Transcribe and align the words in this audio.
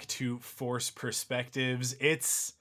Back 0.00 0.06
to 0.06 0.38
Force 0.38 0.88
Perspectives. 0.88 1.94
It's 2.00 2.54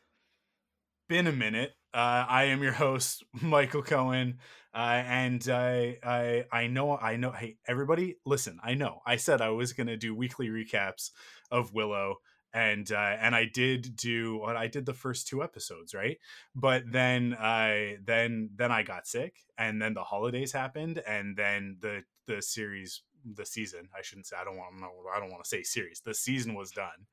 been 1.07 1.25
a 1.25 1.31
minute. 1.31 1.71
Uh, 1.93 2.25
I 2.27 2.45
am 2.45 2.61
your 2.61 2.73
host, 2.73 3.23
Michael 3.41 3.81
Cohen, 3.81 4.39
uh, 4.73 5.03
and 5.05 5.47
I, 5.47 5.99
I, 6.03 6.43
I 6.51 6.67
know, 6.67 6.97
I 6.97 7.15
know. 7.15 7.31
Hey, 7.31 7.55
everybody, 7.65 8.17
listen. 8.25 8.59
I 8.61 8.73
know. 8.73 8.99
I 9.05 9.15
said 9.15 9.39
I 9.39 9.51
was 9.51 9.71
to 9.87 9.95
do 9.95 10.13
weekly 10.13 10.49
recaps 10.49 11.11
of 11.49 11.73
Willow, 11.73 12.17
and 12.53 12.91
uh, 12.91 13.15
and 13.21 13.33
I 13.33 13.45
did 13.45 13.95
do. 13.95 14.39
What 14.39 14.57
I 14.57 14.67
did 14.67 14.85
the 14.85 14.93
first 14.93 15.29
two 15.29 15.41
episodes, 15.41 15.93
right? 15.93 16.17
But 16.53 16.91
then 16.91 17.37
I, 17.39 17.99
then 18.03 18.49
then 18.53 18.73
I 18.73 18.83
got 18.83 19.07
sick, 19.07 19.37
and 19.57 19.81
then 19.81 19.93
the 19.93 20.03
holidays 20.03 20.51
happened, 20.51 21.01
and 21.07 21.37
then 21.37 21.77
the 21.79 22.03
the 22.27 22.41
series 22.41 23.01
the 23.25 23.45
season. 23.45 23.89
I 23.97 24.01
shouldn't 24.01 24.27
say 24.27 24.35
I 24.39 24.43
don't 24.43 24.57
want 24.57 24.73
I 25.15 25.19
don't 25.19 25.31
want 25.31 25.43
to 25.43 25.49
say 25.49 25.63
series. 25.63 26.01
The 26.03 26.13
season 26.13 26.55
was 26.55 26.71
done, 26.71 27.07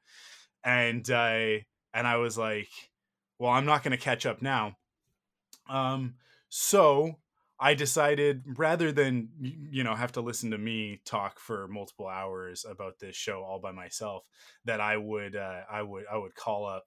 and 0.64 1.08
I 1.10 1.66
and 1.94 2.06
I 2.06 2.16
was 2.16 2.36
like, 2.36 2.68
well, 3.38 3.50
I'm 3.50 3.66
not 3.66 3.82
going 3.82 3.96
to 3.96 4.02
catch 4.02 4.26
up 4.26 4.42
now. 4.42 4.76
Um, 5.68 6.14
so 6.48 7.16
I 7.58 7.74
decided 7.74 8.42
rather 8.58 8.92
than 8.92 9.30
you 9.40 9.82
know 9.82 9.94
have 9.94 10.12
to 10.12 10.20
listen 10.20 10.50
to 10.50 10.58
me 10.58 11.00
talk 11.04 11.38
for 11.40 11.66
multiple 11.68 12.06
hours 12.06 12.66
about 12.68 12.98
this 12.98 13.16
show 13.16 13.42
all 13.42 13.58
by 13.58 13.72
myself, 13.72 14.24
that 14.64 14.80
I 14.80 14.96
would 14.96 15.36
uh, 15.36 15.60
I 15.70 15.82
would 15.82 16.04
I 16.10 16.18
would 16.18 16.34
call 16.34 16.66
up 16.66 16.84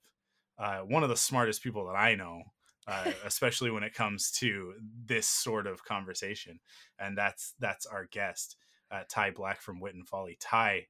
uh, 0.57 0.79
one 0.79 1.03
of 1.03 1.09
the 1.09 1.17
smartest 1.17 1.63
people 1.63 1.87
that 1.87 1.95
I 1.95 2.15
know. 2.15 2.43
Uh, 2.87 3.11
especially 3.25 3.69
when 3.69 3.83
it 3.83 3.93
comes 3.93 4.31
to 4.31 4.73
this 5.05 5.27
sort 5.27 5.67
of 5.67 5.83
conversation, 5.83 6.59
and 6.97 7.17
that's 7.17 7.53
that's 7.59 7.85
our 7.85 8.05
guest 8.05 8.55
uh, 8.91 9.03
Ty 9.09 9.31
Black 9.31 9.61
from 9.61 9.79
Wit 9.79 9.95
and 9.95 10.07
Folly. 10.07 10.37
Ty, 10.39 10.87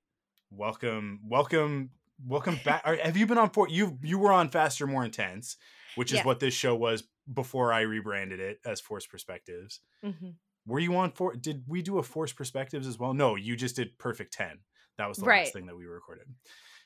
welcome, 0.51 1.19
welcome, 1.27 1.91
welcome 2.25 2.59
back. 2.65 2.85
Have 2.85 3.17
you 3.17 3.25
been 3.25 3.37
on 3.37 3.49
for 3.49 3.67
you? 3.69 3.97
You 4.01 4.19
were 4.19 4.31
on 4.31 4.49
Faster, 4.49 4.87
More 4.87 5.05
Intense, 5.05 5.57
which 5.95 6.11
is 6.11 6.19
Yeah. 6.19 6.25
what 6.25 6.39
this 6.39 6.53
show 6.53 6.75
was 6.75 7.03
before 7.31 7.71
I 7.73 7.81
rebranded 7.81 8.39
it 8.39 8.59
as 8.65 8.79
Force 8.81 9.05
Perspectives. 9.05 9.81
Mhm. 10.03 10.35
Were 10.65 10.79
you 10.79 10.95
on 10.97 11.11
for? 11.11 11.35
Did 11.35 11.63
we 11.67 11.81
do 11.81 11.97
a 11.97 12.03
Force 12.03 12.31
Perspectives 12.33 12.87
as 12.87 12.97
well? 12.99 13.13
No, 13.13 13.35
you 13.35 13.55
just 13.55 13.75
did 13.75 13.97
Perfect 13.97 14.33
Ten. 14.33 14.59
That 14.97 15.07
was 15.07 15.17
the 15.17 15.25
last 15.25 15.53
thing 15.53 15.65
that 15.67 15.75
we 15.77 15.85
recorded. 15.85 16.27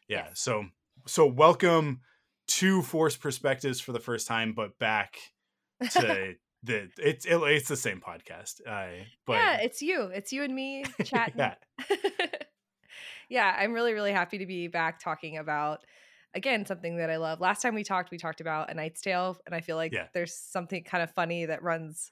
Yeah. 0.08 0.25
Yes. 0.28 0.39
So 0.39 0.66
so 1.08 1.25
welcome 1.25 2.02
to 2.47 2.81
Force 2.81 3.17
Perspectives 3.17 3.80
for 3.81 3.91
the 3.94 4.00
first 4.00 4.28
time, 4.28 4.53
but 4.53 4.78
back 4.78 5.17
to 5.91 6.35
the 6.63 6.90
it's 6.97 7.25
it, 7.25 7.35
it's 7.35 7.68
the 7.68 7.75
same 7.75 8.01
podcast. 8.01 8.62
Uh, 8.66 9.03
but 9.28 9.34
yeah, 9.34 9.57
it's 9.62 9.81
you. 9.81 10.03
It's 10.13 10.31
you 10.31 10.44
and 10.44 10.56
me 10.56 10.85
chatting. 11.03 11.35
yeah, 11.38 11.56
yeah, 13.29 13.56
I'm 13.57 13.74
really, 13.74 13.94
really 13.94 14.12
happy 14.12 14.38
to 14.40 14.46
be 14.46 14.68
back 14.68 15.00
talking 15.00 15.38
about 15.38 15.79
again 16.34 16.66
something 16.66 16.97
that 16.97 17.09
I 17.09 17.18
love. 17.18 17.40
Last 17.41 17.62
time 17.62 17.75
we 17.75 17.84
talked, 17.84 18.12
we 18.12 18.18
talked 18.18 18.41
about 18.41 18.69
A 18.72 18.74
Knight's 18.74 19.01
Tale, 19.01 19.38
and 19.46 19.53
I 19.56 19.62
feel 19.62 19.75
like 19.75 19.94
Yeah. 19.94 20.07
there's 20.13 20.35
something 20.35 20.84
kind 20.84 21.03
of 21.03 21.12
funny 21.12 21.46
that 21.46 21.63
runs 21.63 22.12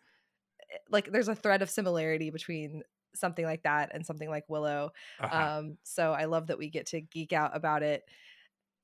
eh, 0.71 0.77
like 0.89 1.11
there's 1.11 1.27
a 1.27 1.35
thread 1.35 1.61
of 1.61 1.69
similarity 1.69 2.29
between 2.29 2.83
something 3.15 3.45
like 3.45 3.63
that 3.63 3.91
and 3.93 4.05
something 4.05 4.29
like 4.29 4.45
Willow. 4.47 4.91
uh-huh. 5.19 5.59
Um, 5.59 5.77
so 5.83 6.13
I 6.13 6.25
love 6.25 6.47
that 6.47 6.57
we 6.57 6.69
get 6.69 6.87
to 6.87 7.01
geek 7.01 7.33
out 7.33 7.55
about 7.55 7.83
it 7.83 8.03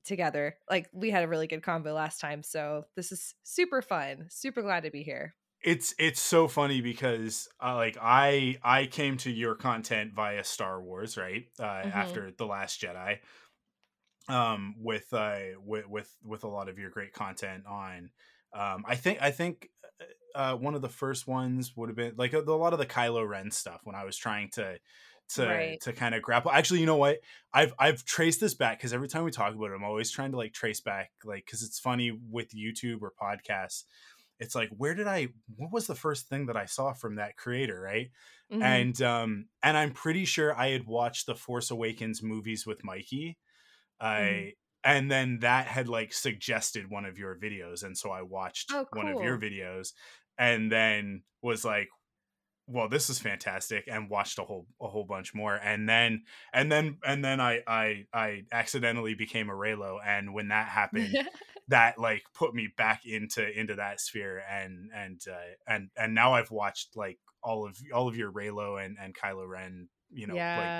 together. 0.04 0.56
Like 0.70 0.88
we 0.92 1.10
had 1.10 1.24
a 1.24 1.28
really 1.28 1.46
good 1.46 1.62
combo 1.62 1.92
last 1.94 2.20
time, 2.20 2.42
so 2.42 2.84
this 2.96 3.10
is 3.12 3.34
super 3.42 3.80
fun. 3.82 4.26
Super 4.30 4.62
glad 4.62 4.84
to 4.84 4.90
be 4.90 5.02
here. 5.02 5.34
It's 5.62 5.94
it's 5.98 6.20
so 6.20 6.46
funny 6.46 6.80
because 6.80 7.48
uh, 7.60 7.74
like 7.74 7.96
i 8.00 8.56
i 8.62 8.86
came 8.86 9.16
to 9.16 9.30
your 9.30 9.54
content 9.56 10.12
via 10.14 10.44
star 10.44 10.80
wars 10.80 11.16
right 11.16 11.46
uh 11.58 11.64
Mhm. 11.82 11.90
after 11.90 12.30
the 12.30 12.46
last 12.46 12.80
jedi 12.80 13.18
um 14.28 14.74
with 14.78 15.12
uh 15.12 15.40
with 15.64 15.86
with 15.88 16.16
with 16.22 16.44
a 16.44 16.48
lot 16.48 16.68
of 16.68 16.78
your 16.78 16.90
great 16.90 17.12
content 17.12 17.64
on 17.66 18.10
um 18.52 18.84
i 18.86 18.94
think 18.94 19.20
i 19.22 19.30
think 19.30 19.70
uh 20.34 20.56
one 20.56 20.74
of 20.74 20.82
the 20.82 20.88
first 20.88 21.26
ones 21.26 21.76
would 21.76 21.88
have 21.88 21.96
been 21.96 22.14
like 22.16 22.32
a, 22.34 22.40
a 22.40 22.42
lot 22.42 22.72
of 22.72 22.78
the 22.78 22.86
kylo 22.86 23.26
ren 23.28 23.50
stuff 23.50 23.80
when 23.84 23.96
i 23.96 24.04
was 24.04 24.16
trying 24.16 24.50
to 24.50 24.78
to 25.28 25.66
Right. 25.66 25.80
to 25.80 25.92
kind 25.92 26.14
of 26.14 26.22
grapple 26.22 26.50
actually 26.50 26.80
you 26.80 26.86
know 26.86 26.96
what 26.96 27.20
i've 27.54 27.74
i've 27.78 28.04
traced 28.04 28.40
this 28.40 28.54
back 28.54 28.78
because 28.78 28.92
every 28.92 29.08
time 29.08 29.24
we 29.24 29.30
talk 29.30 29.54
about 29.54 29.70
it 29.70 29.74
i'm 29.74 29.84
always 29.84 30.10
trying 30.10 30.30
to 30.32 30.38
like 30.38 30.52
trace 30.52 30.80
back 30.80 31.12
like 31.24 31.44
because 31.46 31.62
it's 31.62 31.78
funny 31.80 32.10
with 32.30 32.50
youtube 32.50 33.00
or 33.02 33.12
podcasts 33.20 33.84
it's 34.40 34.54
like 34.54 34.70
where 34.70 34.94
did 34.94 35.06
i 35.06 35.28
what 35.56 35.72
was 35.72 35.86
the 35.86 35.94
first 35.94 36.28
thing 36.28 36.46
that 36.46 36.56
i 36.56 36.64
saw 36.64 36.92
from 36.92 37.16
that 37.16 37.36
creator 37.36 37.80
right 37.80 38.10
Mhm. 38.50 38.58
and 38.60 39.00
um 39.02 39.48
and 39.62 39.76
i'm 39.76 39.92
pretty 39.92 40.24
sure 40.24 40.54
i 40.56 40.68
had 40.68 40.86
watched 40.86 41.26
the 41.26 41.34
force 41.34 41.70
awakens 41.70 42.22
movies 42.22 42.66
with 42.66 42.84
mikey 42.84 43.38
i 44.00 44.52
Mhm. 44.52 44.52
and 44.84 45.10
then 45.10 45.40
that 45.40 45.66
had 45.66 45.88
like 45.88 46.12
suggested 46.12 46.90
one 46.90 47.04
of 47.04 47.18
your 47.18 47.36
videos 47.38 47.82
and 47.84 47.96
so 47.98 48.10
i 48.10 48.22
watched 48.22 48.72
Oh, 48.72 48.86
one 48.92 49.08
of 49.08 49.20
your 49.20 49.38
videos 49.38 49.92
and 50.38 50.70
then 50.72 51.22
was 51.42 51.64
like 51.64 51.88
well 52.66 52.88
this 52.88 53.08
is 53.08 53.18
fantastic 53.18 53.84
and 53.88 54.10
watched 54.10 54.38
a 54.38 54.44
whole 54.44 54.66
a 54.80 54.88
whole 54.88 55.04
bunch 55.04 55.34
more 55.34 55.54
and 55.56 55.88
then 55.88 56.22
and 56.52 56.70
then 56.70 56.98
and 57.04 57.24
then 57.24 57.40
i 57.40 57.62
i 57.66 58.04
i 58.12 58.42
accidentally 58.52 59.14
became 59.14 59.48
a 59.48 59.54
reylo 59.54 59.98
and 60.04 60.32
when 60.34 60.48
that 60.48 60.68
happened 60.68 61.18
that 61.68 61.98
like 61.98 62.24
put 62.34 62.54
me 62.54 62.68
back 62.76 63.04
into 63.06 63.48
into 63.58 63.74
that 63.76 64.00
sphere 64.00 64.38
and 64.48 64.90
and 64.94 65.20
uh, 65.30 65.54
and 65.66 65.90
and 65.96 66.14
now 66.14 66.34
I've 66.34 66.50
watched 66.50 66.96
like 66.96 67.18
all 67.42 67.66
of 67.66 67.78
all 67.94 68.08
of 68.08 68.16
your 68.16 68.32
Reylo 68.32 68.84
and 68.84 68.96
and 68.98 69.14
Kylo 69.16 69.48
Ren 69.48 69.88
you 70.10 70.26
know 70.26 70.46
like 70.54 70.74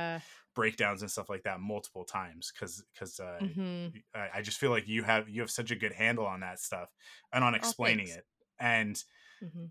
breakdowns 0.54 1.03
and 1.03 1.10
stuff 1.10 1.28
like 1.31 1.44
that 1.44 1.60
multiple 1.60 2.04
times 2.04 2.53
because 2.53 2.84
because 2.94 3.21
uh, 3.21 3.41
Mhm. 3.41 3.94
I, 4.15 4.31
I 4.37 4.43
just 4.43 4.59
feel 4.59 4.71
like 4.71 4.88
you 4.88 5.04
have 5.04 5.28
you 5.28 5.41
have 5.43 5.50
such 5.50 5.71
a 5.71 5.76
good 5.76 5.93
handle 5.93 6.26
on 6.26 6.41
that 6.41 6.60
stuff 6.60 6.91
and 7.32 7.44
on 7.44 7.55
explaining 7.55 8.09
Oh, 8.09 8.10
it 8.10 8.26
and 8.59 9.03
Mhm. 9.41 9.70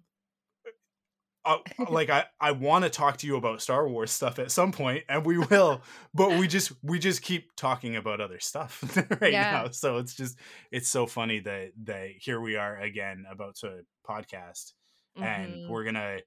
Uh, 1.47 1.85
like 1.89 2.09
I, 2.09 2.25
I 2.39 2.51
want 2.51 2.83
to 2.83 2.89
talk 2.89 3.17
to 3.17 3.27
you 3.27 3.37
about 3.37 3.61
Star 3.61 3.87
Wars 3.87 4.11
stuff 4.11 4.37
at 4.39 4.51
some 4.51 4.71
point, 4.71 5.03
and 5.09 5.25
we 5.25 5.37
will. 5.37 5.81
but 6.13 6.37
we 6.37 6.47
just 6.47 6.71
we 6.83 6.99
just 6.99 7.21
keep 7.21 7.55
talking 7.55 7.95
about 7.95 8.19
other 8.21 8.39
stuff 8.39 8.83
right 9.21 9.31
Yeah. 9.33 9.51
now. 9.51 9.69
So 9.69 9.97
it's 9.97 10.13
just 10.15 10.37
it's 10.71 10.89
so 10.89 11.07
funny 11.07 11.39
that 11.41 11.71
that 11.85 12.09
here 12.19 12.39
we 12.41 12.55
are 12.57 12.77
again 12.79 13.25
about 13.31 13.55
to 13.57 13.81
podcast, 14.07 14.73
and 15.15 15.53
Mhm. 15.53 15.69
we're 15.69 15.83
gonna 15.85 16.17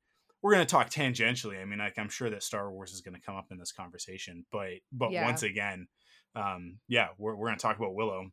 we're 0.43 0.53
gonna 0.53 0.65
talk 0.67 0.89
tangentially. 0.91 1.61
I 1.61 1.65
mean, 1.67 1.79
like 1.81 1.99
I'm 1.99 2.09
sure 2.09 2.31
that 2.31 2.43
Star 2.43 2.71
Wars 2.73 2.93
is 2.93 3.03
gonna 3.03 3.21
come 3.21 3.37
up 3.37 3.49
in 3.51 3.59
this 3.59 3.73
conversation, 3.73 4.47
but 4.51 4.71
but 4.91 5.11
Yeah. 5.13 5.25
once 5.25 5.43
again, 5.43 5.87
um, 6.35 6.79
yeah, 6.89 7.09
we're 7.19 7.35
we're 7.37 7.49
gonna 7.49 7.59
talk 7.59 7.77
about 7.79 7.95
Willow. 7.95 8.31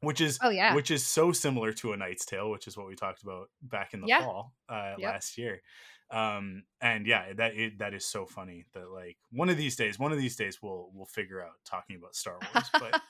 Which 0.00 0.20
is 0.20 0.38
Oh 0.42 0.50
yeah. 0.50 0.74
which 0.74 0.90
is 0.90 1.06
so 1.06 1.32
similar 1.32 1.72
to 1.74 1.92
a 1.94 1.96
Knight's 1.96 2.26
Tale, 2.26 2.50
which 2.50 2.66
is 2.66 2.76
what 2.76 2.86
we 2.86 2.94
talked 2.94 3.22
about 3.22 3.48
back 3.62 3.94
in 3.94 4.02
the 4.02 4.06
Yeah. 4.08 4.20
fall 4.20 4.52
uh, 4.68 4.96
Yep. 4.98 5.12
last 5.12 5.38
year. 5.38 5.62
Um, 6.10 6.64
and 6.80 7.06
yeah, 7.06 7.32
that 7.34 7.54
it, 7.54 7.78
that 7.78 7.94
is 7.94 8.04
so 8.04 8.26
funny 8.26 8.66
that 8.74 8.90
like 8.90 9.16
one 9.32 9.48
of 9.48 9.56
these 9.56 9.74
days, 9.76 9.98
one 9.98 10.12
of 10.12 10.18
these 10.18 10.36
days 10.36 10.58
we'll 10.62 10.90
we'll 10.94 11.06
figure 11.06 11.40
out 11.42 11.52
talking 11.64 11.96
about 11.96 12.14
Star 12.14 12.38
Wars, 12.54 12.70
but 12.72 13.00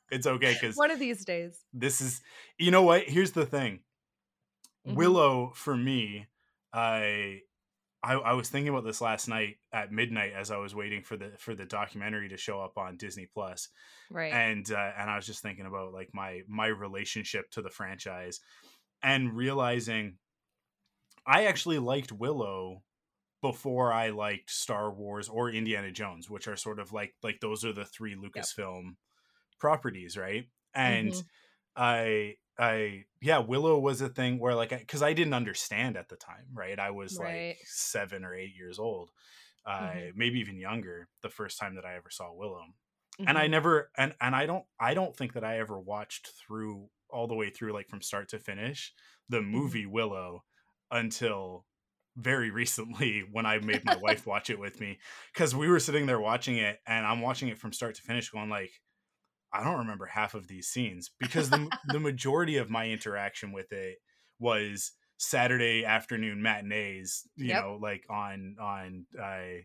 it's 0.10 0.26
okay 0.26 0.52
because 0.52 0.76
One 0.76 0.90
of 0.90 0.98
these 0.98 1.24
days. 1.24 1.64
this 1.72 2.00
is 2.00 2.20
you 2.58 2.70
know 2.70 2.82
what? 2.82 3.04
Here's 3.04 3.32
the 3.32 3.46
thing, 3.46 3.80
Mhm. 4.86 4.94
Willow 4.96 5.52
for 5.54 5.76
me, 5.76 6.26
I. 6.72 7.40
I, 8.04 8.14
I 8.14 8.32
was 8.32 8.48
thinking 8.48 8.68
about 8.68 8.82
this 8.84 9.00
last 9.00 9.28
night 9.28 9.58
at 9.72 9.92
midnight 9.92 10.32
as 10.36 10.50
I 10.50 10.56
was 10.56 10.74
waiting 10.74 11.04
for 11.04 11.16
the 11.16 11.30
for 11.38 11.54
the 11.54 11.64
documentary 11.64 12.28
to 12.30 12.36
show 12.36 12.60
up 12.60 12.76
on 12.76 12.96
Disney 12.96 13.28
Plus, 13.32 13.68
Right. 14.10 14.32
and 14.32 14.68
uh, 14.72 14.90
and 14.98 15.08
I 15.08 15.14
was 15.14 15.24
just 15.24 15.40
thinking 15.40 15.66
about 15.66 15.92
like 15.92 16.10
my 16.12 16.40
my 16.48 16.66
relationship 16.66 17.48
to 17.52 17.62
the 17.62 17.70
franchise, 17.70 18.40
and 19.04 19.36
realizing 19.36 20.18
I 21.26 21.44
actually 21.44 21.78
liked 21.78 22.12
Willow 22.12 22.82
before 23.42 23.92
I 23.92 24.10
liked 24.10 24.50
Star 24.50 24.90
Wars 24.90 25.28
or 25.28 25.50
Indiana 25.50 25.90
Jones, 25.90 26.30
which 26.30 26.46
are 26.48 26.56
sort 26.56 26.78
of 26.78 26.92
like 26.92 27.14
like 27.22 27.40
those 27.40 27.64
are 27.64 27.72
the 27.72 27.84
three 27.84 28.14
Lucasfilm 28.14 28.84
yep. 28.84 28.94
properties, 29.58 30.16
right? 30.16 30.46
And 30.74 31.12
mm-hmm. 31.12 31.20
I 31.76 32.34
I 32.58 33.04
yeah, 33.20 33.38
Willow 33.38 33.78
was 33.78 34.00
a 34.00 34.08
thing 34.08 34.38
where 34.38 34.54
like 34.54 34.70
because 34.70 35.02
I, 35.02 35.08
I, 35.08 35.12
didn't 35.12 35.34
understand 35.34 35.96
at 35.96 36.08
the 36.08 36.16
time, 36.16 36.46
right? 36.54 36.78
I 36.78 36.90
was 36.90 37.18
right. 37.18 37.48
like 37.48 37.58
seven 37.64 38.24
or 38.24 38.34
eight 38.34 38.54
years 38.56 38.78
old, 38.78 39.10
uh, 39.66 39.80
mm-hmm. 39.80 40.18
maybe 40.18 40.38
even 40.38 40.58
younger, 40.58 41.08
the 41.22 41.30
first 41.30 41.58
time 41.58 41.74
that 41.74 41.84
I 41.84 41.96
ever 41.96 42.10
saw 42.10 42.32
Willow, 42.32 42.62
mm-hmm. 43.18 43.28
and 43.28 43.38
I 43.38 43.42
mm-hmm. 43.42 43.50
never 43.52 43.90
and 43.96 44.14
and 44.20 44.36
I 44.36 44.46
don't 44.46 44.64
I 44.78 44.94
don't 44.94 45.16
think 45.16 45.32
that 45.32 45.44
I 45.44 45.58
ever 45.58 45.78
watched 45.80 46.28
through 46.46 46.88
all 47.10 47.26
the 47.26 47.34
way 47.34 47.50
through 47.50 47.72
like 47.72 47.88
from 47.88 48.02
start 48.02 48.28
to 48.30 48.38
finish 48.38 48.92
the 49.28 49.38
mm-hmm. 49.38 49.50
movie 49.50 49.86
Willow 49.86 50.44
until 50.92 51.64
very 52.16 52.50
recently 52.50 53.24
when 53.32 53.46
I 53.46 53.58
made 53.58 53.84
my 53.84 53.96
wife 53.96 54.26
watch 54.26 54.50
it 54.50 54.58
with 54.58 54.80
me 54.80 54.98
because 55.32 55.54
we 55.54 55.68
were 55.68 55.80
sitting 55.80 56.06
there 56.06 56.20
watching 56.20 56.58
it 56.58 56.78
and 56.86 57.06
I'm 57.06 57.20
watching 57.20 57.48
it 57.48 57.58
from 57.58 57.72
start 57.72 57.94
to 57.96 58.02
finish 58.02 58.30
going 58.30 58.50
like 58.50 58.70
I 59.52 59.62
don't 59.62 59.78
remember 59.78 60.06
half 60.06 60.34
of 60.34 60.48
these 60.48 60.68
scenes 60.68 61.10
because 61.18 61.50
the 61.50 61.68
the 61.88 62.00
majority 62.00 62.56
of 62.56 62.70
my 62.70 62.88
interaction 62.88 63.52
with 63.52 63.72
it 63.72 63.98
was 64.38 64.92
Saturday 65.18 65.84
afternoon 65.84 66.42
matinees, 66.42 67.22
you 67.36 67.48
yep. 67.48 67.62
know, 67.62 67.78
like 67.80 68.04
on 68.08 68.56
on 68.60 69.06
I 69.20 69.64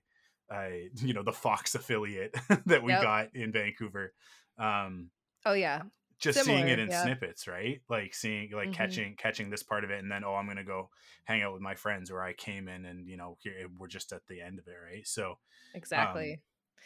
uh, 0.49 0.53
uh, 0.53 0.69
you 1.01 1.13
know 1.13 1.23
the 1.23 1.31
Fox 1.31 1.75
affiliate 1.75 2.35
that 2.65 2.83
we 2.83 2.91
yep. 2.91 3.01
got 3.01 3.35
in 3.35 3.51
Vancouver. 3.51 4.13
Um, 4.57 5.09
oh 5.45 5.53
yeah, 5.53 5.83
just 6.19 6.39
Similar, 6.39 6.57
seeing 6.57 6.69
it 6.69 6.79
in 6.79 6.89
yeah. 6.89 7.03
snippets, 7.03 7.47
right? 7.47 7.81
Like 7.89 8.13
seeing 8.13 8.51
like 8.51 8.69
mm-hmm. 8.69 8.73
catching 8.73 9.15
catching 9.17 9.49
this 9.49 9.63
part 9.63 9.83
of 9.83 9.91
it, 9.91 9.99
and 9.99 10.11
then 10.11 10.23
oh, 10.23 10.33
I'm 10.33 10.47
gonna 10.47 10.63
go 10.63 10.89
hang 11.25 11.43
out 11.43 11.53
with 11.53 11.61
my 11.61 11.75
friends, 11.75 12.09
or 12.09 12.21
I 12.21 12.33
came 12.33 12.67
in 12.67 12.85
and 12.85 13.07
you 13.07 13.17
know 13.17 13.37
here, 13.41 13.53
we're 13.77 13.87
just 13.87 14.11
at 14.11 14.25
the 14.27 14.41
end 14.41 14.59
of 14.59 14.67
it, 14.67 14.75
right? 14.91 15.07
So 15.07 15.35
exactly. 15.75 16.33
Um, 16.33 16.37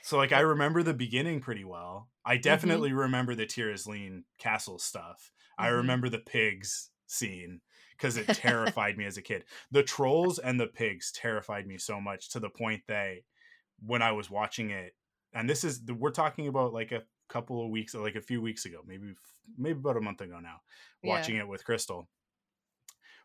so 0.04 0.18
like 0.18 0.33
I 0.33 0.42
remember 0.42 0.83
the 0.83 0.94
beginning 0.94 1.39
pretty 1.39 1.63
well. 1.63 2.10
I 2.25 2.36
mm-hmm. 2.36 2.42
definitely 2.42 2.89
mm-hmm. 2.89 3.00
remember 3.00 3.36
the 3.36 3.45
Tir 3.45 3.74
Asleen 3.74 4.24
castle 4.38 4.80
stuff. 4.80 5.31
Mm-hmm. 5.60 5.66
I 5.66 5.68
remember 5.69 6.10
the 6.10 6.19
pigs 6.19 6.89
scene 7.07 7.62
because 7.92 8.18
it 8.18 8.28
terrified 8.33 8.98
me 8.98 9.06
as 9.06 9.18
a 9.18 9.22
kid. 9.22 9.45
The 9.72 9.83
trolls 9.83 10.39
and 10.39 10.60
the 10.60 10.68
pigs 10.68 11.12
terrified 11.12 11.68
me 11.68 11.78
so 11.78 12.01
much 12.01 12.30
to 12.31 12.39
the 12.39 12.50
point 12.50 12.81
that 12.88 13.18
when 13.86 14.01
I 14.01 14.12
was 14.12 14.30
watching 14.30 14.72
it, 14.72 14.94
and 15.33 15.50
this 15.50 15.63
is 15.63 15.81
we're 15.88 16.12
talking 16.12 16.48
about 16.48 16.74
like 16.74 16.92
a 16.92 17.04
couple 17.31 17.63
of 17.63 17.72
weeks, 17.72 17.94
like 17.94 18.16
a 18.16 18.22
few 18.22 18.42
weeks 18.42 18.66
ago, 18.66 18.81
maybe 18.86 19.13
maybe 19.57 19.80
about 19.80 19.98
a 19.98 20.01
month 20.01 20.22
ago 20.22 20.39
now, 20.42 20.57
watching 21.04 21.36
yeah. 21.36 21.42
it 21.42 21.48
with 21.48 21.66
Crystal. 21.66 22.07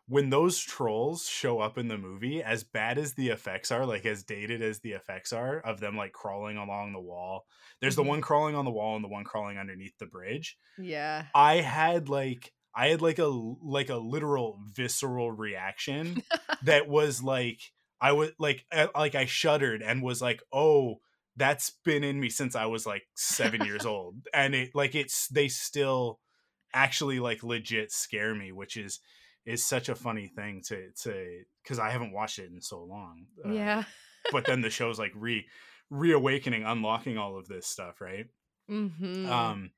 When 0.09 0.29
those 0.29 0.57
trolls 0.59 1.27
show 1.27 1.59
up 1.59 1.77
in 1.77 1.89
the 1.89 1.97
movie, 1.97 2.41
as 2.41 2.63
bad 2.63 2.97
as 2.97 3.13
the 3.13 3.27
effects 3.27 3.71
are, 3.71 3.85
like 3.85 4.05
as 4.05 4.23
dated 4.23 4.61
as 4.61 4.79
the 4.79 4.93
effects 4.93 5.33
are 5.33 5.59
of 5.59 5.81
them 5.81 5.97
like 5.97 6.13
crawling 6.13 6.55
along 6.55 6.93
the 6.93 7.01
wall, 7.01 7.45
there's 7.81 7.95
mm-hmm. 7.95 8.03
the 8.03 8.09
one 8.09 8.21
crawling 8.21 8.55
on 8.55 8.63
the 8.63 8.71
wall 8.71 8.95
and 8.95 9.03
the 9.03 9.09
one 9.09 9.25
crawling 9.25 9.57
underneath 9.57 9.97
the 9.99 10.05
bridge. 10.05 10.57
Yeah. 10.79 11.25
I 11.35 11.55
had 11.55 12.07
like 12.07 12.53
I 12.73 12.87
had 12.87 13.01
like 13.01 13.19
a 13.19 13.25
like 13.25 13.89
a 13.89 13.97
literal 13.97 14.59
visceral 14.71 15.31
reaction 15.31 16.23
that 16.63 16.87
was 16.87 17.21
like 17.21 17.59
I 17.99 18.13
was 18.13 18.31
like 18.39 18.65
like 18.95 19.15
I 19.15 19.25
shuddered 19.25 19.81
and 19.81 20.03
was 20.03 20.21
like, 20.21 20.41
"Oh, 20.53 20.99
that's 21.37 21.71
been 21.85 22.03
in 22.03 22.19
me 22.19 22.29
since 22.29 22.55
I 22.55 22.65
was 22.65 22.85
like 22.85 23.03
seven 23.15 23.63
years 23.63 23.85
old, 23.85 24.15
and 24.33 24.53
it 24.53 24.71
like 24.73 24.95
it's 24.95 25.27
they 25.29 25.47
still 25.47 26.19
actually 26.73 27.19
like 27.19 27.43
legit 27.43 27.91
scare 27.91 28.35
me, 28.35 28.51
which 28.51 28.75
is 28.75 28.99
is 29.45 29.63
such 29.63 29.87
a 29.87 29.95
funny 29.95 30.27
thing 30.27 30.61
to 30.67 30.89
to 31.03 31.43
because 31.63 31.79
I 31.79 31.91
haven't 31.91 32.11
watched 32.11 32.39
it 32.39 32.51
in 32.51 32.61
so 32.61 32.83
long. 32.83 33.27
Uh, 33.45 33.51
yeah, 33.51 33.83
but 34.31 34.45
then 34.45 34.61
the 34.61 34.69
show's 34.69 34.99
like 34.99 35.13
re 35.15 35.45
reawakening, 35.89 36.63
unlocking 36.65 37.17
all 37.17 37.37
of 37.37 37.47
this 37.47 37.67
stuff, 37.67 38.01
right? 38.01 38.25
Mm-hmm. 38.69 39.31
Um, 39.31 39.71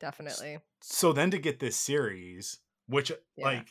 definitely. 0.00 0.58
So 0.82 1.12
then 1.12 1.30
to 1.30 1.38
get 1.38 1.60
this 1.60 1.76
series, 1.76 2.58
which 2.88 3.12
yeah. 3.36 3.44
like 3.44 3.68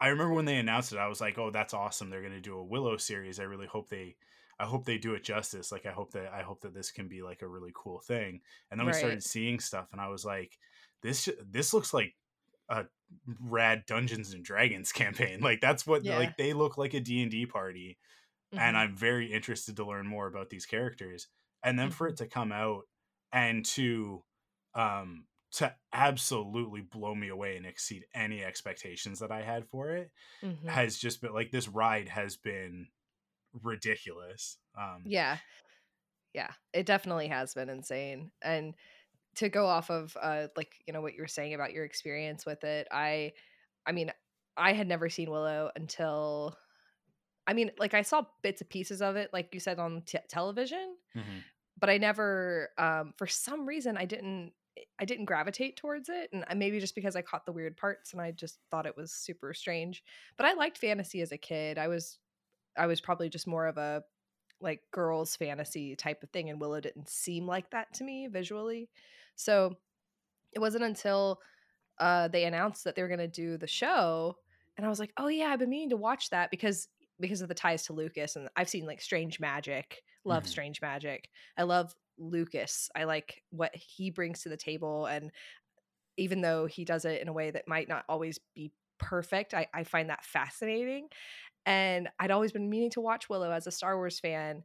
I 0.00 0.08
remember 0.08 0.34
when 0.34 0.46
they 0.46 0.56
announced 0.56 0.92
it, 0.92 0.98
I 0.98 1.08
was 1.08 1.20
like, 1.20 1.38
"Oh, 1.38 1.50
that's 1.50 1.74
awesome! 1.74 2.10
They're 2.10 2.22
going 2.22 2.32
to 2.32 2.40
do 2.40 2.56
a 2.56 2.64
Willow 2.64 2.96
series. 2.96 3.38
I 3.38 3.44
really 3.44 3.66
hope 3.66 3.90
they 3.90 4.16
I 4.60 4.64
hope 4.64 4.84
they 4.84 4.98
do 4.98 5.14
it 5.14 5.24
justice. 5.24 5.72
Like 5.72 5.86
I 5.86 5.90
hope 5.90 6.12
that 6.12 6.32
I 6.32 6.42
hope 6.42 6.60
that 6.60 6.74
this 6.74 6.90
can 6.90 7.08
be 7.08 7.22
like 7.22 7.40
a 7.40 7.48
really 7.48 7.72
cool 7.74 7.98
thing. 7.98 8.40
And 8.70 8.78
then 8.78 8.86
we 8.86 8.92
started 8.92 9.22
seeing 9.22 9.58
stuff, 9.58 9.88
and 9.92 10.00
I 10.00 10.08
was 10.08 10.24
like, 10.24 10.58
this 11.02 11.28
this 11.50 11.72
looks 11.72 11.94
like 11.94 12.14
a 12.68 12.84
rad 13.40 13.84
Dungeons 13.86 14.34
and 14.34 14.44
Dragons 14.44 14.92
campaign. 14.92 15.40
Like 15.40 15.60
that's 15.60 15.86
what 15.86 16.04
yeah. 16.04 16.18
like 16.18 16.36
they 16.36 16.52
look 16.52 16.76
like 16.76 16.92
a 16.92 17.00
D 17.00 17.22
and 17.22 17.30
D 17.30 17.46
party, 17.46 17.96
mm-hmm. 18.54 18.62
and 18.62 18.76
I'm 18.76 18.94
very 18.94 19.32
interested 19.32 19.76
to 19.76 19.86
learn 19.86 20.06
more 20.06 20.26
about 20.26 20.50
these 20.50 20.66
characters. 20.66 21.28
And 21.64 21.78
then 21.78 21.88
mm-hmm. 21.88 21.94
for 21.94 22.08
it 22.08 22.18
to 22.18 22.26
come 22.26 22.52
out 22.52 22.82
and 23.32 23.64
to 23.64 24.22
um 24.74 25.24
to 25.52 25.74
absolutely 25.92 26.80
blow 26.80 27.14
me 27.14 27.28
away 27.28 27.56
and 27.56 27.66
exceed 27.66 28.04
any 28.14 28.44
expectations 28.44 29.18
that 29.18 29.32
I 29.32 29.42
had 29.42 29.66
for 29.66 29.90
it 29.90 30.10
mm-hmm. 30.44 30.68
has 30.68 30.96
just 30.96 31.20
been 31.20 31.32
like 31.32 31.50
this 31.50 31.66
ride 31.66 32.08
has 32.08 32.36
been 32.36 32.86
ridiculous. 33.62 34.58
Um, 34.78 35.02
yeah, 35.04 35.38
yeah, 36.34 36.50
it 36.72 36.86
definitely 36.86 37.28
has 37.28 37.54
been 37.54 37.68
insane. 37.68 38.30
And 38.42 38.74
to 39.36 39.48
go 39.48 39.66
off 39.66 39.90
of 39.90 40.16
uh, 40.20 40.48
like 40.56 40.72
you 40.86 40.92
know 40.92 41.00
what 41.00 41.14
you 41.14 41.22
were 41.22 41.28
saying 41.28 41.54
about 41.54 41.72
your 41.72 41.84
experience 41.84 42.46
with 42.46 42.64
it, 42.64 42.88
I, 42.90 43.32
I 43.86 43.92
mean, 43.92 44.12
I 44.56 44.72
had 44.72 44.88
never 44.88 45.08
seen 45.08 45.30
Willow 45.30 45.70
until. 45.76 46.56
I 47.46 47.52
mean, 47.52 47.72
like 47.78 47.94
I 47.94 48.02
saw 48.02 48.22
bits 48.42 48.60
and 48.60 48.70
pieces 48.70 49.02
of 49.02 49.16
it, 49.16 49.30
like 49.32 49.52
you 49.52 49.58
said 49.58 49.80
on 49.80 50.02
t- 50.06 50.18
television, 50.28 50.94
mm-hmm. 51.16 51.38
but 51.80 51.90
I 51.90 51.98
never, 51.98 52.68
um, 52.78 53.12
for 53.16 53.26
some 53.26 53.66
reason, 53.66 53.96
I 53.96 54.04
didn't 54.04 54.52
I 55.00 55.04
didn't 55.04 55.24
gravitate 55.24 55.76
towards 55.76 56.08
it, 56.08 56.30
and 56.32 56.44
maybe 56.58 56.80
just 56.80 56.94
because 56.94 57.16
I 57.16 57.22
caught 57.22 57.46
the 57.46 57.52
weird 57.52 57.76
parts 57.76 58.12
and 58.12 58.20
I 58.20 58.30
just 58.30 58.58
thought 58.70 58.86
it 58.86 58.96
was 58.96 59.12
super 59.12 59.54
strange. 59.54 60.04
But 60.36 60.46
I 60.46 60.52
liked 60.52 60.78
fantasy 60.78 61.22
as 61.22 61.32
a 61.32 61.38
kid. 61.38 61.78
I 61.78 61.88
was 61.88 62.18
I 62.76 62.86
was 62.86 63.00
probably 63.00 63.28
just 63.28 63.46
more 63.46 63.66
of 63.66 63.76
a 63.76 64.02
like 64.60 64.80
girls 64.92 65.36
fantasy 65.36 65.96
type 65.96 66.22
of 66.22 66.30
thing 66.30 66.50
and 66.50 66.60
Willow 66.60 66.80
didn't 66.80 67.08
seem 67.08 67.46
like 67.46 67.70
that 67.70 67.92
to 67.94 68.04
me 68.04 68.26
visually. 68.26 68.90
So 69.36 69.76
it 70.52 70.58
wasn't 70.58 70.84
until 70.84 71.40
uh, 71.98 72.28
they 72.28 72.44
announced 72.44 72.84
that 72.84 72.94
they 72.94 73.02
were 73.02 73.08
going 73.08 73.18
to 73.20 73.28
do 73.28 73.56
the 73.56 73.66
show 73.66 74.36
and 74.76 74.86
I 74.86 74.88
was 74.88 75.00
like, 75.00 75.12
"Oh 75.18 75.28
yeah, 75.28 75.46
I've 75.46 75.58
been 75.58 75.68
meaning 75.68 75.90
to 75.90 75.96
watch 75.96 76.30
that 76.30 76.50
because 76.50 76.88
because 77.20 77.42
of 77.42 77.48
the 77.48 77.54
ties 77.54 77.84
to 77.84 77.92
Lucas 77.92 78.36
and 78.36 78.48
I've 78.56 78.68
seen 78.68 78.86
like 78.86 79.00
Strange 79.00 79.40
Magic, 79.40 80.02
love 80.24 80.44
mm-hmm. 80.44 80.50
Strange 80.50 80.80
Magic. 80.80 81.28
I 81.56 81.64
love 81.64 81.94
Lucas. 82.18 82.88
I 82.94 83.04
like 83.04 83.42
what 83.50 83.74
he 83.74 84.10
brings 84.10 84.42
to 84.42 84.48
the 84.48 84.56
table 84.56 85.06
and 85.06 85.30
even 86.16 86.40
though 86.40 86.66
he 86.66 86.84
does 86.84 87.04
it 87.04 87.22
in 87.22 87.28
a 87.28 87.32
way 87.32 87.50
that 87.50 87.68
might 87.68 87.88
not 87.88 88.04
always 88.08 88.38
be 88.54 88.72
perfect, 88.98 89.54
I, 89.54 89.66
I 89.72 89.84
find 89.84 90.10
that 90.10 90.24
fascinating. 90.24 91.08
And 91.66 92.08
I'd 92.18 92.30
always 92.30 92.52
been 92.52 92.70
meaning 92.70 92.90
to 92.90 93.00
watch 93.00 93.28
Willow 93.28 93.50
as 93.50 93.66
a 93.66 93.70
Star 93.70 93.96
Wars 93.96 94.18
fan. 94.18 94.62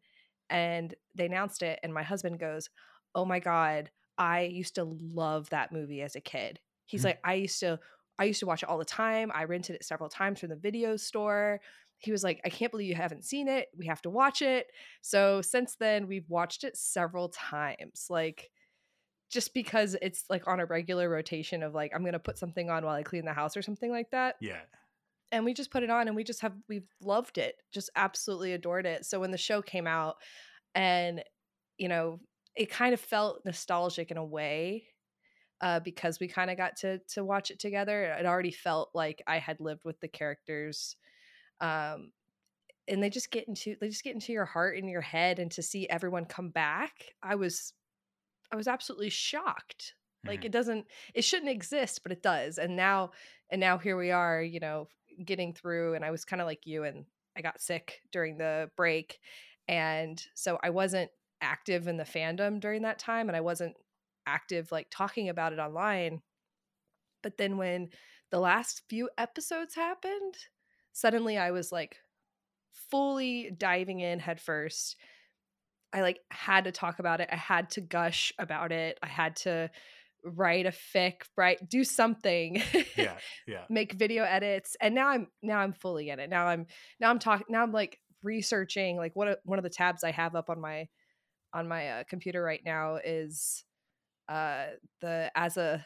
And 0.49 0.93
they 1.15 1.25
announced 1.25 1.63
it, 1.63 1.79
and 1.83 1.93
my 1.93 2.03
husband 2.03 2.39
goes, 2.39 2.69
Oh 3.15 3.25
my 3.25 3.39
God, 3.39 3.89
I 4.17 4.41
used 4.41 4.75
to 4.75 4.83
love 4.83 5.49
that 5.49 5.71
movie 5.71 6.01
as 6.01 6.15
a 6.15 6.21
kid. 6.21 6.59
He's 6.85 7.01
mm-hmm. 7.01 7.07
like, 7.07 7.19
I 7.23 7.33
used 7.35 7.59
to. 7.61 7.79
I 8.17 8.23
used 8.23 8.39
to 8.39 8.45
watch 8.45 8.63
it 8.63 8.69
all 8.69 8.77
the 8.77 8.85
time. 8.85 9.29
I 9.35 9.43
rented 9.43 9.75
it 9.75 9.83
several 9.83 10.07
times 10.07 10.39
from 10.39 10.47
the 10.47 10.55
video 10.55 10.95
store. 10.95 11.59
He 11.97 12.13
was 12.13 12.23
like, 12.23 12.39
I 12.45 12.49
can't 12.49 12.71
believe 12.71 12.87
you 12.87 12.95
haven't 12.95 13.25
seen 13.25 13.49
it. 13.49 13.67
We 13.77 13.87
have 13.87 14.01
to 14.03 14.09
watch 14.09 14.41
it. 14.41 14.67
So 15.01 15.41
since 15.41 15.75
then, 15.75 16.07
we've 16.07 16.29
watched 16.29 16.63
it 16.63 16.77
several 16.77 17.27
times. 17.27 18.07
Like, 18.09 18.51
just 19.29 19.53
because 19.53 19.97
it's 20.01 20.23
like 20.29 20.47
on 20.47 20.61
a 20.61 20.65
regular 20.65 21.09
rotation 21.09 21.61
of 21.61 21.73
like, 21.73 21.91
I'm 21.93 22.03
going 22.03 22.13
to 22.13 22.19
put 22.19 22.37
something 22.37 22.69
on 22.69 22.85
while 22.85 22.95
I 22.95 23.03
clean 23.03 23.25
the 23.25 23.33
house 23.33 23.57
or 23.57 23.61
something 23.61 23.91
like 23.91 24.11
that. 24.11 24.35
Yeah 24.39 24.61
and 25.31 25.45
we 25.45 25.53
just 25.53 25.71
put 25.71 25.83
it 25.83 25.89
on 25.89 26.07
and 26.07 26.15
we 26.15 26.23
just 26.23 26.41
have 26.41 26.53
we've 26.69 26.87
loved 27.01 27.37
it 27.37 27.55
just 27.73 27.89
absolutely 27.95 28.53
adored 28.53 28.85
it. 28.85 29.05
So 29.05 29.19
when 29.19 29.31
the 29.31 29.37
show 29.37 29.61
came 29.61 29.87
out 29.87 30.15
and 30.73 31.23
you 31.77 31.87
know 31.89 32.19
it 32.55 32.69
kind 32.69 32.93
of 32.93 32.99
felt 32.99 33.41
nostalgic 33.45 34.11
in 34.11 34.17
a 34.17 34.25
way 34.25 34.85
uh, 35.61 35.79
because 35.81 36.19
we 36.19 36.27
kind 36.27 36.49
of 36.49 36.57
got 36.57 36.77
to 36.77 36.99
to 37.09 37.23
watch 37.23 37.51
it 37.51 37.59
together. 37.59 38.03
It 38.03 38.25
already 38.25 38.51
felt 38.51 38.89
like 38.93 39.21
i 39.27 39.37
had 39.37 39.59
lived 39.59 39.81
with 39.85 39.99
the 39.99 40.07
characters 40.07 40.95
um 41.61 42.11
and 42.87 43.01
they 43.01 43.09
just 43.09 43.31
get 43.31 43.47
into 43.47 43.75
they 43.79 43.87
just 43.87 44.03
get 44.03 44.13
into 44.13 44.33
your 44.33 44.45
heart 44.45 44.77
and 44.77 44.89
your 44.89 45.01
head 45.01 45.39
and 45.39 45.49
to 45.51 45.63
see 45.63 45.89
everyone 45.89 46.25
come 46.25 46.49
back 46.49 46.91
i 47.23 47.35
was 47.35 47.73
i 48.51 48.55
was 48.55 48.67
absolutely 48.67 49.09
shocked. 49.09 49.93
Like 50.25 50.39
mm-hmm. 50.39 50.45
it 50.47 50.51
doesn't 50.51 50.85
it 51.13 51.23
shouldn't 51.23 51.51
exist 51.51 52.01
but 52.03 52.11
it 52.11 52.23
does. 52.23 52.57
And 52.57 52.75
now 52.75 53.11
and 53.51 53.59
now 53.59 53.77
here 53.77 53.97
we 53.97 54.11
are 54.11 54.41
you 54.41 54.59
know 54.59 54.87
getting 55.23 55.53
through 55.53 55.93
and 55.93 56.03
I 56.03 56.11
was 56.11 56.25
kind 56.25 56.41
of 56.41 56.47
like 56.47 56.65
you 56.65 56.83
and 56.83 57.05
I 57.37 57.41
got 57.41 57.61
sick 57.61 58.01
during 58.11 58.37
the 58.37 58.69
break 58.75 59.19
and 59.67 60.21
so 60.35 60.59
I 60.63 60.69
wasn't 60.69 61.11
active 61.41 61.87
in 61.87 61.97
the 61.97 62.03
fandom 62.03 62.59
during 62.59 62.83
that 62.83 62.99
time 62.99 63.27
and 63.27 63.35
I 63.35 63.41
wasn't 63.41 63.75
active 64.25 64.71
like 64.71 64.87
talking 64.89 65.29
about 65.29 65.53
it 65.53 65.59
online 65.59 66.21
but 67.21 67.37
then 67.37 67.57
when 67.57 67.89
the 68.31 68.39
last 68.39 68.81
few 68.89 69.09
episodes 69.17 69.75
happened 69.75 70.35
suddenly 70.93 71.37
I 71.37 71.51
was 71.51 71.71
like 71.71 71.97
fully 72.89 73.51
diving 73.57 73.99
in 73.99 74.19
headfirst. 74.19 74.95
I 75.93 76.01
like 76.01 76.19
had 76.29 76.65
to 76.65 76.71
talk 76.71 76.99
about 76.99 77.21
it. 77.21 77.29
I 77.31 77.35
had 77.35 77.69
to 77.71 77.81
gush 77.81 78.33
about 78.37 78.71
it. 78.71 78.99
I 79.01 79.07
had 79.07 79.35
to 79.37 79.69
write 80.25 80.65
a 80.65 80.71
fic, 80.71 81.21
write 81.37 81.69
do 81.69 81.83
something. 81.83 82.61
Yeah, 82.97 83.17
yeah. 83.45 83.65
make 83.69 83.93
video 83.93 84.23
edits. 84.23 84.77
And 84.79 84.95
now 84.95 85.09
I'm 85.09 85.27
now 85.41 85.59
I'm 85.59 85.73
fully 85.73 86.09
in 86.09 86.19
it. 86.19 86.29
Now 86.29 86.47
I'm 86.47 86.65
now 86.99 87.09
I'm 87.09 87.19
talking 87.19 87.45
now 87.49 87.61
I'm 87.61 87.73
like 87.73 87.99
researching 88.23 88.95
like 88.97 89.15
what 89.15 89.39
one 89.43 89.59
of 89.59 89.63
the 89.63 89.69
tabs 89.69 90.03
I 90.03 90.11
have 90.11 90.35
up 90.35 90.49
on 90.49 90.61
my 90.61 90.87
on 91.53 91.67
my 91.67 91.89
uh, 91.89 92.03
computer 92.09 92.41
right 92.41 92.61
now 92.65 92.95
is 93.03 93.63
uh 94.29 94.65
the 95.01 95.29
as 95.35 95.57
a 95.57 95.85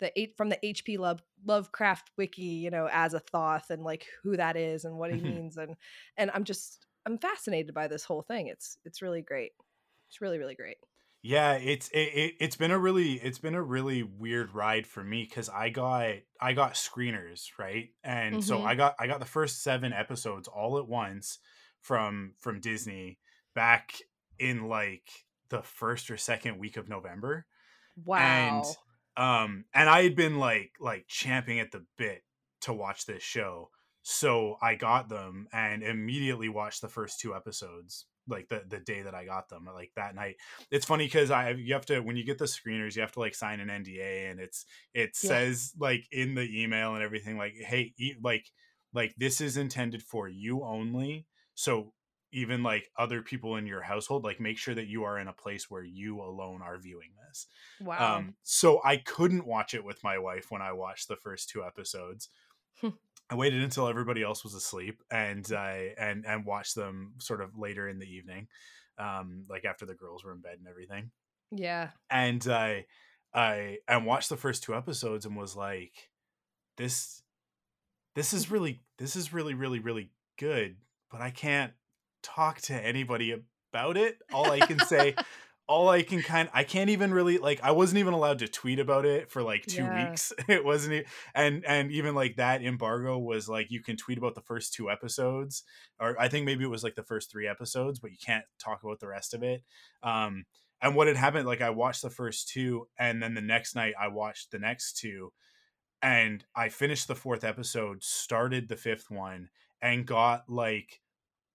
the 0.00 0.12
eight 0.18 0.36
from 0.36 0.48
the 0.48 0.58
HP 0.64 0.98
Love 0.98 1.22
Lovecraft 1.44 2.10
wiki, 2.16 2.42
you 2.42 2.70
know, 2.70 2.88
as 2.90 3.14
a 3.14 3.22
Thoth 3.32 3.70
and 3.70 3.82
like 3.82 4.06
who 4.22 4.36
that 4.36 4.56
is 4.56 4.84
and 4.84 4.96
what 4.96 5.12
he 5.12 5.20
means 5.20 5.56
and 5.56 5.74
and 6.16 6.30
I'm 6.32 6.44
just 6.44 6.86
I'm 7.06 7.18
fascinated 7.18 7.74
by 7.74 7.86
this 7.88 8.04
whole 8.04 8.22
thing. 8.22 8.48
It's 8.48 8.78
it's 8.84 9.02
really 9.02 9.22
great. 9.22 9.52
It's 10.08 10.20
really 10.20 10.38
really 10.38 10.54
great. 10.54 10.78
Yeah, 11.22 11.54
it's 11.54 11.88
it, 11.88 11.98
it 11.98 12.34
it's 12.38 12.56
been 12.56 12.70
a 12.70 12.78
really 12.78 13.14
it's 13.14 13.38
been 13.38 13.54
a 13.56 13.62
really 13.62 14.02
weird 14.02 14.52
ride 14.54 14.86
for 14.86 15.02
me 15.02 15.26
cuz 15.26 15.48
I 15.48 15.70
got 15.70 16.16
I 16.40 16.52
got 16.52 16.74
screeners, 16.74 17.58
right? 17.58 17.90
And 18.04 18.42
so 18.42 18.60
Mhm. 18.60 18.64
I 18.64 18.74
got 18.76 18.94
I 19.00 19.06
got 19.08 19.18
the 19.20 19.26
first 19.26 19.62
7 19.62 19.92
episodes 19.92 20.46
all 20.46 20.78
at 20.78 20.86
once 20.86 21.38
from 21.80 22.34
from 22.38 22.60
Disney 22.60 23.18
back 23.54 23.96
in 24.38 24.68
like 24.68 25.10
the 25.48 25.62
first 25.62 26.10
or 26.10 26.16
second 26.16 26.58
week 26.58 26.76
of 26.76 26.88
November. 26.88 27.46
Wow. 27.96 28.76
And 28.76 28.76
um 29.16 29.66
and 29.74 29.88
I 29.90 30.02
had 30.04 30.16
been 30.16 30.38
like 30.38 30.74
like 30.80 31.06
champing 31.08 31.60
at 31.60 31.72
the 31.72 31.86
bit 31.98 32.24
to 32.62 32.72
watch 32.72 33.06
this 33.06 33.22
show. 33.22 33.70
So 34.02 34.56
I 34.62 34.76
got 34.76 35.08
them 35.08 35.48
and 35.52 35.82
immediately 35.82 36.48
watched 36.48 36.80
the 36.82 36.88
first 36.88 37.20
two 37.20 37.34
episodes 37.34 38.06
like 38.28 38.48
the 38.48 38.64
the 38.68 38.80
day 38.80 39.02
that 39.02 39.14
I 39.14 39.24
got 39.24 39.48
them 39.48 39.66
like 39.66 39.92
that 39.96 40.14
night. 40.14 40.36
It's 40.70 40.84
funny 40.86 41.08
cuz 41.08 41.30
I 41.30 41.50
you 41.50 41.74
have 41.74 41.86
to 41.86 42.00
when 42.00 42.16
you 42.16 42.24
get 42.24 42.38
the 42.38 42.44
screeners 42.46 42.94
you 42.96 43.02
have 43.02 43.12
to 43.12 43.20
like 43.20 43.34
sign 43.34 43.60
an 43.60 43.70
NDA 43.70 44.26
and 44.30 44.40
it's 44.40 44.66
it 44.94 45.16
Yeah. 45.22 45.38
says 45.44 45.72
like 45.78 46.06
in 46.10 46.34
the 46.34 46.62
email 46.62 46.94
and 46.94 47.02
everything 47.02 47.36
like 47.36 47.54
hey 47.54 47.94
e- 47.98 48.16
like 48.22 48.50
like 48.92 49.14
this 49.16 49.40
is 49.40 49.56
intended 49.56 50.02
for 50.02 50.28
you 50.28 50.62
only. 50.64 51.26
So 51.54 51.92
even 52.32 52.62
like 52.62 52.90
other 52.98 53.22
people 53.22 53.56
in 53.56 53.66
your 53.66 53.82
household 53.82 54.24
like 54.24 54.40
make 54.40 54.58
sure 54.58 54.74
that 54.74 54.88
you 54.88 55.04
are 55.04 55.18
in 55.18 55.28
a 55.28 55.32
place 55.32 55.70
where 55.70 55.84
you 55.84 56.20
alone 56.20 56.60
are 56.60 56.76
viewing 56.78 57.10
this 57.28 57.46
Wow. 57.78 58.26
um, 58.26 58.36
so 58.42 58.80
I 58.84 58.98
couldn't 58.98 59.46
watch 59.46 59.72
it 59.72 59.84
with 59.84 60.04
my 60.04 60.18
wife 60.18 60.50
when 60.50 60.60
I 60.60 60.72
watched 60.72 61.08
the 61.08 61.16
first 61.16 61.48
two 61.48 61.64
episodes. 61.64 62.28
I 63.28 63.34
waited 63.34 63.62
until 63.62 63.88
everybody 63.88 64.22
else 64.22 64.44
was 64.44 64.54
asleep 64.54 65.02
and 65.10 65.44
I 65.52 65.94
and 65.98 66.24
and 66.26 66.44
watched 66.44 66.74
them 66.74 67.14
sort 67.18 67.40
of 67.40 67.58
later 67.58 67.88
in 67.88 67.98
the 67.98 68.06
evening, 68.06 68.48
um, 68.98 69.44
like 69.48 69.64
after 69.64 69.84
the 69.84 69.94
girls 69.94 70.24
were 70.24 70.32
in 70.32 70.40
bed 70.40 70.58
and 70.58 70.68
everything. 70.68 71.10
yeah. 71.50 71.90
And 72.08 72.46
I 72.46 72.86
I 73.34 73.78
and 73.88 74.06
watched 74.06 74.28
the 74.28 74.36
first 74.36 74.62
two 74.62 74.74
episodes 74.74 75.26
and 75.26 75.36
was 75.36 75.56
like, 75.56 76.10
this 76.76 77.22
this 78.14 78.32
is 78.32 78.50
really 78.50 78.82
this 78.98 79.16
is 79.16 79.32
really 79.32 79.54
really 79.54 79.80
really 79.80 80.10
good, 80.38 80.76
but 81.10 81.20
I 81.20 81.30
can't 81.30 81.72
talk 82.22 82.60
to 82.62 82.74
anybody 82.74 83.34
about 83.72 83.96
it. 83.96 84.18
All 84.32 84.50
I 84.50 84.60
can 84.60 84.78
say 84.80 85.14
all 85.68 85.88
I 85.88 86.02
can 86.02 86.22
kind 86.22 86.48
I 86.52 86.62
can't 86.64 86.90
even 86.90 87.12
really 87.12 87.38
like 87.38 87.60
I 87.62 87.72
wasn't 87.72 87.98
even 87.98 88.14
allowed 88.14 88.38
to 88.40 88.48
tweet 88.48 88.78
about 88.78 89.04
it 89.04 89.30
for 89.30 89.42
like 89.42 89.66
2 89.66 89.88
Yeah. 89.88 89.88
weeks. 89.88 90.32
It 90.48 90.64
wasn't 90.64 91.06
and 91.34 91.64
and 91.66 91.90
even 91.90 92.14
like 92.14 92.36
that 92.36 92.62
embargo 92.62 93.18
was 93.18 93.48
like 93.48 93.70
you 93.70 93.82
can 93.82 93.96
tweet 93.96 94.18
about 94.18 94.34
the 94.36 94.40
first 94.42 94.74
two 94.74 94.90
episodes 94.90 95.64
or 95.98 96.18
I 96.20 96.28
think 96.28 96.46
maybe 96.46 96.64
it 96.64 96.68
was 96.68 96.84
like 96.84 96.94
the 96.94 97.02
first 97.02 97.30
3 97.32 97.48
episodes 97.48 97.98
but 97.98 98.12
you 98.12 98.18
can't 98.24 98.44
talk 98.58 98.82
about 98.84 99.00
the 99.00 99.08
rest 99.08 99.34
of 99.34 99.42
it. 99.42 99.64
Um 100.02 100.44
and 100.80 100.94
what 100.94 101.08
had 101.08 101.16
happened 101.16 101.46
like 101.46 101.60
I 101.62 101.70
watched 101.70 102.02
the 102.02 102.10
first 102.10 102.48
two 102.48 102.88
and 102.98 103.22
then 103.22 103.34
the 103.34 103.40
next 103.40 103.74
night 103.74 103.94
I 103.98 104.08
watched 104.08 104.52
the 104.52 104.58
next 104.60 104.96
two 104.98 105.32
and 106.02 106.44
I 106.54 106.68
finished 106.68 107.08
the 107.08 107.14
fourth 107.14 107.44
episode, 107.44 108.02
started 108.02 108.68
the 108.68 108.76
fifth 108.76 109.10
one 109.10 109.50
and 109.80 110.06
got 110.06 110.48
like 110.48 111.00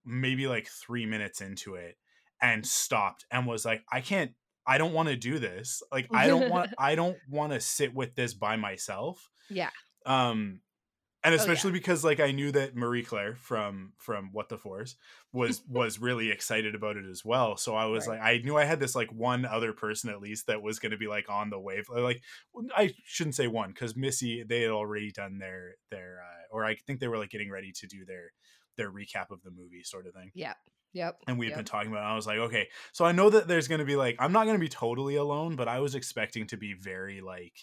maybe 0.05 0.47
like 0.47 0.67
3 0.67 1.05
minutes 1.05 1.41
into 1.41 1.75
it 1.75 1.97
and 2.41 2.65
stopped 2.65 3.25
and 3.31 3.45
was 3.47 3.65
like 3.65 3.83
I 3.91 4.01
can't 4.01 4.31
I 4.65 4.77
don't 4.77 4.93
want 4.93 5.09
to 5.09 5.15
do 5.15 5.39
this. 5.39 5.81
Like 5.91 6.07
I 6.13 6.27
don't 6.27 6.49
want 6.49 6.71
I 6.77 6.95
don't 6.95 7.17
want 7.29 7.53
to 7.53 7.59
sit 7.59 7.93
with 7.93 8.15
this 8.15 8.33
by 8.33 8.55
myself. 8.55 9.29
Yeah. 9.49 9.69
Um 10.05 10.61
and 11.23 11.33
Oh, 11.33 11.35
yeah. 11.35 11.41
especially 11.41 11.71
because 11.71 12.03
like 12.03 12.19
I 12.19 12.31
knew 12.31 12.51
that 12.51 12.75
Marie 12.75 13.03
Claire 13.03 13.35
from 13.35 13.93
from 13.97 14.29
What 14.31 14.49
the 14.49 14.57
Force 14.57 14.95
was 15.31 15.61
was 15.67 15.99
really 15.99 16.31
excited 16.31 16.73
about 16.73 16.97
it 16.97 17.05
as 17.05 17.23
well. 17.23 17.57
So 17.57 17.75
I 17.75 17.85
was 17.85 18.07
Right. 18.07 18.19
like 18.19 18.27
I 18.27 18.37
knew 18.43 18.57
I 18.57 18.63
had 18.65 18.79
this 18.79 18.95
like 18.95 19.11
one 19.11 19.45
other 19.45 19.71
person 19.71 20.09
at 20.09 20.19
least 20.19 20.47
that 20.47 20.63
was 20.63 20.79
going 20.79 20.91
to 20.93 20.97
be 20.97 21.07
like 21.07 21.29
on 21.29 21.51
the 21.51 21.59
wave. 21.59 21.85
Like 21.89 22.23
I 22.75 22.93
shouldn't 23.05 23.35
say 23.35 23.45
one 23.47 23.73
cuz 23.73 23.95
Missy 23.95 24.41
they 24.43 24.61
had 24.61 24.71
already 24.71 25.11
done 25.11 25.37
their 25.37 25.75
their 25.91 26.21
uh, 26.23 26.55
or 26.55 26.65
I 26.65 26.73
think 26.75 26.99
they 26.99 27.07
were 27.07 27.19
like 27.19 27.29
getting 27.29 27.51
ready 27.51 27.71
to 27.71 27.87
do 27.87 28.03
their 28.03 28.31
their 28.77 28.91
recap 28.91 29.29
of 29.29 29.43
the 29.43 29.51
movie 29.51 29.83
sort 29.83 30.07
of 30.07 30.13
thing 30.15 30.31
Yep. 30.33 30.57
Yep. 30.93 31.19
and 31.27 31.39
we 31.39 31.45
had 31.45 31.51
yep. 31.51 31.57
been 31.59 31.65
talking 31.65 31.91
about 31.91 32.03
it. 32.03 32.11
I 32.11 32.15
was 32.15 32.27
like, 32.27 32.37
okay, 32.37 32.67
so 32.91 33.05
I 33.05 33.11
know 33.11 33.29
that 33.29 33.47
there's 33.47 33.67
going 33.67 33.79
to 33.79 33.85
be 33.85 33.95
like, 33.95 34.15
I'm 34.19 34.33
not 34.33 34.45
going 34.45 34.55
to 34.55 34.59
be 34.59 34.69
totally 34.69 35.15
alone, 35.15 35.55
but 35.55 35.67
I 35.67 35.79
was 35.79 35.95
expecting 35.95 36.47
to 36.47 36.57
be 36.57 36.73
very 36.73 37.21
like, 37.21 37.53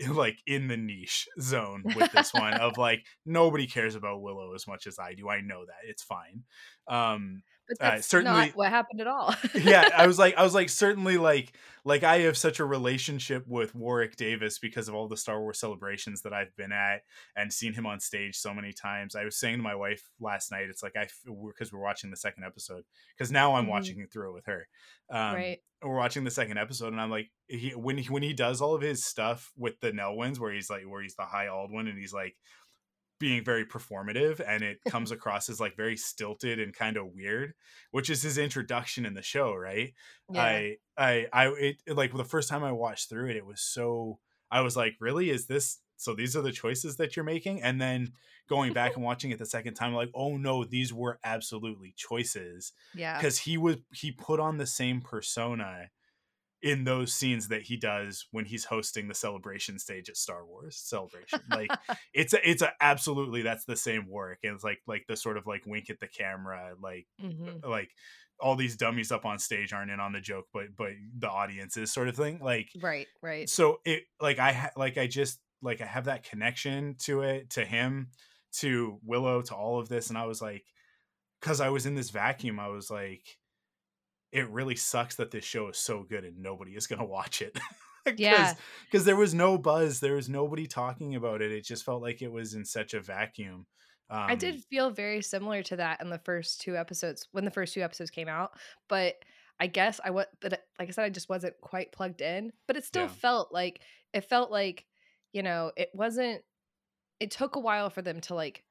like 0.08 0.38
in 0.46 0.68
the 0.68 0.76
niche 0.76 1.28
zone 1.40 1.82
with 1.96 2.12
this 2.12 2.32
one 2.34 2.54
of 2.54 2.76
like 2.78 3.04
nobody 3.24 3.66
cares 3.66 3.94
about 3.94 4.22
Willow 4.22 4.54
as 4.54 4.66
much 4.66 4.86
as 4.86 4.98
I 4.98 5.14
do. 5.14 5.28
I 5.28 5.40
know 5.40 5.64
that 5.64 5.88
it's 5.88 6.02
fine. 6.02 6.44
Um, 6.88 7.42
But 7.68 7.80
uh, 7.94 8.00
certainly- 8.00 8.46
not 8.48 8.56
what 8.56 8.70
happened 8.70 9.00
at 9.00 9.06
all. 9.06 9.34
yeah, 9.54 9.88
I 9.96 10.06
was 10.06 10.18
like, 10.18 10.36
I 10.36 10.42
was 10.42 10.54
like, 10.54 10.68
certainly 10.68 11.16
like, 11.16 11.56
like 11.84 12.02
I 12.02 12.18
have 12.20 12.36
such 12.36 12.60
a 12.60 12.64
relationship 12.64 13.44
with 13.46 13.74
Warwick 13.74 14.16
Davis 14.16 14.58
because 14.58 14.88
of 14.88 14.94
all 14.94 15.08
the 15.08 15.16
Star 15.16 15.40
Wars 15.40 15.58
celebrations 15.60 16.22
that 16.22 16.32
I've 16.32 16.54
been 16.56 16.72
at 16.72 17.02
and 17.36 17.52
seen 17.52 17.72
him 17.72 17.86
on 17.86 17.98
stage 18.00 18.36
so 18.36 18.52
many 18.52 18.72
times. 18.72 19.14
I 19.16 19.24
was 19.24 19.36
saying 19.38 19.56
to 19.58 19.62
my 19.62 19.74
wife 19.74 20.02
last 20.20 20.50
night, 20.52 20.66
it's 20.68 20.82
like 20.82 20.96
I 20.96 21.08
because 21.24 21.72
we're 21.72 21.80
watching 21.82 22.10
the 22.10 22.16
second 22.16 22.44
episode 22.44 22.84
because 23.16 23.32
now 23.32 23.54
I'm 23.54 23.66
Mhm. 23.66 23.70
watching 23.70 24.00
it 24.00 24.12
through 24.12 24.30
it 24.30 24.34
with 24.34 24.46
her. 24.46 24.68
Um, 25.10 25.34
right. 25.34 25.58
we're 25.82 25.96
watching 25.96 26.24
the 26.24 26.30
second 26.30 26.58
episode 26.58 26.92
and 26.92 27.00
I'm 27.00 27.10
like 27.10 27.30
he 27.48 27.70
when 27.70 27.98
he 27.98 28.08
when 28.08 28.22
he 28.22 28.32
does 28.32 28.60
all 28.60 28.74
of 28.74 28.80
his 28.82 29.04
stuff 29.04 29.50
with 29.56 29.78
the 29.80 29.90
Nelwyns 29.92 30.38
where 30.38 30.52
he's 30.52 30.70
like 30.70 30.84
where 30.84 31.02
he's 31.02 31.16
the 31.16 31.24
high 31.24 31.46
Aldwin 31.46 31.88
and 31.88 31.98
he's 31.98 32.12
like 32.14 32.36
being 33.22 33.44
very 33.44 33.64
performative 33.64 34.40
and 34.44 34.64
it 34.64 34.80
comes 34.88 35.12
across 35.12 35.48
as 35.48 35.60
like 35.60 35.76
very 35.76 35.96
stilted 35.96 36.58
and 36.58 36.74
kind 36.74 36.96
of 36.96 37.06
weird 37.14 37.54
which 37.92 38.10
is 38.10 38.20
his 38.20 38.36
introduction 38.36 39.06
in 39.06 39.14
the 39.14 39.22
show 39.22 39.54
right 39.54 39.94
Yeah. 40.28 40.42
I 40.42 40.76
I 40.98 41.26
I 41.32 41.46
it, 41.50 41.76
it- 41.86 41.96
like 41.96 42.12
the 42.12 42.24
first 42.24 42.48
time 42.48 42.64
I 42.64 42.72
watched 42.72 43.08
through 43.08 43.30
it 43.30 43.36
it 43.36 43.46
was 43.46 43.60
so 43.60 44.18
I 44.50 44.62
was 44.62 44.76
like 44.76 44.96
really 44.98 45.30
is 45.30 45.46
this 45.46 45.78
so 45.96 46.16
these 46.16 46.34
are 46.34 46.42
the 46.42 46.50
choices 46.50 46.96
that 46.96 47.14
you're 47.14 47.24
making 47.24 47.62
and 47.62 47.80
then 47.80 48.10
going 48.48 48.72
back 48.72 48.94
and 48.96 49.04
watching 49.04 49.30
it 49.30 49.38
the 49.38 49.46
second 49.46 49.74
time 49.74 49.94
like 49.94 50.10
oh 50.16 50.36
no 50.36 50.64
these 50.64 50.92
were 50.92 51.20
absolutely 51.22 51.94
choices 51.96 52.72
yeah. 52.92 53.16
because 53.16 53.38
he 53.38 53.56
was 53.56 53.76
he 53.94 54.10
put 54.10 54.40
on 54.40 54.56
the 54.58 54.66
same 54.66 55.00
persona 55.00 55.90
in 56.62 56.84
those 56.84 57.12
scenes 57.12 57.48
that 57.48 57.62
he 57.62 57.76
does 57.76 58.26
when 58.30 58.44
he's 58.44 58.64
hosting 58.64 59.08
the 59.08 59.14
celebration 59.14 59.78
stage 59.78 60.08
at 60.08 60.16
Star 60.16 60.46
Wars 60.46 60.76
Celebration. 60.76 61.40
Like 61.50 61.70
it's 62.14 62.32
a, 62.34 62.48
it's 62.48 62.62
a 62.62 62.72
absolutely 62.80 63.42
that's 63.42 63.64
the 63.64 63.76
same 63.76 64.08
work 64.08 64.38
and 64.44 64.54
it's 64.54 64.62
like 64.64 64.80
like 64.86 65.04
the 65.08 65.16
sort 65.16 65.36
of 65.36 65.46
like 65.46 65.66
wink 65.66 65.90
at 65.90 65.98
the 66.00 66.06
camera 66.06 66.74
like 66.80 67.06
Mhm. 67.22 67.64
like 67.66 67.90
all 68.40 68.56
these 68.56 68.76
dummies 68.76 69.12
up 69.12 69.24
on 69.24 69.38
stage 69.38 69.72
aren't 69.72 69.90
in 69.90 70.00
on 70.00 70.12
the 70.12 70.20
joke 70.20 70.46
but 70.52 70.74
but 70.76 70.90
the 71.18 71.28
audience 71.28 71.76
is 71.76 71.92
sort 71.92 72.08
of 72.08 72.16
thing 72.16 72.38
like 72.40 72.70
Right. 72.80 73.06
Right. 73.20 73.48
so 73.48 73.80
it 73.84 74.04
like 74.20 74.38
i 74.38 74.52
ha- 74.52 74.70
like 74.76 74.98
i 74.98 75.06
just 75.06 75.38
like 75.62 75.80
i 75.80 75.86
have 75.86 76.06
that 76.06 76.24
connection 76.24 76.96
to 77.00 77.22
it 77.22 77.50
to 77.50 77.64
him 77.64 78.08
to 78.54 78.98
willow 79.04 79.42
to 79.42 79.54
all 79.54 79.78
of 79.78 79.88
this 79.88 80.08
and 80.08 80.18
i 80.18 80.26
was 80.26 80.40
like 80.42 80.64
because 81.40 81.60
i 81.60 81.68
was 81.68 81.86
in 81.86 81.94
this 81.94 82.10
vacuum 82.10 82.58
i 82.58 82.68
was 82.68 82.90
like 82.90 83.22
it 84.32 84.48
really 84.50 84.76
sucks 84.76 85.16
that 85.16 85.30
this 85.30 85.44
show 85.44 85.68
is 85.68 85.78
so 85.78 86.02
good 86.02 86.24
and 86.24 86.38
nobody 86.38 86.72
is 86.76 86.86
going 86.86 86.98
to 87.00 87.04
watch 87.04 87.42
it 87.42 87.58
Yeah. 88.16 88.56
because 88.90 89.04
there 89.04 89.16
was 89.16 89.34
no 89.34 89.58
buzz 89.58 90.00
there 90.00 90.14
was 90.14 90.28
nobody 90.28 90.66
talking 90.66 91.14
about 91.14 91.42
it 91.42 91.52
it 91.52 91.64
just 91.64 91.84
felt 91.84 92.02
like 92.02 92.22
it 92.22 92.32
was 92.32 92.54
in 92.54 92.64
such 92.64 92.94
a 92.94 93.00
vacuum 93.00 93.66
um, 94.10 94.20
I 94.28 94.34
did 94.36 94.64
feel 94.70 94.90
very 94.90 95.22
similar 95.22 95.62
to 95.64 95.76
that 95.76 96.00
in 96.00 96.08
the 96.10 96.18
first 96.18 96.60
two 96.60 96.76
episodes 96.76 97.28
when 97.32 97.44
the 97.44 97.50
first 97.50 97.74
two 97.74 97.82
episodes 97.82 98.10
came 98.10 98.28
out, 98.28 98.52
but 98.88 99.16
I 99.60 99.66
guess 99.66 100.00
I 100.04 100.10
was, 100.10 100.26
but 100.40 100.54
uh, 100.54 100.56
like 100.78 100.88
I 100.88 100.92
said, 100.92 101.04
I 101.04 101.10
just 101.10 101.28
wasn't 101.28 101.60
quite 101.60 101.92
plugged 101.92 102.20
in. 102.20 102.52
But 102.66 102.76
it 102.76 102.84
still 102.84 103.08
Yeah. 103.08 103.08
felt 103.08 103.52
like 103.52 103.82
it 104.12 104.22
felt 104.22 104.50
like 104.50 104.86
you 105.32 105.42
know 105.42 105.72
it 105.76 105.90
wasn't. 105.94 106.42
It 107.20 107.30
took 107.32 107.56
a 107.56 107.60
while 107.60 107.90
for 107.90 108.02
them 108.02 108.20
to 108.22 108.34
like 108.34 108.64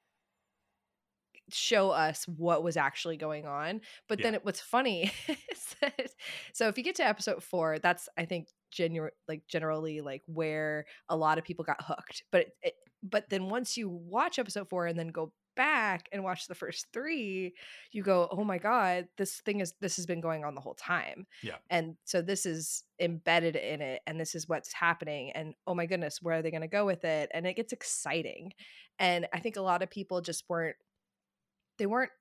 show 1.53 1.89
us 1.91 2.27
what 2.27 2.63
was 2.63 2.77
actually 2.77 3.17
going 3.17 3.45
on. 3.45 3.81
But 4.07 4.21
then 4.21 4.35
it 4.35 4.45
what's 4.45 4.61
funny 4.61 5.11
is 5.27 5.75
that 5.81 6.11
so 6.53 6.67
if 6.67 6.77
you 6.77 6.83
get 6.83 6.95
to 6.95 7.05
episode 7.05 7.43
four, 7.43 7.79
that's 7.79 8.09
I 8.17 8.25
think 8.25 8.49
genu- 8.71 9.09
like 9.27 9.47
generally 9.47 10.01
like 10.01 10.23
where 10.27 10.85
a 11.09 11.15
lot 11.15 11.37
of 11.37 11.43
people 11.43 11.65
got 11.65 11.83
hooked. 11.83 12.23
But 12.31 12.41
it, 12.41 12.53
it 12.63 12.73
but 13.03 13.29
then 13.29 13.49
once 13.49 13.77
you 13.77 13.89
watch 13.89 14.37
episode 14.37 14.69
four 14.69 14.85
and 14.85 14.97
then 14.97 15.07
go 15.07 15.33
back 15.55 16.07
and 16.11 16.23
watch 16.23 16.47
the 16.47 16.55
first 16.55 16.87
three, 16.93 17.53
you 17.91 18.03
go, 18.03 18.27
oh 18.31 18.43
my 18.43 18.57
God, 18.57 19.07
this 19.17 19.41
thing 19.41 19.59
is, 19.59 19.73
this 19.81 19.95
has 19.97 20.05
been 20.05 20.21
going 20.21 20.43
on 20.43 20.55
the 20.55 20.61
whole 20.61 20.75
time. 20.75 21.25
Yeah. 21.43 21.57
And 21.69 21.95
so 22.05 22.21
this 22.21 22.45
is 22.45 22.83
embedded 22.99 23.55
in 23.55 23.81
it 23.81 24.01
and 24.07 24.19
this 24.19 24.35
is 24.35 24.47
what's 24.47 24.73
happening. 24.73 25.31
And 25.31 25.53
oh 25.67 25.75
my 25.75 25.85
goodness, 25.85 26.19
where 26.21 26.37
are 26.37 26.41
they 26.41 26.51
going 26.51 26.61
to 26.61 26.67
go 26.67 26.85
with 26.85 27.03
it? 27.03 27.29
And 27.33 27.45
it 27.45 27.55
gets 27.55 27.73
exciting. 27.73 28.53
And 28.99 29.27
I 29.33 29.39
think 29.39 29.57
a 29.57 29.61
lot 29.61 29.81
of 29.81 29.89
people 29.89 30.21
just 30.21 30.43
weren't, 30.47 30.75
they 31.81 31.87
weren't 31.87 32.11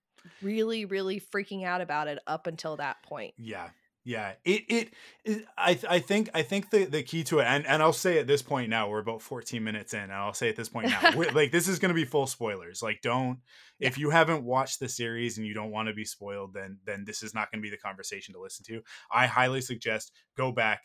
really, 0.40 0.86
really 0.86 1.20
freaking 1.20 1.66
out 1.66 1.82
about 1.82 2.08
it 2.08 2.18
up 2.26 2.46
until 2.46 2.78
that 2.78 3.02
point. 3.02 3.34
Yeah. 3.36 3.68
Yeah, 4.02 4.32
it, 4.46 4.62
it, 4.70 4.94
it 5.26 5.44
I 5.58 5.78
I 5.86 5.98
think 5.98 6.30
I 6.32 6.40
think 6.40 6.70
the 6.70 6.86
the 6.86 7.02
key 7.02 7.22
to 7.24 7.40
it, 7.40 7.44
and 7.44 7.66
and 7.66 7.82
I'll 7.82 7.92
say 7.92 8.18
at 8.18 8.26
this 8.26 8.40
point 8.40 8.70
now 8.70 8.88
we're 8.88 8.98
about 8.98 9.20
14 9.20 9.62
minutes 9.62 9.92
in, 9.92 10.00
and 10.00 10.12
I'll 10.12 10.32
say 10.32 10.48
at 10.48 10.56
this 10.56 10.70
point 10.70 10.88
now, 10.88 11.10
like 11.34 11.52
this 11.52 11.68
is 11.68 11.78
going 11.78 11.90
to 11.90 11.94
be 11.94 12.06
full 12.06 12.26
spoilers. 12.26 12.82
Like, 12.82 13.02
don't 13.02 13.40
yeah. 13.78 13.88
if 13.88 13.98
you 13.98 14.08
haven't 14.08 14.42
watched 14.42 14.80
the 14.80 14.88
series 14.88 15.36
and 15.36 15.46
you 15.46 15.52
don't 15.52 15.70
want 15.70 15.88
to 15.88 15.94
be 15.94 16.06
spoiled, 16.06 16.54
then 16.54 16.78
then 16.86 17.04
this 17.04 17.22
is 17.22 17.34
not 17.34 17.52
going 17.52 17.60
to 17.60 17.62
be 17.62 17.70
the 17.70 17.76
conversation 17.76 18.32
to 18.32 18.40
listen 18.40 18.64
to. 18.68 18.80
I 19.12 19.26
highly 19.26 19.60
suggest 19.60 20.12
go 20.34 20.50
back, 20.50 20.80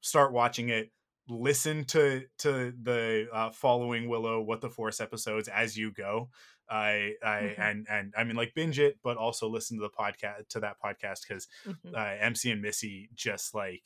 start 0.00 0.32
watching 0.32 0.68
it, 0.68 0.90
listen 1.28 1.84
to 1.86 2.24
to 2.38 2.72
the 2.82 3.28
uh, 3.32 3.50
following 3.50 4.08
Willow 4.08 4.40
What 4.40 4.60
the 4.60 4.70
Force 4.70 5.00
episodes 5.00 5.48
as 5.48 5.76
you 5.76 5.92
go. 5.92 6.30
I 6.68 7.14
I 7.22 7.28
mm-hmm. 7.28 7.60
and 7.60 7.86
and 7.88 8.14
I 8.16 8.24
mean 8.24 8.36
like 8.36 8.54
binge 8.54 8.78
it, 8.78 8.98
but 9.02 9.16
also 9.16 9.48
listen 9.48 9.78
to 9.78 9.82
the 9.82 9.90
podcast 9.90 10.48
to 10.50 10.60
that 10.60 10.76
podcast 10.82 11.20
because 11.26 11.48
mm-hmm. 11.66 11.94
uh, 11.94 12.14
MC 12.20 12.50
and 12.50 12.62
Missy 12.62 13.08
just 13.14 13.54
like 13.54 13.82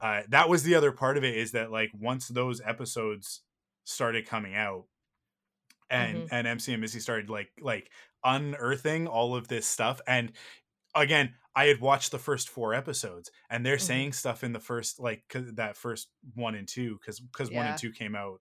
uh, 0.00 0.22
that 0.28 0.48
was 0.48 0.62
the 0.62 0.74
other 0.74 0.92
part 0.92 1.16
of 1.16 1.24
it 1.24 1.36
is 1.36 1.52
that 1.52 1.70
like 1.70 1.90
once 1.98 2.28
those 2.28 2.60
episodes 2.64 3.42
started 3.84 4.26
coming 4.26 4.54
out 4.54 4.84
and 5.90 6.18
mm-hmm. 6.18 6.34
and 6.34 6.46
MC 6.46 6.72
and 6.72 6.80
Missy 6.80 7.00
started 7.00 7.30
like 7.30 7.50
like 7.60 7.90
unearthing 8.24 9.06
all 9.06 9.34
of 9.34 9.48
this 9.48 9.66
stuff 9.66 10.00
and 10.06 10.32
again 10.94 11.34
I 11.54 11.66
had 11.66 11.80
watched 11.80 12.12
the 12.12 12.18
first 12.18 12.48
four 12.48 12.74
episodes 12.74 13.30
and 13.50 13.64
they're 13.64 13.76
mm-hmm. 13.76 13.86
saying 13.86 14.12
stuff 14.14 14.42
in 14.42 14.52
the 14.52 14.60
first 14.60 14.98
like 15.00 15.22
that 15.34 15.76
first 15.76 16.08
one 16.34 16.54
and 16.54 16.66
two 16.66 16.98
because 16.98 17.20
because 17.20 17.50
yeah. 17.50 17.58
one 17.58 17.66
and 17.66 17.78
two 17.78 17.92
came 17.92 18.14
out 18.14 18.40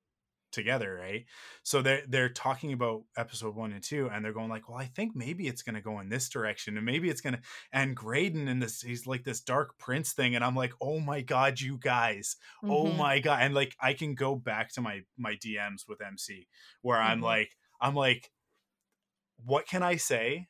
together, 0.52 1.00
right? 1.02 1.26
So 1.64 1.82
they're 1.82 2.04
they're 2.08 2.30
talking 2.30 2.74
about 2.74 3.04
episode 3.18 3.56
one 3.56 3.72
and 3.72 3.84
two, 3.84 4.10
and 4.12 4.24
they're 4.24 4.34
going 4.34 4.50
like, 4.50 4.70
well, 4.70 4.78
I 4.78 4.86
think 4.86 5.16
maybe 5.16 5.48
it's 5.48 5.64
gonna 5.64 5.82
go 5.82 6.00
in 6.00 6.10
this 6.10 6.30
direction, 6.30 6.78
and 6.78 6.86
maybe 6.86 7.10
it's 7.10 7.22
gonna 7.22 7.40
and 7.72 7.96
Graydon 7.96 8.48
and 8.48 8.62
this 8.62 8.82
he's 8.82 9.08
like 9.08 9.24
this 9.24 9.42
dark 9.42 9.78
prince 9.78 10.14
thing, 10.14 10.36
and 10.36 10.44
I'm 10.44 10.56
like, 10.56 10.74
oh 10.82 11.00
my 11.00 11.22
god, 11.22 11.60
you 11.60 11.78
guys, 11.78 12.36
oh 12.64 12.68
mm-hmm. 12.68 12.74
oh 12.74 12.94
my 12.94 13.20
god, 13.20 13.40
and 13.42 13.54
like 13.54 13.76
I 13.82 13.94
can 13.94 14.16
go 14.16 14.36
back 14.36 14.72
to 14.74 14.82
my 14.82 15.02
my 15.18 15.36
DMs 15.36 15.88
with 15.88 16.02
MC 16.02 16.48
where 16.82 16.98
mm-hmm. 16.98 17.12
I'm 17.12 17.22
like, 17.22 17.52
I'm 17.80 17.96
like, 17.96 18.32
what 19.44 19.68
can 19.68 19.84
I 19.84 19.96
say? 19.96 20.48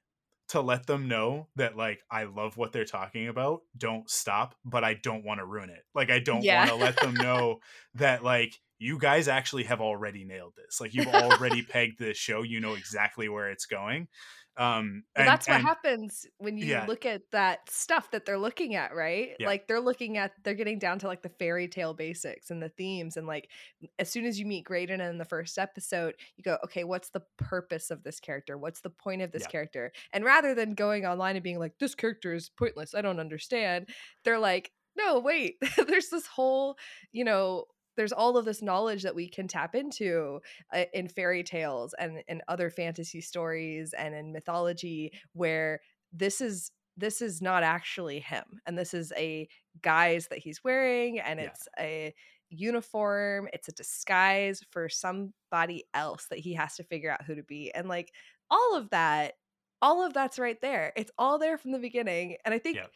To 0.51 0.59
let 0.59 0.85
them 0.85 1.07
know 1.07 1.47
that 1.55 1.77
like 1.77 2.01
I 2.11 2.25
love 2.25 2.57
what 2.57 2.73
they're 2.73 2.83
talking 2.83 3.29
about. 3.29 3.61
Don't 3.77 4.09
stop, 4.09 4.53
but 4.65 4.83
I 4.83 4.95
don't 4.95 5.23
want 5.23 5.39
to 5.39 5.45
ruin 5.45 5.69
it. 5.69 5.83
Like 5.95 6.11
I 6.11 6.19
don't 6.19 6.43
yeah. 6.43 6.59
want 6.59 6.69
to 6.71 6.75
let 6.75 6.99
them 6.99 7.13
know 7.13 7.59
that 7.95 8.21
like 8.21 8.59
you 8.77 8.99
guys 8.99 9.29
actually 9.29 9.63
have 9.63 9.79
already 9.79 10.25
nailed 10.25 10.53
this. 10.57 10.81
Like 10.81 10.93
you've 10.93 11.07
already 11.07 11.61
pegged 11.69 11.99
this 11.99 12.17
show. 12.17 12.41
You 12.41 12.59
know 12.59 12.73
exactly 12.73 13.29
where 13.29 13.49
it's 13.49 13.65
going. 13.65 14.09
Um, 14.57 15.03
well, 15.15 15.23
and, 15.23 15.27
that's 15.27 15.47
what 15.47 15.57
and, 15.57 15.65
happens 15.65 16.25
when 16.37 16.57
you 16.57 16.65
yeah. 16.65 16.85
look 16.85 17.05
at 17.05 17.21
that 17.31 17.69
stuff 17.69 18.11
that 18.11 18.25
they're 18.25 18.37
looking 18.37 18.75
at, 18.75 18.93
right? 18.93 19.29
Yeah. 19.39 19.47
Like 19.47 19.67
they're 19.67 19.79
looking 19.79 20.17
at, 20.17 20.33
they're 20.43 20.53
getting 20.53 20.77
down 20.77 20.99
to 20.99 21.07
like 21.07 21.21
the 21.21 21.29
fairy 21.29 21.67
tale 21.67 21.93
basics 21.93 22.49
and 22.51 22.61
the 22.61 22.69
themes. 22.69 23.17
And 23.17 23.25
like, 23.25 23.49
as 23.97 24.09
soon 24.09 24.25
as 24.25 24.39
you 24.39 24.45
meet 24.45 24.65
Graydon 24.65 24.99
in 24.99 25.17
the 25.17 25.25
first 25.25 25.57
episode, 25.57 26.15
you 26.35 26.43
go, 26.43 26.57
okay, 26.65 26.83
what's 26.83 27.09
the 27.09 27.23
purpose 27.37 27.91
of 27.91 28.03
this 28.03 28.19
character? 28.19 28.57
What's 28.57 28.81
the 28.81 28.89
point 28.89 29.21
of 29.21 29.31
this 29.31 29.43
yeah. 29.43 29.49
character? 29.49 29.91
And 30.11 30.25
rather 30.25 30.53
than 30.53 30.73
going 30.73 31.05
online 31.05 31.35
and 31.35 31.43
being 31.43 31.59
like, 31.59 31.79
this 31.79 31.95
character 31.95 32.33
is 32.33 32.49
pointless, 32.49 32.93
I 32.93 33.01
don't 33.01 33.19
understand, 33.19 33.89
they're 34.25 34.39
like, 34.39 34.71
no, 34.97 35.19
wait, 35.19 35.55
there's 35.87 36.09
this 36.09 36.27
whole, 36.27 36.77
you 37.11 37.23
know, 37.23 37.65
there's 37.97 38.11
all 38.11 38.37
of 38.37 38.45
this 38.45 38.61
knowledge 38.61 39.03
that 39.03 39.15
we 39.15 39.27
can 39.27 39.47
tap 39.47 39.75
into 39.75 40.39
uh, 40.73 40.85
in 40.93 41.07
fairy 41.07 41.43
tales 41.43 41.93
and 41.99 42.23
in 42.27 42.41
other 42.47 42.69
fantasy 42.69 43.21
stories 43.21 43.93
and 43.93 44.15
in 44.15 44.31
mythology 44.31 45.11
where 45.33 45.81
this 46.13 46.41
is 46.41 46.71
this 46.97 47.21
is 47.21 47.41
not 47.41 47.63
actually 47.63 48.19
him 48.19 48.43
and 48.65 48.77
this 48.77 48.93
is 48.93 49.13
a 49.15 49.47
guise 49.81 50.27
that 50.27 50.39
he's 50.39 50.63
wearing 50.63 51.19
and 51.19 51.39
yeah. 51.39 51.45
it's 51.45 51.67
a 51.79 52.13
uniform 52.49 53.47
it's 53.53 53.69
a 53.69 53.73
disguise 53.73 54.61
for 54.71 54.89
somebody 54.89 55.85
else 55.93 56.27
that 56.29 56.39
he 56.39 56.53
has 56.53 56.75
to 56.75 56.83
figure 56.83 57.11
out 57.11 57.23
who 57.23 57.35
to 57.35 57.43
be 57.43 57.71
and 57.73 57.87
like 57.87 58.11
all 58.49 58.75
of 58.75 58.89
that 58.89 59.35
all 59.81 60.05
of 60.05 60.13
that's 60.13 60.37
right 60.37 60.59
there 60.61 60.91
it's 60.97 61.11
all 61.17 61.39
there 61.39 61.57
from 61.57 61.71
the 61.71 61.79
beginning 61.79 62.35
and 62.43 62.53
i 62.53 62.59
think 62.59 62.75
yeah. 62.75 62.87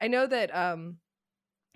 i 0.00 0.06
know 0.06 0.26
that 0.26 0.54
um 0.54 0.96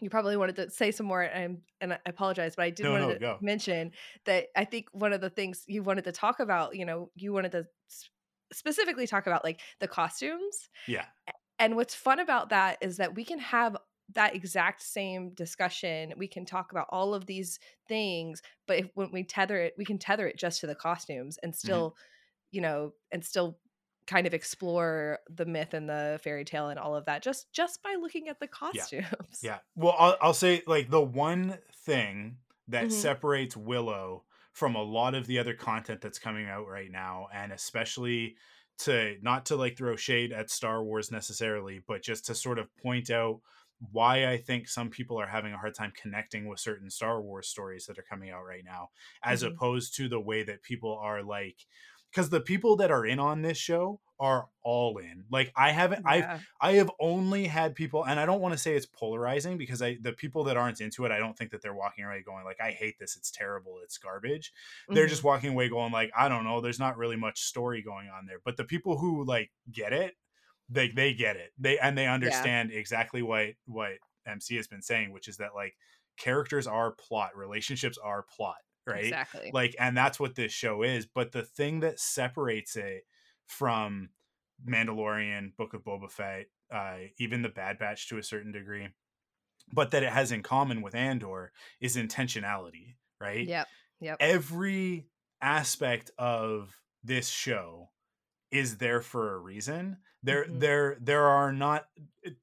you 0.01 0.11
probably 0.11 0.37
wanted 0.37 0.57
to 0.57 0.71
say 0.71 0.91
some 0.91 1.07
more 1.07 1.23
and 1.23 1.59
and 1.81 1.93
I 1.95 1.99
apologize, 2.07 2.57
but 2.57 2.65
I 2.65 2.71
did 2.71 2.85
no, 2.85 2.93
want 2.93 3.03
no, 3.03 3.13
to 3.13 3.19
go. 3.19 3.39
mention 3.41 3.93
that 4.27 4.47
I 4.57 4.65
think 4.65 4.89
one 4.93 5.13
of 5.13 5.21
the 5.21 5.31
things 5.31 5.65
you 5.67 5.83
wanted 5.83 6.05
to 6.05 6.13
talk 6.13 6.41
about, 6.41 6.77
you 6.77 6.85
know, 6.85 7.11
you 7.15 7.33
wanted 7.33 7.53
to 7.53 7.67
specifically 8.53 9.07
talk 9.07 9.27
about 9.27 9.45
like 9.45 9.61
the 9.81 9.89
costumes. 9.89 10.69
Yeah. 10.87 11.05
And 11.59 11.77
what's 11.77 11.95
fun 11.95 12.19
about 12.19 12.49
that 12.51 12.79
is 12.81 12.97
that 12.97 13.15
we 13.15 13.25
can 13.25 13.39
have 13.39 13.77
that 14.15 14.35
exact 14.35 14.83
same 14.83 15.31
discussion. 15.31 16.13
We 16.17 16.29
can 16.29 16.45
talk 16.45 16.73
about 16.73 16.89
all 16.91 17.15
of 17.15 17.27
these 17.27 17.59
things, 17.89 18.43
but 18.67 18.79
if, 18.79 18.91
when 18.95 19.11
we 19.13 19.25
tether 19.25 19.57
it, 19.57 19.75
we 19.79 19.85
can 19.85 19.99
tether 19.99 20.27
it 20.27 20.37
just 20.37 20.61
to 20.61 20.67
the 20.67 20.75
costumes 20.75 21.39
and 21.43 21.53
mm-hmm. 21.53 21.67
still, 21.67 21.91
mm-hmm. 21.91 22.57
you 22.57 22.61
know, 22.61 22.93
and 23.13 23.25
still 23.25 23.59
kind 24.07 24.27
of 24.27 24.35
explore 24.35 25.19
the 25.35 25.47
myth 25.47 25.73
and 25.75 25.89
the 25.89 26.21
fairy 26.23 26.45
tale 26.45 26.69
and 26.69 26.79
all 26.79 26.95
of 26.95 27.07
that 27.07 27.23
just 27.23 27.51
just 27.53 27.83
by 27.83 27.97
looking 28.01 28.29
at 28.29 28.39
the 28.41 28.47
costumes. 28.47 29.41
Yeah. 29.43 29.51
yeah. 29.51 29.59
Well, 29.77 29.97
I'll, 29.99 30.17
I'll 30.21 30.35
say 30.35 30.63
like 30.67 30.91
the 30.91 31.01
one 31.01 31.59
thing 31.85 32.37
that 32.69 32.87
mm-hmm. 32.87 32.93
separates 32.93 33.57
Willow 33.57 34.25
from 34.53 34.75
a 34.75 34.83
lot 34.83 35.15
of 35.15 35.27
the 35.27 35.39
other 35.39 35.55
content 35.55 36.01
that's 36.01 36.19
coming 36.19 36.49
out 36.49 36.69
right 36.69 36.91
now 36.91 37.29
and 37.35 37.53
especially 37.53 38.37
to 38.77 39.17
not 39.23 39.47
to 39.47 39.57
like 39.57 39.77
throw 39.77 39.97
shade 39.97 40.33
at 40.33 40.51
Star 40.51 40.83
Wars 40.83 41.11
necessarily, 41.11 41.81
but 41.87 42.03
just 42.03 42.27
to 42.27 42.35
sort 42.35 42.59
of 42.59 42.75
point 42.83 43.11
out 43.11 43.41
why 43.93 44.27
I 44.27 44.39
think 44.39 44.69
some 44.69 44.91
people 44.91 45.21
are 45.21 45.27
having 45.27 45.53
a 45.53 45.59
hard 45.59 45.75
time 45.75 45.93
connecting 46.01 46.49
with 46.49 46.61
certain 46.61 46.91
Star 46.91 47.21
Wars 47.21 47.49
stories 47.49 47.87
that 47.87 47.99
are 47.99 48.05
coming 48.09 48.31
out 48.31 48.45
right 48.45 48.65
now, 48.65 48.91
as 49.23 49.43
mm-hmm. 49.43 49.55
opposed 49.55 49.97
to 49.97 50.09
the 50.09 50.21
way 50.21 50.43
that 50.43 50.63
people 50.63 50.99
are 51.03 51.23
like, 51.23 51.57
because 52.15 52.31
the 52.31 52.41
people 52.41 52.77
that 52.77 52.91
are 52.91 53.05
in 53.05 53.19
on 53.19 53.43
this 53.43 53.59
show 53.59 54.01
are 54.21 54.47
all 54.63 54.99
in. 54.99 55.25
Like 55.31 55.53
I 55.57 55.73
haven't 55.73 56.05
yeah. 56.07 56.35
I've 56.35 56.47
I 56.61 56.73
have 56.75 56.91
only 57.01 57.47
had 57.47 57.75
people 57.75 58.05
and 58.05 58.21
I 58.21 58.27
don't 58.27 58.41
want 58.41 58.53
to 58.53 58.59
say 58.59 58.77
it's 58.77 58.87
polarizing 58.87 59.59
because 59.59 59.83
I 59.83 59.99
the 60.01 60.13
people 60.13 60.45
that 60.45 60.57
aren't 60.57 60.81
into 60.81 61.05
it, 61.05 61.11
I 61.13 61.19
don't 61.19 61.37
think 61.37 61.51
that 61.51 61.63
they're 61.63 61.75
walking 61.75 62.05
away 62.05 62.23
going 62.25 62.45
like 62.45 62.61
I 62.61 62.71
hate 62.71 62.99
this, 63.01 63.17
it's 63.17 63.31
terrible, 63.31 63.79
it's 63.83 63.99
garbage. 63.99 64.53
Mm-hmm. 64.85 64.95
They're 64.95 65.09
just 65.09 65.25
walking 65.25 65.51
away 65.51 65.69
going 65.69 65.93
like 65.93 66.13
I 66.17 66.29
don't 66.29 66.45
know, 66.45 66.61
there's 66.61 66.79
not 66.79 66.97
really 66.97 67.17
much 67.17 67.41
story 67.41 67.83
going 67.83 68.09
on 68.09 68.27
there. 68.27 68.39
But 68.45 68.57
the 68.57 68.65
people 68.65 68.99
who 68.99 69.25
like 69.25 69.51
get 69.71 69.93
it, 69.93 70.15
they 70.69 70.91
they 70.91 71.13
get 71.15 71.37
it. 71.37 71.51
They 71.59 71.79
and 71.79 71.99
they 71.99 72.07
understand 72.07 72.71
yeah. 72.71 72.79
exactly 72.79 73.23
what 73.23 73.55
what 73.67 73.93
MC 74.27 74.57
has 74.57 74.69
been 74.69 74.83
saying, 74.83 75.13
which 75.13 75.27
is 75.27 75.39
that 75.39 75.57
like 75.57 75.75
characters 76.17 76.69
are 76.69 76.93
plot, 76.93 77.37
relationships 77.37 77.99
are 78.03 78.25
plot 78.37 78.59
right? 78.87 79.05
Exactly. 79.05 79.51
Like, 79.53 79.75
and 79.79 79.97
that's 79.97 80.21
what 80.21 80.35
this 80.35 80.53
show 80.53 80.83
is. 80.83 81.07
But 81.07 81.33
the 81.33 81.43
thing 81.43 81.81
that 81.81 82.01
separates 82.01 82.77
it 82.77 83.05
from 83.47 84.11
Mandalorian, 84.67 85.57
Book 85.57 85.75
of 85.75 85.85
Boba 85.85 86.11
Fett, 86.11 86.47
uh, 86.73 86.97
even 87.19 87.43
the 87.43 87.49
Bad 87.49 87.79
Batch 87.79 88.09
to 88.09 88.19
a 88.19 88.23
certain 88.23 88.53
degree, 88.53 88.89
but 89.73 89.91
that 89.91 90.03
it 90.03 90.13
has 90.13 90.33
in 90.33 90.43
common 90.43 90.83
with 90.83 90.95
Andor 90.95 91.53
is 91.81 91.97
intentionality, 91.97 92.97
right? 93.21 93.47
Yep. 93.47 93.69
Yep. 94.01 94.17
Every 94.21 95.07
aspect 95.41 96.11
of 96.19 96.77
this 97.03 97.29
show 97.29 97.91
is 98.51 98.79
there 98.79 99.01
for 99.01 99.35
a 99.35 99.39
reason. 99.39 99.99
There, 100.23 100.45
mm-hmm. 100.45 100.59
there, 100.59 100.97
there 101.01 101.25
are 101.25 101.53
not, 101.53 101.87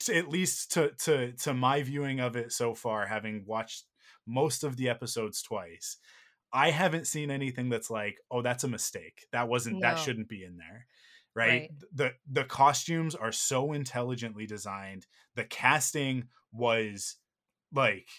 at 0.09 0.29
least 0.29 0.73
to 0.73 0.91
to 1.05 1.31
to 1.31 1.53
my 1.53 1.81
viewing 1.81 2.19
of 2.19 2.35
it 2.35 2.51
so 2.51 2.75
far, 2.75 3.07
having 3.07 3.43
watched 3.47 3.85
most 4.27 4.63
of 4.63 4.77
the 4.77 4.89
episodes 4.89 5.41
twice 5.41 5.97
I 6.53 6.71
haven't 6.71 7.07
seen 7.07 7.31
anything 7.31 7.69
that's 7.69 7.89
like, 7.89 8.17
oh, 8.29 8.41
that's 8.41 8.63
a 8.63 8.69
mistake. 8.69 9.25
That 9.31 9.47
wasn't 9.47 9.79
no. 9.79 9.81
that 9.81 9.99
shouldn't 9.99 10.29
be 10.29 10.43
in 10.43 10.57
there. 10.57 10.87
Right? 11.33 11.47
right? 11.47 11.71
The 11.93 12.11
the 12.29 12.43
costumes 12.43 13.15
are 13.15 13.31
so 13.31 13.71
intelligently 13.73 14.45
designed. 14.45 15.07
The 15.35 15.45
casting 15.45 16.25
was 16.51 17.15
like 17.73 18.09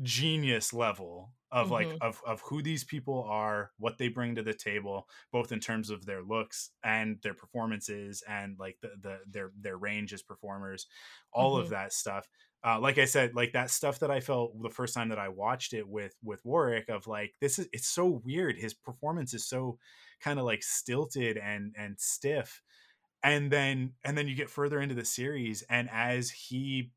genius 0.00 0.72
level 0.72 1.32
of 1.50 1.66
mm-hmm. 1.66 1.74
like 1.74 1.98
of 2.00 2.22
of 2.26 2.40
who 2.40 2.62
these 2.62 2.82
people 2.82 3.26
are, 3.28 3.72
what 3.78 3.98
they 3.98 4.08
bring 4.08 4.34
to 4.36 4.42
the 4.42 4.54
table, 4.54 5.06
both 5.32 5.52
in 5.52 5.60
terms 5.60 5.90
of 5.90 6.06
their 6.06 6.22
looks 6.22 6.70
and 6.82 7.18
their 7.22 7.34
performances 7.34 8.22
and 8.26 8.56
like 8.58 8.78
the, 8.80 8.90
the 9.00 9.18
their 9.30 9.50
their 9.60 9.76
range 9.76 10.14
as 10.14 10.22
performers, 10.22 10.86
all 11.30 11.54
mm-hmm. 11.54 11.64
of 11.64 11.70
that 11.70 11.92
stuff. 11.92 12.26
Uh, 12.64 12.78
like 12.80 12.98
I 12.98 13.06
said, 13.06 13.34
like 13.34 13.52
that 13.52 13.70
stuff 13.70 13.98
that 14.00 14.10
I 14.10 14.20
felt 14.20 14.60
the 14.62 14.70
first 14.70 14.94
time 14.94 15.08
that 15.10 15.18
I 15.18 15.28
watched 15.28 15.72
it 15.74 15.88
with 15.88 16.16
with 16.22 16.44
Warwick 16.44 16.88
of 16.88 17.06
like 17.06 17.34
this 17.40 17.58
is 17.58 17.68
it's 17.72 17.88
so 17.88 18.06
weird. 18.24 18.56
His 18.56 18.74
performance 18.74 19.34
is 19.34 19.46
so 19.46 19.78
kind 20.20 20.38
of 20.38 20.44
like 20.44 20.62
stilted 20.62 21.36
and 21.38 21.74
and 21.76 21.98
stiff, 22.00 22.62
and 23.22 23.50
then 23.52 23.94
and 24.04 24.16
then 24.18 24.28
you 24.28 24.34
get 24.36 24.50
further 24.50 24.80
into 24.80 24.94
the 24.96 25.04
series, 25.04 25.62
and 25.62 25.90
as 25.90 26.30
he 26.30 26.92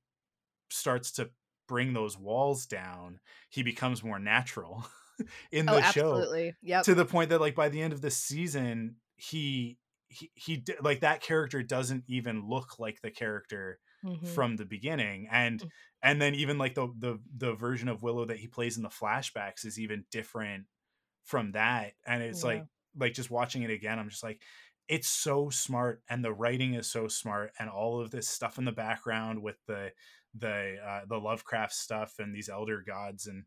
starts 0.70 1.12
to 1.14 1.32
bring 1.68 1.94
those 1.94 2.18
walls 2.18 2.66
down, 2.66 3.20
he 3.50 3.64
becomes 3.64 4.04
more 4.04 4.20
natural 4.20 4.86
in 5.52 5.68
Oh, 5.68 5.78
the 5.78 5.82
show 5.82 6.26
absolutely. 6.26 6.54
Yep. 6.62 6.86
to 6.86 6.96
the 6.96 7.06
point 7.06 7.30
that 7.30 7.42
like 7.42 7.56
by 7.56 7.70
the 7.70 7.82
end 7.82 7.94
of 7.94 8.02
the 8.02 8.12
season, 8.12 8.98
he 9.18 9.80
he 10.10 10.32
he 10.36 10.64
like 10.82 11.02
that 11.02 11.22
character 11.22 11.64
doesn't 11.64 12.04
even 12.08 12.48
look 12.48 12.80
like 12.80 13.02
the 13.02 13.12
character 13.12 13.80
Mhm. 14.04 14.36
from 14.36 14.56
the 14.56 14.66
beginning 14.66 15.28
and 15.32 15.64
Mm. 15.64 15.70
and 16.02 16.22
then 16.22 16.36
even 16.36 16.58
like 16.58 16.74
the 16.76 16.88
the 16.98 17.20
the 17.38 17.54
version 17.56 17.88
of 17.90 18.04
willow 18.04 18.26
that 18.26 18.40
he 18.40 18.48
plays 18.48 18.78
in 18.78 18.84
the 18.84 18.90
flashbacks 18.90 19.66
is 19.66 19.80
even 19.80 20.06
different 20.12 20.66
from 21.24 21.52
that 21.54 21.94
and 22.06 22.24
it's 22.24 22.44
Yeah. 22.44 22.44
like 22.44 22.66
like 22.96 23.14
just 23.14 23.32
watching 23.32 23.64
it 23.64 23.72
again 23.72 24.00
i'm 24.00 24.10
just 24.10 24.24
like 24.24 24.44
it's 24.88 25.10
so 25.10 25.50
smart 25.50 26.04
and 26.10 26.24
the 26.24 26.34
writing 26.34 26.76
is 26.76 26.90
so 26.90 27.08
smart 27.08 27.52
and 27.60 27.70
all 27.70 28.00
of 28.02 28.12
this 28.12 28.28
stuff 28.28 28.58
in 28.58 28.66
the 28.66 28.72
background 28.72 29.42
with 29.42 29.58
the 29.66 29.92
the 30.36 30.78
uh 30.84 31.06
the 31.08 31.20
lovecraft 31.20 31.74
stuff 31.74 32.20
and 32.20 32.36
these 32.36 32.50
elder 32.50 32.84
gods 32.86 33.28
and 33.28 33.46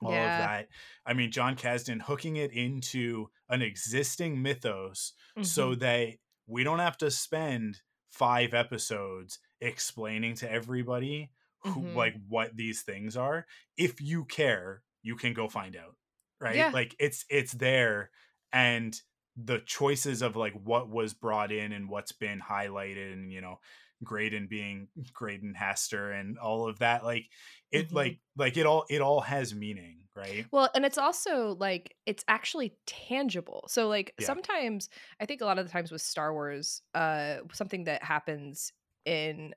all 0.00 0.10
Yeah. 0.10 0.26
of 0.26 0.36
that 0.36 0.68
i 1.06 1.12
mean 1.12 1.30
john 1.30 1.56
kasdan 1.56 2.02
hooking 2.02 2.36
it 2.36 2.52
into 2.52 3.28
an 3.48 3.62
existing 3.62 4.40
mythos 4.42 5.12
so 5.40 5.74
Mhm. 5.74 5.76
that 5.76 6.14
we 6.46 6.64
don't 6.64 6.80
have 6.80 6.98
to 6.98 7.10
spend 7.10 7.82
five 8.10 8.52
episodes 8.54 9.38
explaining 9.62 10.34
to 10.36 10.50
everybody 10.50 11.32
who 11.60 11.82
Mhm. 11.82 11.94
like 11.94 12.14
what 12.28 12.56
these 12.56 12.82
things 12.82 13.16
are 13.16 13.46
if 13.76 14.00
you 14.00 14.24
care 14.26 14.82
you 15.02 15.16
can 15.16 15.32
go 15.32 15.48
find 15.48 15.76
out 15.76 15.96
right 16.40 16.56
Yeah. 16.56 16.72
like 16.72 16.96
it's 16.98 17.24
it's 17.30 17.52
there 17.52 18.10
and 18.52 19.00
the 19.36 19.60
choices 19.60 20.22
of 20.22 20.36
like 20.36 20.54
what 20.54 20.90
was 20.90 21.14
brought 21.14 21.52
in 21.52 21.72
and 21.72 21.88
what's 21.88 22.12
been 22.12 22.40
highlighted 22.40 23.12
and 23.12 23.32
you 23.32 23.40
know 23.40 23.58
Graydon 24.04 24.48
being 24.48 24.88
Graydon 25.12 25.54
Hastur 25.58 26.18
and 26.18 26.38
all 26.38 26.68
of 26.68 26.80
that 26.80 27.04
like 27.04 27.28
it 27.70 27.92
Mhm. 27.92 27.92
like 27.92 28.20
like 28.36 28.56
it 28.56 28.66
all 28.66 28.84
it 28.90 29.00
all 29.00 29.20
has 29.20 29.54
meaning 29.54 30.08
right 30.16 30.48
Well, 30.50 30.70
and 30.74 30.84
it's 30.84 30.98
also 30.98 31.54
like 31.54 31.96
it's 32.06 32.24
actually 32.28 32.76
tangible. 32.86 33.64
So 33.68 33.88
like 33.88 34.14
Yeah. 34.18 34.26
sometimes 34.26 34.88
I 35.20 35.26
think 35.26 35.40
a 35.40 35.44
lot 35.44 35.58
of 35.58 35.66
the 35.66 35.72
times 35.72 35.90
with 35.90 36.02
Star 36.02 36.32
Wars, 36.32 36.82
uh 36.94 37.38
something 37.52 37.84
that 37.84 38.02
happens 38.02 38.72
in 39.04 39.54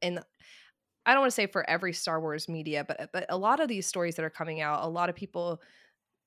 in 0.00 0.20
I 1.06 1.12
don't 1.14 1.22
want 1.22 1.30
to 1.32 1.36
say 1.36 1.46
for 1.46 1.68
every 1.68 1.92
Star 1.92 2.20
Wars 2.20 2.48
media, 2.48 2.84
but 2.86 3.10
but 3.12 3.26
a 3.30 3.38
lot 3.38 3.60
of 3.60 3.68
these 3.68 3.86
stories 3.86 4.16
that 4.16 4.24
are 4.24 4.30
coming 4.30 4.60
out, 4.60 4.84
a 4.84 4.88
lot 4.88 5.08
of 5.10 5.16
people 5.16 5.62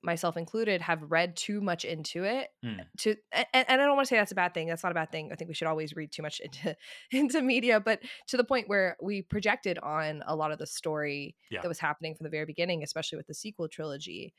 myself 0.02 0.36
included 0.36 0.82
have 0.82 1.02
read 1.10 1.36
too 1.36 1.60
much 1.60 1.84
into 1.84 2.24
it 2.24 2.50
Hmm. 2.62 2.88
to 2.98 3.16
and, 3.32 3.46
and 3.54 3.66
I 3.82 3.86
don't 3.86 3.96
want 3.96 4.06
to 4.06 4.10
say 4.10 4.16
that's 4.18 4.32
a 4.32 4.36
bad 4.36 4.54
thing. 4.54 4.68
That's 4.68 4.82
not 4.84 4.92
a 4.92 4.96
bad 4.96 5.12
thing. 5.12 5.32
I 5.32 5.36
think 5.36 5.48
we 5.48 5.54
should 5.54 5.68
always 5.68 5.94
read 5.96 6.12
too 6.12 6.22
much 6.22 6.40
into 6.40 6.76
into 7.12 7.42
media, 7.42 7.80
but 7.80 8.02
to 8.28 8.36
the 8.38 8.44
point 8.44 8.68
where 8.68 8.96
we 9.02 9.22
projected 9.22 9.78
on 9.80 10.22
a 10.26 10.36
lot 10.36 10.52
of 10.52 10.58
the 10.58 10.66
story 10.66 11.36
Yeah. 11.50 11.62
that 11.62 11.68
was 11.68 11.80
happening 11.80 12.14
from 12.16 12.24
the 12.24 12.30
very 12.30 12.46
beginning, 12.46 12.82
especially 12.84 13.18
with 13.18 13.28
the 13.28 13.34
sequel 13.34 13.68
trilogy. 13.68 14.34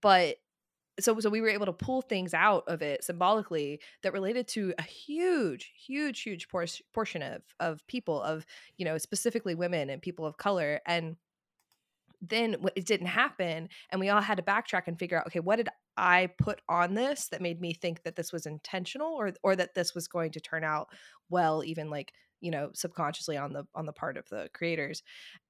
But 0.00 0.36
so 1.00 1.18
so 1.20 1.30
we 1.30 1.40
were 1.40 1.48
able 1.48 1.66
to 1.66 1.72
pull 1.72 2.02
things 2.02 2.34
out 2.34 2.64
of 2.66 2.82
it 2.82 3.04
symbolically 3.04 3.80
that 4.02 4.12
related 4.12 4.46
to 4.48 4.74
a 4.78 4.82
huge 4.82 5.72
huge 5.74 6.22
huge 6.22 6.48
por- 6.48 6.66
portion 6.92 7.22
of 7.22 7.42
of 7.60 7.86
people 7.86 8.22
of 8.22 8.44
you 8.76 8.84
know 8.84 8.98
specifically 8.98 9.54
women 9.54 9.90
and 9.90 10.02
people 10.02 10.26
of 10.26 10.36
color 10.36 10.80
and 10.86 11.16
then 12.20 12.56
it 12.74 12.84
didn't 12.84 13.06
happen 13.06 13.68
and 13.90 14.00
we 14.00 14.08
all 14.08 14.20
had 14.20 14.36
to 14.36 14.42
backtrack 14.42 14.82
and 14.86 14.98
figure 14.98 15.18
out 15.18 15.26
okay 15.26 15.40
what 15.40 15.56
did 15.56 15.68
i 15.96 16.28
put 16.38 16.60
on 16.68 16.94
this 16.94 17.28
that 17.28 17.40
made 17.40 17.60
me 17.60 17.72
think 17.72 18.02
that 18.02 18.16
this 18.16 18.32
was 18.32 18.46
intentional 18.46 19.14
or 19.14 19.32
or 19.42 19.54
that 19.54 19.74
this 19.74 19.94
was 19.94 20.08
going 20.08 20.32
to 20.32 20.40
turn 20.40 20.64
out 20.64 20.88
well 21.30 21.62
even 21.64 21.90
like 21.90 22.12
you 22.40 22.50
know 22.50 22.70
subconsciously 22.74 23.36
on 23.36 23.52
the 23.52 23.64
on 23.74 23.86
the 23.86 23.92
part 23.92 24.16
of 24.16 24.28
the 24.28 24.48
creators? 24.52 25.02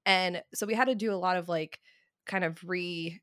And 0.05 0.41
so 0.53 0.65
we 0.65 0.73
had 0.73 0.85
to 0.85 0.95
do 0.95 1.13
a 1.13 1.15
lot 1.15 1.37
of 1.37 1.49
like 1.49 1.79
kind 2.25 2.43
of 2.43 2.59
re 2.63 3.21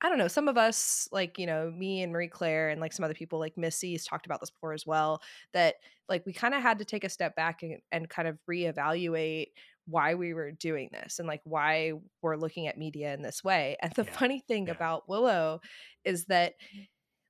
I 0.00 0.08
don't 0.08 0.18
know, 0.18 0.28
some 0.28 0.46
of 0.48 0.56
us, 0.56 1.08
like, 1.10 1.38
you 1.38 1.46
know, 1.46 1.70
me 1.72 2.02
and 2.02 2.12
Marie 2.12 2.28
Claire 2.28 2.68
and 2.68 2.80
like 2.80 2.92
some 2.92 3.04
other 3.04 3.14
people, 3.14 3.38
like 3.40 3.56
Missy 3.56 3.92
has 3.92 4.04
talked 4.04 4.26
about 4.26 4.40
this 4.40 4.50
before 4.50 4.72
as 4.72 4.86
well, 4.86 5.20
that 5.52 5.76
like 6.08 6.24
we 6.24 6.32
kind 6.32 6.54
of 6.54 6.62
had 6.62 6.78
to 6.78 6.84
take 6.84 7.04
a 7.04 7.08
step 7.08 7.34
back 7.34 7.62
and, 7.62 7.80
and 7.90 8.08
kind 8.08 8.28
of 8.28 8.38
reevaluate 8.48 9.48
why 9.86 10.14
we 10.14 10.34
were 10.34 10.52
doing 10.52 10.90
this 10.92 11.18
and 11.18 11.26
like 11.26 11.40
why 11.44 11.92
we're 12.22 12.36
looking 12.36 12.66
at 12.68 12.78
media 12.78 13.12
in 13.12 13.22
this 13.22 13.42
way. 13.42 13.76
And 13.82 13.92
the 13.94 14.04
Yeah, 14.04 14.18
funny 14.18 14.40
thing 14.40 14.68
yeah. 14.68 14.70
about 14.70 15.08
Willow 15.08 15.60
is 16.04 16.26
that, 16.26 16.54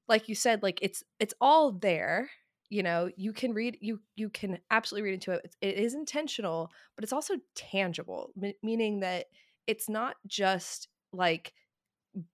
like 0.08 0.28
you 0.28 0.34
said, 0.34 0.62
like 0.62 0.78
it's 0.82 1.02
it's 1.18 1.34
all 1.40 1.72
there. 1.72 2.30
You 2.70 2.82
know, 2.82 3.10
you 3.16 3.32
can 3.32 3.54
read 3.54 3.78
you 3.80 4.00
you 4.16 4.30
can 4.30 4.58
absolutely 4.70 5.04
read 5.10 5.14
into 5.14 5.32
it. 5.32 5.40
It's, 5.44 5.56
it 5.60 5.74
is 5.76 5.94
intentional, 5.94 6.70
but 6.96 7.04
it's 7.04 7.12
also 7.12 7.36
tangible, 7.54 8.32
m- 8.42 8.52
meaning 8.62 9.00
that 9.00 9.26
it's 9.66 9.88
not 9.88 10.16
just 10.26 10.88
like 11.12 11.54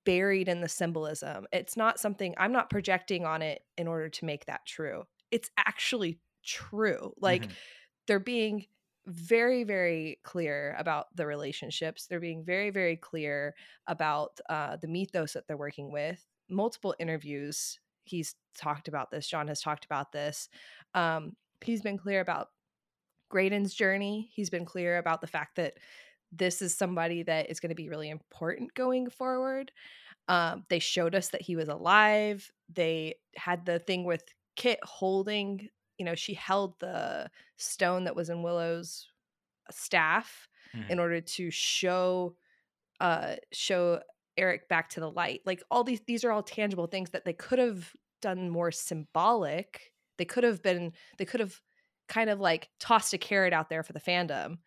buried 0.04 0.48
in 0.48 0.60
the 0.60 0.68
symbolism. 0.68 1.46
It's 1.52 1.76
not 1.76 1.98
something 2.00 2.34
I'm 2.38 2.52
not 2.52 2.70
projecting 2.70 3.24
on 3.26 3.42
it 3.42 3.62
in 3.76 3.86
order 3.88 4.08
to 4.08 4.24
make 4.24 4.46
that 4.46 4.66
true. 4.66 5.04
It's 5.30 5.50
actually 5.56 6.20
true. 6.44 7.14
Like 7.20 7.48
Mhm. 7.48 7.56
they're 8.06 8.20
being 8.20 8.66
very 9.06 9.64
very 9.64 10.20
clear 10.24 10.74
about 10.78 11.14
the 11.16 11.26
relationships. 11.26 12.06
They're 12.06 12.20
being 12.20 12.44
very 12.44 12.70
very 12.70 12.96
clear 12.96 13.54
about 13.86 14.40
uh 14.48 14.76
the 14.76 14.88
mythos 14.88 15.34
that 15.34 15.46
they're 15.46 15.56
working 15.56 15.92
with. 15.92 16.26
Multiple 16.48 16.94
interviews 16.98 17.78
he's 18.06 18.36
talked 18.56 18.88
about 18.88 19.10
this. 19.10 19.26
John 19.28 19.48
has 19.48 19.60
talked 19.62 19.84
about 19.84 20.12
this. 20.12 20.48
Um 20.94 21.36
he's 21.62 21.82
been 21.82 21.98
clear 21.98 22.20
about 22.20 22.50
Graydon's 23.28 23.74
journey. 23.74 24.30
He's 24.34 24.50
been 24.50 24.64
clear 24.64 24.98
about 24.98 25.20
the 25.20 25.26
fact 25.26 25.56
that 25.56 25.78
this 26.36 26.62
is 26.62 26.76
somebody 26.76 27.22
that 27.24 27.50
is 27.50 27.60
going 27.60 27.70
to 27.70 27.74
be 27.74 27.88
really 27.88 28.10
important 28.10 28.74
going 28.74 29.10
forward. 29.10 29.72
Um, 30.28 30.64
they 30.70 30.78
showed 30.80 31.14
us 31.14 31.30
that 31.30 31.42
he 31.42 31.56
was 31.56 31.68
alive. 31.68 32.50
They 32.68 33.16
had 33.36 33.66
the 33.66 33.78
thing 33.78 34.04
with 34.04 34.24
Kit 34.56 34.80
holding, 34.84 35.68
you 35.98 36.04
know, 36.04 36.14
she 36.14 36.34
held 36.34 36.78
the 36.80 37.30
stone 37.58 38.04
that 38.04 38.16
was 38.16 38.30
in 38.30 38.42
Willow's 38.42 39.08
staff 39.70 40.48
Mhm. 40.74 40.90
in 40.90 40.98
order 40.98 41.20
to 41.20 41.50
show 41.50 42.36
uh 43.00 43.36
show 43.52 44.00
Airk 44.36 44.68
back 44.68 44.88
to 44.90 45.00
the 45.00 45.10
light. 45.10 45.42
Like 45.46 45.62
all 45.70 45.84
these 45.84 46.00
these 46.06 46.24
are 46.24 46.32
all 46.32 46.42
tangible 46.42 46.86
things 46.88 47.10
that 47.10 47.24
they 47.24 47.32
could 47.32 47.58
have 47.60 47.92
done 48.20 48.50
more 48.50 48.72
symbolic. 48.72 49.92
They 50.18 50.24
could 50.24 50.44
have 50.44 50.62
been 50.62 50.92
they 51.18 51.24
could 51.24 51.40
have 51.40 51.60
kind 52.08 52.30
of 52.30 52.40
like 52.40 52.70
tossed 52.80 53.12
a 53.14 53.18
carrot 53.18 53.52
out 53.52 53.68
there 53.70 53.82
for 53.84 53.92
the 53.92 54.00
fandom. 54.00 54.58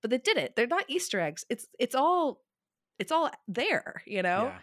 But 0.00 0.10
they 0.10 0.18
didn't. 0.18 0.56
They're 0.56 0.66
not 0.66 0.84
Easter 0.88 1.20
eggs. 1.20 1.44
It's 1.50 1.66
it's 1.78 1.94
all 1.94 2.42
it's 2.98 3.12
all 3.12 3.30
there, 3.46 4.02
you 4.06 4.22
know? 4.22 4.44
Yeah. 4.44 4.58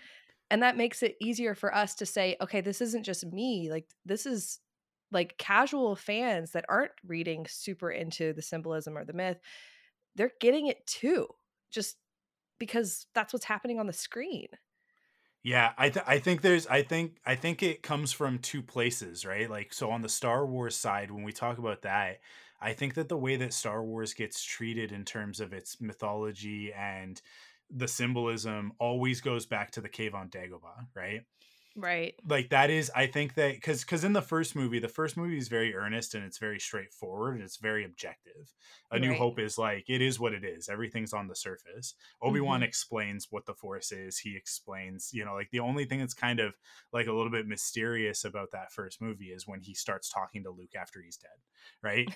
And 0.52 0.64
that 0.64 0.78
makes 0.78 1.02
it 1.02 1.16
easier 1.20 1.56
for 1.56 1.74
us 1.74 1.96
to 1.96 2.06
say, 2.06 2.38
okay, 2.40 2.62
this 2.62 2.82
isn't 2.82 3.04
just 3.04 3.26
me. 3.26 3.70
Like 3.72 3.88
this 4.06 4.26
is 4.26 4.60
like 5.12 5.38
casual 5.38 5.96
fans 5.96 6.52
that 6.52 6.66
aren't 6.70 6.92
reading 7.06 7.46
super 7.50 7.90
into 7.90 8.34
the 8.34 8.42
symbolism 8.42 8.98
or 8.98 9.06
the 9.06 9.14
myth. 9.14 9.40
They're 10.16 10.32
getting 10.40 10.68
it 10.68 10.86
too. 10.86 11.28
Just 11.72 11.98
because 12.60 13.08
that's 13.14 13.34
what's 13.34 13.46
happening 13.46 13.80
on 13.80 13.88
the 13.88 13.94
screen. 13.94 14.48
Yeah, 15.44 15.74
I 15.78 15.90
th- 15.90 16.06
I 16.08 16.18
think 16.18 16.42
there's 16.42 16.66
I 16.68 16.82
think 16.82 17.18
I 17.26 17.36
think 17.36 17.62
it 17.62 17.84
comes 17.84 18.12
from 18.12 18.40
two 18.40 18.64
places, 18.64 19.26
right? 19.26 19.50
Like 19.50 19.74
so 19.74 19.92
on 19.92 20.02
the 20.02 20.10
Star 20.10 20.46
Wars 20.46 20.76
side 20.76 21.12
when 21.12 21.24
we 21.24 21.32
talk 21.32 21.60
about 21.60 21.84
that, 21.84 22.20
I 22.62 22.74
think 22.74 22.94
that 22.96 23.10
the 23.10 23.18
way 23.18 23.36
that 23.38 23.54
Star 23.54 23.84
Wars 23.84 24.14
gets 24.14 24.44
treated 24.44 24.92
in 24.92 25.06
terms 25.06 25.40
of 25.40 25.54
its 25.54 25.80
mythology 25.82 26.74
and 26.74 27.22
the 27.70 27.88
symbolism 27.88 28.74
always 28.80 29.22
goes 29.22 29.46
back 29.46 29.72
to 29.72 29.82
the 29.82 29.90
cave 29.90 30.16
on 30.16 30.30
Dagobah, 30.30 30.88
right? 30.94 31.24
Right. 31.78 32.16
like 32.26 32.50
that 32.52 32.70
is 32.70 32.90
i 32.96 33.06
think 33.06 33.34
that 33.34 33.56
because 33.56 33.82
because 33.82 34.06
in 34.06 34.14
the 34.14 34.22
first 34.22 34.56
movie 34.56 34.80
the 34.80 34.88
first 34.88 35.18
movie 35.18 35.38
is 35.38 35.50
very 35.50 35.76
earnest 35.76 36.16
and 36.16 36.24
it's 36.24 36.38
very 36.38 36.58
straightforward 36.58 37.36
and 37.36 37.44
it's 37.44 37.58
very 37.58 37.84
objective 37.84 38.54
a 38.92 39.00
new 39.00 39.10
Right. 39.10 39.18
hope 39.18 39.40
is 39.40 39.58
like 39.58 39.84
it 39.90 40.02
is 40.02 40.18
what 40.18 40.32
it 40.34 40.46
is 40.46 40.70
everything's 40.70 41.12
on 41.12 41.28
the 41.28 41.36
surface 41.36 41.96
obi-wan 42.22 42.62
mm-hmm. 42.62 42.68
explains 42.68 43.28
what 43.30 43.46
the 43.46 43.54
force 43.54 43.92
is 43.92 44.18
he 44.18 44.38
explains 44.38 45.10
you 45.14 45.26
know 45.26 45.34
like 45.34 45.50
the 45.52 45.60
only 45.60 45.84
thing 45.84 46.00
that's 46.00 46.14
kind 46.14 46.40
of 46.40 46.56
like 46.94 47.08
a 47.08 47.12
little 47.12 47.32
bit 47.32 47.46
mysterious 47.46 48.24
about 48.24 48.52
that 48.52 48.72
first 48.72 49.02
movie 49.02 49.32
is 49.32 49.46
when 49.46 49.60
he 49.60 49.74
starts 49.74 50.10
talking 50.10 50.44
to 50.44 50.52
luke 50.52 50.76
after 50.80 51.02
he's 51.02 51.18
dead 51.18 51.30
right 51.84 52.08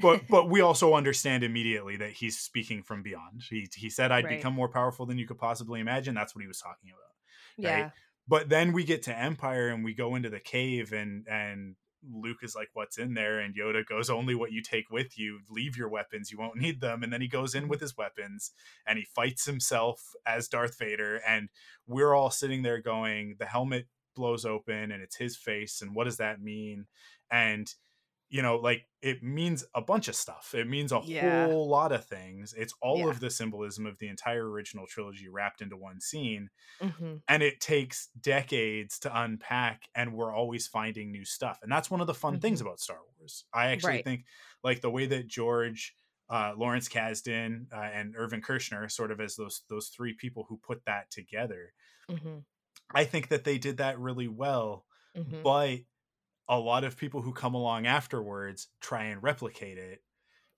but 0.00 0.22
but 0.30 0.48
we 0.48 0.60
also 0.60 0.94
understand 0.94 1.42
immediately 1.42 1.96
that 1.96 2.10
he's 2.12 2.38
speaking 2.38 2.84
from 2.84 3.02
beyond 3.02 3.42
he, 3.50 3.68
he 3.74 3.90
said 3.90 4.12
i'd 4.12 4.24
Right. 4.24 4.36
become 4.36 4.54
more 4.54 4.68
powerful 4.68 5.06
than 5.06 5.18
you 5.18 5.26
could 5.26 5.38
possibly 5.38 5.80
imagine 5.80 6.14
that's 6.14 6.36
what 6.36 6.42
he 6.42 6.48
was 6.48 6.60
talking 6.60 6.90
about 6.90 7.16
Yeah. 7.58 7.90
But 8.28 8.48
then 8.48 8.72
we 8.72 8.84
get 8.84 9.02
to 9.04 9.18
empire 9.18 9.68
and 9.68 9.84
we 9.84 9.94
go 9.94 10.14
into 10.14 10.30
the 10.30 10.40
cave 10.40 10.92
and 10.92 11.26
and 11.28 11.76
Luke 12.04 12.38
is 12.42 12.56
like, 12.56 12.68
"What's 12.72 12.98
in 12.98 13.14
there?" 13.14 13.38
and 13.38 13.54
Yoda 13.54 13.86
goes, 13.86 14.10
"Only 14.10 14.34
what 14.34 14.50
you 14.52 14.60
take 14.60 14.90
with 14.90 15.16
you. 15.18 15.40
Leave 15.48 15.76
your 15.76 15.88
weapons; 15.88 16.32
you 16.32 16.38
won't 16.38 16.56
need 16.56 16.80
them." 16.80 17.02
And 17.02 17.12
then 17.12 17.20
he 17.20 17.28
goes 17.28 17.54
in 17.54 17.68
with 17.68 17.80
his 17.80 17.96
weapons 17.96 18.52
and 18.86 18.98
he 18.98 19.04
fights 19.04 19.46
himself 19.46 20.12
as 20.26 20.48
Darth 20.48 20.78
Vader, 20.78 21.16
and 21.26 21.48
we're 21.86 22.14
all 22.14 22.30
sitting 22.30 22.62
there 22.62 22.80
going, 22.80 23.36
"The 23.38 23.46
helmet 23.46 23.86
blows 24.14 24.44
open 24.44 24.90
and 24.90 25.02
it's 25.02 25.16
his 25.16 25.36
face, 25.36 25.80
and 25.80 25.94
what 25.94 26.04
does 26.04 26.16
that 26.16 26.40
mean?" 26.40 26.86
And 27.30 27.72
you 28.32 28.42
know, 28.42 28.56
like 28.58 28.88
it 29.02 29.22
means 29.22 29.64
a 29.76 29.82
bunch 29.82 30.08
of 30.08 30.16
stuff. 30.16 30.54
It 30.56 30.68
means 30.68 30.92
a 30.92 31.00
Yeah. 31.00 31.56
whole 31.60 31.68
lot 31.70 31.92
of 31.92 32.06
things. 32.06 32.54
It's 32.54 32.74
all 32.82 33.08
Yeah. 33.08 33.10
of 33.10 33.20
the 33.20 33.30
symbolism 33.30 33.86
of 33.86 33.98
the 34.00 34.08
entire 34.08 34.50
original 34.50 34.88
trilogy 34.88 35.28
wrapped 35.28 35.62
into 35.62 35.78
one 35.78 36.00
scene 36.00 36.50
hmm 36.80 37.16
and 37.28 37.42
it 37.42 37.60
takes 37.60 38.08
decades 38.20 38.98
to 39.00 39.20
unpack 39.22 39.88
and 39.94 40.14
we're 40.14 40.34
always 40.34 40.66
finding 40.66 41.12
new 41.12 41.24
stuff 41.24 41.58
and 41.62 41.70
that's 41.70 41.90
one 41.90 42.00
of 42.00 42.06
the 42.06 42.14
fun 42.14 42.40
things 42.40 42.60
about 42.60 42.80
star 42.80 42.98
wars 43.18 43.44
i 43.54 43.66
actually 43.68 43.98
Right. 43.98 44.06
think 44.06 44.26
like 44.64 44.80
the 44.80 44.90
way 44.90 45.06
that 45.06 45.28
george 45.28 45.94
uh, 46.30 46.54
lawrence 46.56 46.88
kasdan 46.88 47.66
uh, 47.72 47.76
and 47.76 48.16
irvin 48.16 48.40
kershner 48.42 48.90
sort 48.90 49.10
of 49.12 49.20
as 49.20 49.36
those 49.36 49.62
those 49.68 49.88
three 49.88 50.14
people 50.14 50.44
who 50.48 50.58
put 50.58 50.84
that 50.86 51.10
together 51.10 51.72
hmm 52.08 52.44
i 52.94 53.04
think 53.04 53.28
that 53.28 53.44
they 53.44 53.58
did 53.58 53.76
that 53.78 53.98
really 53.98 54.28
well 54.28 54.86
hmm 55.14 55.44
but 55.44 55.80
a 56.48 56.58
lot 56.58 56.84
of 56.84 56.96
people 56.96 57.22
who 57.22 57.32
come 57.32 57.54
along 57.54 57.86
afterwards 57.86 58.68
try 58.80 59.04
and 59.04 59.22
replicate 59.22 59.78
it 59.78 60.02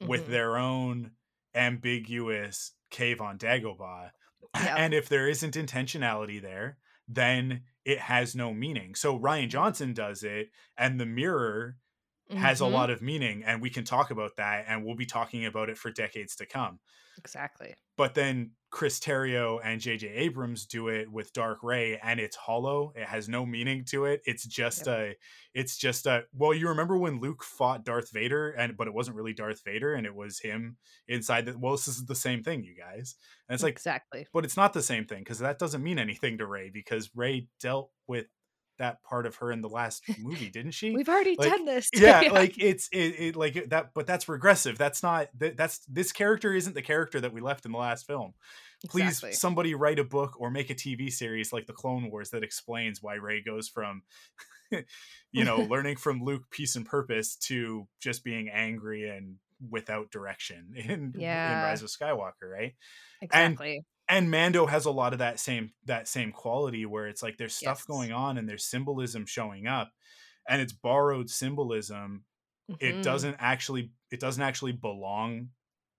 with 0.03 0.27
Mhm. 0.27 0.27
their 0.27 0.57
own 0.59 1.13
ambiguous 1.55 2.73
cave 2.91 3.21
on 3.21 3.39
Dagobah. 3.39 4.13
Yep. 4.55 4.85
And 4.85 4.95
if 4.95 5.09
there 5.09 5.29
isn't 5.29 5.55
intentionality 5.55 6.41
there, 6.41 6.79
then 7.09 7.65
it 7.85 7.99
has 7.99 8.35
no 8.37 8.55
meaning. 8.55 8.95
So 8.95 9.19
Rian 9.19 9.49
Johnson 9.49 9.95
does 9.95 10.23
it, 10.25 10.51
and 10.77 11.01
the 11.01 11.07
mirror 11.07 11.79
has 12.35 12.61
a 12.61 12.67
Mhm. 12.67 12.67
lot 12.67 12.91
of 12.91 13.03
meaning, 13.03 13.45
and 13.45 13.63
we 13.63 13.71
can 13.71 13.85
talk 13.85 14.11
about 14.11 14.37
that, 14.37 14.67
and 14.69 14.85
we'll 14.85 14.97
be 14.97 15.07
talking 15.07 15.45
about 15.47 15.71
it 15.71 15.79
for 15.79 15.91
decades 15.93 16.37
to 16.37 16.47
come. 16.47 16.81
exactly. 17.19 17.75
But 17.97 18.15
then 18.15 18.53
Chris 18.75 18.99
Terrio 18.99 19.61
and 19.63 19.81
J.J. 19.81 20.09
Abrams 20.09 20.67
do 20.67 20.89
it 20.89 21.09
with 21.09 21.33
Dark 21.33 21.63
Rey, 21.63 21.97
and 22.03 22.19
it's 22.19 22.35
hollow. 22.35 22.93
It 22.97 23.07
has 23.07 23.29
no 23.29 23.47
meaning 23.47 23.85
to 23.91 24.07
it. 24.07 24.21
It's 24.25 24.45
just 24.45 24.89
a, 24.89 25.15
it's 25.55 25.79
just 25.79 26.07
a. 26.07 26.25
Well, 26.37 26.53
you 26.53 26.67
remember 26.69 26.99
when 26.99 27.21
Luke 27.21 27.45
fought 27.45 27.85
Darth 27.85 28.11
Vader, 28.11 28.51
and 28.51 28.77
but 28.77 28.89
it 28.89 28.93
wasn't 28.93 29.17
really 29.17 29.33
Darth 29.33 29.63
Vader, 29.65 29.95
and 29.95 30.05
it 30.05 30.15
was 30.17 30.41
him 30.41 30.77
inside 31.07 31.47
the. 31.47 31.57
Well, 31.57 31.75
this 31.75 31.87
is 31.87 32.05
the 32.07 32.17
same 32.17 32.43
thing, 32.43 32.65
you 32.65 32.75
guys. 32.75 33.15
And 33.49 33.55
it's 33.55 33.63
like, 33.63 33.75
exactly. 33.75 34.27
but 34.33 34.45
it's 34.45 34.57
not 34.57 34.73
the 34.73 34.83
same 34.83 35.05
thing 35.05 35.21
because 35.21 35.39
that 35.39 35.61
doesn't 35.61 35.85
mean 35.85 36.01
anything 36.01 36.39
to 36.39 36.47
Rey 36.47 36.69
because 36.75 37.11
Rey 37.15 37.47
dealt 37.61 37.93
with 38.09 38.27
that 38.79 39.03
part 39.03 39.27
of 39.27 39.37
her 39.37 39.53
in 39.53 39.61
the 39.61 39.69
last 39.69 40.03
movie, 40.19 40.51
didn't 40.51 40.73
she? 40.73 40.93
We've 40.93 41.09
already 41.09 41.37
like, 41.39 41.51
done 41.51 41.65
this. 41.65 41.89
yeah, 41.95 42.29
like 42.33 42.55
it's 42.59 42.89
it, 42.93 43.15
it 43.19 43.37
like 43.37 43.69
that 43.71 43.95
but 43.95 44.07
that's 44.07 44.29
regressive 44.29 44.77
that's 44.79 45.03
not 45.03 45.29
that, 45.39 45.57
that's 45.57 45.79
this 45.87 46.13
character 46.13 46.53
isn't 46.55 46.75
the 46.75 46.83
character 46.83 47.21
that 47.21 47.33
we 47.33 47.41
left 47.41 47.65
in 47.65 47.73
the 47.73 47.79
last 47.79 48.07
film 48.07 48.35
please 48.89 49.05
Exactly. 49.05 49.33
somebody 49.33 49.75
write 49.75 49.99
a 49.99 50.05
book 50.05 50.35
or 50.39 50.51
make 50.51 50.71
a 50.71 50.75
tv 50.75 51.11
series 51.11 51.53
like 51.53 51.67
the 51.67 51.73
clone 51.73 52.11
wars 52.11 52.31
that 52.31 52.43
explains 52.43 53.03
why 53.03 53.15
rey 53.15 53.43
goes 53.43 53.69
from 53.69 54.03
you 55.33 55.45
know 55.45 55.59
learning 55.71 55.97
from 55.97 56.23
luke 56.23 56.45
peace 56.51 56.77
and 56.77 56.87
purpose 56.87 57.37
to 57.37 57.87
just 58.01 58.25
being 58.25 58.49
angry 58.49 59.09
and 59.09 59.37
without 59.71 60.11
direction 60.11 60.75
in, 60.77 61.15
in 61.15 61.23
rise 61.23 61.83
of 61.83 61.89
skywalker 61.89 62.51
right 62.51 62.75
exactly. 63.23 63.77
and 63.77 63.85
And 64.09 64.31
mando 64.31 64.67
has 64.67 64.85
a 64.85 64.91
lot 64.91 65.13
of 65.15 65.19
that 65.21 65.41
same 65.41 65.73
that 65.85 66.09
same 66.09 66.31
quality 66.33 66.85
where 66.87 67.07
it's 67.07 67.23
like 67.23 67.39
there's 67.39 67.55
stuff 67.55 67.85
Yes. 67.85 67.87
going 67.87 68.13
on 68.13 68.37
and 68.37 68.49
there's 68.49 68.65
symbolism 68.67 69.25
showing 69.27 69.67
up 69.67 69.93
and 70.49 70.61
it's 70.61 70.73
borrowed 70.75 71.31
symbolism 71.31 72.25
it 72.81 73.01
Mhm. 73.01 73.03
doesn't 73.03 73.37
actually 73.39 73.93
it 74.11 74.21
doesn't 74.21 74.43
actually 74.43 74.73
belong 74.73 75.51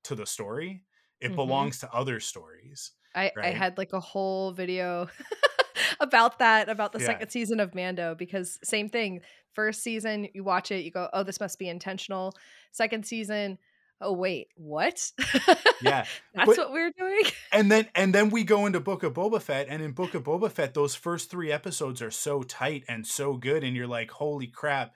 to 0.06 0.16
the 0.16 0.26
story 0.26 0.84
it 1.22 1.34
Mhm. 1.34 1.36
belongs 1.36 1.80
to 1.80 1.92
other 1.94 2.20
stories 2.20 2.94
I, 3.14 3.32
I 3.42 3.52
had 3.52 3.78
like 3.78 3.94
a 3.94 4.00
whole 4.00 4.52
video 4.52 5.10
about 6.00 6.40
that 6.40 6.70
about 6.70 6.92
the 6.92 7.00
Yeah. 7.00 7.00
second 7.00 7.30
season 7.30 7.60
of 7.60 7.74
Mando 7.76 8.16
because 8.16 8.60
same 8.64 8.90
thing. 8.90 9.22
First 9.54 9.84
season, 9.84 10.28
you 10.34 10.44
watch 10.44 10.70
it, 10.72 10.84
you 10.84 10.92
go, 10.92 11.10
"Oh, 11.14 11.24
this 11.24 11.40
must 11.40 11.58
be 11.60 11.70
intentional." 11.70 12.34
Second 12.74 13.06
season, 13.06 13.58
"Oh, 14.02 14.14
wait, 14.14 14.48
what?" 14.56 15.12
yeah 15.82 16.06
That's 16.34 16.48
but- 16.48 16.58
what 16.58 16.72
we're 16.72 16.92
doing. 16.98 17.24
and 17.52 17.72
then 17.72 17.88
and 17.96 18.14
then 18.14 18.30
we 18.30 18.44
go 18.44 18.66
into 18.66 18.80
book 18.80 19.04
of 19.04 19.14
boba 19.14 19.42
fett 19.42 19.68
and 19.70 19.82
in 19.82 19.92
book 19.92 20.14
of 20.14 20.24
boba 20.24 20.52
fett 20.52 20.74
those 20.74 20.96
first 20.96 21.30
three 21.30 21.52
episodes 21.52 22.02
are 22.02 22.12
so 22.12 22.44
tight 22.44 22.84
and 22.88 23.06
so 23.06 23.36
good 23.38 23.64
and 23.64 23.76
you're 23.76 23.88
like 23.88 24.12
holy 24.12 24.48
crap 24.48 24.94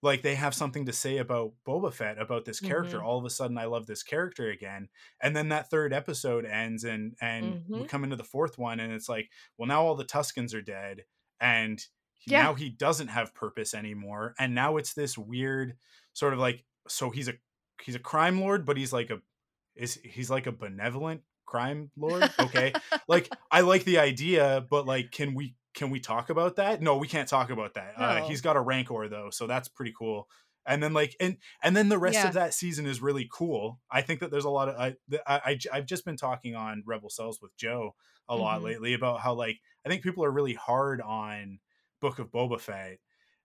like 0.00 0.22
they 0.22 0.36
have 0.36 0.54
something 0.54 0.86
to 0.86 0.92
say 0.92 1.18
about 1.18 1.52
boba 1.66 1.92
fett 1.92 2.20
about 2.20 2.44
this 2.44 2.60
character 2.60 2.98
Mhm. 2.98 3.02
all 3.04 3.18
of 3.18 3.24
a 3.24 3.30
sudden 3.30 3.58
i 3.58 3.64
love 3.64 3.86
this 3.86 4.02
character 4.02 4.48
again 4.50 4.88
and 5.22 5.36
then 5.36 5.48
that 5.48 5.70
third 5.70 5.92
episode 5.92 6.44
ends 6.44 6.84
and 6.84 7.14
and 7.20 7.64
we 7.68 7.80
Mhm. 7.80 7.88
come 7.88 8.04
into 8.04 8.16
the 8.16 8.24
fourth 8.24 8.58
one 8.58 8.78
and 8.80 8.92
it's 8.92 9.08
like 9.08 9.28
well 9.56 9.66
now 9.68 9.82
all 9.84 9.96
the 9.96 10.04
tuskens 10.04 10.54
are 10.54 10.62
dead 10.62 11.02
and 11.40 11.84
Yeah. 12.26 12.42
now 12.44 12.54
he 12.54 12.68
doesn't 12.70 13.08
have 13.08 13.34
purpose 13.34 13.74
anymore 13.74 14.34
and 14.38 14.54
now 14.54 14.76
it's 14.76 14.94
this 14.94 15.16
weird 15.18 15.76
sort 16.12 16.32
of 16.32 16.38
like 16.38 16.64
so 16.88 17.10
he's 17.10 17.28
a 17.28 17.34
he's 17.82 17.94
a 17.94 17.98
crime 18.00 18.40
lord 18.40 18.64
but 18.66 18.76
he's 18.76 18.92
like 18.92 19.10
a 19.10 19.20
is 19.76 19.98
he's 20.04 20.30
like 20.30 20.46
a 20.46 20.52
benevolent 20.52 21.22
crime 21.46 21.90
lord? 21.96 22.28
Okay. 22.40 22.72
Like 23.06 23.32
i 23.50 23.60
like 23.62 23.84
the 23.84 23.98
idea 23.98 24.64
but 24.68 24.86
like 24.86 25.10
can 25.10 25.34
we 25.34 25.54
can 25.74 25.90
we 25.90 26.00
talk 26.00 26.28
about 26.30 26.56
that? 26.56 26.82
No 26.82 26.96
we 26.96 27.06
can't 27.08 27.28
talk 27.28 27.50
about 27.50 27.74
that. 27.74 27.94
Uh, 27.96 28.22
he's 28.22 28.40
got 28.40 28.56
a 28.56 28.60
rancor 28.60 29.08
though 29.08 29.30
so 29.30 29.46
that's 29.46 29.68
pretty 29.68 29.92
cool. 29.96 30.28
And 30.66 30.82
then 30.82 30.92
like 30.92 31.14
and 31.20 31.36
and 31.62 31.76
then 31.76 31.88
the 31.88 31.98
rest 31.98 32.16
Yeah. 32.16 32.28
of 32.28 32.34
that 32.34 32.52
season 32.52 32.84
is 32.84 33.00
really 33.00 33.28
cool. 33.32 33.80
I 33.90 34.02
think 34.02 34.20
that 34.20 34.30
there's 34.30 34.44
a 34.44 34.50
lot 34.50 34.68
of 34.68 34.74
i 34.78 34.96
I, 35.26 35.58
I 35.72 35.76
have 35.76 35.86
just 35.86 36.04
been 36.04 36.16
talking 36.16 36.54
on 36.56 36.82
rebel 36.86 37.08
cells 37.10 37.40
with 37.40 37.56
joe 37.56 37.94
a 38.28 38.36
lot 38.36 38.60
Mhm. 38.60 38.64
lately 38.64 38.92
about 38.94 39.20
how 39.20 39.32
like 39.34 39.56
i 39.86 39.88
think 39.88 40.02
people 40.02 40.24
are 40.24 40.30
really 40.30 40.54
hard 40.54 41.00
on 41.00 41.60
book 42.00 42.18
of 42.18 42.30
boba 42.30 42.60
fett 42.60 42.98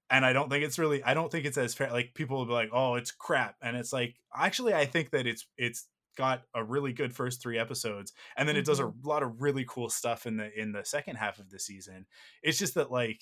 and 0.09 0.25
I 0.25 0.33
don't 0.33 0.49
think 0.49 0.63
it's 0.63 0.77
really 0.79 1.03
I 1.03 1.13
don't 1.13 1.31
think 1.31 1.45
it's 1.45 1.57
as 1.57 1.73
fair 1.73 1.91
like 1.91 2.13
people 2.13 2.37
will 2.37 2.45
be 2.45 2.53
like 2.53 2.69
oh 2.73 2.95
it's 2.95 3.11
crap 3.11 3.55
and 3.61 3.75
it's 3.77 3.93
like 3.93 4.15
actually 4.35 4.73
I 4.73 4.85
think 4.85 5.11
that 5.11 5.25
it's 5.27 5.47
it's 5.57 5.87
got 6.17 6.43
a 6.53 6.63
really 6.63 6.93
good 6.93 7.13
first 7.15 7.41
3 7.41 7.57
episodes 7.57 8.13
and 8.37 8.47
then 8.47 8.55
it 8.55 8.65
does 8.65 8.79
a 8.79 8.83
Mm-hmm. 8.83 9.07
lot 9.07 9.23
of 9.23 9.41
really 9.41 9.65
cool 9.67 9.89
stuff 9.89 10.25
in 10.27 10.37
the 10.37 10.51
in 10.59 10.71
the 10.71 10.85
second 10.85 11.15
half 11.15 11.39
of 11.39 11.49
the 11.49 11.59
season. 11.59 12.05
It's 12.43 12.59
just 12.59 12.75
that 12.75 12.91
like 12.91 13.21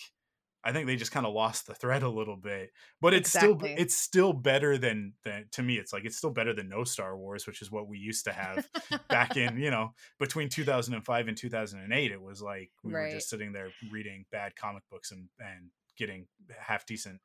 I 0.63 0.71
think 0.71 0.85
they 0.85 0.95
just 0.95 1.11
kind 1.11 1.25
of 1.25 1.33
lost 1.33 1.65
the 1.65 1.73
thread 1.73 2.03
a 2.03 2.09
little 2.09 2.35
bit 2.35 2.71
but 3.01 3.13
it's 3.15 3.29
still 3.31 3.57
it's 3.63 3.95
still 3.95 4.31
better 4.33 4.77
than 4.77 5.13
than 5.23 5.45
to 5.53 5.63
me 5.63 5.77
it's 5.77 5.91
like 5.91 6.05
it's 6.05 6.17
still 6.17 6.29
better 6.29 6.53
than 6.53 6.69
no 6.69 6.83
Star 6.83 7.17
Wars 7.17 7.47
which 7.47 7.61
is 7.63 7.71
what 7.71 7.87
we 7.87 7.97
used 7.97 8.25
to 8.25 8.31
have 8.31 8.69
back 9.09 9.37
in 9.37 9.57
you 9.59 9.71
know 9.71 9.93
between 10.19 10.49
2005 10.49 11.27
and 11.27 11.37
2008 11.37 12.11
it 12.11 12.21
was 12.21 12.41
like 12.43 12.69
we 12.83 12.93
were 12.93 13.09
just 13.09 13.29
sitting 13.29 13.53
there 13.53 13.69
reading 13.91 14.25
bad 14.31 14.55
comic 14.55 14.83
books 14.91 15.11
and 15.11 15.29
and 15.39 15.69
getting 15.97 16.27
half 16.57 16.85
decent 16.85 17.21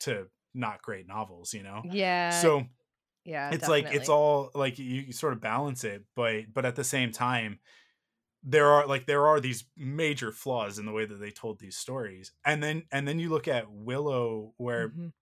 to 0.00 0.28
not 0.54 0.82
great 0.82 1.06
novels 1.06 1.54
you 1.54 1.62
know 1.62 1.84
yeah. 1.84 2.30
so 2.30 2.64
yeah, 3.24 3.50
it's 3.50 3.68
like 3.68 3.90
it's 3.90 4.08
all 4.08 4.50
like 4.54 4.78
you, 4.78 5.02
you 5.02 5.12
sort 5.12 5.32
of 5.32 5.40
balance 5.40 5.84
it 5.84 6.04
but 6.16 6.44
but 6.52 6.64
at 6.66 6.76
the 6.76 6.84
same 6.84 7.12
time 7.12 7.60
there 8.42 8.66
are 8.68 8.86
like 8.86 9.06
there 9.06 9.26
are 9.26 9.40
these 9.40 9.66
major 9.76 10.32
flaws 10.32 10.78
in 10.78 10.86
the 10.86 10.92
way 10.92 11.06
that 11.06 11.16
they 11.16 11.30
told 11.30 11.58
these 11.60 11.76
stories 11.76 12.32
and 12.44 12.62
then 12.62 12.84
and 12.92 13.08
then 13.08 13.18
you 13.18 13.30
look 13.30 13.48
at 13.48 13.70
willow 13.70 14.54
where 14.58 14.94
Mhm. 14.94 15.12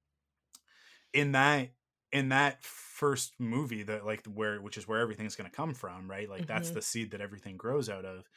in 1.12 1.32
that 1.32 1.70
in 2.12 2.28
that 2.28 2.62
first 2.62 3.34
movie 3.38 3.82
that 3.82 4.04
like 4.04 4.24
where 4.26 4.60
which 4.60 4.76
is 4.76 4.86
where 4.86 5.00
everything's 5.00 5.36
going 5.36 5.48
to 5.50 5.54
come 5.56 5.74
from 5.74 6.08
right 6.10 6.28
like 6.28 6.46
that's 6.46 6.70
Mhm. 6.70 6.74
the 6.74 6.82
seed 6.82 7.10
that 7.10 7.20
everything 7.20 7.56
grows 7.56 7.88
out 7.88 8.04
of 8.04 8.28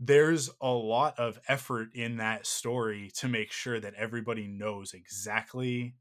there's 0.00 0.50
a 0.60 0.70
lot 0.70 1.18
of 1.18 1.38
effort 1.48 1.90
in 1.94 2.16
that 2.16 2.46
story 2.46 3.10
to 3.16 3.28
make 3.28 3.52
sure 3.52 3.78
that 3.80 3.94
everybody 3.94 4.48
knows 4.48 4.94
exactly 4.94 5.94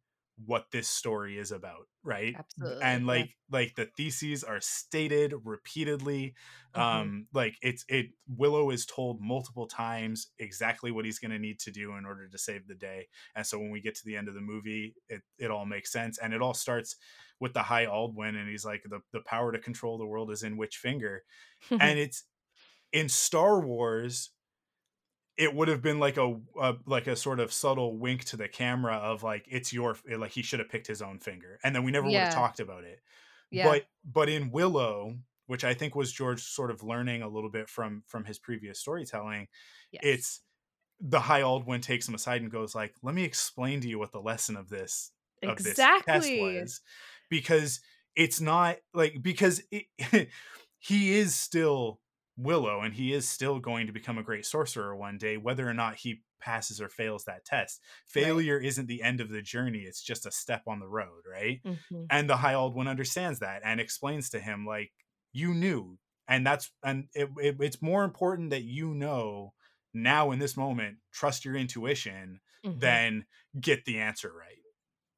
what 0.45 0.71
this 0.71 0.87
story 0.87 1.37
is 1.37 1.51
about 1.51 1.87
right 2.03 2.39
Absolutely, 2.39 2.81
and 2.81 3.05
yeah. 3.05 3.25
like 3.25 3.31
like 3.51 3.75
the 3.75 3.85
theses 3.97 4.41
are 4.41 4.61
stated 4.61 5.33
repeatedly 5.43 6.33
Mhm. 6.73 7.09
um 7.09 7.27
like 7.33 7.57
it's 7.61 7.83
it 7.89 8.11
willow 8.25 8.69
is 8.69 8.85
told 8.85 9.19
multiple 9.19 9.67
times 9.67 10.31
exactly 10.39 10.91
what 10.91 11.03
he's 11.03 11.19
going 11.19 11.31
to 11.31 11.39
need 11.39 11.59
to 11.59 11.71
do 11.71 11.95
in 11.95 12.05
order 12.05 12.29
to 12.29 12.37
save 12.37 12.67
the 12.67 12.75
day 12.75 13.09
and 13.35 13.45
so 13.45 13.59
when 13.59 13.69
we 13.69 13.81
get 13.81 13.95
to 13.95 14.05
the 14.05 14.15
end 14.15 14.29
of 14.29 14.33
the 14.33 14.39
movie 14.39 14.95
it 15.09 15.23
it 15.37 15.51
all 15.51 15.65
makes 15.65 15.91
sense 15.91 16.17
and 16.17 16.33
it 16.33 16.41
all 16.41 16.53
starts 16.53 16.95
with 17.41 17.53
the 17.53 17.63
high 17.63 17.85
aldwin 17.85 18.39
and 18.39 18.49
he's 18.49 18.63
like 18.65 18.83
the 18.85 19.01
the 19.11 19.21
power 19.21 19.51
to 19.51 19.59
control 19.59 19.97
the 19.97 20.05
world 20.05 20.31
is 20.31 20.43
in 20.43 20.55
which 20.55 20.77
finger 20.77 21.23
and 21.79 21.99
it's 21.99 22.25
in 22.91 23.09
Star 23.09 23.59
Wars 23.59 24.31
it 25.37 25.55
would 25.55 25.69
have 25.69 25.81
been 25.81 25.99
like 25.99 26.17
a, 26.17 26.35
a 26.59 26.75
like 26.85 27.07
a 27.07 27.15
sort 27.15 27.39
of 27.39 27.53
subtle 27.53 27.97
wink 27.97 28.25
to 28.25 28.35
the 28.35 28.47
camera 28.47 28.95
of 28.95 29.23
like 29.23 29.45
it's 29.49 29.71
your 29.71 29.95
like 30.17 30.31
he 30.31 30.41
should 30.41 30.59
have 30.59 30.69
picked 30.69 30.87
his 30.87 31.01
own 31.01 31.19
finger 31.19 31.59
and 31.63 31.75
then 31.75 31.83
we 31.83 31.91
never 31.91 32.07
would 32.07 32.15
have 32.15 32.33
talked 32.33 32.59
about 32.59 32.83
it 32.83 32.99
yeah. 33.51 33.65
but 33.65 33.85
but 34.03 34.29
in 34.29 34.51
Willow 34.51 35.15
which 35.47 35.63
I 35.63 35.73
think 35.73 35.95
was 35.95 36.11
George 36.11 36.43
sort 36.43 36.69
of 36.69 36.83
learning 36.83 37.21
a 37.21 37.29
little 37.29 37.49
bit 37.49 37.69
from 37.69 38.03
from 38.05 38.25
his 38.25 38.37
previous 38.37 38.79
storytelling 38.79 39.47
yes. 39.91 40.01
it's 40.03 40.41
the 40.99 41.19
high 41.19 41.41
Aldwin 41.41 41.81
takes 41.81 42.07
him 42.07 42.15
aside 42.15 42.41
and 42.41 42.51
goes 42.51 42.75
like, 42.75 42.93
"Let 43.01 43.15
me 43.15 43.23
explain 43.23 43.81
to 43.81 43.87
you 43.87 43.99
what 43.99 44.11
the 44.11 44.21
lesson 44.21 44.57
of 44.57 44.69
this 44.69 45.11
of 45.41 45.57
this 45.57 45.75
test 45.75 46.01
Exactly. 46.07 46.41
was," 46.41 46.81
because 47.29 47.79
it's 48.15 48.41
not 48.41 48.77
like 48.93 49.21
because 49.21 49.61
it, 49.71 49.85
he 50.79 51.17
is 51.17 51.35
still 51.35 52.01
Willow 52.39 52.81
and 52.81 52.93
he 52.95 53.13
is 53.13 53.27
still 53.29 53.59
going 53.59 53.87
to 53.87 53.93
become 53.93 54.17
a 54.17 54.23
great 54.23 54.45
sorcerer 54.45 54.95
one 54.95 55.17
day, 55.17 55.37
whether 55.37 55.67
or 55.69 55.73
not 55.73 55.97
he 55.97 56.23
passes 56.39 56.79
or 56.81 56.89
fails 56.89 57.25
that 57.25 57.45
test. 57.45 57.81
Right. 58.17 58.33
Failure 58.37 58.59
isn't 58.59 58.87
the 58.87 59.03
end 59.03 59.21
of 59.21 59.29
the 59.29 59.41
journey; 59.41 59.79
it's 59.83 60.01
just 60.03 60.25
a 60.25 60.31
step 60.31 60.63
on 60.67 60.79
the 60.79 60.87
road, 60.87 61.23
right? 61.29 61.61
Mhm. 61.63 62.11
and 62.11 62.29
the 62.29 62.37
high 62.37 62.53
Aldwin 62.53 62.87
understands 62.89 63.39
that 63.39 63.61
and 63.65 63.79
explains 63.81 64.29
to 64.31 64.39
him 64.39 64.65
like 64.65 64.93
you 65.33 65.53
knew 65.53 65.99
and 66.27 66.45
that's 66.45 66.71
and 66.83 67.07
it, 67.13 67.29
it, 67.37 67.57
it's 67.59 67.81
more 67.81 68.03
important 68.03 68.49
that 68.51 68.63
you 68.63 68.93
know 68.95 69.53
now 69.93 70.31
in 70.31 70.39
this 70.39 70.57
moment 70.57 70.97
trust 71.11 71.45
your 71.45 71.55
intuition 71.55 72.39
Mhm. 72.63 72.99
than 72.99 73.25
get 73.59 73.85
the 73.85 73.99
answer 73.99 74.33
right 74.33 74.63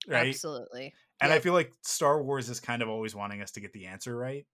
right 0.08 0.42
Absolutely. 0.42 0.98
and 1.22 1.34
i 1.34 1.40
feel 1.40 1.54
like 1.54 1.74
star 1.84 2.24
wars 2.24 2.50
is 2.50 2.60
kind 2.62 2.82
of 2.82 2.90
always 2.90 3.16
wanting 3.16 3.42
us 3.42 3.52
to 3.52 3.62
get 3.62 3.74
the 3.74 3.88
answer 3.88 4.16
right 4.18 4.48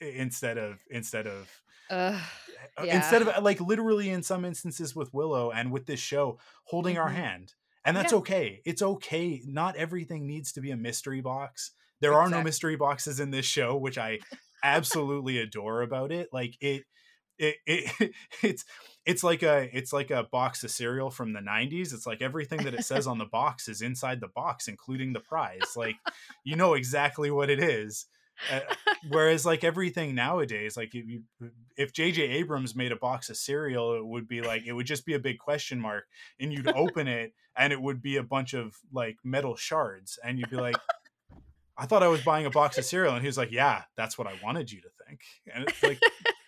instead 0.00 0.58
of 0.58 0.80
instead 0.90 1.26
of 1.26 1.48
uh, 1.90 2.20
Yeah. 2.82 2.96
instead 2.96 3.22
of 3.22 3.42
like 3.42 3.60
literally 3.60 4.10
in 4.10 4.22
some 4.22 4.44
instances 4.44 4.94
with 4.94 5.12
willow 5.12 5.50
and 5.50 5.72
with 5.72 5.86
this 5.86 6.00
show 6.00 6.38
holding 6.64 6.98
our 6.98 7.10
Mhm. 7.10 7.14
hand. 7.14 7.54
And 7.84 7.96
that's 7.96 8.12
Yeah. 8.12 8.18
okay. 8.18 8.62
It's 8.64 8.82
okay. 8.82 9.42
Not 9.44 9.74
everything 9.76 10.26
needs 10.26 10.52
to 10.52 10.60
be 10.60 10.70
a 10.70 10.76
mystery 10.76 11.20
box. 11.20 11.72
There 12.00 12.14
are 12.14 12.28
no 12.30 12.42
mystery 12.42 12.76
boxes 12.76 13.18
in 13.20 13.30
this 13.30 13.46
show 13.46 13.76
which 13.76 13.98
i 13.98 14.18
absolutely 14.62 15.38
adore 15.38 15.82
about 15.82 16.12
it. 16.12 16.28
Like 16.32 16.56
it 16.60 16.84
it, 17.38 17.56
it 17.66 18.12
it's 18.42 18.64
it's 19.06 19.24
like 19.24 19.42
a 19.42 19.68
it's 19.76 19.92
like 19.92 20.10
a 20.10 20.24
box 20.24 20.62
of 20.62 20.70
cereal 20.70 21.10
from 21.10 21.32
the 21.32 21.40
90s 21.40 21.94
it's 21.94 22.06
like 22.06 22.20
everything 22.20 22.62
that 22.64 22.74
it 22.74 22.84
says 22.84 23.06
on 23.06 23.16
the 23.16 23.24
box 23.24 23.66
is 23.68 23.80
inside 23.80 24.20
the 24.20 24.28
box 24.28 24.68
including 24.68 25.12
the 25.14 25.20
prize. 25.20 25.74
Like 25.74 25.96
you 26.44 26.54
know 26.56 26.74
exactly 26.74 27.30
what 27.30 27.48
it 27.50 27.58
is 27.58 28.06
uh, 28.52 28.60
whereas 29.08 29.44
like 29.44 29.64
everything 29.64 30.14
nowadays 30.14 30.76
like 30.76 30.94
if 30.94 31.06
you 31.06 31.22
if 31.76 31.92
jj 31.92 32.18
abrams 32.18 32.74
made 32.74 32.92
a 32.92 32.96
box 32.96 33.28
of 33.28 33.36
cereal 33.36 33.94
it 33.94 34.04
would 34.04 34.26
be 34.26 34.40
like 34.40 34.64
it 34.66 34.72
would 34.72 34.86
just 34.86 35.04
be 35.04 35.14
a 35.14 35.18
big 35.18 35.38
question 35.38 35.80
mark 35.80 36.04
and 36.38 36.52
you'd 36.52 36.68
open 36.74 37.06
it 37.06 37.32
and 37.56 37.72
it 37.72 37.80
would 37.80 38.00
be 38.00 38.16
a 38.16 38.22
bunch 38.22 38.54
of 38.54 38.76
like 38.92 39.16
metal 39.24 39.56
shards 39.56 40.18
and 40.24 40.38
you'd 40.38 40.50
be 40.50 40.56
like 40.56 40.76
i 41.76 41.86
thought 41.86 42.02
i 42.02 42.08
was 42.08 42.22
buying 42.22 42.46
a 42.46 42.50
box 42.50 42.78
of 42.78 42.84
cereal 42.84 43.12
and 43.12 43.22
he 43.22 43.26
was 43.26 43.38
like 43.38 43.52
yeah 43.52 43.82
that's 43.96 44.16
what 44.16 44.26
i 44.26 44.34
wanted 44.42 44.70
you 44.70 44.80
to 44.80 44.88
think 45.06 45.20
and 45.52 45.68
it's 45.68 45.82
like 45.82 46.00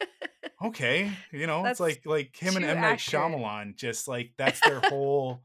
okay 0.65 1.11
you 1.33 1.47
know 1.47 1.63
That's 1.63 1.81
it's 1.81 1.81
like 1.81 2.03
like 2.07 2.37
him 2.37 2.57
and 2.57 2.65
M 2.65 2.81
Night. 2.81 2.99
Shyamalan 2.99 3.77
just 3.77 4.09
like 4.09 4.33
that's 4.37 4.61
their 4.61 4.81
whole 4.81 5.43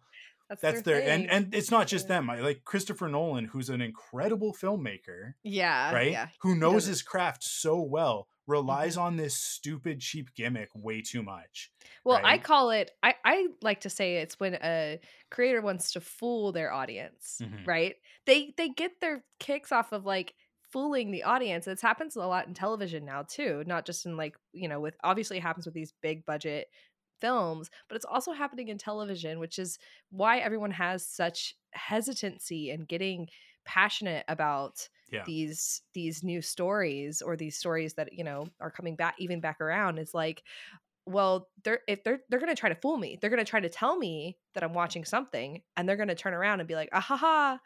that's, 0.49 0.61
that's 0.61 0.81
their, 0.83 1.01
and 1.01 1.23
thing. 1.23 1.29
and 1.29 1.55
it's 1.55 1.71
not 1.71 1.87
just 1.87 2.07
them 2.07 2.29
I, 2.29 2.39
like 2.39 2.63
Christopher 2.63 3.07
Nolan 3.07 3.45
who's 3.45 3.69
an 3.69 3.81
incredible 3.81 4.53
filmmaker 4.53 5.33
yeah, 5.43 5.93
right? 5.93 6.11
Yeah. 6.11 6.27
Who 6.41 6.55
knows 6.55 6.85
his 6.85 7.01
craft 7.01 7.43
so 7.43 7.81
well, 7.81 8.27
relies 8.47 8.95
Mm-hmm. 8.95 9.01
on 9.05 9.17
this 9.17 9.35
stupid 9.35 9.99
cheap 9.99 10.33
gimmick 10.35 10.69
way 10.73 11.01
too 11.01 11.21
much. 11.23 11.69
Well, 12.05 12.21
I 12.23 12.37
call 12.37 12.69
it. 12.71 12.91
I 13.03 13.15
I 13.25 13.47
like 13.61 13.81
to 13.81 13.89
say 13.89 14.17
it's 14.17 14.39
when 14.39 14.53
a 14.55 14.99
creator 15.29 15.61
wants 15.61 15.91
to 15.93 16.01
fool 16.01 16.51
their 16.53 16.71
audience, 16.71 17.41
Mhm. 17.43 17.67
right? 17.67 17.95
They 18.25 18.53
they 18.57 18.69
get 18.69 19.01
their 19.01 19.23
kicks 19.39 19.71
off 19.73 19.91
of 19.91 20.05
like 20.05 20.33
fooling 20.71 21.11
the 21.11 21.23
audience. 21.23 21.65
This 21.65 21.81
happens 21.81 22.15
a 22.15 22.25
lot 22.25 22.47
in 22.47 22.53
television 22.53 23.03
now 23.05 23.23
too, 23.23 23.63
not 23.67 23.85
just 23.85 24.05
in 24.05 24.15
like 24.15 24.35
you 24.53 24.67
know 24.69 24.79
with 24.79 24.95
obviously 25.03 25.37
it 25.37 25.43
happens 25.43 25.65
with 25.65 25.75
these 25.75 25.93
big 26.01 26.25
budget 26.25 26.67
films, 27.19 27.69
but 27.87 27.95
it's 27.95 28.05
also 28.05 28.31
happening 28.31 28.67
in 28.69 28.77
television, 28.77 29.39
which 29.39 29.57
is 29.59 29.77
why 30.09 30.39
everyone 30.39 30.71
has 30.71 31.05
such 31.05 31.55
hesitancy 31.71 32.69
in 32.71 32.81
getting 32.85 33.27
passionate 33.65 34.23
about 34.27 34.87
Yeah. 35.11 35.23
these 35.25 35.81
these 35.93 36.23
new 36.23 36.41
stories 36.41 37.21
or 37.21 37.35
these 37.35 37.57
stories 37.57 37.93
that 37.95 38.13
you 38.13 38.23
know 38.23 38.47
are 38.59 38.71
coming 38.71 38.95
back 38.95 39.15
even 39.19 39.39
back 39.41 39.59
around. 39.61 39.97
It's 39.99 40.13
like 40.13 40.43
well 41.05 41.47
they're 41.63 41.79
if 41.87 42.03
they're 42.03 42.19
they're 42.29 42.39
going 42.39 42.53
to 42.53 42.59
try 42.59 42.69
to 42.69 42.75
fool 42.81 42.97
me. 42.97 43.17
They're 43.19 43.29
going 43.29 43.43
to 43.45 43.49
try 43.49 43.59
to 43.61 43.69
tell 43.69 43.97
me 43.97 44.37
that 44.53 44.63
i'm 44.63 44.73
watching 44.73 45.05
something 45.05 45.61
and 45.75 45.87
they're 45.87 45.95
going 45.95 46.07
to 46.09 46.15
turn 46.15 46.33
around 46.33 46.59
and 46.59 46.67
be 46.67 46.75
like 46.75 46.89
ah 46.91 46.99
ha 46.99 47.15
ha 47.15 47.59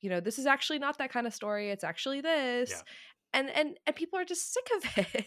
you 0.00 0.10
know 0.10 0.20
this 0.20 0.38
is 0.38 0.46
actually 0.46 0.78
not 0.78 0.98
that 0.98 1.10
kind 1.12 1.26
of 1.26 1.34
story. 1.34 1.70
It's 1.70 1.84
actually 1.84 2.20
this. 2.20 2.70
Yeah. 2.70 2.82
and 3.40 3.50
and 3.50 3.78
and 3.86 3.96
people 3.96 4.18
are 4.18 4.24
just 4.24 4.52
sick 4.52 4.68
of 4.76 4.82
it. 5.14 5.26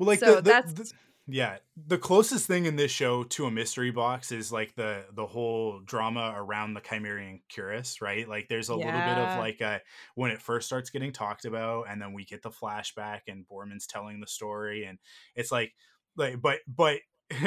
Well, 0.00 0.06
like 0.08 0.18
so 0.20 0.26
the, 0.36 0.42
the, 0.42 0.50
that's- 0.50 0.72
the- 0.74 0.92
yeah, 1.26 1.58
the 1.74 1.96
closest 1.96 2.46
thing 2.46 2.66
in 2.66 2.76
this 2.76 2.90
show 2.90 3.24
to 3.24 3.46
a 3.46 3.50
mystery 3.50 3.90
box 3.90 4.30
is 4.30 4.52
like 4.52 4.74
the 4.74 5.06
the 5.12 5.26
whole 5.26 5.80
drama 5.80 6.34
around 6.36 6.74
the 6.74 6.82
Kymerian 6.82 7.40
Cuirass, 7.50 8.02
right? 8.02 8.28
Like 8.28 8.48
there's 8.48 8.68
a 8.68 8.76
little 8.76 9.00
bit 9.02 9.16
of 9.16 9.34
like 9.34 9.60
a 9.62 9.80
when 10.16 10.30
it 10.30 10.42
first 10.42 10.66
starts 10.66 10.90
getting 10.90 11.12
talked 11.12 11.46
about, 11.46 11.84
and 11.88 12.00
then 12.00 12.12
we 12.12 12.26
get 12.26 12.42
the 12.42 12.50
flashback, 12.50 13.22
and 13.26 13.46
Boorman's 13.48 13.86
telling 13.86 14.20
the 14.20 14.26
story, 14.26 14.84
and 14.84 14.98
it's 15.34 15.50
like 15.50 15.72
like 16.16 16.42
but 16.42 16.60
but 16.68 17.00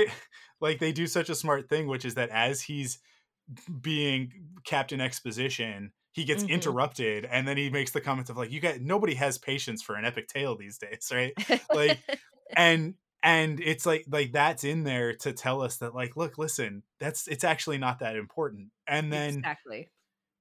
like 0.60 0.80
they 0.80 0.92
do 0.92 1.06
such 1.06 1.30
a 1.30 1.36
smart 1.36 1.70
thing, 1.70 1.86
which 1.88 2.04
is 2.06 2.16
that 2.16 2.30
as 2.30 2.64
he's 2.64 3.00
being 3.82 4.32
Captain 4.66 5.02
Exposition, 5.02 5.92
he 6.12 6.24
gets 6.24 6.44
Mhm. 6.44 6.48
interrupted, 6.48 7.26
and 7.26 7.48
then 7.48 7.58
he 7.58 7.70
makes 7.70 7.92
the 7.92 8.02
comments 8.02 8.30
of 8.30 8.38
like, 8.38 8.52
"You 8.52 8.60
got 8.60 8.80
nobody 8.82 9.14
has 9.16 9.38
patience 9.38 9.82
for 9.82 9.96
an 9.96 10.06
epic 10.06 10.28
tale 10.28 10.56
these 10.58 10.78
days, 10.78 11.10
right?" 11.14 11.34
like 11.72 12.04
and 12.56 12.96
and 13.28 13.60
it's 13.60 13.86
like 13.86 14.06
like 14.10 14.32
that's 14.32 14.64
in 14.64 14.84
there 14.86 15.14
to 15.14 15.34
tell 15.34 15.62
us 15.62 15.78
that 15.78 15.94
like 15.94 16.16
look 16.16 16.38
listen 16.38 16.84
that's 17.00 17.28
it's 17.28 17.44
actually 17.44 17.78
not 17.78 18.00
that 18.00 18.16
important 18.16 18.72
and 18.88 19.12
then 19.12 19.46
exactly 19.46 19.92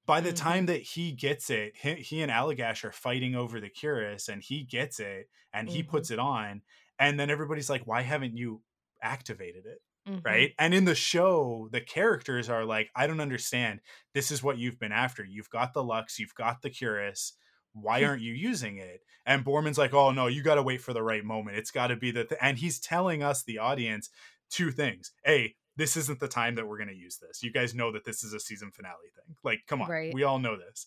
by 0.06 0.20
the 0.20 0.32
Mhm. 0.32 0.34
time 0.34 0.66
that 0.66 0.82
he 0.82 1.12
gets 1.12 1.50
it 1.50 1.76
he, 1.76 1.94
he 1.96 2.22
and 2.22 2.30
Allagash 2.32 2.84
are 2.84 2.92
fighting 2.92 3.34
over 3.34 3.60
the 3.60 3.70
Cuirass 3.70 4.28
and 4.28 4.42
he 4.42 4.64
gets 4.64 5.00
it 5.00 5.28
and 5.52 5.68
he 5.68 5.82
Mhm. 5.82 5.84
puts 5.84 6.10
it 6.10 6.18
on 6.18 6.62
and 6.98 7.18
then 7.18 7.30
everybody's 7.30 7.70
like 7.70 7.86
why 7.86 8.02
haven't 8.02 8.36
you 8.36 8.62
activated 9.02 9.66
it 9.66 9.80
Mhm. 10.06 10.20
right 10.24 10.54
and 10.58 10.74
in 10.74 10.84
the 10.84 10.94
show 10.94 11.68
the 11.72 11.80
characters 11.80 12.48
are 12.48 12.64
like 12.64 12.90
i 12.96 13.06
don't 13.06 13.20
understand 13.20 13.80
this 14.14 14.30
is 14.30 14.42
what 14.42 14.58
you've 14.58 14.78
been 14.78 14.92
after 14.92 15.24
you've 15.24 15.50
got 15.50 15.74
the 15.74 15.84
lux 15.84 16.18
you've 16.18 16.34
got 16.34 16.62
the 16.62 16.70
Cuirass 16.70 17.32
why 17.80 18.04
aren't 18.04 18.22
you 18.22 18.32
using 18.32 18.78
it? 18.78 19.00
And 19.24 19.44
boorman's 19.44 19.78
like 19.78 19.94
oh 19.94 20.10
no 20.10 20.26
you 20.26 20.42
got 20.42 20.56
to 20.56 20.62
wait 20.62 20.80
for 20.80 20.92
the 20.92 21.02
right 21.02 21.24
moment. 21.24 21.56
It's 21.56 21.70
got 21.70 21.88
to 21.88 21.96
be 21.96 22.10
the 22.10 22.24
th-. 22.24 22.40
and 22.40 22.58
he's 22.58 22.78
telling 22.78 23.22
us 23.22 23.42
the 23.42 23.58
audience 23.58 24.10
two 24.50 24.70
things. 24.70 25.12
A 25.26 25.54
this 25.76 25.96
isn't 25.96 26.20
the 26.20 26.28
time 26.28 26.54
that 26.54 26.66
we're 26.66 26.78
going 26.78 26.88
to 26.88 26.96
use 26.96 27.18
this. 27.18 27.42
You 27.42 27.52
guys 27.52 27.74
know 27.74 27.92
that 27.92 28.04
this 28.04 28.24
is 28.24 28.32
a 28.32 28.40
season 28.40 28.70
finale 28.70 29.10
thing. 29.14 29.36
Like 29.44 29.60
come 29.66 29.82
on. 29.82 29.88
Right. 29.88 30.14
we 30.14 30.24
all 30.24 30.38
know 30.38 30.56
this. 30.56 30.86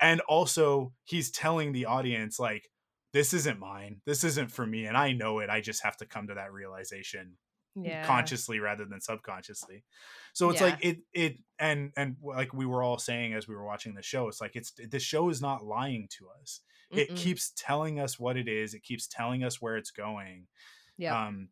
And 0.00 0.20
also 0.22 0.92
he's 1.04 1.30
telling 1.30 1.72
the 1.72 1.86
audience 1.86 2.38
like 2.38 2.70
this 3.12 3.34
isn't 3.34 3.58
mine. 3.58 4.00
This 4.06 4.24
isn't 4.24 4.50
for 4.50 4.66
me 4.66 4.86
and 4.86 4.96
i 4.96 5.12
know 5.12 5.40
it. 5.40 5.50
I 5.50 5.60
just 5.60 5.82
have 5.82 5.96
to 5.98 6.06
come 6.06 6.28
to 6.28 6.34
that 6.34 6.52
realization 6.52 7.36
yeah 7.74 8.02
consciously 8.02 8.58
rather 8.60 8.84
than 8.84 9.00
subconsciously 9.00 9.84
so 10.32 10.50
it's 10.50 10.60
Yeah. 10.60 10.62
like 10.62 10.84
it 10.84 10.98
it 11.12 11.38
and 11.58 11.92
and 11.96 12.16
like 12.22 12.52
we 12.52 12.66
were 12.66 12.82
all 12.82 12.98
saying 12.98 13.34
as 13.34 13.48
we 13.48 13.54
were 13.54 13.64
watching 13.64 13.94
the 13.94 14.02
show 14.02 14.28
it's 14.28 14.40
like 14.40 14.56
it's 14.56 14.72
the 14.72 14.98
show 14.98 15.28
is 15.30 15.40
not 15.40 15.64
lying 15.64 16.08
to 16.18 16.28
us 16.40 16.60
it 16.92 17.08
Mm-mm. 17.08 17.14
keeps 17.14 17.52
telling 17.56 18.00
us 18.00 18.18
what 18.18 18.36
it 18.36 18.48
is 18.48 18.74
it 18.74 18.82
keeps 18.82 19.06
telling 19.06 19.44
us 19.44 19.60
where 19.62 19.76
it's 19.76 19.90
going 19.92 20.46
yeah 20.96 21.18
um 21.26 21.48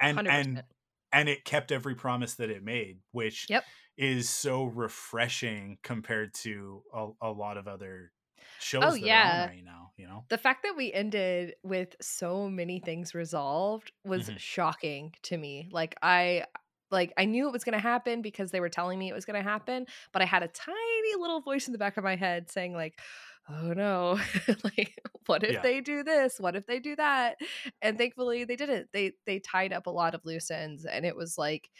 and 0.00 0.22
100%. 0.22 0.28
and 0.28 0.64
and 1.12 1.28
it 1.28 1.44
kept 1.44 1.72
every 1.72 1.94
promise 1.94 2.34
that 2.36 2.50
it 2.50 2.62
made 2.64 3.00
which 3.12 3.48
Yep. 3.48 3.70
is 3.96 4.28
so 4.30 4.64
refreshing 4.64 5.78
compared 5.82 6.32
to 6.34 6.82
a, 6.94 7.10
a 7.22 7.30
lot 7.30 7.56
of 7.58 7.68
other 7.68 8.12
shows 8.58 8.94
Oh, 8.94 8.94
yeah. 8.94 9.50
right 9.50 9.64
now 9.64 9.92
you 9.96 10.06
know 10.06 10.26
the 10.30 10.38
fact 10.38 10.62
that 10.62 10.76
we 10.76 10.92
ended 10.92 11.54
with 11.64 11.96
so 12.00 12.48
many 12.48 12.78
things 12.80 13.14
resolved 13.14 13.92
was 14.04 14.30
Mhm. 14.30 14.38
shocking 14.38 15.14
to 15.22 15.36
me 15.36 15.68
like 15.72 15.96
i 16.02 16.44
like 16.90 17.12
i 17.16 17.24
knew 17.24 17.46
it 17.48 17.52
was 17.52 17.64
going 17.64 17.72
to 17.74 17.78
happen 17.80 18.22
because 18.22 18.50
they 18.50 18.60
were 18.60 18.68
telling 18.68 18.98
me 18.98 19.08
it 19.08 19.14
was 19.14 19.24
going 19.24 19.36
to 19.42 19.48
happen 19.48 19.86
but 20.12 20.22
i 20.22 20.24
had 20.24 20.42
a 20.42 20.48
tiny 20.48 21.14
little 21.18 21.40
voice 21.40 21.66
in 21.68 21.72
the 21.72 21.78
back 21.78 21.96
of 21.96 22.04
my 22.04 22.16
head 22.16 22.50
saying 22.50 22.74
like 22.74 23.00
oh 23.48 23.72
no 23.72 24.18
like 24.64 24.94
what 25.26 25.44
if 25.44 25.56
Yeah. 25.56 25.62
they 25.62 25.80
do 25.80 26.02
this 26.04 26.38
what 26.38 26.56
if 26.56 26.66
they 26.66 26.78
do 26.80 26.96
that 26.96 27.36
and 27.82 27.98
thankfully 27.98 28.44
they 28.44 28.56
didn't 28.56 28.88
they 28.92 29.12
they 29.26 29.38
tied 29.40 29.72
up 29.72 29.86
a 29.86 29.90
lot 29.90 30.14
of 30.14 30.24
loose 30.24 30.50
ends 30.50 30.84
and 30.84 31.04
it 31.06 31.16
was 31.16 31.36
like 31.38 31.70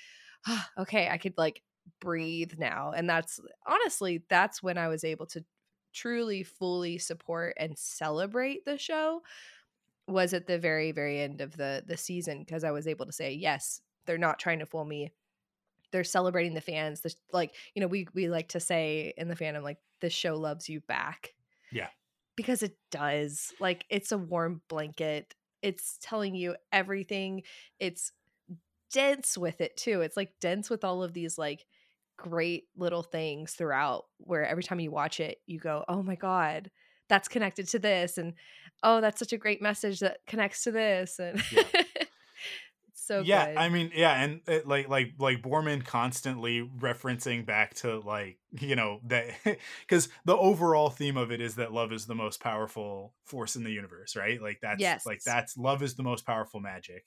"Ah, 0.47 0.71
okay 0.79 1.09
i 1.09 1.19
could 1.19 1.37
like 1.37 1.63
breathe 2.01 2.53
now 2.59 2.93
and 2.93 3.09
that's 3.09 3.41
honestly 3.67 4.25
that's 4.29 4.63
when 4.63 4.79
i 4.79 4.89
was 4.89 5.05
able 5.05 5.27
to 5.27 5.45
truly 5.93 6.43
fully 6.43 6.99
support 6.99 7.55
and 7.57 7.77
celebrate 7.79 8.65
the 8.65 8.79
show 8.79 9.23
was 10.07 10.35
at 10.35 10.47
the 10.47 10.59
very 10.59 10.93
very 10.93 11.21
end 11.21 11.41
of 11.41 11.57
the 11.57 11.83
the 11.87 11.97
season 11.97 12.41
because 12.41 12.65
i 12.65 12.71
was 12.71 12.87
able 12.87 13.07
to 13.07 13.13
say 13.13 13.33
yes 13.33 13.81
they're 14.07 14.19
not 14.19 14.39
trying 14.39 14.59
to 14.61 14.67
fool 14.67 14.85
me. 14.85 15.13
They're 15.93 16.05
celebrating 16.05 16.55
the 16.55 16.61
fans. 16.61 17.01
The, 17.01 17.15
like 17.33 17.55
you 17.75 17.81
know 17.81 17.87
we 17.87 18.09
we 18.15 18.29
like 18.29 18.49
to 18.49 18.61
say 18.61 19.13
in 19.17 19.29
the 19.29 19.37
fandom 19.37 19.63
like 19.63 19.79
the 20.01 20.11
show 20.11 20.37
loves 20.37 20.69
you 20.69 20.81
back. 20.81 21.35
Yeah. 21.73 21.89
because 22.37 22.65
it 22.65 22.77
does. 22.91 23.53
Like 23.61 23.85
it's 23.89 24.13
a 24.13 24.19
warm 24.19 24.63
blanket. 24.69 25.35
It's 25.63 25.99
telling 26.01 26.35
you 26.35 26.57
everything. 26.73 27.43
It's 27.79 28.13
dense 28.93 29.39
with 29.39 29.61
it 29.61 29.77
too. 29.77 30.01
It's 30.01 30.17
like 30.17 30.33
dense 30.41 30.71
with 30.71 30.83
all 30.85 31.03
of 31.03 31.13
these 31.13 31.39
like 31.39 31.67
great 32.21 32.65
little 32.77 33.03
things 33.03 33.55
throughout 33.55 34.05
where 34.19 34.47
every 34.47 34.63
time 34.63 34.81
you 34.81 34.91
watch 34.91 35.21
it, 35.21 35.39
you 35.47 35.59
go, 35.59 35.85
"Oh 35.89 36.03
my 36.03 36.15
god, 36.17 36.71
that's 37.09 37.29
connected 37.29 37.69
to 37.69 37.79
this." 37.79 38.19
And 38.19 38.35
oh, 38.83 39.01
that's 39.01 39.19
such 39.19 39.33
a 39.33 39.39
great 39.39 39.63
message 39.63 40.01
that 40.01 40.19
connects 40.27 40.65
to 40.65 40.73
this 40.73 41.19
and 41.19 41.43
Yeah. 41.51 41.63
so 42.95 43.25
yeah 43.25 43.49
good. 43.49 43.57
i 43.57 43.69
mean 43.69 43.91
yeah 43.95 44.23
and 44.23 44.41
it, 44.47 44.67
like 44.67 44.89
like 44.89 45.13
like 45.19 45.43
boorman 45.43 45.85
constantly 45.85 46.63
referencing 46.79 47.45
back 47.45 47.75
to 47.75 47.99
like 48.01 48.39
you 48.61 48.77
know 48.77 49.01
that 49.05 49.31
because 49.81 50.09
the 50.25 50.37
overall 50.37 50.91
theme 50.91 51.17
of 51.17 51.31
it 51.31 51.41
is 51.41 51.57
that 51.57 51.73
love 51.73 51.93
is 51.93 52.07
the 52.07 52.15
most 52.15 52.41
powerful 52.41 53.15
force 53.25 53.57
in 53.57 53.65
the 53.65 53.71
universe 53.73 54.17
right 54.17 54.41
like 54.41 54.59
that's 54.63 54.81
Yes. 54.81 55.05
like 55.05 55.23
that's 55.25 55.57
love 55.59 55.83
is 55.83 55.95
the 55.97 56.03
most 56.03 56.25
powerful 56.25 56.61
magic 56.61 57.05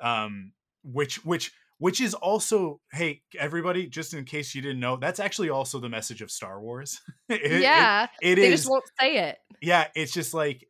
um 0.00 0.52
which 0.84 1.24
which 1.24 1.52
which 1.82 2.00
is 2.00 2.14
also 2.14 2.80
hey 2.92 3.20
everybody 3.38 3.86
just 3.88 4.14
in 4.14 4.24
case 4.24 4.54
you 4.54 4.62
didn't 4.62 4.78
know 4.80 4.96
that's 4.96 5.18
actually 5.18 5.50
also 5.50 5.80
the 5.80 5.88
message 5.88 6.22
of 6.22 6.30
star 6.30 6.60
wars 6.60 7.00
It- 7.28 7.42
it- 7.42 7.60
yeah. 7.62 8.06
it 8.22 8.36
they 8.36 8.46
is 8.52 8.60
just 8.60 8.70
won't 8.70 8.84
say 9.00 9.16
it. 9.28 9.38
yeah 9.60 9.88
it's 9.96 10.12
just 10.12 10.32
like 10.32 10.66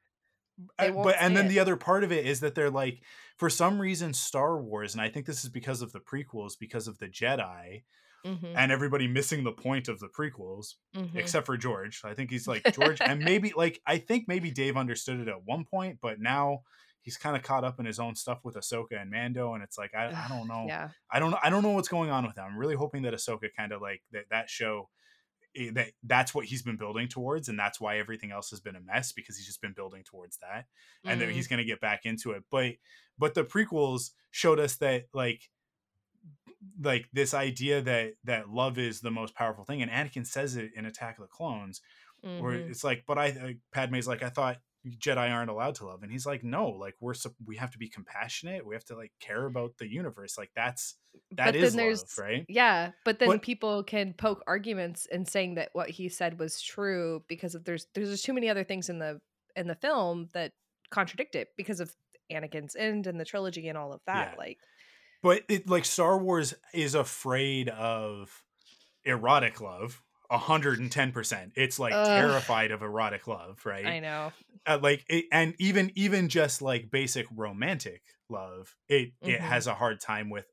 uh, 0.79 0.91
but 0.91 1.17
and 1.21 1.37
then 1.37 1.47
it. 1.47 1.49
the 1.51 1.61
other 1.61 1.77
part 1.77 2.03
of 2.05 2.13
it 2.13 2.25
is 2.27 2.41
that 2.41 2.55
they're 2.55 2.71
like 2.71 3.03
for 3.37 3.51
some 3.51 3.79
reason 3.79 4.15
star 4.15 4.61
wars 4.61 4.95
and 4.95 5.03
i 5.03 5.09
think 5.09 5.27
this 5.27 5.45
is 5.45 5.51
because 5.51 5.83
of 5.83 5.93
the 5.93 6.01
prequels 6.01 6.53
because 6.59 6.89
of 6.89 6.99
the 6.99 7.09
jedi 7.09 7.83
Mhm, 8.25 8.53
and 8.55 8.71
everybody 8.71 9.09
missing 9.09 9.43
the 9.43 9.51
point 9.51 9.89
of 9.89 9.99
the 9.99 10.07
prequels 10.07 10.75
mhm. 10.97 11.17
except 11.17 11.45
for 11.45 11.57
george 11.57 12.03
i 12.05 12.15
think 12.15 12.31
he's 12.31 12.47
like 12.53 12.63
george 12.73 12.99
and 13.01 13.19
maybe 13.21 13.53
like 13.57 13.81
i 13.85 13.99
think 13.99 14.27
maybe 14.29 14.53
dave 14.53 14.77
understood 14.77 15.19
it 15.19 15.27
at 15.27 15.45
one 15.45 15.65
point 15.65 15.99
but 16.01 16.21
now 16.21 16.61
he's 17.03 17.17
kind 17.17 17.37
of 17.37 17.43
caught 17.43 17.65
up 17.65 17.79
in 17.81 17.87
his 17.87 17.99
own 17.99 18.15
stuff 18.15 18.39
with 18.45 18.55
ahsoka 18.55 19.01
and 19.01 19.11
mando 19.11 19.55
and 19.55 19.63
it's 19.63 19.77
like 19.77 19.93
i, 19.95 20.07
I 20.07 20.29
don't 20.29 20.49
know 20.49 20.65
Yeah. 20.69 20.89
I 21.11 21.19
don't. 21.19 21.35
I 21.43 21.51
don't 21.51 21.63
know 21.63 21.73
what's 21.73 21.89
going 21.89 22.11
on 22.11 22.25
with 22.27 22.39
him. 22.39 22.45
I'm 22.47 22.57
really 22.57 22.75
hoping 22.77 23.03
that 23.03 23.13
Ahsoka 23.13 23.49
kind 23.57 23.71
of 23.73 23.83
like 23.83 24.03
that 24.13 24.25
that 24.31 24.49
show 24.49 24.89
eh, 25.55 25.71
that 25.75 25.89
that's 26.05 26.35
what 26.35 26.47
he's 26.47 26.63
been 26.63 26.77
building 26.79 27.07
towards, 27.09 27.49
and 27.51 27.59
that's 27.59 27.79
why 27.81 27.99
everything 27.99 28.31
else 28.33 28.49
has 28.51 28.61
been 28.61 28.77
a 28.77 28.81
mess 28.81 29.13
because 29.13 29.37
he's 29.37 29.47
just 29.47 29.61
been 29.61 29.75
building 29.75 30.03
towards 30.05 30.39
that, 30.39 30.65
and 31.05 31.21
that 31.21 31.29
Mm. 31.29 31.33
he's 31.33 31.49
going 31.49 31.59
to 31.59 31.65
get 31.67 31.81
back 31.83 32.07
into 32.07 32.31
it. 32.31 32.45
But 32.51 32.75
but 33.19 33.35
the 33.35 33.45
prequels 33.45 34.11
showed 34.31 34.59
us 34.59 34.77
that 34.77 35.05
like 35.13 35.51
like 36.81 37.09
this 37.13 37.35
idea 37.35 37.83
that 37.83 38.13
that 38.25 38.49
love 38.49 38.79
is 38.79 39.01
the 39.01 39.11
most 39.11 39.35
powerful 39.35 39.65
thing, 39.65 39.83
and 39.83 39.91
Anakin 39.91 40.27
says 40.27 40.57
it 40.57 40.71
in 40.77 40.87
Attack 40.87 41.19
of 41.19 41.25
the 41.25 41.29
Clones, 41.29 41.81
where 42.23 42.53
Mhm. 42.59 42.71
it's 42.71 42.85
like, 42.85 43.05
but 43.07 43.19
I 43.19 43.31
uh, 43.31 43.53
Padme's 43.73 44.07
like, 44.09 44.23
I 44.23 44.31
thought 44.31 44.59
Jedi 44.87 45.31
aren't 45.31 45.51
allowed 45.51 45.77
to 45.77 45.87
love, 45.87 46.03
and 46.03 46.11
he's 46.11 46.27
like, 46.27 46.43
no, 46.43 46.69
like 46.69 46.95
we're 47.01 47.15
we 47.47 47.57
have 47.57 47.71
to 47.73 47.79
be 47.79 47.89
compassionate, 47.89 48.67
we 48.67 48.75
have 48.75 48.85
to 48.87 48.97
like 48.97 49.13
care 49.21 49.39
mm-hmm. 49.39 49.57
about 49.57 49.79
the 49.79 49.87
universe, 49.87 50.37
like 50.37 50.51
that's 50.57 50.97
that 51.33 51.53
But 51.53 51.57
is 51.57 51.77
love, 51.77 52.03
right? 52.19 52.45
Yeah, 52.49 52.91
but 53.05 53.19
then 53.19 53.29
But- 53.29 53.43
people 53.43 53.85
can 53.85 54.15
poke 54.15 54.43
arguments 54.47 55.07
in 55.07 55.25
saying 55.27 55.55
that 55.55 55.71
what 55.73 55.91
he 55.91 56.09
said 56.09 56.39
was 56.39 56.61
true 56.61 57.23
because 57.29 57.55
of 57.55 57.65
there's 57.65 57.87
there's 57.95 58.11
just 58.11 58.25
too 58.25 58.33
many 58.33 58.49
other 58.49 58.65
things 58.65 58.89
in 58.89 58.99
the 58.99 59.21
in 59.55 59.67
the 59.67 59.75
film 59.75 60.29
that 60.35 60.53
contradict 60.91 61.35
it 61.35 61.49
because 61.57 61.81
of 61.81 61.95
Anakin's 62.31 62.77
end 62.77 63.07
and 63.07 63.21
the 63.21 63.25
trilogy 63.25 63.69
and 63.69 63.79
all 63.79 63.93
of 63.93 64.01
that. 64.07 64.33
Yeah. 64.33 64.39
Like, 64.39 64.59
But 65.23 65.43
it 65.49 65.69
like 65.69 65.85
Star 65.85 66.19
Wars 66.19 66.55
is 66.75 66.95
afraid 66.95 67.69
of 67.69 68.43
erotic 69.05 69.61
love. 69.61 70.03
110% 70.33 71.53
it's 71.57 71.79
like 71.79 71.93
Ugh. 71.95 72.07
terrified 72.07 72.71
of 72.71 72.83
erotic 72.83 73.27
love 73.27 73.61
right 73.65 73.87
I 73.87 74.01
know. 74.01 74.33
uh, 74.67 74.79
like 74.83 75.05
it, 75.09 75.27
and 75.33 75.55
even 75.59 75.93
even 75.95 76.29
just 76.29 76.63
like 76.63 76.91
basic 76.91 77.27
romantic 77.35 78.03
love 78.29 78.75
it 78.89 79.13
it 79.23 79.39
Mhm. 79.41 79.41
has 79.41 79.67
a 79.67 79.75
hard 79.75 80.01
time 80.01 80.31
with 80.31 80.47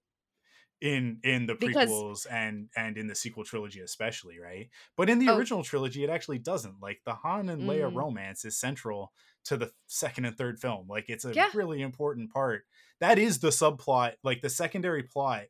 in 0.82 1.20
in 1.24 1.46
the 1.46 1.56
Because- 1.56 1.90
prequels 1.90 2.26
and 2.32 2.70
and 2.76 2.98
in 2.98 3.08
the 3.08 3.16
sequel 3.16 3.44
trilogy 3.44 3.80
especially 3.82 4.40
right 4.40 4.70
but 4.96 5.10
in 5.10 5.20
the 5.20 5.30
Oh. 5.30 5.38
original 5.38 5.64
trilogy 5.64 6.04
it 6.04 6.10
actually 6.10 6.40
doesn't 6.40 6.82
like 6.82 7.02
the 7.06 7.16
han 7.16 7.50
and 7.50 7.64
leia 7.64 7.92
Mm. 7.92 7.96
romance 7.96 8.46
is 8.46 8.58
central 8.60 9.12
to 9.46 9.58
the 9.58 9.72
second 9.88 10.26
and 10.26 10.38
third 10.38 10.60
film 10.60 10.88
like 10.88 11.10
it's 11.10 11.26
a 11.26 11.34
Yeah. 11.34 11.50
really 11.54 11.82
important 11.82 12.32
part 12.32 12.66
that 13.00 13.18
is 13.20 13.40
the 13.40 13.50
subplot 13.50 14.16
like 14.24 14.42
the 14.42 14.50
secondary 14.50 15.04
plot 15.04 15.46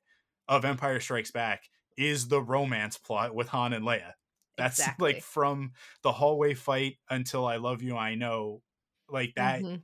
of 0.48 0.66
empire 0.66 1.00
strikes 1.00 1.32
back 1.32 1.64
is 1.98 2.28
the 2.30 2.42
romance 2.42 2.98
plot 2.98 3.36
with 3.36 3.50
han 3.50 3.74
and 3.74 3.86
leia 3.86 4.14
that's 4.60 4.80
Exactly. 5.00 5.14
like 5.16 5.24
from 5.24 5.74
the 6.04 6.12
hallway 6.14 6.54
fight 6.54 6.98
until 7.10 7.46
I 7.48 7.58
love 7.58 7.82
you, 7.82 7.98
I 7.98 8.16
know, 8.16 8.62
like 9.10 9.34
that. 9.36 9.62
Mhm. 9.64 9.84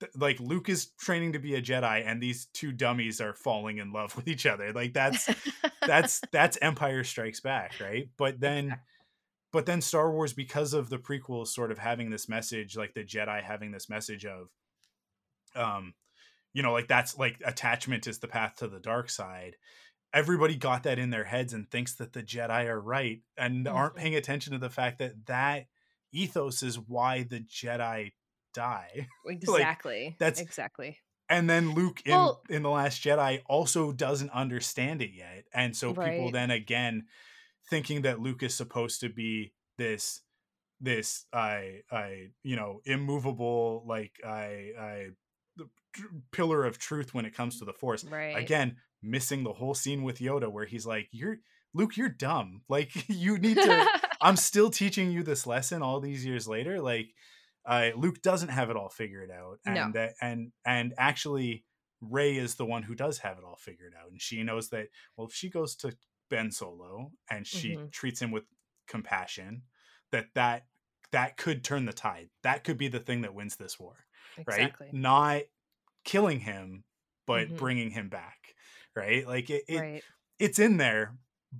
th- 0.00 0.12
Like 0.16 0.40
Luke 0.40 0.68
is 0.68 0.92
training 1.00 1.32
to 1.34 1.38
be 1.40 1.54
a 1.54 1.62
Jedi, 1.62 2.04
and 2.06 2.22
these 2.22 2.46
two 2.54 2.72
dummies 2.72 3.20
are 3.20 3.34
falling 3.34 3.78
in 3.78 3.92
love 3.92 4.16
with 4.16 4.28
each 4.28 4.46
other. 4.46 4.72
Like 4.72 4.92
that's 4.94 5.28
that's 5.86 6.20
that's 6.32 6.58
Empire 6.62 7.04
Strikes 7.04 7.40
Back, 7.40 7.74
right? 7.80 8.08
But 8.18 8.40
then, 8.40 8.78
but 9.52 9.66
then 9.66 9.80
Star 9.80 10.10
Wars, 10.12 10.32
because 10.34 10.74
of 10.74 10.90
the 10.90 10.98
prequels, 10.98 11.48
sort 11.48 11.72
of 11.72 11.78
having 11.78 12.10
this 12.10 12.28
message, 12.28 12.76
like 12.76 12.94
the 12.94 13.04
Jedi 13.04 13.42
having 13.42 13.72
this 13.72 13.88
message 13.88 14.26
of, 14.26 14.48
um, 15.54 15.94
you 16.52 16.62
know, 16.62 16.72
like 16.72 16.88
that's 16.88 17.16
like 17.18 17.36
attachment 17.44 18.06
is 18.06 18.18
the 18.18 18.28
path 18.28 18.56
to 18.56 18.68
the 18.68 18.80
dark 18.80 19.10
side. 19.10 19.56
Everybody 20.12 20.56
got 20.56 20.84
that 20.84 20.98
in 20.98 21.10
their 21.10 21.24
heads 21.24 21.52
and 21.52 21.70
thinks 21.70 21.94
that 21.94 22.12
the 22.12 22.22
Jedi 22.22 22.64
are 22.66 22.80
right 22.80 23.20
and 23.36 23.66
aren't 23.68 23.94
Mhm. 23.94 23.98
paying 23.98 24.14
attention 24.14 24.52
to 24.52 24.58
the 24.58 24.70
fact 24.70 24.98
that 24.98 25.26
that 25.26 25.66
ethos 26.12 26.62
is 26.62 26.78
why 26.78 27.22
the 27.24 27.40
Jedi 27.40 28.12
die. 28.54 29.08
exactly. 29.26 30.16
that's- 30.18 30.40
exactly. 30.40 30.98
And 31.28 31.50
then 31.50 31.74
Luke 31.74 32.00
in 32.06 32.12
Well- 32.12 32.42
in 32.48 32.62
the 32.62 32.70
Last 32.70 33.02
Jedi 33.02 33.42
also 33.46 33.92
doesn't 33.92 34.30
understand 34.30 35.02
it 35.02 35.10
yet, 35.10 35.44
and 35.52 35.76
so 35.76 35.92
people 35.92 36.30
then 36.30 36.50
again 36.52 37.08
thinking 37.68 38.02
that 38.02 38.20
Luke 38.20 38.42
is 38.44 38.54
supposed 38.54 39.00
to 39.00 39.08
be 39.08 39.52
this 39.76 40.22
this 40.80 41.26
I 41.32 41.82
I 41.90 42.30
you 42.44 42.54
know 42.54 42.80
immovable 42.84 43.82
like 43.86 44.20
I 44.24 44.72
I 44.78 45.06
the 45.56 45.68
pillar 46.30 46.64
of 46.64 46.78
truth 46.78 47.12
when 47.12 47.24
it 47.26 47.34
comes 47.34 47.58
to 47.58 47.64
the 47.64 47.72
Force. 47.72 48.04
Right. 48.04 48.36
Again, 48.36 48.76
missing 49.02 49.44
the 49.44 49.52
whole 49.54 49.74
scene 49.74 50.02
with 50.02 50.18
Yoda 50.18 50.50
where 50.50 50.66
he's 50.66 50.86
like, 50.86 51.08
"You're 51.12 51.38
Luke, 51.74 51.96
you're 51.96 52.08
dumb. 52.08 52.62
Like 52.68 52.90
you 53.08 53.38
need 53.38 53.56
to." 53.62 53.90
I'm 54.20 54.36
still 54.36 54.70
teaching 54.70 55.10
you 55.10 55.22
this 55.22 55.46
lesson 55.46 55.82
all 55.82 56.00
these 56.00 56.24
years 56.24 56.48
later. 56.48 56.80
Like, 56.80 57.08
uh, 57.66 57.90
Luke 57.96 58.22
doesn't 58.22 58.48
have 58.48 58.70
it 58.70 58.76
all 58.76 58.88
figured 58.88 59.30
out, 59.30 59.58
and 59.66 59.76
No. 59.76 59.92
that 59.92 60.14
and 60.22 60.52
and 60.64 60.94
actually, 60.98 61.64
Rey 62.00 62.36
is 62.36 62.54
the 62.54 62.64
one 62.66 62.82
who 62.82 62.94
does 62.94 63.18
have 63.18 63.38
it 63.38 63.44
all 63.44 63.56
figured 63.56 63.94
out, 64.00 64.10
and 64.10 64.20
she 64.20 64.42
knows 64.42 64.70
that. 64.70 64.88
Well, 65.16 65.26
if 65.26 65.34
she 65.34 65.50
goes 65.50 65.76
to 65.76 65.96
Ben 66.30 66.50
Solo 66.50 67.12
and 67.30 67.46
she 67.46 67.74
Mhm. 67.74 67.90
treats 67.92 68.20
him 68.20 68.30
with 68.30 68.44
compassion, 68.86 69.62
that 70.12 70.26
that 70.34 70.66
that 71.12 71.36
could 71.36 71.62
turn 71.64 71.84
the 71.84 71.92
tide. 71.92 72.30
That 72.42 72.64
could 72.64 72.78
be 72.78 72.88
the 72.88 73.00
thing 73.00 73.20
that 73.22 73.34
wins 73.34 73.56
this 73.56 73.78
war, 73.78 74.06
right? 74.46 74.76
Not 74.92 75.42
killing 76.04 76.40
him, 76.40 76.84
but 77.26 77.48
Mhm. 77.48 77.56
bringing 77.56 77.90
him 77.90 78.08
back, 78.08 78.55
right? 78.96 79.26
Like 79.26 79.50
it, 79.50 79.64
it 79.68 79.78
right. 79.80 80.02
it's 80.38 80.58
in 80.58 80.76
there, 80.78 81.14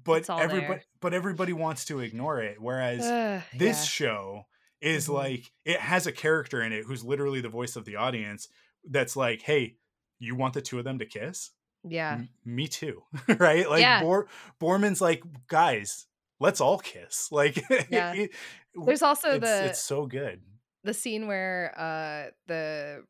but 0.04 0.28
everybody 0.30 0.66
there. 0.66 0.82
but 1.00 1.14
everybody 1.14 1.52
wants 1.52 1.84
to 1.86 2.00
ignore 2.00 2.40
it. 2.40 2.60
Whereas 2.60 3.04
Ugh, 3.04 3.42
this 3.56 3.76
yeah. 3.78 3.82
show 3.84 4.42
is 4.80 5.08
Mhm. 5.08 5.14
like 5.14 5.52
it 5.64 5.80
has 5.80 6.06
a 6.06 6.12
character 6.12 6.62
in 6.62 6.72
it 6.72 6.84
who's 6.86 7.04
literally 7.04 7.40
the 7.40 7.48
voice 7.48 7.76
of 7.76 7.84
the 7.84 7.96
audience 7.96 8.48
that's 8.88 9.16
like, 9.16 9.42
hey, 9.42 9.76
you 10.18 10.34
want 10.34 10.54
the 10.54 10.62
two 10.62 10.78
of 10.78 10.84
them 10.84 10.98
to 10.98 11.06
kiss? 11.06 11.50
yeah. 11.88 12.14
M- 12.14 12.28
me 12.44 12.66
too. 12.66 13.02
right? 13.38 13.68
Like 13.70 13.80
Yeah. 13.80 14.00
Bor- 14.02 14.26
Boorman's 14.60 15.00
like, 15.00 15.22
guys, 15.48 16.06
let's 16.40 16.60
all 16.60 16.78
kiss. 16.78 17.28
Like 17.32 17.56
Yeah. 17.90 18.12
it- 18.14 18.30
There's 18.74 19.02
also 19.02 19.32
it's, 19.32 19.40
the 19.46 19.64
it's 19.66 19.82
so 19.82 20.06
good. 20.06 20.40
the 20.84 20.92
scene 20.94 21.26
where 21.26 21.72
uh 21.76 22.30
the 22.48 23.04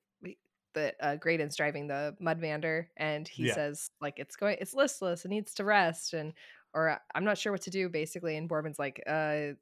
the 0.76 0.94
uh 1.00 1.16
Graydon's 1.16 1.56
driving 1.56 1.88
the 1.88 2.14
Mudmander 2.22 2.86
and 2.96 3.26
he 3.26 3.46
Yeah. 3.46 3.54
says 3.54 3.90
like 4.00 4.18
it's 4.18 4.36
going 4.36 4.58
it's 4.60 4.74
listless 4.74 5.24
it 5.24 5.28
needs 5.28 5.54
to 5.54 5.64
rest 5.64 6.12
and 6.14 6.34
or 6.74 6.90
"Uh, 6.90 6.98
I'm 7.14 7.24
not 7.24 7.38
sure 7.38 7.50
what 7.50 7.62
to 7.62 7.70
do 7.70 7.88
basically 7.88 8.36
and 8.36 8.48
Boorman's 8.48 8.78
like 8.78 9.02
uh 9.08 9.54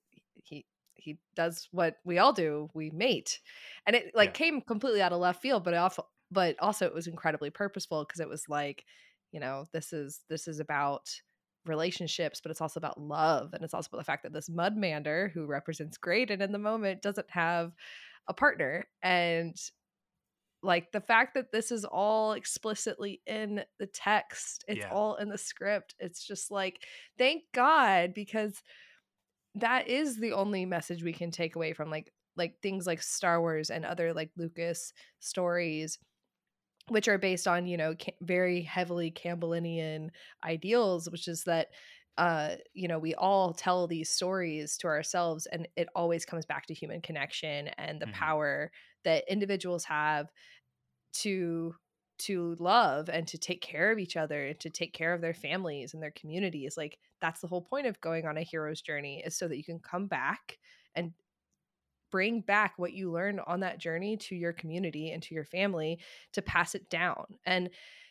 he 0.42 0.66
he 0.96 1.18
does 1.36 1.68
what 1.70 1.96
we 2.04 2.18
all 2.18 2.32
do 2.32 2.68
we 2.74 2.90
mate 2.90 3.40
and 3.86 3.96
it 3.96 4.10
like 4.14 4.30
Yeah. 4.30 4.32
came 4.34 4.60
completely 4.60 5.00
out 5.00 5.12
of 5.12 5.20
left 5.20 5.40
field 5.40 5.64
but 5.64 5.72
also 5.74 6.06
but 6.30 6.56
also 6.58 6.84
it 6.84 6.94
was 6.94 7.06
incredibly 7.06 7.50
purposeful 7.50 8.04
because 8.04 8.20
it 8.20 8.28
was 8.28 8.48
like 8.48 8.84
you 9.32 9.38
know 9.40 9.66
this 9.72 9.92
is 9.92 10.24
this 10.28 10.48
is 10.48 10.58
about 10.58 11.08
relationships 11.64 12.40
but 12.42 12.50
it's 12.50 12.60
also 12.60 12.78
about 12.78 13.00
love 13.00 13.54
and 13.54 13.62
it's 13.62 13.72
also 13.72 13.88
about 13.90 13.98
the 13.98 14.04
fact 14.04 14.24
that 14.24 14.32
this 14.32 14.50
mudmander 14.50 15.30
who 15.30 15.46
represents 15.46 15.96
Graydon 15.96 16.42
in 16.42 16.52
the 16.52 16.58
moment 16.58 17.02
doesn't 17.02 17.30
have 17.30 17.72
a 18.28 18.34
partner 18.34 18.86
and 19.02 19.56
like 20.64 20.90
the 20.92 21.00
fact 21.00 21.34
that 21.34 21.52
this 21.52 21.70
is 21.70 21.84
all 21.84 22.32
explicitly 22.32 23.20
in 23.26 23.62
the 23.78 23.86
text 23.86 24.64
it's 24.66 24.80
Yeah. 24.80 24.90
all 24.90 25.16
in 25.16 25.28
the 25.28 25.38
script 25.38 25.94
it's 25.98 26.26
just 26.26 26.50
like 26.50 26.82
thank 27.18 27.42
god 27.52 28.14
because 28.14 28.62
that 29.56 29.88
is 29.88 30.18
the 30.18 30.32
only 30.32 30.64
message 30.66 31.04
we 31.04 31.12
can 31.12 31.30
take 31.30 31.54
away 31.54 31.72
from 31.72 31.90
like 31.90 32.12
like 32.36 32.56
things 32.62 32.86
like 32.86 33.02
star 33.02 33.40
wars 33.40 33.70
and 33.70 33.84
other 33.84 34.12
like 34.12 34.30
lucas 34.36 34.92
stories 35.20 35.98
which 36.88 37.08
are 37.08 37.18
based 37.18 37.46
on 37.46 37.66
you 37.66 37.76
know 37.76 37.94
very 38.20 38.62
heavily 38.62 39.10
campbellinian 39.10 40.08
ideals 40.44 41.08
which 41.10 41.28
is 41.28 41.44
that 41.44 41.68
uh 42.16 42.54
you 42.72 42.86
know 42.86 42.98
we 42.98 43.14
all 43.14 43.52
tell 43.52 43.86
these 43.86 44.10
stories 44.10 44.76
to 44.76 44.86
ourselves 44.86 45.46
and 45.46 45.66
it 45.76 45.88
always 45.94 46.24
comes 46.24 46.46
back 46.46 46.66
to 46.66 46.74
human 46.74 47.00
connection 47.00 47.68
and 47.78 48.00
the 48.00 48.06
mm-hmm. 48.06 48.14
power 48.14 48.70
that 49.04 49.24
individuals 49.28 49.84
have 49.84 50.30
to 51.12 51.74
to 52.16 52.54
love 52.60 53.08
and 53.08 53.26
to 53.26 53.38
take 53.38 53.60
care 53.60 53.90
of 53.90 53.98
each 53.98 54.16
other 54.16 54.46
and 54.46 54.60
to 54.60 54.70
take 54.70 54.92
care 54.92 55.12
of 55.12 55.20
their 55.20 55.34
families 55.34 55.94
and 55.94 56.02
their 56.02 56.12
communities 56.12 56.76
like 56.76 56.98
that's 57.20 57.40
the 57.40 57.48
whole 57.48 57.62
point 57.62 57.86
of 57.86 58.00
going 58.00 58.26
on 58.26 58.36
a 58.36 58.42
hero's 58.42 58.80
journey 58.80 59.22
is 59.24 59.36
so 59.36 59.48
that 59.48 59.56
you 59.56 59.64
can 59.64 59.80
come 59.80 60.06
back 60.06 60.58
and 60.94 61.12
bring 62.12 62.40
back 62.40 62.74
what 62.76 62.92
you 62.92 63.10
learned 63.10 63.40
on 63.46 63.60
that 63.60 63.80
journey 63.80 64.16
to 64.16 64.36
your 64.36 64.52
community 64.52 65.10
and 65.10 65.22
to 65.24 65.34
your 65.34 65.44
family 65.44 65.98
to 66.32 66.40
pass 66.40 66.76
it 66.76 66.88
down 66.88 67.24
and 67.44 67.68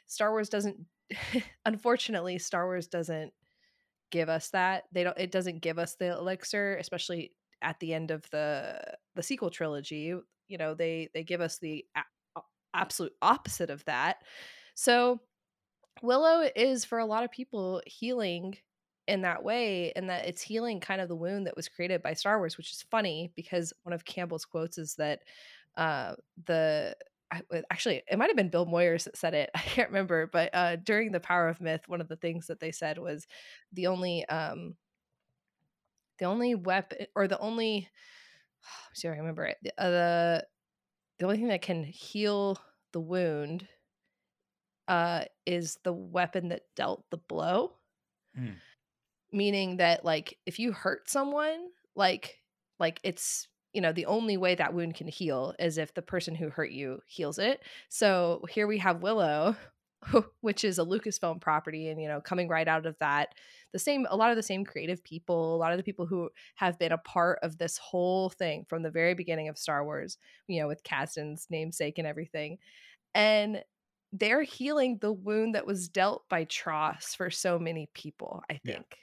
star 0.08 0.32
wars 0.32 0.49
doesn't 0.49 0.78
unfortunately 1.66 2.38
star 2.38 2.66
wars 2.66 2.88
doesn't 2.88 3.32
give 4.14 4.30
us 4.30 4.49
that 4.51 4.84
they 4.93 5.03
don't 5.03 5.18
it 5.18 5.32
doesn't 5.32 5.61
give 5.61 5.78
us 5.78 5.95
the 5.95 6.18
elixir 6.18 6.78
especially 6.78 7.32
at 7.61 7.78
the 7.80 7.93
end 7.93 8.11
of 8.11 8.24
the 8.30 8.80
the 9.16 9.24
sequel 9.24 9.49
trilogy 9.49 10.14
you 10.47 10.57
know 10.57 10.74
they 10.74 11.09
they 11.14 11.24
give 11.24 11.41
us 11.41 11.57
the 11.57 11.84
absolute 12.74 13.14
opposite 13.22 13.70
of 13.70 13.84
that. 13.86 14.18
So 14.76 15.20
Willow 16.01 16.49
is 16.55 16.86
for 16.86 16.99
a 16.99 17.05
lot 17.05 17.24
of 17.24 17.32
people 17.32 17.82
healing 17.86 18.57
in 19.07 19.22
that 19.22 19.43
way 19.43 19.91
and 19.95 20.09
that 20.09 20.26
it's 20.26 20.41
healing 20.41 20.80
kind 20.80 21.01
of 21.01 21.09
the 21.09 21.16
wound 21.16 21.45
that 21.45 21.55
was 21.55 21.68
created 21.68 22.01
by 22.01 22.14
Star 22.14 22.38
Wars, 22.38 22.57
which 22.57 22.72
is 22.72 22.86
funny 22.89 23.32
because 23.36 23.74
one 23.84 23.93
of 23.93 24.05
Campbell's 24.05 24.45
quotes 24.45 24.78
is 24.78 24.95
that 24.95 25.20
uh 25.78 26.14
the 26.45 26.95
actually 27.72 28.04
it 28.10 28.18
might 28.18 28.30
have 28.30 28.38
been 28.38 28.50
Bill 28.50 28.66
Moyers 28.66 29.06
that 29.06 29.18
said 29.18 29.34
it. 29.34 29.50
I 29.56 29.60
can't 29.60 29.90
remember, 29.90 30.28
but 30.32 30.54
uh 30.54 30.76
during 30.78 31.12
the 31.12 31.20
Power 31.20 31.48
of 31.48 31.62
Myth, 31.62 31.88
one 31.88 32.02
of 32.02 32.08
the 32.08 32.16
things 32.16 32.48
that 32.48 32.60
they 32.60 32.72
said 32.72 32.98
was 32.98 33.28
the 33.72 33.88
only 33.88 34.26
um 34.26 34.76
the 36.20 36.26
only 36.26 36.56
weapon 36.56 37.08
or 37.16 37.28
the 37.28 37.40
only 37.40 37.90
see 38.94 39.08
I 39.08 39.12
remember 39.12 39.46
it. 39.46 39.58
Uh, 39.78 39.90
the 39.90 40.48
the 41.20 41.26
only 41.26 41.38
thing 41.38 41.48
that 41.50 41.62
can 41.62 41.84
heal 41.84 42.60
the 42.92 43.00
wound 43.00 43.68
uh 44.88 45.24
is 45.46 45.78
the 45.84 45.94
weapon 45.94 46.50
that 46.50 46.64
dealt 46.76 47.06
the 47.10 47.18
blow 47.18 47.72
mm. 48.38 48.56
meaning 49.32 49.78
that 49.78 50.04
like 50.04 50.38
if 50.46 50.60
you 50.60 50.74
hurt 50.74 51.10
someone 51.10 51.68
like 51.96 52.38
like 52.80 53.00
it's 53.04 53.48
you 53.74 53.82
know 53.82 53.91
the 53.91 54.05
only 54.05 54.38
way 54.38 54.55
that 54.55 54.74
wound 54.74 54.95
can 54.95 55.07
heal 55.07 55.53
is 55.59 55.78
if 55.78 55.93
the 55.93 56.01
person 56.01 56.36
who 56.36 56.49
hurt 56.49 56.71
you 56.71 56.99
heals 57.07 57.39
it. 57.39 57.61
So 57.89 58.43
here 58.49 58.67
we 58.67 58.78
have 58.80 59.01
willow 59.01 59.55
which 60.41 60.63
is 60.63 60.80
a 60.80 60.84
lucasfilm 60.86 61.39
property 61.41 61.89
and 61.89 62.01
you 62.01 62.07
know 62.07 62.21
coming 62.21 62.47
right 62.47 62.67
out 62.67 62.86
of 62.86 62.97
that 62.99 63.30
the 63.71 63.80
same 63.80 64.05
a 64.09 64.15
lot 64.15 64.30
of 64.30 64.36
the 64.36 64.43
same 64.43 64.65
creative 64.65 65.03
people 65.03 65.55
a 65.55 65.57
lot 65.57 65.71
of 65.71 65.78
the 65.78 65.84
people 65.84 66.05
who 66.05 66.30
have 66.55 66.78
been 66.80 66.91
a 66.91 66.97
part 66.99 67.39
of 67.41 67.57
this 67.57 67.78
whole 67.78 68.30
thing 68.30 68.65
from 68.67 68.84
the 68.84 68.91
very 68.91 69.13
beginning 69.13 69.47
of 69.47 69.57
star 69.57 69.84
wars 69.84 70.17
you 70.47 70.61
know 70.61 70.67
with 70.67 70.84
Kasdan's 70.84 71.47
namesake 71.49 71.97
and 71.97 72.07
everything. 72.07 72.57
And 73.15 73.63
they're 74.11 74.43
healing 74.43 74.97
the 75.01 75.13
wound 75.13 75.55
that 75.55 75.65
was 75.65 75.88
dealt 75.88 76.28
by 76.30 76.43
TROS 76.45 77.15
for 77.15 77.30
so 77.30 77.57
many 77.59 77.89
people 77.93 78.43
i 78.49 78.59
think. 78.65 78.86
yeah. 78.89 79.03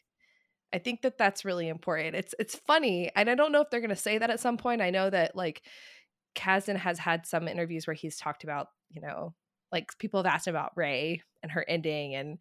I 0.72 0.78
think 0.78 1.02
that 1.02 1.18
that's 1.18 1.44
really 1.44 1.68
important. 1.68 2.14
It's 2.14 2.34
it's 2.38 2.54
funny, 2.54 3.10
and 3.16 3.28
I 3.28 3.34
don't 3.34 3.52
know 3.52 3.60
if 3.60 3.70
they're 3.70 3.80
going 3.80 3.90
to 3.90 3.96
say 3.96 4.18
that 4.18 4.30
at 4.30 4.40
some 4.40 4.56
point. 4.56 4.80
I 4.82 4.90
know 4.90 5.10
that 5.10 5.34
like 5.34 5.62
Kasdan 6.34 6.76
has 6.76 6.98
had 6.98 7.26
some 7.26 7.48
interviews 7.48 7.86
where 7.86 7.94
he's 7.94 8.16
talked 8.16 8.44
about, 8.44 8.68
you 8.90 9.00
know, 9.00 9.34
like 9.72 9.96
people 9.98 10.22
have 10.22 10.32
asked 10.32 10.46
him 10.46 10.54
about 10.54 10.76
Rey 10.76 11.22
and 11.42 11.52
her 11.52 11.64
ending, 11.68 12.14
and 12.14 12.38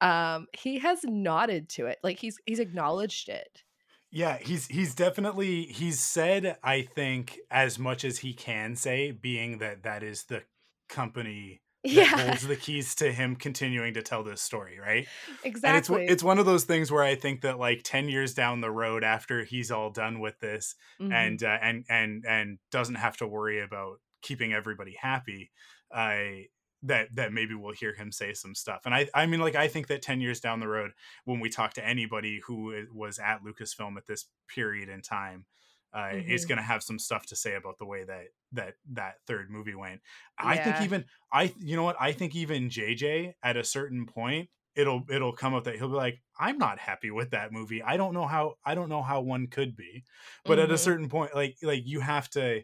um, 0.00 0.46
he 0.52 0.78
has 0.78 1.04
nodded 1.04 1.68
to 1.70 1.86
it. 1.86 1.98
Like 2.02 2.18
he's 2.18 2.38
he's 2.46 2.60
acknowledged 2.60 3.28
it. 3.28 3.62
Yeah, 4.10 4.36
he's 4.38 4.66
he's 4.66 4.94
definitely 4.94 5.64
he's 5.64 5.98
said 5.98 6.58
I 6.62 6.82
think 6.82 7.38
as 7.50 7.78
much 7.78 8.04
as 8.04 8.18
he 8.18 8.34
can 8.34 8.76
say, 8.76 9.10
being 9.10 9.58
that 9.58 9.82
that 9.84 10.02
is 10.02 10.24
the 10.24 10.42
company 10.88 11.62
yeah. 11.84 12.04
holds 12.04 12.46
the 12.46 12.56
keys 12.56 12.94
to 12.96 13.12
him 13.12 13.36
continuing 13.36 13.94
to 13.94 14.02
tell 14.02 14.22
this 14.22 14.40
story, 14.40 14.78
right? 14.78 15.06
Exactly. 15.44 15.68
And 15.68 16.04
it's 16.04 16.12
it's 16.12 16.22
one 16.22 16.38
of 16.38 16.46
those 16.46 16.64
things 16.64 16.90
where 16.90 17.02
I 17.02 17.14
think 17.14 17.42
that 17.42 17.58
like 17.58 17.82
10 17.84 18.08
years 18.08 18.34
down 18.34 18.60
the 18.60 18.70
road 18.70 19.04
after 19.04 19.44
he's 19.44 19.70
all 19.70 19.90
done 19.90 20.20
with 20.20 20.38
this 20.40 20.74
mm-hmm. 21.00 21.12
and 21.12 21.42
uh, 21.42 21.58
and 21.60 21.84
and 21.88 22.24
and 22.26 22.58
doesn't 22.70 22.96
have 22.96 23.16
to 23.18 23.26
worry 23.26 23.60
about 23.62 24.00
keeping 24.22 24.52
everybody 24.52 24.96
happy, 25.00 25.50
I 25.92 26.46
that 26.84 27.08
that 27.14 27.32
maybe 27.32 27.54
we'll 27.54 27.74
hear 27.74 27.94
him 27.94 28.12
say 28.12 28.34
some 28.34 28.54
stuff. 28.54 28.82
And 28.84 28.94
I 28.94 29.08
I 29.14 29.26
mean 29.26 29.40
like 29.40 29.56
I 29.56 29.68
think 29.68 29.88
that 29.88 30.02
10 30.02 30.20
years 30.20 30.40
down 30.40 30.60
the 30.60 30.68
road 30.68 30.92
when 31.24 31.40
we 31.40 31.48
talk 31.48 31.74
to 31.74 31.86
anybody 31.86 32.40
who 32.46 32.86
was 32.92 33.18
at 33.18 33.44
Lucasfilm 33.44 33.96
at 33.96 34.06
this 34.06 34.26
period 34.48 34.88
in 34.88 35.02
time 35.02 35.46
uh, 35.94 35.98
mm-hmm. 35.98 36.30
is 36.30 36.44
going 36.44 36.58
to 36.58 36.64
have 36.64 36.82
some 36.82 36.98
stuff 36.98 37.26
to 37.26 37.36
say 37.36 37.54
about 37.54 37.78
the 37.78 37.86
way 37.86 38.04
that 38.04 38.24
that 38.52 38.74
that 38.92 39.14
third 39.26 39.50
movie 39.50 39.74
went. 39.74 40.00
Yeah. 40.42 40.48
I 40.48 40.56
think 40.56 40.80
even 40.82 41.04
I 41.32 41.52
you 41.58 41.76
know 41.76 41.84
what 41.84 41.96
I 42.00 42.12
think 42.12 42.34
even 42.34 42.68
JJ 42.68 43.34
at 43.42 43.56
a 43.56 43.64
certain 43.64 44.06
point 44.06 44.48
it'll 44.74 45.02
it'll 45.10 45.32
come 45.32 45.54
up 45.54 45.64
that 45.64 45.76
he'll 45.76 45.88
be 45.88 45.94
like 45.94 46.20
I'm 46.38 46.58
not 46.58 46.78
happy 46.78 47.10
with 47.10 47.30
that 47.30 47.52
movie. 47.52 47.82
I 47.82 47.96
don't 47.96 48.14
know 48.14 48.26
how 48.26 48.54
I 48.64 48.74
don't 48.74 48.88
know 48.88 49.02
how 49.02 49.20
one 49.20 49.46
could 49.46 49.76
be. 49.76 50.04
But 50.44 50.54
mm-hmm. 50.54 50.62
at 50.62 50.70
a 50.70 50.74
mm-hmm. 50.74 50.76
certain 50.76 51.08
point 51.08 51.34
like 51.34 51.56
like 51.62 51.82
you 51.86 52.00
have 52.00 52.28
to 52.30 52.62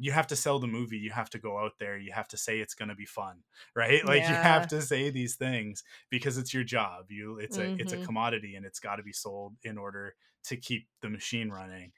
you 0.00 0.12
have 0.12 0.26
to 0.26 0.34
sell 0.34 0.58
the 0.58 0.66
movie 0.66 0.96
you 0.96 1.10
have 1.10 1.28
to 1.28 1.38
go 1.38 1.58
out 1.58 1.72
there 1.78 1.98
you 1.98 2.10
have 2.10 2.26
to 2.26 2.36
say 2.38 2.58
it's 2.58 2.74
going 2.74 2.88
to 2.88 2.94
be 2.94 3.04
fun 3.04 3.36
right 3.76 4.04
like 4.06 4.22
yeah. 4.22 4.30
you 4.30 4.34
have 4.34 4.66
to 4.66 4.80
say 4.80 5.10
these 5.10 5.36
things 5.36 5.84
because 6.10 6.38
it's 6.38 6.54
your 6.54 6.64
job 6.64 7.04
you 7.10 7.38
it's 7.38 7.58
a 7.58 7.60
mm-hmm. 7.60 7.80
it's 7.80 7.92
a 7.92 7.96
mm-hmm. 7.96 8.06
commodity 8.06 8.56
and 8.56 8.64
it's 8.64 8.80
got 8.80 8.96
to 8.96 9.02
be 9.02 9.12
sold 9.12 9.54
in 9.62 9.76
order 9.76 10.14
to 10.42 10.56
keep 10.56 10.88
the 11.02 11.10
machine 11.10 11.50
running 11.50 11.92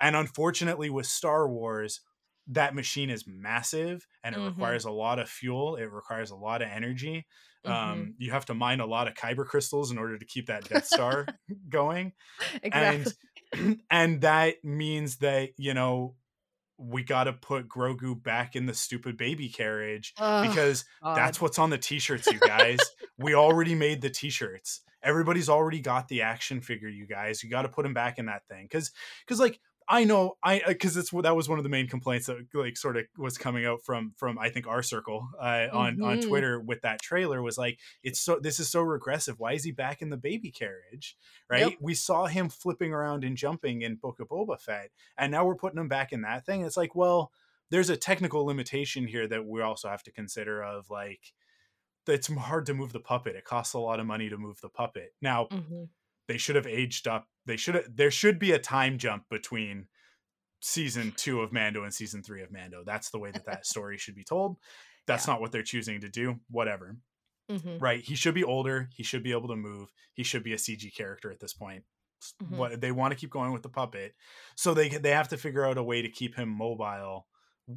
and 0.00 0.16
unfortunately 0.16 0.90
with 0.90 1.06
star 1.06 1.48
wars 1.48 2.00
that 2.46 2.74
machine 2.74 3.10
is 3.10 3.26
massive 3.26 4.06
and 4.24 4.34
it 4.34 4.38
mm-hmm. 4.38 4.48
requires 4.48 4.84
a 4.84 4.90
lot 4.90 5.18
of 5.18 5.28
fuel 5.28 5.76
it 5.76 5.90
requires 5.92 6.30
a 6.30 6.36
lot 6.36 6.62
of 6.62 6.68
energy 6.68 7.26
mm-hmm. 7.66 7.72
um, 7.72 8.14
you 8.18 8.30
have 8.30 8.44
to 8.46 8.54
mine 8.54 8.80
a 8.80 8.86
lot 8.86 9.08
of 9.08 9.14
kyber 9.14 9.44
crystals 9.44 9.90
in 9.90 9.98
order 9.98 10.18
to 10.18 10.24
keep 10.24 10.46
that 10.46 10.68
death 10.68 10.86
star 10.86 11.26
going 11.68 12.12
exactly. 12.62 13.12
and 13.52 13.80
and 13.90 14.20
that 14.22 14.56
means 14.64 15.16
that 15.16 15.50
you 15.56 15.74
know 15.74 16.14
we 16.78 17.02
got 17.02 17.24
to 17.24 17.32
put 17.32 17.68
Grogu 17.68 18.20
back 18.22 18.54
in 18.54 18.66
the 18.66 18.74
stupid 18.74 19.16
baby 19.16 19.48
carriage 19.48 20.14
oh, 20.18 20.48
because 20.48 20.84
God. 21.02 21.16
that's 21.16 21.40
what's 21.40 21.58
on 21.58 21.70
the 21.70 21.78
t-shirts, 21.78 22.28
you 22.28 22.38
guys. 22.38 22.78
we 23.18 23.34
already 23.34 23.74
made 23.74 24.00
the 24.00 24.10
t-shirts. 24.10 24.82
Everybody's 25.02 25.48
already 25.48 25.80
got 25.80 26.08
the 26.08 26.22
action 26.22 26.60
figure, 26.60 26.88
you 26.88 27.06
guys. 27.06 27.42
You 27.42 27.50
got 27.50 27.62
to 27.62 27.68
put 27.68 27.84
him 27.84 27.94
back 27.94 28.18
in 28.18 28.26
that 28.26 28.46
thing 28.48 28.68
cuz 28.68 28.92
cuz 29.26 29.40
like 29.40 29.60
I 29.88 30.04
know 30.04 30.36
I 30.42 30.62
because 30.66 30.96
uh, 30.96 31.00
it's 31.00 31.10
that 31.10 31.34
was 31.34 31.48
one 31.48 31.58
of 31.58 31.62
the 31.62 31.70
main 31.70 31.88
complaints 31.88 32.26
that 32.26 32.36
like 32.52 32.76
sort 32.76 32.96
of 32.98 33.06
was 33.16 33.38
coming 33.38 33.64
out 33.64 33.82
from 33.82 34.12
from 34.16 34.38
I 34.38 34.50
think 34.50 34.66
our 34.66 34.82
circle 34.82 35.28
uh, 35.40 35.68
on 35.72 35.94
mm-hmm. 35.94 36.04
on 36.04 36.20
Twitter 36.20 36.60
with 36.60 36.82
that 36.82 37.00
trailer 37.00 37.42
was 37.42 37.56
like 37.56 37.78
it's 38.02 38.20
so 38.20 38.38
this 38.40 38.60
is 38.60 38.68
so 38.68 38.82
regressive. 38.82 39.36
Why 39.38 39.54
is 39.54 39.64
he 39.64 39.72
back 39.72 40.02
in 40.02 40.10
the 40.10 40.18
baby 40.18 40.50
carriage? 40.50 41.16
Right? 41.48 41.70
Yep. 41.70 41.72
We 41.80 41.94
saw 41.94 42.26
him 42.26 42.50
flipping 42.50 42.92
around 42.92 43.24
and 43.24 43.36
jumping 43.36 43.80
in 43.82 43.96
Book 43.96 44.20
of 44.20 44.28
Boba 44.28 44.60
Fett, 44.60 44.90
and 45.16 45.32
now 45.32 45.46
we're 45.46 45.56
putting 45.56 45.80
him 45.80 45.88
back 45.88 46.12
in 46.12 46.20
that 46.22 46.44
thing. 46.44 46.62
It's 46.62 46.76
like, 46.76 46.94
well, 46.94 47.32
there's 47.70 47.90
a 47.90 47.96
technical 47.96 48.44
limitation 48.44 49.06
here 49.06 49.26
that 49.26 49.46
we 49.46 49.62
also 49.62 49.88
have 49.88 50.02
to 50.02 50.12
consider 50.12 50.62
of 50.62 50.90
like 50.90 51.32
it's 52.06 52.32
hard 52.32 52.66
to 52.66 52.74
move 52.74 52.92
the 52.92 53.00
puppet. 53.00 53.36
It 53.36 53.44
costs 53.44 53.74
a 53.74 53.78
lot 53.78 54.00
of 54.00 54.06
money 54.06 54.28
to 54.28 54.36
move 54.36 54.60
the 54.60 54.68
puppet. 54.68 55.14
Now. 55.22 55.46
Mm-hmm 55.46 55.84
they 56.28 56.38
should 56.38 56.56
have 56.56 56.66
aged 56.66 57.08
up. 57.08 57.26
They 57.46 57.56
should 57.56 57.74
have, 57.74 57.96
there 57.96 58.10
should 58.10 58.38
be 58.38 58.52
a 58.52 58.58
time 58.58 58.98
jump 58.98 59.24
between 59.30 59.86
season 60.60 61.12
two 61.16 61.40
of 61.40 61.52
Mando 61.52 61.82
and 61.82 61.92
season 61.92 62.22
three 62.22 62.42
of 62.42 62.52
Mando. 62.52 62.82
That's 62.84 63.10
the 63.10 63.18
way 63.18 63.30
that 63.30 63.46
that 63.46 63.66
story 63.66 63.98
should 63.98 64.14
be 64.14 64.24
told. 64.24 64.56
That's 65.06 65.26
yeah. 65.26 65.34
not 65.34 65.40
what 65.40 65.52
they're 65.52 65.62
choosing 65.62 66.00
to 66.02 66.08
do. 66.08 66.38
Whatever. 66.50 66.96
Mm-hmm. 67.50 67.78
Right. 67.78 68.04
He 68.04 68.14
should 68.14 68.34
be 68.34 68.44
older. 68.44 68.90
He 68.94 69.02
should 69.02 69.22
be 69.22 69.32
able 69.32 69.48
to 69.48 69.56
move. 69.56 69.90
He 70.12 70.22
should 70.22 70.44
be 70.44 70.52
a 70.52 70.56
CG 70.56 70.94
character 70.94 71.30
at 71.30 71.40
this 71.40 71.54
point. 71.54 71.84
Mm-hmm. 72.42 72.56
What 72.56 72.80
they 72.80 72.92
want 72.92 73.12
to 73.12 73.18
keep 73.18 73.30
going 73.30 73.52
with 73.52 73.62
the 73.62 73.68
puppet, 73.68 74.14
so 74.56 74.74
they 74.74 74.88
they 74.88 75.10
have 75.10 75.28
to 75.28 75.36
figure 75.36 75.64
out 75.64 75.78
a 75.78 75.82
way 75.84 76.02
to 76.02 76.10
keep 76.10 76.34
him 76.34 76.48
mobile 76.48 77.26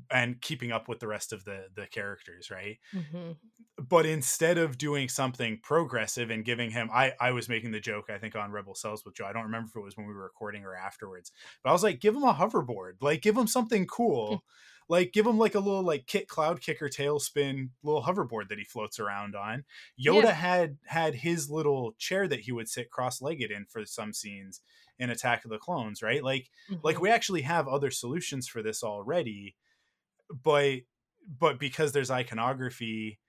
and 0.10 0.42
keeping 0.42 0.72
up 0.72 0.88
with 0.88 1.00
the 1.00 1.08
rest 1.08 1.34
of 1.34 1.44
the 1.46 1.66
the 1.76 1.88
characters 1.88 2.50
right 2.50 2.78
mm-hmm. 2.94 3.32
but 3.78 4.06
instead 4.06 4.58
of 4.58 4.78
doing 4.78 5.10
something 5.10 5.60
progressive 5.62 6.30
and 6.30 6.46
giving 6.46 6.72
him 6.72 6.90
i 6.94 7.14
i 7.20 7.32
was 7.32 7.50
making 7.50 7.72
the 7.72 7.80
joke 7.80 8.10
i 8.10 8.18
think 8.18 8.36
on 8.36 8.52
rebel 8.52 8.76
cells 8.76 9.04
with 9.06 9.16
joe 9.16 9.26
i 9.26 9.34
don't 9.34 9.44
remember 9.44 9.70
if 9.70 9.76
it 9.76 9.84
was 9.84 9.98
when 9.98 10.08
we 10.08 10.14
were 10.14 10.24
recording 10.24 10.64
or 10.64 10.76
afterwards 10.76 11.32
but 11.64 11.70
i 11.70 11.74
was 11.74 11.84
like 11.84 12.00
give 12.00 12.16
him 12.16 12.24
a 12.24 12.34
hoverboard 12.34 12.94
like 13.02 13.22
give 13.22 13.38
him 13.38 13.48
something 13.48 13.86
cool 13.86 14.44
like 14.92 15.14
give 15.14 15.26
him 15.26 15.38
like 15.38 15.56
a 15.56 15.60
little 15.60 15.84
like 15.84 16.06
kit 16.06 16.28
cloud 16.28 16.62
kicker 16.62 16.90
TaleSpin 16.90 17.70
little 17.82 18.04
hoverboard 18.04 18.50
that 18.50 18.58
he 18.58 18.66
floats 18.66 19.00
around 19.00 19.36
on 19.36 19.64
yoda 20.00 20.24
yeah. 20.24 20.32
had 20.32 20.78
had 20.86 21.16
his 21.16 21.50
little 21.50 21.94
chair 21.98 22.28
that 22.28 22.42
he 22.42 22.52
would 22.52 22.70
sit 22.70 22.92
cross-legged 22.92 23.52
in 23.52 23.66
for 23.66 23.86
some 23.86 24.14
scenes 24.14 24.62
in 25.00 25.10
attack 25.10 25.44
of 25.44 25.50
the 25.50 25.58
clones 25.58 26.04
right 26.04 26.24
like 26.24 26.50
mm-hmm. 26.70 26.82
like 26.84 27.02
we 27.02 27.10
actually 27.10 27.42
have 27.42 27.68
other 27.68 27.90
solutions 27.90 28.48
for 28.48 28.62
this 28.62 28.84
already 28.84 29.56
but 30.44 30.82
but 31.28 31.60
because 31.60 31.92
there's 31.92 32.12
iconography 32.12 33.20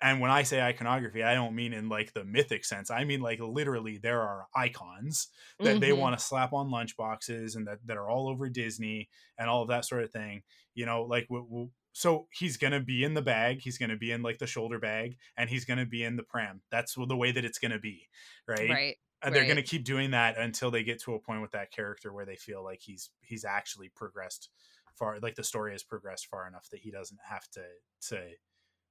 and 0.00 0.20
when 0.20 0.30
I 0.30 0.42
say 0.42 0.60
iconography, 0.60 1.22
I 1.22 1.34
don't 1.34 1.54
mean 1.54 1.72
in 1.72 1.88
like 1.88 2.12
the 2.12 2.24
mythic 2.24 2.64
sense. 2.64 2.90
I 2.90 3.04
mean 3.04 3.20
like 3.20 3.40
literally 3.40 3.98
there 3.98 4.20
are 4.20 4.48
icons 4.54 5.28
that 5.62 5.80
they 5.80 5.90
Mhm. 5.90 5.98
want 5.98 6.18
to 6.18 6.24
slap 6.24 6.52
on 6.52 6.68
lunchboxes 6.68 7.56
and 7.56 7.66
that, 7.66 7.78
that 7.86 7.96
are 7.96 8.08
all 8.08 8.28
over 8.28 8.48
Disney 8.50 9.08
and 9.38 9.48
all 9.48 9.62
of 9.62 9.68
that 9.68 9.84
sort 9.86 10.02
of 10.04 10.12
thing. 10.12 10.42
You 10.74 10.86
know, 10.86 11.02
like 11.04 11.28
w- 11.28 11.44
w- 11.48 11.70
so 11.92 12.28
he's 12.32 12.56
gonna 12.56 12.80
be 12.80 13.04
in 13.04 13.14
the 13.14 13.22
bag, 13.22 13.60
he's 13.60 13.78
gonna 13.78 13.96
be 13.96 14.10
in 14.10 14.22
like 14.22 14.38
the 14.38 14.46
shoulder 14.46 14.78
bag, 14.78 15.16
and 15.36 15.48
he's 15.48 15.64
gonna 15.64 15.86
be 15.86 16.02
in 16.02 16.16
the 16.16 16.24
pram. 16.24 16.62
That's 16.70 16.94
the 16.94 17.16
way 17.16 17.30
that 17.32 17.44
it's 17.44 17.58
gonna 17.58 17.78
be, 17.78 18.08
right? 18.48 18.70
Right. 18.70 18.96
and 19.22 19.34
they're 19.34 19.44
going 19.44 19.56
to 19.56 19.62
keep 19.62 19.84
doing 19.84 20.10
that 20.10 20.36
until 20.36 20.70
they 20.70 20.84
get 20.84 21.00
to 21.00 21.14
a 21.14 21.18
point 21.18 21.40
with 21.40 21.52
that 21.52 21.70
character 21.70 22.12
where 22.12 22.26
they 22.26 22.36
feel 22.36 22.62
like 22.62 22.80
he's 22.82 23.10
he's 23.22 23.42
actually 23.42 23.88
progressed 23.88 24.50
far 24.98 25.18
like 25.20 25.34
the 25.34 25.44
story 25.44 25.72
has 25.72 25.82
progressed 25.82 26.26
far 26.26 26.46
enough 26.48 26.66
that 26.70 26.80
he 26.80 26.90
doesn't 26.90 27.20
have 27.28 27.46
to 27.50 27.62
to 28.08 28.20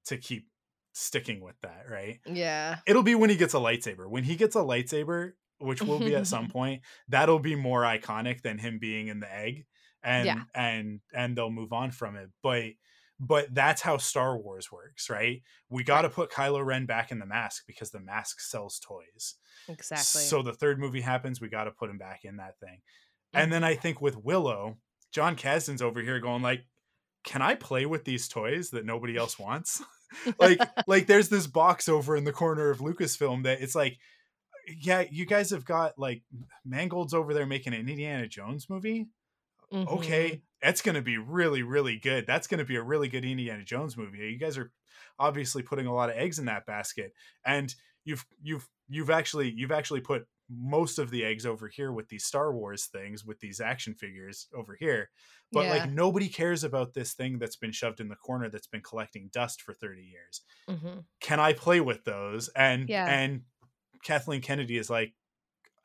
to 0.06 0.18
keep 0.18 0.48
sticking 0.94 1.42
with 1.42 1.60
that 1.62 1.86
right 1.90 2.20
Yeah. 2.26 2.78
it'll 2.86 3.04
be 3.04 3.16
when 3.16 3.30
he 3.30 3.36
gets 3.36 3.54
a 3.54 3.58
lightsaber 3.58 4.08
when 4.10 4.24
he 4.24 4.36
gets 4.36 4.56
a 4.56 4.60
lightsaber 4.60 5.32
which 5.60 5.82
will 5.82 6.00
be 6.00 6.16
at 6.16 6.28
some 6.28 6.48
point 6.52 6.82
that'll 7.08 7.40
be 7.40 7.56
more 7.56 7.82
iconic 7.82 8.42
than 8.42 8.58
him 8.58 8.78
being 8.80 9.08
in 9.08 9.20
the 9.20 9.34
egg 9.34 9.66
and 10.04 10.26
Yeah. 10.26 10.42
and 10.54 11.00
and 11.14 11.36
they'll 11.38 11.50
move 11.52 11.74
on 11.74 11.92
from 11.92 12.16
it 12.16 12.30
but 12.44 12.64
but 13.20 13.54
that's 13.56 13.82
how 13.82 13.98
Star 13.98 14.38
Wars 14.38 14.70
works, 14.70 15.10
right? 15.10 15.44
We 15.70 15.84
got 15.86 16.02
to 16.02 16.10
put 16.10 16.30
Kylo 16.32 16.66
Ren 16.66 16.86
back 16.86 17.10
in 17.10 17.20
the 17.20 17.26
mask 17.28 17.64
because 17.68 17.90
the 17.92 18.00
mask 18.02 18.42
sells 18.42 18.80
toys. 18.80 19.36
Exactly. 19.70 20.24
So 20.24 20.42
the 20.42 20.52
third 20.52 20.78
movie 20.78 21.00
happens, 21.00 21.40
we 21.40 21.48
got 21.48 21.66
to 21.66 21.72
put 21.72 21.90
him 21.90 21.98
back 22.00 22.26
in 22.26 22.38
that 22.38 22.60
thing. 22.60 22.82
And 23.32 23.54
then 23.54 23.64
I 23.64 23.76
think 23.76 24.02
with 24.02 24.18
Willow, 24.18 24.78
Jon 25.14 25.36
Kasdan's 25.36 25.82
over 25.82 26.02
here 26.02 26.20
going 26.20 26.42
like, 26.42 26.66
"Can 27.24 27.42
I 27.42 27.56
play 27.56 27.86
with 27.86 28.04
these 28.04 28.28
toys 28.28 28.72
that 28.72 28.86
nobody 28.86 29.16
else 29.16 29.40
wants?" 29.40 29.82
like 30.40 30.60
like 30.88 31.08
there's 31.08 31.30
this 31.30 31.48
box 31.48 31.90
over 31.90 32.16
in 32.16 32.24
the 32.24 32.32
corner 32.32 32.70
of 32.70 32.80
Lucasfilm 32.80 33.44
that 33.44 33.62
it's 33.62 33.74
like, 33.76 33.98
"Yeah, 34.68 35.06
you 35.10 35.26
guys 35.26 35.50
have 35.50 35.66
got 35.66 35.98
like 35.98 36.22
Mangold's 36.64 37.14
over 37.14 37.34
there 37.34 37.48
making 37.48 37.74
an 37.74 37.90
Indiana 37.90 38.28
Jones 38.28 38.70
movie. 38.70 39.08
Mhm. 39.72 39.88
Okay, 39.88 40.44
that's 40.62 40.82
going 40.82 40.96
to 40.96 41.02
be 41.02 41.18
really 41.18 41.64
really 41.64 41.98
good. 41.98 42.28
That's 42.28 42.46
going 42.48 42.60
to 42.60 42.66
be 42.66 42.76
a 42.76 42.84
really 42.84 43.08
good 43.08 43.26
Indiana 43.26 43.64
Jones 43.64 43.98
movie. 43.98 44.20
You 44.20 44.38
guys 44.38 44.58
are 44.58 44.72
obviously 45.18 45.64
putting 45.64 45.88
a 45.88 45.94
lot 45.94 46.10
of 46.10 46.16
eggs 46.16 46.40
in 46.40 46.46
that 46.46 46.66
basket 46.66 47.14
and 47.46 47.74
you've 48.04 48.26
you've 48.42 48.68
you've 48.88 49.10
actually 49.10 49.52
you've 49.52 49.72
actually 49.72 50.02
put 50.02 50.26
most 50.60 51.00
of 51.00 51.10
the 51.12 51.24
eggs 51.26 51.46
over 51.46 51.68
here 51.68 51.92
with 51.92 52.10
these 52.10 52.26
Star 52.26 52.54
Wars 52.54 52.86
things 52.86 53.26
with 53.26 53.40
these 53.40 53.60
action 53.62 53.94
figures 53.96 54.48
over 54.56 54.76
here. 54.80 55.10
But 55.52 55.66
Yeah. 55.66 55.70
like 55.76 55.90
nobody 55.92 56.30
cares 56.30 56.64
about 56.64 56.94
this 56.94 57.14
thing 57.14 57.40
that's 57.40 57.56
been 57.58 57.72
shoved 57.72 58.00
in 58.00 58.08
the 58.10 58.16
corner 58.16 58.50
that's 58.50 58.68
been 58.68 58.82
collecting 58.82 59.30
dust 59.32 59.62
for 59.62 59.74
30 59.74 60.04
years. 60.04 60.42
Mhm. 60.70 61.06
Can 61.22 61.40
I 61.40 61.54
play 61.54 61.80
with 61.82 62.04
those? 62.04 62.50
And 62.50 62.90
Yeah. 62.90 63.06
and 63.06 63.44
Kathleen 64.04 64.42
Kennedy 64.42 64.78
is 64.78 64.90
like 64.90 65.14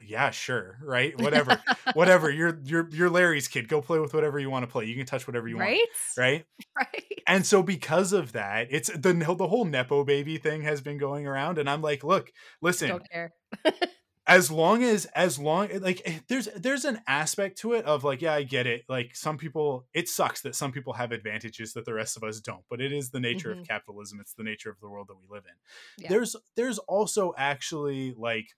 yeah, 0.00 0.30
sure, 0.30 0.78
right? 0.80 1.12
Whatever. 1.20 1.60
whatever. 1.94 2.30
You're 2.30 2.60
you're 2.62 2.88
you're 2.92 3.10
Larry's 3.10 3.48
kid. 3.48 3.66
Go 3.66 3.82
play 3.82 3.98
with 3.98 4.14
whatever 4.14 4.38
you 4.38 4.48
want 4.48 4.62
to 4.62 4.70
play. 4.70 4.84
You 4.84 4.94
can 4.94 5.06
touch 5.06 5.26
whatever 5.26 5.48
you 5.48 5.56
want. 5.56 5.68
right? 5.70 5.88
Right? 6.16 6.44
Right. 6.78 7.04
And 7.26 7.44
so 7.44 7.62
because 7.64 8.12
of 8.12 8.32
that, 8.32 8.68
it's 8.70 8.88
the 8.88 9.12
the 9.12 9.48
whole 9.48 9.64
nepo 9.64 10.04
baby 10.04 10.38
thing 10.38 10.62
has 10.62 10.80
been 10.80 10.98
going 10.98 11.26
around 11.26 11.58
and 11.58 11.68
I'm 11.68 11.82
like, 11.82 12.04
look, 12.04 12.30
listen, 12.62 12.88
Don't 12.90 13.10
care. 13.10 13.32
as 14.28 14.50
long 14.50 14.82
as 14.84 15.06
as 15.06 15.38
long 15.38 15.68
like 15.80 16.02
eh, 16.04 16.20
there's 16.28 16.46
there's 16.56 16.84
an 16.84 17.00
aspect 17.08 17.58
to 17.58 17.72
it 17.72 17.84
of 17.86 18.04
like 18.04 18.22
yeah 18.22 18.34
i 18.34 18.42
get 18.42 18.66
it 18.66 18.84
like 18.88 19.16
some 19.16 19.38
people 19.38 19.88
it 19.94 20.08
sucks 20.08 20.42
that 20.42 20.54
some 20.54 20.70
people 20.72 20.92
have 20.92 21.12
advantages 21.12 21.72
that 21.72 21.86
the 21.86 21.94
rest 21.94 22.16
of 22.16 22.22
us 22.22 22.40
don't 22.40 22.64
but 22.68 22.80
it 22.80 22.92
is 22.92 23.10
the 23.10 23.20
nature 23.20 23.50
Mhm. 23.50 23.52
of 23.52 23.62
capitalism 23.64 24.20
it's 24.20 24.34
the 24.34 24.44
nature 24.44 24.70
of 24.70 24.78
the 24.80 24.88
world 24.88 25.08
that 25.08 25.16
we 25.18 25.26
live 25.28 25.46
in 25.46 25.54
Yeah. 25.96 26.14
there's 26.14 26.36
there's 26.56 26.78
also 26.80 27.34
actually 27.38 28.12
like 28.12 28.50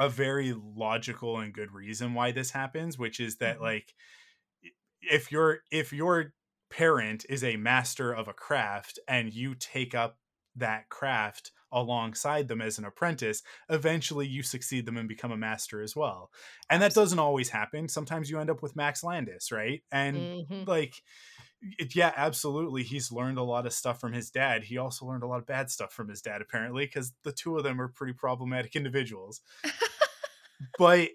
a 0.00 0.08
very 0.08 0.54
logical 0.54 1.38
and 1.40 1.54
good 1.54 1.72
reason 1.72 2.14
why 2.14 2.32
this 2.32 2.50
happens 2.52 2.98
which 2.98 3.20
is 3.20 3.38
that 3.38 3.60
Mhm. 3.60 3.62
like 3.62 3.94
if 5.00 5.32
your 5.32 5.60
if 5.70 5.92
your 5.92 6.34
parent 6.70 7.26
is 7.28 7.44
a 7.44 7.56
master 7.56 8.12
of 8.12 8.28
a 8.28 8.32
craft 8.32 8.98
and 9.08 9.32
you 9.32 9.54
take 9.54 9.94
up 9.94 10.18
that 10.56 10.88
craft 10.88 11.52
alongside 11.72 12.48
them 12.48 12.60
as 12.62 12.78
an 12.78 12.84
apprentice 12.84 13.42
eventually 13.68 14.26
you 14.26 14.42
succeed 14.42 14.86
them 14.86 14.96
and 14.96 15.08
become 15.08 15.32
a 15.32 15.36
master 15.36 15.82
as 15.82 15.96
well. 15.96 16.30
And 16.70 16.82
that 16.82 16.94
doesn't 16.94 17.18
always 17.18 17.50
happen. 17.50 17.88
Sometimes 17.88 18.30
you 18.30 18.38
end 18.38 18.50
up 18.50 18.62
with 18.62 18.76
max 18.76 19.02
landis 19.02 19.50
right? 19.52 19.82
And 19.90 20.30
Mhm. 20.48 20.66
like 20.66 21.02
it, 21.60 21.94
yeah 21.94 22.12
absolutely 22.16 22.82
he's 22.82 23.12
learned 23.12 23.38
a 23.38 23.42
lot 23.42 23.66
of 23.66 23.72
stuff 23.72 24.00
from 24.00 24.12
his 24.12 24.30
dad. 24.30 24.64
He 24.64 24.78
also 24.78 25.06
learned 25.06 25.22
a 25.22 25.26
lot 25.26 25.40
of 25.40 25.46
bad 25.46 25.70
stuff 25.70 25.92
from 25.92 26.08
his 26.08 26.22
dad 26.22 26.42
apparently 26.42 26.86
because 26.86 27.14
the 27.24 27.32
two 27.32 27.56
of 27.56 27.64
them 27.64 27.80
are 27.80 27.88
pretty 27.88 28.14
problematic 28.14 28.76
individuals. 28.76 29.42
But 30.76 31.10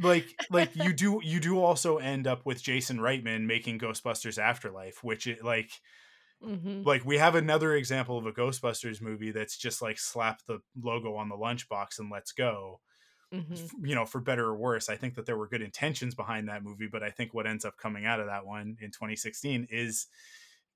like 0.00 0.40
like 0.50 0.74
you 0.74 0.92
do 0.92 1.20
you 1.22 1.38
do 1.38 1.60
also 1.60 1.98
end 1.98 2.26
up 2.26 2.44
with 2.44 2.60
jason 2.62 2.98
reitman 2.98 3.42
making 3.46 3.78
ghostbusters 3.78 4.38
afterlife 4.42 5.04
which 5.04 5.26
it 5.26 5.44
like 5.44 5.70
Mhm. 6.44 6.84
like 6.84 7.04
we 7.04 7.18
have 7.18 7.34
another 7.34 7.74
example 7.74 8.18
of 8.18 8.26
a 8.26 8.32
ghostbusters 8.32 9.00
movie 9.00 9.30
that's 9.32 9.56
just 9.56 9.82
like 9.82 9.98
slap 9.98 10.42
the 10.46 10.60
logo 10.80 11.16
on 11.16 11.28
the 11.28 11.36
lunchbox 11.36 11.98
and 11.98 12.10
let's 12.10 12.32
go 12.32 12.80
Mhm. 13.32 13.70
you 13.82 13.94
know 13.94 14.06
for 14.06 14.20
better 14.20 14.44
or 14.46 14.56
worse 14.56 14.88
i 14.88 14.96
think 14.96 15.14
that 15.14 15.26
there 15.26 15.36
were 15.36 15.48
good 15.48 15.62
intentions 15.62 16.14
behind 16.14 16.48
that 16.48 16.62
movie 16.62 16.86
but 16.86 17.02
i 17.02 17.10
think 17.10 17.34
what 17.34 17.46
ends 17.46 17.64
up 17.64 17.76
coming 17.76 18.06
out 18.06 18.20
of 18.20 18.26
that 18.26 18.46
one 18.46 18.76
in 18.80 18.90
2016 18.90 19.66
is 19.70 20.06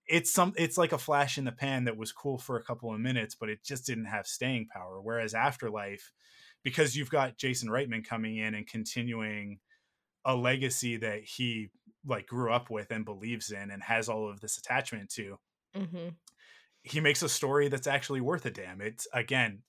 it's 0.06 0.32
some 0.32 0.54
it's 0.56 0.78
like 0.78 0.92
a 0.92 0.98
flash 0.98 1.38
in 1.38 1.44
the 1.44 1.52
pan 1.52 1.84
that 1.84 1.96
was 1.96 2.12
cool 2.12 2.38
for 2.38 2.56
a 2.56 2.64
couple 2.64 2.92
of 2.92 3.00
minutes 3.00 3.34
but 3.34 3.48
it 3.50 3.64
just 3.64 3.86
didn't 3.86 4.06
have 4.06 4.26
staying 4.26 4.66
power 4.68 5.00
whereas 5.02 5.34
afterlife 5.34 6.12
because 6.64 6.96
you've 6.96 7.10
got 7.10 7.38
jason 7.38 7.68
reitman 7.68 8.04
coming 8.04 8.36
in 8.38 8.54
and 8.54 8.66
continuing 8.66 9.60
a 10.24 10.34
legacy 10.36 10.96
that 10.96 11.22
he 11.24 11.70
like 12.06 12.26
grew 12.26 12.52
up 12.52 12.70
with 12.70 12.90
and 12.90 13.04
believes 13.04 13.50
in 13.50 13.70
and 13.70 13.82
has 13.82 14.08
all 14.08 14.28
of 14.30 14.40
this 14.40 14.58
attachment 14.58 15.10
to 15.10 15.38
Mhm. 15.74 16.16
he 16.82 17.00
makes 17.00 17.22
a 17.22 17.28
story 17.28 17.68
that's 17.68 17.86
actually 17.86 18.20
worth 18.20 18.46
a 18.46 18.50
damn. 18.50 18.80
It's 18.80 19.06
again, 19.12 19.62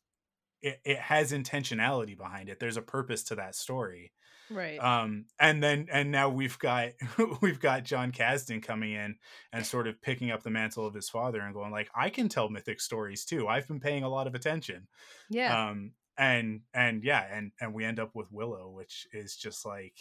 it, 0.62 0.82
it 0.86 1.00
has 1.00 1.32
intentionality 1.34 2.18
behind 2.18 2.50
it. 2.50 2.60
There's 2.60 2.78
a 2.78 2.82
purpose 2.82 3.24
to 3.26 3.36
that 3.36 3.56
story. 3.56 4.14
Right. 4.50 4.80
Um, 4.80 5.28
and 5.40 5.62
then 5.64 5.88
and 5.92 6.12
now 6.12 6.30
we've 6.30 6.58
got 6.60 6.92
we've 7.42 7.60
got 7.60 7.84
Jon 7.86 8.12
Kasdan 8.12 8.64
coming 8.64 8.94
in 8.94 9.18
and 9.54 9.66
sort 9.66 9.88
of 9.88 10.02
picking 10.02 10.32
up 10.32 10.44
the 10.44 10.50
mantle 10.52 10.86
of 10.88 10.94
his 10.96 11.10
father 11.10 11.42
and 11.42 11.54
going 11.54 11.72
like, 11.72 11.90
I 11.96 12.10
can 12.10 12.30
tell 12.30 12.50
mythic 12.50 12.82
stories 12.82 13.26
too. 13.26 13.48
I've 13.48 13.68
been 13.68 13.80
paying 13.80 14.04
a 14.04 14.10
lot 14.10 14.28
of 14.28 14.36
attention. 14.36 14.88
yeah. 15.30 15.70
Um, 15.70 15.94
and 16.18 16.62
and 16.74 17.04
yeah, 17.04 17.26
and 17.32 17.52
and 17.62 17.74
we 17.74 17.86
end 17.86 18.00
up 18.00 18.16
with 18.16 18.32
Willow, 18.32 18.70
which 18.72 19.08
is 19.14 19.36
just 19.38 19.66
like 19.66 19.98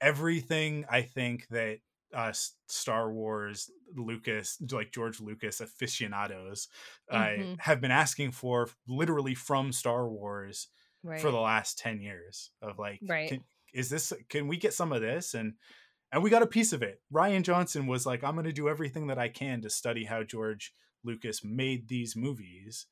everything 0.00 0.84
I 0.88 1.02
think 1.02 1.48
that 1.48 1.78
uh 2.14 2.32
Star 2.68 3.12
Wars 3.12 3.70
Lucas 3.94 4.58
like 4.72 4.92
George 4.92 5.20
Lucas 5.20 5.60
aficionados 5.60 6.68
uh, 7.10 7.28
Mhm. 7.38 7.60
have 7.60 7.80
been 7.80 7.90
asking 7.90 8.32
for 8.32 8.68
literally 8.88 9.34
from 9.34 9.72
Star 9.72 10.08
Wars 10.08 10.68
right. 11.02 11.20
for 11.20 11.30
the 11.30 11.40
last 11.40 11.78
10 11.78 12.00
years 12.00 12.50
of 12.62 12.78
like 12.78 13.00
Right. 13.02 13.28
can, 13.28 13.44
is 13.72 13.90
this 13.90 14.12
can 14.28 14.48
we 14.48 14.56
get 14.56 14.74
some 14.74 14.92
of 14.92 15.02
this 15.02 15.34
and 15.34 15.54
and 16.12 16.22
we 16.22 16.30
got 16.30 16.42
a 16.42 16.46
piece 16.46 16.72
of 16.72 16.82
it 16.82 17.02
rian 17.12 17.42
johnson 17.42 17.86
was 17.86 18.06
like 18.06 18.24
i'm 18.24 18.34
going 18.34 18.44
to 18.44 18.52
do 18.52 18.68
everything 18.68 19.08
that 19.08 19.18
i 19.18 19.28
can 19.28 19.60
to 19.62 19.70
study 19.70 20.04
how 20.04 20.22
george 20.24 20.74
lucas 21.04 21.44
made 21.44 21.88
these 21.88 22.16
movies 22.16 22.86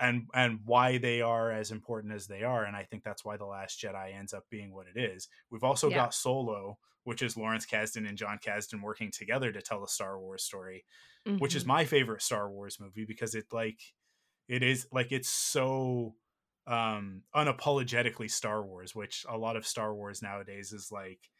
and 0.00 0.28
and 0.34 0.60
why 0.64 0.98
they 0.98 1.20
are 1.20 1.50
as 1.50 1.70
important 1.70 2.12
as 2.14 2.26
they 2.26 2.42
are 2.42 2.64
and 2.64 2.76
i 2.76 2.84
think 2.84 3.04
that's 3.04 3.24
why 3.24 3.36
the 3.36 3.44
last 3.46 3.80
jedi 3.80 4.14
ends 4.14 4.32
up 4.34 4.44
being 4.50 4.72
what 4.72 4.86
it 4.86 4.96
is 5.00 5.28
we've 5.50 5.64
also 5.64 5.90
Yeah. 5.90 5.96
got 5.96 6.14
solo 6.14 6.78
which 7.04 7.22
is 7.22 7.36
lawrence 7.36 7.66
kasdan 7.66 8.08
and 8.08 8.18
jon 8.18 8.38
kasdan 8.38 8.82
working 8.82 9.10
together 9.10 9.52
to 9.52 9.62
tell 9.62 9.84
a 9.84 9.88
star 9.88 10.18
wars 10.20 10.44
story 10.44 10.84
which 11.38 11.54
is 11.56 11.64
Mhm. 11.64 11.66
my 11.66 11.84
favorite 11.84 12.22
Star 12.22 12.50
Wars 12.50 12.78
movie 12.80 13.04
because 13.04 13.34
it 13.34 13.46
like 13.52 13.80
it 14.48 14.62
is 14.62 14.88
like 14.92 15.12
it's 15.12 15.28
so 15.28 16.16
um 16.66 17.24
unapologetically 17.34 18.30
Star 18.30 18.64
Wars, 18.64 18.94
which 18.94 19.26
a 19.28 19.38
lot 19.38 19.56
of 19.56 19.66
Star 19.66 19.94
Wars 19.94 20.22
nowadays 20.22 20.72
is 20.72 20.90
like 20.92 21.30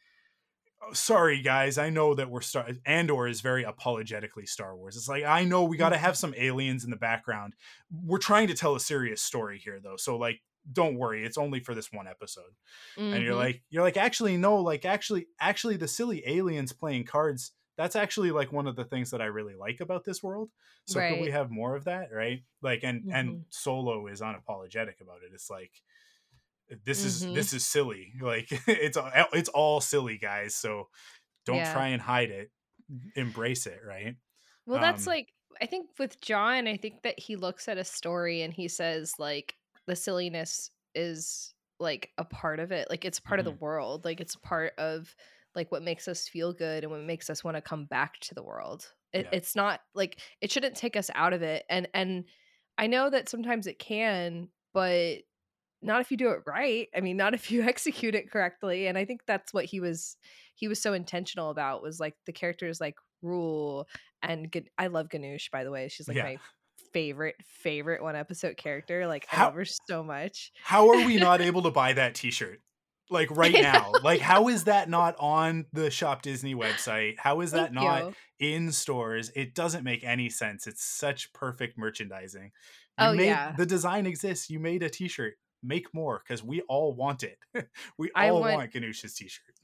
"Oh, 0.81 0.93
sorry 0.93 1.41
guys, 1.41 1.77
I 1.77 1.89
know 1.89 2.13
that 2.15 2.29
we're 2.29 2.41
Star 2.41 2.69
Andor 2.85 3.27
is 3.27 3.41
very 3.41 3.63
apologetically 3.63 4.45
Star 4.45 4.75
Wars. 4.75 4.97
It's 4.97 5.07
like 5.07 5.23
I 5.23 5.43
know 5.45 5.63
we 5.63 5.77
got 5.77 5.89
to 5.89 5.97
have 5.97 6.17
some 6.17 6.33
aliens 6.37 6.83
in 6.83 6.89
the 6.89 6.97
background. 6.97 7.55
We're 7.91 8.17
trying 8.17 8.47
to 8.47 8.53
tell 8.53 8.75
a 8.75 8.79
serious 8.79 9.21
story 9.21 9.59
here 9.59 9.79
though. 9.81 9.97
So 9.97 10.17
like 10.17 10.41
don't 10.71 10.95
worry, 10.97 11.25
it's 11.25 11.37
only 11.37 11.59
for 11.59 11.75
this 11.75 11.91
one 11.91 12.07
episode 12.07 12.53
and 12.97 13.23
you're 13.23 13.33
Mhm. 13.33 13.37
like 13.37 13.63
you're 13.69 13.83
like 13.83 13.97
actually 13.97 14.37
no 14.37 14.55
like 14.57 14.85
actually 14.85 15.27
actually 15.39 15.75
the 15.77 15.87
silly 15.87 16.23
aliens 16.25 16.71
playing 16.71 17.03
cards 17.05 17.51
that's 17.75 17.95
actually 17.95 18.31
like 18.31 18.51
one 18.53 18.67
of 18.67 18.75
the 18.75 18.85
things 18.85 19.09
that 19.11 19.21
i 19.21 19.25
really 19.25 19.55
like 19.55 19.79
about 19.81 20.03
this 20.05 20.21
world 20.23 20.49
so 20.85 20.99
could 20.99 21.19
we 21.19 21.31
have 21.31 21.49
more 21.51 21.75
of 21.75 21.85
that 21.85 22.09
right 22.13 22.43
like 22.61 22.83
and 22.83 23.11
and 23.11 23.29
Mhm. 23.29 23.43
solo 23.49 24.07
is 24.07 24.21
unapologetic 24.21 25.01
about 25.01 25.23
it 25.25 25.31
it's 25.33 25.49
like 25.49 25.71
this 26.85 27.03
is 27.03 27.25
Mhm. 27.25 27.33
this 27.35 27.51
is 27.53 27.65
silly 27.65 28.13
like 28.21 28.47
it's 28.67 28.95
all- 28.97 29.11
it's 29.33 29.49
all 29.49 29.81
silly 29.81 30.17
guys 30.17 30.55
so 30.55 30.89
don't 31.45 31.57
Yeah. 31.57 31.73
try 31.73 31.87
and 31.89 32.01
hide 32.01 32.29
it 32.31 32.51
embrace 33.15 33.65
it 33.65 33.79
right 33.85 34.15
Well, 34.65 34.79
that's 34.79 35.07
um, 35.07 35.11
like 35.11 35.33
I 35.61 35.65
think 35.67 35.89
with 35.99 36.19
John, 36.21 36.67
I 36.67 36.77
think 36.77 37.03
that 37.03 37.19
he 37.19 37.35
looks 37.35 37.67
at 37.67 37.77
a 37.77 37.83
story 37.83 38.41
and 38.41 38.51
he 38.53 38.67
says 38.67 39.13
like 39.19 39.55
the 39.87 39.95
silliness 39.95 40.69
is 40.95 41.53
like 41.79 42.11
a 42.17 42.23
part 42.25 42.59
of 42.59 42.71
it. 42.71 42.87
Like 42.89 43.03
it's 43.05 43.19
part 43.19 43.37
Mhm. 43.37 43.41
of 43.41 43.45
the 43.45 43.59
world. 43.59 44.05
Like 44.05 44.19
it's 44.21 44.35
part 44.37 44.73
of 44.77 45.13
like 45.55 45.71
what 45.71 45.83
makes 45.83 46.07
us 46.07 46.27
feel 46.27 46.53
good 46.53 46.83
and 46.83 46.91
what 46.91 47.01
makes 47.01 47.29
us 47.29 47.43
want 47.43 47.57
to 47.57 47.61
come 47.61 47.85
back 47.85 48.19
to 48.21 48.33
the 48.35 48.43
world. 48.43 48.91
It, 49.11 49.25
Yeah. 49.25 49.37
It's 49.37 49.55
not 49.55 49.81
like 49.93 50.19
it 50.41 50.51
shouldn't 50.51 50.75
take 50.75 50.95
us 50.95 51.09
out 51.13 51.33
of 51.33 51.41
it. 51.41 51.65
And 51.69 51.87
and 51.93 52.25
I 52.77 52.87
know 52.87 53.09
that 53.09 53.29
sometimes 53.29 53.67
it 53.67 53.77
can, 53.79 54.49
but 54.73 55.19
not 55.81 55.99
if 56.01 56.09
you 56.11 56.17
do 56.17 56.29
it 56.31 56.41
right. 56.47 56.87
I 56.95 57.01
mean, 57.01 57.17
not 57.17 57.33
if 57.33 57.51
you 57.51 57.61
execute 57.69 58.15
it 58.15 58.31
correctly. 58.31 58.87
And 58.87 58.97
I 58.97 59.05
think 59.05 59.21
that's 59.27 59.53
what 59.53 59.65
he 59.65 59.79
was 59.79 60.15
he 60.55 60.67
was 60.67 60.81
so 60.81 60.93
intentional 60.93 61.49
about 61.49 61.81
was 61.83 61.99
like 61.99 62.15
the 62.25 62.31
characters 62.33 62.79
like 62.79 62.95
Rule 63.21 63.87
and 64.21 64.49
Gan- 64.51 64.67
I 64.77 64.87
love 64.87 65.09
Ganoush 65.09 65.51
by 65.51 65.63
the 65.63 65.71
way. 65.71 65.87
She's 65.89 66.07
like 66.07 66.17
Yeah. 66.17 66.23
my 66.23 66.37
favorite 66.93 67.35
favorite 67.43 68.01
one 68.01 68.15
episode 68.15 68.57
character. 68.57 69.07
Like 69.07 69.25
I 69.31 69.35
How- 69.35 69.45
love 69.45 69.55
her 69.55 69.65
so 69.65 70.03
much. 70.03 70.51
How 70.63 70.89
are 70.89 71.05
we 71.05 71.17
not 71.17 71.41
able 71.49 71.63
to 71.63 71.71
buy 71.71 71.93
that 71.93 72.15
T-shirt? 72.15 72.61
Like 73.09 73.29
right 73.31 73.53
now, 73.53 73.91
like 74.03 74.21
how 74.21 74.47
is 74.47 74.63
that 74.63 74.89
not 74.89 75.15
on 75.19 75.65
the 75.73 75.91
Shop 75.91 76.21
Disney 76.21 76.55
website? 76.55 77.15
How 77.19 77.41
is 77.41 77.51
that 77.51 77.73
Thank 77.73 77.75
not 77.75 78.03
you. 78.39 78.47
in 78.55 78.71
stores? 78.71 79.29
It 79.35 79.53
doesn't 79.53 79.83
make 79.83 80.03
any 80.03 80.29
sense. 80.29 80.65
It's 80.67 80.83
such 80.83 81.31
perfect 81.33 81.77
merchandising. 81.77 82.43
You 82.43 82.49
Oh, 82.97 83.13
made, 83.13 83.25
yeah. 83.25 83.53
the 83.57 83.65
design 83.65 84.05
exists. 84.05 84.49
You 84.49 84.59
made 84.59 84.83
a 84.83 84.89
T-shirt. 84.89 85.33
Make 85.61 85.93
more 85.93 86.21
because 86.25 86.43
we 86.43 86.61
all 86.61 86.93
want 86.95 87.23
it. 87.23 87.37
we 87.97 88.09
I 88.15 88.29
all 88.29 88.41
want- 88.41 88.55
want 88.55 88.71
Ganoush's 88.73 89.13
T-shirt. 89.13 89.55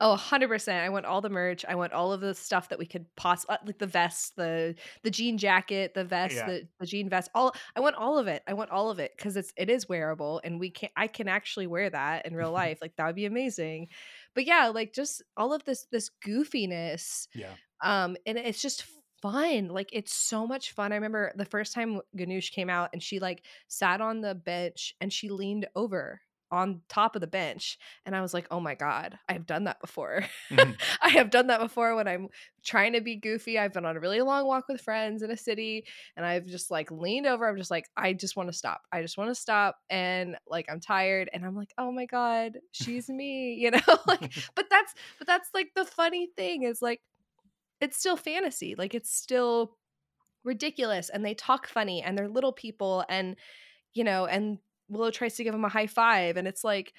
Oh, 0.00 0.12
100%. 0.12 0.84
I 0.84 0.88
want 0.90 1.06
all 1.06 1.20
the 1.20 1.28
merch. 1.28 1.64
I 1.68 1.74
want 1.74 1.92
all 1.92 2.12
of 2.12 2.20
the 2.20 2.32
stuff 2.32 2.68
that 2.68 2.78
we 2.78 2.86
could 2.86 3.06
possibly 3.16 3.56
like 3.66 3.78
the 3.78 3.86
vest, 3.86 4.36
the 4.36 4.76
the 5.02 5.10
jean 5.10 5.38
jacket, 5.38 5.94
the 5.94 6.04
vest, 6.04 6.36
Yeah. 6.36 6.46
the, 6.46 6.68
the 6.78 6.86
jean 6.86 7.08
vest. 7.08 7.28
All 7.34 7.52
I 7.74 7.80
want 7.80 7.96
all 7.96 8.16
of 8.16 8.28
it. 8.28 8.42
I 8.46 8.52
want 8.54 8.70
all 8.70 8.90
of 8.90 9.00
it 9.00 9.16
cuz 9.18 9.36
it's 9.36 9.52
it 9.56 9.68
is 9.68 9.88
wearable 9.88 10.40
and 10.44 10.60
we 10.60 10.70
can 10.70 10.90
I 10.96 11.08
can 11.08 11.26
actually 11.26 11.66
wear 11.66 11.90
that 11.90 12.26
in 12.26 12.36
real 12.36 12.52
life. 12.52 12.78
Like 12.80 12.94
that 12.96 13.06
would 13.06 13.16
be 13.16 13.26
amazing. 13.26 13.88
But 14.34 14.44
yeah, 14.46 14.68
like 14.68 14.92
just 14.92 15.20
all 15.36 15.52
of 15.52 15.64
this 15.64 15.86
this 15.90 16.10
goofiness 16.24 17.26
Yeah. 17.34 17.56
um 17.82 18.16
and 18.26 18.38
it's 18.38 18.62
just 18.62 18.84
fun 19.22 19.66
like 19.68 19.88
it's 19.92 20.12
so 20.14 20.46
much 20.46 20.70
fun 20.72 20.92
i 20.92 20.94
remember 20.94 21.32
the 21.34 21.44
first 21.44 21.74
time 21.74 22.00
ganoush 22.16 22.52
came 22.52 22.70
out 22.70 22.88
and 22.92 23.02
she 23.02 23.18
like 23.18 23.44
sat 23.66 24.00
on 24.00 24.20
the 24.20 24.32
bench 24.34 24.94
and 25.00 25.12
she 25.12 25.28
leaned 25.28 25.66
over 25.74 26.20
on 26.50 26.80
top 26.88 27.14
of 27.14 27.20
the 27.20 27.26
bench 27.26 27.78
and 28.06 28.16
i 28.16 28.20
was 28.20 28.32
like 28.32 28.46
oh 28.50 28.60
my 28.60 28.74
god 28.74 29.18
i've 29.28 29.46
done 29.46 29.64
that 29.64 29.80
before 29.80 30.24
Mhm. 30.50 30.76
i 31.02 31.08
have 31.10 31.30
done 31.30 31.48
that 31.48 31.60
before 31.60 31.94
when 31.94 32.08
i'm 32.08 32.28
trying 32.64 32.92
to 32.94 33.00
be 33.00 33.16
goofy 33.16 33.58
i've 33.58 33.72
been 33.72 33.84
on 33.84 33.96
a 33.96 34.00
really 34.00 34.20
long 34.20 34.46
walk 34.46 34.66
with 34.68 34.80
friends 34.80 35.22
in 35.22 35.30
a 35.30 35.36
city 35.36 35.84
and 36.16 36.24
i've 36.24 36.46
just 36.46 36.70
like 36.70 36.90
leaned 36.90 37.26
over 37.26 37.48
i'm 37.48 37.56
just 37.56 37.70
like 37.70 37.86
i 37.96 38.12
just 38.12 38.36
want 38.36 38.48
to 38.48 38.56
stop 38.56 38.80
i 38.92 39.02
just 39.02 39.18
want 39.18 39.30
to 39.30 39.34
stop 39.34 39.76
and 39.90 40.36
like 40.46 40.66
i'm 40.70 40.80
tired 40.80 41.28
and 41.32 41.44
i'm 41.44 41.54
like 41.56 41.72
oh 41.78 41.92
my 41.92 42.06
god 42.06 42.52
she's 42.72 43.08
me 43.08 43.54
you 43.54 43.70
know 43.70 43.80
like 44.06 44.32
but 44.54 44.66
that's 44.70 44.94
but 45.18 45.26
that's 45.26 45.50
like 45.54 45.68
the 45.76 45.84
funny 45.84 46.28
thing 46.36 46.62
is 46.62 46.80
like 46.82 47.00
it's 47.80 47.98
still 47.98 48.16
fantasy 48.16 48.74
like 48.76 48.94
it's 48.94 49.14
still 49.14 49.76
ridiculous 50.44 51.10
and 51.10 51.24
they 51.24 51.34
talk 51.34 51.66
funny 51.66 52.02
and 52.02 52.16
they're 52.16 52.28
little 52.28 52.52
people 52.52 53.04
and 53.08 53.36
you 53.94 54.04
know 54.04 54.26
and 54.26 54.58
willow 54.88 55.10
tries 55.10 55.34
to 55.36 55.44
give 55.44 55.54
him 55.54 55.64
a 55.64 55.68
high 55.68 55.86
five 55.86 56.36
and 56.36 56.48
it's 56.48 56.64
like 56.64 56.92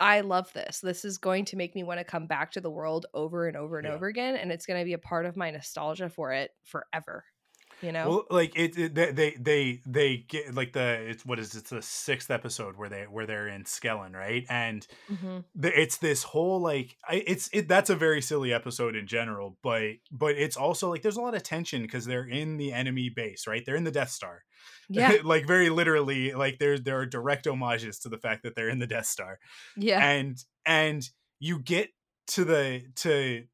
i 0.00 0.20
love 0.20 0.52
this 0.52 0.80
this 0.80 1.04
is 1.04 1.18
going 1.18 1.44
to 1.44 1.56
make 1.56 1.74
me 1.74 1.82
want 1.82 1.98
to 1.98 2.04
come 2.04 2.26
back 2.26 2.52
to 2.52 2.60
the 2.60 2.70
world 2.70 3.06
over 3.14 3.46
and 3.48 3.56
over 3.56 3.78
and 3.78 3.86
Yeah. 3.86 3.94
over 3.94 4.06
again 4.06 4.36
and 4.36 4.52
it's 4.52 4.66
going 4.66 4.80
to 4.80 4.84
be 4.84 4.92
a 4.92 4.98
part 4.98 5.26
of 5.26 5.36
my 5.36 5.50
nostalgia 5.50 6.08
for 6.08 6.32
it 6.32 6.50
forever 6.64 7.24
you 7.80 7.92
know 7.92 8.16
Well, 8.16 8.24
like 8.30 8.56
it, 8.56 8.78
it 8.78 8.94
they, 8.94 9.12
they 9.12 9.30
they 9.38 9.82
they 9.86 10.16
get 10.18 10.54
like 10.54 10.72
the 10.72 11.08
it's 11.10 11.26
what 11.26 11.38
is 11.38 11.54
it, 11.54 11.58
it's 11.60 11.70
the 11.70 11.82
sixth 11.82 12.30
episode 12.30 12.76
where 12.76 12.88
they 12.88 13.04
where 13.04 13.26
they're 13.26 13.48
in 13.48 13.64
Skellin, 13.64 14.14
right? 14.14 14.44
And 14.48 14.86
Mhm. 15.08 15.44
the, 15.54 15.78
it's 15.80 15.98
this 15.98 16.22
whole 16.22 16.60
like 16.60 16.96
I, 17.08 17.24
it's 17.26 17.50
it 17.52 17.68
that's 17.68 17.90
a 17.90 17.96
very 17.96 18.22
silly 18.22 18.52
episode 18.52 18.96
in 18.96 19.06
general, 19.06 19.58
but 19.62 19.94
but 20.12 20.36
it's 20.36 20.56
also 20.56 20.90
like 20.90 21.02
there's 21.02 21.16
a 21.16 21.22
lot 21.22 21.34
of 21.34 21.42
tension 21.42 21.82
because 21.82 22.06
they're 22.06 22.28
in 22.28 22.56
the 22.58 22.72
enemy 22.72 23.10
base, 23.10 23.46
right? 23.46 23.64
They're 23.66 23.76
in 23.76 23.84
the 23.84 23.90
Death 23.92 24.10
Star, 24.10 24.44
yeah 24.88 25.16
like 25.24 25.46
very 25.46 25.70
literally, 25.70 26.32
like 26.32 26.58
there's 26.58 26.82
there 26.82 26.98
are 27.00 27.06
direct 27.06 27.46
homages 27.46 27.98
to 28.00 28.08
the 28.08 28.18
fact 28.18 28.42
that 28.44 28.54
they're 28.54 28.68
in 28.70 28.78
the 28.80 28.86
Death 28.86 29.06
Star, 29.06 29.38
yeah 29.76 30.00
and 30.00 30.38
and 30.66 31.08
you 31.40 31.60
get 31.60 31.90
to 32.28 32.44
the 32.44 32.84
to 32.96 33.46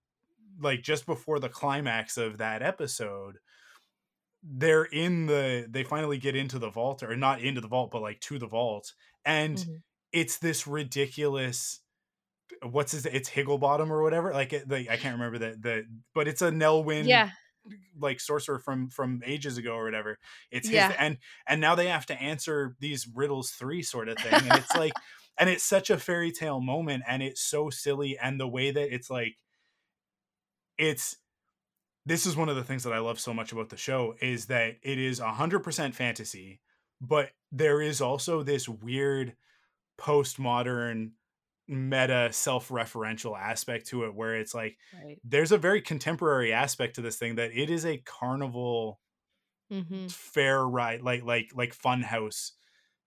like 0.61 0.83
just 0.83 1.07
before 1.07 1.39
the 1.41 1.49
climax 1.49 2.17
of 2.17 2.39
that 2.39 2.63
episode 2.63 3.39
they're 4.47 4.85
in 4.85 5.27
the 5.27 5.67
they 5.71 5.83
finally 5.85 6.19
get 6.19 6.37
into 6.37 6.59
the 6.59 6.71
vault 6.71 7.03
or 7.03 7.17
not 7.17 7.41
into 7.41 7.61
the 7.61 7.69
vault 7.69 7.91
but 7.91 8.03
like 8.03 8.21
to 8.21 8.39
the 8.39 8.47
vault 8.47 8.93
and 9.25 9.59
Mhm. 9.59 9.83
it's 10.13 10.39
this 10.39 10.67
ridiculous 10.67 11.81
what's 12.63 12.93
his 12.93 13.07
it's 13.07 13.31
higglebottom 13.31 13.91
or 13.91 14.03
whatever 14.03 14.33
like 14.33 14.53
like 14.69 14.89
i 14.91 14.97
can't 14.97 15.15
remember 15.19 15.39
the 15.39 15.57
the 15.59 15.85
but 16.15 16.29
it's 16.29 16.43
a 16.43 16.51
nelwyn 16.51 17.07
yeah 17.07 17.31
like 17.99 18.21
sorcerer 18.21 18.59
from 18.59 18.91
from 18.91 19.23
ages 19.25 19.57
ago 19.57 19.75
or 19.75 19.85
whatever 19.85 20.19
it's 20.51 20.69
his 20.69 20.75
Yeah. 20.77 20.95
and 20.99 21.19
and 21.47 21.61
now 21.61 21.75
they 21.75 21.89
have 21.89 22.07
to 22.07 22.21
answer 22.23 22.77
these 22.81 23.09
riddles 23.09 23.51
three 23.53 23.83
sort 23.83 24.09
of 24.09 24.19
thing 24.19 24.35
and 24.35 24.53
it's 24.59 24.75
like 24.75 24.93
and 25.39 25.49
it's 25.51 25.65
such 25.65 25.89
a 25.91 25.99
fairy 25.99 26.31
tale 26.33 26.61
moment 26.61 27.05
and 27.09 27.23
it's 27.23 27.41
so 27.41 27.71
silly 27.71 28.19
and 28.19 28.39
the 28.39 28.49
way 28.49 28.71
that 28.71 28.95
it's 28.95 29.09
like 29.11 29.37
it's 30.79 31.17
this 32.07 32.27
is 32.27 32.37
one 32.37 32.49
of 32.49 32.57
the 32.57 32.65
things 32.65 32.85
that 32.85 32.93
i 32.93 32.99
love 32.99 33.21
so 33.21 33.35
much 33.35 33.53
about 33.53 33.69
the 33.71 33.77
show 33.77 34.15
is 34.21 34.47
that 34.47 34.77
it 34.83 34.99
is 34.99 35.21
100% 35.21 35.95
fantasy 35.95 36.61
but 37.01 37.33
there 37.53 37.81
is 37.83 38.01
also 38.01 38.43
this 38.43 38.69
weird 38.69 39.37
postmodern 39.99 41.13
meta 41.69 42.31
self-referential 42.33 43.39
aspect 43.39 43.87
to 43.87 44.05
it 44.05 44.15
where 44.15 44.37
it's 44.37 44.55
like 44.55 44.79
right 44.93 45.23
there's 45.25 45.53
a 45.53 45.59
very 45.59 45.83
contemporary 45.83 46.53
aspect 46.53 46.97
to 46.97 47.03
this 47.03 47.19
thing 47.19 47.37
that 47.37 47.53
it 47.53 47.71
is 47.71 47.87
a 47.87 47.99
carnival 47.99 49.01
hmm 49.71 50.09
fair 50.09 50.67
ride 50.67 51.03
like 51.03 51.23
like 51.23 51.51
like 51.55 51.73
fun 51.73 52.03
house 52.03 52.53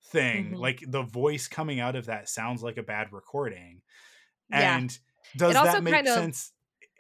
thing 0.06 0.54
Mhm. 0.54 0.60
like 0.60 0.84
the 0.88 1.04
voice 1.04 1.48
coming 1.48 1.80
out 1.80 1.96
of 1.96 2.06
that 2.08 2.30
sounds 2.30 2.64
like 2.64 2.78
a 2.78 2.84
bad 2.84 3.12
recording 3.14 3.82
Yeah. 4.50 4.82
and 4.82 4.98
does 5.36 5.62
that 5.62 5.82
make 5.82 6.08
sense 6.08 6.54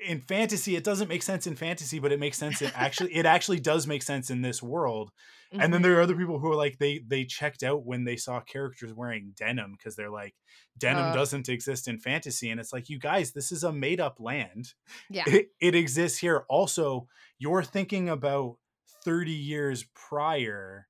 in 0.05 0.21
fantasy 0.21 0.75
it 0.75 0.83
doesn't 0.83 1.07
make 1.07 1.23
sense 1.23 1.47
in 1.47 1.55
fantasy 1.55 1.97
but 1.99 2.11
it 2.11 2.19
makes 2.19 2.37
sense 2.37 2.61
in 2.61 2.71
actually 2.75 3.13
it 3.15 3.25
actually 3.25 3.59
does 3.59 3.87
make 3.87 4.03
sense 4.03 4.29
in 4.29 4.41
this 4.41 4.61
world 4.61 5.11
and 5.51 5.73
then 5.73 5.79
Mhm. 5.79 5.83
there 5.83 5.97
are 5.97 6.01
other 6.01 6.15
people 6.15 6.39
who 6.39 6.51
are 6.51 6.55
like 6.55 6.77
they 6.77 6.99
they 7.07 7.23
checked 7.25 7.63
out 7.63 7.85
when 7.85 8.03
they 8.03 8.15
saw 8.15 8.39
characters 8.41 8.93
wearing 8.93 9.33
denim 9.35 9.71
because 9.71 9.95
they're 9.95 10.09
like 10.11 10.35
denim 10.77 11.05
Uh. 11.11 11.13
doesn't 11.13 11.49
exist 11.49 11.87
in 11.87 11.99
fantasy 11.99 12.49
and 12.49 12.59
it's 12.59 12.71
like 12.73 12.89
you 12.89 12.99
guys 12.99 13.31
this 13.31 13.51
is 13.51 13.63
a 13.63 13.71
made 13.73 13.99
up 13.99 14.19
land 14.19 14.73
yeah 15.09 15.23
it, 15.25 15.47
it 15.59 15.73
exists 15.75 16.19
here 16.19 16.45
also 16.49 17.07
you're 17.39 17.63
thinking 17.63 18.07
about 18.09 18.57
30 19.03 19.31
years 19.31 19.83
prior 19.95 20.87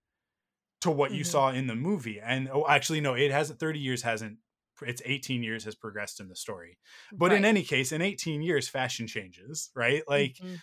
to 0.81 0.91
what 0.91 1.11
you 1.11 1.23
Mhm. 1.23 1.27
saw 1.27 1.49
in 1.51 1.67
the 1.67 1.75
movie 1.75 2.19
and 2.19 2.49
oh 2.51 2.65
actually 2.67 2.99
no 3.01 3.13
it 3.13 3.31
hasn't 3.31 3.59
30 3.59 3.79
years 3.79 4.01
hasn't 4.01 4.37
it's 4.85 5.01
18 5.05 5.43
years 5.43 5.63
has 5.65 5.75
progressed 5.75 6.19
in 6.19 6.27
the 6.29 6.35
story. 6.35 6.77
But 7.17 7.33
in 7.33 7.45
any 7.45 7.63
case 7.63 7.91
in 7.91 8.01
18 8.01 8.41
years 8.41 8.67
fashion 8.69 9.07
changes 9.07 9.71
right? 9.75 10.03
Like 10.07 10.37
Mhm. 10.39 10.61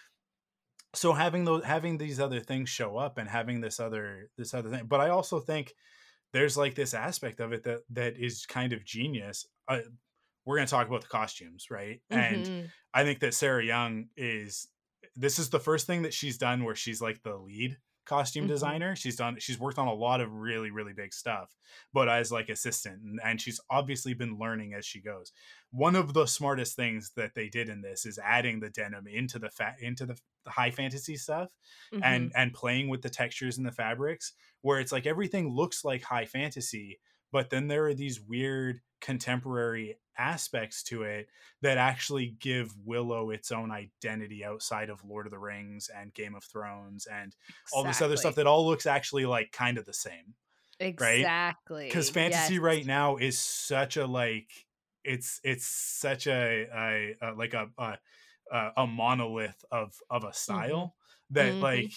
so 0.94 1.12
having 1.12 1.44
those 1.44 1.64
having 1.64 1.98
these 1.98 2.20
other 2.20 2.40
things 2.40 2.68
show 2.68 2.96
up 2.96 3.18
and 3.18 3.28
having 3.28 3.60
this 3.60 3.80
other 3.80 4.30
this 4.36 4.54
other 4.54 4.70
thing 4.70 4.86
but 4.86 5.00
i 5.00 5.08
also 5.08 5.40
think 5.40 5.74
there's 6.32 6.56
like 6.56 6.74
this 6.74 6.94
aspect 6.94 7.40
of 7.40 7.52
it 7.52 7.64
that 7.64 7.80
that 7.90 8.16
is 8.18 8.46
kind 8.46 8.72
of 8.72 8.84
genius 8.84 9.46
uh, 9.68 9.80
we're 10.44 10.56
going 10.56 10.66
to 10.66 10.70
talk 10.70 10.88
about 10.88 11.02
the 11.02 11.08
costumes 11.08 11.68
right? 11.70 12.02
And 12.10 12.50
Mhm. 12.50 12.72
I 12.94 13.04
think 13.04 13.20
that 13.20 13.34
Sarah 13.34 13.64
Young 13.64 14.08
is 14.16 14.68
this 15.16 15.38
is 15.38 15.50
the 15.50 15.60
first 15.60 15.86
thing 15.86 16.02
that 16.02 16.14
she's 16.14 16.38
done 16.38 16.64
where 16.64 16.74
she's 16.76 17.02
like 17.02 17.22
the 17.22 17.36
lead 17.36 17.78
costume 18.04 18.46
Mhm. 18.46 18.48
designer. 18.48 18.96
She's 18.96 19.16
done 19.16 19.38
she's 19.38 19.58
worked 19.58 19.78
on 19.78 19.88
a 19.88 19.94
lot 19.94 20.20
of 20.20 20.32
really 20.32 20.70
really 20.70 20.92
big 20.92 21.12
stuff, 21.14 21.56
but 21.92 22.08
as 22.08 22.30
like 22.32 22.48
assistant 22.48 23.02
and, 23.02 23.20
and 23.24 23.40
she's 23.40 23.60
obviously 23.70 24.14
been 24.14 24.38
learning 24.38 24.74
as 24.74 24.84
she 24.86 25.00
goes. 25.00 25.32
One 25.70 25.96
of 25.96 26.14
the 26.14 26.26
smartest 26.26 26.76
things 26.76 27.12
that 27.16 27.34
they 27.34 27.48
did 27.48 27.68
in 27.68 27.82
this 27.82 28.06
is 28.06 28.18
adding 28.18 28.60
the 28.60 28.70
denim 28.70 29.06
into 29.06 29.38
the 29.38 29.50
fat 29.50 29.76
into 29.80 30.06
the 30.06 30.18
high 30.46 30.70
fantasy 30.70 31.16
stuff 31.16 31.52
and 32.00 32.30
Mhm. 32.30 32.34
and 32.34 32.52
playing 32.54 32.88
with 32.88 33.02
the 33.02 33.10
textures 33.10 33.56
and 33.58 33.66
the 33.66 33.72
fabrics 33.72 34.32
where 34.60 34.80
it's 34.80 34.92
like 34.92 35.06
everything 35.06 35.48
looks 35.54 35.84
like 35.84 36.02
high 36.02 36.26
fantasy 36.26 37.00
but 37.32 37.50
then 37.50 37.66
there 37.66 37.86
are 37.86 37.94
these 37.94 38.20
weird 38.20 38.80
contemporary 39.04 39.98
aspects 40.16 40.82
to 40.82 41.02
it 41.02 41.28
that 41.60 41.76
actually 41.76 42.36
give 42.40 42.74
Willow 42.86 43.28
its 43.30 43.52
own 43.52 43.70
identity 43.70 44.42
outside 44.44 44.88
of 44.88 45.04
Lord 45.04 45.26
of 45.26 45.30
the 45.30 45.38
Rings 45.38 45.90
and 45.94 46.14
Game 46.14 46.34
of 46.34 46.42
Thrones 46.42 47.06
and 47.06 47.36
all 47.72 47.84
this 47.84 48.00
other 48.00 48.16
stuff 48.16 48.34
that 48.36 48.46
all 48.46 48.66
looks 48.66 48.86
actually 48.86 49.26
like 49.26 49.52
kind 49.52 49.76
of 49.76 49.84
the 49.84 49.92
same 49.92 50.34
exactly 50.80 51.86
because 51.86 52.08
fantasy 52.10 52.54
Yes. 52.54 52.62
right 52.62 52.86
now 52.86 53.16
is 53.16 53.38
such 53.38 53.96
a 53.98 54.06
like 54.06 54.50
it's 55.04 55.38
it's 55.44 55.66
such 55.66 56.26
a, 56.26 56.66
a, 56.74 57.16
a 57.20 57.32
like 57.34 57.52
a, 57.54 57.68
a 57.78 57.98
a 58.76 58.86
monolith 58.86 59.64
of 59.70 59.94
of 60.08 60.24
a 60.24 60.32
style 60.32 60.96
that 61.30 61.52
Mhm. 61.52 61.60
like 61.60 61.92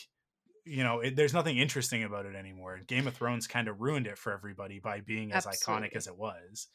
you 0.67 0.83
know 0.83 0.99
it, 0.99 1.15
there's 1.15 1.33
nothing 1.33 1.57
interesting 1.57 2.03
about 2.03 2.25
it 2.25 2.35
anymore 2.35 2.79
game 2.87 3.07
of 3.07 3.13
thrones 3.15 3.47
kind 3.47 3.67
of 3.67 3.81
ruined 3.81 4.07
it 4.07 4.17
for 4.17 4.31
everybody 4.33 4.79
by 4.79 5.01
being 5.01 5.31
as 5.31 5.45
Absolutely. 5.47 5.87
iconic 5.89 5.95
as 5.95 6.07
it 6.07 6.17
was 6.17 6.67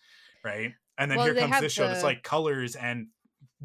right 0.45 0.73
and 0.99 1.11
then 1.11 1.19
Well, 1.19 1.27
here 1.27 1.35
comes 1.37 1.61
this 1.61 1.73
show 1.73 1.87
that's 1.89 2.03
like 2.03 2.23
colors 2.23 2.75
and 2.77 3.09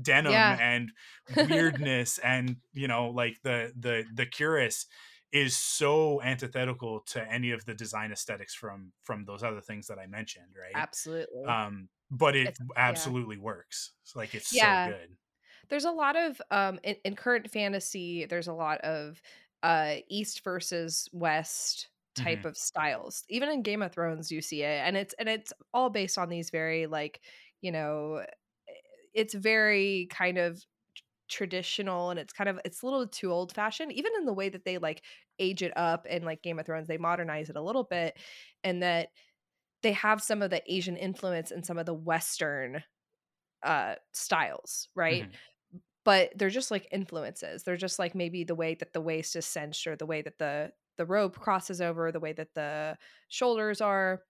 denim 0.02 0.32
Yeah. 0.32 0.58
and 0.60 0.92
weirdness 1.50 2.18
and 2.20 2.58
you 2.74 2.88
know 2.88 3.10
like 3.10 3.38
the 3.44 3.72
the 3.78 4.06
the 4.14 4.26
cuirass 4.26 4.86
is 5.32 5.58
so 5.58 6.22
antithetical 6.22 7.02
to 7.02 7.22
any 7.32 7.52
of 7.52 7.66
the 7.66 7.74
design 7.74 8.12
aesthetics 8.12 8.54
from 8.56 8.94
from 9.04 9.26
those 9.26 9.44
other 9.44 9.62
things 9.62 9.88
that 9.88 10.00
i 10.00 10.08
mentioned 10.08 10.54
right 10.60 10.72
Absolutely. 10.76 11.46
um 11.46 11.90
but 12.10 12.36
it 12.36 12.48
It's- 12.48 12.58
yeah. 12.60 12.74
absolutely 12.90 13.38
works 13.38 13.92
It's 14.04 14.16
like 14.16 14.34
it's 14.36 14.54
Yeah. 14.54 14.88
so 14.88 14.92
good 14.94 15.18
there's 15.70 15.86
a 15.86 15.92
lot 15.92 16.16
of 16.16 16.42
um 16.50 16.80
in, 16.84 16.96
in 17.04 17.16
current 17.16 17.52
fantasy 17.52 18.26
there's 18.26 18.48
a 18.48 18.54
lot 18.54 18.80
of 18.82 19.22
uh 19.68 19.98
east 20.10 20.44
versus 20.46 21.10
west 21.14 21.90
type 22.16 22.46
of 22.46 22.58
styles 22.58 23.26
even 23.30 23.50
in 23.50 23.64
game 23.64 23.84
of 23.84 23.94
thrones 23.94 24.32
you 24.32 24.42
see 24.42 24.64
it 24.64 24.82
and 24.88 24.98
it's 24.98 25.16
and 25.20 25.30
it's 25.30 25.54
all 25.74 25.92
based 25.92 26.18
on 26.18 26.30
these 26.30 26.52
very 26.52 26.88
like 26.88 27.22
you 27.62 27.72
know 27.72 28.16
eh, 28.70 28.74
it's 29.16 29.36
very 29.36 30.08
kind 30.12 30.40
of 30.40 30.66
traditional 31.30 32.10
and 32.10 32.20
it's 32.20 32.34
kind 32.34 32.50
of 32.50 32.60
it's 32.66 32.82
a 32.84 32.86
little 32.86 33.08
too 33.08 33.32
old 33.32 33.54
fashioned 33.54 33.92
even 33.92 34.14
in 34.18 34.26
the 34.26 34.34
way 34.34 34.50
that 34.50 34.66
they 34.66 34.78
like 34.78 35.04
age 35.40 35.64
it 35.64 35.74
up 35.78 36.06
in 36.08 36.24
like 36.24 36.42
game 36.44 36.60
of 36.60 36.66
thrones 36.66 36.88
they 36.88 36.98
modernize 36.98 37.50
it 37.50 37.58
a 37.58 37.62
little 37.62 37.84
bit 37.84 38.18
and 38.64 38.82
that 38.84 39.10
they 39.84 39.94
have 39.94 40.22
some 40.24 40.42
of 40.42 40.50
the 40.52 40.62
asian 40.74 40.98
influence 40.98 41.52
and 41.52 41.66
some 41.66 41.78
of 41.78 41.86
the 41.86 41.94
western 41.94 42.84
uh 43.64 43.96
styles 44.14 44.90
right 44.96 45.28
Mhm. 45.28 45.38
But 46.08 46.32
they're 46.38 46.50
just 46.50 46.72
like 46.72 46.88
influences. 46.94 47.64
They're 47.64 47.76
just 47.76 48.00
like 48.00 48.16
maybe 48.16 48.46
the 48.46 48.56
way 48.56 48.76
that 48.76 48.94
the 48.94 49.02
waist 49.02 49.36
is 49.36 49.46
cinched 49.46 49.86
or 49.88 49.98
the 49.98 50.06
way 50.06 50.22
that 50.22 50.38
the 50.40 50.72
the 50.96 51.06
robe 51.06 51.36
crosses 51.38 51.82
over, 51.82 52.14
the 52.14 52.22
way 52.22 52.32
that 52.32 52.54
the 52.56 52.98
shoulders 53.28 53.82
are. 53.82 54.24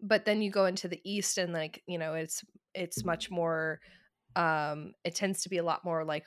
But 0.00 0.24
then 0.24 0.40
you 0.40 0.50
go 0.50 0.64
into 0.64 0.88
the 0.88 1.02
east 1.04 1.36
and 1.36 1.52
like, 1.52 1.82
you 1.86 1.98
know, 1.98 2.14
it's 2.14 2.42
it's 2.74 3.04
much 3.04 3.30
more 3.30 3.80
um 4.36 4.94
it 5.04 5.14
tends 5.14 5.42
to 5.42 5.50
be 5.50 5.58
a 5.58 5.64
lot 5.64 5.84
more 5.84 6.02
like 6.02 6.24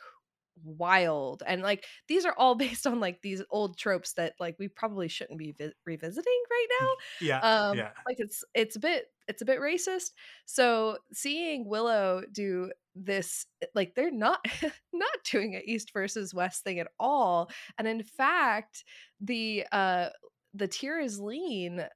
wild 0.64 1.43
and 1.45 1.62
like 1.62 1.86
these 2.07 2.26
are 2.26 2.34
all 2.38 2.55
based 2.55 2.86
on 2.86 2.99
like 2.99 3.22
these 3.22 3.41
old 3.49 3.78
tropes 3.78 4.14
that 4.14 4.34
like 4.39 4.55
we 4.60 4.68
probably 4.68 5.07
shouldn't 5.07 5.39
be 5.39 5.53
vi- 5.57 5.74
revisiting 5.86 6.41
right 6.51 6.68
now 6.82 6.88
yeah 7.22 7.39
um 7.39 7.78
yeah. 7.78 7.91
like 8.07 8.18
it's 8.20 8.43
it's 8.53 8.76
a 8.76 8.80
bit 8.80 9.05
it's 9.28 9.41
a 9.41 9.45
bit 9.45 9.60
racist 9.60 10.12
so 10.45 10.97
seeing 11.14 11.68
willow 11.68 12.24
do 12.32 12.72
this 12.95 13.45
like 13.76 13.95
they're 13.95 14.12
not 14.12 14.43
not 14.93 15.10
doing 15.32 15.55
an 15.55 15.62
east 15.66 15.91
versus 15.93 16.34
west 16.34 16.64
thing 16.64 16.80
at 16.80 16.88
all 16.99 17.49
and 17.78 17.88
in 17.88 18.03
fact 18.03 18.84
the 19.22 19.66
uh 19.72 20.10
the 20.53 20.68
Tir 20.68 21.03
Asleen 21.03 21.88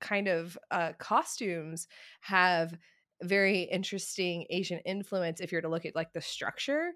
kind 0.00 0.28
of 0.28 0.58
uh 0.70 0.92
costumes 0.98 1.86
have 2.20 2.76
very 3.22 3.62
interesting 3.62 4.44
asian 4.50 4.80
influence 4.80 5.40
if 5.40 5.52
you're 5.52 5.60
to 5.60 5.68
look 5.68 5.86
at 5.86 5.94
like 5.94 6.12
the 6.12 6.20
structure 6.20 6.90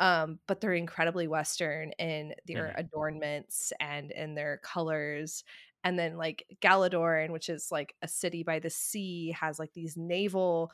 um 0.00 0.38
but 0.46 0.60
they're 0.60 0.74
incredibly 0.74 1.28
western 1.28 1.92
in 1.98 2.34
their 2.46 2.72
Mhm. 2.72 2.76
adornments 2.76 3.72
and 3.80 4.10
in 4.12 4.34
their 4.34 4.58
colors 4.58 5.44
and 5.84 5.98
then 5.98 6.16
like 6.16 6.46
Galladoorn, 6.62 7.30
which 7.30 7.48
is 7.48 7.72
like 7.72 7.96
a 8.02 8.08
city 8.08 8.44
by 8.44 8.60
the 8.60 8.70
sea, 8.70 9.32
has 9.32 9.58
like 9.58 9.72
these 9.72 9.96
naval 9.96 10.72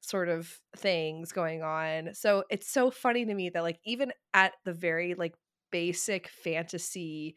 sort 0.00 0.28
of 0.28 0.60
things 0.76 1.32
going 1.32 1.62
on. 1.62 2.14
So 2.14 2.44
it's 2.50 2.68
so 2.68 2.90
funny 2.90 3.24
to 3.24 3.34
me 3.34 3.48
that 3.50 3.62
like 3.62 3.80
even 3.84 4.12
at 4.34 4.54
the 4.64 4.72
very 4.74 5.14
like 5.14 5.34
basic 5.70 6.28
fantasy 6.28 7.36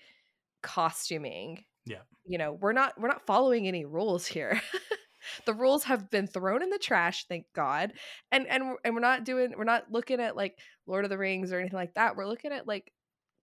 costuming, 0.63 1.65
Yeah. 1.85 2.03
you 2.25 2.37
know, 2.37 2.53
we're 2.53 2.73
not 2.73 2.99
we're 2.99 3.09
not 3.09 3.25
following 3.27 3.67
any 3.67 3.85
rules 3.85 4.25
here. 4.27 4.61
the 5.45 5.53
rules 5.53 5.83
have 5.85 6.09
been 6.09 6.27
thrown 6.27 6.61
in 6.63 6.69
the 6.69 6.77
trash, 6.79 7.25
thank 7.27 7.45
God. 7.53 7.93
And 8.31 8.47
and 8.47 8.63
we're- 8.65 8.77
and 8.83 8.93
we're 8.95 9.01
not 9.01 9.23
doing 9.23 9.53
we're 9.57 9.63
not 9.63 9.91
looking 9.91 10.19
at 10.19 10.35
like 10.35 10.57
Lord 10.87 11.03
of 11.05 11.09
the 11.09 11.17
Rings 11.17 11.51
or 11.51 11.59
anything 11.59 11.77
like 11.77 11.93
that. 11.95 12.15
We're 12.15 12.27
looking 12.27 12.51
at 12.51 12.67
like 12.67 12.91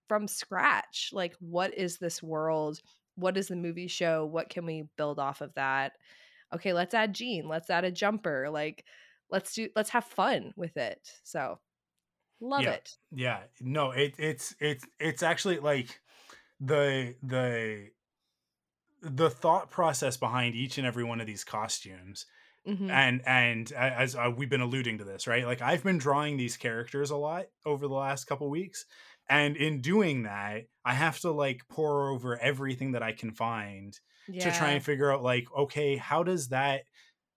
from 0.08 0.26
scratch. 0.28 1.10
Like 1.12 1.34
what 1.40 1.74
is 1.74 1.98
this 1.98 2.22
world? 2.22 2.80
What 3.16 3.36
is 3.36 3.48
the 3.48 3.56
movie 3.56 3.88
show? 3.88 4.24
What 4.26 4.48
can 4.48 4.66
we 4.66 4.84
build 4.96 5.18
off 5.18 5.40
of 5.40 5.52
that? 5.54 5.92
Okay, 6.54 6.72
let's 6.72 6.94
add 6.94 7.14
Jean. 7.14 7.48
Let's 7.48 7.70
add 7.70 7.84
a 7.84 7.90
jumper. 7.92 8.48
Like 8.50 8.84
let's 9.30 9.54
do 9.54 9.68
let's 9.76 9.90
have 9.90 10.04
fun 10.04 10.52
with 10.56 10.76
it. 10.76 11.00
So 11.22 11.58
love 12.40 12.62
Yeah. 12.62 12.70
it. 12.72 12.96
yeah 13.12 13.38
no 13.60 13.90
it, 13.90 14.14
it's 14.18 14.54
it's 14.60 14.86
it's 14.98 15.22
actually 15.22 15.58
like 15.58 16.00
the 16.58 17.14
the 17.22 17.88
the 19.02 19.30
thought 19.30 19.70
process 19.70 20.16
behind 20.16 20.54
each 20.54 20.78
and 20.78 20.86
every 20.86 21.04
one 21.04 21.20
of 21.20 21.26
these 21.26 21.44
costumes 21.44 22.26
Mhm. 22.66 22.90
and 22.90 23.22
and 23.26 23.72
as 23.72 24.16
uh, 24.16 24.32
we've 24.36 24.50
been 24.50 24.60
alluding 24.60 24.98
to 24.98 25.04
this 25.04 25.26
right? 25.26 25.46
Like 25.46 25.62
i've 25.62 25.84
been 25.84 25.98
drawing 25.98 26.36
these 26.36 26.56
characters 26.56 27.10
a 27.10 27.16
lot 27.16 27.46
over 27.66 27.88
the 27.88 27.94
last 27.94 28.24
couple 28.26 28.50
weeks 28.50 28.86
and 29.28 29.56
in 29.56 29.80
doing 29.80 30.24
that 30.24 30.64
i 30.84 30.94
have 30.94 31.18
to 31.20 31.30
like 31.32 31.62
pour 31.68 32.10
over 32.10 32.38
everything 32.38 32.92
that 32.92 33.02
i 33.02 33.12
can 33.12 33.32
find 33.32 34.00
to 34.40 34.50
try 34.52 34.72
and 34.72 34.84
figure 34.84 35.12
out 35.12 35.22
like 35.22 35.46
okay 35.56 35.96
how 35.96 36.22
does 36.22 36.48
that 36.48 36.82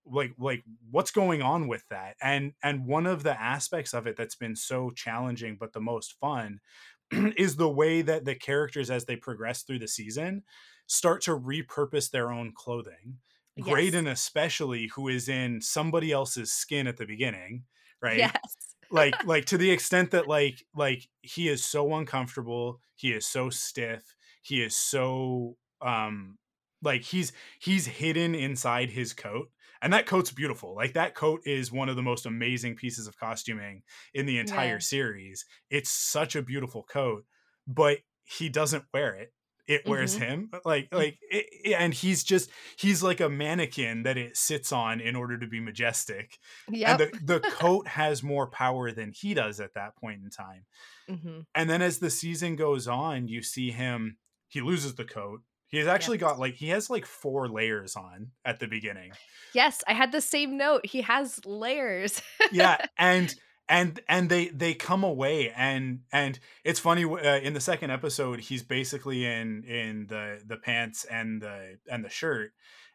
like 0.06 0.34
like 0.38 0.64
what's 0.92 1.12
going 1.12 1.42
on 1.42 1.68
with 1.68 1.88
that? 1.90 2.18
And 2.22 2.54
and 2.62 2.86
one 2.86 3.06
of 3.06 3.24
the 3.24 3.40
aspects 3.40 3.94
of 3.94 4.06
it 4.06 4.18
that's 4.18 4.36
been 4.36 4.56
so 4.56 4.92
challenging 4.92 5.58
but 5.58 5.72
the 5.74 5.80
most 5.82 6.14
fun 6.20 6.60
is 7.12 7.56
the 7.56 7.70
way 7.70 8.02
that 8.02 8.26
the 8.26 8.36
characters 8.36 8.92
as 8.92 9.06
they 9.06 9.16
progress 9.16 9.64
through 9.64 9.80
the 9.80 9.88
season 9.88 10.44
start 10.88 11.22
to 11.22 11.32
repurpose 11.38 12.10
their 12.12 12.32
own 12.32 12.52
clothing 12.56 13.20
Yes. 13.56 13.66
Graydon 13.66 14.08
especially 14.08 14.88
who 14.96 15.08
is 15.08 15.30
in 15.30 15.62
somebody 15.62 16.12
else's 16.12 16.52
skin 16.52 16.88
at 16.88 16.98
the 16.98 17.06
beginning 17.06 17.66
right 18.02 18.18
Yes. 18.18 18.76
like 18.92 19.16
like 19.26 19.46
to 19.46 19.58
the 19.58 19.72
extent 19.72 20.12
that 20.12 20.28
like 20.28 20.64
like 20.76 21.08
he 21.22 21.48
is 21.50 21.64
so 21.64 21.94
uncomfortable 21.96 22.80
he 22.96 23.14
is 23.14 23.26
so 23.28 23.50
stiff 23.50 24.16
he 24.42 24.62
is 24.64 24.76
so 24.76 25.58
um 25.82 26.38
like 26.82 27.02
he's 27.04 27.32
he's 27.60 27.86
hidden 27.86 28.36
inside 28.36 28.90
his 28.90 29.14
coat 29.14 29.50
and 29.82 29.94
that 29.94 30.06
coat's 30.06 30.32
beautiful 30.32 30.76
like 30.76 30.94
that 30.94 31.16
coat 31.16 31.42
is 31.46 31.72
one 31.72 31.90
of 31.90 31.96
the 31.96 32.02
most 32.02 32.26
amazing 32.26 32.76
pieces 32.76 33.08
of 33.08 33.18
costuming 33.18 33.84
in 34.14 34.26
the 34.26 34.38
entire 34.40 34.74
Yeah. 34.76 34.80
series 34.80 35.46
it's 35.70 35.92
such 35.92 36.36
a 36.36 36.42
beautiful 36.42 36.84
coat 36.84 37.26
but 37.68 38.00
he 38.24 38.50
doesn't 38.50 38.86
wear 38.94 39.14
it 39.16 39.34
it 39.68 39.86
wears 39.86 40.16
Mhm. 40.16 40.18
him 40.18 40.52
like 40.66 40.90
like 40.92 41.18
it, 41.30 41.74
and 41.78 41.94
he's 41.94 42.24
just 42.24 42.50
he's 42.78 43.02
like 43.04 43.20
a 43.22 43.30
mannequin 43.30 44.04
that 44.04 44.18
it 44.18 44.36
sits 44.38 44.72
on 44.72 45.00
in 45.02 45.16
order 45.16 45.38
to 45.40 45.48
be 45.48 45.60
majestic 45.60 46.38
Yep. 46.70 47.00
and 47.00 47.00
the, 47.00 47.40
the 47.40 47.40
coat 47.50 47.88
has 47.88 48.24
more 48.24 48.48
power 48.50 48.92
than 48.92 49.12
he 49.14 49.34
does 49.34 49.60
at 49.60 49.74
that 49.76 49.96
point 49.96 50.22
in 50.24 50.30
time 50.30 50.66
hmm 51.08 51.42
and 51.56 51.70
then 51.70 51.82
as 51.82 52.00
the 52.00 52.10
season 52.10 52.56
goes 52.56 52.88
on 52.88 53.28
you 53.28 53.42
see 53.42 53.72
him 53.72 54.18
he 54.48 54.62
loses 54.62 54.96
the 54.96 55.06
coat 55.06 55.42
he's 55.68 55.88
actually 55.88 56.18
got 56.18 56.40
like 56.40 56.56
he 56.56 56.70
has 56.70 56.90
like 56.90 57.06
four 57.06 57.48
layers 57.50 57.96
on 57.96 58.32
at 58.46 58.60
the 58.60 58.68
beginning 58.68 59.18
Yes, 59.54 59.84
I 59.88 59.94
had 59.94 60.12
the 60.12 60.20
same 60.22 60.58
note. 60.58 60.84
He 60.86 61.02
has 61.02 61.46
layers. 61.46 62.22
yeah 62.50 62.78
and 62.98 63.36
and 63.70 64.02
and 64.10 64.30
they 64.30 64.48
they 64.50 64.74
come 64.74 65.04
away 65.04 65.52
and 65.56 66.00
and 66.12 66.40
it's 66.64 66.80
funny 66.80 67.06
uh, 67.06 67.40
in 67.40 67.54
the 67.54 67.62
second 67.62 67.92
episode 67.92 68.40
he's 68.40 68.64
basically 68.64 69.26
in 69.26 69.64
in 69.64 70.08
the 70.08 70.42
the 70.46 70.58
pants 70.58 71.06
and 71.06 71.42
the 71.42 71.78
and 71.90 72.04
the 72.04 72.10
shirt 72.10 72.52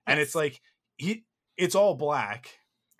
and 0.06 0.20
it's 0.20 0.34
like 0.34 0.60
he 0.96 1.24
it's 1.56 1.74
all 1.74 1.94
black 1.94 2.58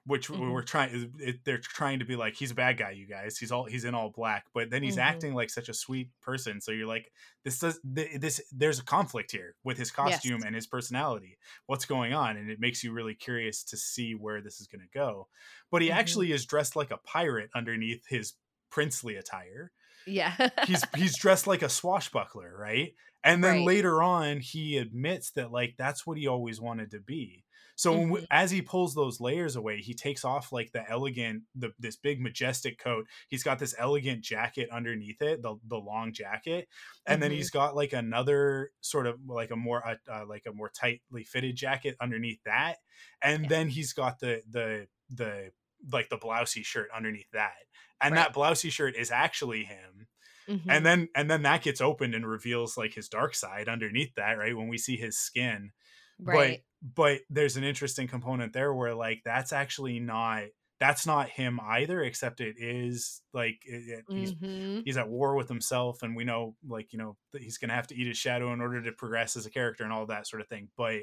which 0.09 0.29
we 0.31 0.37
Mhm. 0.39 0.53
we're 0.53 0.63
trying 0.63 1.13
it, 1.19 1.45
they're 1.45 1.59
trying 1.59 1.99
to 2.01 2.05
be 2.05 2.17
like 2.17 2.35
he's 2.35 2.51
a 2.51 2.55
bad 2.55 2.79
guy 2.79 2.91
you 2.91 3.07
guys 3.07 3.39
he's 3.39 3.53
all 3.53 3.65
he's 3.67 3.85
in 3.85 3.95
all 3.95 4.11
black 4.11 4.47
but 4.55 4.71
then 4.71 4.83
he's 4.83 4.97
Mhm. 4.97 5.03
acting 5.03 5.35
like 5.35 5.51
such 5.51 5.69
a 5.69 5.75
sweet 5.75 6.11
person 6.21 6.61
so 6.61 6.73
you're 6.73 6.87
like 6.87 7.13
this 7.45 7.59
does 7.61 7.79
this 7.85 8.41
there's 8.51 8.79
a 8.81 8.85
conflict 8.85 9.31
here 9.33 9.55
with 9.65 9.79
his 9.79 9.91
costume 9.91 10.39
Yes. 10.39 10.45
and 10.45 10.55
his 10.55 10.67
personality 10.67 11.39
what's 11.67 11.85
going 11.85 12.13
on 12.15 12.37
and 12.37 12.51
it 12.51 12.59
makes 12.59 12.83
you 12.83 12.93
really 12.93 13.15
curious 13.15 13.63
to 13.65 13.77
see 13.77 14.15
where 14.15 14.41
this 14.41 14.61
is 14.61 14.67
going 14.67 14.81
to 14.83 14.99
go 14.99 15.29
but 15.71 15.83
he 15.83 15.89
Mhm. 15.91 15.95
actually 15.95 16.33
is 16.33 16.47
dressed 16.47 16.75
like 16.75 16.91
a 16.91 16.97
pirate 16.99 17.51
underneath 17.55 18.07
his 18.09 18.35
princely 18.71 19.17
attire 19.17 19.73
yeah. 20.07 20.49
he's 20.67 20.83
he's 20.97 21.17
dressed 21.19 21.47
like 21.47 21.63
a 21.63 21.69
swashbuckler 21.69 22.57
right 22.59 22.95
and 23.25 23.43
then 23.45 23.57
Right. 23.57 23.67
later 23.67 24.03
on 24.03 24.41
he 24.41 24.79
admits 24.79 25.33
that 25.33 25.51
like 25.53 25.75
that's 25.77 26.07
what 26.07 26.17
he 26.17 26.27
always 26.27 26.61
wanted 26.61 26.91
to 26.93 27.01
be 27.01 27.45
so 27.79 27.93
when 27.93 28.11
we, 28.11 28.27
as 28.31 28.51
he 28.51 28.61
pulls 28.63 28.95
those 28.95 29.21
layers 29.21 29.57
away 29.57 29.81
he 29.81 29.95
takes 29.95 30.25
off 30.25 30.53
like 30.53 30.73
the 30.73 30.89
elegant 30.91 31.45
the 31.55 31.73
this 31.79 31.97
big 31.97 32.21
majestic 32.21 32.79
coat 32.79 33.07
he's 33.29 33.45
got 33.45 33.59
this 33.59 33.75
elegant 33.79 34.23
jacket 34.23 34.69
underneath 34.71 35.23
it 35.23 35.43
the, 35.43 35.57
the 35.67 35.79
long 35.79 36.13
jacket 36.13 36.69
and 37.07 37.23
then 37.23 37.31
Mhm. 37.31 37.33
he's 37.33 37.51
got 37.51 37.77
like 37.77 37.93
another 37.93 38.73
sort 38.81 39.07
of 39.07 39.21
like 39.27 39.51
a 39.51 39.57
more 39.57 39.87
uh, 39.87 39.97
uh, 40.11 40.27
like 40.27 40.45
a 40.47 40.53
more 40.53 40.69
tightly 40.71 41.25
fitted 41.25 41.57
jacket 41.57 41.97
underneath 42.01 42.41
that 42.45 42.79
and 43.23 43.49
Yeah. 43.49 43.51
then 43.51 43.69
he's 43.69 43.93
got 43.93 44.19
the 44.19 44.43
the 44.49 44.89
the 45.11 45.53
like 45.93 46.09
the 46.09 46.19
blousey 46.19 46.65
shirt 46.65 46.91
underneath 46.95 47.31
that 47.33 47.55
and 48.01 48.17
Right. 48.17 48.19
that 48.19 48.35
blousey 48.35 48.71
shirt 48.71 48.97
is 48.97 49.11
actually 49.11 49.65
him 49.65 50.09
Mhm. 50.49 50.71
and 50.71 50.87
then 50.87 51.09
and 51.15 51.31
then 51.31 51.43
that 51.43 51.63
gets 51.63 51.81
opened 51.81 52.15
and 52.15 52.29
reveals 52.29 52.77
like 52.77 52.95
his 52.95 53.09
dark 53.09 53.35
side 53.35 53.69
underneath 53.69 54.15
that 54.17 54.39
right 54.39 54.57
when 54.57 54.69
we 54.69 54.79
see 54.79 54.97
his 54.97 55.19
skin 55.19 55.73
right. 56.21 56.63
but 56.93 56.95
but 56.95 57.21
there's 57.31 57.57
an 57.57 57.65
interesting 57.65 58.07
component 58.09 58.53
there 58.53 58.73
where 58.73 58.95
like 58.95 59.23
that's 59.25 59.53
actually 59.53 59.99
not 60.01 60.45
that's 60.81 61.07
not 61.07 61.29
him 61.29 61.59
either 61.61 62.03
except 62.03 62.41
it 62.41 62.55
is 62.59 63.21
like 63.33 63.57
it, 63.67 63.99
it- 63.99 64.05
he's 64.09 64.33
Mhm. 64.35 64.83
he's 64.85 64.97
at 64.97 65.09
war 65.09 65.35
with 65.35 65.49
himself 65.49 66.03
and 66.03 66.15
we 66.15 66.23
know 66.25 66.55
like 66.67 66.93
you 66.93 66.99
know 67.01 67.17
that 67.33 67.43
he's 67.43 67.59
gonna 67.59 67.75
have 67.75 67.89
to 67.89 67.97
eat 67.97 68.07
his 68.07 68.17
shadow 68.17 68.53
in 68.53 68.61
order 68.61 68.81
to 68.83 68.93
progress 68.93 69.37
as 69.37 69.45
a 69.47 69.51
character 69.51 69.83
and 69.85 69.93
all 69.93 70.07
that 70.07 70.27
sort 70.29 70.41
of 70.41 70.49
thing 70.49 70.69
but 70.77 71.01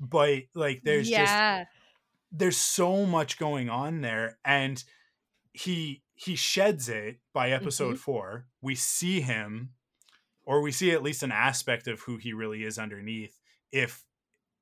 but 0.00 0.40
like 0.54 0.80
there's 0.82 1.08
just 1.10 1.68
there's 2.32 2.56
so 2.56 3.04
much 3.04 3.38
going 3.38 3.68
on 3.68 4.00
there 4.00 4.38
and 4.44 4.82
he 5.52 6.02
he 6.14 6.34
sheds 6.34 6.88
it 6.88 7.18
by 7.34 7.50
episode 7.50 7.94
Mm-hmm. 7.96 8.12
4 8.12 8.46
we 8.62 8.74
see 8.74 9.20
him 9.20 9.74
or 10.44 10.62
we 10.62 10.72
see 10.72 10.90
at 10.92 11.02
least 11.02 11.22
an 11.22 11.32
aspect 11.32 11.86
of 11.86 12.00
who 12.00 12.16
he 12.16 12.32
really 12.32 12.64
is 12.64 12.78
underneath 12.78 13.38
if 13.70 14.04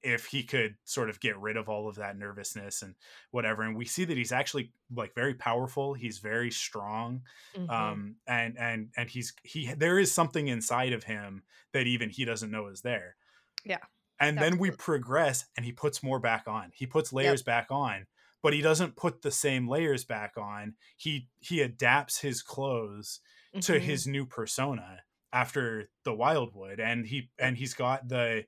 if 0.02 0.26
he 0.26 0.42
could 0.42 0.76
sort 0.84 1.10
of 1.10 1.20
get 1.20 1.38
rid 1.38 1.56
of 1.56 1.68
all 1.68 1.88
of 1.88 1.96
that 1.96 2.16
nervousness 2.16 2.82
and 2.82 2.94
whatever 3.30 3.62
and 3.62 3.76
we 3.76 3.84
see 3.84 4.04
that 4.04 4.16
he's 4.16 4.32
actually 4.32 4.72
like 4.94 5.14
very 5.14 5.34
powerful 5.34 5.94
he's 5.94 6.18
very 6.18 6.50
strong 6.50 7.22
Mhm. 7.54 8.00
um 8.08 8.16
and 8.26 8.58
and 8.58 8.90
and 8.96 9.10
he's 9.10 9.34
he 9.44 9.72
there 9.74 9.98
is 9.98 10.12
something 10.12 10.48
inside 10.48 10.92
of 10.92 11.04
him 11.04 11.44
that 11.72 11.86
even 11.86 12.10
he 12.10 12.24
doesn't 12.24 12.50
know 12.50 12.66
is 12.68 12.82
there. 12.82 13.16
Yeah, 13.64 13.78
and 14.18 14.40
then 14.40 14.58
we 14.58 14.70
progress 14.70 15.46
and 15.56 15.64
he 15.64 15.72
puts 15.72 16.02
more 16.02 16.20
back 16.20 16.46
on. 16.46 16.70
He 16.74 16.86
puts 16.86 17.12
layers 17.12 17.42
back 17.42 17.68
on 17.70 18.06
but 18.42 18.54
he 18.54 18.62
doesn't 18.62 18.96
put 18.96 19.20
the 19.20 19.30
same 19.30 19.68
layers 19.68 20.02
back 20.06 20.38
on. 20.38 20.74
He 20.96 21.28
he 21.40 21.60
adapts 21.60 22.20
his 22.20 22.42
clothes 22.42 23.20
to 23.60 23.78
Mhm. 23.78 23.78
his 23.78 24.06
new 24.06 24.24
persona 24.24 25.02
after 25.32 25.90
the 26.04 26.14
wildwood 26.14 26.80
and 26.80 27.06
he 27.06 27.30
and 27.38 27.56
he's 27.58 27.74
got 27.74 28.08
the 28.08 28.46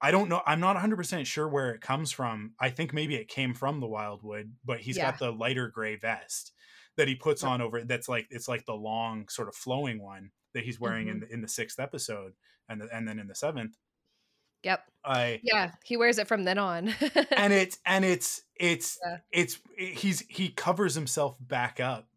i 0.00 0.10
don't 0.10 0.28
know 0.28 0.42
i'm 0.46 0.60
not 0.60 0.76
100% 0.76 1.26
sure 1.26 1.48
where 1.48 1.70
it 1.70 1.80
comes 1.80 2.12
from 2.12 2.52
i 2.60 2.70
think 2.70 2.92
maybe 2.92 3.14
it 3.16 3.28
came 3.28 3.54
from 3.54 3.80
the 3.80 3.86
wildwood 3.86 4.52
but 4.64 4.80
he's 4.80 4.96
Yeah. 4.96 5.10
got 5.10 5.18
the 5.18 5.30
lighter 5.32 5.68
gray 5.68 5.96
vest 5.96 6.52
that 6.96 7.08
he 7.08 7.14
puts 7.14 7.42
on 7.44 7.60
over 7.60 7.84
that's 7.84 8.08
like 8.08 8.26
it's 8.30 8.48
like 8.48 8.64
the 8.66 8.74
long 8.74 9.28
sort 9.28 9.48
of 9.48 9.54
flowing 9.54 10.02
one 10.02 10.30
that 10.54 10.64
he's 10.64 10.80
wearing 10.80 11.08
in 11.08 11.16
Mhm. 11.18 11.20
the, 11.28 11.34
in 11.34 11.40
the 11.42 11.48
sixth 11.48 11.78
episode 11.78 12.32
and 12.68 12.80
the, 12.80 12.88
and 12.94 13.06
then 13.06 13.18
in 13.18 13.26
the 13.28 13.34
seventh 13.34 13.76
Yep. 14.62 14.84
i 15.04 15.40
Yeah, 15.44 15.72
he 15.84 15.96
wears 15.96 16.18
it 16.18 16.26
from 16.26 16.44
then 16.44 16.58
on. 16.58 16.88
and 17.36 17.52
it's 17.52 17.78
and 17.86 18.04
it's 18.04 18.42
it's 18.56 18.98
Yeah. 19.04 19.18
it's 19.30 19.60
he's 19.78 20.20
he 20.28 20.48
covers 20.48 20.94
himself 20.94 21.36
back 21.40 21.78
up 21.78 22.08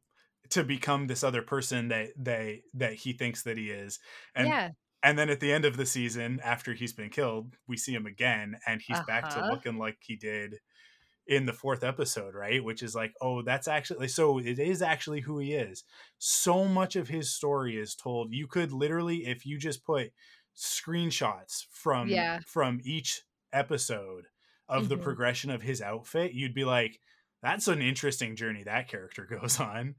to 0.50 0.64
become 0.64 1.06
this 1.08 1.24
other 1.24 1.44
person 1.44 1.90
that 1.90 2.10
they 2.18 2.64
that 2.74 2.94
he 2.94 3.14
thinks 3.14 3.44
that 3.44 3.58
he 3.58 3.70
is 3.70 4.00
and 4.34 4.48
yeah. 4.48 4.70
And 5.04 5.18
then 5.18 5.30
at 5.30 5.40
the 5.40 5.52
end 5.52 5.66
of 5.66 5.78
the 5.78 5.86
season 5.86 6.40
after 6.44 6.74
he's 6.74 6.94
been 6.94 7.10
killed 7.10 7.56
we 7.68 7.78
see 7.78 7.94
him 7.94 8.06
again 8.06 8.58
and 8.68 8.82
he's 8.82 9.00
back 9.08 9.30
to 9.30 9.40
Uh-huh. 9.40 9.52
looking 9.52 9.78
like 9.78 9.98
he 10.02 10.16
did 10.16 10.60
in 11.28 11.46
the 11.46 11.54
fourth 11.54 11.84
episode 11.84 12.34
right 12.36 12.64
which 12.64 12.82
is 12.84 12.96
like 12.96 13.14
oh 13.22 13.42
that's 13.44 13.68
actually 13.68 14.08
so 14.08 14.40
it 14.40 14.60
is 14.60 14.82
actually 14.82 15.22
who 15.22 15.38
he 15.40 15.54
is 15.54 15.84
so 16.18 16.66
much 16.66 16.96
of 16.96 17.08
his 17.08 17.32
story 17.34 17.78
is 17.78 17.96
told 17.96 18.34
you 18.34 18.48
could 18.48 18.72
literally 18.72 19.26
if 19.28 19.46
you 19.46 19.58
just 19.58 19.84
put 19.86 20.12
screenshots 20.58 21.66
from 21.72 22.10
Yeah. 22.10 22.40
from 22.46 22.80
each 22.84 23.22
episode 23.54 24.26
of 24.68 24.90
the 24.90 24.98
Mhm. 24.98 25.04
progression 25.04 25.50
of 25.52 25.62
his 25.62 25.82
outfit 25.82 26.34
you'd 26.34 26.54
be 26.54 26.66
like 26.66 27.00
that's 27.42 27.68
an 27.68 27.82
interesting 27.82 28.36
journey 28.36 28.64
that 28.64 28.88
character 28.88 29.26
goes 29.42 29.60
on 29.60 29.96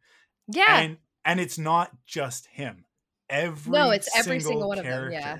Yeah. 0.49 0.81
and 0.81 0.99
and 1.25 1.39
it's 1.41 1.59
not 1.59 1.93
just 2.07 2.47
him 2.47 2.87
every 3.31 3.73
No, 3.73 3.91
it's 3.91 4.09
every 4.17 4.41
single 4.41 4.69
one 4.69 4.79
of 4.79 4.85
them, 4.85 5.13
yeah. 5.13 5.39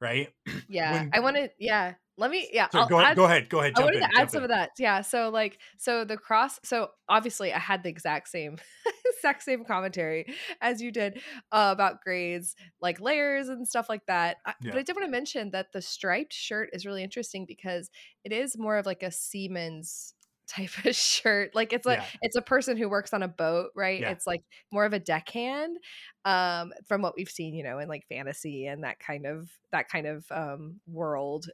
right 0.00 0.28
yeah. 0.68 0.92
when- 0.92 1.10
I 1.12 1.20
want 1.20 1.36
to. 1.36 1.50
Yeah. 1.58 1.94
Let 2.16 2.30
me. 2.30 2.50
Yeah. 2.52 2.68
so 2.70 2.84
go, 2.86 2.98
ahead 2.98 3.12
add- 3.12 3.16
go 3.16 3.24
ahead 3.24 3.48
go 3.48 3.60
ahead 3.60 3.72
I 3.76 3.80
wanted 3.80 4.02
in, 4.02 4.10
to 4.10 4.20
add 4.20 4.30
some 4.30 4.40
in. 4.40 4.44
of 4.44 4.48
that. 4.50 4.70
Yeah. 4.78 5.00
So 5.00 5.30
like, 5.30 5.58
so 5.78 6.04
the 6.04 6.18
cross. 6.18 6.60
So 6.64 6.90
obviously, 7.08 7.50
I 7.50 7.58
had 7.58 7.82
the 7.82 7.88
exact 7.88 8.28
same, 8.28 8.58
exact 9.16 9.42
same 9.42 9.64
commentary 9.64 10.26
as 10.60 10.82
you 10.82 10.92
did 10.92 11.14
uh, 11.50 11.70
about 11.72 12.02
grades, 12.02 12.56
like 12.82 13.00
layers 13.00 13.48
and 13.48 13.66
stuff 13.66 13.88
like 13.88 14.04
that. 14.06 14.36
I, 14.44 14.52
Yeah. 14.60 14.72
But 14.72 14.80
I 14.80 14.82
did 14.82 14.96
want 14.96 15.06
to 15.06 15.10
mention 15.10 15.50
that 15.52 15.72
the 15.72 15.80
striped 15.80 16.34
shirt 16.34 16.68
is 16.74 16.84
really 16.84 17.02
interesting 17.02 17.46
because 17.46 17.88
it 18.22 18.32
is 18.32 18.58
more 18.58 18.76
of 18.76 18.84
like 18.84 19.02
a 19.02 19.10
seaman's 19.10 20.12
type 20.50 20.70
of 20.84 20.94
shirt. 20.94 21.54
Like 21.54 21.72
it's 21.72 21.86
like 21.86 22.00
Yeah. 22.00 22.06
it's 22.22 22.36
a 22.36 22.42
person 22.42 22.76
who 22.76 22.88
works 22.88 23.12
on 23.14 23.22
a 23.22 23.28
boat, 23.28 23.70
right? 23.74 24.00
Yeah. 24.00 24.10
It's 24.10 24.26
like 24.26 24.42
more 24.72 24.84
of 24.84 24.92
a 24.92 24.98
deckhand 24.98 25.78
um 26.24 26.72
from 26.86 27.00
what 27.02 27.14
we've 27.16 27.30
seen 27.30 27.54
you 27.54 27.62
know 27.62 27.78
in 27.78 27.88
like 27.88 28.04
fantasy 28.08 28.66
and 28.66 28.84
that 28.84 28.98
kind 29.00 29.26
of 29.26 29.50
that 29.72 29.88
kind 29.88 30.06
of 30.06 30.26
um 30.30 30.80
world 30.86 31.46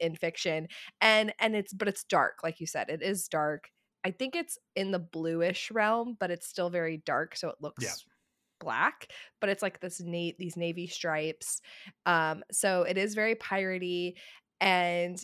in 0.00 0.16
fiction 0.16 0.66
and 1.00 1.32
and 1.38 1.54
it's 1.54 1.72
but 1.72 1.86
it's 1.88 2.02
dark 2.04 2.38
like 2.42 2.58
you 2.60 2.66
said 2.66 2.88
it 2.88 3.00
is 3.02 3.28
dark 3.28 3.70
i 4.04 4.10
think 4.10 4.34
it's 4.34 4.58
in 4.74 4.90
the 4.90 4.98
bluish 4.98 5.70
realm 5.70 6.16
but 6.18 6.30
it's 6.30 6.48
still 6.48 6.68
very 6.70 6.96
dark 7.06 7.36
so 7.36 7.48
it 7.48 7.56
looks 7.60 8.04
black 8.60 9.06
but 9.40 9.48
it's 9.50 9.62
like 9.62 9.80
this 9.80 10.00
na- 10.00 10.32
these 10.38 10.56
navy 10.56 10.88
stripes 10.88 11.60
um 12.06 12.42
so 12.50 12.82
it 12.82 12.98
is 12.98 13.14
very 13.14 13.36
piratey 13.36 14.14
and 14.60 15.22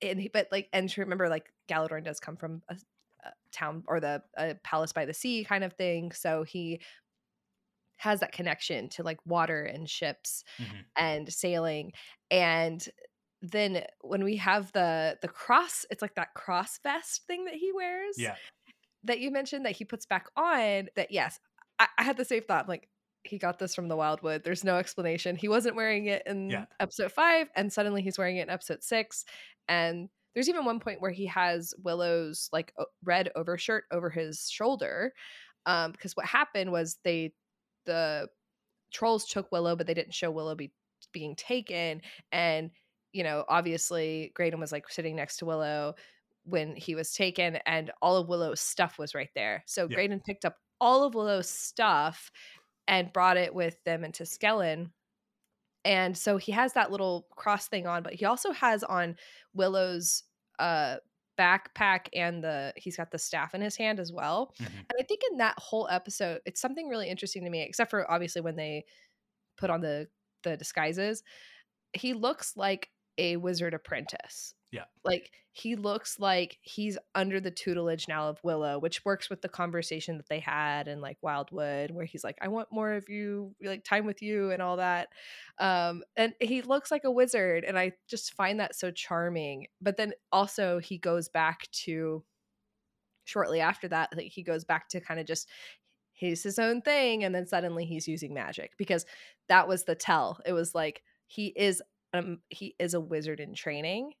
and 0.00 0.28
but 0.32 0.46
like 0.52 0.68
and 0.72 0.88
to 0.88 1.00
remember 1.00 1.28
like 1.28 1.52
Galladoorn 1.68 2.04
does 2.04 2.20
come 2.20 2.36
from 2.36 2.62
a, 2.68 2.76
a 3.24 3.30
town 3.52 3.84
or 3.86 4.00
the 4.00 4.22
a 4.36 4.54
palace 4.64 4.92
by 4.92 5.04
the 5.04 5.14
sea 5.14 5.44
kind 5.44 5.64
of 5.64 5.72
thing 5.74 6.12
so 6.12 6.42
he 6.42 6.80
has 7.96 8.20
that 8.20 8.32
connection 8.32 8.88
to 8.90 9.02
like 9.02 9.18
water 9.26 9.64
and 9.64 9.88
ships 9.88 10.44
Mhm. 10.58 10.84
and 10.96 11.32
sailing 11.32 11.92
and 12.30 12.88
then 13.42 13.84
when 14.00 14.24
we 14.24 14.36
have 14.36 14.70
the 14.72 15.18
the 15.22 15.28
cross 15.28 15.84
it's 15.90 16.02
like 16.02 16.14
that 16.14 16.34
cross 16.34 16.78
vest 16.82 17.22
thing 17.26 17.44
that 17.46 17.54
he 17.54 17.72
wears 17.72 18.16
yeah 18.18 18.36
that 19.04 19.20
you 19.20 19.30
mentioned 19.30 19.64
that 19.64 19.76
he 19.76 19.84
puts 19.84 20.06
back 20.06 20.26
on 20.36 20.88
that 20.96 21.10
yes 21.10 21.38
I, 21.78 21.88
I 21.98 22.02
had 22.04 22.16
the 22.16 22.24
same 22.24 22.42
thought 22.42 22.68
like 22.68 22.88
he 23.24 23.38
got 23.38 23.58
this 23.58 23.74
from 23.74 23.88
the 23.88 23.96
wildwood 23.96 24.42
there's 24.44 24.64
no 24.64 24.76
explanation 24.78 25.34
he 25.36 25.48
wasn't 25.48 25.74
wearing 25.76 26.06
it 26.06 26.22
in 26.26 26.50
Yeah. 26.50 26.66
episode 26.80 27.10
five 27.12 27.48
and 27.56 27.72
suddenly 27.72 28.02
he's 28.02 28.18
wearing 28.18 28.36
it 28.36 28.42
in 28.42 28.50
episode 28.50 28.82
six 28.82 29.24
and 29.68 30.08
there's 30.38 30.48
even 30.48 30.64
one 30.64 30.78
point 30.78 31.00
where 31.00 31.10
he 31.10 31.26
has 31.26 31.74
willow's 31.82 32.48
like 32.52 32.72
red 33.02 33.28
overshirt 33.34 33.82
over 33.90 34.08
his 34.08 34.48
shoulder 34.48 35.12
um 35.66 35.90
because 35.90 36.16
what 36.16 36.26
happened 36.26 36.70
was 36.70 36.96
they 37.02 37.32
the 37.86 38.28
trolls 38.92 39.26
took 39.26 39.50
willow 39.50 39.74
but 39.74 39.88
they 39.88 39.94
didn't 39.94 40.14
show 40.14 40.30
willow 40.30 40.54
be, 40.54 40.72
being 41.12 41.34
taken 41.34 42.00
and 42.30 42.70
you 43.12 43.24
know 43.24 43.44
obviously 43.48 44.30
graydon 44.36 44.60
was 44.60 44.70
like 44.70 44.88
sitting 44.88 45.16
next 45.16 45.38
to 45.38 45.44
willow 45.44 45.92
when 46.44 46.76
he 46.76 46.94
was 46.94 47.12
taken 47.12 47.56
and 47.66 47.90
all 48.00 48.16
of 48.16 48.28
willow's 48.28 48.60
stuff 48.60 48.96
was 48.96 49.16
right 49.16 49.30
there 49.34 49.64
so 49.66 49.88
Yeah. 49.88 49.96
graydon 49.96 50.20
picked 50.24 50.44
up 50.44 50.54
all 50.80 51.02
of 51.02 51.14
willow's 51.16 51.48
stuff 51.48 52.30
and 52.86 53.12
brought 53.12 53.36
it 53.36 53.52
with 53.52 53.76
them 53.82 54.04
into 54.04 54.22
Skellin 54.22 54.92
and 55.84 56.16
so 56.16 56.36
he 56.36 56.52
has 56.52 56.74
that 56.74 56.92
little 56.92 57.26
cross 57.34 57.66
thing 57.66 57.88
on 57.88 58.04
but 58.04 58.14
he 58.14 58.24
also 58.24 58.52
has 58.52 58.84
on 58.84 59.16
willow's 59.52 60.22
uh 60.58 60.96
backpack 61.38 62.08
and 62.14 62.42
the 62.42 62.72
he's 62.76 62.96
got 62.96 63.10
the 63.12 63.18
staff 63.18 63.54
in 63.54 63.60
his 63.60 63.76
hand 63.76 64.00
as 64.00 64.12
well. 64.12 64.52
Mhm. 64.60 64.66
and 64.66 64.92
i 64.98 65.02
think 65.04 65.20
in 65.30 65.38
that 65.38 65.54
whole 65.58 65.86
episode 65.88 66.40
it's 66.46 66.60
something 66.60 66.88
really 66.88 67.08
interesting 67.08 67.44
to 67.44 67.50
me 67.50 67.62
except 67.62 67.90
for 67.90 68.10
obviously 68.10 68.40
when 68.42 68.56
they 68.56 68.84
put 69.56 69.70
on 69.70 69.80
the 69.80 70.08
the 70.44 70.56
disguises. 70.56 71.22
He 71.94 72.12
looks 72.14 72.56
like 72.56 72.90
a 73.18 73.36
wizard 73.36 73.74
apprentice 73.74 74.54
Yeah. 74.70 74.84
like 75.02 75.30
he 75.52 75.76
looks 75.76 76.20
like 76.20 76.58
he's 76.60 76.98
under 77.14 77.40
the 77.40 77.50
tutelage 77.50 78.06
now 78.06 78.28
of 78.28 78.38
willow 78.44 78.78
which 78.78 79.02
works 79.04 79.30
with 79.30 79.40
the 79.40 79.48
conversation 79.48 80.18
that 80.18 80.28
they 80.28 80.40
had 80.40 80.88
in 80.88 81.00
like 81.00 81.16
wildwood 81.22 81.90
where 81.90 82.04
he's 82.04 82.22
like 82.22 82.36
i 82.42 82.48
want 82.48 82.68
more 82.70 82.92
of 82.92 83.08
you 83.08 83.54
like 83.64 83.82
time 83.82 84.04
with 84.04 84.20
you 84.20 84.50
and 84.50 84.60
all 84.60 84.76
that. 84.76 85.08
Um 85.58 86.02
and 86.16 86.34
he 86.40 86.60
looks 86.62 86.90
like 86.90 87.04
a 87.04 87.10
wizard 87.10 87.64
and 87.64 87.78
i 87.78 87.92
just 88.08 88.34
find 88.34 88.60
that 88.60 88.74
so 88.76 88.90
charming. 88.90 89.66
But 89.80 89.96
then 89.96 90.12
also 90.32 90.78
he 90.80 90.98
goes 90.98 91.28
back 91.28 91.70
to 91.84 92.24
shortly 93.24 93.60
after 93.60 93.88
that 93.88 94.10
like 94.16 94.26
he 94.32 94.42
goes 94.42 94.64
back 94.64 94.88
to 94.88 95.00
kind 95.00 95.20
of 95.20 95.26
just 95.26 95.48
he's 96.12 96.42
his 96.42 96.58
own 96.58 96.80
thing 96.82 97.24
and 97.24 97.34
then 97.34 97.46
suddenly 97.46 97.84
he's 97.84 98.08
using 98.08 98.34
magic 98.34 98.72
because 98.78 99.04
that 99.48 99.68
was 99.68 99.84
the 99.84 99.94
tell. 99.94 100.40
It 100.46 100.52
was 100.52 100.74
like 100.74 101.02
he 101.26 101.48
is 101.56 101.82
um 102.14 102.40
he 102.48 102.74
is 102.78 102.94
a 102.94 103.00
wizard 103.00 103.40
in 103.40 103.54
training 103.54 104.12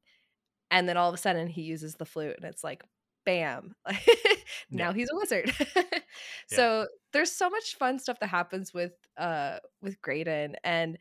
and 0.70 0.88
then 0.88 0.96
all 0.96 1.08
of 1.08 1.14
a 1.14 1.18
sudden 1.18 1.46
he 1.46 1.62
uses 1.62 1.94
the 1.94 2.04
flute 2.04 2.36
and 2.36 2.44
it's 2.44 2.64
like 2.64 2.82
bam 3.24 3.74
now 4.70 4.88
Yeah. 4.88 4.92
he's 4.92 5.10
a 5.10 5.16
wizard 5.16 5.52
so 6.46 6.86
there's 7.12 7.32
so 7.32 7.50
much 7.50 7.76
fun 7.76 7.98
stuff 7.98 8.18
that 8.20 8.28
happens 8.28 8.72
with 8.72 8.92
uh 9.16 9.58
with 9.82 10.00
Graydon 10.00 10.56
and 10.64 10.98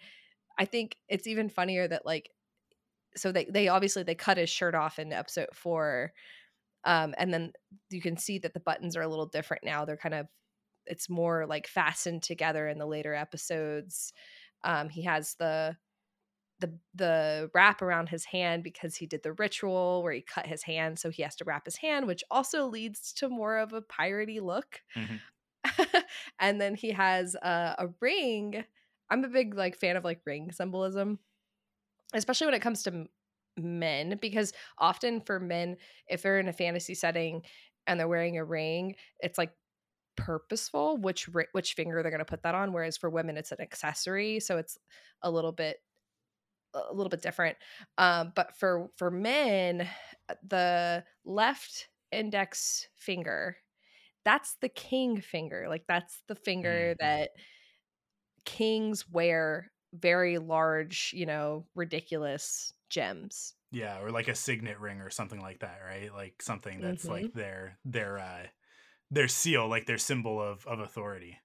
I 0.59 0.65
think 0.65 0.95
it's 1.07 1.27
even 1.27 1.49
funnier 1.49 1.87
that 1.87 2.05
like 2.05 2.29
so 3.15 3.31
they 3.31 3.45
they 3.45 3.67
obviously 3.67 4.03
they 4.03 4.15
cut 4.15 4.37
his 4.37 4.49
shirt 4.49 4.75
off 4.75 4.99
in 4.99 5.13
episode 5.13 5.47
4 5.53 6.11
um 6.83 7.15
and 7.17 7.33
then 7.33 7.53
you 7.89 8.01
can 8.01 8.17
see 8.17 8.39
that 8.39 8.53
the 8.53 8.59
buttons 8.59 8.95
are 8.97 9.01
a 9.01 9.07
little 9.07 9.25
different 9.27 9.63
now 9.63 9.85
they're 9.85 9.97
kind 9.97 10.15
of 10.15 10.27
it's 10.85 11.09
more 11.09 11.45
like 11.45 11.67
fastened 11.67 12.23
together 12.23 12.65
in 12.69 12.77
the 12.77 12.85
later 12.85 13.13
episodes. 13.13 14.13
Um, 14.63 14.87
he 14.87 15.01
has 15.03 15.35
the 15.37 15.75
the 16.59 16.77
the 16.95 17.51
wrap 17.53 17.81
around 17.81 18.09
his 18.09 18.25
hand 18.25 18.63
because 18.63 18.95
he 18.95 19.05
did 19.05 19.23
the 19.23 19.33
ritual 19.33 20.01
where 20.03 20.13
he 20.13 20.21
cut 20.21 20.47
his 20.47 20.63
hand, 20.63 20.99
so 20.99 21.09
he 21.09 21.23
has 21.23 21.35
to 21.37 21.45
wrap 21.45 21.65
his 21.65 21.77
hand, 21.77 22.07
which 22.07 22.23
also 22.31 22.65
leads 22.67 23.13
to 23.13 23.29
more 23.29 23.57
of 23.57 23.73
a 23.73 23.81
piratey 23.81 24.41
look. 24.41 24.81
Mhm. 24.95 25.21
and 26.39 26.61
then 26.61 26.75
he 26.75 26.91
has 26.91 27.35
a, 27.35 27.75
a 27.79 27.87
ring. 28.01 28.63
I'm 29.09 29.23
a 29.23 29.29
big 29.29 29.55
like 29.55 29.77
fan 29.77 29.97
of 29.97 30.03
like 30.03 30.21
ring 30.25 30.51
symbolism, 30.51 31.19
especially 32.13 32.47
when 32.47 32.53
it 32.53 32.61
comes 32.61 32.83
to 32.83 33.05
men, 33.57 34.17
because 34.21 34.53
often 34.77 35.21
for 35.21 35.39
men, 35.39 35.77
if 36.07 36.21
they're 36.21 36.39
in 36.39 36.47
a 36.47 36.53
fantasy 36.53 36.93
setting 36.95 37.43
and 37.85 37.99
they're 37.99 38.07
wearing 38.07 38.37
a 38.37 38.45
ring, 38.45 38.95
it's 39.19 39.37
like 39.37 39.53
purposeful 40.17 40.97
which 40.97 41.29
which 41.53 41.73
finger 41.75 42.01
they're 42.03 42.11
going 42.11 42.19
to 42.19 42.25
put 42.25 42.43
that 42.43 42.55
on 42.55 42.73
whereas 42.73 42.97
for 42.97 43.09
women 43.09 43.37
it's 43.37 43.51
an 43.51 43.61
accessory 43.61 44.39
so 44.39 44.57
it's 44.57 44.77
a 45.23 45.31
little 45.31 45.51
bit 45.51 45.77
a 46.89 46.93
little 46.93 47.09
bit 47.09 47.21
different 47.21 47.57
um 47.97 48.31
but 48.35 48.55
for 48.57 48.89
for 48.97 49.11
men 49.11 49.87
the 50.43 51.03
left 51.25 51.89
index 52.11 52.87
finger 52.95 53.57
that's 54.25 54.55
the 54.61 54.69
king 54.69 55.21
finger 55.21 55.67
like 55.69 55.85
that's 55.87 56.23
the 56.27 56.35
finger 56.35 56.95
Mhm. 56.95 56.97
that 56.99 57.31
kings 58.45 59.07
wear 59.09 59.71
very 59.93 60.37
large 60.37 61.11
you 61.13 61.25
know 61.25 61.67
ridiculous 61.75 62.73
gems 62.89 63.55
Yeah, 63.71 63.99
or 63.99 64.11
like 64.11 64.27
a 64.29 64.35
signet 64.35 64.79
ring 64.79 65.01
or 65.01 65.09
something 65.09 65.41
like 65.41 65.59
that, 65.59 65.79
right? 65.81 66.13
Like 66.13 66.41
something 66.41 66.79
that's 66.81 67.07
Mhm. 67.07 67.09
like 67.09 67.33
their 67.33 67.79
their 67.83 68.17
uh 68.19 68.47
their 69.11 69.27
seal, 69.29 69.67
like 69.69 69.87
their 69.87 69.97
symbol 69.99 70.41
of 70.41 70.67
of 70.67 70.79
authority. 70.79 71.39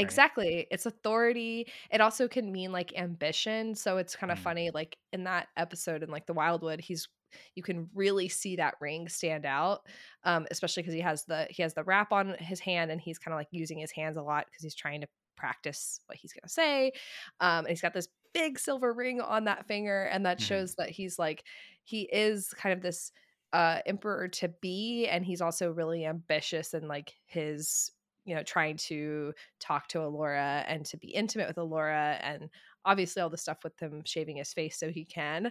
Right? 0.00 0.22
Exactly. 0.22 0.66
It's 0.70 0.86
authority. 0.86 1.70
It 1.90 2.00
also 2.00 2.28
can 2.28 2.52
mean 2.52 2.72
like 2.72 2.92
ambition. 2.96 3.74
So 3.74 3.98
it's 3.98 4.16
kind 4.16 4.30
of 4.32 4.38
Mm. 4.38 4.40
funny, 4.40 4.70
like 4.70 4.96
in 5.12 5.24
that 5.24 5.48
episode 5.56 6.02
in 6.02 6.10
like 6.10 6.26
the 6.26 6.32
Wildwood, 6.34 6.80
he's 6.80 7.08
you 7.54 7.62
can 7.62 7.88
really 7.94 8.28
see 8.28 8.56
that 8.56 8.74
ring 8.80 9.08
stand 9.08 9.46
out. 9.46 9.86
Um, 10.24 10.46
especially 10.50 10.82
because 10.82 10.94
he 10.94 11.00
has 11.00 11.24
the 11.26 11.46
he 11.50 11.62
has 11.62 11.74
the 11.74 11.84
wrap 11.84 12.12
on 12.12 12.34
his 12.38 12.60
hand 12.60 12.90
and 12.90 13.00
he's 13.00 13.18
kind 13.18 13.32
of 13.34 13.38
like 13.38 13.48
using 13.50 13.78
his 13.78 13.92
hands 13.92 14.16
a 14.16 14.22
lot 14.22 14.46
because 14.46 14.62
he's 14.62 14.74
trying 14.74 15.00
to 15.02 15.08
practice 15.36 16.00
what 16.06 16.18
he's 16.18 16.32
gonna 16.32 16.48
say. 16.48 16.92
Um, 17.40 17.60
and 17.60 17.68
he's 17.68 17.80
got 17.82 17.94
this 17.94 18.08
big 18.32 18.58
silver 18.58 18.92
ring 18.92 19.20
on 19.20 19.44
that 19.44 19.66
finger, 19.66 20.04
and 20.04 20.24
that 20.26 20.40
Mhm. 20.40 20.40
shows 20.40 20.74
that 20.76 20.90
he's 20.90 21.18
like 21.18 21.44
he 21.84 22.02
is 22.12 22.50
kind 22.54 22.72
of 22.72 22.80
this 22.82 23.12
uh 23.52 23.80
emperor 23.86 24.28
to 24.28 24.48
be, 24.48 25.06
and 25.08 25.24
he's 25.24 25.40
also 25.40 25.70
really 25.72 26.04
ambitious 26.06 26.74
and 26.74 26.88
like 26.88 27.14
his 27.26 27.90
you 28.24 28.34
know 28.34 28.42
trying 28.42 28.76
to 28.76 29.32
talk 29.58 29.88
to 29.88 29.98
Elora 29.98 30.64
and 30.66 30.84
to 30.86 30.96
be 30.96 31.08
intimate 31.08 31.48
with 31.48 31.56
Elora 31.56 32.18
and 32.22 32.48
obviously 32.84 33.22
all 33.22 33.30
the 33.30 33.36
stuff 33.36 33.58
with 33.64 33.78
him 33.80 34.02
shaving 34.04 34.36
his 34.36 34.52
face 34.52 34.78
so 34.78 34.90
he 34.90 35.04
can 35.04 35.50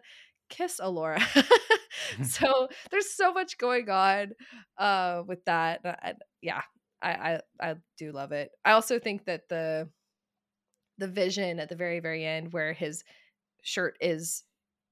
kiss 0.50 0.80
Elora. 0.80 1.22
so 2.24 2.68
there's 2.92 3.12
so 3.12 3.34
much 3.34 3.58
going 3.58 3.90
on 3.90 4.32
uh 4.78 5.24
with 5.28 5.44
that. 5.46 5.82
And 6.04 6.18
yeah, 6.42 6.62
I, 7.02 7.12
I 7.12 7.40
I 7.62 7.76
do 7.98 8.12
love 8.12 8.32
it. 8.32 8.52
I 8.66 8.72
also 8.72 9.00
think 9.00 9.26
that 9.26 9.50
the 9.50 9.90
the 10.98 11.08
vision 11.08 11.60
at 11.60 11.70
the 11.70 11.76
very 11.76 12.00
very 12.00 12.26
end 12.26 12.52
where 12.52 12.74
his 12.74 13.04
shirt 13.62 13.98
is 14.02 14.44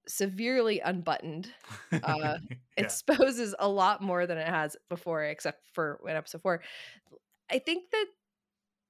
severely 0.08 0.80
unbuttoned 0.80 1.52
uh, 1.92 2.00
yeah. 2.12 2.38
exposes 2.78 3.54
a 3.60 3.68
lot 3.68 4.02
more 4.02 4.26
than 4.26 4.38
it 4.38 4.48
has 4.48 4.78
before 4.90 5.26
except 5.26 5.60
for 5.74 6.00
in 6.08 6.16
episode 6.16 6.42
4 6.42 6.62
i 7.52 7.60
think 7.60 7.90
that 7.92 8.06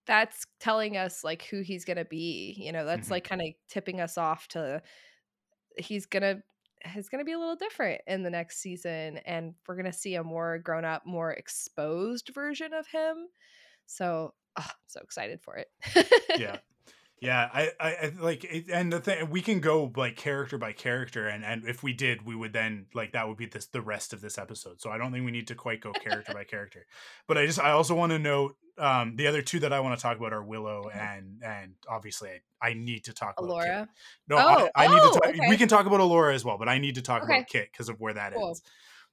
that's 0.05 0.45
telling 0.60 0.95
us 0.97 1.24
like 1.24 1.43
who 1.45 1.62
he's 1.62 1.86
gonna 1.86 2.05
be 2.05 2.55
you 2.58 2.72
know 2.72 2.86
that's 2.86 3.08
Mhm. 3.08 3.12
like 3.12 3.24
kind 3.26 3.41
of 3.41 3.47
tipping 3.70 3.99
us 4.01 4.18
off 4.18 4.47
to 4.49 4.82
he's 5.78 6.05
gonna 6.05 6.41
he's 6.93 7.10
gonna 7.10 7.26
be 7.26 7.34
a 7.34 7.39
little 7.39 7.55
different 7.55 8.01
in 8.08 8.24
the 8.24 8.30
next 8.30 8.60
season 8.60 9.18
and 9.26 9.53
we're 9.68 9.76
gonna 9.76 9.91
see 9.93 10.16
a 10.16 10.24
more 10.24 10.60
grown 10.60 10.86
up 10.86 11.05
more 11.05 11.32
exposed 11.34 12.30
version 12.34 12.74
of 12.74 12.88
him. 12.88 13.28
So 13.86 14.34
oh, 14.58 14.70
so 14.88 15.01
excited 15.01 15.41
for 15.41 15.58
it. 15.58 15.70
Yeah 16.38 16.58
yeah 17.22 17.49
I, 17.53 17.72
I 17.80 17.89
I 17.89 18.11
like 18.20 18.43
it, 18.43 18.65
and 18.72 18.93
the 18.93 18.99
thing 18.99 19.30
we 19.30 19.41
can 19.41 19.59
go 19.59 19.91
like 19.95 20.15
character 20.15 20.57
by 20.57 20.72
character 20.74 21.28
and 21.28 21.43
and 21.43 21.65
if 21.68 21.82
we 21.84 21.93
did 21.93 22.26
we 22.26 22.36
would 22.36 22.53
then 22.53 22.86
like 22.93 23.13
that 23.13 23.28
would 23.28 23.38
be 23.38 23.47
this 23.47 23.65
the 23.68 23.82
rest 23.82 24.13
of 24.13 24.22
this 24.22 24.38
episode 24.38 24.80
so 24.82 24.91
i 24.91 24.97
don't 24.97 25.11
think 25.11 25.26
we 25.26 25.32
need 25.32 25.47
to 25.47 25.55
quite 25.55 25.82
go 25.82 25.91
character 25.93 26.34
by 26.34 26.43
character 26.43 26.86
but 27.28 27.38
i 27.38 27.45
just 27.45 27.59
i 27.59 27.72
also 27.72 27.95
want 27.95 28.11
to 28.11 28.20
note 28.20 28.55
um 28.78 29.15
the 29.15 29.26
other 29.26 29.41
two 29.41 29.59
that 29.59 29.74
i 29.74 29.80
want 29.80 29.97
to 29.97 30.01
talk 30.01 30.18
about 30.18 30.32
are 30.34 30.43
willow 30.43 30.84
Mhm. 30.93 31.13
and 31.15 31.43
and 31.43 31.74
obviously 31.89 32.30
i, 32.61 32.70
I 32.70 32.74
need 32.74 33.05
to 33.05 33.13
talk 33.13 33.36
about 33.41 33.63
Kit. 33.63 33.88
No 34.28 34.36
Oh, 34.38 34.70
I, 34.76 34.86
I 34.86 34.88
need 34.88 34.99
oh, 35.01 35.13
to 35.13 35.20
talk 35.20 35.30
okay. 35.30 35.49
we 35.49 35.57
can 35.57 35.68
talk 35.68 35.86
about 35.88 35.99
Elora 35.99 36.36
as 36.36 36.45
well 36.45 36.57
but 36.59 36.70
i 36.70 36.78
need 36.78 36.95
to 36.95 37.01
talk 37.01 37.24
Okay. 37.24 37.34
about 37.38 37.47
kit 37.47 37.70
because 37.72 37.89
of 37.89 37.99
where 37.99 38.13
that 38.13 38.34
Cool. 38.34 38.49
ends 38.49 38.61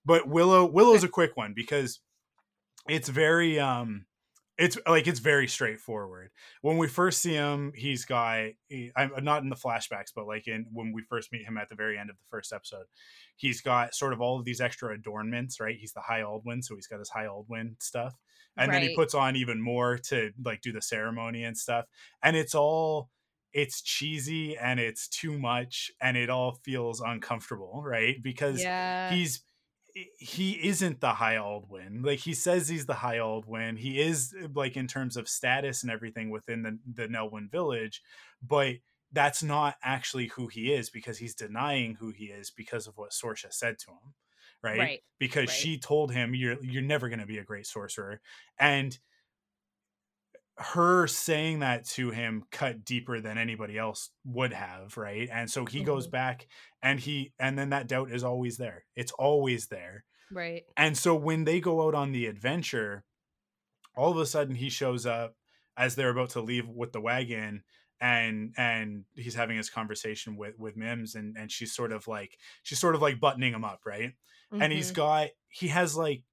but 0.05 0.29
willow 0.29 0.67
willow's 0.67 1.05
a 1.05 1.09
quick 1.09 1.37
one 1.39 1.55
because 1.55 2.01
it's 2.87 3.09
very 3.09 3.59
um 3.59 4.05
it's 4.57 4.79
like 4.87 5.07
it's 5.07 5.21
very 5.21 5.49
straightforward. 5.49 6.31
When 6.63 6.79
we 6.79 6.89
first 6.89 7.21
see 7.21 7.35
him 7.35 7.73
he's 7.75 8.05
got 8.05 8.39
eh, 8.39 8.53
he, 8.69 8.93
i'm 8.97 9.13
not 9.23 9.43
in 9.43 9.49
the 9.49 9.57
flashbacks 9.57 10.13
but 10.15 10.27
like 10.27 10.47
in 10.47 10.67
when 10.73 10.93
we 10.93 11.03
first 11.03 11.33
meet 11.33 11.45
him 11.45 11.57
at 11.57 11.69
the 11.69 11.75
very 11.75 11.99
end 11.99 12.11
of 12.11 12.17
the 12.17 12.25
first 12.31 12.53
episode 12.53 12.85
he's 13.37 13.61
got 13.61 13.95
sort 13.95 14.13
of 14.13 14.21
all 14.21 14.39
of 14.39 14.45
these 14.45 14.61
extra 14.61 14.95
adornments 14.95 15.61
right? 15.61 15.77
He's 15.79 15.93
the 15.93 16.01
high 16.01 16.21
aldwin 16.21 16.63
so 16.63 16.75
he's 16.75 16.87
got 16.87 16.99
his 16.99 17.11
high 17.11 17.27
aldwin 17.27 17.83
stuff. 17.83 18.15
And 18.57 18.73
then 18.73 18.83
he 18.83 18.95
puts 18.95 19.15
on 19.15 19.35
even 19.35 19.61
more 19.61 19.99
to 19.99 20.31
like 20.45 20.61
do 20.61 20.71
the 20.71 20.81
ceremony 20.81 21.43
and 21.43 21.59
stuff. 21.59 21.87
And 22.23 22.37
it's 22.37 22.55
all 22.55 23.11
it's 23.53 23.83
cheesy 23.83 24.57
and 24.57 24.79
it's 24.79 25.09
too 25.09 25.37
much 25.37 25.91
and 26.01 26.17
it 26.17 26.31
all 26.31 26.61
feels 26.65 27.01
uncomfortable 27.01 27.83
right? 27.85 28.23
Because 28.23 28.63
yeah. 28.63 29.11
he's 29.11 29.43
he 30.19 30.53
isn't 30.69 31.01
the 31.01 31.15
high 31.15 31.37
Aldwin. 31.37 32.05
Like 32.05 32.19
he 32.19 32.35
says 32.35 32.69
he's 32.69 32.87
the 32.87 32.95
high 32.95 33.19
Aldwin. 33.19 33.79
He 33.79 34.01
is 34.01 34.35
like 34.55 34.77
in 34.77 34.87
terms 34.87 35.17
of 35.17 35.29
status 35.29 35.83
and 35.83 35.93
everything 35.93 36.31
within 36.31 36.63
the 36.63 36.79
the 36.93 37.09
Nelwyn 37.09 37.51
village, 37.51 38.03
but 38.43 38.77
that's 39.13 39.43
not 39.43 39.77
actually 39.83 40.27
who 40.29 40.49
he 40.49 40.73
is 40.73 40.91
because 40.91 41.19
he's 41.19 41.35
denying 41.37 41.95
who 41.95 42.11
he 42.11 42.27
is 42.27 42.51
because 42.51 42.89
of 42.89 42.97
what 42.97 43.13
Sorsha 43.13 43.53
said 43.53 43.79
to 43.81 43.91
him. 43.91 44.15
Right? 44.63 44.79
Right, 44.79 45.01
Because 45.19 45.49
right. 45.49 45.51
she 45.51 45.79
told 45.79 46.13
him 46.13 46.35
you're 46.35 46.63
you're 46.63 46.83
never 46.83 47.09
going 47.09 47.21
to 47.21 47.27
be 47.27 47.39
a 47.39 47.45
great 47.45 47.67
sorcerer 47.67 48.21
and 48.59 48.99
her 50.59 51.07
saying 51.09 51.61
that 51.61 51.85
to 51.85 52.11
him 52.11 52.45
cut 52.53 52.85
deeper 52.85 53.21
than 53.21 53.39
anybody 53.39 53.77
else 53.79 54.11
would 54.25 54.53
have 54.53 54.97
right? 54.97 55.29
And 55.33 55.51
so 55.51 55.67
he 55.67 55.83
goes 55.83 56.07
Mhm. 56.07 56.11
back 56.11 56.49
and 56.83 57.01
he 57.01 57.35
and 57.39 57.59
then 57.59 57.71
that 57.71 57.89
doubt 57.89 58.11
is 58.13 58.23
always 58.25 58.57
there. 58.59 58.85
It's 58.97 59.13
always 59.13 59.69
there. 59.69 60.05
Right. 60.31 60.67
And 60.77 60.97
so 60.99 61.15
when 61.17 61.45
they 61.45 61.61
go 61.61 61.87
out 61.87 61.95
on 61.95 62.13
the 62.13 62.27
adventure 62.27 63.05
all 63.97 64.11
of 64.11 64.19
a 64.19 64.27
sudden 64.27 64.55
he 64.57 64.69
shows 64.71 65.07
up 65.07 65.37
as 65.77 65.95
they're 65.97 66.11
about 66.11 66.31
to 66.31 66.41
leave 66.41 66.69
with 66.69 66.93
the 66.93 67.01
wagon 67.01 67.65
and 68.01 68.55
and 68.57 69.05
he's 69.15 69.35
having 69.35 69.57
his 69.57 69.71
conversation 69.71 70.37
with 70.37 70.59
with 70.59 70.77
mims 70.77 71.15
and 71.15 71.37
and 71.39 71.51
she's 71.53 71.75
sort 71.75 71.93
of 71.93 72.07
like 72.09 72.39
she's 72.63 72.79
sort 72.81 72.95
of 72.95 73.03
like 73.03 73.21
buttoning 73.21 73.55
him 73.55 73.65
up 73.65 73.81
right? 73.87 74.15
And 74.59 74.73
he's 74.73 74.91
got 74.93 75.31
he 75.49 75.69
has 75.69 75.97
like 75.97 76.25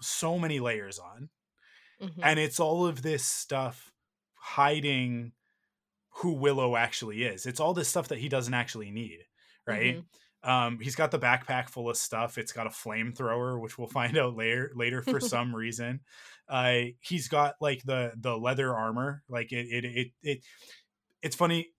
so 0.00 0.38
many 0.38 0.60
layers 0.60 0.98
on 0.98 1.30
mhm. 2.00 2.20
and 2.22 2.38
it's 2.38 2.60
all 2.60 2.86
of 2.86 3.02
this 3.02 3.24
stuff 3.24 3.92
hiding 4.34 5.32
who 6.16 6.32
Willow 6.32 6.76
actually 6.76 7.22
is. 7.22 7.46
It's 7.46 7.60
all 7.60 7.74
this 7.74 7.88
stuff 7.88 8.08
that 8.08 8.18
he 8.18 8.28
doesn't 8.28 8.54
actually 8.54 8.90
need, 8.90 9.20
right? 9.66 10.02
Um, 10.42 10.78
he's 10.80 10.94
got 10.94 11.10
the 11.10 11.18
backpack 11.18 11.68
full 11.68 11.90
of 11.90 11.96
stuff. 11.96 12.38
It's 12.38 12.52
got 12.52 12.66
a 12.66 12.70
flamethrower, 12.70 13.60
which 13.60 13.76
we'll 13.76 13.88
find 13.88 14.16
out 14.18 14.36
later. 14.36 14.70
Later, 14.74 15.02
for 15.02 15.20
some 15.20 15.54
reason, 15.54 16.00
uh, 16.48 16.80
he's 17.00 17.28
got 17.28 17.54
like 17.60 17.82
the 17.84 18.12
the 18.18 18.36
leather 18.36 18.74
armor. 18.74 19.22
Like 19.28 19.52
it, 19.52 19.66
it, 19.66 19.84
it, 19.84 20.08
it. 20.22 20.44
It's 21.22 21.36
funny. 21.36 21.70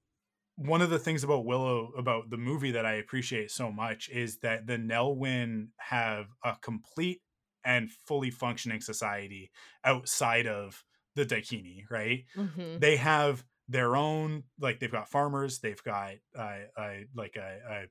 One 0.56 0.82
of 0.82 0.90
the 0.90 1.00
things 1.00 1.24
about 1.24 1.46
Willow 1.46 1.94
about 1.98 2.30
the 2.30 2.38
movie 2.38 2.72
that 2.72 2.86
I 2.86 2.96
appreciate 2.96 3.50
so 3.50 3.72
much 3.72 4.10
is 4.10 4.40
that 4.40 4.68
the 4.68 4.78
Nelwyn 4.78 5.70
have 5.78 6.26
a 6.44 6.56
complete 6.62 7.22
and 7.64 7.92
fully 7.92 8.32
functioning 8.32 8.82
society 8.82 9.52
outside 9.84 10.48
of 10.48 10.84
the 11.16 11.26
Daikini, 11.26 11.84
right? 11.90 12.26
Mhm. 12.36 12.80
They 12.80 12.98
have 12.98 13.46
their 13.68 13.96
own, 13.96 14.44
like 14.60 14.80
they've 14.80 14.92
got 14.92 15.10
farmers, 15.10 15.60
they've 15.60 15.82
got 15.84 16.16
uh, 16.36 16.60
uh, 16.78 16.96
like 17.16 17.36
a, 17.36 17.88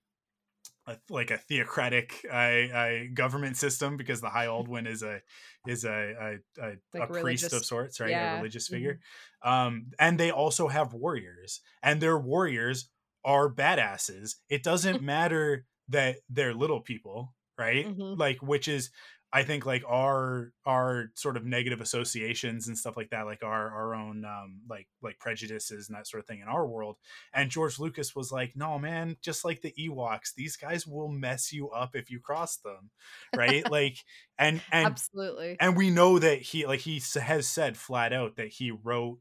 a, 0.87 0.93
a 0.93 0.99
like 1.11 1.31
a 1.31 1.39
theocratic 1.39 2.25
uh, 2.31 2.35
uh, 2.35 2.99
government 3.15 3.57
system 3.57 3.97
because 3.97 4.21
the 4.21 4.31
High 4.31 4.47
Aldwin 4.55 4.87
is 4.87 5.03
a 5.03 5.21
is 5.67 5.85
a 5.85 6.39
a, 6.61 6.63
a, 6.63 6.77
Like 6.95 7.05
a 7.05 7.07
priest 7.13 7.53
of 7.53 7.65
sorts, 7.65 8.01
right? 8.01 8.11
yeah, 8.11 8.25
A 8.25 8.29
religious 8.29 8.69
figure. 8.69 9.01
Um, 9.43 9.91
and 9.99 10.19
they 10.19 10.31
also 10.31 10.69
have 10.69 10.95
warriors, 10.95 11.61
and 11.83 12.01
their 12.01 12.19
warriors 12.19 12.91
are 13.25 13.53
badasses. 13.53 14.37
It 14.49 14.63
doesn't 14.63 15.03
matter 15.03 15.67
that 15.89 16.19
they're 16.29 16.55
little 16.55 16.81
people, 16.81 17.35
right? 17.59 17.87
Mhm. 17.87 18.19
Like, 18.19 18.43
which 18.43 18.69
is 18.69 18.91
I 19.33 19.43
think 19.43 19.67
like 19.67 19.85
our 19.87 20.53
our 20.65 21.11
sort 21.15 21.37
of 21.37 21.45
negative 21.45 21.81
associations 21.83 22.67
and 22.67 22.79
stuff 22.79 22.97
like 22.97 23.11
that, 23.11 23.27
like 23.27 23.43
our 23.43 23.71
our 23.71 23.95
own 23.95 24.25
um, 24.25 24.63
like 24.69 24.89
like 25.03 25.19
prejudices 25.19 25.89
and 25.89 25.97
that 25.99 26.07
sort 26.07 26.21
of 26.23 26.27
thing 26.27 26.41
in 26.41 26.49
our 26.49 26.67
world. 26.67 26.97
And 27.35 27.51
George 27.51 27.79
Lucas 27.79 28.17
was 28.17 28.33
like, 28.33 28.57
"No, 28.57 28.79
man, 28.79 29.17
just 29.21 29.45
like 29.45 29.61
the 29.61 29.75
Ewoks, 29.79 30.35
these 30.35 30.57
guys 30.57 30.87
will 30.87 31.09
mess 31.09 31.53
you 31.53 31.71
up 31.71 31.95
if 31.95 32.11
you 32.11 32.21
cross 32.21 32.57
them, 32.59 32.91
right?" 33.35 33.69
like, 33.71 33.99
and 34.39 34.63
and 34.73 34.87
absolutely, 34.87 35.57
and 35.61 35.77
we 35.77 35.91
know 35.91 36.19
that 36.19 36.41
he 36.41 36.67
like 36.67 36.81
he 36.81 37.03
has 37.21 37.47
said 37.49 37.77
flat 37.77 38.13
out 38.13 38.37
that 38.37 38.49
he 38.49 38.71
wrote 38.71 39.19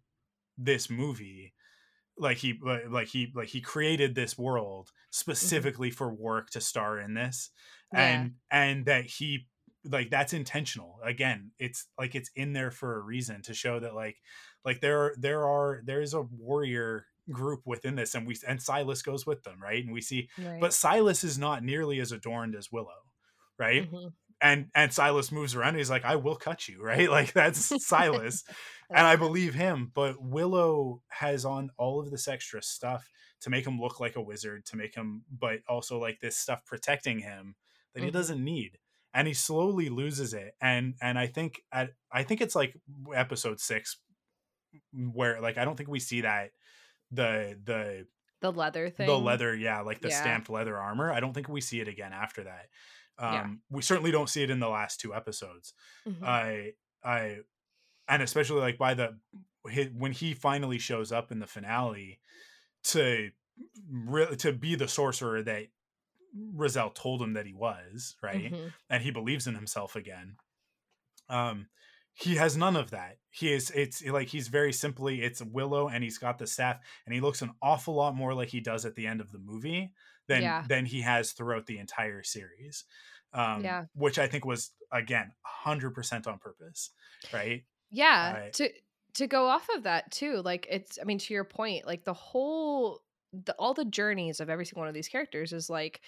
this 0.58 0.90
movie 0.90 1.54
like 2.18 2.38
he 2.38 2.60
like 2.90 3.08
he 3.08 3.32
like 3.36 3.50
he 3.50 3.62
created 3.62 4.16
this 4.16 4.38
world 4.38 4.92
Mm-hmm. 5.42 5.62
specifically 5.72 5.92
for 5.92 6.14
Warwick 6.14 6.48
to 6.52 6.62
star 6.62 7.00
in 7.00 7.14
this 7.14 7.52
Yeah. 7.92 8.22
and 8.22 8.36
and 8.52 8.86
that 8.86 9.06
he 9.06 9.48
like 9.90 10.10
that's 10.10 10.34
intentional 10.34 11.00
again 11.04 11.52
it's 11.60 11.88
like 11.98 12.16
it's 12.16 12.30
in 12.36 12.54
there 12.54 12.72
for 12.72 12.96
a 12.98 13.02
reason 13.02 13.42
to 13.42 13.54
show 13.54 13.80
that 13.80 13.96
like 13.96 14.18
like 14.66 14.82
there 14.82 15.14
there 15.18 15.46
are 15.46 15.82
there 15.86 16.02
is 16.02 16.14
a 16.14 16.22
warrior 16.22 17.06
group 17.32 17.62
within 17.66 17.96
this 17.96 18.16
and 18.16 18.26
we 18.28 18.36
and 18.48 18.62
silas 18.62 19.02
goes 19.02 19.26
with 19.26 19.44
them 19.44 19.58
right 19.62 19.84
and 19.84 19.94
we 19.94 20.02
see 20.02 20.30
right. 20.38 20.60
but 20.62 20.74
silas 20.74 21.24
is 21.24 21.38
not 21.38 21.64
nearly 21.64 22.00
as 22.00 22.12
adorned 22.12 22.56
as 22.56 22.72
willow 22.72 23.04
right 23.58 23.92
Mhm. 23.92 24.14
and 24.42 24.68
and 24.76 24.94
silas 24.94 25.32
moves 25.32 25.54
around 25.56 25.70
and 25.70 25.78
he's 25.78 25.90
like 25.90 26.06
i 26.06 26.16
will 26.16 26.36
cut 26.38 26.68
you 26.68 26.82
right 26.92 27.10
like 27.10 27.34
that's 27.34 27.86
silas 27.86 28.44
and 28.90 29.06
I 29.06 29.18
believe 29.18 29.54
him. 29.54 29.92
But 29.94 30.16
Willow 30.22 31.02
has 31.10 31.44
on 31.44 31.72
all 31.78 32.00
of 32.00 32.10
this 32.10 32.26
extra 32.30 32.64
stuff 32.64 33.10
to 33.42 33.50
make 33.50 33.68
him 33.68 33.82
look 33.82 34.00
like 34.00 34.16
a 34.16 34.22
wizard, 34.22 34.66
to 34.68 34.78
make 34.78 34.96
him, 34.96 35.24
but 35.30 35.60
also 35.68 36.00
like 36.00 36.22
this 36.22 36.38
stuff 36.38 36.64
protecting 36.66 37.20
him 37.20 37.56
that 37.94 38.02
he 38.02 38.10
Mhm. 38.10 38.14
doesn't 38.14 38.42
need, 38.42 38.78
and 39.14 39.28
he 39.28 39.34
slowly 39.34 39.90
loses 39.90 40.34
it. 40.34 40.54
And 40.62 40.96
and 41.02 41.18
I 41.18 41.28
think 41.28 41.62
at 41.72 41.92
I 42.12 42.24
think 42.24 42.42
it's 42.42 42.56
like 42.56 42.76
episode 43.16 43.60
six 43.60 43.98
where 44.94 45.42
like 45.42 45.58
I 45.58 45.66
don't 45.66 45.76
think 45.76 45.90
we 45.90 46.00
see 46.00 46.22
that 46.22 46.52
the 47.12 47.58
the 47.64 48.06
the 48.42 48.52
leather 48.52 48.90
thing. 48.90 49.08
the 49.08 49.18
leather 49.18 49.56
yeah 49.56 49.82
like 49.82 50.02
the 50.02 50.10
Yeah. 50.10 50.20
stamped 50.22 50.50
leather 50.50 50.78
armor 50.78 51.12
i 51.12 51.20
don't 51.20 51.34
think 51.34 51.48
we 51.50 51.62
see 51.62 51.80
it 51.80 51.88
again 51.88 52.12
after 52.14 52.44
that 52.44 52.68
um 53.18 53.34
Yeah. 53.34 53.48
we 53.72 53.82
certainly 53.82 54.12
don't 54.12 54.30
see 54.30 54.44
it 54.44 54.50
in 54.52 54.60
the 54.60 54.68
last 54.70 55.00
two 55.00 55.16
episodes 55.16 55.74
Mhm. 56.06 56.22
I 56.24 56.74
I 57.04 57.40
and 58.08 58.22
especially 58.22 58.60
like 58.60 58.78
by 58.78 58.94
the 58.94 59.18
when 59.94 60.12
he 60.12 60.34
finally 60.34 60.78
shows 60.78 61.12
up 61.12 61.32
in 61.32 61.40
the 61.40 61.48
finale 61.48 62.20
to 62.84 63.32
really 63.90 64.36
to 64.38 64.54
be 64.54 64.76
the 64.76 64.88
sorcerer 64.88 65.42
that 65.44 65.68
Raziel 66.36 66.94
told 66.94 67.22
him 67.22 67.34
that 67.34 67.46
he 67.46 67.54
was, 67.54 68.16
right? 68.22 68.52
Mhm. 68.52 68.74
And 68.90 69.04
he 69.04 69.12
believes 69.12 69.48
in 69.48 69.56
himself 69.56 69.96
again. 69.96 70.38
Um 71.30 71.70
he 72.14 72.36
has 72.38 72.58
none 72.58 72.76
of 72.76 72.90
that. 72.92 73.18
He 73.30 73.54
is 73.54 73.70
it's 73.72 74.04
like 74.06 74.28
he's 74.30 74.48
very 74.48 74.74
simply 74.74 75.22
it's 75.22 75.42
Willow 75.42 75.88
and 75.88 76.04
he's 76.04 76.18
got 76.18 76.40
the 76.40 76.48
staff 76.48 76.80
and 77.06 77.14
he 77.14 77.22
looks 77.22 77.42
an 77.44 77.52
awful 77.62 77.94
lot 77.94 78.16
more 78.16 78.34
like 78.34 78.50
he 78.50 78.60
does 78.60 78.86
at 78.86 78.96
the 78.96 79.06
end 79.06 79.22
of 79.22 79.32
the 79.32 79.38
movie 79.40 79.94
than 80.28 80.42
Yeah. 80.42 80.66
than 80.68 80.86
he 80.86 81.02
has 81.02 81.34
throughout 81.34 81.68
the 81.68 81.78
entire 81.78 82.24
series. 82.24 82.86
Um 83.34 83.64
Yeah. 83.64 83.86
which 83.94 84.18
I 84.20 84.28
think 84.28 84.46
was 84.46 84.72
again 84.92 85.34
100% 85.44 86.28
on 86.28 86.40
purpose, 86.40 86.92
right? 87.34 87.66
yeah 87.90 88.48
I- 88.48 88.50
to 88.52 88.70
to 89.14 89.28
go 89.28 89.48
off 89.48 89.70
of 89.74 89.84
that 89.84 90.12
too 90.12 90.42
like 90.44 90.68
it's 90.70 91.00
i 91.02 91.06
mean 91.06 91.18
to 91.20 91.34
your 91.34 91.46
point 91.46 91.86
like 91.88 92.04
the 92.04 92.14
whole 92.14 93.02
the, 93.46 93.54
all 93.60 93.74
the 93.74 93.86
journeys 93.86 94.40
of 94.40 94.50
every 94.50 94.66
single 94.66 94.82
one 94.82 94.88
of 94.88 94.94
these 94.94 95.08
characters 95.10 95.54
is 95.54 95.70
like 95.70 96.02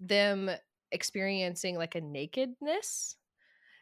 them 0.00 0.50
experiencing 0.92 1.76
like 1.76 1.94
a 1.94 2.00
nakedness 2.00 3.16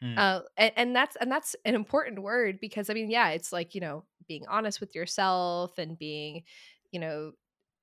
Mm. 0.00 0.16
uh 0.16 0.42
and, 0.56 0.72
and 0.76 0.94
that's 0.96 1.16
and 1.16 1.28
that's 1.28 1.56
an 1.64 1.74
important 1.74 2.22
word 2.22 2.60
because 2.60 2.88
i 2.88 2.94
mean 2.94 3.10
yeah 3.10 3.30
it's 3.30 3.52
like 3.52 3.74
you 3.74 3.80
know 3.80 4.05
being 4.28 4.44
honest 4.48 4.78
with 4.80 4.94
yourself 4.94 5.76
and 5.76 5.98
being 5.98 6.44
you 6.92 7.00
know 7.00 7.32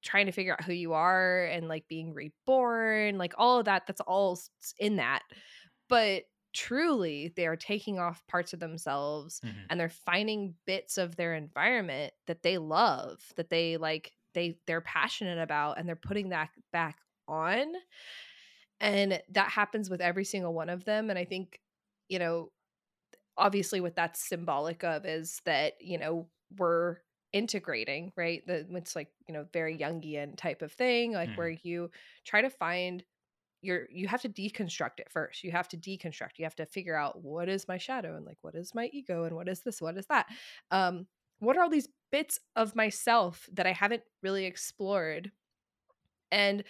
trying 0.02 0.26
to 0.28 0.32
figure 0.32 0.54
out 0.54 0.64
who 0.64 0.72
you 0.72 0.94
are 0.94 1.44
and 1.48 1.68
like 1.68 1.86
being 1.90 2.14
reborn 2.14 3.18
like 3.18 3.34
all 3.38 3.60
of 3.60 3.66
that 3.66 3.84
that's 3.86 4.00
all 4.00 4.40
in 4.80 4.96
that 4.96 5.24
but 5.90 6.24
truly 6.54 7.34
they 7.36 7.48
are 7.48 7.58
taking 7.58 8.00
off 8.00 8.26
parts 8.28 8.54
of 8.54 8.62
themselves 8.62 9.42
Mhm. 9.44 9.66
and 9.70 9.78
they're 9.78 9.90
finding 9.90 10.56
bits 10.66 10.98
of 10.98 11.18
their 11.18 11.34
environment 11.36 12.14
that 12.28 12.44
they 12.44 12.58
love 12.58 13.20
that 13.36 13.50
they 13.50 13.76
like 13.76 14.14
they 14.36 14.60
they're 14.68 14.82
passionate 14.82 15.40
about 15.40 15.80
and 15.80 15.90
they're 15.90 15.98
putting 15.98 16.30
that 16.30 16.52
back 16.74 17.00
on 17.28 17.74
and 18.80 19.22
that 19.30 19.50
happens 19.52 19.90
with 19.90 20.02
every 20.02 20.26
single 20.26 20.54
one 20.54 20.70
of 20.70 20.86
them 20.86 21.10
and 21.10 21.18
i 21.20 21.26
think 21.26 21.60
you 22.10 22.20
know 22.20 22.52
obviously 23.38 23.82
what 23.82 23.96
that's 23.96 24.22
symbolic 24.28 24.84
of 24.84 25.06
is 25.06 25.42
that 25.46 25.76
you 25.82 25.98
know 25.98 26.30
we're 26.58 26.98
integrating 27.34 28.14
right? 28.18 28.46
The 28.48 28.68
it's 28.76 28.96
like 28.96 29.12
you 29.28 29.34
know 29.34 29.48
very 29.54 29.78
jungian 29.78 30.38
type 30.38 30.62
of 30.64 30.72
thing 30.74 31.14
like 31.14 31.32
Mhm. 31.32 31.36
where 31.36 31.52
you 31.64 31.92
try 32.26 32.42
to 32.42 32.50
find 32.50 33.04
your 33.62 33.88
you 33.92 34.08
have 34.08 34.22
to 34.24 34.30
deconstruct 34.30 35.00
it 35.00 35.12
first. 35.12 35.44
You 35.44 35.52
have 35.52 35.68
to 35.70 35.78
deconstruct. 35.78 36.32
You 36.38 36.46
have 36.46 36.56
to 36.58 36.66
figure 36.66 36.96
out 36.96 37.24
what 37.24 37.50
is 37.50 37.68
my 37.68 37.78
shadow 37.78 38.16
and 38.18 38.26
like 38.26 38.40
what 38.42 38.56
is 38.56 38.76
my 38.76 38.88
ego 38.94 39.26
and 39.26 39.36
what 39.36 39.50
is 39.50 39.64
this 39.64 39.82
what 39.82 39.98
is 39.98 40.08
that? 40.08 40.28
Um 40.72 41.08
what 41.40 41.58
are 41.58 41.64
all 41.64 41.70
these 41.70 41.90
bits 42.12 42.40
of 42.56 42.76
myself 42.76 43.50
that 43.54 43.68
i 43.68 43.72
haven't 43.74 44.04
really 44.24 44.46
explored? 44.46 45.32
And 46.32 46.64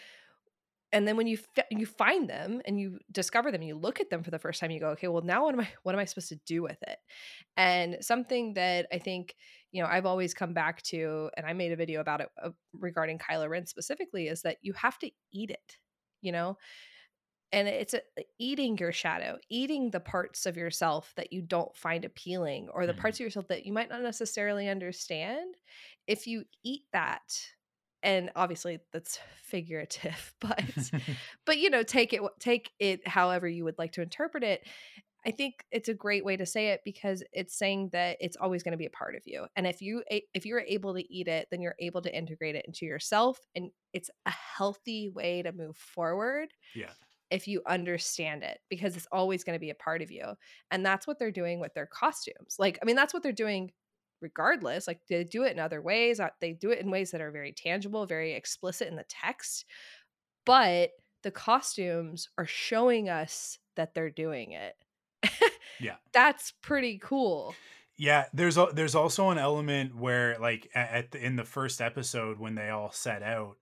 and 0.96 1.06
then 1.06 1.18
when 1.18 1.28
you 1.28 1.38
you 1.70 1.86
find 1.86 2.30
them 2.30 2.62
and 2.66 2.80
you 2.80 3.00
discover 3.12 3.52
them 3.52 3.62
and 3.62 3.68
you 3.68 3.76
look 3.76 4.00
at 4.00 4.10
them 4.10 4.24
for 4.24 4.32
the 4.32 4.40
first 4.40 4.62
time 4.62 4.72
you 4.72 4.80
go 4.80 4.90
okay 4.90 5.08
well 5.08 5.22
now 5.22 5.44
what 5.44 5.54
am 5.54 5.60
i 5.60 5.68
what 5.84 5.94
am 5.94 6.00
i 6.00 6.06
supposed 6.06 6.30
to 6.30 6.40
do 6.46 6.64
with 6.64 6.82
it? 6.84 6.98
And 7.58 7.98
something 8.02 8.54
that 8.54 8.88
i 8.92 8.98
think 8.98 9.36
you 9.72 9.82
know 9.84 9.90
i've 9.90 10.06
always 10.06 10.34
come 10.34 10.54
back 10.54 10.82
to 10.84 11.30
and 11.36 11.46
i 11.46 11.54
made 11.54 11.74
a 11.74 11.76
video 11.76 12.00
about 12.00 12.22
it 12.22 12.30
uh, 12.42 12.52
regarding 12.74 13.20
kylo 13.20 13.50
ren 13.50 13.66
specifically 13.66 14.28
is 14.28 14.42
that 14.44 14.58
you 14.62 14.74
have 14.74 14.98
to 15.00 15.12
eat 15.34 15.50
it 15.50 15.78
you 16.22 16.32
know 16.32 16.58
and 17.52 17.68
it's 17.68 17.94
a, 17.94 18.02
eating 18.40 18.78
your 18.78 18.92
shadow 18.92 19.38
eating 19.50 19.92
the 19.92 20.00
parts 20.00 20.46
of 20.46 20.58
yourself 20.58 21.14
that 21.16 21.32
you 21.34 21.42
don't 21.42 21.76
find 21.76 22.06
appealing 22.06 22.70
or 22.74 22.86
the 22.86 22.94
Mhm. 22.94 23.00
parts 23.02 23.20
of 23.20 23.24
yourself 23.24 23.48
that 23.48 23.66
you 23.66 23.74
might 23.74 23.90
not 23.90 24.02
necessarily 24.02 24.68
understand 24.70 25.56
if 26.08 26.28
you 26.28 26.46
eat 26.64 26.84
that 26.94 27.24
and 28.04 28.32
obviously 28.36 28.80
that's 28.92 29.20
figurative 29.42 30.34
but 30.42 30.92
but 31.46 31.58
you 31.58 31.70
know 31.70 31.84
take 31.84 32.14
it 32.14 32.22
take 32.40 32.72
it 32.80 33.08
however 33.08 33.48
you 33.48 33.64
would 33.64 33.78
like 33.78 33.92
to 33.94 34.02
interpret 34.02 34.44
it 34.44 34.68
i 35.26 35.32
think 35.32 35.66
it's 35.72 35.90
a 35.90 35.94
great 35.94 36.26
way 36.26 36.38
to 36.38 36.46
say 36.46 36.70
it 36.70 36.82
because 36.86 37.24
it's 37.34 37.58
saying 37.58 37.90
that 37.92 38.18
it's 38.20 38.38
always 38.38 38.64
going 38.64 38.72
to 38.74 38.78
be 38.78 38.86
a 38.86 38.92
part 38.92 39.16
of 39.16 39.24
you 39.26 39.46
and 39.56 39.68
if 39.68 39.82
you 39.82 40.04
if 40.10 40.46
you're 40.46 40.62
able 40.62 40.94
to 40.96 41.14
eat 41.14 41.28
it 41.28 41.48
then 41.52 41.62
you're 41.62 41.76
able 41.80 42.02
to 42.02 42.16
integrate 42.16 42.56
it 42.56 42.66
into 42.66 42.86
yourself 42.86 43.40
and 43.56 43.72
it's 43.94 44.10
a 44.26 44.32
healthy 44.32 45.10
way 45.10 45.42
to 45.42 45.52
move 45.52 45.78
forward 45.78 46.54
yeah. 46.74 46.94
If 47.32 47.48
you 47.48 47.62
understand 47.68 48.44
it 48.44 48.60
because 48.70 48.96
it's 48.96 49.08
always 49.12 49.44
going 49.44 49.56
to 49.56 49.60
be 49.60 49.70
a 49.70 49.76
part 49.76 50.02
of 50.02 50.12
you 50.12 50.24
and 50.72 50.86
that's 50.86 51.08
what 51.08 51.18
they're 51.20 51.32
doing 51.32 51.60
with 51.60 51.74
their 51.74 51.88
costumes 51.88 52.56
like 52.60 52.78
i 52.82 52.86
mean 52.86 52.96
that's 52.96 53.14
what 53.14 53.24
they're 53.24 53.32
doing 53.32 53.72
regardless 54.22 54.88
like 54.88 55.00
they 55.10 55.24
do 55.24 55.44
it 55.44 55.52
in 55.52 55.60
other 55.60 55.82
ways 55.82 56.20
uh, 56.20 56.30
they 56.40 56.54
do 56.54 56.72
it 56.72 56.80
in 56.80 56.90
ways 56.90 57.12
that 57.12 57.22
are 57.22 57.32
very 57.32 57.52
tangible 57.52 58.06
very 58.06 58.34
explicit 58.34 58.88
in 58.88 58.96
the 58.96 59.06
text 59.10 59.66
but 60.46 60.92
the 61.24 61.32
costumes 61.32 62.30
are 62.38 62.46
showing 62.46 63.10
us 63.10 63.58
that 63.76 63.94
they're 63.94 64.10
doing 64.10 64.52
it 64.52 64.76
Yeah. 65.80 65.96
that's 66.14 66.54
pretty 66.62 67.00
cool 67.04 67.56
Yeah, 67.98 68.26
there's 68.34 68.58
al- 68.58 68.74
there's 68.74 68.96
also 68.96 69.30
an 69.30 69.38
element 69.38 69.96
where 69.96 70.38
like 70.38 70.70
at 70.76 71.12
the, 71.12 71.26
in 71.26 71.36
the 71.38 71.46
first 71.46 71.82
episode 71.82 72.40
when 72.40 72.56
they 72.56 72.70
all 72.70 72.92
set 72.92 73.24
out, 73.24 73.56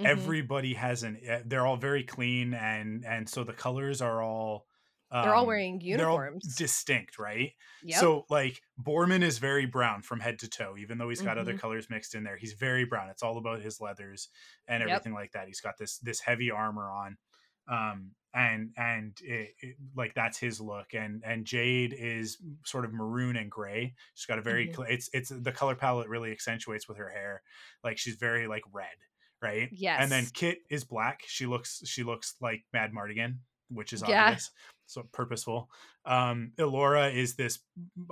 Mhm. 0.00 0.06
everybody 0.06 0.74
has 0.74 1.02
an 1.02 1.18
eh, 1.22 1.42
they're 1.44 1.66
all 1.66 1.76
very 1.76 2.04
clean 2.04 2.54
and 2.54 3.04
and 3.04 3.28
so 3.28 3.44
the 3.44 3.52
colors 3.52 4.00
are 4.02 4.22
all 4.22 4.66
they're 5.12 5.34
all 5.34 5.40
um, 5.42 5.46
wearing 5.48 5.78
they're 5.80 6.08
all 6.08 6.18
uniforms 6.22 6.54
distinct, 6.56 7.18
right? 7.18 7.52
yep. 7.82 7.98
So 7.98 8.26
like 8.30 8.62
Boorman 8.80 9.22
is 9.22 9.38
very 9.38 9.66
brown 9.66 10.02
from 10.02 10.20
head 10.20 10.38
to 10.40 10.48
toe, 10.48 10.76
even 10.78 10.98
though 10.98 11.08
he's 11.08 11.20
got 11.22 11.36
other 11.36 11.54
Mhm. 11.54 11.58
colors 11.58 11.90
mixed 11.90 12.14
in 12.14 12.22
there. 12.22 12.36
He's 12.36 12.52
very 12.52 12.84
brown. 12.84 13.08
It's 13.10 13.22
all 13.24 13.36
about 13.36 13.60
his 13.60 13.80
leathers 13.80 14.28
and 14.68 14.82
Yep. 14.82 14.88
everything 14.88 15.12
like 15.14 15.32
that. 15.32 15.48
He's 15.48 15.60
got 15.60 15.78
this 15.78 15.98
this 15.98 16.20
heavy 16.20 16.52
armor 16.52 16.88
on, 16.88 17.18
um, 17.66 18.14
and 18.32 18.72
and 18.76 19.18
it, 19.22 19.54
it, 19.60 19.76
like 19.96 20.14
that's 20.14 20.38
his 20.38 20.60
look. 20.60 20.94
And 20.94 21.24
and 21.24 21.44
Jade 21.44 21.92
is 21.92 22.38
sort 22.64 22.84
of 22.84 22.92
maroon 22.92 23.34
and 23.36 23.50
gray. 23.50 23.94
She's 24.14 24.26
got 24.26 24.38
a 24.38 24.42
very 24.42 24.68
Mhm. 24.68 24.76
cl- 24.76 24.88
it's 24.88 25.10
it's 25.12 25.30
the 25.30 25.50
color 25.52 25.74
palette 25.74 26.08
really 26.08 26.30
accentuates 26.30 26.86
with 26.88 26.98
her 26.98 27.10
hair. 27.10 27.42
Like 27.82 27.98
she's 27.98 28.14
very 28.14 28.46
like 28.46 28.62
red, 28.72 28.94
right? 29.42 29.70
yes 29.70 30.00
And 30.00 30.10
then 30.10 30.26
Kit 30.34 30.58
is 30.70 30.84
black. 30.84 31.22
She 31.26 31.46
looks 31.46 31.82
she 31.86 32.02
looks 32.02 32.36
like 32.40 32.64
Madmartigan, 32.74 33.38
which 33.68 33.92
is 33.92 34.02
Yeah. 34.04 34.04
obvious. 34.04 34.50
So 34.86 35.04
purposeful. 35.12 35.70
Um 36.04 36.52
Elora 36.58 37.14
is 37.14 37.36
this 37.36 37.60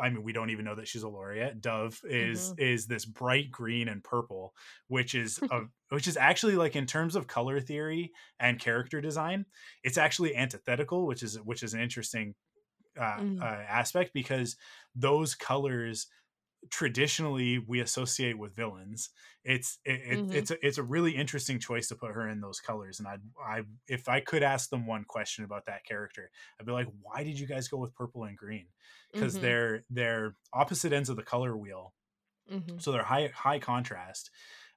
I 0.00 0.10
mean 0.10 0.22
we 0.22 0.32
don't 0.32 0.50
even 0.50 0.64
know 0.64 0.74
that 0.76 0.88
she's 0.88 1.04
Elora 1.04 1.36
yet. 1.36 1.60
Dove 1.60 2.00
is 2.04 2.52
Mm-hmm. 2.52 2.58
is 2.58 2.86
this 2.86 3.04
bright 3.04 3.50
green 3.50 3.88
and 3.88 4.02
purple, 4.04 4.54
which 4.88 5.14
is 5.14 5.40
a 5.50 5.62
which 5.90 6.06
is 6.06 6.16
actually 6.16 6.56
like 6.56 6.76
in 6.76 6.86
terms 6.86 7.16
of 7.16 7.26
color 7.26 7.60
theory 7.60 8.12
and 8.38 8.60
character 8.60 9.00
design, 9.00 9.46
it's 9.82 9.98
actually 9.98 10.36
antithetical, 10.36 11.06
which 11.06 11.22
is 11.22 11.40
which 11.40 11.62
is 11.62 11.74
an 11.74 11.80
interesting 11.80 12.34
uh, 12.98 13.22
Mhm. 13.22 13.38
uh, 13.40 13.44
aspect 13.44 14.12
because 14.12 14.56
those 14.94 15.34
colors 15.34 16.08
traditionally 16.70 17.58
we 17.58 17.80
associate 17.80 18.36
with 18.36 18.54
villains 18.54 19.10
it's 19.44 19.78
it, 19.84 20.00
it- 20.00 20.26
Mhm. 20.26 20.38
it's 20.38 20.50
a, 20.50 20.66
it's 20.66 20.78
a 20.78 20.82
really 20.82 21.14
interesting 21.14 21.58
choice 21.60 21.88
to 21.88 21.94
put 21.94 22.10
her 22.12 22.28
in 22.28 22.40
those 22.40 22.60
colors 22.60 22.98
and 22.98 23.06
i 23.08 23.16
i 23.40 23.62
if 23.86 24.08
i 24.08 24.20
could 24.20 24.42
ask 24.42 24.68
them 24.68 24.84
one 24.86 25.04
question 25.04 25.44
about 25.44 25.66
that 25.66 25.84
character 25.84 26.30
i'd 26.58 26.66
be 26.66 26.72
like 26.72 26.88
why 27.00 27.22
did 27.22 27.38
you 27.38 27.46
guys 27.46 27.68
go 27.68 27.76
with 27.78 27.94
purple 27.94 28.24
and 28.24 28.36
green 28.36 28.66
because 29.14 29.38
Mhm. 29.38 29.38
they're 29.38 29.84
they're 29.88 30.36
opposite 30.52 30.92
ends 30.92 31.08
of 31.08 31.16
the 31.16 31.22
color 31.22 31.56
wheel 31.56 31.94
Mhm. 32.46 32.78
so 32.78 32.92
they're 32.92 33.02
high 33.02 33.28
high 33.28 33.58
contrast 33.58 34.30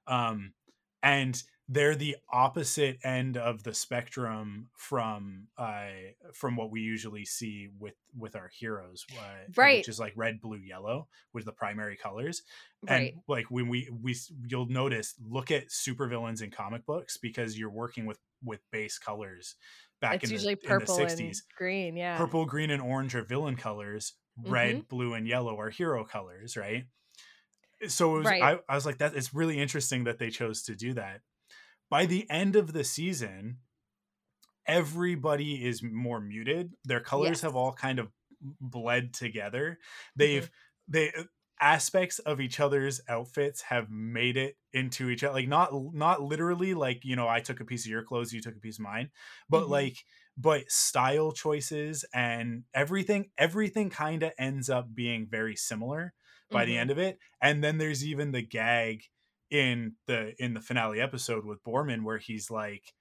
um 0.06 0.54
and 1.02 1.42
they're 1.72 1.94
the 1.96 2.16
opposite 2.30 2.98
end 3.04 3.36
of 3.36 3.62
the 3.62 3.74
spectrum 3.74 4.70
from 4.76 5.48
uh 5.56 5.88
from 6.34 6.56
what 6.56 6.70
we 6.70 6.80
usually 6.80 7.24
see 7.24 7.68
with 7.78 7.94
with 8.16 8.36
our 8.36 8.48
heroes 8.48 9.06
uh, 9.18 9.44
Right. 9.56 9.76
which 9.76 9.88
is 9.88 10.00
like 10.00 10.12
red 10.16 10.40
blue 10.40 10.58
yellow 10.58 11.08
with 11.32 11.44
the 11.44 11.52
primary 11.52 11.96
colors 11.96 12.42
Right. 12.82 13.14
and 13.14 13.22
like 13.28 13.50
when 13.50 13.68
we 13.68 13.88
we 13.90 14.16
you'll 14.48 14.66
notice 14.66 15.14
look 15.20 15.50
at 15.50 15.68
supervillains 15.68 16.42
in 16.42 16.50
comic 16.50 16.84
books 16.86 17.16
because 17.16 17.58
you're 17.58 17.70
working 17.70 18.06
with 18.06 18.18
with 18.44 18.60
base 18.70 18.98
colors 18.98 19.56
back 20.00 20.22
It's 20.22 20.24
in 20.24 20.30
usually 20.30 20.54
the, 20.54 20.56
purple 20.56 20.94
in 21.06 21.06
the 21.06 21.12
and 21.12 21.36
60s 21.36 21.42
green. 21.56 21.96
Yeah. 21.96 22.18
purple 22.18 22.46
green 22.46 22.70
and 22.70 22.82
orange 22.82 23.14
are 23.14 23.24
villain 23.24 23.56
colors 23.56 24.14
red 24.36 24.78
Mhm. 24.78 24.88
blue 24.88 25.14
and 25.14 25.28
yellow 25.28 25.58
are 25.60 25.70
hero 25.70 26.04
colors 26.04 26.56
right 26.56 26.86
so 27.88 28.16
it 28.16 28.18
was, 28.20 28.30
Right. 28.30 28.40
I, 28.40 28.60
I 28.68 28.74
was 28.74 28.86
like 28.86 28.98
that 28.98 29.14
it's 29.16 29.34
really 29.34 29.58
interesting 29.58 30.04
that 30.04 30.18
they 30.18 30.30
chose 30.30 30.62
to 30.64 30.76
do 30.76 30.94
that 30.94 31.20
by 31.92 32.06
the 32.06 32.28
end 32.30 32.56
of 32.56 32.72
the 32.74 32.84
season 32.84 33.60
everybody 34.66 35.64
is 35.64 35.82
more 35.82 36.20
muted 36.20 36.74
their 36.84 37.00
colors 37.00 37.40
have 37.40 37.56
all 37.56 37.72
kind 37.72 37.98
of 37.98 38.12
bled 38.60 39.12
together 39.12 39.78
Mm-hmm. 40.20 40.44
they've 40.44 40.50
they 40.86 41.12
aspects 41.60 42.18
of 42.20 42.40
each 42.40 42.58
other's 42.60 43.00
outfits 43.08 43.60
have 43.62 43.88
made 43.90 44.36
it 44.36 44.56
into 44.72 45.10
each 45.10 45.22
other 45.24 45.34
like 45.34 45.48
not 45.48 45.70
not 45.94 46.22
literally 46.22 46.74
like 46.74 47.04
you 47.04 47.16
know 47.16 47.28
i 47.28 47.40
took 47.40 47.60
a 47.60 47.64
piece 47.64 47.84
of 47.84 47.90
your 47.90 48.02
clothes 48.04 48.32
you 48.32 48.40
took 48.40 48.56
a 48.56 48.60
piece 48.60 48.78
of 48.78 48.82
mine 48.84 49.10
but 49.48 49.68
Mhm. 49.68 49.68
like 49.68 50.04
but 50.36 50.68
style 50.70 51.32
choices 51.32 52.04
and 52.14 52.64
everything 52.72 53.30
everything 53.38 53.90
kind 53.90 54.22
of 54.22 54.32
ends 54.38 54.70
up 54.70 54.94
being 54.94 55.26
very 55.28 55.56
similar 55.56 56.14
by 56.52 56.64
the 56.64 56.76
Mhm. 56.76 56.78
end 56.78 56.90
of 56.90 56.98
it 56.98 57.18
and 57.40 57.62
then 57.64 57.78
there's 57.78 58.04
even 58.04 58.30
the 58.32 58.42
gag 58.42 59.04
in 59.52 59.94
the 60.06 60.34
in 60.42 60.54
the 60.54 60.60
finale 60.60 60.98
episode 61.00 61.44
with 61.44 61.62
boorman 61.62 62.02
where 62.04 62.16
he's 62.18 62.50
like 62.50 62.94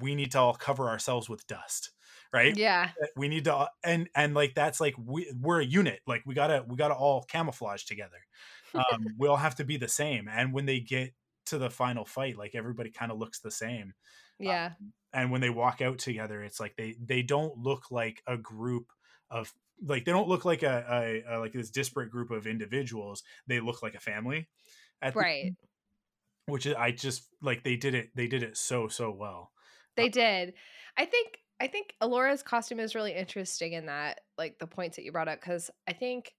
we 0.00 0.14
need 0.14 0.30
to 0.30 0.38
all 0.38 0.54
cover 0.54 0.88
ourselves 0.88 1.28
with 1.28 1.44
dust 1.48 1.90
right 2.32 2.56
Yeah. 2.56 2.90
we 3.16 3.26
need 3.26 3.44
to 3.46 3.68
and 3.82 4.08
and 4.14 4.32
like 4.34 4.54
that's 4.54 4.80
like 4.80 4.94
we, 5.04 5.30
we're 5.40 5.60
a 5.60 5.64
unit 5.66 5.98
like 6.06 6.22
we 6.24 6.34
gotta 6.34 6.64
we 6.68 6.76
gotta 6.76 6.94
all 6.94 7.24
camouflage 7.24 7.82
together 7.84 8.18
um 8.74 9.04
we 9.18 9.26
all 9.26 9.36
have 9.36 9.56
to 9.56 9.64
be 9.64 9.76
the 9.76 9.88
same 9.88 10.28
and 10.28 10.52
when 10.54 10.64
they 10.64 10.78
get 10.78 11.12
to 11.46 11.58
the 11.58 11.70
final 11.70 12.04
fight 12.04 12.38
like 12.38 12.54
everybody 12.54 12.92
kind 12.92 13.10
of 13.10 13.18
looks 13.18 13.40
the 13.40 13.50
same 13.50 13.94
Yeah. 14.38 14.74
and 15.12 15.32
when 15.32 15.40
they 15.40 15.50
walk 15.50 15.80
out 15.80 15.98
together 15.98 16.40
it's 16.40 16.60
like 16.60 16.76
they 16.76 16.96
they 17.04 17.22
don't 17.22 17.58
look 17.58 17.90
like 17.90 18.22
a 18.28 18.36
group 18.36 18.92
of 19.28 19.52
like 19.82 20.04
they 20.04 20.12
don't 20.12 20.28
look 20.28 20.44
like 20.44 20.62
a, 20.62 20.84
a, 21.28 21.36
a 21.36 21.40
like 21.40 21.52
this 21.52 21.70
disparate 21.70 22.10
group 22.12 22.30
of 22.30 22.46
individuals 22.46 23.24
they 23.48 23.58
look 23.58 23.82
like 23.82 23.94
a 23.96 24.00
family 24.00 24.48
Right. 25.16 25.54
Which 26.50 26.66
is- 26.66 26.74
i 26.74 26.90
just 26.90 27.28
like 27.42 27.62
they 27.62 27.76
did 27.76 27.94
it 27.94 28.10
they 28.14 28.26
did 28.26 28.42
it 28.42 28.56
so 28.56 28.88
so 28.88 29.10
well 29.10 29.52
They 29.96 30.08
did. 30.08 30.54
I 30.96 31.04
think 31.04 31.38
I 31.60 31.66
think 31.66 31.94
Elora's 32.00 32.42
costume 32.42 32.80
is 32.80 32.94
really 32.94 33.14
interesting 33.14 33.74
in 33.74 33.86
that, 33.86 34.20
like 34.38 34.58
the 34.58 34.66
points 34.66 34.96
that 34.96 35.04
you 35.04 35.12
brought 35.12 35.28
up, 35.28 35.40
because 35.40 35.70
I 35.86 35.92
think 35.92 36.32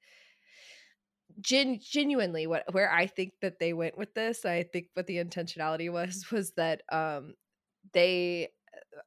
gen- 1.39 1.79
genuinely 1.81 2.47
what 2.47 2.63
where 2.73 2.91
I 2.91 3.07
think 3.07 3.33
that 3.41 3.59
they 3.59 3.73
went 3.73 3.97
with 3.97 4.13
this, 4.13 4.45
I 4.45 4.63
think 4.63 4.87
what 4.93 5.07
the 5.07 5.17
intentionality 5.17 5.91
was 5.91 6.25
was 6.31 6.51
that 6.53 6.81
um 6.91 7.35
they 7.93 8.49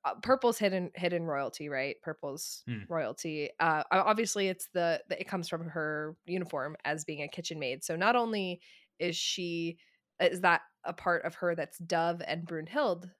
uh, 0.05 0.15
purple's 0.23 0.59
hidden 0.59 0.91
hidden 0.95 1.25
royalty 1.25 1.69
right 1.69 1.97
purple's 2.03 2.63
Hmm. 2.67 2.83
royalty 2.89 3.51
uh 3.61 3.83
obviously 3.91 4.49
it's 4.49 4.69
the, 4.75 5.03
the 5.09 5.21
it 5.21 5.29
comes 5.29 5.49
from 5.49 5.69
her 5.69 6.17
uniform 6.27 6.77
as 6.85 7.05
being 7.05 7.23
a 7.23 7.29
kitchen 7.29 7.59
maid 7.59 7.83
so 7.85 7.97
not 7.97 8.17
only 8.17 8.61
is 8.99 9.17
she 9.17 9.79
is 10.21 10.43
that 10.43 10.63
a 10.85 10.93
part 10.93 11.25
of 11.25 11.35
her 11.37 11.55
that's 11.55 11.79
dove 11.79 12.23
and 12.27 12.47
brunhild 12.47 13.11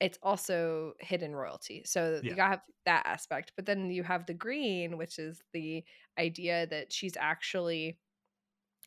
it's 0.00 0.18
also 0.22 0.94
hidden 1.00 1.34
royalty. 1.36 1.82
So 1.86 2.20
Yeah. 2.22 2.34
you 2.34 2.42
have 2.42 2.60
that 2.84 3.06
aspect. 3.06 3.52
But 3.56 3.66
then 3.66 3.90
you 3.90 4.02
have 4.02 4.26
the 4.26 4.34
green 4.34 4.98
which 4.98 5.18
is 5.18 5.42
the 5.52 5.84
idea 6.18 6.66
that 6.68 6.92
she's 6.92 7.16
actually 7.16 7.98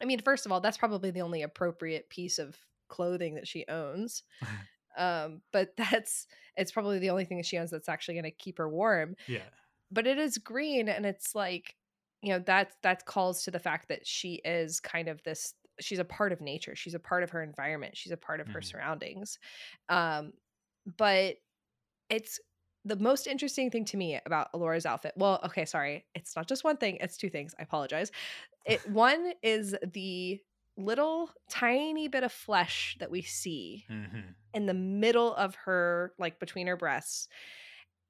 i 0.02 0.06
mean 0.06 0.22
first 0.22 0.46
of 0.46 0.52
all 0.52 0.62
that's 0.62 0.78
probably 0.78 1.12
the 1.12 1.22
only 1.22 1.42
appropriate 1.44 2.10
piece 2.10 2.40
of 2.40 2.58
clothing 2.90 3.36
that 3.36 3.48
she 3.48 3.66
owns. 3.68 4.24
Um 4.98 5.42
but 5.54 5.74
that's 5.78 6.28
it's 6.56 6.72
probably 6.72 7.00
the 7.00 7.12
only 7.12 7.26
thing 7.26 7.38
that 7.38 7.46
she 7.46 7.58
owns 7.58 7.72
that's 7.72 7.90
actually 7.90 8.16
going 8.16 8.24
to 8.26 8.32
keep 8.32 8.58
her 8.58 8.70
warm. 8.70 9.16
Yeah. 9.28 9.50
But 9.92 10.08
it 10.08 10.18
is 10.18 10.38
green 10.38 10.90
and 10.90 11.06
it's 11.06 11.36
like 11.36 11.76
you 12.22 12.34
know 12.34 12.40
that 12.40 12.74
that 12.84 13.06
calls 13.06 13.44
to 13.44 13.52
the 13.52 13.60
fact 13.60 13.90
that 13.90 14.08
she 14.08 14.36
is 14.46 14.80
kind 14.80 15.08
of 15.08 15.22
this 15.24 15.54
she's 15.80 16.00
a 16.00 16.06
part 16.06 16.32
of 16.32 16.42
nature 16.42 16.76
she's 16.76 16.94
a 16.96 17.00
part 17.00 17.24
of 17.24 17.30
her 17.30 17.44
environment 17.44 17.96
she's 17.98 18.12
a 18.12 18.18
part 18.18 18.40
of 18.40 18.48
her 18.50 18.60
Mhm. 18.60 18.66
surroundings 18.66 19.40
um 19.90 20.34
but 20.98 21.38
it's 22.10 22.40
the 22.86 22.96
most 22.96 23.28
interesting 23.28 23.70
thing 23.70 23.86
to 23.86 23.98
me 23.98 24.20
about 24.26 24.50
Elora's 24.54 24.86
outfit. 24.86 25.14
Well, 25.18 25.42
okay, 25.46 25.66
sorry. 25.66 26.06
It's 26.16 26.36
not 26.38 26.48
just 26.48 26.64
one 26.64 26.78
thing, 26.78 26.98
it's 27.02 27.18
two 27.18 27.30
things. 27.30 27.54
I 27.60 27.64
apologize. 27.64 28.12
It 28.66 28.82
one 28.88 29.34
is 29.44 29.76
the 29.94 30.42
little 30.78 31.32
tiny 31.50 32.08
bit 32.08 32.24
of 32.24 32.32
flesh 32.32 32.96
that 33.00 33.12
we 33.12 33.22
see 33.24 33.86
hmm 33.88 34.36
in 34.54 34.66
the 34.66 34.74
middle 34.74 35.34
of 35.36 35.56
her 35.56 36.14
like 36.20 36.40
between 36.40 36.68
her 36.68 36.78
breasts 36.78 37.28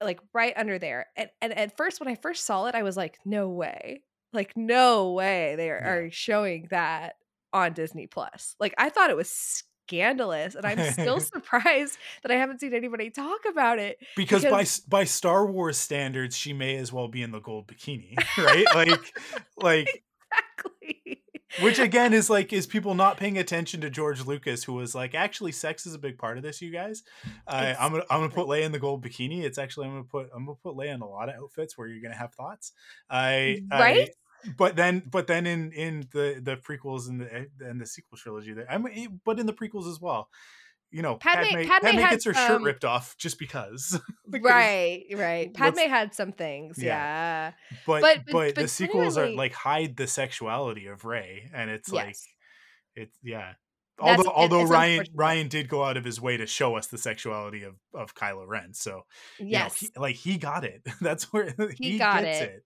like 0.02 0.20
right 0.34 0.54
under 0.58 0.78
there 0.80 1.08
and, 1.16 1.30
and 1.42 1.54
at 1.54 1.76
first 1.76 2.00
when 2.00 2.08
i 2.10 2.16
first 2.16 2.46
saw 2.46 2.66
it 2.68 2.76
i 2.76 2.84
was 2.84 2.98
like 2.98 3.18
no 3.26 3.50
way 3.50 4.04
like 4.34 4.56
no 4.56 5.12
way 5.14 5.56
they 5.56 5.70
are, 5.70 5.82
Yeah. 5.84 5.92
are 6.06 6.12
showing 6.12 6.68
that 6.70 7.16
on 7.54 7.74
disney 7.74 8.08
plus 8.08 8.56
like 8.60 8.74
i 8.78 8.90
thought 8.90 9.10
it 9.10 9.16
was 9.16 9.64
scandalous 9.88 10.54
and 10.56 10.66
i'm 10.66 10.92
still 10.92 11.20
surprised 11.34 11.98
that 12.22 12.32
i 12.32 12.36
haven't 12.36 12.60
seen 12.60 12.74
anybody 12.74 13.10
talk 13.10 13.40
about 13.50 13.80
it 13.80 13.98
because, 14.16 14.44
by 14.44 14.50
Because- 14.50 14.62
s- 14.62 14.80
by 14.82 15.04
Star 15.06 15.46
Wars 15.46 15.78
standards, 15.78 16.36
she 16.36 16.52
may 16.54 16.76
as 16.76 16.92
well 16.92 17.08
be 17.08 17.22
in 17.22 17.32
the 17.32 17.40
gold 17.40 17.68
bikini, 17.68 18.16
right? 18.38 18.66
like, 18.76 19.18
like 19.58 20.04
exactly 20.32 21.22
which 21.62 21.80
again 21.80 22.14
is 22.14 22.30
like 22.30 22.52
is 22.52 22.68
people 22.68 22.94
not 22.94 23.18
paying 23.18 23.38
attention 23.38 23.82
to 23.82 23.90
George 23.90 24.26
Lucas, 24.26 24.64
who 24.66 24.74
was 24.74 24.94
like, 24.94 25.16
actually, 25.16 25.52
sex 25.54 25.86
is 25.88 25.94
a 25.96 25.98
big 25.98 26.18
part 26.18 26.38
of 26.38 26.44
this, 26.44 26.62
you 26.62 26.72
guys. 26.72 27.04
Uh, 27.48 27.74
I'm 27.80 27.92
gonna 27.92 28.04
I'm 28.12 28.20
gonna 28.20 28.34
put 28.34 28.48
Leia 28.48 28.64
in 28.64 28.72
the 28.74 28.80
gold 28.80 29.04
bikini. 29.04 29.44
It's 29.44 29.58
actually 29.58 29.88
I'm 29.88 29.94
gonna 29.94 30.04
put 30.04 30.30
I'm 30.36 30.46
gonna 30.46 30.58
put 30.62 30.76
Leia 30.76 30.94
in 30.94 31.02
a 31.02 31.08
lot 31.10 31.30
of 31.30 31.36
outfits 31.36 31.78
where 31.78 31.88
you're 31.88 32.02
gonna 32.02 32.16
have 32.18 32.34
thoughts. 32.34 32.74
I 33.10 33.62
Right? 33.72 34.10
I, 34.10 34.14
but 34.58 34.76
then 34.76 35.04
but 35.10 35.28
then 35.28 35.46
in 35.46 35.72
in 35.72 36.08
the 36.14 36.40
the 36.42 36.58
prequels 36.58 37.08
and 37.10 37.22
the 37.22 37.34
eh, 37.34 37.46
and 37.62 37.80
the 37.82 37.86
sequel 37.86 38.18
trilogy, 38.18 38.54
there 38.54 38.70
I 38.70 38.78
mean, 38.78 39.20
but 39.26 39.40
in 39.40 39.46
the 39.46 39.54
prequels 39.54 39.90
as 39.90 40.00
well. 40.00 40.30
You 40.90 41.02
know, 41.02 41.16
Padme- 41.16 41.44
Padme, 41.50 41.68
Padme 41.68 41.86
Padme, 41.88 41.98
had 42.00 42.10
gets 42.12 42.26
her 42.26 42.34
shirt 42.34 42.62
ripped 42.62 42.86
off 42.86 43.18
just 43.18 43.38
because. 43.40 44.00
Because- 44.32 44.50
right 44.50 45.04
right 45.16 45.54
padme 45.54 45.80
had 45.80 46.14
some 46.16 46.32
things 46.32 46.78
Yeah. 46.82 46.86
yeah, 46.86 47.52
but 47.86 48.02
But- 48.02 48.18
but, 48.26 48.32
but- 48.32 48.56
the 48.56 48.62
but 48.62 48.70
sequels 48.70 49.18
are 49.18 49.30
like 49.30 49.52
hide 49.54 49.98
the 49.98 50.08
sexuality 50.08 50.88
of 50.88 51.04
Rey, 51.04 51.50
and 51.54 51.70
it's 51.70 51.90
like 51.92 52.08
yes 52.08 52.28
it's 52.96 53.18
yeah. 53.24 53.54
Although 54.00 54.30
although 54.30 54.64
Rian. 54.66 55.06
Rian 55.16 55.50
did 55.50 55.68
go 55.68 55.84
out 55.84 55.98
of 55.98 56.06
his 56.06 56.22
way 56.22 56.38
to 56.38 56.46
show 56.46 56.76
us 56.76 56.88
the 56.88 56.98
sexuality 57.00 57.64
of 57.64 57.76
of 57.94 58.14
Kylo 58.16 58.48
Ren, 58.48 58.74
so 58.74 59.02
you 59.40 59.46
know, 59.46 59.52
yes 59.52 59.78
he, 59.80 59.90
like 59.98 60.16
he 60.16 60.38
got 60.38 60.64
it. 60.64 60.84
That's 61.02 61.34
where 61.34 61.54
he, 61.78 61.94
He 61.94 61.98
got 61.98 62.24
gets 62.24 62.42
it. 62.42 62.50
it. 62.50 62.64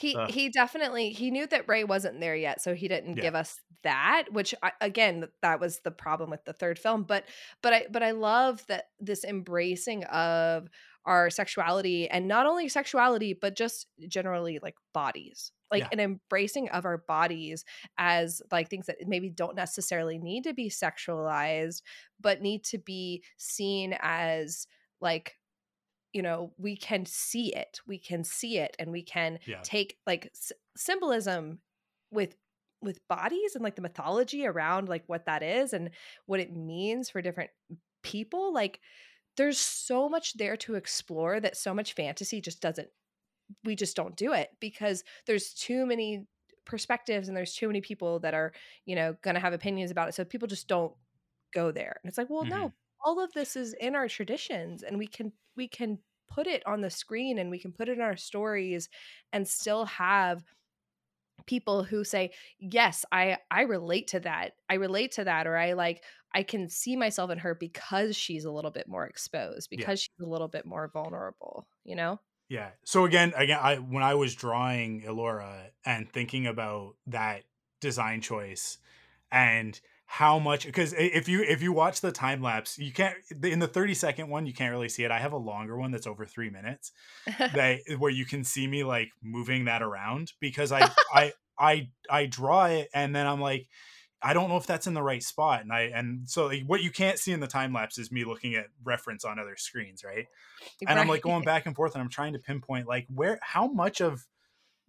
He 0.00 0.16
Ugh. 0.16 0.30
he 0.30 0.48
definitely 0.48 1.10
he 1.10 1.30
knew 1.30 1.46
that 1.48 1.68
Rey 1.68 1.84
wasn't 1.84 2.20
there 2.20 2.34
yet, 2.36 2.62
so 2.62 2.74
he 2.74 2.88
didn't 2.88 3.16
Yeah. 3.16 3.20
give 3.20 3.34
us 3.34 3.60
that. 3.82 4.24
Which 4.32 4.54
I, 4.62 4.72
again, 4.80 5.28
that 5.42 5.60
was 5.60 5.80
the 5.80 5.90
problem 5.90 6.30
with 6.30 6.44
the 6.44 6.52
third 6.54 6.78
film. 6.78 7.04
But 7.04 7.26
but 7.62 7.72
I 7.74 7.86
but 7.90 8.02
I 8.02 8.12
love 8.12 8.66
that 8.68 8.86
this 8.98 9.24
embracing 9.24 10.04
of 10.04 10.68
our 11.04 11.30
sexuality 11.30 12.08
and 12.08 12.28
not 12.28 12.46
only 12.46 12.68
sexuality, 12.68 13.34
but 13.34 13.56
just 13.56 13.86
generally 14.08 14.58
like 14.62 14.76
bodies, 14.94 15.52
like 15.70 15.84
Yeah. 15.84 15.88
an 15.92 16.00
embracing 16.00 16.68
of 16.70 16.84
our 16.86 16.98
bodies 16.98 17.64
as 17.98 18.42
like 18.52 18.68
things 18.70 18.86
that 18.86 18.96
maybe 19.06 19.30
don't 19.30 19.56
necessarily 19.56 20.18
need 20.18 20.44
to 20.44 20.54
be 20.54 20.70
sexualized, 20.70 21.82
but 22.20 22.40
need 22.42 22.64
to 22.64 22.78
be 22.78 23.22
seen 23.38 23.96
as 24.00 24.66
like 25.00 25.36
you 26.12 26.22
know 26.22 26.52
we 26.58 26.76
can 26.76 27.06
see 27.06 27.54
it 27.54 27.80
we 27.86 27.98
can 27.98 28.24
see 28.24 28.58
it 28.58 28.76
and 28.78 28.90
we 28.92 29.02
can 29.02 29.38
Yeah. 29.46 29.60
take 29.62 29.98
like 30.06 30.26
s- 30.34 30.52
symbolism 30.76 31.60
with 32.10 32.36
with 32.82 33.06
bodies 33.08 33.54
and 33.54 33.62
like 33.62 33.76
the 33.76 33.82
mythology 33.82 34.46
around 34.46 34.88
like 34.88 35.04
what 35.06 35.26
that 35.26 35.42
is 35.42 35.72
and 35.72 35.90
what 36.26 36.40
it 36.40 36.52
means 36.54 37.10
for 37.10 37.22
different 37.22 37.50
people 38.02 38.52
like 38.52 38.80
there's 39.36 39.58
so 39.58 40.08
much 40.08 40.34
there 40.34 40.56
to 40.56 40.74
explore 40.74 41.40
that 41.40 41.56
so 41.56 41.74
much 41.74 41.94
fantasy 41.94 42.40
just 42.40 42.60
doesn't 42.60 42.88
we 43.64 43.74
just 43.74 43.96
don't 43.96 44.16
do 44.16 44.32
it 44.32 44.50
because 44.60 45.04
there's 45.26 45.52
too 45.54 45.86
many 45.86 46.26
perspectives 46.64 47.28
and 47.28 47.36
there's 47.36 47.54
too 47.54 47.66
many 47.66 47.80
people 47.80 48.20
that 48.20 48.34
are 48.34 48.52
you 48.86 48.94
know 48.94 49.14
going 49.22 49.34
to 49.34 49.40
have 49.40 49.52
opinions 49.52 49.90
about 49.90 50.08
it 50.08 50.14
so 50.14 50.24
people 50.24 50.48
just 50.48 50.68
don't 50.68 50.94
go 51.52 51.72
there 51.72 51.98
and 52.02 52.08
it's 52.08 52.18
like 52.18 52.30
well 52.30 52.44
Mhm. 52.44 52.46
no 52.46 52.72
all 53.04 53.22
of 53.22 53.32
this 53.32 53.56
is 53.56 53.74
in 53.74 53.94
our 53.96 54.08
traditions 54.08 54.82
and 54.82 54.98
we 54.98 55.06
can 55.06 55.32
we 55.56 55.68
can 55.68 55.98
put 56.28 56.46
it 56.46 56.62
on 56.66 56.80
the 56.80 56.90
screen 56.90 57.38
and 57.38 57.50
we 57.50 57.58
can 57.58 57.72
put 57.72 57.88
it 57.88 57.92
in 57.96 58.00
our 58.02 58.16
stories 58.16 58.88
and 59.32 59.46
still 59.48 59.84
have 59.86 60.42
people 61.46 61.82
who 61.82 62.04
say 62.04 62.30
yes 62.58 63.04
i 63.12 63.36
i 63.50 63.62
relate 63.62 64.06
to 64.08 64.20
that 64.20 64.52
i 64.68 64.74
relate 64.74 65.12
to 65.12 65.24
that 65.24 65.46
or 65.46 65.56
i 65.56 65.72
like 65.72 66.04
i 66.34 66.42
can 66.42 66.68
see 66.68 66.96
myself 66.96 67.30
in 67.30 67.38
her 67.38 67.54
because 67.54 68.14
she's 68.14 68.44
a 68.44 68.50
little 68.50 68.70
bit 68.70 68.86
more 68.86 69.06
exposed 69.06 69.68
Yeah. 69.70 69.78
because 69.78 70.00
she's 70.00 70.20
a 70.20 70.28
little 70.28 70.48
bit 70.48 70.66
more 70.66 70.88
vulnerable 70.92 71.66
you 71.84 71.96
know 71.96 72.20
Yeah. 72.48 72.70
So 72.84 73.04
again, 73.04 73.32
again, 73.36 73.58
I 73.62 73.76
when 73.76 74.02
I 74.02 74.14
was 74.14 74.34
drawing 74.34 75.02
Elora 75.02 75.70
and 75.84 76.10
thinking 76.12 76.46
about 76.48 76.96
that 77.06 77.44
design 77.80 78.20
choice 78.20 78.78
and 79.32 79.80
how 80.12 80.40
much 80.40 80.66
because 80.66 80.92
if 80.98 81.28
you 81.28 81.40
if 81.44 81.62
you 81.62 81.72
watch 81.72 82.00
the 82.00 82.10
time 82.10 82.42
lapse, 82.42 82.76
you 82.76 82.92
can't 82.92 83.14
in 83.44 83.60
the 83.60 83.68
30 83.68 83.94
second 83.94 84.28
one 84.28 84.44
you 84.44 84.52
can't 84.52 84.72
really 84.72 84.88
see 84.88 85.04
it. 85.04 85.12
I 85.12 85.20
have 85.20 85.32
a 85.32 85.36
longer 85.36 85.76
one 85.76 85.92
that's 85.92 86.06
over 86.08 86.26
3 86.26 86.50
minutes 86.50 86.90
that 87.38 87.78
where 87.96 88.10
you 88.10 88.24
can 88.24 88.42
see 88.42 88.66
me 88.66 88.82
like 88.82 89.10
moving 89.22 89.66
that 89.66 89.82
around 89.82 90.32
because 90.40 90.72
I 90.72 90.90
I 91.14 91.32
I 91.56 91.90
I 92.10 92.26
draw 92.26 92.64
it 92.64 92.88
and 92.92 93.14
then 93.14 93.24
I'm 93.24 93.40
like 93.40 93.68
I 94.20 94.34
don't 94.34 94.48
know 94.48 94.56
if 94.56 94.66
that's 94.66 94.88
in 94.88 94.94
the 94.94 95.02
right 95.02 95.22
spot 95.22 95.60
and 95.60 95.72
I 95.72 95.82
and 95.94 96.28
so 96.28 96.48
like, 96.48 96.64
what 96.66 96.82
you 96.82 96.90
can't 96.90 97.16
see 97.16 97.30
in 97.30 97.38
the 97.38 97.46
time 97.46 97.72
lapse 97.72 97.96
is 97.96 98.10
me 98.10 98.24
looking 98.24 98.56
at 98.56 98.66
reference 98.82 99.24
on 99.24 99.38
other 99.38 99.54
screens, 99.56 100.02
right? 100.02 100.26
and 100.88 100.98
I'm 100.98 101.06
like 101.06 101.22
going 101.22 101.44
back 101.44 101.66
and 101.66 101.76
forth 101.76 101.94
and 101.94 102.02
I'm 102.02 102.10
trying 102.10 102.32
to 102.32 102.40
pinpoint 102.40 102.88
like 102.88 103.06
where 103.14 103.38
how 103.42 103.68
much 103.68 104.00
of 104.00 104.26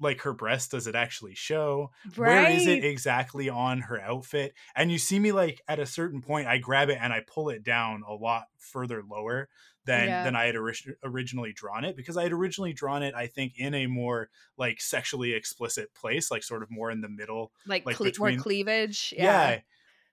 like 0.01 0.21
her 0.21 0.33
breast 0.33 0.71
does 0.71 0.87
it 0.87 0.95
actually 0.95 1.35
show? 1.35 1.91
right. 2.17 2.43
Where 2.43 2.49
is 2.51 2.67
it 2.67 2.83
exactly 2.83 3.47
on 3.49 3.81
her 3.81 4.01
outfit? 4.01 4.53
And 4.75 4.91
you 4.91 4.97
see 4.97 5.19
me 5.19 5.31
like 5.31 5.61
at 5.67 5.79
a 5.79 5.85
certain 5.85 6.21
point 6.21 6.47
I 6.47 6.57
grab 6.57 6.89
it 6.89 6.97
and 6.99 7.13
I 7.13 7.21
pull 7.25 7.49
it 7.49 7.63
down 7.63 8.03
a 8.07 8.13
lot 8.13 8.45
further 8.57 9.03
lower 9.07 9.47
than 9.85 10.07
Yeah. 10.07 10.23
than 10.23 10.35
I 10.35 10.45
had 10.45 10.55
ori- 10.55 10.75
originally 11.03 11.53
drawn 11.53 11.85
it 11.85 11.95
because 11.95 12.17
I 12.17 12.23
had 12.23 12.31
originally 12.33 12.73
drawn 12.73 13.01
it 13.03 13.13
I 13.15 13.27
think 13.27 13.53
in 13.57 13.73
a 13.73 13.87
more 13.87 14.29
like 14.57 14.81
sexually 14.81 15.33
explicit 15.33 15.93
place 15.95 16.29
like 16.31 16.43
sort 16.43 16.61
of 16.63 16.69
more 16.69 16.91
in 16.91 17.01
the 17.01 17.09
middle 17.09 17.51
like, 17.65 17.85
like, 17.85 17.95
cle- 17.95 18.05
between- 18.05 18.35
more 18.35 18.43
cleavage 18.43 19.13
yeah, 19.17 19.23
yeah, 19.51 19.59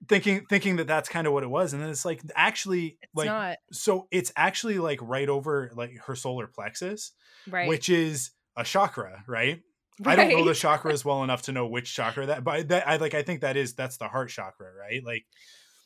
thinking 0.09 0.47
thinking 0.49 0.77
that 0.77 0.87
that's 0.87 1.09
kind 1.09 1.27
of 1.27 1.33
what 1.33 1.43
it 1.43 1.51
was 1.51 1.73
and 1.73 1.83
then 1.83 1.91
it's 1.91 2.05
like 2.05 2.23
actually 2.37 2.97
it's 3.03 3.15
like 3.15 3.27
not 3.27 3.57
so 3.73 4.07
it's 4.11 4.33
actually 4.37 4.79
like 4.79 5.01
right 5.03 5.29
over 5.29 5.71
like 5.75 5.97
her 6.07 6.15
solar 6.15 6.47
plexus 6.47 7.13
right 7.51 7.69
which 7.69 7.89
is 7.89 8.31
a 8.57 8.65
chakra, 8.65 9.23
right? 9.29 9.61
I 10.05 10.17
don't 10.17 10.31
know 10.31 10.45
the 10.45 10.53
chakras 10.53 11.05
well 11.05 11.25
enough 11.25 11.43
to 11.43 11.53
know 11.53 11.67
which 11.67 11.95
chakra 11.95 12.27
that, 12.27 12.45
but 12.45 12.69
that 12.69 12.89
I 12.89 12.97
like. 12.97 13.15
I 13.15 13.23
think 13.23 13.41
that 13.41 13.57
is 13.57 13.75
that's 13.75 13.97
the 13.97 14.09
heart 14.09 14.31
chakra, 14.31 14.69
right? 14.79 15.03
Like, 15.05 15.25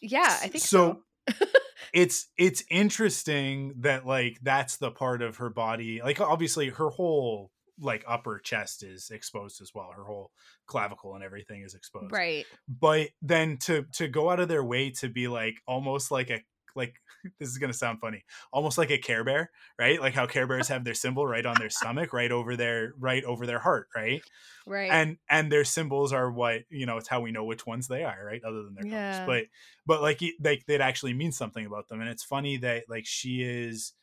yeah 0.01 0.37
i 0.43 0.49
think 0.49 0.65
so. 0.65 1.03
so, 1.29 1.47
it's 1.95 2.29
it's 2.37 2.65
interesting 2.71 3.75
that 3.79 4.05
like 4.07 4.39
that's 4.43 4.77
the 4.77 4.91
part 4.91 5.23
of 5.23 5.37
her 5.37 5.51
body. 5.51 6.01
Like, 6.03 6.21
obviously, 6.21 6.69
her 6.69 6.91
whole 6.91 7.51
like 7.81 8.05
upper 8.07 8.39
chest 8.39 8.83
is 8.83 9.11
exposed 9.11 9.61
as 9.61 9.73
well. 9.75 9.91
Her 9.95 10.05
whole 10.05 10.31
clavicle 10.67 11.15
and 11.15 11.25
everything 11.25 11.63
is 11.63 11.75
exposed. 11.75 12.13
right 12.13 12.47
But 12.69 13.09
then 13.21 13.57
to 13.63 13.87
to 13.95 14.09
go 14.09 14.31
out 14.31 14.41
of 14.41 14.49
their 14.49 14.65
way 14.65 14.91
to 14.91 15.09
be 15.09 15.29
like 15.29 15.57
almost 15.67 16.11
like 16.11 16.31
a 16.31 16.43
like 16.77 16.97
this 17.39 17.49
is 17.49 17.59
gonna 17.59 17.73
sound 17.73 18.01
funny, 18.01 18.25
almost 18.53 18.79
like 18.79 18.91
a 18.91 18.99
Care 18.99 19.25
Bear, 19.25 19.51
right? 19.79 20.01
Like 20.01 20.15
how 20.15 20.27
Care 20.27 20.47
Bears 20.47 20.69
have 20.69 20.85
their 20.85 20.95
symbol 20.95 21.27
right 21.27 21.47
on 21.47 21.59
their 21.59 21.71
stomach, 21.71 22.13
right 22.13 22.33
over 22.33 22.57
their 22.57 22.95
right 22.99 23.25
over 23.25 23.47
their 23.47 23.61
heart, 23.61 23.89
right? 23.95 24.25
right 24.67 25.01
And 25.01 25.19
and 25.31 25.51
their 25.51 25.65
symbols 25.65 26.13
are 26.13 26.31
what 26.31 26.65
you 26.71 26.87
know. 26.87 26.99
It's 26.99 27.09
how 27.09 27.21
we 27.21 27.33
know 27.33 27.45
which 27.45 27.67
ones 27.67 27.89
they 27.89 28.05
are, 28.05 28.25
right? 28.25 28.43
Other 28.45 28.63
than 28.65 28.75
their 28.75 28.85
Yeah. 28.85 28.87
colors, 28.87 29.23
but 29.25 29.47
but 29.87 30.03
like 30.03 30.21
it- 30.23 30.37
like 30.43 30.67
they'd 30.67 30.81
actually 30.83 31.15
mean 31.15 31.33
something 31.33 31.65
about 31.67 31.89
them. 31.89 32.01
And 32.01 32.11
it's 32.11 32.25
funny 32.25 32.59
that 32.59 32.85
like 32.89 33.07
she 33.07 33.43
is. 33.43 33.95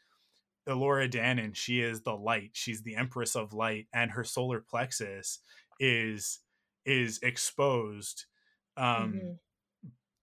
Elora 0.68 1.10
Danan, 1.10 1.56
she 1.56 1.82
is 1.82 2.02
the 2.04 2.16
light. 2.16 2.52
She's 2.54 2.84
the 2.84 2.96
Empress 2.96 3.36
of 3.36 3.54
Light, 3.54 3.88
and 3.94 4.12
her 4.12 4.24
solar 4.24 4.62
plexus 4.62 5.40
is 5.80 6.42
is 6.86 7.20
exposed. 7.24 8.26
Um, 8.78 9.24
Mhm. 9.24 9.40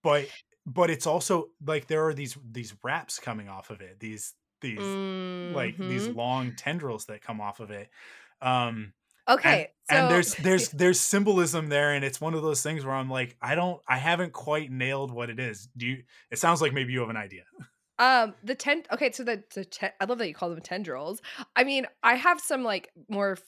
but 0.02 0.30
but 0.66 0.90
it's 0.90 1.06
also 1.06 1.50
like 1.64 1.86
there 1.86 2.06
are 2.06 2.14
these 2.14 2.36
these 2.50 2.74
wraps 2.82 3.18
coming 3.18 3.48
off 3.48 3.70
of 3.70 3.80
it 3.80 4.00
these 4.00 4.34
these 4.60 4.98
like 5.42 5.78
these 5.82 6.08
Mhm. 6.08 6.14
long 6.14 6.54
tendrils 6.54 7.06
that 7.06 7.22
come 7.22 7.40
off 7.40 7.60
of 7.60 7.70
it 7.70 7.90
um 8.40 8.92
okay 9.28 9.58
and, 9.58 9.68
so 9.84 9.96
and 9.98 10.10
there's 10.10 10.36
there's 10.36 10.70
there's 10.72 11.00
symbolism 11.00 11.68
there 11.68 11.92
and 11.92 12.04
it's 12.04 12.20
one 12.20 12.34
of 12.34 12.42
those 12.42 12.62
things 12.62 12.84
where 12.84 12.94
i'm 12.94 13.10
like 13.10 13.36
i 13.40 13.54
don't 13.54 13.82
i 13.88 13.96
haven't 13.98 14.32
quite 14.32 14.70
nailed 14.70 15.10
what 15.12 15.30
it 15.30 15.38
is 15.40 15.68
do 15.76 15.86
you 15.86 16.04
it 16.30 16.38
sounds 16.38 16.60
like 16.62 16.72
maybe 16.72 16.92
you 16.92 17.00
have 17.00 17.10
an 17.10 17.16
idea 17.16 17.44
Um, 17.98 18.34
the 18.42 18.54
ten. 18.54 18.82
Okay, 18.92 19.10
so 19.12 19.24
the 19.24 19.42
the 19.54 19.64
ten, 19.64 19.92
I 20.00 20.04
love 20.04 20.18
that 20.18 20.28
you 20.28 20.34
call 20.34 20.50
them 20.50 20.60
tendrils. 20.60 21.22
I 21.56 21.64
mean, 21.64 21.86
I 22.02 22.14
have 22.14 22.40
some 22.40 22.62
like 22.62 22.90
more 23.08 23.38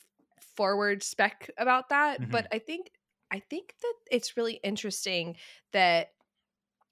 forward 0.41 1.03
spec 1.03 1.51
about 1.59 1.91
that, 1.91 2.23
but 2.31 2.47
I 2.51 2.59
think 2.59 2.93
I 3.31 3.41
think 3.41 3.75
that 3.83 3.95
it's 4.11 4.37
really 4.39 4.55
interesting 4.65 5.37
that 5.73 6.13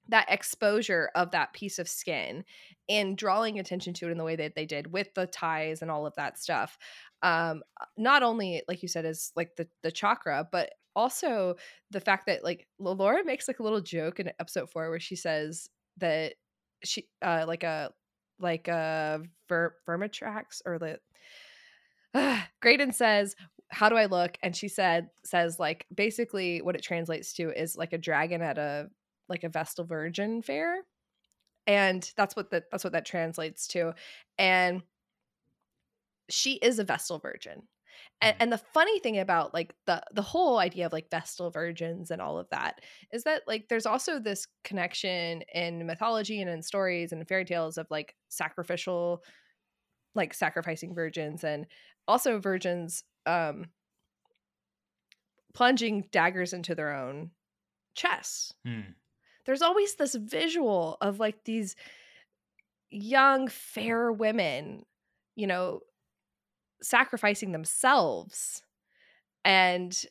that 0.09 0.27
exposure 0.31 1.11
of 1.15 1.31
that 1.33 1.53
piece 1.53 1.79
of 1.79 1.89
skin 1.89 2.45
and 2.89 3.17
drawing 3.17 3.59
attention 3.59 3.93
to 3.95 4.07
it 4.07 4.13
in 4.13 4.19
the 4.19 4.25
way 4.25 4.37
that 4.37 4.55
they 4.55 4.67
did 4.67 4.93
with 4.93 5.13
the 5.15 5.27
ties 5.27 5.83
and 5.83 5.91
all 5.91 6.07
of 6.07 6.15
that 6.17 6.39
stuff. 6.39 6.79
Um, 7.23 7.63
not 7.97 8.23
only 8.23 8.63
like 8.69 8.83
you 8.83 8.89
said 8.89 9.05
is 9.05 9.33
like 9.37 9.57
the 9.57 9.69
the 9.83 9.91
chakra, 9.91 10.49
but 10.51 10.71
also 10.95 11.57
the 11.91 12.01
fact 12.01 12.27
that 12.27 12.43
like 12.43 12.67
Laura 12.79 13.25
makes 13.25 13.49
like 13.49 13.61
a 13.61 13.63
little 13.63 13.81
joke 13.81 14.19
in 14.19 14.31
episode 14.41 14.71
four 14.71 14.89
where 14.91 15.01
she 15.01 15.17
says 15.17 15.69
that 15.99 16.35
she 16.85 17.07
uh 17.23 17.45
like 17.47 17.63
a 17.63 17.91
like 18.39 18.69
a 18.69 19.21
ver- 19.49 19.75
Vermithrax 19.87 20.63
or 20.65 20.79
the 20.79 20.99
Graydon 22.63 22.93
says 22.93 23.35
how 23.69 23.89
do 23.89 23.97
I 23.97 24.07
look 24.07 24.39
and 24.43 24.55
she 24.55 24.69
said 24.69 25.09
says 25.25 25.59
like 25.59 25.87
basically 25.95 26.63
what 26.63 26.77
it 26.77 26.83
translates 26.83 27.33
to 27.35 27.51
is 27.51 27.77
like 27.77 27.93
a 27.93 27.99
dragon 27.99 28.41
at 28.43 28.59
a 28.59 28.89
like 29.29 29.45
a 29.45 29.49
Vestal 29.49 29.85
Virgin 29.85 30.43
fair 30.43 30.85
and 31.67 32.13
that's 32.17 32.37
what 32.37 32.51
that 32.51 32.65
that's 32.71 32.85
what 32.85 32.93
that 32.95 33.07
translates 33.07 33.67
to 33.69 33.93
and 34.39 34.83
she 36.29 36.55
is 36.55 36.79
a 36.79 36.85
Vestal 36.85 37.19
Virgin 37.19 37.63
and, 38.21 38.35
Mhm. 38.37 38.43
and 38.43 38.53
the 38.53 38.59
funny 38.59 38.99
thing 39.01 39.19
about 39.19 39.55
like 39.55 39.75
the 39.87 40.03
the 40.13 40.23
whole 40.23 40.59
idea 40.59 40.87
of 40.87 40.93
like 40.93 41.11
vestal 41.11 41.51
virgins 41.51 42.11
and 42.11 42.21
all 42.21 42.39
of 42.39 42.49
that 42.51 42.81
is 43.13 43.25
that 43.25 43.43
like 43.47 43.69
there's 43.69 43.87
also 43.87 44.19
this 44.19 44.47
connection 44.65 45.43
in 45.55 45.87
mythology 45.87 46.41
and 46.41 46.51
in 46.51 46.63
stories 46.63 47.13
and 47.13 47.27
fairy 47.29 47.45
tales 47.45 47.79
of 47.79 47.87
like 47.91 48.15
sacrificial 48.29 49.23
like 50.15 50.35
sacrificing 50.35 50.95
virgins 50.95 51.45
and 51.45 51.67
also 52.09 52.39
virgins 52.39 53.03
um 53.27 53.67
plunging 55.55 56.09
daggers 56.13 56.53
into 56.53 56.75
their 56.75 56.93
own 56.93 57.31
chests 57.95 58.53
Hmm. 58.65 58.93
There's 59.47 59.63
always 59.63 59.95
this 59.95 60.15
visual 60.15 60.99
of 61.01 61.19
like 61.21 61.45
these 61.45 61.77
young 62.91 63.49
fair 63.49 64.13
women 64.13 64.85
you 65.35 65.47
know 65.47 65.81
sacrificing 66.83 67.53
themselves 67.53 68.63
and 69.45 70.05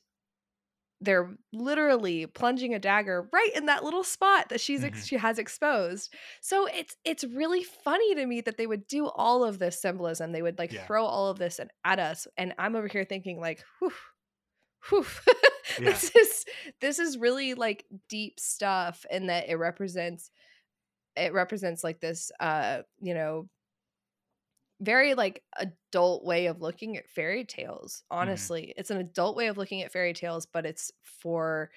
they're 1.01 1.35
literally 1.53 2.25
plunging 2.25 2.73
a 2.73 2.79
dagger 2.79 3.29
right 3.31 3.51
in 3.55 3.65
that 3.67 3.83
little 3.83 4.03
spot 4.03 4.49
that 4.49 4.61
she's 4.61 4.83
ex- 4.83 5.01
Mhm. 5.03 5.07
she 5.07 5.17
has 5.17 5.37
exposed 5.39 6.13
so 6.41 6.67
it's 6.67 6.95
it's 7.03 7.23
really 7.23 7.63
funny 7.63 8.15
to 8.15 8.25
me 8.25 8.41
that 8.41 8.57
they 8.57 8.65
would 8.65 8.87
do 8.87 9.07
all 9.07 9.43
of 9.43 9.59
this 9.59 9.81
symbolism 9.81 10.31
they 10.31 10.41
would 10.41 10.57
like 10.57 10.71
Yeah. 10.71 10.85
throw 10.85 11.05
all 11.05 11.27
of 11.29 11.37
this 11.37 11.59
at, 11.59 11.69
at 11.83 11.99
us 11.99 12.27
and 12.37 12.53
i'm 12.57 12.75
over 12.75 12.87
here 12.87 13.05
thinking 13.05 13.39
like 13.39 13.63
whew 13.79 13.91
whew. 14.89 15.05
Yeah. 15.79 15.89
this 15.89 16.15
is 16.15 16.45
this 16.79 16.99
is 16.99 17.17
really 17.17 17.53
like 17.55 17.85
deep 18.07 18.39
stuff 18.39 19.03
in 19.09 19.27
that 19.27 19.49
it 19.49 19.55
represents 19.55 20.29
it 21.17 21.33
represents 21.33 21.83
like 21.83 21.99
this 21.99 22.31
uh 22.39 22.83
you 23.01 23.13
know 23.15 23.49
very 24.79 25.15
like 25.15 25.41
adult 25.57 26.23
way 26.23 26.45
of 26.45 26.61
looking 26.61 26.97
at 26.97 27.09
fairy 27.09 27.43
tales 27.45 28.03
honestly. 28.11 28.73
It's 28.77 28.91
an 28.91 28.97
adult 28.97 29.35
way 29.35 29.47
of 29.47 29.57
looking 29.57 29.81
at 29.81 29.91
fairy 29.91 30.13
tales 30.13 30.45
but 30.45 30.65
it's 30.65 30.91
for 31.03 31.71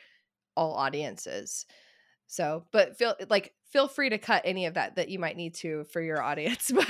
all 0.57 0.75
audiences 0.75 1.65
so 2.29 2.65
but 2.71 2.97
feel 2.97 3.15
like 3.29 3.53
feel 3.73 3.89
free 3.89 4.09
to 4.09 4.19
cut 4.19 4.43
any 4.45 4.67
of 4.67 4.75
that 4.75 4.95
that 4.97 5.09
you 5.09 5.19
might 5.19 5.37
need 5.37 5.55
to 5.55 5.85
for 5.85 6.01
your 6.01 6.23
audience 6.23 6.71
but 6.75 6.87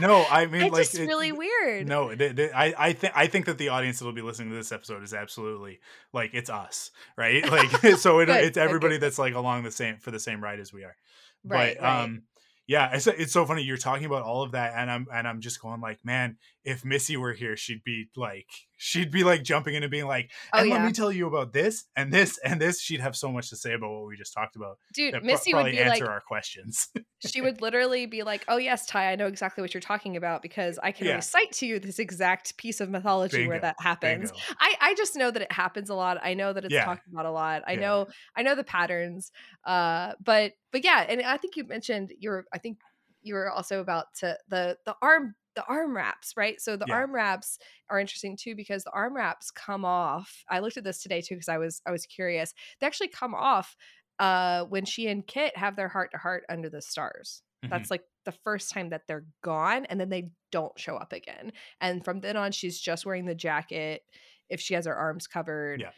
no 0.00 0.24
i 0.30 0.44
mean 0.46 0.60
like 0.62 0.66
it's 0.66 0.72
like 0.74 0.82
just 0.90 0.98
it- 0.98 1.06
really 1.06 1.32
weird 1.32 1.88
no 1.88 2.10
it- 2.10 2.20
it- 2.20 2.52
i 2.54 2.74
i 2.78 2.92
think 2.92 3.12
i 3.16 3.26
think 3.26 3.46
that 3.46 3.56
the 3.56 3.68
audience 3.70 3.98
that 3.98 4.04
will 4.04 4.12
be 4.12 4.20
listening 4.22 4.50
to 4.50 4.54
this 4.56 4.72
episode 4.72 5.02
is 5.02 5.14
absolutely 5.14 5.80
like 6.12 6.30
it's 6.34 6.50
us 6.50 6.90
right 7.16 7.48
like 7.50 7.70
so 7.96 8.24
Good, 8.24 8.28
it's 8.28 8.58
everybody 8.58 8.96
good. 8.96 9.02
that's 9.02 9.18
like 9.18 9.34
along 9.34 9.62
the 9.62 9.70
same 9.70 9.96
for 9.96 10.10
the 10.10 10.20
same 10.20 10.42
ride 10.42 10.60
as 10.60 10.72
we 10.72 10.84
are 10.84 10.96
right 11.44 11.76
but 11.78 11.82
right 11.82 12.02
um 12.04 12.22
yeah, 12.66 12.94
it's 12.94 13.08
it's 13.08 13.32
so 13.32 13.44
funny. 13.46 13.62
You're 13.64 13.76
talking 13.76 14.04
about 14.06 14.22
all 14.22 14.44
of 14.44 14.52
that, 14.52 14.74
and 14.76 14.88
I'm 14.88 15.08
and 15.12 15.26
I'm 15.26 15.40
just 15.40 15.60
going 15.60 15.80
like, 15.80 16.04
man, 16.04 16.36
if 16.62 16.84
Missy 16.84 17.16
were 17.16 17.32
here, 17.32 17.56
she'd 17.56 17.82
be 17.82 18.06
like, 18.14 18.46
she'd 18.82 19.10
be 19.10 19.24
like 19.24 19.42
jumping 19.42 19.74
in 19.74 19.82
and 19.82 19.90
being 19.90 20.06
like, 20.06 20.30
Oh, 20.54 20.60
and 20.60 20.70
let 20.70 20.80
yeah. 20.80 20.86
me 20.86 20.92
tell 20.92 21.12
you 21.12 21.26
about 21.26 21.52
this 21.52 21.84
and 21.96 22.10
this 22.10 22.38
and 22.38 22.58
this. 22.58 22.80
She'd 22.80 23.00
have 23.00 23.14
so 23.14 23.30
much 23.30 23.50
to 23.50 23.56
say 23.56 23.74
about 23.74 23.90
what 23.90 24.06
we 24.06 24.16
just 24.16 24.32
talked 24.32 24.56
about. 24.56 24.78
Dude, 24.94 25.12
That 25.12 25.18
pro- 25.20 25.26
Missy 25.26 25.52
would 25.52 25.58
probably 25.60 25.72
be 25.72 25.78
answer 25.80 26.04
like, 26.04 26.10
our 26.10 26.20
questions. 26.22 26.88
she 27.26 27.40
would 27.42 27.60
literally 27.60 28.06
be 28.06 28.22
like, 28.22 28.42
"Oh 28.48 28.56
yes, 28.56 28.86
Ty, 28.86 29.12
I 29.12 29.16
know 29.16 29.26
exactly 29.26 29.60
what 29.60 29.74
you're 29.74 29.82
talking 29.82 30.16
about 30.16 30.40
because 30.40 30.78
I 30.82 30.92
can 30.92 31.06
Yeah. 31.08 31.16
recite 31.16 31.52
to 31.52 31.66
you 31.66 31.78
this 31.78 31.98
exact 31.98 32.56
piece 32.56 32.80
of 32.80 32.88
mythology 32.88 33.46
where 33.46 33.60
that 33.60 33.76
happens." 33.80 34.30
Bingo. 34.32 34.44
I 34.58 34.74
I 34.80 34.94
just 34.94 35.14
know 35.14 35.30
that 35.30 35.42
it 35.42 35.52
happens 35.52 35.90
a 35.90 35.94
lot. 35.94 36.16
I 36.22 36.32
know 36.32 36.52
that 36.54 36.64
it's 36.64 36.72
Yeah. 36.72 36.86
talked 36.86 37.06
about 37.12 37.26
a 37.26 37.30
lot. 37.30 37.62
I 37.66 37.74
know 37.76 38.06
I 38.34 38.42
know 38.42 38.54
the 38.54 38.64
patterns. 38.64 39.30
Uh, 39.66 40.14
but 40.24 40.52
but 40.72 40.82
yeah, 40.84 41.04
and 41.06 41.20
I 41.20 41.36
think 41.36 41.56
you 41.56 41.64
mentioned 41.66 42.12
you're. 42.18 42.46
I 42.54 42.56
think 42.58 42.78
you 43.22 43.34
were 43.34 43.50
also 43.50 43.80
about 43.80 44.06
to 44.20 44.38
the 44.48 44.78
the 44.86 44.94
arm 45.02 45.34
the 45.56 45.64
arm 45.66 45.94
wraps 45.96 46.32
right 46.36 46.60
so 46.60 46.76
the 46.76 46.84
Yeah. 46.88 46.94
arm 46.94 47.14
wraps 47.14 47.58
are 47.88 47.98
interesting 47.98 48.36
too 48.36 48.54
because 48.54 48.84
the 48.84 48.90
arm 48.92 49.14
wraps 49.16 49.50
come 49.50 49.84
off 49.84 50.44
i 50.48 50.58
looked 50.60 50.76
at 50.76 50.84
this 50.84 51.02
today 51.02 51.20
too 51.20 51.34
because 51.34 51.48
i 51.48 51.58
was 51.58 51.82
i 51.86 51.90
was 51.90 52.06
curious 52.06 52.54
they 52.80 52.86
actually 52.86 53.08
come 53.08 53.34
off 53.34 53.76
uh 54.18 54.64
when 54.64 54.84
she 54.84 55.08
and 55.08 55.26
kit 55.26 55.56
have 55.56 55.76
their 55.76 55.88
heart 55.88 56.10
to 56.12 56.18
heart 56.18 56.44
under 56.48 56.68
the 56.70 56.80
stars 56.82 57.42
Mhm. 57.64 57.70
that's 57.70 57.90
like 57.90 58.04
the 58.24 58.32
first 58.32 58.70
time 58.70 58.90
that 58.90 59.02
they're 59.08 59.26
gone 59.42 59.84
and 59.86 60.00
then 60.00 60.08
they 60.08 60.30
don't 60.52 60.78
show 60.78 60.96
up 60.96 61.12
again 61.12 61.52
and 61.80 62.04
from 62.04 62.20
then 62.20 62.36
on 62.36 62.52
she's 62.52 62.80
just 62.80 63.04
wearing 63.04 63.26
the 63.26 63.34
jacket 63.34 64.02
if 64.48 64.60
she 64.60 64.74
has 64.74 64.86
her 64.86 64.94
arms 64.96 65.26
covered 65.26 65.80
Yeah. 65.80 65.90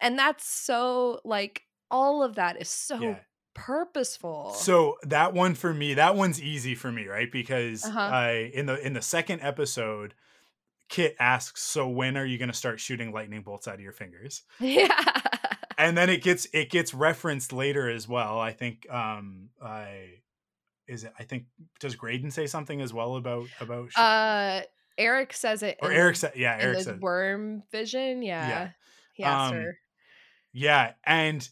and 0.00 0.18
that's 0.18 0.46
so 0.46 1.20
like 1.24 1.62
all 1.90 2.22
of 2.22 2.36
that 2.36 2.60
is 2.60 2.68
so 2.68 2.98
yeah. 3.00 3.18
Purposeful 3.54 4.52
So 4.54 4.96
that 5.02 5.32
one 5.34 5.54
for 5.54 5.72
me, 5.72 5.94
that 5.94 6.16
one's 6.16 6.40
easy 6.42 6.74
for 6.74 6.90
me, 6.90 7.06
right? 7.06 7.30
Because 7.30 7.84
Uh-huh. 7.84 8.00
I 8.12 8.50
in 8.54 8.66
the 8.66 8.84
in 8.84 8.92
the 8.92 9.02
second 9.02 9.40
episode, 9.40 10.14
Kit 10.88 11.16
asks, 11.20 11.62
"So 11.62 11.88
when 11.88 12.16
are 12.16 12.26
you 12.26 12.38
going 12.38 12.50
to 12.50 12.54
start 12.56 12.80
shooting 12.80 13.12
lightning 13.12 13.42
bolts 13.42 13.68
out 13.68 13.74
of 13.74 13.80
your 13.80 13.92
fingers?" 13.92 14.42
yeah 14.60 14.88
And 15.78 15.96
then 15.96 16.10
it 16.10 16.22
gets 16.22 16.46
it 16.52 16.70
gets 16.70 16.92
referenced 16.92 17.52
later 17.52 17.88
as 17.88 18.06
well. 18.06 18.38
I 18.38 18.52
think 18.52 18.88
um 18.90 19.50
I 19.62 20.22
is 20.88 21.04
it 21.04 21.12
I 21.18 21.24
think 21.24 21.46
does 21.80 21.96
Graydon 21.96 22.30
say 22.30 22.46
something 22.46 22.80
as 22.80 22.92
well 22.92 23.16
about 23.16 23.50
about 23.60 23.92
sh- 23.92 23.98
uh 24.00 24.62
Airk 24.98 25.32
says 25.32 25.62
it 25.62 25.78
or 25.80 25.92
in 25.92 25.96
Airk 25.96 26.16
said 26.16 26.32
yeah, 26.36 26.56
Airk 26.58 26.78
the 26.78 26.84
said 26.84 27.00
worm 27.00 27.62
vision 27.70 28.22
yeah, 28.22 28.70
he 29.12 29.24
asked 29.24 29.50
Um, 29.50 29.54
her 29.54 29.78
Yeah, 30.52 30.94
and 31.04 31.48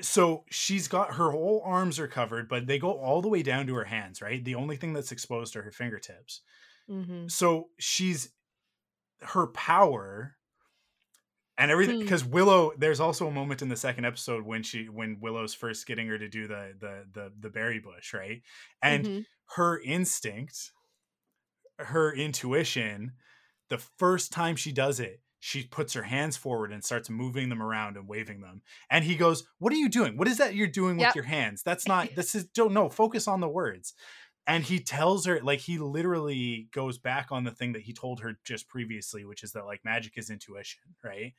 so 0.00 0.44
she's 0.50 0.88
got 0.88 1.14
her 1.14 1.30
whole 1.30 1.62
arms 1.64 1.98
are 1.98 2.08
covered, 2.08 2.48
but 2.48 2.66
they 2.66 2.78
go 2.78 2.92
all 2.92 3.22
the 3.22 3.28
way 3.28 3.42
down 3.42 3.66
to 3.66 3.74
her 3.76 3.84
hands, 3.84 4.20
right? 4.22 4.44
The 4.44 4.54
only 4.54 4.76
thing 4.76 4.92
that's 4.92 5.12
exposed 5.12 5.56
are 5.56 5.62
her 5.62 5.72
fingertips. 5.72 6.42
mm-hmm. 6.88 7.28
So 7.28 7.70
she's 7.78 8.34
her 9.22 9.48
power 9.48 10.36
and 11.58 11.70
everything 11.70 11.96
Hmm. 11.96 11.98
because 11.98 12.24
Willow 12.24 12.72
there's 12.76 13.00
also 13.00 13.26
a 13.26 13.30
moment 13.30 13.62
in 13.62 13.68
the 13.68 13.76
second 13.76 14.04
episode 14.04 14.44
when 14.44 14.62
she 14.62 14.88
when 14.88 15.20
Willow's 15.20 15.54
first 15.54 15.86
getting 15.86 16.06
her 16.08 16.18
to 16.18 16.28
do 16.28 16.46
the 16.46 16.74
the 16.78 17.06
the 17.12 17.32
the 17.38 17.50
berry 17.50 17.78
bush, 17.78 18.12
right? 18.12 18.42
And 18.82 19.08
Mhm. 19.08 19.26
her 19.56 19.80
instinct, 19.80 20.72
her 21.78 22.12
intuition, 22.14 23.12
the 23.68 23.78
first 23.78 24.32
time 24.32 24.56
she 24.56 24.72
does 24.72 25.00
it, 25.00 25.20
she 25.48 25.62
puts 25.62 25.92
her 25.92 26.02
hands 26.02 26.36
forward 26.36 26.72
and 26.72 26.82
starts 26.82 27.08
moving 27.08 27.50
them 27.50 27.62
around 27.62 27.96
and 27.96 28.08
waving 28.08 28.40
them. 28.40 28.62
And 28.90 29.04
he 29.04 29.14
goes, 29.14 29.46
"What 29.58 29.72
are 29.72 29.76
you 29.76 29.88
doing? 29.88 30.16
What 30.16 30.26
is 30.26 30.38
that 30.38 30.56
you're 30.56 30.66
doing 30.66 30.96
with 30.96 31.06
Yep. 31.06 31.14
your 31.14 31.24
hands? 31.24 31.62
That's 31.62 31.86
not. 31.92 32.16
This 32.16 32.34
is 32.34 32.46
don't 32.46 32.72
no. 32.72 32.88
Focus 32.88 33.28
on 33.28 33.40
the 33.40 33.48
words." 33.48 33.94
And 34.48 34.64
he 34.64 34.80
tells 34.80 35.24
her, 35.26 35.40
like 35.40 35.60
he 35.60 35.78
literally 35.78 36.68
goes 36.72 36.98
back 36.98 37.30
on 37.30 37.44
the 37.44 37.52
thing 37.52 37.74
that 37.74 37.82
he 37.82 37.92
told 37.92 38.20
her 38.20 38.38
just 38.44 38.66
previously, 38.68 39.24
which 39.24 39.44
is 39.44 39.52
that 39.52 39.66
like 39.66 39.84
magic 39.84 40.14
is 40.16 40.30
intuition, 40.30 40.82
right? 41.04 41.34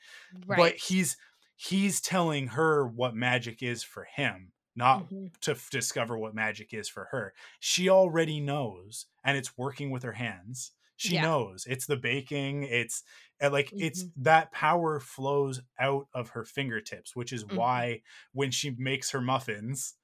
right 0.46 0.58
But 0.58 0.76
he's 0.78 1.18
he's 1.58 2.00
telling 2.00 2.48
her 2.48 2.88
what 2.88 3.14
magic 3.14 3.62
is 3.62 3.84
for 3.84 4.06
him, 4.06 4.54
not 4.74 5.10
Mhm. 5.10 5.38
to 5.42 5.52
f- 5.52 5.70
discover 5.70 6.18
what 6.18 6.34
magic 6.34 6.74
is 6.74 6.88
for 6.88 7.06
her. 7.12 7.34
She 7.60 7.90
already 7.90 8.40
knows, 8.40 9.08
and 9.24 9.36
it's 9.38 9.58
working 9.58 9.90
with 9.92 10.04
her 10.04 10.14
hands. 10.14 10.72
She 10.98 11.18
Yeah. 11.18 11.20
knows 11.20 11.66
it's 11.68 11.86
the 11.88 11.98
baking. 11.98 12.64
It's 12.64 13.04
uh, 13.42 13.52
like 13.52 13.74
it's 13.78 14.06
Mhm. 14.06 14.14
that 14.18 14.52
power 14.52 15.00
flows 15.00 15.62
out 15.80 16.08
of 16.14 16.30
her 16.30 16.44
fingertips, 16.46 17.16
which 17.16 17.32
is 17.34 17.46
Mhm. 17.50 17.84
why 17.86 18.02
when 18.34 18.52
she 18.52 18.72
makes 18.72 19.12
her 19.12 19.22
muffins, 19.22 19.96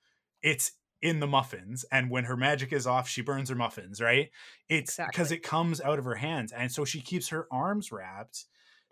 it's 0.41 0.74
in 1.02 1.20
the 1.20 1.28
muffins, 1.28 1.84
and 1.91 2.10
when 2.10 2.24
her 2.26 2.38
magic 2.38 2.72
is 2.72 2.88
off, 2.88 3.10
she 3.10 3.22
burns 3.22 3.49
her 3.49 3.56
muffins. 3.56 3.99
Right? 4.02 4.32
It's 4.70 4.99
because 5.06 5.32
Exactly. 5.32 5.34
it 5.34 5.44
comes 5.44 5.82
out 5.82 5.99
of 5.99 6.06
her 6.06 6.15
hands, 6.15 6.52
and 6.53 6.72
so 6.72 6.86
she 6.86 7.02
keeps 7.02 7.30
her 7.30 7.48
arms 7.52 7.91
wrapped 7.91 8.45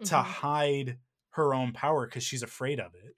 to 0.05 0.17
Mhm. 0.19 0.21
hide 0.21 0.99
her 1.31 1.53
own 1.53 1.71
power 1.73 2.05
because 2.07 2.23
she's 2.23 2.43
afraid 2.43 2.79
of 2.79 2.95
it. 2.95 3.15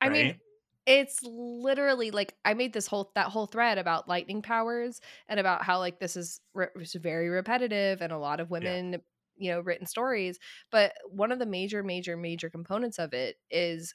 i 0.00 0.08
mean 0.08 0.30
right? 0.30 0.40
It's 0.86 1.18
literally 1.22 2.10
like 2.12 2.34
i 2.44 2.54
made 2.54 2.72
this 2.72 2.86
whole 2.86 3.10
that 3.16 3.26
whole 3.26 3.46
thread 3.46 3.76
about 3.78 4.08
lightning 4.08 4.40
powers 4.42 5.00
and 5.28 5.40
about 5.40 5.62
how 5.64 5.78
like 5.80 5.98
this 5.98 6.16
is 6.16 6.40
re- 6.54 6.68
very 6.94 7.28
repetitive 7.28 8.00
and 8.00 8.12
a 8.12 8.18
lot 8.18 8.38
of 8.40 8.50
women 8.50 9.00
you 9.36 9.50
know 9.50 9.60
written 9.60 9.86
stories 9.86 10.38
but 10.70 10.92
one 11.08 11.32
of 11.32 11.38
the 11.38 11.46
major 11.46 11.82
major 11.82 12.16
major 12.16 12.48
components 12.48 12.98
of 12.98 13.12
it 13.12 13.36
is 13.50 13.94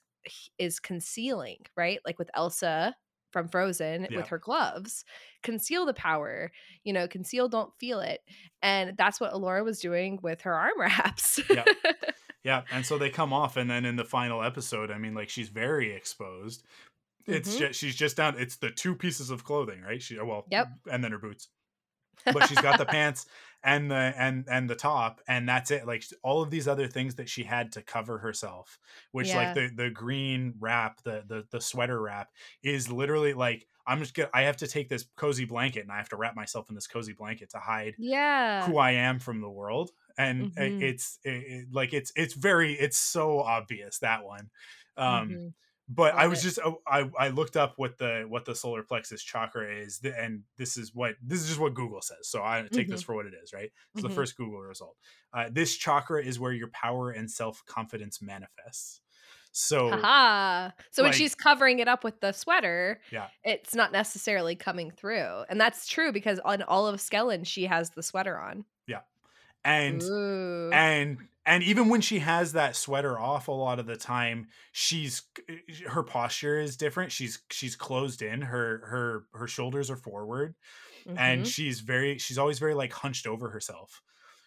is 0.60 0.80
concealing 0.80 1.58
right 1.76 2.00
like 2.06 2.20
with 2.20 2.30
elsa 2.36 2.94
from 3.32 3.48
frozen 3.48 4.08
Yeah. 4.12 4.18
with 4.18 4.28
her 4.28 4.38
gloves 4.38 5.04
conceal 5.42 5.86
the 5.86 5.94
power 5.94 6.52
you 6.84 6.92
know 6.94 7.08
conceal 7.08 7.48
don't 7.48 7.72
feel 7.80 8.02
it 8.02 8.20
and 8.62 8.96
that's 8.98 9.20
what 9.20 9.34
Elora 9.34 9.64
was 9.64 9.80
doing 9.80 10.20
with 10.22 10.42
her 10.42 10.54
arm 10.54 10.74
wraps 10.78 11.40
Yep. 11.50 11.68
Yeah, 12.44 12.64
and 12.72 12.86
so 12.86 12.98
they 12.98 13.10
come 13.10 13.34
off, 13.34 13.56
and 13.58 13.70
then 13.70 13.86
in 13.86 13.96
the 13.98 14.06
final 14.06 14.44
episode, 14.44 14.90
I 14.92 14.98
mean, 14.98 15.14
like 15.14 15.30
she's 15.30 15.50
very 15.50 15.92
exposed. 15.94 16.66
It's 17.28 17.56
Mhm. 17.56 17.58
just 17.58 17.80
she's 17.80 17.96
just 17.96 18.18
down. 18.18 18.40
It's 18.40 18.58
the 18.58 18.72
two 18.72 18.96
pieces 18.96 19.30
of 19.32 19.44
clothing, 19.46 19.82
right? 19.82 20.02
She 20.02 20.20
well, 20.20 20.52
Yep. 20.52 20.68
and 20.92 21.04
then 21.04 21.12
her 21.14 21.20
boots, 21.20 21.50
but 22.32 22.46
she's 22.46 22.62
got 22.62 22.78
the 22.78 22.86
pants 22.88 23.26
and 23.64 23.92
the 23.92 23.96
and 24.18 24.46
and 24.50 24.70
the 24.70 24.76
top, 24.76 25.22
and 25.28 25.48
that's 25.50 25.72
it. 25.72 25.88
Like 25.88 26.04
all 26.24 26.42
of 26.44 26.52
these 26.52 26.68
other 26.68 26.88
things 26.88 27.16
that 27.16 27.30
she 27.30 27.44
had 27.44 27.72
to 27.74 27.84
cover 27.84 28.20
herself, 28.20 28.80
which 29.12 29.34
Yeah. 29.34 29.36
like 29.36 29.54
the 29.54 29.70
the 29.76 29.90
green 29.92 30.56
wrap, 30.60 31.02
the 31.04 31.24
the 31.28 31.48
the 31.52 31.62
sweater 31.62 32.02
wrap, 32.02 32.30
is 32.64 32.92
literally 32.92 33.34
like 33.34 33.68
I'm 33.88 34.00
just 34.00 34.14
gonna. 34.16 34.30
I 34.34 34.44
have 34.44 34.58
to 34.58 34.68
take 34.68 34.90
this 34.90 35.08
cozy 35.18 35.46
blanket 35.46 35.82
and 35.82 35.92
I 35.92 35.98
have 35.98 36.10
to 36.10 36.18
wrap 36.18 36.36
myself 36.36 36.70
in 36.70 36.76
this 36.76 36.88
cozy 36.88 37.14
blanket 37.14 37.52
to 37.52 37.60
hide 37.60 37.98
yeah 37.98 38.64
who 38.64 38.78
I 38.78 38.92
am 38.92 39.20
from 39.20 39.42
the 39.42 39.50
world, 39.50 39.92
and 40.22 40.52
Mhm. 40.56 40.82
it's 40.82 41.20
it, 41.24 41.68
like 41.72 41.94
it's 41.94 42.12
it's 42.16 42.34
very 42.34 42.74
it's 42.74 42.98
so 42.98 43.40
obvious 43.40 44.00
that 44.00 44.24
one. 44.24 44.50
Um, 44.98 45.30
Mhm. 45.30 45.54
But 45.94 46.14
I 46.16 46.28
was 46.28 46.40
it. 46.40 46.44
just 46.44 46.60
oh, 46.64 46.82
I 46.88 47.10
I 47.20 47.30
looked 47.30 47.58
up 47.58 47.74
what 47.76 47.98
the 47.98 48.24
what 48.30 48.46
the 48.46 48.56
solar 48.56 48.82
plexus 48.82 49.22
chakra 49.22 49.76
is, 49.76 50.00
and 50.04 50.44
this 50.58 50.78
is 50.78 50.96
what 50.96 51.16
this 51.22 51.42
is 51.42 51.48
just 51.50 51.60
what 51.60 51.74
Google 51.74 52.02
says. 52.02 52.30
So 52.30 52.42
I 52.42 52.66
take 52.72 52.88
this 52.88 53.02
for 53.02 53.14
what 53.14 53.26
it 53.26 53.34
is, 53.44 53.52
right? 53.52 53.70
It's 53.94 54.04
the 54.04 54.10
first 54.10 54.38
Google 54.38 54.62
result. 54.62 54.96
Uh, 55.34 55.50
this 55.52 55.76
chakra 55.76 56.24
is 56.24 56.40
where 56.40 56.54
your 56.54 56.70
power 56.70 57.12
and 57.12 57.30
self 57.30 57.62
confidence 57.66 58.22
manifests. 58.22 59.02
So 59.52 59.90
Haha. 59.90 60.72
So 60.92 61.04
when 61.04 61.12
she's 61.12 61.36
covering 61.36 61.80
it 61.80 61.90
up 61.90 62.06
with 62.06 62.22
the 62.22 62.32
sweater, 62.32 63.02
Yeah. 63.12 63.28
it's 63.44 63.76
not 63.76 63.92
necessarily 63.92 64.56
coming 64.56 64.92
through. 64.92 65.44
And 65.50 65.60
that's 65.60 65.88
true 65.88 66.14
because 66.14 66.40
on 66.40 66.62
all 66.64 66.88
of 66.88 67.02
Skellin, 67.02 67.46
she 67.46 67.66
has 67.66 67.90
the 67.90 68.04
sweater 68.04 68.40
on. 68.40 68.64
And 69.64 70.10
Ooh. 70.10 70.72
and 70.72 71.20
and 71.46 71.64
even 71.64 71.90
when 71.90 72.02
she 72.02 72.20
has 72.20 72.54
that 72.54 72.76
sweater 72.76 73.20
off 73.20 73.48
a 73.48 73.52
lot 73.52 73.80
of 73.80 73.86
the 73.88 73.98
time 73.98 74.48
she's 74.74 75.24
her 75.88 76.04
posture 76.04 76.60
is 76.60 76.78
different 76.78 77.12
she's 77.12 77.44
she's 77.52 77.76
closed 77.76 78.22
in 78.22 78.42
her 78.42 78.86
her 78.88 79.28
her 79.34 79.48
shoulders 79.48 79.90
are 79.92 79.98
forward 79.98 80.56
and 81.16 81.46
Mhm. 81.46 81.48
she's 81.48 81.82
very 81.82 82.18
she's 82.18 82.38
always 82.38 82.60
very 82.60 82.74
like 82.74 82.94
hunched 82.94 83.28
over 83.28 83.50
herself 83.50 84.02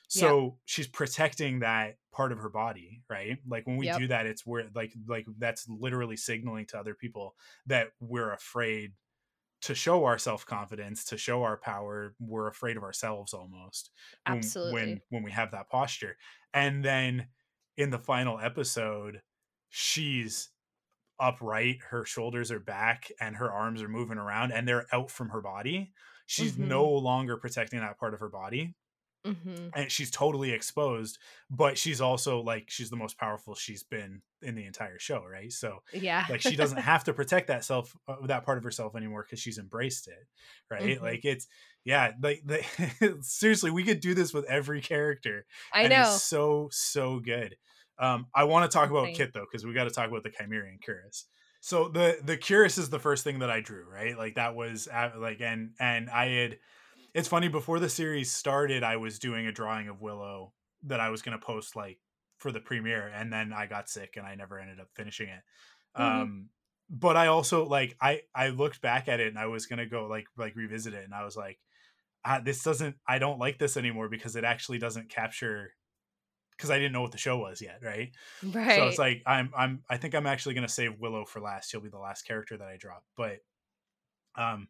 so 0.08 0.58
she's 0.66 0.88
protecting 0.88 1.60
that 1.60 1.98
part 2.12 2.32
of 2.32 2.38
her 2.38 2.50
body 2.50 3.02
right 3.10 3.38
like 3.48 3.66
when 3.66 3.76
we 3.76 3.86
Yep. 3.86 4.02
do 4.02 4.06
that 4.08 4.26
it's 4.26 4.46
where 4.46 4.70
like 4.74 4.94
like 5.06 5.26
that's 5.38 5.68
literally 5.68 6.16
signaling 6.16 6.66
to 6.66 6.78
other 6.78 6.94
people 6.94 7.36
that 7.66 7.90
we're 8.00 8.32
afraid 8.32 8.94
to 9.64 9.74
show 9.74 10.04
our 10.04 10.18
self-confidence 10.18 11.04
to 11.06 11.18
show 11.18 11.42
our 11.42 11.56
power 11.58 12.14
we're 12.20 12.48
afraid 12.48 12.76
of 12.76 12.82
ourselves 12.82 13.34
almost 13.34 13.90
when- 14.26 14.38
Absolutely. 14.38 14.72
when 14.74 15.00
when 15.10 15.22
we 15.22 15.30
have 15.32 15.50
that 15.52 15.68
posture 15.70 16.16
and 16.54 16.84
then 16.84 17.28
in 17.76 17.90
the 17.90 17.98
final 17.98 18.38
episode 18.40 19.22
she's 19.70 20.50
upright 21.20 21.78
her 21.90 22.04
shoulders 22.04 22.50
are 22.50 22.60
back 22.60 23.10
and 23.20 23.36
her 23.36 23.52
arms 23.52 23.82
are 23.82 23.88
moving 23.88 24.18
around 24.18 24.52
and 24.52 24.66
they're 24.66 24.86
out 24.92 25.10
from 25.10 25.28
her 25.30 25.40
body 25.40 25.92
she's 26.26 26.54
Mhm. 26.56 26.66
no 26.68 26.84
longer 26.88 27.36
protecting 27.36 27.80
that 27.80 27.98
part 27.98 28.14
of 28.14 28.20
her 28.20 28.28
body 28.28 28.74
Mhm. 29.24 29.72
and 29.74 29.90
she's 29.90 30.10
totally 30.10 30.52
exposed 30.52 31.18
but 31.50 31.78
she's 31.78 32.00
also 32.00 32.40
like 32.40 32.68
she's 32.70 32.90
the 32.90 32.96
most 32.96 33.16
powerful 33.18 33.54
she's 33.54 33.82
been 33.82 34.20
in 34.42 34.54
the 34.54 34.66
entire 34.66 34.98
show 34.98 35.24
right 35.24 35.50
so 35.52 35.82
Yeah. 35.92 36.26
like 36.28 36.42
she 36.42 36.56
doesn't 36.56 36.78
have 36.78 37.04
to 37.04 37.14
protect 37.14 37.46
that 37.48 37.64
self 37.64 37.96
uh, 38.06 38.16
that 38.26 38.44
part 38.44 38.58
of 38.58 38.64
herself 38.64 38.94
anymore 38.94 39.22
because 39.22 39.40
she's 39.40 39.56
embraced 39.58 40.08
it 40.08 40.26
right 40.70 40.98
Mhm. 40.98 41.00
like 41.00 41.24
it's 41.24 41.46
yeah 41.84 42.12
like 42.22 42.42
the, 42.44 43.18
seriously 43.22 43.70
we 43.70 43.84
could 43.84 44.00
do 44.00 44.14
this 44.14 44.34
with 44.34 44.44
every 44.44 44.80
character 44.82 45.46
I 45.72 45.82
and 45.82 45.88
know. 45.88 46.00
it's 46.00 46.22
so 46.22 46.68
so 46.70 47.18
good 47.20 47.56
um 47.98 48.26
i 48.34 48.44
want 48.44 48.70
to 48.70 48.74
talk 48.74 48.90
about 48.90 49.04
Insane. 49.08 49.14
kit 49.14 49.32
though 49.32 49.46
because 49.50 49.64
we 49.64 49.72
got 49.72 49.84
to 49.84 49.90
talk 49.90 50.08
about 50.08 50.22
the 50.22 50.30
Kymerian 50.30 50.78
Cuirass 50.86 51.24
so 51.60 51.88
the 51.88 52.18
the 52.22 52.36
cuirass 52.36 52.76
is 52.78 52.90
the 52.90 52.98
first 52.98 53.24
thing 53.24 53.38
that 53.38 53.50
i 53.50 53.60
drew 53.60 53.88
right 53.88 54.18
like 54.18 54.34
that 54.34 54.54
was 54.54 54.88
uh, 54.88 55.12
like 55.16 55.40
and 55.40 55.74
and 55.80 56.10
i 56.10 56.26
had 56.26 56.58
it's 57.14 57.28
funny 57.28 57.48
before 57.48 57.78
the 57.78 57.88
series 57.88 58.30
started 58.30 58.82
i 58.82 58.96
was 58.96 59.18
doing 59.18 59.46
a 59.46 59.52
drawing 59.52 59.88
of 59.88 60.00
willow 60.02 60.52
that 60.82 61.00
i 61.00 61.08
was 61.10 61.22
going 61.22 61.38
to 61.38 61.44
post 61.44 61.74
like 61.76 61.98
for 62.38 62.52
the 62.52 62.60
premiere 62.60 63.08
and 63.14 63.32
then 63.32 63.52
i 63.52 63.66
got 63.66 63.88
sick 63.88 64.14
and 64.16 64.26
i 64.26 64.34
never 64.34 64.58
ended 64.58 64.80
up 64.80 64.88
finishing 64.94 65.28
it 65.28 65.40
Mhm. 65.96 66.02
um 66.22 66.48
but 66.90 67.16
i 67.16 67.28
also 67.28 67.64
like 67.66 67.96
i 68.00 68.20
i 68.34 68.48
looked 68.48 68.80
back 68.82 69.08
at 69.08 69.20
it 69.20 69.28
and 69.28 69.38
i 69.38 69.46
was 69.46 69.66
going 69.66 69.78
to 69.78 69.86
go 69.86 70.06
like 70.06 70.26
like 70.36 70.54
revisit 70.56 70.92
it 70.92 71.04
and 71.04 71.14
i 71.14 71.24
was 71.24 71.36
like 71.36 71.58
ah, 72.24 72.40
this 72.44 72.62
doesn't 72.62 72.96
i 73.06 73.18
don't 73.18 73.38
like 73.38 73.58
this 73.58 73.76
anymore 73.76 74.08
because 74.08 74.34
it 74.36 74.44
actually 74.44 74.78
doesn't 74.78 75.08
capture 75.08 75.72
because 76.56 76.70
i 76.70 76.76
didn't 76.76 76.92
know 76.92 77.00
what 77.02 77.12
the 77.12 77.18
show 77.18 77.38
was 77.38 77.62
yet 77.62 77.78
right 77.82 78.10
right. 78.52 78.76
so 78.76 78.86
it's 78.88 78.98
like 78.98 79.22
i'm 79.26 79.50
i'm 79.56 79.82
i 79.88 79.96
think 79.96 80.14
i'm 80.14 80.26
actually 80.26 80.54
going 80.54 80.66
to 80.66 80.72
save 80.72 80.98
willow 81.00 81.24
for 81.24 81.40
last 81.40 81.70
she'll 81.70 81.80
be 81.80 81.88
the 81.88 81.98
last 81.98 82.22
character 82.22 82.56
that 82.56 82.68
i 82.68 82.76
drop 82.76 83.04
but 83.16 83.38
um 84.36 84.68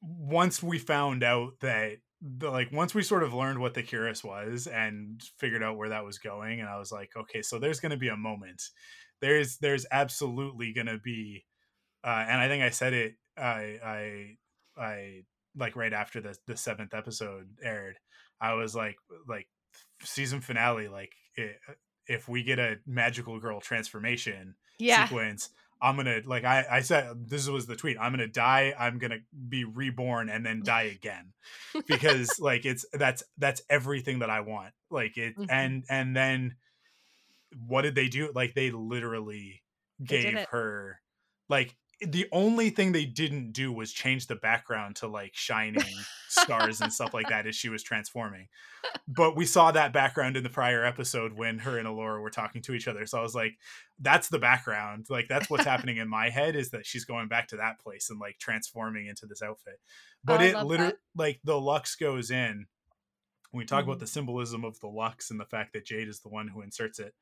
once 0.00 0.62
we 0.62 0.78
found 0.78 1.22
out 1.22 1.52
that 1.60 1.98
the, 2.20 2.50
like 2.50 2.72
once 2.72 2.94
we 2.94 3.02
sort 3.02 3.22
of 3.22 3.32
learned 3.32 3.60
what 3.60 3.74
the 3.74 3.82
cuirass 3.82 4.24
was 4.24 4.66
and 4.66 5.22
figured 5.38 5.62
out 5.62 5.76
where 5.76 5.90
that 5.90 6.04
was 6.04 6.18
going 6.18 6.60
and 6.60 6.68
i 6.68 6.78
was 6.78 6.90
like 6.90 7.10
okay 7.16 7.42
so 7.42 7.58
there's 7.58 7.80
going 7.80 7.90
to 7.90 7.96
be 7.96 8.08
a 8.08 8.16
moment 8.16 8.62
there's 9.20 9.58
there's 9.58 9.86
absolutely 9.92 10.72
going 10.72 10.86
to 10.86 10.98
be 10.98 11.44
uh 12.04 12.24
and 12.28 12.40
i 12.40 12.48
think 12.48 12.62
i 12.62 12.70
said 12.70 12.92
it 12.92 13.14
i 13.36 13.78
i 13.84 14.36
i 14.76 15.22
like 15.56 15.76
right 15.76 15.92
after 15.92 16.20
the 16.20 16.36
the 16.46 16.56
seventh 16.56 16.92
episode 16.92 17.46
aired 17.62 17.96
i 18.40 18.54
was 18.54 18.74
like 18.74 18.96
like 19.28 19.46
season 20.02 20.40
finale 20.40 20.88
like 20.88 21.12
it, 21.36 21.56
if 22.06 22.28
we 22.28 22.42
get 22.42 22.58
a 22.58 22.76
magical 22.86 23.38
girl 23.38 23.60
transformation 23.60 24.54
yeah. 24.78 25.04
sequence 25.04 25.50
i'm 25.80 25.96
gonna 25.96 26.20
like 26.26 26.44
i 26.44 26.64
i 26.70 26.80
said 26.80 27.28
this 27.28 27.48
was 27.48 27.66
the 27.66 27.76
tweet 27.76 27.96
i'm 28.00 28.12
gonna 28.12 28.26
die 28.26 28.74
i'm 28.78 28.98
gonna 28.98 29.18
be 29.48 29.64
reborn 29.64 30.28
and 30.28 30.44
then 30.44 30.62
die 30.64 30.82
again. 30.96 31.32
Because 31.86 32.38
like 32.40 32.64
it's 32.66 32.84
that's 32.92 33.22
that's 33.38 33.62
everything 33.70 34.18
that 34.20 34.30
i 34.30 34.40
want. 34.40 34.72
Like 34.90 35.16
it 35.16 35.36
Mhm. 35.36 35.46
and 35.50 35.84
and 35.88 36.16
then 36.16 36.56
what 37.66 37.82
did 37.82 37.94
they 37.94 38.08
do? 38.08 38.30
Like 38.34 38.54
they 38.54 38.70
literally 38.70 39.62
They 40.00 40.22
gave 40.22 40.46
her 40.50 41.00
like 41.48 41.74
the 42.00 42.26
only 42.32 42.70
thing 42.70 42.92
they 42.92 43.04
didn't 43.04 43.52
do 43.52 43.72
was 43.72 43.92
change 43.92 44.26
the 44.26 44.36
background 44.36 44.96
to 44.96 45.08
like 45.08 45.34
shining 45.34 45.82
stars 46.28 46.80
and 46.80 46.92
stuff 46.92 47.12
like 47.12 47.28
that 47.30 47.46
as 47.46 47.56
she 47.56 47.68
was 47.68 47.82
transforming 47.82 48.48
but 49.08 49.36
we 49.36 49.44
saw 49.44 49.72
that 49.72 49.92
background 49.92 50.36
in 50.36 50.42
the 50.44 50.48
prior 50.50 50.84
episode 50.84 51.32
when 51.32 51.58
her 51.58 51.78
and 51.78 51.88
Elora 51.88 52.20
were 52.22 52.30
talking 52.30 52.62
to 52.62 52.74
each 52.74 52.86
other. 52.86 53.06
So 53.06 53.18
I 53.18 53.22
was 53.22 53.34
like, 53.34 53.54
that's 53.98 54.28
the 54.28 54.38
background. 54.38 55.06
Like 55.10 55.26
that's 55.28 55.50
what's 55.50 55.64
happening 55.72 55.96
in 55.96 56.08
my 56.08 56.28
head 56.30 56.54
is 56.54 56.70
that 56.70 56.86
she's 56.86 57.04
going 57.04 57.26
back 57.28 57.48
to 57.48 57.56
that 57.56 57.80
place 57.80 58.10
and 58.10 58.20
like 58.20 58.38
transforming 58.38 59.06
into 59.08 59.26
this 59.26 59.42
outfit. 59.42 59.80
But 60.24 60.40
Oh, 60.40 60.44
it 60.44 60.64
literally 60.64 60.92
like 61.16 61.40
the 61.42 61.60
Lux 61.60 61.96
goes 61.96 62.30
in. 62.30 62.66
When 63.50 63.60
we 63.62 63.64
talk 63.64 63.82
about 63.84 63.96
Mhm. 63.96 64.00
the 64.00 64.06
symbolism 64.06 64.64
of 64.64 64.78
the 64.80 64.88
Lux 64.88 65.30
and 65.30 65.40
the 65.40 65.46
fact 65.46 65.72
that 65.72 65.86
Jade 65.86 66.08
is 66.08 66.20
the 66.20 66.28
one 66.28 66.48
who 66.48 66.60
inserts 66.62 66.98
it, 66.98 67.14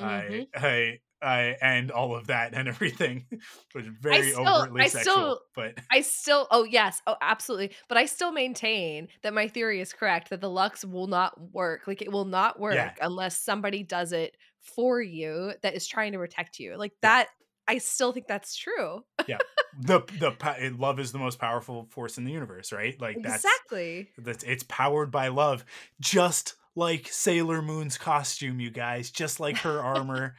Mhm. 0.00 0.48
I, 0.56 0.66
I, 0.66 0.98
I, 1.24 1.56
and 1.62 1.90
all 1.90 2.14
of 2.14 2.26
that 2.28 2.54
and 2.54 2.68
everything 2.68 3.24
was 3.74 3.86
very 3.86 4.30
still- 4.32 4.46
overtly 4.48 4.82
I 4.82 4.86
sexual. 4.88 5.12
still- 5.14 5.40
but 5.54 5.74
I 5.90 6.00
still, 6.02 6.46
oh 6.50 6.64
yes, 6.64 7.00
oh 7.06 7.16
absolutely, 7.20 7.72
but 7.88 7.96
I 7.98 8.06
still 8.06 8.32
maintain 8.32 9.08
that 9.22 9.32
my 9.34 9.48
theory 9.48 9.80
is 9.80 9.92
correct 9.92 10.30
that 10.30 10.40
the 10.40 10.50
Lux 10.50 10.84
will 10.84 11.06
not 11.06 11.40
work. 11.52 11.86
Like 11.86 12.02
it 12.02 12.12
will 12.12 12.24
not 12.26 12.60
work 12.60 12.74
Yeah. 12.74 12.92
unless 13.00 13.40
somebody 13.40 13.82
does 13.82 14.12
it 14.12 14.36
for 14.76 15.00
you 15.00 15.52
that 15.62 15.74
is 15.74 15.86
trying 15.86 16.12
to 16.12 16.18
protect 16.18 16.58
you. 16.58 16.76
Like 16.76 16.92
Yeah. 17.02 17.08
that, 17.08 17.28
I 17.66 17.78
still 17.78 18.12
think 18.12 18.26
that's 18.26 18.54
true. 18.56 19.04
Yeah, 19.26 19.38
the 19.80 20.00
the 20.18 20.32
pa- 20.32 20.56
eh, 20.58 20.70
love 20.76 21.00
is 21.00 21.12
the 21.12 21.18
most 21.18 21.38
powerful 21.38 21.86
force 21.90 22.18
in 22.18 22.24
the 22.24 22.30
universe, 22.32 22.72
right? 22.72 23.00
Like 23.00 23.16
that's 23.22 23.36
exactly. 23.44 24.10
That's 24.18 24.44
it's 24.44 24.64
powered 24.68 25.10
by 25.10 25.28
love, 25.28 25.64
just 25.98 26.56
like 26.76 27.08
Sailor 27.08 27.62
Moon's 27.62 27.96
costume, 27.96 28.60
you 28.60 28.70
guys. 28.70 29.10
Just 29.10 29.40
like 29.40 29.56
her 29.58 29.80
armor. 29.94 30.34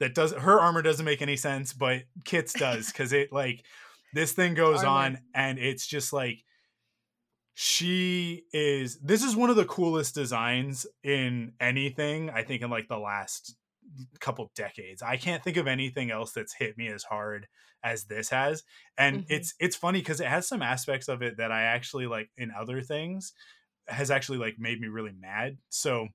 That 0.00 0.14
does 0.14 0.32
her 0.32 0.60
armor 0.60 0.82
doesn't 0.82 1.04
make 1.04 1.22
any 1.22 1.36
sense, 1.36 1.72
but 1.72 2.02
Kit's 2.24 2.52
does 2.52 2.86
because 2.92 3.12
it 3.12 3.32
like 3.32 3.64
this 4.14 4.32
thing 4.32 4.54
goes 4.54 4.78
Armor. 4.84 4.88
on 5.16 5.18
and 5.34 5.58
it's 5.58 5.86
just 5.86 6.12
like 6.12 6.44
she 7.54 8.44
is. 8.52 8.98
This 9.00 9.22
is 9.24 9.34
one 9.34 9.50
of 9.50 9.56
the 9.56 9.64
coolest 9.64 10.14
designs 10.14 10.86
in 11.02 11.52
anything. 11.60 12.30
I 12.30 12.44
think 12.44 12.62
in 12.62 12.70
like 12.70 12.88
the 12.88 12.98
last 12.98 13.56
couple 14.20 14.50
decades. 14.54 15.02
I 15.02 15.16
can't 15.16 15.42
think 15.42 15.56
of 15.56 15.66
anything 15.66 16.10
else 16.10 16.32
that's 16.32 16.54
hit 16.54 16.76
me 16.76 16.88
as 16.88 17.04
hard 17.04 17.48
as 17.84 18.04
this 18.06 18.28
has 18.28 18.64
and 18.98 19.18
Mhm. 19.22 19.26
it's 19.28 19.54
it's 19.60 19.76
funny 19.76 20.00
because 20.00 20.20
it 20.20 20.26
has 20.26 20.48
some 20.48 20.62
aspects 20.62 21.06
of 21.06 21.22
it 21.22 21.36
that 21.36 21.52
i 21.52 21.62
actually 21.62 22.08
like 22.08 22.28
in 22.36 22.50
other 22.50 22.82
things 22.82 23.32
has 23.86 24.10
actually 24.10 24.36
like 24.36 24.58
made 24.58 24.80
me 24.80 24.88
really 24.88 25.12
mad 25.12 25.58
so 25.68 26.08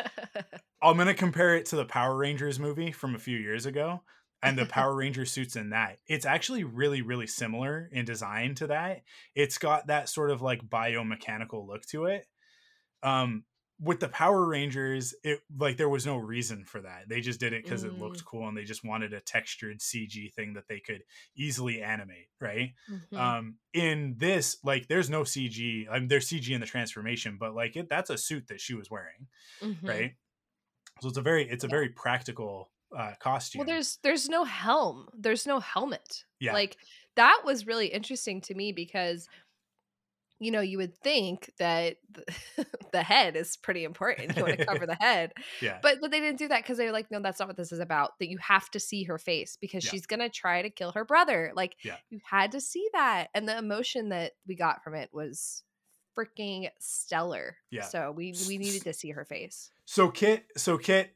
i'm 0.81 0.97
gonna 0.97 1.13
compare 1.13 1.55
it 1.55 1.65
to 1.65 1.76
the 1.76 1.85
power 1.85 2.15
rangers 2.15 2.59
movie 2.59 2.91
from 2.91 3.15
a 3.15 3.19
few 3.19 3.38
years 3.38 3.65
ago 3.65 4.01
and 4.43 4.57
the 4.57 4.65
power 4.65 4.95
ranger 4.95 5.26
suits 5.26 5.55
in 5.55 5.69
that. 5.69 5.99
It's 6.07 6.26
actually 6.26 6.63
really 6.63 7.01
really 7.01 7.27
similar 7.27 7.89
in 7.91 8.05
design 8.05 8.55
to 8.55 8.68
that. 8.68 9.01
It's 9.35 9.57
got 9.57 9.88
that 9.88 10.09
sort 10.09 10.31
of 10.31 10.41
like 10.41 10.68
biomechanical 10.68 11.68
look 11.68 11.85
to 11.88 12.05
it. 12.05 12.26
Um 13.03 13.43
with 13.83 13.99
the 13.99 14.07
power 14.07 14.45
rangers 14.45 15.15
it 15.23 15.39
like 15.57 15.75
there 15.77 15.89
was 15.89 16.05
no 16.05 16.15
reason 16.17 16.63
for 16.63 16.81
that 16.81 17.09
they 17.09 17.19
just 17.19 17.39
did 17.39 17.51
it 17.51 17.63
because 17.63 17.83
it 17.83 17.97
looked 17.97 18.23
cool 18.25 18.47
and 18.47 18.55
they 18.55 18.63
just 18.63 18.83
wanted 18.85 19.11
a 19.11 19.19
textured 19.19 19.79
cg 19.79 20.31
thing 20.33 20.53
that 20.53 20.67
they 20.67 20.79
could 20.79 21.01
easily 21.35 21.81
animate 21.81 22.27
right 22.39 22.73
Mhm. 22.89 23.17
um 23.17 23.55
in 23.73 24.15
this 24.19 24.57
like 24.63 24.87
there's 24.87 25.09
no 25.09 25.21
cg 25.23 25.87
i 25.89 25.97
mean 25.99 26.07
there's 26.07 26.29
cg 26.29 26.49
in 26.51 26.61
the 26.61 26.67
transformation 26.67 27.37
but 27.39 27.55
like 27.55 27.75
it 27.75 27.89
that's 27.89 28.11
a 28.11 28.17
suit 28.17 28.47
that 28.49 28.61
she 28.61 28.75
was 28.75 28.91
wearing 28.91 29.27
Mhm. 29.61 29.87
right 29.87 30.11
so 31.01 31.07
it's 31.09 31.17
a 31.17 31.21
very 31.21 31.49
it's 31.49 31.63
a 31.63 31.67
Yeah. 31.67 31.71
very 31.71 31.89
practical 31.89 32.71
uh 32.95 33.13
costume 33.19 33.59
Well, 33.61 33.67
there's 33.67 33.97
there's 34.03 34.27
no 34.29 34.43
helm. 34.43 35.07
There's 35.17 35.47
no 35.47 35.59
helmet. 35.61 36.25
Yeah. 36.41 36.51
Like 36.53 36.75
that 37.15 37.41
was 37.45 37.65
really 37.65 37.87
interesting 37.87 38.41
to 38.41 38.53
me 38.53 38.73
because 38.73 39.27
you 40.41 40.49
know, 40.51 40.59
you 40.61 40.77
would 40.80 40.97
think 40.97 41.51
that 41.59 41.97
the, 42.91 43.03
head 43.03 43.35
is 43.35 43.55
pretty 43.57 43.84
important. 43.84 44.35
You 44.35 44.43
want 44.43 44.57
to 44.57 44.65
cover 44.65 44.85
the 44.88 44.95
head. 44.99 45.31
yeah 45.61 45.77
But 45.81 45.99
but 46.01 46.09
they 46.11 46.19
didn't 46.19 46.39
do 46.39 46.47
that 46.49 46.63
because 46.63 46.77
they 46.77 46.85
were 46.85 46.91
like, 46.91 47.11
no, 47.11 47.22
that's 47.22 47.39
not 47.39 47.47
what 47.47 47.57
this 47.57 47.72
is 47.72 47.80
about. 47.80 48.18
That 48.19 48.27
you 48.30 48.38
have 48.39 48.69
to 48.72 48.80
see 48.80 49.03
her 49.03 49.18
face 49.18 49.57
because 49.61 49.85
Yeah. 49.85 49.91
she's 49.91 50.05
gonna 50.07 50.30
try 50.30 50.61
to 50.63 50.69
kill 50.69 50.91
her 50.93 51.05
brother. 51.05 51.51
Like 51.55 51.76
Yeah. 51.84 51.97
you 52.09 52.19
had 52.30 52.51
to 52.53 52.59
see 52.61 52.88
that. 52.93 53.27
And 53.35 53.47
the 53.47 53.57
emotion 53.57 54.09
that 54.09 54.31
we 54.47 54.55
got 54.55 54.84
from 54.84 54.95
it 54.95 55.09
was 55.13 55.63
freaking 56.18 56.68
stellar. 56.80 57.55
Yeah. 57.69 57.84
So 57.84 58.11
we 58.11 58.34
we 58.47 58.57
needed 58.57 58.81
to 58.84 58.93
see 58.93 59.11
her 59.11 59.23
face. 59.26 59.69
so 59.85 60.09
kit 60.09 60.45
so 60.57 60.77
kit 60.77 61.15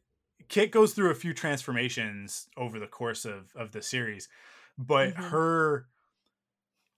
kit 0.49 0.71
goes 0.71 0.93
through 0.93 1.09
a 1.11 1.15
few 1.15 1.33
transformations 1.33 2.47
over 2.57 2.79
the 2.79 2.87
course 2.87 3.25
of 3.25 3.51
of 3.55 3.71
the 3.71 3.81
series 3.81 4.29
but 4.77 5.13
Mhm. 5.15 5.29
her 5.31 5.87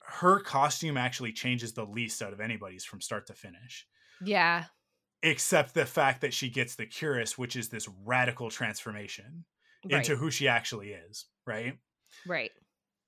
her 0.09 0.39
costume 0.39 0.97
actually 0.97 1.33
changes 1.33 1.73
the 1.73 1.85
least 1.85 2.21
out 2.21 2.33
of 2.33 2.39
anybody's 2.39 2.85
from 2.85 3.01
start 3.01 3.27
to 3.27 3.33
finish 3.33 3.85
Yeah. 4.21 4.65
except 5.23 5.73
the 5.73 5.85
fact 5.85 6.21
that 6.21 6.33
she 6.33 6.49
gets 6.49 6.75
the 6.75 6.85
cuirass 6.85 7.37
which 7.37 7.55
is 7.55 7.69
this 7.69 7.87
radical 8.05 8.49
transformation 8.49 9.45
Right. 9.85 9.99
into 9.99 10.15
who 10.15 10.31
she 10.31 10.47
actually 10.47 10.91
is 10.91 11.25
right 11.45 11.77
right. 12.25 12.51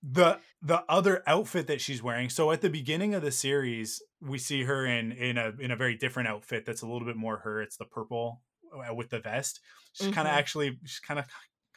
the 0.04 0.40
the 0.62 0.84
other 0.88 1.24
outfit 1.28 1.68
that 1.68 1.82
she's 1.82 2.02
wearing 2.04 2.30
so 2.30 2.52
at 2.52 2.62
the 2.62 2.70
beginning 2.70 3.16
of 3.16 3.22
the 3.22 3.32
series 3.32 4.02
we 4.22 4.38
see 4.38 4.64
her 4.64 4.86
in 4.86 5.12
in 5.12 5.38
a 5.38 5.52
in 5.60 5.72
a 5.72 5.76
very 5.76 5.96
different 5.96 6.30
outfit 6.30 6.66
that's 6.66 6.82
a 6.84 6.88
little 6.88 7.06
bit 7.08 7.16
more 7.18 7.38
her 7.40 7.62
it's 7.62 7.76
the 7.78 7.86
purple 7.86 8.42
uh, 8.74 8.94
with 8.94 9.10
the 9.10 9.20
vest 9.20 9.60
she's 9.94 10.14
kind 10.14 10.28
of 10.28 10.34
actually 10.34 10.78
she's 10.86 11.00
kind 11.00 11.20
of 11.20 11.26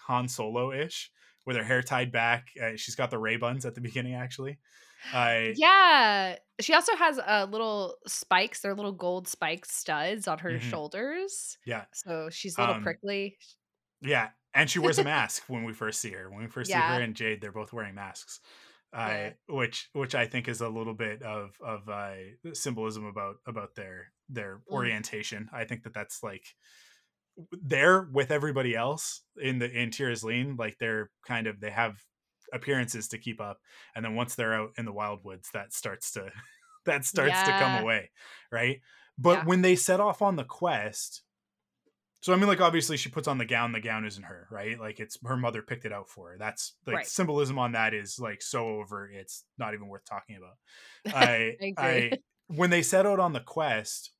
han 0.06 0.28
solo-ish 0.28 1.10
with 1.46 1.56
her 1.56 1.64
hair 1.64 1.82
tied 1.82 2.12
back 2.12 2.48
uh, 2.62 2.76
she's 2.76 2.94
got 2.94 3.10
the 3.10 3.18
Rey 3.18 3.36
buns 3.36 3.64
at 3.64 3.74
the 3.74 3.80
beginning 3.80 4.14
actually 4.14 4.58
I 5.10 5.54
Yeah. 5.54 6.38
She 6.60 6.74
also 6.74 6.94
has 6.96 7.18
uh, 7.18 7.46
little 7.50 7.96
spikes. 8.06 8.60
They're 8.60 8.74
little 8.74 8.92
gold 8.92 9.28
spiked 9.28 9.68
studs 9.68 10.28
on 10.28 10.38
her 10.38 10.58
Mhm. 10.58 10.60
shoulders. 10.60 11.58
yeah 11.64 11.86
So 11.92 12.30
she's 12.30 12.56
a 12.58 12.60
little 12.60 12.76
Um, 12.76 12.82
prickly. 12.82 13.38
yeah 14.00 14.30
and 14.54 14.70
she 14.70 14.78
wears 14.78 14.98
a 14.98 15.04
mask 15.04 15.44
when 15.48 15.64
we 15.64 15.72
first 15.72 16.00
see 16.00 16.10
her 16.12 16.30
when 16.30 16.40
we 16.42 16.48
first 16.48 16.72
see 16.72 16.82
her 16.82 17.00
and 17.00 17.14
jade 17.16 17.40
they're 17.40 17.52
both 17.52 17.72
wearing 17.72 17.94
masks 17.94 18.40
uh, 18.94 19.30
which 19.48 19.88
which 19.94 20.14
I 20.14 20.26
think 20.26 20.48
is 20.48 20.60
a 20.60 20.68
little 20.68 20.94
bit 20.94 21.22
of 21.22 21.56
of 21.62 21.88
uh, 21.88 22.16
symbolism 22.52 23.06
about 23.06 23.36
about 23.46 23.74
their 23.74 24.12
their 24.28 24.62
mm. 24.70 24.74
orientation. 24.74 25.48
I 25.52 25.64
think 25.64 25.84
that 25.84 25.94
that's 25.94 26.22
like 26.22 26.44
there 27.52 28.02
with 28.02 28.30
everybody 28.30 28.74
else 28.76 29.22
in 29.40 29.58
the 29.58 29.70
in 29.70 29.90
Tir 29.90 30.10
Asleen, 30.12 30.58
like 30.58 30.76
they're 30.78 31.10
kind 31.26 31.46
of 31.46 31.60
they 31.60 31.70
have 31.70 31.98
appearances 32.52 33.08
to 33.08 33.18
keep 33.18 33.40
up, 33.40 33.58
and 33.94 34.04
then 34.04 34.14
once 34.14 34.34
they're 34.34 34.54
out 34.54 34.70
in 34.78 34.84
the 34.84 34.92
wild 34.92 35.24
woods, 35.24 35.48
that 35.54 35.72
starts 35.72 36.12
to 36.12 36.30
that 36.86 37.04
starts 37.04 37.32
yeah. 37.32 37.44
to 37.44 37.64
come 37.64 37.82
away, 37.82 38.10
right? 38.50 38.80
But 39.18 39.38
yeah. 39.38 39.44
when 39.44 39.62
they 39.62 39.76
set 39.76 40.00
off 40.00 40.22
on 40.22 40.36
the 40.36 40.44
quest, 40.44 41.22
so 42.22 42.32
I 42.32 42.36
mean, 42.36 42.46
like 42.46 42.60
obviously 42.60 42.96
she 42.96 43.08
puts 43.08 43.26
on 43.26 43.38
the 43.38 43.44
gown. 43.44 43.72
The 43.72 43.80
gown 43.80 44.04
isn't 44.04 44.22
her, 44.22 44.46
right? 44.50 44.78
Like 44.78 45.00
it's 45.00 45.18
her 45.24 45.36
mother 45.36 45.60
picked 45.60 45.84
it 45.84 45.92
out 45.92 46.08
for 46.08 46.30
her. 46.30 46.36
That's 46.38 46.74
like 46.86 46.96
right. 46.96 47.06
symbolism 47.06 47.58
on 47.58 47.72
that 47.72 47.94
is 47.94 48.18
like 48.20 48.42
so 48.42 48.68
over. 48.68 49.10
It's 49.12 49.44
not 49.58 49.74
even 49.74 49.88
worth 49.88 50.04
talking 50.04 50.36
about. 50.36 51.14
I, 51.16 51.56
I, 51.60 51.74
I 51.76 52.12
when 52.46 52.70
they 52.70 52.82
set 52.82 53.06
out 53.06 53.18
on 53.18 53.32
the 53.32 53.40
quest, 53.40 54.12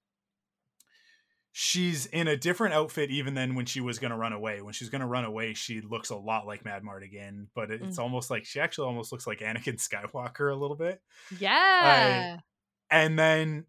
she's 1.53 2.07
in 2.07 2.29
a 2.29 2.37
different 2.37 2.75
outfit 2.75 3.11
even 3.11 3.35
than 3.35 3.55
when 3.55 3.67
she 3.67 3.81
was 3.81 3.99
going 3.99 4.11
to 4.11 4.17
run 4.17 4.33
away. 4.33 4.63
When 4.63 4.73
she's 4.73 4.89
going 4.89 5.03
to 5.03 5.07
run 5.07 5.25
away, 5.25 5.53
she 5.55 5.83
looks 5.83 6.11
a 6.11 6.17
lot 6.17 6.47
like 6.47 6.65
Madmartigan, 6.65 7.49
but 7.55 7.71
it's 7.71 7.99
mm. 7.99 8.03
almost 8.03 8.31
like 8.31 8.47
she 8.47 8.59
actually 8.59 8.87
almost 8.87 9.13
looks 9.13 9.27
like 9.27 9.41
Anakin 9.41 9.77
Skywalker 9.77 10.51
a 10.51 10.57
little 10.57 10.77
bit. 10.77 11.01
Yeah. 11.39 12.37
Uh, 12.39 12.41
and 12.91 13.19
then 13.19 13.67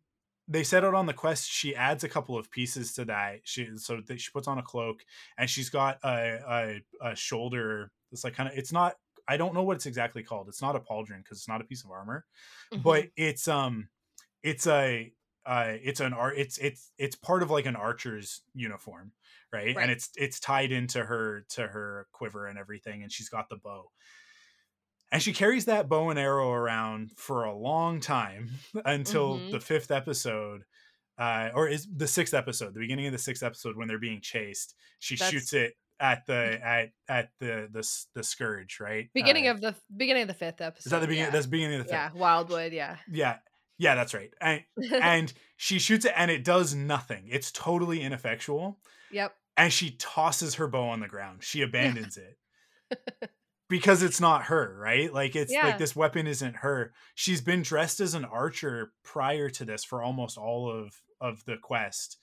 they 0.48 0.64
set 0.64 0.86
out 0.86 0.94
on 0.94 1.06
the 1.06 1.14
quest. 1.14 1.50
She 1.50 1.76
adds 1.76 2.04
a 2.04 2.10
couple 2.10 2.38
of 2.38 2.50
pieces 2.50 2.94
to 2.94 3.06
that. 3.06 3.42
She 3.44 3.70
so 3.76 4.00
that 4.08 4.20
she 4.20 4.32
puts 4.32 4.48
on 4.48 4.58
a 4.58 4.64
cloak 4.64 5.04
and 5.38 5.50
she's 5.50 5.70
got 5.70 6.00
a 6.04 6.82
a, 7.02 7.10
a 7.12 7.16
shoulder. 7.16 7.92
It's 8.12 8.24
like 8.24 8.36
kind 8.36 8.50
of. 8.50 8.58
It's 8.58 8.72
not. 8.72 8.96
I 9.28 9.38
don't 9.38 9.54
know 9.54 9.64
what 9.64 9.78
it's 9.78 9.86
exactly 9.86 10.22
called. 10.22 10.50
It's 10.50 10.62
not 10.62 10.76
a 10.76 10.80
pauldron 10.80 11.24
because 11.24 11.38
it's 11.38 11.48
not 11.48 11.62
a 11.62 11.64
piece 11.64 11.84
of 11.86 11.92
armor, 11.92 12.26
mm-hmm. 12.74 12.82
but 12.82 13.08
it's 13.16 13.48
um, 13.48 13.88
it's 14.44 14.68
a 14.68 15.14
uh 15.46 15.74
it's 15.82 16.00
an 16.00 16.14
art 16.14 16.36
it's 16.38 16.58
it's 16.58 16.92
it's 16.98 17.16
part 17.16 17.44
of 17.44 17.52
like 17.52 17.66
an 17.66 17.76
archer's 17.76 18.42
uniform 18.54 19.12
right? 19.52 19.76
right? 19.76 19.84
and 19.84 19.92
it's 19.92 20.10
it's 20.16 20.40
tied 20.40 20.72
into 20.72 21.04
her 21.04 21.46
to 21.50 21.68
her 21.68 22.08
quiver 22.12 22.48
and 22.48 22.58
everything 22.58 23.04
and 23.04 23.12
she's 23.12 23.30
got 23.30 23.50
the 23.50 23.58
bow 23.58 23.90
and 25.12 25.22
she 25.22 25.34
carries 25.34 25.66
that 25.66 25.90
bow 25.90 26.10
and 26.10 26.20
arrow 26.20 26.52
around 26.52 27.12
for 27.16 27.44
a 27.44 27.56
long 27.56 28.00
time 28.00 28.50
until 28.86 29.38
mm-hmm. 29.38 29.52
the 29.52 29.60
fifth 29.60 29.92
episode 29.92 30.64
uh 31.18 31.50
or 31.54 31.68
is 31.68 31.88
the 31.96 32.08
sixth 32.08 32.34
episode 32.34 32.74
the 32.74 32.80
beginning 32.80 33.06
of 33.06 33.12
the 33.12 33.18
sixth 33.18 33.44
episode 33.44 33.76
when 33.76 33.88
they're 33.88 34.00
being 34.00 34.22
chased 34.22 34.76
she 35.00 35.16
That's... 35.16 35.32
shoots 35.32 35.54
it 35.54 35.74
at 36.00 36.26
the 36.26 36.60
at 36.66 36.90
at 37.08 37.30
the 37.40 37.70
the 37.72 37.88
the 38.16 38.24
scourge 38.24 38.80
right 38.80 39.10
beginning 39.14 39.48
uh, 39.48 39.52
of 39.52 39.62
the 39.62 39.76
beginning 39.96 40.24
of 40.24 40.28
the 40.28 40.34
fifth 40.34 40.60
episode 40.60 40.88
is 40.88 40.92
that 40.92 41.00
the 41.00 41.08
beginning 41.08 41.28
yeah. 41.28 41.32
that's 41.32 41.46
beginning 41.46 41.80
of 41.80 41.86
the 41.86 41.92
fifth 41.92 41.94
yeah 41.94 42.10
wildwood 42.16 42.74
yeah 42.74 42.98
yeah 43.12 43.38
yeah, 43.78 43.96
that's 43.96 44.14
right. 44.14 44.32
And, 44.42 44.64
and 44.94 45.34
she 45.58 45.80
shoots 45.80 46.06
it 46.06 46.14
and 46.16 46.30
it 46.30 46.44
does 46.44 46.74
nothing. 46.74 47.26
It's 47.30 47.52
totally 47.52 48.02
ineffectual. 48.02 48.80
Yep. 49.12 49.36
And 49.56 49.72
she 49.72 49.92
tosses 49.92 50.56
her 50.56 50.68
bow 50.68 50.90
on 50.90 51.00
the 51.00 51.08
ground. 51.08 51.44
She 51.44 51.62
abandons 51.62 52.18
it. 52.18 52.38
because 53.70 54.04
it's 54.04 54.22
not 54.22 54.44
her, 54.44 54.76
right? 54.80 55.12
Like 55.14 55.36
it's 55.36 55.52
yeah. 55.52 55.66
like 55.66 55.78
this 55.78 55.96
weapon 55.96 56.28
isn't 56.28 56.58
her. 56.58 56.94
She's 57.16 57.42
been 57.42 57.62
dressed 57.62 58.00
as 58.00 58.14
an 58.14 58.26
archer 58.26 58.92
prior 59.04 59.50
to 59.50 59.66
this 59.66 59.84
for 59.84 60.02
almost 60.02 60.38
all 60.38 60.70
of 60.70 60.94
of 61.20 61.44
the 61.46 61.58
quest. 61.58 62.18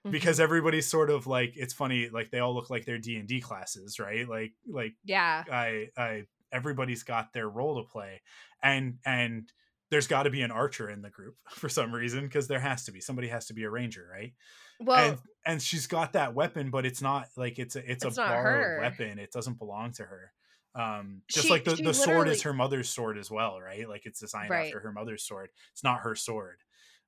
Mm-hmm. 0.00 0.10
Because 0.10 0.40
everybody's 0.40 0.86
sort 0.86 1.10
of 1.10 1.26
like 1.26 1.52
it's 1.56 1.74
funny 1.74 2.08
like 2.08 2.30
they 2.30 2.38
all 2.40 2.54
look 2.54 2.70
like 2.70 2.86
their 2.86 2.98
D&D 2.98 3.40
classes, 3.40 3.98
right? 3.98 4.28
Like 4.28 4.52
like 4.68 4.94
yeah. 5.04 5.44
I 5.50 5.88
I 5.96 6.22
everybody's 6.52 7.02
got 7.02 7.32
their 7.32 7.48
role 7.48 7.82
to 7.82 7.88
play. 7.88 8.22
And 8.62 8.98
and 9.04 9.52
there's 9.90 10.06
got 10.06 10.24
to 10.24 10.30
be 10.30 10.42
an 10.42 10.50
archer 10.50 10.90
in 10.90 11.02
the 11.02 11.10
group 11.10 11.36
for 11.48 11.68
some 11.68 11.94
reason 11.94 12.24
because 12.24 12.48
there 12.48 12.60
has 12.60 12.84
to 12.84 12.92
be 12.92 13.00
somebody 13.00 13.28
has 13.28 13.46
to 13.46 13.54
be 13.54 13.64
a 13.64 13.70
ranger 13.70 14.08
right? 14.10 14.32
Well 14.80 15.10
and, 15.10 15.18
and 15.44 15.62
she's 15.62 15.86
got 15.86 16.12
that 16.14 16.34
weapon 16.34 16.70
but 16.70 16.84
it's 16.84 17.02
not 17.02 17.28
like 17.36 17.58
it's 17.58 17.76
a 17.76 17.90
it's, 17.90 18.04
it's 18.04 18.18
a 18.18 18.20
borrowed 18.20 18.80
weapon 18.80 19.18
it 19.18 19.32
doesn't 19.32 19.58
belong 19.58 19.92
to 19.92 20.02
her 20.02 20.32
um 20.74 21.22
just 21.28 21.46
she, 21.46 21.50
like 21.50 21.64
the, 21.64 21.76
the 21.76 21.94
sword 21.94 22.28
is 22.28 22.42
her 22.42 22.52
mother's 22.52 22.88
sword 22.88 23.16
as 23.16 23.30
well 23.30 23.60
right? 23.60 23.88
Like 23.88 24.04
it's 24.04 24.20
designed 24.20 24.50
right. 24.50 24.66
after 24.66 24.80
her 24.80 24.92
mother's 24.92 25.22
sword 25.22 25.50
it's 25.72 25.84
not 25.84 26.00
her 26.00 26.14
sword 26.14 26.58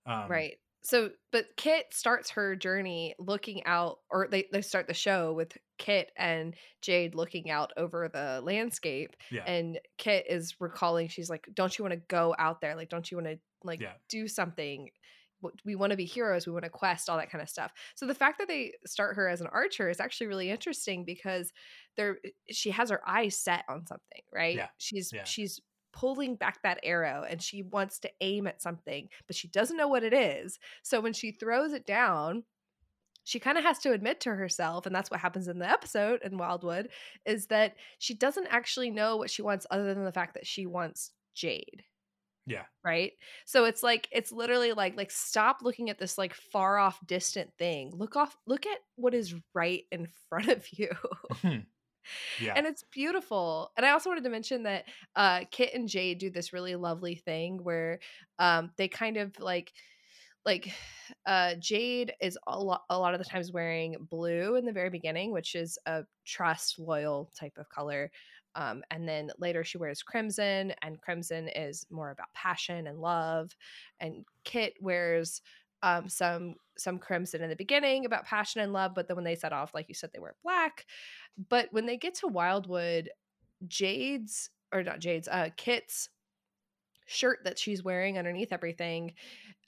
um, 0.06 0.28
right 0.28 0.58
so 0.88 1.10
but 1.32 1.44
kit 1.58 1.84
starts 1.92 2.30
her 2.30 2.56
journey 2.56 3.14
looking 3.18 3.62
out 3.66 3.98
or 4.10 4.26
they, 4.30 4.46
they 4.52 4.62
start 4.62 4.86
the 4.86 4.94
show 4.94 5.34
with 5.34 5.56
kit 5.76 6.10
and 6.16 6.54
jade 6.80 7.14
looking 7.14 7.50
out 7.50 7.72
over 7.76 8.08
the 8.08 8.40
landscape 8.42 9.14
yeah. 9.30 9.44
and 9.44 9.78
kit 9.98 10.24
is 10.28 10.54
recalling 10.60 11.06
she's 11.06 11.28
like 11.28 11.46
don't 11.54 11.78
you 11.78 11.84
want 11.84 11.92
to 11.92 12.00
go 12.08 12.34
out 12.38 12.62
there 12.62 12.74
like 12.74 12.88
don't 12.88 13.10
you 13.10 13.18
want 13.18 13.26
to 13.26 13.38
like 13.64 13.80
yeah. 13.80 13.92
do 14.08 14.26
something 14.26 14.88
we 15.64 15.76
want 15.76 15.90
to 15.90 15.96
be 15.96 16.06
heroes 16.06 16.46
we 16.46 16.52
want 16.52 16.64
to 16.64 16.70
quest 16.70 17.10
all 17.10 17.18
that 17.18 17.30
kind 17.30 17.42
of 17.42 17.50
stuff 17.50 17.70
so 17.94 18.06
the 18.06 18.14
fact 18.14 18.38
that 18.38 18.48
they 18.48 18.72
start 18.86 19.14
her 19.14 19.28
as 19.28 19.42
an 19.42 19.46
archer 19.52 19.90
is 19.90 20.00
actually 20.00 20.26
really 20.26 20.50
interesting 20.50 21.04
because 21.04 21.52
there 21.96 22.18
eh, 22.24 22.30
she 22.50 22.70
has 22.70 22.88
her 22.88 23.06
eyes 23.06 23.36
set 23.36 23.62
on 23.68 23.86
something 23.86 24.22
right 24.32 24.56
yeah. 24.56 24.68
she's 24.78 25.12
yeah. 25.12 25.24
she's 25.24 25.60
pulling 25.92 26.36
back 26.36 26.62
that 26.62 26.80
arrow 26.82 27.24
and 27.28 27.40
she 27.42 27.62
wants 27.62 27.98
to 28.00 28.10
aim 28.20 28.46
at 28.46 28.62
something, 28.62 29.08
but 29.26 29.36
she 29.36 29.48
doesn't 29.48 29.76
know 29.76 29.88
what 29.88 30.04
it 30.04 30.12
is. 30.12 30.58
So 30.82 31.00
when 31.00 31.12
she 31.12 31.32
throws 31.32 31.72
it 31.72 31.86
down, 31.86 32.44
she 33.24 33.38
kind 33.38 33.58
of 33.58 33.64
has 33.64 33.78
to 33.80 33.92
admit 33.92 34.20
to 34.20 34.34
herself, 34.34 34.86
and 34.86 34.94
that's 34.94 35.10
what 35.10 35.20
happens 35.20 35.48
in 35.48 35.58
the 35.58 35.68
episode 35.68 36.20
in 36.22 36.38
Wildwood, 36.38 36.88
is 37.26 37.46
that 37.48 37.74
she 37.98 38.14
doesn't 38.14 38.46
actually 38.46 38.90
know 38.90 39.18
what 39.18 39.30
she 39.30 39.42
wants 39.42 39.66
other 39.70 39.92
than 39.92 40.04
the 40.04 40.12
fact 40.12 40.32
that 40.32 40.46
she 40.46 40.64
wants 40.64 41.10
Jade. 41.34 41.84
Yeah. 42.46 42.64
Right. 42.82 43.12
So 43.44 43.66
it's 43.66 43.82
like 43.82 44.08
it's 44.10 44.32
literally 44.32 44.72
like 44.72 44.96
like 44.96 45.10
stop 45.10 45.58
looking 45.60 45.90
at 45.90 45.98
this 45.98 46.16
like 46.16 46.32
far 46.32 46.78
off 46.78 46.98
distant 47.06 47.50
thing. 47.58 47.92
Look 47.94 48.16
off 48.16 48.34
look 48.46 48.64
at 48.64 48.78
what 48.96 49.12
is 49.12 49.34
right 49.54 49.84
in 49.92 50.08
front 50.30 50.48
of 50.48 50.66
you. 50.72 50.88
Hmm. 51.42 51.58
Yeah. 52.40 52.54
And 52.56 52.66
it's 52.66 52.84
beautiful. 52.90 53.70
And 53.76 53.84
I 53.84 53.90
also 53.90 54.10
wanted 54.10 54.24
to 54.24 54.30
mention 54.30 54.62
that 54.64 54.84
uh 55.16 55.44
Kit 55.50 55.74
and 55.74 55.88
Jade 55.88 56.18
do 56.18 56.30
this 56.30 56.52
really 56.52 56.76
lovely 56.76 57.14
thing 57.16 57.62
where 57.62 58.00
um 58.38 58.70
they 58.76 58.88
kind 58.88 59.16
of 59.16 59.38
like 59.38 59.72
like 60.44 60.72
uh 61.26 61.54
Jade 61.58 62.12
is 62.20 62.38
a 62.46 62.58
lot 62.58 62.82
a 62.90 62.98
lot 62.98 63.14
of 63.14 63.18
the 63.20 63.26
times 63.26 63.52
wearing 63.52 63.96
blue 64.10 64.56
in 64.56 64.64
the 64.64 64.72
very 64.72 64.90
beginning, 64.90 65.32
which 65.32 65.54
is 65.54 65.78
a 65.86 66.04
trust 66.24 66.78
loyal 66.78 67.30
type 67.38 67.56
of 67.58 67.68
color. 67.68 68.10
Um, 68.54 68.82
and 68.90 69.08
then 69.08 69.30
later 69.38 69.62
she 69.62 69.78
wears 69.78 70.02
crimson, 70.02 70.72
and 70.82 71.00
crimson 71.00 71.48
is 71.48 71.86
more 71.90 72.10
about 72.10 72.32
passion 72.34 72.88
and 72.88 72.98
love. 72.98 73.54
And 74.00 74.24
Kit 74.44 74.74
wears 74.80 75.42
um, 75.82 76.08
some 76.08 76.54
some 76.76 76.98
crimson 76.98 77.42
in 77.42 77.50
the 77.50 77.56
beginning 77.56 78.04
about 78.04 78.24
passion 78.24 78.60
and 78.60 78.72
love, 78.72 78.92
but 78.94 79.08
then 79.08 79.16
when 79.16 79.24
they 79.24 79.34
set 79.34 79.52
off, 79.52 79.74
like 79.74 79.88
you 79.88 79.94
said, 79.94 80.10
they 80.12 80.20
wear 80.20 80.34
black. 80.42 80.86
But 81.48 81.68
when 81.72 81.86
they 81.86 81.96
get 81.96 82.14
to 82.16 82.28
Wildwood, 82.28 83.10
Jade's 83.66 84.50
or 84.72 84.82
not 84.82 85.00
Jade's, 85.00 85.28
uh, 85.28 85.48
Kit's 85.56 86.08
shirt 87.06 87.40
that 87.44 87.58
she's 87.58 87.82
wearing 87.82 88.18
underneath 88.18 88.52
everything 88.52 89.14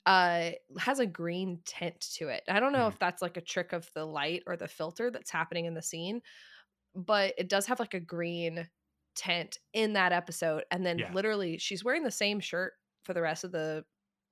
uh 0.05 0.51
has 0.79 0.99
a 0.99 1.05
green 1.05 1.59
tint 1.65 1.99
to 1.99 2.27
it. 2.27 2.43
I 2.47 2.59
don't 2.59 2.71
know 2.71 2.85
mm. 2.85 2.89
if 2.89 2.99
that's 2.99 3.21
like 3.21 3.37
a 3.37 3.41
trick 3.41 3.73
of 3.73 3.89
the 3.93 4.05
light 4.05 4.43
or 4.47 4.55
the 4.57 4.67
filter 4.67 5.11
that's 5.11 5.31
happening 5.31 5.65
in 5.65 5.73
the 5.73 5.81
scene, 5.81 6.21
but 6.95 7.33
it 7.37 7.49
does 7.49 7.67
have 7.67 7.79
like 7.79 7.93
a 7.93 7.99
green 7.99 8.67
tint 9.15 9.57
in 9.73 9.93
that 9.93 10.11
episode 10.11 10.63
and 10.71 10.85
then 10.85 10.97
yeah. 10.97 11.11
literally 11.13 11.57
she's 11.57 11.83
wearing 11.83 12.03
the 12.03 12.11
same 12.11 12.39
shirt 12.39 12.73
for 13.03 13.13
the 13.13 13.21
rest 13.21 13.43
of 13.43 13.51
the 13.51 13.83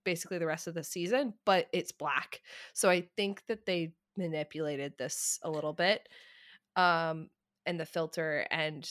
basically 0.10 0.40
the 0.40 0.46
rest 0.48 0.66
of 0.66 0.74
the 0.74 0.84
season, 0.84 1.36
but 1.46 1.68
it's 1.72 1.92
black. 1.92 2.42
So 2.74 2.90
I 2.90 3.08
think 3.16 3.44
that 3.48 3.68
they 3.68 3.94
manipulated 4.18 4.94
this 4.98 5.38
a 5.44 5.50
little 5.52 5.74
bit. 5.74 6.10
Um 6.76 7.30
and 7.68 7.80
the 7.80 7.86
filter 7.86 8.48
and 8.50 8.90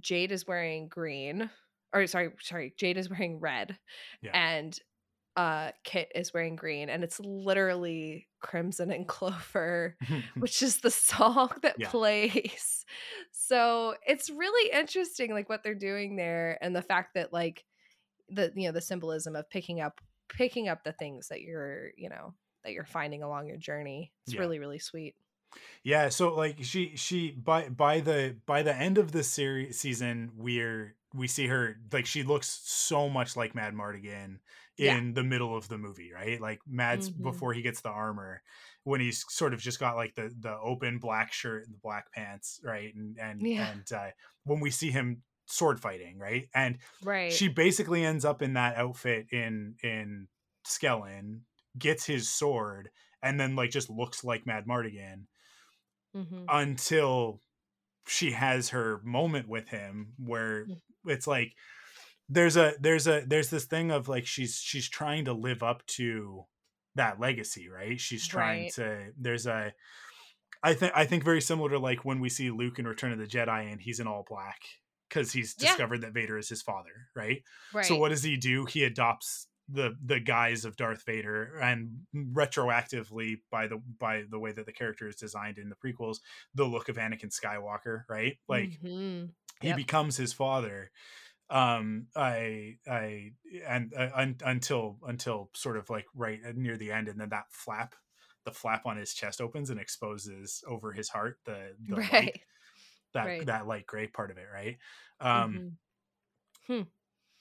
Jade 0.00 0.32
is 0.32 0.46
wearing 0.46 0.88
green 0.88 1.50
or 1.92 2.06
sorry, 2.06 2.30
sorry, 2.40 2.72
Jade 2.78 2.96
is 2.96 3.10
wearing 3.10 3.38
red. 3.38 3.76
Yeah. 4.22 4.30
And 4.32 4.78
uh 5.36 5.72
Kit 5.84 6.10
is 6.14 6.32
wearing 6.32 6.56
green 6.56 6.88
and 6.88 7.04
it's 7.04 7.20
literally 7.20 8.26
Crimson 8.40 8.90
and 8.92 9.06
Clover, 9.14 9.94
which 10.38 10.62
is 10.62 10.78
the 10.78 10.90
song 10.90 11.50
that 11.60 11.76
yeah. 11.78 11.90
plays. 11.90 12.86
So 13.32 13.94
it's 14.06 14.30
really 14.30 14.70
interesting 14.72 15.34
like 15.34 15.50
what 15.50 15.62
they're 15.62 15.74
doing 15.74 16.16
there 16.16 16.56
and 16.62 16.74
the 16.74 16.80
fact 16.80 17.12
that 17.14 17.30
like 17.30 17.62
the 18.30 18.52
you 18.54 18.66
know 18.66 18.72
the 18.72 18.80
symbolism 18.80 19.36
of 19.36 19.48
picking 19.50 19.80
up 19.80 20.00
picking 20.28 20.68
up 20.68 20.84
the 20.84 20.92
things 20.92 21.28
that 21.28 21.40
you're 21.42 21.90
you 21.96 22.08
know 22.08 22.34
that 22.64 22.72
you're 22.72 22.84
finding 22.84 23.22
along 23.22 23.46
your 23.46 23.56
journey 23.56 24.12
it's 24.26 24.34
yeah. 24.34 24.40
really 24.40 24.58
really 24.58 24.78
sweet 24.78 25.14
yeah 25.82 26.08
so 26.08 26.34
like 26.34 26.56
she 26.62 26.92
she 26.96 27.30
by 27.30 27.68
by 27.68 28.00
the 28.00 28.36
by 28.46 28.62
the 28.62 28.74
end 28.74 28.98
of 28.98 29.12
the 29.12 29.22
series 29.22 29.78
season 29.78 30.30
we're 30.36 30.94
we 31.14 31.28
see 31.28 31.46
her 31.46 31.76
like 31.92 32.06
she 32.06 32.22
looks 32.22 32.60
so 32.64 33.08
much 33.08 33.36
like 33.36 33.54
mad 33.54 33.72
Madmartigan 33.72 34.38
in 34.76 35.06
yeah. 35.06 35.12
the 35.12 35.22
middle 35.22 35.56
of 35.56 35.68
the 35.68 35.78
movie 35.78 36.10
right 36.12 36.40
like 36.40 36.60
mad's 36.66 37.10
mm-hmm. 37.10 37.22
before 37.22 37.52
he 37.52 37.62
gets 37.62 37.80
the 37.80 37.88
armor 37.88 38.42
when 38.82 39.00
he's 39.00 39.24
sort 39.28 39.54
of 39.54 39.60
just 39.60 39.78
got 39.78 39.96
like 39.96 40.14
the 40.14 40.32
the 40.40 40.56
open 40.58 40.98
black 40.98 41.32
shirt 41.32 41.64
and 41.64 41.74
the 41.74 41.78
black 41.78 42.12
pants 42.12 42.60
right 42.64 42.94
and 42.94 43.18
and 43.18 43.40
yeah. 43.42 43.70
and 43.70 43.92
uh, 43.92 44.10
when 44.44 44.60
we 44.60 44.70
see 44.70 44.90
him 44.90 45.22
sword 45.54 45.80
fighting, 45.80 46.18
right? 46.18 46.48
And 46.54 46.78
right. 47.02 47.32
she 47.32 47.48
basically 47.48 48.04
ends 48.04 48.24
up 48.24 48.42
in 48.42 48.54
that 48.54 48.76
outfit 48.76 49.26
in 49.32 49.76
in 49.82 50.28
Skellin, 50.66 51.40
gets 51.78 52.04
his 52.06 52.28
sword, 52.28 52.90
and 53.22 53.38
then 53.38 53.56
like 53.56 53.70
just 53.70 53.88
looks 53.90 54.24
like 54.24 54.44
Madmartigan 54.44 55.26
Mhm. 56.14 56.44
until 56.48 57.40
she 58.06 58.32
has 58.32 58.68
her 58.70 59.00
moment 59.04 59.48
with 59.48 59.68
him 59.68 60.14
where 60.18 60.66
Mm. 60.66 60.80
it's 61.06 61.26
like 61.26 61.54
there's 62.28 62.56
a 62.56 62.74
there's 62.80 63.06
a 63.06 63.24
there's 63.26 63.50
this 63.50 63.64
thing 63.66 63.90
of 63.90 64.08
like 64.08 64.26
she's 64.26 64.56
she's 64.60 64.88
trying 64.88 65.24
to 65.26 65.32
live 65.32 65.62
up 65.62 65.84
to 65.86 66.44
that 66.94 67.18
legacy 67.18 67.68
right 67.68 68.00
she's 68.00 68.26
trying 68.28 68.64
Right. 68.64 68.72
to 68.74 69.12
there's 69.18 69.46
a 69.46 69.74
i 70.62 70.72
think 70.74 70.92
i 70.94 71.04
think 71.04 71.24
very 71.24 71.40
similar 71.42 71.70
to 71.70 71.78
like 71.78 72.04
when 72.04 72.20
we 72.20 72.28
see 72.28 72.50
luke 72.50 72.78
in 72.78 72.86
return 72.86 73.12
of 73.12 73.18
the 73.18 73.26
jedi 73.26 73.70
and 73.72 73.80
he's 73.80 73.98
in 74.00 74.06
all 74.06 74.24
black 74.28 74.60
because 75.14 75.32
he's 75.32 75.54
Yeah. 75.56 75.76
discovered 75.76 76.00
that 76.02 76.12
vader 76.14 76.38
is 76.38 76.48
his 76.50 76.62
father 76.62 77.08
right? 77.14 77.42
Right. 77.72 77.82
so 77.82 77.96
what 77.96 78.10
does 78.10 78.22
he 78.24 78.36
do 78.36 78.66
he 78.66 78.84
adopts 78.84 79.48
the 79.68 79.96
the 80.04 80.20
guise 80.20 80.64
of 80.66 80.76
darth 80.76 81.04
vader 81.06 81.58
and 81.58 82.06
retroactively 82.14 83.36
by 83.50 83.66
the 83.66 83.78
by 83.78 84.24
the 84.30 84.38
way 84.38 84.52
that 84.52 84.66
the 84.66 84.72
character 84.72 85.08
is 85.08 85.16
designed 85.16 85.58
in 85.58 85.70
the 85.70 85.76
prequels 85.76 86.18
the 86.54 86.64
look 86.64 86.88
of 86.90 86.96
anakin 86.96 87.32
skywalker 87.32 88.04
right 88.08 88.38
like 88.48 88.80
Mhm. 88.80 89.34
he 89.60 89.72
Yep. 89.72 89.74
becomes 89.74 90.16
his 90.16 90.32
father 90.32 90.90
um 91.50 92.08
i 92.16 92.78
i 92.88 93.32
and 93.66 93.94
uh, 93.94 94.10
un, 94.14 94.36
until 94.44 94.98
until 95.06 95.50
sort 95.54 95.76
of 95.78 95.90
like 95.90 96.06
right 96.14 96.40
near 96.56 96.76
the 96.78 96.92
end 96.92 97.08
and 97.08 97.20
then 97.20 97.30
that 97.30 97.46
flap 97.50 97.94
the 98.44 98.52
flap 98.52 98.86
on 98.86 98.96
his 98.96 99.14
chest 99.14 99.40
opens 99.40 99.70
and 99.70 99.80
exposes 99.80 100.64
over 100.68 100.92
his 100.92 101.10
heart 101.10 101.38
the, 101.46 101.76
the 101.88 101.98
light, 102.12 102.32
right. 102.32 102.42
That 103.14 103.32
right. 103.32 103.46
that 103.46 103.66
light 103.66 103.86
gray 103.86 104.06
part 104.06 104.30
of 104.30 104.38
it 104.38 104.46
right 104.52 104.78
um 105.20 105.64
Mhm. 106.68 106.90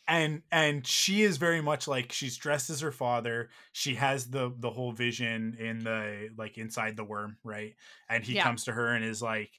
and 0.07 0.43
and 0.51 0.85
she 0.85 1.21
is 1.21 1.37
very 1.37 1.61
much 1.61 1.87
like 1.87 2.11
she's 2.11 2.35
dressed 2.35 2.69
as 2.69 2.81
her 2.81 2.91
father 2.91 3.49
she 3.71 3.95
has 3.95 4.29
the 4.29 4.53
the 4.57 4.69
whole 4.69 4.91
vision 4.91 5.55
in 5.57 5.79
the 5.79 6.29
like 6.37 6.57
inside 6.57 6.97
the 6.97 7.05
worm 7.05 7.37
right 7.43 7.75
and 8.09 8.23
he 8.23 8.35
Yeah. 8.35 8.43
comes 8.43 8.65
to 8.65 8.73
her 8.73 8.87
and 8.93 9.05
is 9.05 9.21
like 9.21 9.51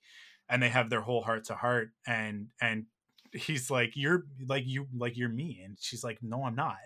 and 0.50 0.62
they 0.62 0.68
have 0.68 0.90
their 0.90 1.00
whole 1.00 1.22
heart 1.22 1.44
to 1.44 1.54
heart 1.54 1.92
and 2.06 2.48
and 2.60 2.86
he's 3.32 3.70
like 3.70 3.92
you're 3.96 4.26
like 4.46 4.64
you 4.66 4.86
like 4.94 5.16
you're 5.16 5.30
me 5.30 5.62
and 5.64 5.78
she's 5.80 6.04
like 6.04 6.22
no 6.22 6.44
i'm 6.44 6.54
not 6.54 6.76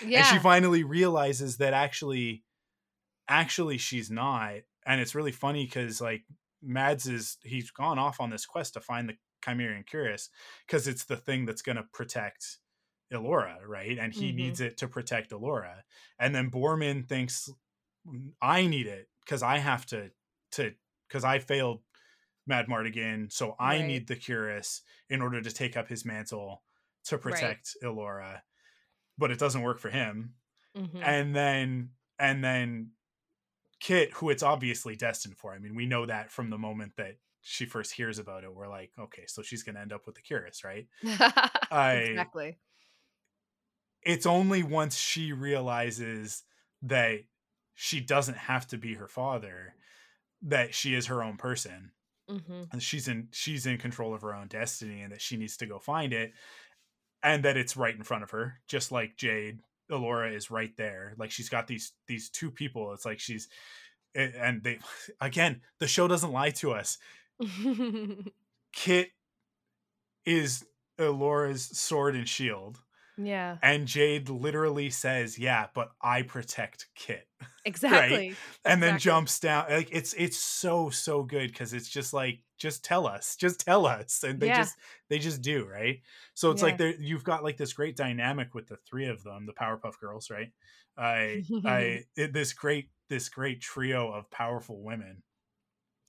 Yeah. 0.00 0.08
and 0.14 0.26
she 0.26 0.38
finally 0.38 0.84
realizes 0.84 1.56
that 1.58 1.72
actually 1.72 2.44
actually 3.28 3.78
she's 3.78 4.10
not 4.10 4.56
and 4.86 5.00
it's 5.00 5.14
really 5.14 5.32
funny 5.32 5.64
because 5.64 6.00
like 6.00 6.24
mads 6.64 7.06
is 7.06 7.38
he's 7.42 7.70
gone 7.70 7.98
off 7.98 8.20
on 8.20 8.30
this 8.30 8.46
quest 8.46 8.74
to 8.74 8.80
find 8.80 9.08
the 9.08 9.16
Kymerian 9.42 9.86
Cuirass 9.88 10.30
because 10.66 10.88
it's 10.88 11.04
the 11.04 11.16
thing 11.16 11.44
that's 11.46 11.62
going 11.62 11.76
to 11.76 11.84
protect 11.92 12.60
Elora, 13.12 13.60
right? 13.66 13.98
And 13.98 14.12
he 14.14 14.32
Mhm. 14.32 14.32
needs 14.32 14.60
it 14.60 14.76
to 14.78 14.88
protect 14.88 15.30
Elora. 15.30 15.82
And 16.18 16.34
then 16.34 16.50
Boorman 16.50 17.06
thinks 17.08 17.48
"Mm, 18.06 18.34
I 18.42 18.66
need 18.66 18.86
it 18.86 19.10
because 19.20 19.42
I 19.42 19.58
have 19.58 19.86
to 19.86 20.12
to 20.52 20.74
because 21.08 21.24
I 21.24 21.38
failed 21.40 21.84
Madmartigan, 22.50 23.32
so 23.32 23.56
I 23.58 23.82
Right. 23.82 23.82
need 23.82 24.08
the 24.08 24.16
Cuirass 24.16 24.82
in 25.08 25.22
order 25.22 25.40
to 25.42 25.52
take 25.52 25.76
up 25.76 25.88
his 25.88 26.04
mantle 26.04 26.64
to 27.04 27.18
protect 27.18 27.76
Elora. 27.82 28.42
But 29.18 29.30
it 29.30 29.38
doesn't 29.38 29.62
work 29.62 29.78
for 29.80 29.90
him. 29.90 30.36
Mhm. 30.74 31.14
And 31.14 31.36
then 31.36 31.94
and 32.18 32.44
then 32.44 32.93
Kit, 33.80 34.12
who 34.14 34.30
it's 34.30 34.42
obviously 34.42 34.96
destined 34.96 35.36
for. 35.36 35.52
I 35.52 35.58
mean, 35.58 35.74
we 35.74 35.86
know 35.86 36.06
that 36.06 36.30
from 36.30 36.50
the 36.50 36.58
moment 36.58 36.92
that 36.96 37.16
she 37.42 37.66
first 37.66 37.92
hears 37.92 38.18
about 38.18 38.44
it. 38.44 38.54
We're 38.54 38.68
like, 38.68 38.90
okay, 38.98 39.24
so 39.26 39.42
she's 39.42 39.62
gonna 39.62 39.80
end 39.80 39.92
up 39.92 40.06
with 40.06 40.14
the 40.14 40.22
Cuirass, 40.22 40.64
right? 40.64 40.86
I- 41.70 41.94
exactly. 41.94 42.58
it's 44.02 44.26
only 44.26 44.62
once 44.62 44.96
she 44.96 45.32
realizes 45.32 46.42
that 46.82 47.20
she 47.74 48.00
doesn't 48.00 48.36
have 48.36 48.66
to 48.68 48.78
be 48.78 48.94
her 48.94 49.08
father 49.08 49.74
that 50.42 50.74
she 50.74 50.94
is 50.94 51.06
her 51.06 51.22
own 51.22 51.36
person 51.36 51.90
hmm 52.28 52.62
and 52.72 52.82
she's 52.82 53.08
in 53.08 53.28
she's 53.32 53.66
in 53.66 53.76
control 53.78 54.14
of 54.14 54.22
her 54.22 54.34
own 54.34 54.48
destiny 54.48 55.02
and 55.02 55.12
that 55.12 55.20
she 55.20 55.36
needs 55.36 55.56
to 55.58 55.66
go 55.66 55.78
find 55.78 56.12
it 56.12 56.32
and 57.22 57.44
that 57.44 57.56
it's 57.56 57.76
right 57.76 57.94
in 57.96 58.02
front 58.02 58.22
of 58.22 58.30
her 58.30 58.60
just 58.68 58.90
like 58.92 59.16
jade 59.16 59.58
Elora 59.90 60.34
is 60.34 60.50
right 60.50 60.76
there 60.76 61.14
like 61.18 61.30
she's 61.30 61.48
got 61.48 61.66
these 61.66 61.92
these 62.06 62.30
two 62.30 62.50
people 62.50 62.92
it's 62.92 63.04
like 63.04 63.20
she's 63.20 63.48
and 64.14 64.62
they 64.62 64.78
again 65.20 65.60
the 65.80 65.86
show 65.86 66.08
doesn't 66.08 66.32
lie 66.32 66.50
to 66.50 66.72
us 66.72 66.98
kit 68.72 69.10
is 70.24 70.64
Elora's 70.98 71.76
sword 71.76 72.14
and 72.14 72.28
shield 72.28 72.80
yeah. 73.16 73.58
and 73.62 73.86
Jade 73.86 74.28
literally 74.28 74.90
says, 74.90 75.38
"Yeah, 75.38 75.68
but 75.74 75.90
I 76.02 76.22
protect 76.22 76.86
Kit," 76.94 77.26
Exactly. 77.64 78.28
right? 78.28 78.36
and 78.64 78.82
then 78.82 78.98
jumps 78.98 79.38
down. 79.38 79.66
Like 79.70 79.88
it's 79.92 80.14
it's 80.14 80.36
so 80.36 80.90
so 80.90 81.22
good 81.22 81.52
because 81.52 81.72
it's 81.72 81.88
just 81.88 82.12
like 82.12 82.40
just 82.64 82.84
tell 82.84 83.06
us, 83.06 83.36
just 83.36 83.60
tell 83.60 83.86
us, 83.86 84.24
and 84.24 84.40
they 84.40 84.48
Yeah. 84.48 84.56
just 84.58 84.76
they 85.08 85.18
just 85.18 85.40
do 85.42 85.64
right. 85.66 86.00
So 86.34 86.50
it's 86.50 86.62
Yeah. 86.62 86.66
like 86.68 86.78
there 86.78 86.94
you've 86.98 87.22
got 87.24 87.44
like 87.44 87.56
this 87.58 87.72
great 87.74 87.94
dynamic 87.96 88.54
with 88.54 88.66
the 88.66 88.76
three 88.88 89.06
of 89.06 89.22
them, 89.22 89.46
the 89.46 89.52
Powerpuff 89.52 89.98
Girls, 90.00 90.30
right? 90.30 90.50
I 90.96 91.44
I 91.64 92.04
it, 92.16 92.32
this 92.32 92.52
great 92.54 92.90
this 93.08 93.28
great 93.28 93.60
trio 93.60 94.10
of 94.12 94.30
powerful 94.30 94.82
women 94.82 95.22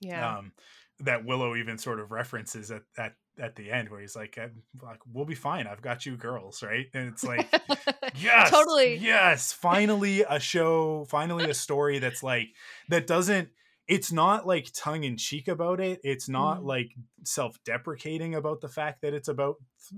Yeah. 0.00 0.38
um, 0.38 0.52
that 1.00 1.24
Willow 1.26 1.54
even 1.56 1.76
sort 1.78 2.00
of 2.00 2.10
references 2.10 2.70
at, 2.70 2.82
at 2.96 3.14
at 3.38 3.54
the 3.54 3.70
end, 3.70 3.90
where 3.90 4.00
he's 4.00 4.16
like, 4.16 4.38
like, 4.80 5.00
"We'll 5.12 5.26
be 5.26 5.34
fine. 5.34 5.66
I've 5.66 5.82
got 5.82 6.06
you, 6.06 6.16
girls." 6.16 6.62
Right? 6.62 6.86
And 6.94 7.08
it's 7.08 7.22
like, 7.22 7.46
yes, 8.16 8.50
Totally. 8.50 8.96
yes. 8.96 9.52
Finally, 9.68 10.22
a 10.22 10.40
show. 10.40 11.04
Finally, 11.10 11.50
a 11.50 11.54
story 11.54 11.98
that's 11.98 12.22
like 12.22 12.48
that 12.88 13.06
doesn't. 13.06 13.50
It's 13.88 14.10
not 14.12 14.46
like 14.46 14.68
tongue 14.74 15.04
in 15.04 15.16
cheek 15.16 15.48
about 15.48 15.80
it. 15.80 16.00
It's 16.02 16.28
not 16.28 16.64
Mhm. 16.64 16.64
like 16.64 16.94
self 17.24 17.62
deprecating 17.64 18.34
about 18.34 18.60
the 18.60 18.68
fact 18.68 19.02
that 19.02 19.14
it's 19.14 19.28
about 19.28 19.56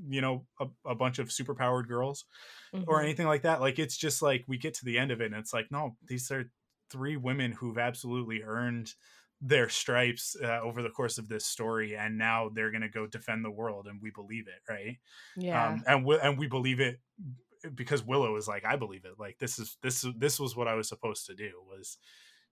you 0.08 0.20
know 0.20 0.46
a, 0.60 0.66
a 0.86 0.94
bunch 0.94 1.18
of 1.18 1.28
superpowered 1.28 1.88
girls 1.88 2.26
or 2.86 3.00
Mhm. 3.00 3.02
anything 3.02 3.26
like 3.26 3.42
that. 3.42 3.60
Like 3.60 3.78
it's 3.78 3.96
just 3.96 4.22
like 4.22 4.44
we 4.48 4.58
get 4.58 4.74
to 4.74 4.84
the 4.84 4.98
end 4.98 5.10
of 5.10 5.20
it 5.20 5.26
and 5.26 5.36
it's 5.36 5.52
like, 5.52 5.70
no, 5.70 5.96
these 6.06 6.30
are 6.30 6.50
three 6.90 7.16
women 7.16 7.52
who've 7.52 7.78
absolutely 7.78 8.42
earned 8.42 8.94
their 9.40 9.68
stripes 9.68 10.36
uh, 10.42 10.60
over 10.62 10.82
the 10.82 10.90
course 10.90 11.16
of 11.18 11.28
this 11.28 11.46
story, 11.46 11.96
and 11.96 12.18
now 12.18 12.48
they're 12.48 12.72
gonna 12.72 12.88
go 12.88 13.06
defend 13.06 13.44
the 13.44 13.50
world, 13.50 13.86
and 13.86 14.02
we 14.02 14.10
believe 14.10 14.48
it, 14.48 14.60
right? 14.68 14.98
yeah. 15.36 15.76
Um, 15.76 15.84
and 15.86 16.04
we 16.04 16.18
and 16.20 16.38
we 16.38 16.48
believe 16.48 16.80
it 16.80 17.00
because 17.74 18.02
Willow 18.04 18.36
is 18.36 18.46
like, 18.48 18.64
I 18.64 18.76
believe 18.76 19.04
it. 19.04 19.18
Like 19.18 19.38
this 19.38 19.58
is 19.58 19.76
this 19.82 20.06
this 20.16 20.38
was 20.38 20.56
what 20.56 20.68
I 20.68 20.74
was 20.74 20.88
supposed 20.88 21.26
to 21.26 21.34
do 21.34 21.62
was 21.66 21.98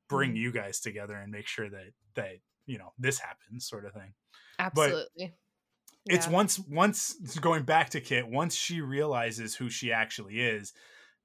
bring 0.08 0.32
Mhm. 0.34 0.36
you 0.38 0.52
guys 0.52 0.80
together 0.80 1.14
and 1.16 1.32
make 1.32 1.46
sure 1.48 1.68
that 1.68 1.92
that 2.14 2.36
you 2.66 2.78
know 2.78 2.92
this 2.98 3.18
happens, 3.18 3.66
sort 3.68 3.84
of 3.84 3.92
thing 3.92 4.14
Absolutely. 4.58 5.34
it's 6.06 6.26
Yeah. 6.26 6.32
once 6.32 6.58
once 6.58 7.14
going 7.40 7.64
back 7.64 7.90
to 7.90 8.00
Kit, 8.00 8.26
once 8.26 8.54
she 8.54 8.80
realizes 8.80 9.56
who 9.56 9.68
she 9.70 9.92
actually 9.92 10.40
is, 10.40 10.72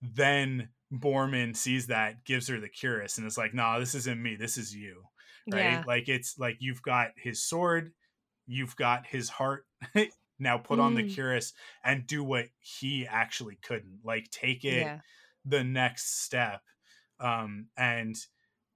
then 0.01 0.69
Boorman 0.91 1.55
sees 1.55 1.87
that, 1.87 2.25
gives 2.25 2.47
her 2.47 2.59
the 2.59 2.67
cuirass, 2.69 3.17
and 3.17 3.25
it's 3.25 3.37
like, 3.37 3.53
"Nah, 3.53 3.79
this 3.79 3.95
isn't 3.95 4.21
me. 4.21 4.35
This 4.35 4.57
is 4.57 4.75
you." 4.75 5.05
Right? 5.51 5.63
Yeah. 5.71 5.83
Like 5.87 6.09
it's 6.09 6.37
like 6.37 6.57
you've 6.59 6.81
got 6.81 7.11
his 7.17 7.41
sword, 7.43 7.93
you've 8.45 8.75
got 8.75 9.07
his 9.07 9.29
heart. 9.29 9.65
now 10.39 10.57
put 10.57 10.79
on 10.79 10.95
the 10.95 11.03
Mm. 11.03 11.13
cuirass 11.13 11.53
and 11.83 12.05
do 12.07 12.23
what 12.23 12.49
he 12.59 13.05
actually 13.07 13.55
couldn't. 13.57 14.01
Like 14.03 14.29
take 14.31 14.65
it 14.65 14.81
Yeah. 14.81 15.01
the 15.45 15.63
next 15.63 16.23
step. 16.23 16.63
Um, 17.19 17.69
and 17.77 18.15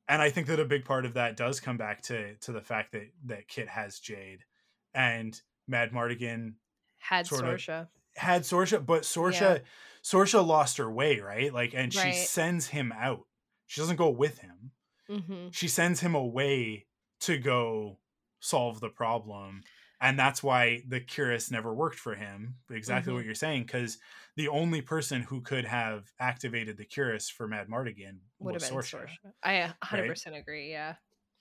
and 0.07 0.21
I 0.21 0.29
think 0.29 0.47
that 0.47 0.59
a 0.59 0.65
big 0.65 0.85
part 0.85 1.05
of 1.05 1.13
that 1.15 1.37
does 1.37 1.59
come 1.59 1.77
back 1.77 2.01
to 2.03 2.35
to 2.37 2.51
the 2.51 2.61
fact 2.61 2.91
that 2.93 3.11
that 3.25 3.47
Kit 3.47 3.67
has 3.69 3.99
Jade 3.99 4.45
and 4.93 5.39
Madmartigan 5.69 6.55
Had 6.99 7.25
Sorsha. 7.25 7.89
had 8.15 8.43
Sorsha, 8.43 8.85
but 8.85 9.03
Sorsha 9.03 9.63
Sorsha 10.03 10.45
lost 10.45 10.77
her 10.77 10.91
way, 10.91 11.19
right? 11.19 11.53
Like, 11.53 11.73
and 11.73 11.93
she 11.93 11.99
Right. 11.99 12.13
sends 12.13 12.67
him 12.67 12.91
out. 12.91 13.27
She 13.65 13.81
doesn't 13.81 13.95
go 13.97 14.09
with 14.09 14.39
him. 14.39 14.71
hmm 15.09 15.47
She 15.51 15.67
sends 15.67 16.01
him 16.01 16.15
away 16.15 16.87
to 17.21 17.37
go 17.37 17.99
solve 18.39 18.79
the 18.79 18.89
problem. 18.89 19.63
And 20.01 20.19
that's 20.19 20.43
why 20.43 20.83
the 20.87 21.01
Cuirass 21.01 21.51
never 21.51 21.73
worked 21.73 21.99
for 21.99 22.15
him. 22.15 22.57
Exactly 22.69 23.11
Mhm. 23.11 23.15
what 23.15 23.25
you're 23.25 23.35
saying, 23.35 23.63
because 23.63 23.97
the 24.35 24.47
only 24.49 24.81
person 24.81 25.21
who 25.23 25.41
could 25.41 25.65
have 25.65 26.11
activated 26.19 26.77
the 26.77 26.85
Cuirass 26.85 27.31
for 27.31 27.47
Madmartigan 27.47 28.19
Would 28.39 28.53
was 28.53 28.63
have 28.63 28.71
been 28.71 28.79
Sorsha. 28.79 29.07
Sorsha. 29.07 29.33
I 29.43 29.53
a 29.53 29.73
100% 29.81 30.35
agree. 30.35 30.69
Yeah. 30.71 30.95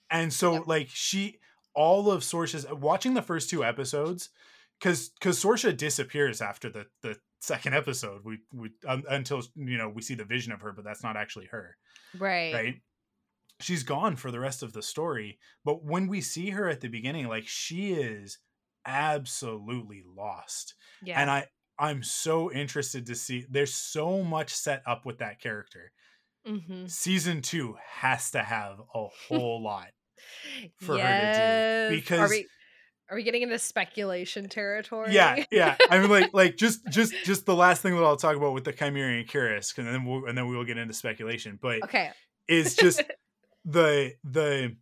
And 0.09 0.33
so 0.33 0.53
Yep. 0.53 0.67
like 0.67 0.89
she 0.89 1.39
all 1.73 2.11
of 2.11 2.21
Sorsha's 2.23 2.65
watching 2.71 3.13
the 3.15 3.21
first 3.21 3.49
two 3.49 3.63
episodes 3.63 4.29
cuz 4.79 5.11
cuz 5.21 5.41
Sorsha 5.43 5.75
disappears 5.75 6.41
after 6.41 6.69
the 6.69 6.87
the 7.01 7.19
second 7.41 7.73
episode. 7.75 8.23
We 8.23 8.39
we 8.53 8.71
un, 8.87 9.03
until 9.09 9.41
you 9.55 9.77
know 9.77 9.89
we 9.89 10.01
see 10.01 10.15
the 10.15 10.25
vision 10.25 10.51
of 10.53 10.61
her 10.61 10.71
but 10.73 10.83
that's 10.85 11.03
not 11.03 11.17
actually 11.17 11.47
her, 11.47 11.77
Right. 12.13 12.53
right? 12.53 12.81
She's 13.61 13.83
gone 13.83 14.15
for 14.17 14.31
the 14.31 14.39
rest 14.39 14.63
of 14.63 14.73
the 14.73 14.81
story, 14.83 15.39
but 15.65 15.83
when 15.83 16.07
we 16.07 16.21
see 16.21 16.51
her 16.51 16.69
at 16.69 16.81
the 16.81 16.89
beginning 16.89 17.27
like 17.27 17.47
she 17.47 17.93
is 17.93 18.39
absolutely 18.85 20.03
lost. 20.15 20.75
Yeah. 21.03 21.19
And 21.19 21.29
I 21.29 21.47
I'm 21.77 22.03
so 22.03 22.51
interested 22.51 23.05
to 23.07 23.15
see 23.15 23.45
there's 23.49 23.73
so 23.73 24.23
much 24.23 24.53
set 24.53 24.81
up 24.85 25.05
with 25.05 25.19
that 25.19 25.41
character. 25.41 25.91
mm-hmm. 26.47 26.85
Season 26.87 27.41
2 27.41 27.75
has 27.99 28.31
to 28.31 28.39
have 28.39 28.79
a 28.93 29.07
whole 29.27 29.61
lot 29.61 29.89
for 30.79 30.93
her 30.93 30.97
to 30.97 31.03
Yes. 31.03 31.89
do 31.89 31.95
are 31.95 31.97
because 31.97 32.29
we 32.29 32.47
are 33.09 33.15
we 33.15 33.23
getting 33.23 33.43
into 33.43 33.59
speculation 33.59 34.49
territory? 34.49 35.13
yeah, 35.13 35.43
yeah. 35.51 35.75
I 35.91 35.99
mean, 35.99 36.09
like, 36.09 36.33
like 36.33 36.57
just, 36.57 36.81
just, 36.89 37.13
just 37.23 37.45
the 37.45 37.55
last 37.55 37.83
thing 37.83 37.95
that 37.95 38.03
I'll 38.03 38.17
talk 38.17 38.35
about 38.35 38.53
with 38.53 38.63
the 38.63 38.73
Kymerian 38.73 39.29
Cuirass, 39.29 39.77
and 39.77 39.87
then 39.87 40.05
we'll, 40.05 40.25
and 40.25 40.35
then 40.35 40.47
we 40.47 40.57
will 40.57 40.65
get 40.65 40.77
into 40.77 40.93
speculation. 40.93 41.59
But 41.61 41.83
okay. 41.83 42.09
is 42.47 42.75
just 42.75 43.03
the 43.65 44.13
the 44.23 44.75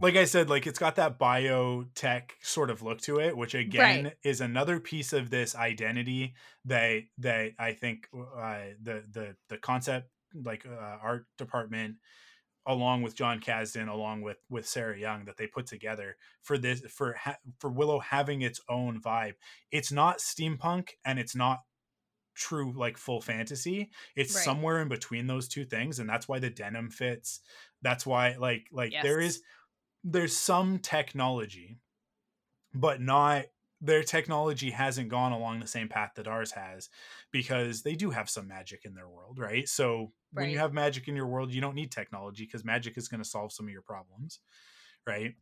like 0.00 0.16
I 0.16 0.24
said, 0.24 0.50
like 0.50 0.66
it's 0.66 0.78
got 0.78 0.96
that 0.96 1.18
biotech 1.18 2.32
sort 2.42 2.70
of 2.70 2.82
look 2.82 3.00
to 3.02 3.18
it, 3.20 3.36
which 3.36 3.54
again 3.54 4.04
Right. 4.04 4.16
is 4.22 4.40
another 4.40 4.80
piece 4.80 5.12
of 5.12 5.30
this 5.30 5.54
identity 5.54 6.34
that 6.66 7.02
that 7.18 7.52
I 7.58 7.72
think 7.72 8.08
uh, 8.14 8.58
the 8.82 9.04
the 9.10 9.36
the 9.48 9.58
concept 9.58 10.10
like 10.34 10.66
uh, 10.66 10.98
art 11.02 11.26
department 11.38 11.96
along 12.66 13.00
with 13.02 13.14
Jon 13.14 13.40
Kasdan 13.40 13.88
along 13.88 14.22
with 14.22 14.38
with 14.50 14.66
Sarah 14.66 14.98
Young 14.98 15.24
that 15.26 15.36
they 15.38 15.46
put 15.46 15.66
together 15.66 16.16
for 16.42 16.58
this 16.58 16.80
for 16.90 17.14
ha- 17.14 17.38
for 17.58 17.70
Willow 17.70 18.00
having 18.00 18.42
its 18.42 18.60
own 18.68 19.00
vibe. 19.00 19.34
It's 19.70 19.92
not 19.92 20.18
steampunk 20.18 20.90
and 21.04 21.18
it's 21.18 21.34
not 21.36 21.60
true 22.34 22.72
like 22.76 22.98
full 22.98 23.20
fantasy. 23.22 23.90
It's 24.14 24.34
Right. 24.34 24.44
somewhere 24.44 24.82
in 24.82 24.88
between 24.88 25.26
those 25.26 25.48
two 25.48 25.64
things 25.64 25.98
and 25.98 26.08
that's 26.08 26.28
why 26.28 26.38
the 26.38 26.50
denim 26.50 26.90
fits. 26.90 27.40
That's 27.80 28.04
why 28.04 28.36
like 28.36 28.66
like 28.70 28.92
there 29.02 29.20
Yes. 29.20 29.36
is 29.36 29.42
there's 30.06 30.36
some 30.36 30.78
technology 30.80 31.80
but 32.74 33.00
not 33.00 33.46
their 33.80 34.02
technology 34.02 34.70
hasn't 34.70 35.08
gone 35.10 35.32
along 35.32 35.60
the 35.60 35.66
same 35.66 35.88
path 35.88 36.12
that 36.16 36.26
ours 36.28 36.52
has 36.52 36.88
because 37.30 37.82
they 37.82 37.94
do 37.94 38.10
have 38.10 38.28
some 38.30 38.48
magic 38.48 38.84
in 38.84 38.94
their 38.94 39.08
world, 39.08 39.38
right? 39.38 39.68
So 39.68 40.12
when 40.32 40.48
you 40.48 40.58
have 40.58 40.72
magic 40.72 41.08
in 41.08 41.16
your 41.16 41.26
world, 41.26 41.52
you 41.52 41.60
don't 41.60 41.74
need 41.74 41.92
technology 41.92 42.44
because 42.44 42.64
magic 42.64 42.96
is 42.96 43.08
going 43.08 43.22
to 43.22 43.28
solve 43.28 43.52
some 43.52 43.66
of 43.66 43.72
your 43.72 43.82
problems, 43.82 44.40
right? 45.06 45.34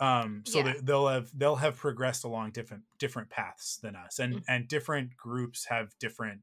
Um, 0.00 0.44
so 0.46 0.62
Yeah. 0.62 0.64
they, 0.64 0.80
they'll 0.82 1.08
have 1.08 1.30
they'll 1.36 1.56
have 1.56 1.76
progressed 1.76 2.24
along 2.24 2.52
different 2.52 2.84
different 2.98 3.30
paths 3.30 3.78
than 3.78 3.96
us, 3.96 4.18
and 4.20 4.40
Mhm. 4.40 4.44
and 4.48 4.68
different 4.68 5.16
groups 5.16 5.66
have 5.66 5.98
different 5.98 6.42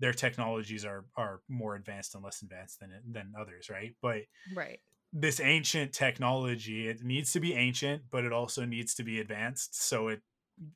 their 0.00 0.12
technologies 0.14 0.84
are 0.84 1.06
are 1.16 1.42
more 1.48 1.76
advanced 1.76 2.14
and 2.14 2.24
less 2.24 2.42
advanced 2.42 2.80
than 2.80 3.02
than 3.12 3.34
others, 3.38 3.70
right? 3.70 3.96
But 4.02 4.24
Right. 4.46 4.80
This 5.14 5.40
ancient 5.40 5.94
technology 5.94 6.88
it 6.88 7.02
needs 7.04 7.32
to 7.32 7.40
be 7.40 7.54
ancient 7.54 8.04
but 8.10 8.24
it 8.24 8.32
also 8.32 8.66
needs 8.66 8.94
to 8.96 9.04
be 9.04 9.20
advanced. 9.20 9.76
So 9.76 10.08
it 10.08 10.22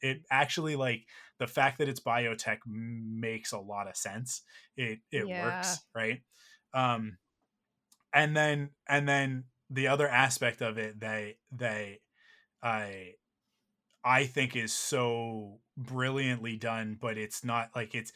it 0.02 0.22
actually 0.30 0.76
like 0.76 1.06
the 1.38 1.46
fact 1.48 1.78
that 1.78 1.88
it's 1.88 2.00
biotech 2.00 2.60
makes 2.66 3.52
a 3.52 3.60
lot 3.60 3.88
of 3.88 3.96
sense. 3.96 4.42
It 4.76 5.00
it 5.12 5.28
Yeah. 5.28 5.32
works 5.32 5.86
right? 5.94 6.22
Um 6.74 7.18
and 8.12 8.36
then 8.36 8.70
and 8.88 9.08
then 9.08 9.44
the 9.70 9.88
other 9.88 10.08
aspect 10.08 10.62
of 10.62 10.78
it 10.78 11.00
that 11.00 11.34
they 11.52 12.00
i 12.62 13.14
i 14.04 14.26
think 14.26 14.56
is 14.56 14.72
so 14.72 15.60
brilliantly 15.76 16.56
done 16.56 16.96
but 17.00 17.18
it's 17.18 17.44
not 17.44 17.70
like 17.74 17.94
it's 17.94 18.12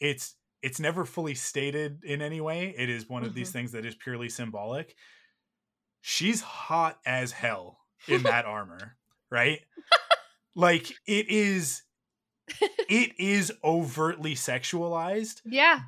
it's 0.00 0.36
it's 0.62 0.80
never 0.80 1.04
fully 1.04 1.34
stated 1.34 2.04
in 2.04 2.22
any 2.22 2.40
way. 2.40 2.70
It 2.76 2.88
is 2.90 3.08
one 3.08 3.24
of 3.24 3.34
these 3.34 3.50
Mhm. 3.50 3.52
things 3.52 3.72
that 3.72 3.86
is 3.86 3.94
purely 3.96 4.30
symbolic 4.30 4.96
she's 6.06 6.42
hot 6.42 6.98
as 7.06 7.32
hell 7.32 7.78
in 8.06 8.22
that 8.24 8.44
armor 8.44 8.96
right? 9.30 9.60
Like 10.54 10.90
it 11.06 11.28
is 11.30 11.82
it 12.60 13.12
is 13.18 13.50
overtly 13.64 14.34
sexualized 14.34 15.40
Yeah. 15.46 15.80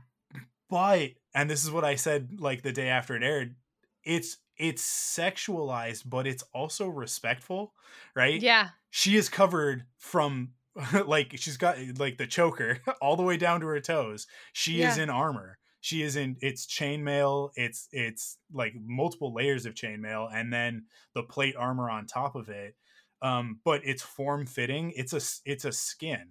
but 0.71 1.11
and 1.35 1.51
this 1.51 1.63
is 1.65 1.71
what 1.71 1.85
i 1.85 1.97
said 1.97 2.41
like 2.41 2.63
the 2.63 2.73
day 2.73 2.89
after 2.89 3.15
it 3.15 3.23
aired 3.23 3.57
it's 4.05 4.39
it's 4.57 4.83
sexualized 4.83 6.05
but 6.07 6.27
it's 6.27 6.43
also 6.55 6.89
respectful 6.89 7.75
right? 8.15 8.41
Yeah. 8.41 8.71
she 8.91 9.17
is 9.17 9.29
covered 9.29 9.85
from 9.99 10.53
like 11.07 11.33
she's 11.37 11.59
got 11.59 11.77
like 11.99 12.17
the 12.17 12.27
choker 12.27 12.79
all 13.03 13.17
the 13.17 13.23
way 13.23 13.37
down 13.37 13.61
to 13.61 13.67
her 13.67 13.81
toes. 13.81 14.27
She 14.55 14.81
is 14.83 14.97
in 14.99 15.09
armor 15.11 15.59
she 15.87 16.03
is 16.03 16.17
in 16.17 16.37
it's 16.41 16.67
chainmail 16.67 17.51
it's 17.55 17.87
it's 17.93 18.39
like 18.53 18.75
multiple 18.85 19.33
layers 19.33 19.67
of 19.67 19.75
chainmail 19.75 20.29
and 20.35 20.53
then 20.53 20.85
the 21.15 21.23
plate 21.23 21.55
armor 21.57 21.89
on 21.89 22.07
top 22.07 22.35
of 22.35 22.49
it 22.49 22.75
um 23.23 23.61
but 23.65 23.81
it's 23.85 24.03
form 24.03 24.47
fitting 24.47 24.93
it's 24.97 25.13
a 25.13 25.21
it's 25.49 25.65
a 25.65 25.71
skin 25.71 26.27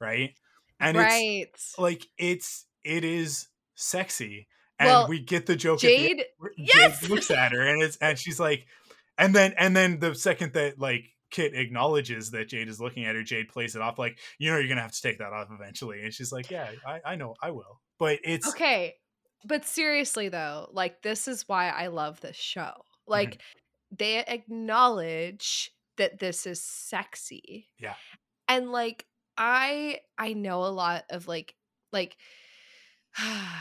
right 0.00 0.34
and 0.80 0.96
it's 0.96 1.04
right. 1.06 1.46
like 1.78 2.08
it's 2.18 2.66
it 2.82 3.04
is 3.04 3.46
sexy 3.76 4.48
and 4.80 4.88
Well, 4.88 5.08
we 5.08 5.20
get 5.20 5.46
the 5.46 5.56
joke 5.56 5.82
at 5.84 5.88
the 5.88 5.96
Jade. 5.96 6.24
Yes! 6.56 7.00
Jade 7.00 7.10
looks 7.10 7.30
at 7.30 7.52
her 7.52 7.62
and 7.62 7.80
it's 7.80 7.96
and 7.98 8.18
she's 8.18 8.40
like 8.40 8.66
and 9.16 9.32
then 9.32 9.54
and 9.56 9.76
then 9.76 10.00
the 10.00 10.16
second 10.16 10.52
that 10.54 10.80
like 10.80 11.04
Kit 11.30 11.54
acknowledges 11.54 12.32
that 12.32 12.48
Jade 12.48 12.68
is 12.68 12.80
looking 12.80 13.04
at 13.04 13.14
her, 13.14 13.22
Jade 13.22 13.48
plays 13.48 13.74
it 13.74 13.82
off 13.82 13.98
like, 13.98 14.18
you 14.38 14.50
know, 14.50 14.58
you're 14.58 14.68
gonna 14.68 14.82
have 14.82 14.92
to 14.92 15.02
take 15.02 15.18
that 15.18 15.32
off 15.32 15.48
eventually. 15.52 16.02
And 16.02 16.12
she's 16.12 16.32
like, 16.32 16.50
Yeah, 16.50 16.70
I, 16.84 17.00
I 17.04 17.14
know, 17.14 17.34
I 17.40 17.52
will. 17.52 17.80
But 17.98 18.20
it's 18.24 18.48
Okay. 18.48 18.94
But 19.44 19.64
seriously 19.64 20.28
though, 20.28 20.68
like 20.72 21.02
this 21.02 21.28
is 21.28 21.48
why 21.48 21.68
I 21.68 21.88
love 21.88 22.20
this 22.20 22.36
show. 22.36 22.60
Mm-hmm. 22.60 23.12
Like 23.12 23.42
they 23.96 24.18
acknowledge 24.18 25.70
that 25.98 26.18
this 26.18 26.46
is 26.46 26.62
sexy. 26.62 27.68
Yeah. 27.78 27.94
And 28.48 28.72
like 28.72 29.06
I 29.36 30.00
I 30.18 30.32
know 30.32 30.64
a 30.64 30.66
lot 30.72 31.04
of 31.10 31.28
like 31.28 31.54
like 31.92 32.16
I 33.16 33.60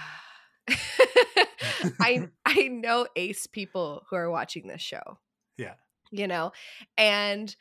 I 2.46 2.68
know 2.68 3.08
ace 3.16 3.48
people 3.48 4.06
who 4.10 4.16
are 4.16 4.32
watching 4.32 4.68
this 4.68 4.82
show. 4.82 5.20
Yeah. 5.58 5.74
You 6.12 6.28
know, 6.28 6.52
and 6.98 7.56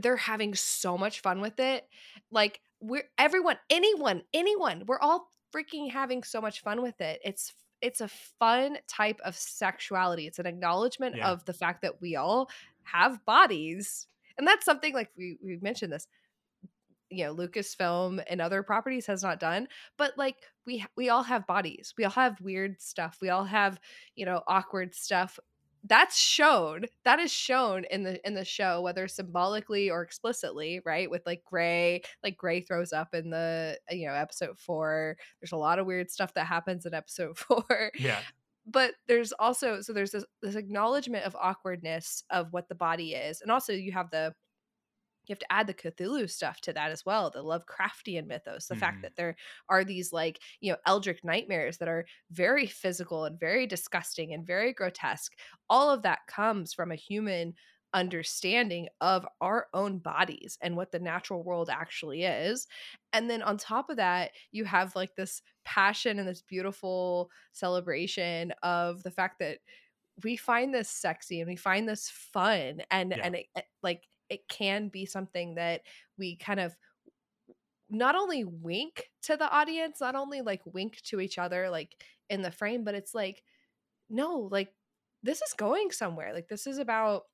they're 0.00 0.16
having 0.16 0.54
so 0.54 0.96
much 0.96 1.20
fun 1.20 1.40
with 1.40 1.58
it. 1.58 1.86
Like 2.30 2.60
we're 2.80 3.08
everyone, 3.18 3.58
anyone, 3.68 4.22
anyone, 4.32 4.84
we're 4.86 5.00
all 5.00 5.30
freaking 5.54 5.90
having 5.90 6.22
so 6.22 6.40
much 6.40 6.62
fun 6.62 6.82
with 6.82 7.00
it. 7.00 7.20
It's 7.24 7.52
it's 7.82 8.00
a 8.02 8.08
fun 8.08 8.76
type 8.88 9.18
of 9.24 9.34
sexuality. 9.34 10.26
It's 10.26 10.38
an 10.38 10.46
acknowledgement 10.46 11.16
Yeah. 11.16 11.30
of 11.30 11.44
the 11.46 11.54
fact 11.54 11.82
that 11.82 12.00
we 12.00 12.16
all 12.16 12.50
have 12.82 13.24
bodies. 13.24 14.06
And 14.36 14.46
that's 14.46 14.64
something 14.64 14.92
like 14.94 15.10
we 15.16 15.38
we 15.42 15.58
mentioned 15.62 15.92
this 15.92 16.06
you 17.12 17.24
know 17.24 17.34
lucasfilm 17.34 18.22
and 18.28 18.40
other 18.40 18.62
properties 18.62 19.04
has 19.06 19.20
not 19.22 19.40
done 19.40 19.66
but 19.96 20.16
like 20.16 20.36
we 20.64 20.84
we 20.96 21.08
all 21.08 21.24
have 21.24 21.44
bodies 21.46 21.92
we 21.98 22.04
all 22.04 22.10
have 22.12 22.40
weird 22.40 22.80
stuff 22.80 23.18
we 23.20 23.30
all 23.30 23.44
have 23.44 23.80
you 24.14 24.24
know 24.24 24.42
awkward 24.46 24.94
stuff 24.94 25.36
that's 25.84 26.18
shown 26.18 26.84
that 27.04 27.18
is 27.18 27.32
shown 27.32 27.84
in 27.90 28.02
the 28.02 28.26
in 28.26 28.34
the 28.34 28.44
show 28.44 28.82
whether 28.82 29.08
symbolically 29.08 29.90
or 29.90 30.02
explicitly 30.02 30.80
right 30.84 31.10
with 31.10 31.22
like 31.24 31.42
gray 31.44 32.02
like 32.22 32.36
gray 32.36 32.60
throws 32.60 32.92
up 32.92 33.14
in 33.14 33.30
the 33.30 33.78
uh, 33.90 33.94
you 33.94 34.06
know 34.06 34.12
episode 34.12 34.58
four 34.58 35.16
there's 35.40 35.52
a 35.52 35.56
lot 35.56 35.78
of 35.78 35.86
weird 35.86 36.10
stuff 36.10 36.34
that 36.34 36.46
happens 36.46 36.84
in 36.84 36.92
episode 36.92 37.36
four 37.38 37.90
yeah. 37.98 38.20
but 38.66 38.92
there's 39.08 39.32
also 39.32 39.80
so 39.80 39.92
there's 39.92 40.10
this, 40.10 40.24
this 40.42 40.54
acknowledgement 40.54 41.24
of 41.24 41.34
awkwardness 41.40 42.24
of 42.30 42.52
what 42.52 42.68
the 42.68 42.74
body 42.74 43.14
is 43.14 43.40
and 43.40 43.50
also 43.50 43.72
you 43.72 43.92
have 43.92 44.10
the 44.10 44.34
you 45.26 45.32
have 45.32 45.38
to 45.40 45.52
add 45.52 45.66
the 45.66 45.74
Cthulhu 45.74 46.28
stuff 46.30 46.60
to 46.62 46.72
that 46.72 46.90
as 46.90 47.04
well, 47.04 47.30
the 47.30 47.42
Lovecraftian 47.44 48.26
mythos, 48.26 48.66
the 48.68 48.74
Mhm. 48.74 48.76
fact 48.76 49.02
that 49.02 49.16
there 49.16 49.36
are 49.68 49.84
these 49.84 50.12
like, 50.12 50.40
you 50.60 50.72
know, 50.72 50.78
eldritch 50.86 51.22
nightmares 51.24 51.78
that 51.78 51.88
are 51.88 52.06
very 52.30 52.66
physical 52.66 53.24
and 53.24 53.38
very 53.38 53.66
disgusting 53.66 54.32
and 54.32 54.46
very 54.46 54.72
grotesque. 54.72 55.36
All 55.68 55.90
of 55.90 56.02
that 56.02 56.20
comes 56.26 56.72
from 56.74 56.90
a 56.90 56.96
human 56.96 57.54
understanding 57.92 58.88
of 59.00 59.26
our 59.40 59.66
own 59.74 59.98
bodies 59.98 60.56
and 60.60 60.76
what 60.76 60.92
the 60.92 61.00
natural 61.00 61.42
world 61.42 61.68
actually 61.68 62.22
is. 62.22 62.68
And 63.12 63.28
then 63.28 63.42
on 63.42 63.56
top 63.58 63.90
of 63.90 63.96
that, 63.96 64.30
you 64.52 64.64
have 64.64 64.94
like 64.94 65.16
this 65.16 65.42
passion 65.64 66.18
and 66.18 66.28
this 66.28 66.42
beautiful 66.42 67.30
celebration 67.52 68.52
of 68.62 69.02
the 69.02 69.10
fact 69.10 69.40
that 69.40 69.58
we 70.22 70.36
find 70.36 70.74
this 70.74 70.88
sexy 70.90 71.40
and 71.40 71.48
we 71.48 71.56
find 71.56 71.88
this 71.88 72.10
fun 72.10 72.82
and 72.90 73.14
Yeah. 73.14 73.24
and 73.24 73.36
it, 73.36 73.46
it- 73.56 73.66
like 73.82 74.06
it 74.30 74.48
can 74.48 74.88
be 74.88 75.06
something 75.06 75.56
that 75.56 75.82
we 76.18 76.36
kind 76.36 76.60
of 76.60 76.76
not 77.88 78.14
only 78.14 78.44
wink 78.44 79.10
to 79.22 79.36
the 79.36 79.50
audience 79.50 80.00
not 80.00 80.14
only 80.14 80.40
like 80.42 80.62
wink 80.64 81.00
to 81.02 81.20
each 81.20 81.38
other 81.38 81.68
like 81.70 82.02
in 82.28 82.42
the 82.42 82.50
frame 82.50 82.84
but 82.84 82.94
it's 82.94 83.14
like 83.14 83.42
no 84.10 84.48
like 84.52 84.74
this 85.22 85.42
is 85.42 85.54
going 85.54 85.90
somewhere 85.90 86.32
like 86.34 86.48
this 86.48 86.66
is 86.66 86.78
about 86.78 87.24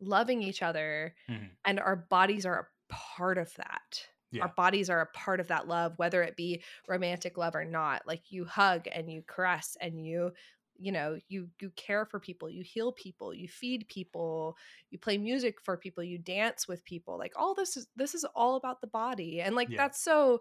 loving 0.00 0.42
each 0.42 0.62
other 0.62 1.14
Mhm. 1.28 1.50
and 1.64 1.80
our 1.80 1.96
bodies 1.96 2.46
are 2.46 2.58
a 2.90 2.92
part 2.94 3.36
of 3.38 3.52
that 3.54 4.08
Yeah. 4.30 4.42
our 4.44 4.48
bodies 4.54 4.90
are 4.90 5.00
a 5.00 5.06
part 5.06 5.40
of 5.40 5.48
that 5.48 5.66
love 5.66 5.98
whether 5.98 6.22
it 6.22 6.36
be 6.36 6.62
romantic 6.86 7.36
love 7.36 7.54
or 7.56 7.64
not 7.64 8.06
like 8.06 8.30
you 8.30 8.44
hug 8.44 8.86
and 8.92 9.10
you 9.10 9.22
caress 9.22 9.76
and 9.80 10.04
you 10.04 10.32
you 10.78 10.92
know 10.92 11.18
you 11.28 11.48
you 11.60 11.70
care 11.76 12.04
for 12.06 12.20
people 12.20 12.48
you 12.48 12.62
heal 12.62 12.92
people 12.92 13.34
you 13.34 13.48
feed 13.48 13.86
people 13.88 14.56
you 14.90 14.98
play 14.98 15.18
music 15.18 15.60
for 15.60 15.76
people 15.76 16.02
you 16.04 16.18
dance 16.18 16.68
with 16.68 16.84
people 16.84 17.18
like 17.18 17.32
all 17.36 17.54
this 17.54 17.76
is 17.76 17.88
this 17.96 18.14
is 18.14 18.24
all 18.34 18.56
about 18.56 18.80
the 18.80 18.86
body 18.86 19.40
and 19.40 19.56
like 19.56 19.68
Yeah. 19.68 19.78
that's 19.78 20.00
so 20.00 20.40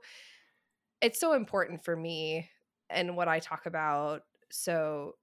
it's 1.02 1.20
so 1.20 1.34
important 1.34 1.84
for 1.84 1.96
me 1.96 2.50
and 2.90 3.16
what 3.18 3.28
i 3.28 3.40
talk 3.40 3.66
about 3.66 4.24
so 4.52 5.16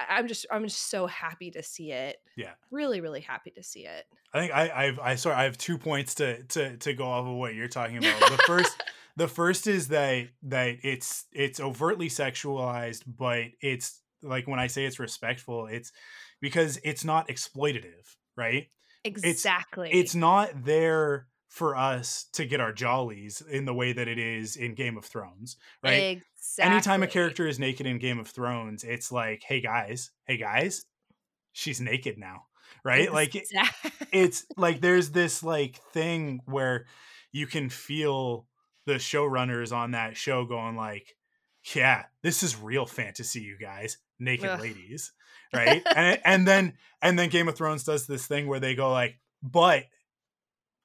i'm 0.00 0.26
just 0.26 0.46
i'm 0.50 0.64
just 0.64 0.90
so 0.90 1.06
happy 1.06 1.50
to 1.50 1.62
see 1.62 1.92
it 1.92 2.16
Yeah. 2.36 2.54
really 2.70 3.00
really 3.00 3.20
happy 3.20 3.50
to 3.52 3.62
see 3.62 3.86
it 3.86 4.06
I 4.32 4.40
think 4.40 4.52
I 4.52 4.86
I've 4.86 4.98
I 4.98 5.14
sorry 5.14 5.36
I 5.36 5.44
have 5.44 5.56
two 5.56 5.78
points 5.78 6.16
to 6.16 6.42
to 6.42 6.76
to 6.78 6.92
go 6.92 7.04
off 7.04 7.24
of 7.24 7.36
what 7.36 7.54
you're 7.54 7.68
talking 7.68 7.98
about. 7.98 8.18
The 8.18 8.38
first 8.38 8.82
the 9.16 9.28
first 9.28 9.68
is 9.68 9.86
that 9.88 10.26
that 10.42 10.78
it's 10.82 11.26
it's 11.30 11.60
overtly 11.60 12.08
sexualized, 12.08 13.02
but 13.06 13.44
it's 13.60 14.00
like 14.24 14.48
when 14.48 14.58
I 14.58 14.66
say 14.66 14.84
it's 14.84 14.98
respectful, 14.98 15.66
it's 15.66 15.92
because 16.40 16.78
it's 16.84 17.04
not 17.04 17.28
exploitative, 17.28 18.16
right? 18.36 18.68
exactly 19.04 19.90
It's 19.92 20.14
not 20.14 20.64
there 20.64 21.28
for 21.48 21.76
us 21.76 22.26
to 22.32 22.44
get 22.44 22.60
our 22.60 22.72
jollies 22.72 23.40
in 23.42 23.64
the 23.64 23.74
way 23.74 23.92
that 23.92 24.08
it 24.08 24.18
is 24.18 24.56
in 24.56 24.74
Game 24.74 24.96
of 24.96 25.04
Thrones, 25.04 25.56
right? 25.82 25.92
exactly 26.36 26.72
Anytime 26.72 27.02
a 27.02 27.06
character 27.06 27.46
is 27.46 27.58
naked 27.60 27.86
in 27.86 27.98
Game 27.98 28.18
of 28.18 28.26
Thrones, 28.28 28.82
it's 28.82 29.12
like, 29.12 29.42
hey 29.46 29.60
guys, 29.60 30.10
hey 30.26 30.36
guys, 30.36 30.84
she's 31.52 31.80
naked 31.80 32.18
now, 32.18 32.44
right? 32.84 33.12
Like 33.12 33.34
it- 33.36 33.46
it's 34.12 34.46
like 34.56 34.80
there's 34.80 35.10
this 35.10 35.42
like 35.42 35.76
thing 35.92 36.40
where 36.46 36.86
you 37.32 37.46
can 37.46 37.68
feel 37.68 38.46
the 38.86 38.94
showrunners 38.94 39.74
on 39.74 39.92
that 39.92 40.16
show 40.16 40.44
going 40.44 40.76
like 40.76 41.14
yeah 41.74 42.04
this 42.22 42.42
is 42.42 42.54
real 42.60 42.84
fantasy 42.84 43.40
you 43.40 43.56
guys 43.58 43.96
naked 44.18 44.50
Ugh. 44.50 44.60
ladies 44.60 45.12
right 45.52 45.82
and, 45.96 46.20
and 46.24 46.48
then 46.48 46.74
and 47.02 47.18
then 47.18 47.28
game 47.28 47.48
of 47.48 47.56
thrones 47.56 47.84
does 47.84 48.06
this 48.06 48.26
thing 48.26 48.46
where 48.46 48.60
they 48.60 48.74
go 48.74 48.90
like 48.92 49.18
but 49.42 49.84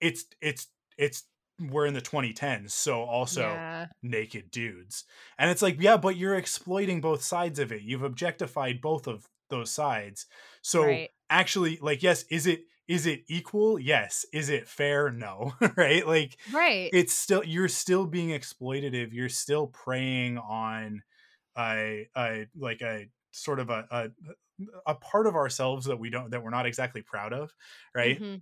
it's 0.02 0.26
it's 0.42 0.68
it's 0.98 1.24
we're 1.72 1.86
in 1.86 1.94
the 1.94 2.02
2010s 2.02 2.72
so 2.72 3.02
also 3.04 3.42
yeah 3.42 3.70
naked 4.02 4.52
dudes. 4.52 5.06
And 5.38 5.50
it's 5.50 5.62
like, 5.62 5.82
yeah, 5.82 5.98
but 5.98 6.16
you're 6.16 6.36
exploiting 6.36 7.02
both 7.02 7.22
sides 7.22 7.60
of 7.60 7.72
it. 7.72 7.82
You've 7.82 8.04
objectified 8.04 8.82
both 8.82 9.08
of 9.08 9.28
those 9.50 9.72
sides. 9.72 10.26
So 10.62 10.84
Right. 10.84 11.10
actually, 11.30 11.78
like, 11.82 12.04
yes, 12.04 12.24
is 12.30 12.48
it 12.48 12.66
is 12.88 13.06
it 13.06 13.24
equal? 13.28 13.78
Yes. 13.78 14.26
Is 14.34 14.50
it 14.50 14.68
fair? 14.68 15.12
No. 15.12 15.54
right? 15.78 16.06
Like 16.08 16.38
right 16.52 16.90
it's 16.92 17.14
still 17.14 17.44
you're 17.44 17.68
still 17.68 18.06
being 18.06 18.30
exploitative. 18.30 19.14
You're 19.14 19.30
still 19.30 19.68
preying 19.68 20.40
on 20.40 21.04
a, 21.58 22.08
a 22.18 22.48
like 22.58 22.82
a 22.82 23.08
sort 23.32 23.60
of 23.60 23.70
a, 23.70 23.88
a 23.92 24.10
a 24.86 24.96
part 24.96 25.28
of 25.28 25.36
ourselves 25.36 25.86
that 25.86 25.98
we 25.98 26.10
don't 26.10 26.32
that 26.32 26.44
we're 26.44 26.50
not 26.50 26.66
exactly 26.66 27.02
proud 27.02 27.34
of, 27.34 27.54
right? 27.96 28.22
Mhm. 28.22 28.42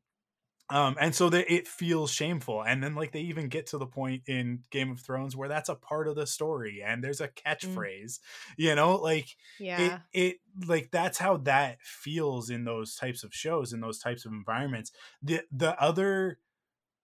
um 0.70 0.98
and 1.00 1.16
so 1.16 1.30
that 1.30 1.52
it 1.54 1.68
feels 1.68 2.12
shameful 2.12 2.64
and 2.64 2.84
then 2.84 2.94
like 2.96 3.14
they 3.14 3.22
even 3.22 3.48
get 3.50 3.68
to 3.68 3.78
the 3.78 3.88
point 3.88 4.24
in 4.28 4.64
game 4.72 4.92
of 4.92 5.00
thrones 5.00 5.36
where 5.36 5.48
that's 5.50 5.70
a 5.70 5.76
part 5.76 6.08
of 6.10 6.16
the 6.16 6.28
story 6.28 6.84
and 6.84 7.04
there's 7.04 7.22
a 7.22 7.30
catchphrase 7.30 8.20
you 8.58 8.76
know? 8.76 8.96
Like 8.96 9.30
yeah. 9.58 10.02
it 10.02 10.02
it 10.14 10.38
like 10.68 10.92
that's 10.92 11.18
how 11.20 11.38
that 11.38 11.82
feels 11.82 12.50
in 12.50 12.66
those 12.66 12.96
types 12.96 13.24
of 13.24 13.34
shows 13.34 13.74
in 13.74 13.80
those 13.82 14.00
types 14.00 14.26
of 14.26 14.34
environments. 14.34 14.92
The 15.22 15.44
the 15.52 15.80
other 15.82 16.40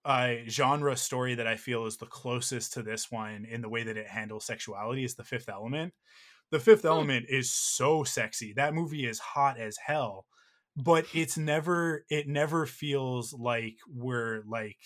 uh 0.05 0.35
genre 0.49 0.97
story 0.97 1.35
that 1.35 1.47
i 1.47 1.55
feel 1.55 1.85
is 1.85 1.97
the 1.97 2.05
closest 2.05 2.73
to 2.73 2.84
this 2.84 3.10
one 3.11 3.45
in 3.45 3.61
the 3.61 3.69
way 3.69 3.84
that 3.84 3.97
it 3.97 4.07
handles 4.07 4.45
sexuality 4.45 5.03
is 5.05 5.15
the 5.15 5.23
fifth 5.23 5.47
element 5.47 5.93
the 6.53 6.61
fifth 6.61 6.85
Hmm. 6.88 6.88
element 6.88 7.27
is 7.30 7.51
so 7.53 8.05
sexy 8.05 8.53
that 8.53 8.75
movie 8.75 9.05
is 9.07 9.19
hot 9.19 9.59
as 9.59 9.77
hell 9.77 10.27
but 10.77 11.07
it's 11.13 11.38
never 11.38 12.05
it 12.09 12.27
never 12.30 12.65
feels 12.67 13.34
like 13.34 13.77
we're 13.88 14.43
like 14.47 14.77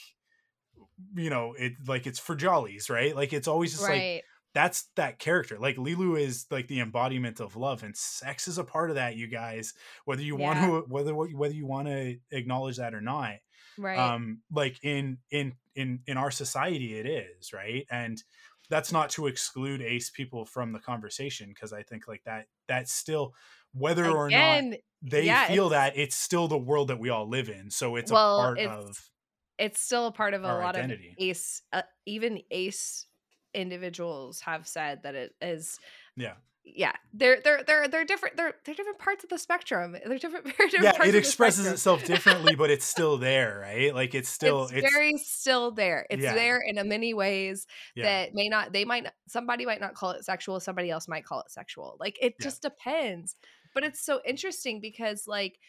you 1.16 1.30
know 1.30 1.54
it 1.58 1.74
like 1.88 2.08
it's 2.08 2.20
for 2.20 2.36
jollies 2.36 2.90
right 2.90 3.16
like 3.16 3.34
it's 3.34 3.48
always 3.48 3.72
just 3.72 3.88
like 3.88 4.24
that's 4.54 4.86
that 4.96 5.20
character. 5.20 5.60
Like 5.60 5.76
Leeloo 5.76 6.20
is 6.20 6.48
like 6.50 6.68
the 6.68 6.80
embodiment 6.80 7.40
of 7.40 7.56
love, 7.56 7.84
and 7.84 7.96
sex 7.96 8.48
is 8.48 8.58
a 8.58 8.64
part 8.64 8.90
of 8.90 8.96
that. 8.96 9.16
You 9.16 9.28
guys, 9.28 9.74
whether 10.06 10.24
you 10.24 10.36
want 10.36 10.58
to, 10.60 10.82
whether 10.88 11.14
whether 11.14 11.54
you 11.54 11.68
want 11.68 11.88
to 11.90 12.18
acknowledge 12.32 12.78
that 12.78 12.96
or 12.96 13.02
not, 13.02 13.36
right 13.78 14.16
um, 14.16 14.42
like 14.52 14.84
in 14.84 15.20
in 15.30 15.58
in 15.76 16.00
in 16.08 16.18
our 16.18 16.32
society, 16.32 16.98
it 16.98 17.06
is 17.06 17.54
right, 17.54 17.86
and 17.92 18.24
that's 18.70 18.92
not 18.92 19.10
to 19.12 19.28
exclude 19.28 19.82
ace 19.82 20.10
people 20.10 20.46
from 20.46 20.72
the 20.74 20.80
conversation 20.80 21.50
because 21.50 21.72
I 21.74 21.84
think 21.84 22.08
like 22.08 22.24
that 22.26 22.48
that's 22.68 22.92
still 22.92 23.34
whether 23.74 24.06
or 24.10 24.30
not 24.30 24.64
they 25.02 25.26
yeah, 25.26 25.48
feel 25.48 25.68
it's- 25.68 25.94
that 25.94 25.98
it's 26.00 26.16
still 26.16 26.48
the 26.48 26.58
world 26.58 26.88
that 26.90 27.00
we 27.00 27.10
all 27.10 27.28
live 27.30 27.50
in. 27.50 27.70
So 27.70 27.96
it's 27.96 28.12
Well, 28.12 28.40
a 28.40 28.44
part 28.44 28.60
it's- 28.60 28.78
of 28.78 29.10
it's 29.58 29.80
still 29.82 30.06
a 30.08 30.12
part 30.12 30.34
of 30.34 30.44
a 30.44 30.48
lot 30.48 30.76
identity. 30.76 31.10
of 31.10 31.16
ace 31.18 31.62
uh, 31.74 31.82
even 32.06 32.42
ace 32.52 33.08
individuals 33.54 34.42
have 34.42 34.68
said 34.68 35.02
that 35.04 35.16
it 35.16 35.34
is 35.42 35.80
yeah 36.16 36.36
yeah 36.76 36.94
they're 37.14 37.40
they're 37.44 37.64
they're 37.64 37.88
they're 37.88 38.06
different 38.06 38.36
they're 38.38 38.54
they're 38.66 38.76
different 38.76 39.00
parts 39.00 39.24
of 39.24 39.30
the 39.30 39.38
spectrum 39.38 39.96
they're 40.06 40.18
different 40.18 40.46
different 40.58 40.74
yeah 40.74 40.92
parts 40.92 41.10
it 41.10 41.16
expresses 41.16 41.66
itself 41.66 42.04
differently, 42.04 42.56
but 42.56 42.70
it's 42.70 42.86
still 42.96 43.18
there, 43.18 43.60
right? 43.62 43.94
Like 43.94 44.14
it's 44.16 44.30
still 44.30 44.64
it's, 44.64 44.74
it's, 44.74 44.94
very 44.94 45.18
still 45.18 45.72
there 45.72 46.06
it's 46.10 46.24
Yeah. 46.24 46.34
there 46.34 46.60
in 46.66 46.78
a 46.78 46.84
many 46.84 47.14
ways 47.14 47.68
yeah. 47.96 48.04
that 48.06 48.34
may 48.34 48.50
not 48.50 48.74
they 48.74 48.86
might 48.86 49.08
somebody 49.28 49.66
might 49.66 49.82
not 49.82 49.94
call 49.94 50.12
it 50.12 50.24
sexual 50.26 50.60
somebody 50.60 50.90
else 50.90 51.08
might 51.08 51.26
call 51.26 51.40
it 51.42 51.52
sexual 51.52 51.98
like 52.00 52.18
it 52.22 52.36
Yeah. 52.40 52.44
just 52.44 52.62
depends 52.62 53.36
but 53.74 53.84
it's 53.84 54.04
so 54.04 54.22
interesting 54.26 54.80
because 54.82 55.28
like 55.28 55.60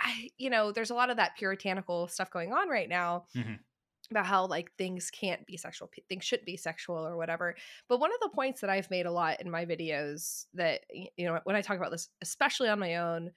i 0.00 0.28
you 0.36 0.50
know 0.50 0.72
there's 0.72 0.90
a 0.90 0.94
lot 0.94 1.10
of 1.10 1.16
that 1.16 1.36
puritanical 1.36 2.08
stuff 2.08 2.30
going 2.30 2.52
on 2.52 2.68
right 2.68 2.88
now 2.88 3.24
Mhm. 3.34 3.58
About 4.10 4.26
how 4.26 4.46
like 4.46 4.72
things 4.76 5.10
can't 5.10 5.46
be 5.46 5.56
sexual 5.56 5.90
things 6.08 6.24
shouldn't 6.24 6.46
be 6.46 6.56
sexual 6.56 6.96
or 6.96 7.16
whatever 7.16 7.54
but 7.88 8.00
one 8.00 8.10
of 8.12 8.20
the 8.20 8.28
points 8.34 8.60
that 8.60 8.70
i've 8.70 8.90
made 8.90 9.06
a 9.06 9.12
lot 9.12 9.40
in 9.40 9.50
my 9.50 9.64
videos 9.64 10.46
that 10.54 10.80
you 11.16 11.26
know 11.26 11.38
when 11.44 11.56
i 11.56 11.62
talk 11.62 11.76
about 11.76 11.90
this 11.90 12.08
especially 12.20 12.68
on 12.68 12.78
my 12.78 12.96
own 12.96 13.30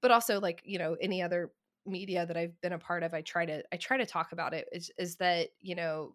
but 0.00 0.10
also 0.10 0.40
like 0.40 0.62
you 0.64 0.78
know 0.78 0.96
any 1.00 1.22
other 1.22 1.50
media 1.86 2.26
that 2.26 2.36
I've 2.36 2.60
been 2.60 2.72
a 2.72 2.78
part 2.78 3.02
of, 3.02 3.14
I 3.14 3.22
try 3.22 3.46
to 3.46 3.62
I 3.72 3.76
try 3.76 3.96
to 3.96 4.06
talk 4.06 4.32
about 4.32 4.54
it 4.54 4.68
is 4.72 4.90
is 4.98 5.16
that 5.16 5.48
you 5.60 5.74
know 5.74 6.14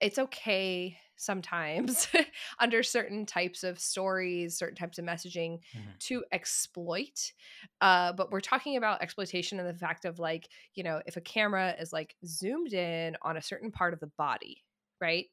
it's 0.00 0.18
okay 0.18 0.98
sometimes 1.16 2.08
under 2.58 2.82
certain 2.82 3.24
types 3.26 3.62
of 3.62 3.78
stories, 3.78 4.56
certain 4.58 4.74
types 4.76 4.98
of 4.98 5.04
messaging 5.04 5.60
Mhm. 5.74 6.00
to 6.00 6.24
exploit. 6.32 7.32
Uh, 7.80 8.12
but 8.12 8.30
we're 8.30 8.40
talking 8.40 8.76
about 8.76 9.00
exploitation 9.02 9.60
and 9.60 9.68
the 9.68 9.78
fact 9.78 10.04
of 10.04 10.18
like 10.18 10.48
you 10.74 10.82
know 10.82 11.00
if 11.06 11.16
a 11.16 11.20
camera 11.20 11.74
is 11.78 11.92
like 11.92 12.16
zoomed 12.26 12.72
in 12.72 13.16
on 13.22 13.36
a 13.36 13.42
certain 13.42 13.70
part 13.70 13.94
of 13.94 14.00
the 14.00 14.06
body, 14.18 14.64
right? 15.00 15.26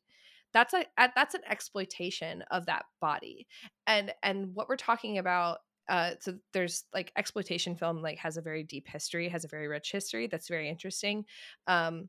That's 0.54 0.74
a 0.74 0.86
a- 0.98 1.12
that's 1.16 1.34
an 1.36 1.42
exploitation 1.48 2.42
of 2.44 2.66
that 2.66 2.86
body, 3.00 3.48
and 3.88 4.14
and 4.24 4.54
what 4.56 4.68
we're 4.70 4.76
talking 4.78 5.18
about 5.18 5.60
uh 5.90 6.14
so 6.20 6.38
there's 6.54 6.86
like 6.94 7.12
exploitation 7.16 7.76
film 7.76 8.02
like 8.02 8.18
has 8.20 8.38
a 8.38 8.42
very 8.42 8.64
deep 8.64 8.88
history 8.88 9.28
has 9.30 9.44
a 9.44 9.48
very 9.48 9.68
rich 9.68 9.92
history 9.92 10.28
that's 10.28 10.48
very 10.48 10.70
interesting 10.70 11.26
um 11.66 12.08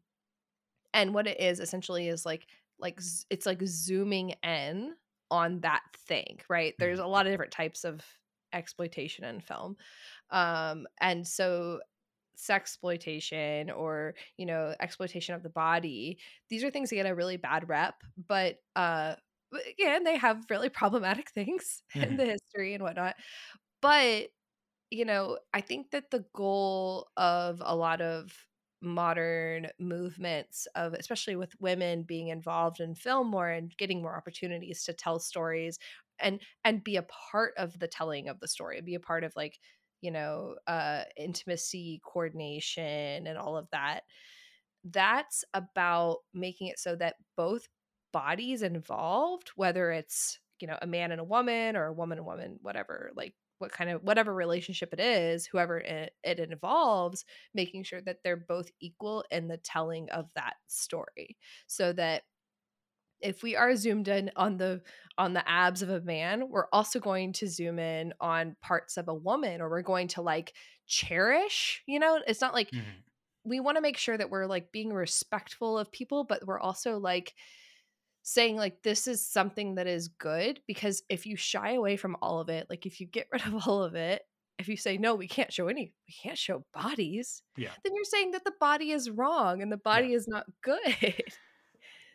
and 0.94 1.14
what 1.14 1.27
it 1.27 1.40
is 1.40 1.60
essentially 1.60 2.09
is 2.09 2.27
like 2.27 2.47
like 2.78 3.01
it's 3.31 3.47
like 3.47 3.62
zooming 3.64 4.31
in 4.43 4.94
on 5.31 5.60
that 5.60 5.82
thing 5.97 6.40
right 6.48 6.74
there's 6.78 6.98
a 6.98 7.06
lot 7.06 7.27
of 7.27 7.32
different 7.32 7.52
types 7.52 7.85
of 7.85 8.05
exploitation 8.52 9.24
in 9.24 9.40
film 9.40 9.77
um 10.31 10.86
and 11.01 11.27
so 11.27 11.81
sex 12.36 12.73
exploitation 12.73 13.70
or 13.70 14.14
you 14.39 14.47
know 14.47 14.74
exploitation 14.81 15.35
of 15.35 15.43
the 15.43 15.51
body 15.51 16.19
these 16.51 16.64
are 16.64 16.70
things 16.70 16.90
that 16.90 16.97
get 16.97 17.06
a 17.06 17.14
really 17.14 17.36
bad 17.36 17.69
rep 17.69 18.02
but 18.28 18.59
uh 18.77 19.14
again 19.70 20.05
they 20.05 20.16
have 20.16 20.44
really 20.51 20.69
problematic 20.70 21.31
things 21.31 21.82
in 22.02 22.16
Mhm. 22.16 22.19
the 22.19 22.27
history 22.27 22.74
and 22.74 22.82
whatnot 22.82 23.16
but 23.82 24.28
you 24.90 25.05
know 25.05 25.39
i 25.55 25.60
think 25.60 25.90
that 25.90 26.10
the 26.10 26.24
goal 26.35 27.09
of 27.16 27.62
a 27.64 27.77
lot 27.77 28.01
of 28.01 28.47
modern 28.82 29.68
movements 29.78 30.66
of 30.74 30.94
especially 30.94 31.36
with 31.36 31.60
women 31.60 32.02
being 32.02 32.28
involved 32.28 32.80
in 32.80 32.94
film 32.94 33.28
more 33.28 33.48
and 33.50 33.76
getting 33.78 34.02
more 34.02 34.16
opportunities 34.16 34.84
to 34.84 34.92
tell 34.92 35.18
stories 35.20 35.78
and 36.18 36.40
and 36.64 36.84
be 36.84 36.96
a 36.96 37.02
part 37.04 37.54
of 37.56 37.78
the 37.78 37.88
telling 37.88 38.28
of 38.28 38.40
the 38.40 38.48
story 38.48 38.80
be 38.80 38.94
a 38.94 39.00
part 39.00 39.24
of 39.24 39.32
like 39.36 39.59
you 40.00 40.10
know 40.10 40.56
uh 40.66 41.04
intimacy 41.16 42.00
coordination 42.04 43.26
and 43.26 43.38
all 43.38 43.56
of 43.56 43.68
that. 43.70 44.02
That's 44.84 45.44
about 45.54 46.18
making 46.34 46.68
it 46.68 46.78
so 46.78 46.96
that 46.96 47.16
both 47.36 47.68
bodies 48.12 48.62
involved 48.62 49.50
whether 49.56 49.90
it's 49.90 50.38
you 50.60 50.66
know 50.66 50.78
a 50.82 50.86
man 50.86 51.12
and 51.12 51.20
a 51.20 51.24
woman 51.24 51.76
or 51.76 51.86
a 51.86 51.92
woman 51.94 52.18
and 52.18 52.26
woman 52.26 52.59
whatever 52.60 53.10
like 53.14 53.34
what 53.62 53.72
kind 53.72 53.90
of 53.90 54.02
whatever 54.05 54.34
relationship 54.34 54.93
it 54.93 55.01
is 55.01 55.47
whoever 55.47 55.78
it, 55.78 56.14
it 56.24 56.40
involves 56.40 57.24
making 57.55 57.84
sure 57.84 58.02
that 58.02 58.18
they're 58.24 58.36
both 58.36 58.70
equal 58.80 59.24
in 59.32 59.48
the 59.48 59.59
telling 59.59 60.10
of 60.10 60.30
that 60.36 60.56
story 60.68 61.39
so 61.68 61.94
that 61.94 62.24
if 63.20 63.43
we 63.43 63.55
are 63.55 63.76
zoomed 63.76 64.09
in 64.09 64.30
on 64.36 64.56
the 64.56 64.82
on 65.16 65.32
the 65.32 65.48
abs 65.48 65.82
of 65.82 65.90
a 65.90 66.01
man 66.01 66.48
we're 66.48 66.68
also 66.72 66.98
going 66.98 67.32
to 67.32 67.47
zoom 67.48 67.78
in 67.78 68.12
on 68.20 68.56
parts 68.60 68.97
of 68.97 69.09
a 69.09 69.14
woman 69.14 69.60
or 69.60 69.70
we're 69.70 69.82
going 69.82 70.09
to 70.09 70.22
like 70.22 70.55
cherish 70.86 71.82
you 71.86 71.98
know 71.98 72.20
it's 72.26 72.40
not 72.40 72.55
like 72.55 72.72
Mhm. 72.72 73.05
we 73.44 73.60
want 73.60 73.76
to 73.76 73.82
make 73.82 73.97
sure 73.98 74.16
that 74.18 74.30
we're 74.30 74.47
like 74.47 74.72
being 74.72 74.93
respectful 74.93 75.78
of 75.78 75.93
people 75.93 76.24
but 76.24 76.47
we're 76.47 76.60
also 76.60 76.98
like 76.98 77.34
saying 78.22 78.56
like 78.56 78.82
this 78.82 79.06
is 79.06 79.24
something 79.26 79.74
that 79.76 79.86
is 79.86 80.08
good 80.08 80.60
because 80.66 81.02
if 81.08 81.26
you 81.26 81.36
shy 81.36 81.72
away 81.74 81.96
from 81.96 82.16
all 82.22 82.40
of 82.40 82.48
it 82.48 82.66
like 82.70 82.86
if 82.86 83.00
you 83.00 83.06
get 83.06 83.26
rid 83.32 83.42
of 83.46 83.66
all 83.66 83.82
of 83.82 83.94
it 83.94 84.22
if 84.58 84.68
you 84.68 84.76
say 84.76 84.96
no 84.96 85.14
we 85.14 85.26
can't 85.26 85.52
show 85.52 85.66
any 85.68 85.92
we 86.06 86.14
can't 86.22 86.38
show 86.38 86.64
bodies 86.72 87.42
Yeah. 87.56 87.70
then 87.84 87.94
you're 87.94 88.04
saying 88.04 88.30
that 88.32 88.44
the 88.44 88.52
body 88.60 88.90
is 88.92 89.10
wrong 89.10 89.60
and 89.62 89.72
the 89.72 89.76
body 89.76 90.12
is 90.12 90.28
not 90.28 90.46
good 90.62 91.14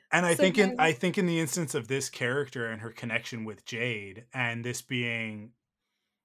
And 0.10 0.26
I 0.26 0.36
So 0.36 0.44
think 0.44 0.58
in 0.58 0.76
I 0.80 0.94
think 0.94 1.18
in 1.18 1.26
the 1.26 1.38
instance 1.42 1.76
of 1.76 1.90
this 1.90 2.10
character 2.10 2.68
and 2.68 2.80
her 2.80 2.92
connection 2.92 3.44
with 3.44 3.66
Jade, 3.66 4.24
and 4.34 4.64
this 4.64 4.82
being 4.82 5.52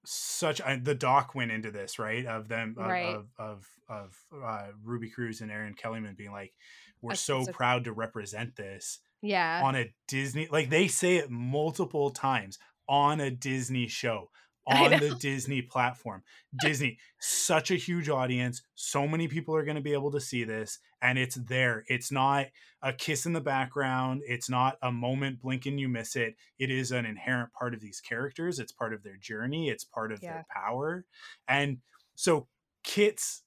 such 0.05 0.61
I, 0.61 0.77
the 0.77 0.95
doc 0.95 1.35
went 1.35 1.51
into 1.51 1.69
this 1.69 1.99
right 1.99 2.25
of 2.25 2.47
them 2.47 2.75
of 2.79 2.85
Right. 2.87 3.13
of 3.13 3.27
of, 3.37 3.67
of 3.89 4.17
uh, 4.41 4.67
Ruby 4.81 5.09
Cruz 5.09 5.41
and 5.41 5.51
Erin 5.51 5.75
Kellyman 5.75 6.15
being 6.15 6.31
like, 6.31 6.53
we're 7.01 7.11
I- 7.11 7.15
so 7.15 7.45
proud 7.45 7.83
to 7.83 7.91
represent 7.91 8.55
this 8.55 8.99
yeah 9.23 9.61
on 9.63 9.75
a 9.75 9.91
Disney 10.07 10.47
like 10.51 10.69
they 10.69 10.87
say 10.87 11.15
it 11.15 11.31
multiple 11.31 12.11
times 12.11 12.59
on 12.87 13.19
a 13.19 13.31
Disney 13.31 13.87
show 13.87 14.29
on 14.67 14.91
the 14.91 15.13
Disney 15.19 15.61
platform. 15.61 16.23
Disney, 16.61 16.97
such 17.19 17.69
a 17.69 17.75
huge 17.75 18.07
audience. 18.07 18.61
So 18.75 19.05
many 19.05 19.27
people 19.27 19.53
are 19.57 19.65
going 19.65 19.75
to 19.75 19.81
be 19.81 19.91
able 19.91 20.11
to 20.11 20.21
see 20.21 20.45
this, 20.45 20.79
and 21.01 21.17
it's 21.17 21.35
there. 21.35 21.83
It's 21.87 22.13
not 22.13 22.45
a 22.81 22.93
kiss 22.93 23.25
in 23.25 23.33
the 23.33 23.41
background. 23.41 24.21
It's 24.25 24.49
not 24.49 24.77
a 24.81 24.89
moment 24.89 25.41
blink 25.41 25.65
and 25.65 25.77
you 25.77 25.89
miss 25.89 26.15
it. 26.15 26.35
It 26.59 26.71
is 26.71 26.91
an 26.93 27.05
inherent 27.05 27.51
part 27.51 27.73
of 27.73 27.81
these 27.81 27.99
characters. 27.99 28.57
It's 28.57 28.71
part 28.71 28.93
of 28.93 29.03
their 29.03 29.17
journey. 29.17 29.67
It's 29.67 29.83
part 29.83 30.13
of 30.13 30.23
Yeah. 30.23 30.31
their 30.33 30.45
power. 30.49 31.03
And 31.45 31.79
so 32.15 32.47
Kit's 32.85 33.43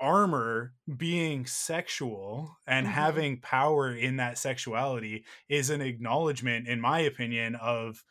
armor 0.00 0.74
being 0.96 1.46
sexual 1.46 2.56
and 2.66 2.86
Mhm. 2.86 2.86
having 2.86 3.40
power 3.40 3.94
in 3.94 4.16
that 4.16 4.38
sexuality 4.38 5.24
is 5.48 5.70
an 5.70 5.80
acknowledgement 5.80 6.68
in 6.68 6.80
my 6.80 7.00
opinion 7.00 7.54
of 7.56 8.04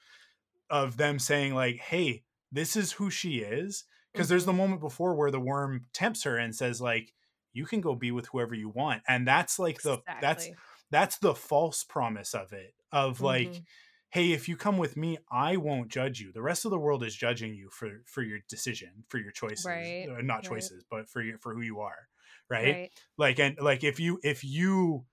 of 0.69 0.97
them 0.97 1.19
saying 1.19 1.53
like 1.53 1.77
hey 1.77 2.23
this 2.51 2.75
is 2.75 2.93
who 2.93 3.09
she 3.09 3.39
is 3.39 3.85
because 4.13 4.29
there's 4.29 4.45
the 4.45 4.53
Mhm. 4.53 4.55
moment 4.55 4.81
before 4.81 5.15
where 5.15 5.31
the 5.31 5.39
worm 5.39 5.85
tempts 5.93 6.23
her 6.23 6.37
and 6.37 6.55
says 6.55 6.81
like 6.81 7.13
you 7.53 7.65
can 7.65 7.81
go 7.81 7.95
be 7.95 8.11
with 8.11 8.27
whoever 8.27 8.55
you 8.55 8.69
want 8.69 9.03
and 9.07 9.27
that's 9.27 9.59
like 9.59 9.81
the 9.83 9.99
that's 10.19 10.49
Exactly. 10.49 10.61
that's 10.91 11.17
the 11.19 11.35
false 11.35 11.83
promise 11.83 12.33
of 12.33 12.53
it 12.53 12.73
of 12.91 13.21
like 13.21 13.53
Mhm. 13.53 13.65
Hey 14.15 14.31
if 14.31 14.47
you 14.47 14.55
come 14.57 14.77
with 14.77 14.95
me 14.97 15.17
i 15.31 15.57
won't 15.57 15.89
judge 15.89 16.19
you 16.19 16.31
the 16.31 16.41
rest 16.41 16.65
of 16.65 16.71
the 16.71 16.79
world 16.79 17.03
is 17.03 17.15
judging 17.15 17.53
you 17.53 17.69
for 17.69 18.01
for 18.05 18.23
your 18.23 18.39
decision 18.47 19.03
for 19.09 19.17
your 19.17 19.31
choices 19.31 19.65
Right, 19.65 20.07
uh, 20.09 20.21
not 20.21 20.37
right. 20.37 20.43
choices 20.43 20.83
but 20.89 21.09
for 21.09 21.21
your 21.21 21.37
for 21.39 21.53
who 21.53 21.61
you 21.61 21.79
are 21.81 22.07
right? 22.49 22.65
right 22.65 22.91
like 23.17 23.39
and 23.39 23.57
like 23.59 23.83
if 23.83 23.99
you 23.99 24.19
if 24.23 24.43
you 24.43 25.05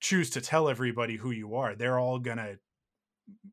choose 0.00 0.30
to 0.30 0.40
tell 0.40 0.68
everybody 0.68 1.16
who 1.16 1.30
you 1.30 1.54
are 1.56 1.76
they're 1.76 1.98
all 1.98 2.18
gonna 2.18 2.56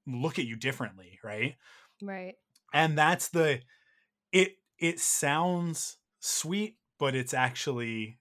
look 0.07 0.39
at 0.39 0.45
you 0.45 0.55
differently 0.55 1.19
right 1.23 1.55
right 2.01 2.35
and 2.73 2.97
that's 2.97 3.29
the 3.29 3.61
it 4.33 4.57
it 4.79 4.99
sounds 4.99 5.97
sweet 6.19 6.77
but 6.99 7.15
it's 7.15 7.33
actually 7.33 8.18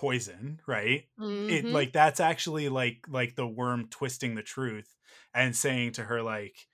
poison 0.00 0.60
right? 0.66 1.04
It 1.48 1.70
Mhm. 1.70 1.76
like 1.78 1.92
that's 1.92 2.20
actually 2.20 2.68
like 2.68 3.06
like 3.08 3.34
the 3.36 3.46
worm 3.48 3.88
twisting 3.90 4.34
the 4.36 4.42
truth 4.42 4.96
and 5.34 5.54
saying 5.56 5.92
to 5.94 6.04
her 6.04 6.22
like 6.22 6.68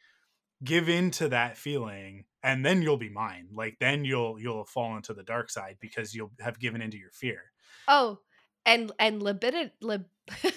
give 0.64 0.88
in 0.88 1.10
to 1.12 1.28
that 1.30 1.56
feeling 1.58 2.26
and 2.42 2.64
then 2.64 2.82
you'll 2.82 2.96
be 2.98 3.10
mine. 3.10 3.48
Like 3.52 3.78
then 3.80 4.04
you'll 4.04 4.40
you'll 4.40 4.64
fall 4.66 4.96
into 4.96 5.14
the 5.14 5.24
dark 5.24 5.50
side 5.50 5.78
because 5.80 6.14
you'll 6.14 6.32
have 6.40 6.60
given 6.60 6.82
into 6.82 6.98
your 6.98 7.12
fear. 7.12 7.52
Oh 7.88 8.22
and 8.66 8.92
and 8.98 9.22
libidin 9.22 9.70
lib 9.80 10.04
the 10.42 10.50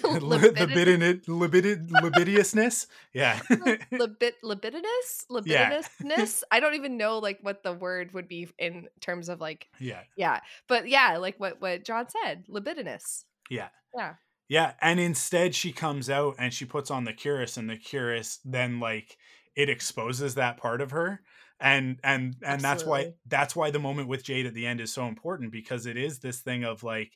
libidin- 1.28 1.88
libidinousness 1.88 2.86
yeah. 3.14 3.40
Libid 3.92 4.34
libidinous? 4.42 5.26
Yeah. 5.44 5.70
libidinousness? 5.70 6.42
I 6.50 6.58
don't 6.58 6.74
even 6.74 6.96
know 6.96 7.18
like 7.18 7.38
what 7.42 7.62
the 7.62 7.72
word 7.72 8.12
would 8.12 8.26
be 8.26 8.48
in 8.58 8.88
terms 9.00 9.28
of 9.28 9.40
like 9.40 9.68
yeah. 9.78 10.00
yeah. 10.16 10.40
But 10.68 10.88
yeah 10.88 11.18
like 11.18 11.38
what 11.38 11.60
what 11.60 11.84
john 11.84 12.06
said 12.08 12.44
libidinous. 12.48 13.24
Yeah. 13.48 13.68
Yeah. 13.96 14.14
Yeah, 14.50 14.72
and 14.82 14.98
instead 14.98 15.54
she 15.54 15.70
comes 15.70 16.10
out 16.10 16.34
and 16.36 16.52
she 16.52 16.64
puts 16.64 16.90
on 16.90 17.04
the 17.04 17.12
cuirass, 17.12 17.56
and 17.56 17.70
the 17.70 17.76
cuirass 17.76 18.40
then 18.44 18.80
like 18.80 19.16
it 19.54 19.68
exposes 19.70 20.34
that 20.34 20.56
part 20.56 20.80
of 20.80 20.90
her, 20.90 21.20
and 21.60 22.00
and 22.02 22.34
and 22.44 22.60
that's 22.60 22.84
why 22.84 23.12
that's 23.28 23.54
why 23.54 23.70
the 23.70 23.78
moment 23.78 24.08
with 24.08 24.24
Jade 24.24 24.46
at 24.46 24.54
the 24.54 24.66
end 24.66 24.80
is 24.80 24.92
so 24.92 25.06
important 25.06 25.52
because 25.52 25.86
it 25.86 25.96
is 25.96 26.18
this 26.18 26.40
thing 26.40 26.64
of 26.64 26.82
like 26.82 27.12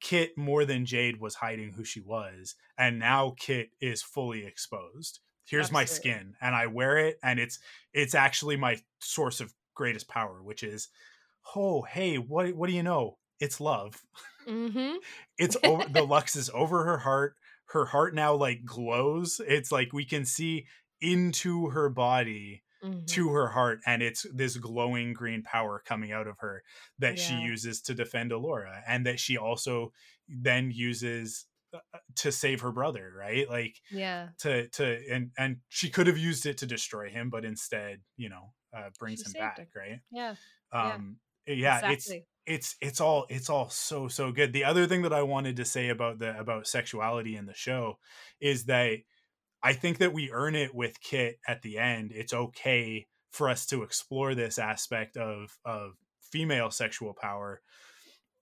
Kit 0.00 0.36
more 0.36 0.64
than 0.64 0.86
Jade 0.86 1.20
was 1.20 1.36
hiding 1.36 1.72
who 1.72 1.84
she 1.84 2.00
was, 2.00 2.54
and 2.78 2.98
now 2.98 3.34
Kit 3.38 3.70
is 3.80 4.02
fully 4.02 4.44
exposed. 4.44 5.20
Here's 5.46 5.72
my 5.72 5.84
skin, 5.84 6.34
and 6.40 6.54
I 6.54 6.66
wear 6.66 6.96
it, 6.98 7.18
and 7.22 7.40
it's 7.40 7.58
it's 7.92 8.14
actually 8.14 8.56
my 8.56 8.78
source 9.00 9.40
of 9.40 9.52
greatest 9.74 10.08
power, 10.08 10.42
which 10.42 10.62
is, 10.62 10.88
oh 11.56 11.82
hey, 11.82 12.16
what 12.16 12.54
what 12.54 12.68
do 12.68 12.76
you 12.76 12.82
know? 12.82 13.18
It's 13.40 13.60
love. 13.60 14.02
Mm-hmm. 14.48 14.96
It's 15.38 15.56
over 15.64 15.84
the 15.88 16.02
lux 16.02 16.36
is 16.36 16.50
over 16.52 16.84
her 16.84 16.98
heart. 16.98 17.34
Her 17.66 17.86
heart 17.86 18.14
now 18.14 18.34
like 18.34 18.64
glows. 18.64 19.40
It's 19.46 19.72
like 19.72 19.92
we 19.92 20.04
can 20.04 20.24
see 20.24 20.66
into 21.00 21.70
her 21.70 21.88
body 21.88 22.62
Mm-hmm. 22.82 23.04
to 23.08 23.28
her 23.32 23.48
heart 23.48 23.80
and 23.84 24.02
it's 24.02 24.24
this 24.32 24.56
glowing 24.56 25.12
green 25.12 25.42
power 25.42 25.82
coming 25.84 26.12
out 26.12 26.26
of 26.26 26.38
her 26.38 26.62
that 26.98 27.18
she 27.18 27.34
uses 27.34 27.82
to 27.82 27.94
defend 27.94 28.30
Elora 28.30 28.80
and 28.88 29.04
that 29.04 29.20
she 29.20 29.36
also 29.36 29.92
then 30.28 30.70
uses 30.70 31.44
uh, 31.74 31.78
to 32.16 32.32
save 32.32 32.62
her 32.62 32.72
brother 32.72 33.12
right 33.14 33.46
like 33.50 33.76
yeah 33.90 34.28
to 34.38 34.66
to 34.68 34.98
and 35.12 35.30
and 35.36 35.58
she 35.68 35.90
could 35.90 36.06
have 36.06 36.16
used 36.16 36.46
it 36.46 36.56
to 36.58 36.66
destroy 36.66 37.10
him 37.10 37.28
but 37.28 37.44
instead 37.44 38.00
you 38.16 38.30
know 38.30 38.54
uh 38.74 38.88
brings 38.98 39.20
She 39.20 39.26
him 39.26 39.32
back 39.42 39.58
him. 39.58 39.66
right 39.76 40.00
yeah 40.10 40.34
Yeah. 40.72 40.94
um 40.94 41.16
yeah 41.46 41.76
it's 41.90 42.06
exactly. 42.06 42.26
it's 42.46 42.76
it's 42.80 43.00
all 43.02 43.26
it's 43.28 43.50
all 43.50 43.68
so 43.68 44.08
so 44.08 44.32
good 44.32 44.52
the 44.54 44.64
other 44.64 44.86
thing 44.86 45.02
that 45.02 45.12
i 45.12 45.22
wanted 45.22 45.56
to 45.56 45.64
say 45.66 45.90
about 45.90 46.18
the 46.18 46.38
about 46.38 46.66
sexuality 46.66 47.36
in 47.36 47.44
the 47.44 47.54
show 47.54 47.98
is 48.40 48.64
that 48.64 48.98
i 49.62 49.72
think 49.72 49.98
that 49.98 50.12
we 50.12 50.30
earn 50.32 50.54
it 50.54 50.74
with 50.74 51.00
kit 51.00 51.38
at 51.46 51.62
the 51.62 51.78
end 51.78 52.12
it's 52.14 52.32
okay 52.32 53.06
for 53.32 53.48
us 53.48 53.66
to 53.66 53.82
explore 53.82 54.34
this 54.34 54.58
aspect 54.58 55.16
of 55.16 55.58
of 55.64 55.92
female 56.32 56.70
sexual 56.70 57.14
power 57.14 57.60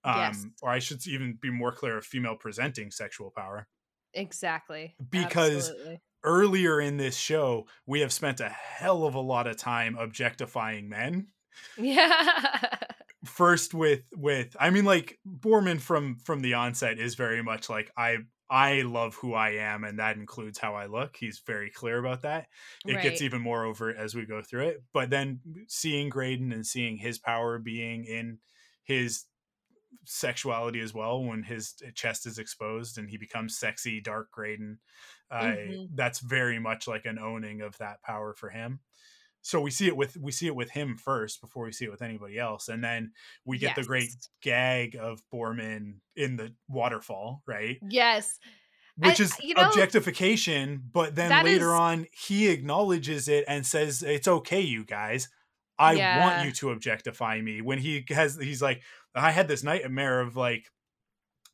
um 0.03 0.15
Yes. 0.17 0.45
or 0.61 0.69
i 0.69 0.79
should 0.79 1.05
even 1.07 1.37
be 1.41 1.49
more 1.51 1.71
clear 1.71 1.97
of 1.97 2.05
female 2.05 2.35
presenting 2.35 2.91
sexual 2.91 3.31
power 3.35 3.67
exactly 4.13 4.95
because- 5.09 5.69
Absolutely. 5.69 6.01
earlier 6.23 6.81
in 6.81 6.97
this 6.97 7.17
show 7.17 7.65
we 7.85 8.01
have 8.01 8.11
spent 8.11 8.39
a 8.39 8.49
hell 8.49 9.05
of 9.05 9.15
a 9.15 9.19
lot 9.19 9.47
of 9.47 9.57
time 9.57 9.95
objectifying 9.97 10.89
men 10.89 11.27
yeah 11.77 12.77
first 13.25 13.73
with 13.73 14.01
with 14.15 14.55
i 14.59 14.69
mean 14.69 14.85
like 14.85 15.19
boorman 15.27 15.79
from 15.79 16.15
from 16.23 16.41
the 16.41 16.53
onset 16.53 16.97
is 16.99 17.15
very 17.15 17.41
much 17.43 17.69
like 17.69 17.91
i 17.97 18.17
i 18.49 18.81
love 18.81 19.15
who 19.15 19.33
i 19.33 19.51
am 19.51 19.83
and 19.83 19.99
that 19.99 20.17
includes 20.17 20.57
how 20.57 20.75
i 20.75 20.85
look 20.85 21.15
he's 21.17 21.39
very 21.39 21.69
clear 21.69 21.97
about 21.99 22.21
that. 22.23 22.47
It 22.87 22.97
gets 23.01 23.21
even 23.21 23.41
more 23.41 23.63
overt 23.65 23.97
as 23.97 24.15
we 24.15 24.25
go 24.25 24.41
through 24.41 24.67
it 24.67 24.83
but 24.93 25.09
then 25.09 25.41
seeing 25.67 26.09
graydon 26.09 26.51
and 26.51 26.65
seeing 26.65 26.97
his 26.97 27.19
power 27.19 27.59
being 27.59 28.05
in 28.05 28.39
his 28.83 29.25
sexuality 30.05 30.79
as 30.79 30.93
well 30.93 31.23
when 31.23 31.43
his 31.43 31.75
chest 31.95 32.25
is 32.25 32.39
exposed 32.39 32.97
and 32.97 33.09
he 33.09 33.17
becomes 33.17 33.57
sexy 33.57 34.01
dark 34.01 34.31
graydon 34.31 34.79
uh, 35.31 35.55
Mhm. 35.55 35.89
that's 35.93 36.19
very 36.19 36.59
much 36.59 36.87
like 36.87 37.05
an 37.05 37.19
owning 37.19 37.61
of 37.61 37.77
that 37.77 38.01
power 38.03 38.33
for 38.33 38.49
him 38.49 38.81
so 39.41 39.61
we 39.61 39.71
see 39.71 39.87
it 39.87 39.95
with 39.97 40.17
we 40.17 40.31
see 40.31 40.47
it 40.47 40.55
with 40.55 40.71
him 40.71 40.97
first 40.97 41.41
before 41.41 41.63
we 41.65 41.71
see 41.71 41.85
it 41.85 41.91
with 41.91 42.01
anybody 42.01 42.37
else 42.37 42.67
and 42.67 42.83
then 42.83 43.11
we 43.45 43.57
get 43.57 43.75
the 43.75 43.83
great 43.83 44.09
gag 44.41 44.95
of 44.95 45.21
boorman 45.33 45.95
in 46.15 46.35
the 46.37 46.53
waterfall 46.67 47.41
right? 47.47 47.77
Yes. 47.89 48.39
Which 48.97 49.19
I- 49.21 49.23
is 49.23 49.33
you 49.41 49.53
know, 49.55 49.67
objectification 49.69 50.83
but 50.91 51.15
then 51.15 51.45
later 51.45 51.67
is- 51.67 51.71
on 51.71 52.07
he 52.11 52.49
acknowledges 52.49 53.27
it 53.27 53.45
and 53.47 53.65
says 53.65 54.03
it's 54.03 54.27
okay 54.27 54.61
you 54.61 54.83
guys. 54.85 55.29
I 55.77 55.93
Yeah. 55.93 56.19
want 56.19 56.45
you 56.45 56.51
to 56.55 56.71
objectify 56.71 57.39
me. 57.39 57.61
When 57.61 57.79
he 57.79 58.03
has 58.09 58.37
he's 58.37 58.61
like 58.61 58.81
i 59.15 59.31
had 59.31 59.47
this 59.47 59.63
nightmare 59.63 60.19
of 60.19 60.35
like 60.35 60.69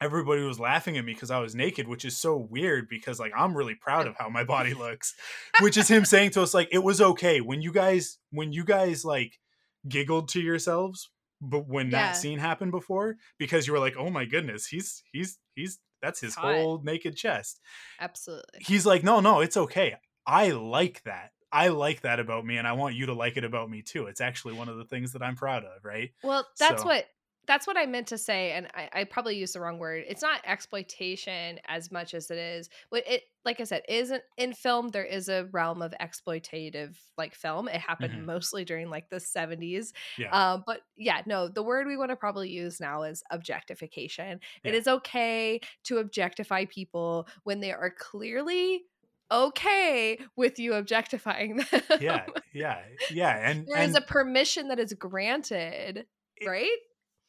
everybody 0.05 0.41
was 0.43 0.59
laughing 0.59 0.97
at 0.97 1.03
me 1.05 1.13
because 1.13 1.31
i 1.31 1.39
was 1.39 1.55
naked 1.55 1.87
which 1.87 2.05
is 2.05 2.15
so 2.17 2.37
weird 2.37 2.87
because 2.89 3.19
like 3.19 3.31
i'm 3.35 3.55
really 3.57 3.75
proud 3.75 4.07
of 4.07 4.15
how 4.17 4.29
my 4.29 4.43
body 4.43 4.73
looks 4.73 5.13
which 5.61 5.75
is 5.77 5.87
him 5.89 6.05
saying 6.05 6.29
to 6.29 6.41
us 6.41 6.53
like 6.53 6.69
it 6.71 6.83
was 6.83 7.01
okay 7.01 7.41
when 7.41 7.61
you 7.61 7.71
guys 7.73 8.17
when 8.31 8.53
you 8.53 8.63
guys 8.63 9.03
like 9.03 9.39
giggled 9.87 10.29
to 10.29 10.39
yourselves 10.41 11.09
but 11.41 11.67
when 11.67 11.87
Yeah. 11.87 11.91
that 12.11 12.17
scene 12.17 12.39
happened 12.39 12.71
before 12.71 13.17
because 13.37 13.67
you 13.67 13.73
were 13.73 13.79
like 13.79 13.95
oh 13.97 14.09
my 14.09 14.25
goodness 14.25 14.67
he's 14.67 15.03
he's 15.11 15.37
he's 15.55 15.79
that's 16.01 16.19
his 16.21 16.35
Hot. 16.35 16.53
whole 16.55 16.81
naked 16.83 17.15
chest. 17.15 17.59
Absolutely. 17.99 18.59
He's 18.59 18.85
like, 18.85 19.03
no, 19.03 19.21
no, 19.21 19.39
it's 19.39 19.57
okay. 19.57 19.95
I 20.27 20.51
like 20.51 21.01
that. 21.05 21.31
I 21.51 21.69
like 21.69 22.01
that 22.01 22.19
about 22.19 22.45
me, 22.45 22.57
and 22.57 22.67
I 22.67 22.73
want 22.73 22.93
you 22.95 23.07
to 23.07 23.13
like 23.15 23.37
it 23.37 23.43
about 23.43 23.71
me 23.71 23.81
too. 23.81 24.05
It's 24.05 24.21
actually 24.21 24.53
one 24.53 24.69
of 24.69 24.77
the 24.77 24.83
things 24.85 25.13
that 25.13 25.23
I'm 25.23 25.35
proud 25.35 25.63
of, 25.63 25.83
right? 25.83 26.11
Well, 26.21 26.45
that's 26.59 26.81
So- 26.81 26.87
what 26.87 27.05
that's 27.47 27.67
what 27.67 27.77
I 27.77 27.85
meant 27.85 28.07
to 28.07 28.17
say, 28.17 28.51
and 28.53 28.67
I, 28.73 28.89
I 28.93 29.03
probably 29.03 29.35
used 29.37 29.53
the 29.55 29.59
wrong 29.61 29.77
word. 29.79 30.03
It's 30.07 30.21
not 30.21 30.41
exploitation 30.45 31.59
as 31.67 31.91
much 31.91 32.13
as 32.13 32.29
it 32.31 32.37
is. 32.37 32.69
What 32.89 33.03
it, 33.07 33.23
like 33.43 33.59
I 33.59 33.63
said, 33.65 33.83
isn't 33.87 34.23
in 34.37 34.53
film. 34.53 34.89
There 34.89 35.03
is 35.05 35.29
a 35.29 35.45
realm 35.51 35.81
of 35.81 35.93
exploitative 36.01 36.95
like 37.17 37.35
film. 37.35 37.67
It 37.67 37.79
happened 37.81 38.13
Mhm. 38.13 38.25
mostly 38.25 38.65
during 38.65 38.89
like 38.89 39.09
the 39.09 39.19
seventies. 39.19 39.93
Yeah. 40.17 40.31
Um, 40.31 40.63
but 40.65 40.81
yeah, 40.97 41.21
no, 41.25 41.47
the 41.47 41.63
word 41.63 41.87
we 41.87 41.97
want 41.97 42.09
to 42.11 42.15
probably 42.15 42.49
use 42.49 42.79
now 42.79 43.03
is 43.03 43.23
objectification. 43.31 44.39
It 44.63 44.73
Yeah. 44.73 44.79
is 44.79 44.87
okay 44.87 45.61
to 45.85 45.97
objectify 45.99 46.65
people 46.65 47.27
when 47.43 47.59
they 47.59 47.71
are 47.71 47.91
clearly 47.91 48.83
okay 49.31 50.19
with 50.35 50.59
you 50.59 50.73
objectifying 50.73 51.57
them. 51.71 51.81
yeah, 51.99 52.25
yeah, 52.53 52.81
yeah, 53.11 53.49
and 53.49 53.65
there 53.67 53.81
is 53.81 53.95
and 53.95 54.03
a 54.03 54.07
permission 54.07 54.67
that 54.69 54.79
is 54.79 54.93
granted, 54.93 56.05
It- 56.37 56.47
right? 56.47 56.77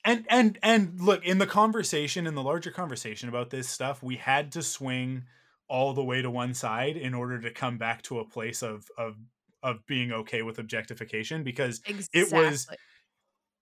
And 0.06 0.24
and 0.30 0.58
and 0.62 1.00
look 1.00 1.24
in 1.24 1.38
the 1.38 1.46
conversation 1.46 2.26
in 2.26 2.34
the 2.34 2.42
larger 2.42 2.70
conversation 2.70 3.28
about 3.28 3.50
this 3.50 3.68
stuff 3.68 4.02
we 4.02 4.16
had 4.16 4.52
to 4.52 4.62
swing 4.62 5.24
all 5.68 5.92
the 5.92 6.04
way 6.04 6.22
to 6.22 6.30
one 6.30 6.54
side 6.54 6.96
in 6.96 7.12
order 7.12 7.40
to 7.40 7.50
come 7.50 7.76
back 7.76 8.00
to 8.02 8.20
a 8.20 8.24
place 8.24 8.62
of 8.62 8.88
of 8.96 9.16
of 9.62 9.84
being 9.86 10.12
okay 10.12 10.42
with 10.42 10.58
objectification 10.58 11.42
because 11.42 11.82
Exactly. 11.86 12.20
it 12.20 12.32
was 12.32 12.68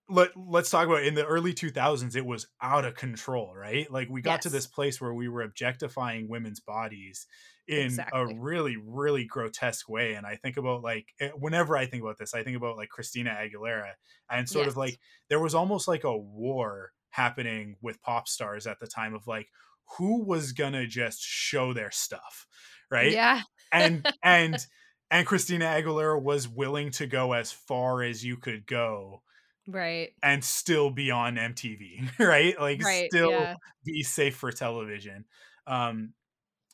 let, 0.07 0.29
let's 0.37 0.69
talk 0.69 0.85
about 0.85 1.01
in 1.01 1.15
the 1.15 1.25
early 1.25 1.51
2000s 1.51 2.15
it 2.15 2.25
was 2.25 2.47
out 2.61 2.85
of 2.85 2.93
control 2.93 3.53
right 3.55 3.91
like 3.91 4.07
we 4.07 4.21
got 4.21 4.43
to 4.43 4.49
this 4.49 4.67
place 4.67 5.01
where 5.01 5.15
we 5.15 5.27
were 5.27 5.41
objectifying 5.41 6.29
women's 6.29 6.59
bodies 6.59 7.25
in 7.67 7.85
Exactly. 7.85 8.19
a 8.21 8.27
really 8.39 8.77
really 8.77 9.25
grotesque 9.25 9.89
way 9.89 10.13
and 10.13 10.25
i 10.25 10.35
think 10.35 10.57
about 10.57 10.83
like 10.83 11.13
eh, 11.19 11.29
whenever 11.37 11.75
i 11.75 11.85
think 11.85 12.03
about 12.03 12.17
this 12.17 12.33
i 12.33 12.43
think 12.43 12.55
about 12.57 12.77
like 12.77 12.89
christina 12.89 13.31
aguilera 13.31 13.93
and 14.29 14.47
sort 14.49 14.67
of 14.67 14.77
like 14.77 14.99
there 15.29 15.39
was 15.39 15.55
almost 15.55 15.87
like 15.87 16.03
a 16.03 16.17
war 16.17 16.91
happening 17.09 17.75
with 17.81 18.01
pop 18.01 18.27
stars 18.27 18.67
at 18.67 18.79
the 18.79 18.87
time 18.87 19.13
of 19.15 19.25
like 19.27 19.49
who 19.97 20.23
was 20.23 20.51
gonna 20.51 20.85
just 20.85 21.21
show 21.21 21.73
their 21.73 21.91
stuff 21.91 22.47
right 22.91 23.11
Yeah. 23.11 23.41
and 23.71 24.05
and 24.23 24.65
and 25.11 25.25
christina 25.27 25.65
aguilera 25.65 26.21
was 26.21 26.47
willing 26.47 26.91
to 26.91 27.07
go 27.07 27.33
as 27.33 27.51
far 27.51 28.03
as 28.03 28.23
you 28.23 28.37
could 28.37 28.65
go 28.65 29.21
Right. 29.67 30.11
and 30.21 30.43
still 30.43 30.91
be 30.91 31.09
on 31.09 31.37
MTV, 31.37 32.07
right? 32.19 32.59
Like 32.59 32.83
Right. 32.83 33.09
still 33.11 33.31
yeah. 33.31 33.55
be 33.83 34.03
safe 34.03 34.35
for 34.35 34.51
television. 34.51 35.25
Um 35.65 36.13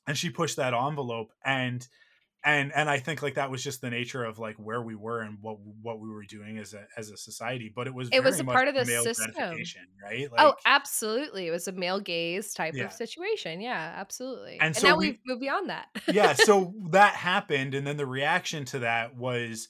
and 0.08 0.18
she 0.18 0.30
pushed 0.30 0.58
that 0.58 0.74
envelope 0.74 1.32
and 1.46 1.88
and 2.44 2.72
and 2.74 2.90
I 2.90 2.98
think 2.98 3.22
like 3.22 3.36
that 3.36 3.52
was 3.52 3.64
just 3.64 3.82
the 3.82 3.92
nature 3.92 4.24
of 4.24 4.40
like 4.40 4.56
where 4.56 4.82
we 4.82 4.96
were 4.96 5.22
and 5.22 5.38
what 5.42 5.58
what 5.84 6.00
we 6.00 6.10
were 6.10 6.24
doing 6.24 6.58
as 6.58 6.74
a 6.74 6.88
as 6.98 7.12
a 7.12 7.18
society, 7.18 7.72
but 7.76 7.86
it 7.86 7.94
was 7.94 8.10
It 8.12 8.24
was 8.24 8.40
a 8.40 8.44
part 8.44 8.68
of 8.68 8.74
the 8.74 8.84
system. 8.86 9.32
right? 9.38 10.32
Like 10.32 10.40
oh, 10.40 10.56
absolutely. 10.66 11.46
It 11.48 11.52
was 11.52 11.68
a 11.68 11.72
male 11.72 12.00
gaze 12.00 12.54
type 12.56 12.74
Yeah. 12.76 12.86
of 12.86 12.94
situation. 12.94 13.62
Yeah, 13.62 13.94
absolutely. 13.96 14.54
And 14.54 14.64
And, 14.64 14.76
so 14.76 14.88
now 14.88 14.98
we- 14.98 15.06
we, 15.06 15.08
have 15.12 15.20
moved 15.28 15.42
beyond 15.42 15.70
that. 15.70 15.88
yeah, 16.12 16.34
so 16.50 16.74
that 16.90 17.14
happened 17.14 17.76
and 17.76 17.86
then 17.86 17.98
the 17.98 18.08
reaction 18.08 18.66
to 18.66 18.80
that 18.80 19.16
was 19.16 19.68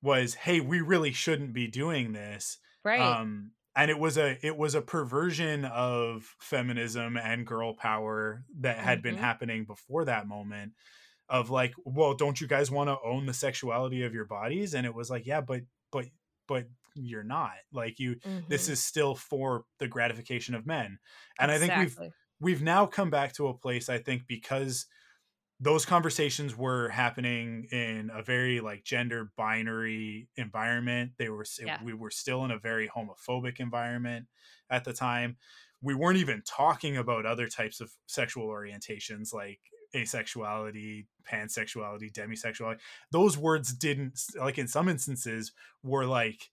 was 0.00 0.32
hey, 0.34 0.60
we 0.60 0.80
really 0.80 1.12
shouldn't 1.12 1.52
be 1.52 1.66
doing 1.68 2.12
this. 2.14 2.58
right. 2.84 3.00
um 3.00 3.50
and 3.76 3.90
it 3.90 3.98
was 3.98 4.18
a 4.18 4.38
it 4.46 4.56
was 4.56 4.74
a 4.74 4.82
perversion 4.82 5.64
of 5.64 6.34
feminism 6.40 7.16
and 7.16 7.46
girl 7.46 7.74
power 7.74 8.44
that 8.60 8.78
had 8.78 9.02
been 9.02 9.16
Mhm. 9.16 9.20
happening 9.20 9.64
before 9.64 10.04
that 10.04 10.26
moment 10.26 10.74
of 11.28 11.50
like 11.50 11.74
well 11.84 12.14
don't 12.14 12.40
you 12.40 12.46
guys 12.46 12.70
want 12.70 12.88
to 12.88 12.98
own 13.04 13.26
the 13.26 13.34
sexuality 13.34 14.02
of 14.02 14.14
your 14.14 14.26
bodies 14.26 14.74
and 14.74 14.86
it 14.86 14.94
was 14.94 15.10
like 15.10 15.26
yeah 15.26 15.40
but 15.40 15.62
but 15.90 16.06
but 16.48 16.66
you're 16.94 17.24
not 17.24 17.54
like 17.72 17.98
you 17.98 18.16
this 18.48 18.68
Mhm. 18.68 18.70
is 18.72 18.84
still 18.84 19.14
for 19.14 19.64
the 19.78 19.88
gratification 19.88 20.54
of 20.54 20.66
men 20.66 20.98
and 21.38 21.50
i 21.50 21.58
think 21.58 21.72
we've 21.76 21.98
we've 22.40 22.62
now 22.62 22.86
come 22.86 23.10
back 23.10 23.32
to 23.34 23.48
a 23.48 23.56
place 23.58 23.88
i 23.88 23.98
think 23.98 24.26
because 24.26 24.86
those 25.62 25.86
conversations 25.86 26.56
were 26.56 26.88
happening 26.88 27.68
in 27.70 28.10
a 28.12 28.20
very 28.20 28.58
like 28.58 28.82
gender 28.82 29.30
binary 29.36 30.28
environment. 30.36 31.12
They 31.18 31.28
were 31.28 31.46
Yeah. 31.64 31.78
we 31.84 31.94
were 31.94 32.10
still 32.10 32.44
in 32.44 32.50
a 32.50 32.58
very 32.58 32.88
homophobic 32.88 33.60
environment 33.60 34.26
at 34.68 34.82
the 34.84 34.92
time. 34.92 35.36
We 35.80 35.94
weren't 35.94 36.18
even 36.18 36.42
talking 36.44 36.96
about 36.96 37.26
other 37.26 37.46
types 37.46 37.80
of 37.80 37.92
sexual 38.06 38.48
orientations 38.48 39.32
like 39.32 39.60
asexuality 39.94 41.06
pansexuality 41.30 42.12
demisexuality. 42.12 42.78
Those 43.12 43.38
words 43.38 43.72
didn't 43.72 44.20
like 44.36 44.58
in 44.58 44.66
some 44.66 44.88
instances 44.88 45.52
were 45.84 46.06
like 46.06 46.50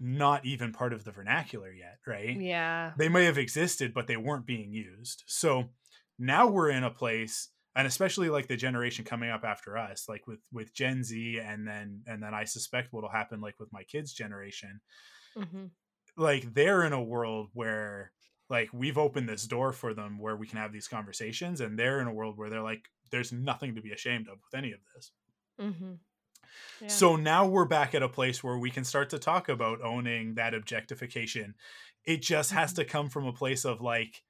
not 0.00 0.46
even 0.46 0.72
part 0.72 0.92
of 0.94 1.04
the 1.04 1.10
vernacular 1.10 1.72
yet 1.72 1.98
right? 2.06 2.38
Yeah. 2.40 2.92
they 2.96 3.08
may 3.10 3.24
have 3.26 3.36
existed 3.38 3.92
but 3.92 4.06
they 4.06 4.16
weren't 4.16 4.46
being 4.46 4.72
used. 4.72 5.24
So 5.26 5.70
now 6.18 6.46
we're 6.46 6.70
in 6.70 6.84
a 6.84 6.90
place 6.90 7.50
and 7.76 7.86
especially 7.86 8.30
like 8.30 8.48
the 8.48 8.56
generation 8.56 9.04
coming 9.04 9.30
up 9.30 9.44
after 9.44 9.78
us 9.78 10.08
like 10.08 10.26
with 10.26 10.40
with 10.52 10.74
gen 10.74 11.04
z 11.04 11.38
and 11.40 11.68
then 11.68 12.02
and 12.06 12.22
then 12.22 12.34
i 12.34 12.44
suspect 12.44 12.92
what'll 12.92 13.10
happen 13.10 13.40
like 13.40 13.58
with 13.60 13.72
my 13.72 13.84
kids 13.84 14.12
generation 14.12 14.80
hmm 15.36 15.66
like 16.16 16.54
they're 16.54 16.84
in 16.84 16.92
a 16.92 17.02
world 17.02 17.50
where 17.52 18.12
like 18.48 18.72
we've 18.72 18.98
opened 18.98 19.28
this 19.28 19.46
door 19.46 19.72
for 19.72 19.92
them 19.92 20.18
where 20.18 20.36
we 20.36 20.46
can 20.46 20.58
have 20.58 20.72
these 20.72 20.88
conversations 20.88 21.60
and 21.60 21.78
they're 21.78 22.00
in 22.00 22.06
a 22.06 22.12
world 22.14 22.36
where 22.38 22.48
they're 22.50 22.62
like 22.62 22.88
there's 23.10 23.32
nothing 23.32 23.74
to 23.74 23.82
be 23.82 23.92
ashamed 23.92 24.28
of 24.28 24.38
with 24.38 24.54
any 24.54 24.72
of 24.72 24.80
this 24.94 25.12
hmm 25.58 25.94
Yeah. 26.80 27.06
so 27.06 27.16
now 27.16 27.46
we're 27.46 27.64
back 27.66 27.94
at 27.94 28.02
a 28.02 28.08
place 28.08 28.42
where 28.42 28.58
we 28.58 28.70
can 28.70 28.84
start 28.84 29.10
to 29.10 29.18
talk 29.18 29.48
about 29.48 29.82
owning 29.82 30.34
that 30.34 30.54
objectification. 30.54 31.54
It 32.04 32.22
just 32.22 32.52
has 32.52 32.72
Mhm. 32.72 32.74
to 32.74 32.84
come 32.84 33.08
from 33.10 33.26
a 33.26 33.32
place 33.32 33.64
of 33.64 33.80
like 33.80 34.22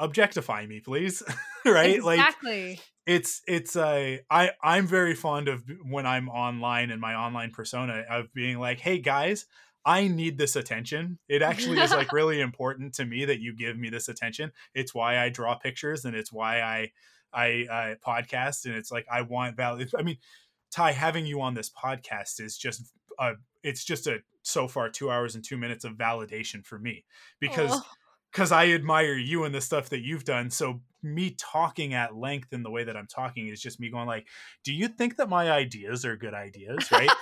objectify 0.00 0.66
me, 0.66 0.80
please. 0.80 1.22
right? 1.64 2.02
Like 2.02 2.18
exactly. 2.18 2.80
it's 3.06 3.42
it's 3.46 3.76
a 3.76 4.20
I 4.30 4.50
I'm 4.62 4.86
very 4.86 5.14
fond 5.14 5.48
of 5.48 5.62
when 5.88 6.06
I'm 6.06 6.28
online 6.28 6.90
and 6.90 7.00
my 7.00 7.14
online 7.14 7.52
persona 7.52 8.04
of 8.10 8.32
being 8.32 8.58
like, 8.58 8.80
"Hey 8.80 8.98
guys, 8.98 9.46
I 9.84 10.08
need 10.08 10.38
this 10.38 10.56
attention. 10.56 11.18
It 11.28 11.42
actually 11.42 11.78
is 11.78 11.90
like 11.92 12.12
really 12.12 12.40
important 12.40 12.94
to 12.94 13.04
me 13.04 13.24
that 13.26 13.40
you 13.40 13.54
give 13.54 13.78
me 13.78 13.90
this 13.90 14.08
attention. 14.08 14.52
It's 14.74 14.94
why 14.94 15.18
I 15.18 15.28
draw 15.28 15.54
pictures 15.56 16.04
and 16.04 16.16
it's 16.16 16.32
why 16.32 16.60
I 16.60 16.92
I 17.32 17.66
uh, 17.70 17.94
podcast 18.04 18.66
and 18.66 18.74
it's 18.74 18.90
like 18.90 19.06
I 19.10 19.22
want 19.22 19.56
value. 19.56 19.86
I 19.96 20.02
mean, 20.02 20.18
Ty, 20.70 20.92
having 20.92 21.26
you 21.26 21.40
on 21.40 21.54
this 21.54 21.70
podcast 21.70 22.40
is 22.40 22.56
just 22.56 22.92
uh 23.18 23.34
it's 23.62 23.84
just 23.84 24.06
a 24.06 24.18
so 24.42 24.66
far 24.66 24.88
two 24.88 25.10
hours 25.10 25.34
and 25.34 25.44
two 25.44 25.58
minutes 25.58 25.84
of 25.84 25.92
validation 25.92 26.64
for 26.64 26.78
me 26.78 27.04
because 27.40 27.70
Oh, 27.72 27.82
because 28.32 28.52
I 28.52 28.68
admire 28.68 29.14
you 29.14 29.44
and 29.44 29.54
the 29.54 29.60
stuff 29.60 29.88
that 29.90 30.00
you've 30.00 30.24
done. 30.24 30.50
So 30.50 30.80
me 31.02 31.30
talking 31.38 31.94
at 31.94 32.16
length 32.16 32.52
in 32.52 32.62
the 32.62 32.70
way 32.70 32.84
that 32.84 32.96
I'm 32.96 33.06
talking 33.06 33.48
is 33.48 33.60
just 33.60 33.80
me 33.80 33.90
going 33.90 34.06
like, 34.06 34.26
"Do 34.64 34.72
you 34.72 34.88
think 34.88 35.16
that 35.16 35.28
my 35.28 35.50
ideas 35.50 36.04
are 36.04 36.16
good 36.16 36.34
ideas?" 36.34 36.90
Right? 36.92 37.10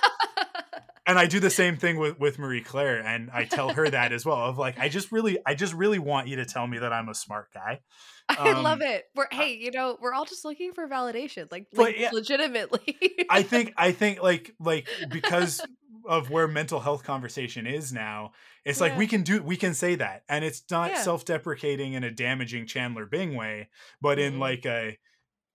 and 1.09 1.17
I 1.17 1.25
do 1.25 1.39
the 1.39 1.49
same 1.49 1.75
thing 1.75 1.97
with 1.97 2.19
with 2.19 2.37
Marie 2.37 2.61
Claire, 2.61 2.99
and 2.99 3.31
I 3.31 3.45
tell 3.45 3.69
her 3.73 3.89
that 3.89 4.13
as 4.13 4.27
well. 4.27 4.37
Of 4.37 4.59
like, 4.59 4.77
I 4.77 4.89
just 4.89 5.11
really, 5.11 5.39
I 5.43 5.55
just 5.55 5.73
really 5.73 5.97
want 5.97 6.27
you 6.27 6.35
to 6.35 6.45
tell 6.45 6.67
me 6.67 6.77
that 6.77 6.93
I'm 6.93 7.09
a 7.09 7.15
smart 7.15 7.47
guy. 7.51 7.79
I 8.29 8.51
love 8.51 8.81
um, 8.81 8.81
it. 8.83 9.05
We're 9.15 9.27
hey, 9.31 9.55
you 9.55 9.71
know, 9.71 9.97
we're 9.99 10.13
all 10.13 10.25
just 10.25 10.45
looking 10.45 10.71
for 10.71 10.87
validation, 10.87 11.51
like, 11.51 11.65
like 11.73 11.97
yeah. 11.97 12.11
legitimately. 12.13 12.95
I 13.27 13.41
think, 13.41 13.73
I 13.77 13.91
think 13.91 14.21
like 14.21 14.53
like 14.59 14.87
because 15.09 15.65
of 16.07 16.29
where 16.29 16.47
mental 16.47 16.79
health 16.79 17.03
conversation 17.03 17.65
is 17.65 17.91
now, 17.91 18.33
it's 18.65 18.81
like 18.81 18.97
we 18.97 19.07
can 19.07 19.21
do, 19.23 19.41
we 19.41 19.55
can 19.57 19.73
say 19.73 19.95
that, 19.95 20.23
and 20.29 20.43
it's 20.45 20.63
not 20.69 20.91
Yeah. 20.91 21.01
self-deprecating 21.01 21.93
in 21.93 22.03
a 22.03 22.11
damaging 22.11 22.65
Chandler 22.67 23.05
Bing 23.05 23.35
way, 23.35 23.69
but 24.01 24.19
in 24.19 24.35
Mm-mm. 24.35 24.39
like 24.39 24.65
a 24.65 24.97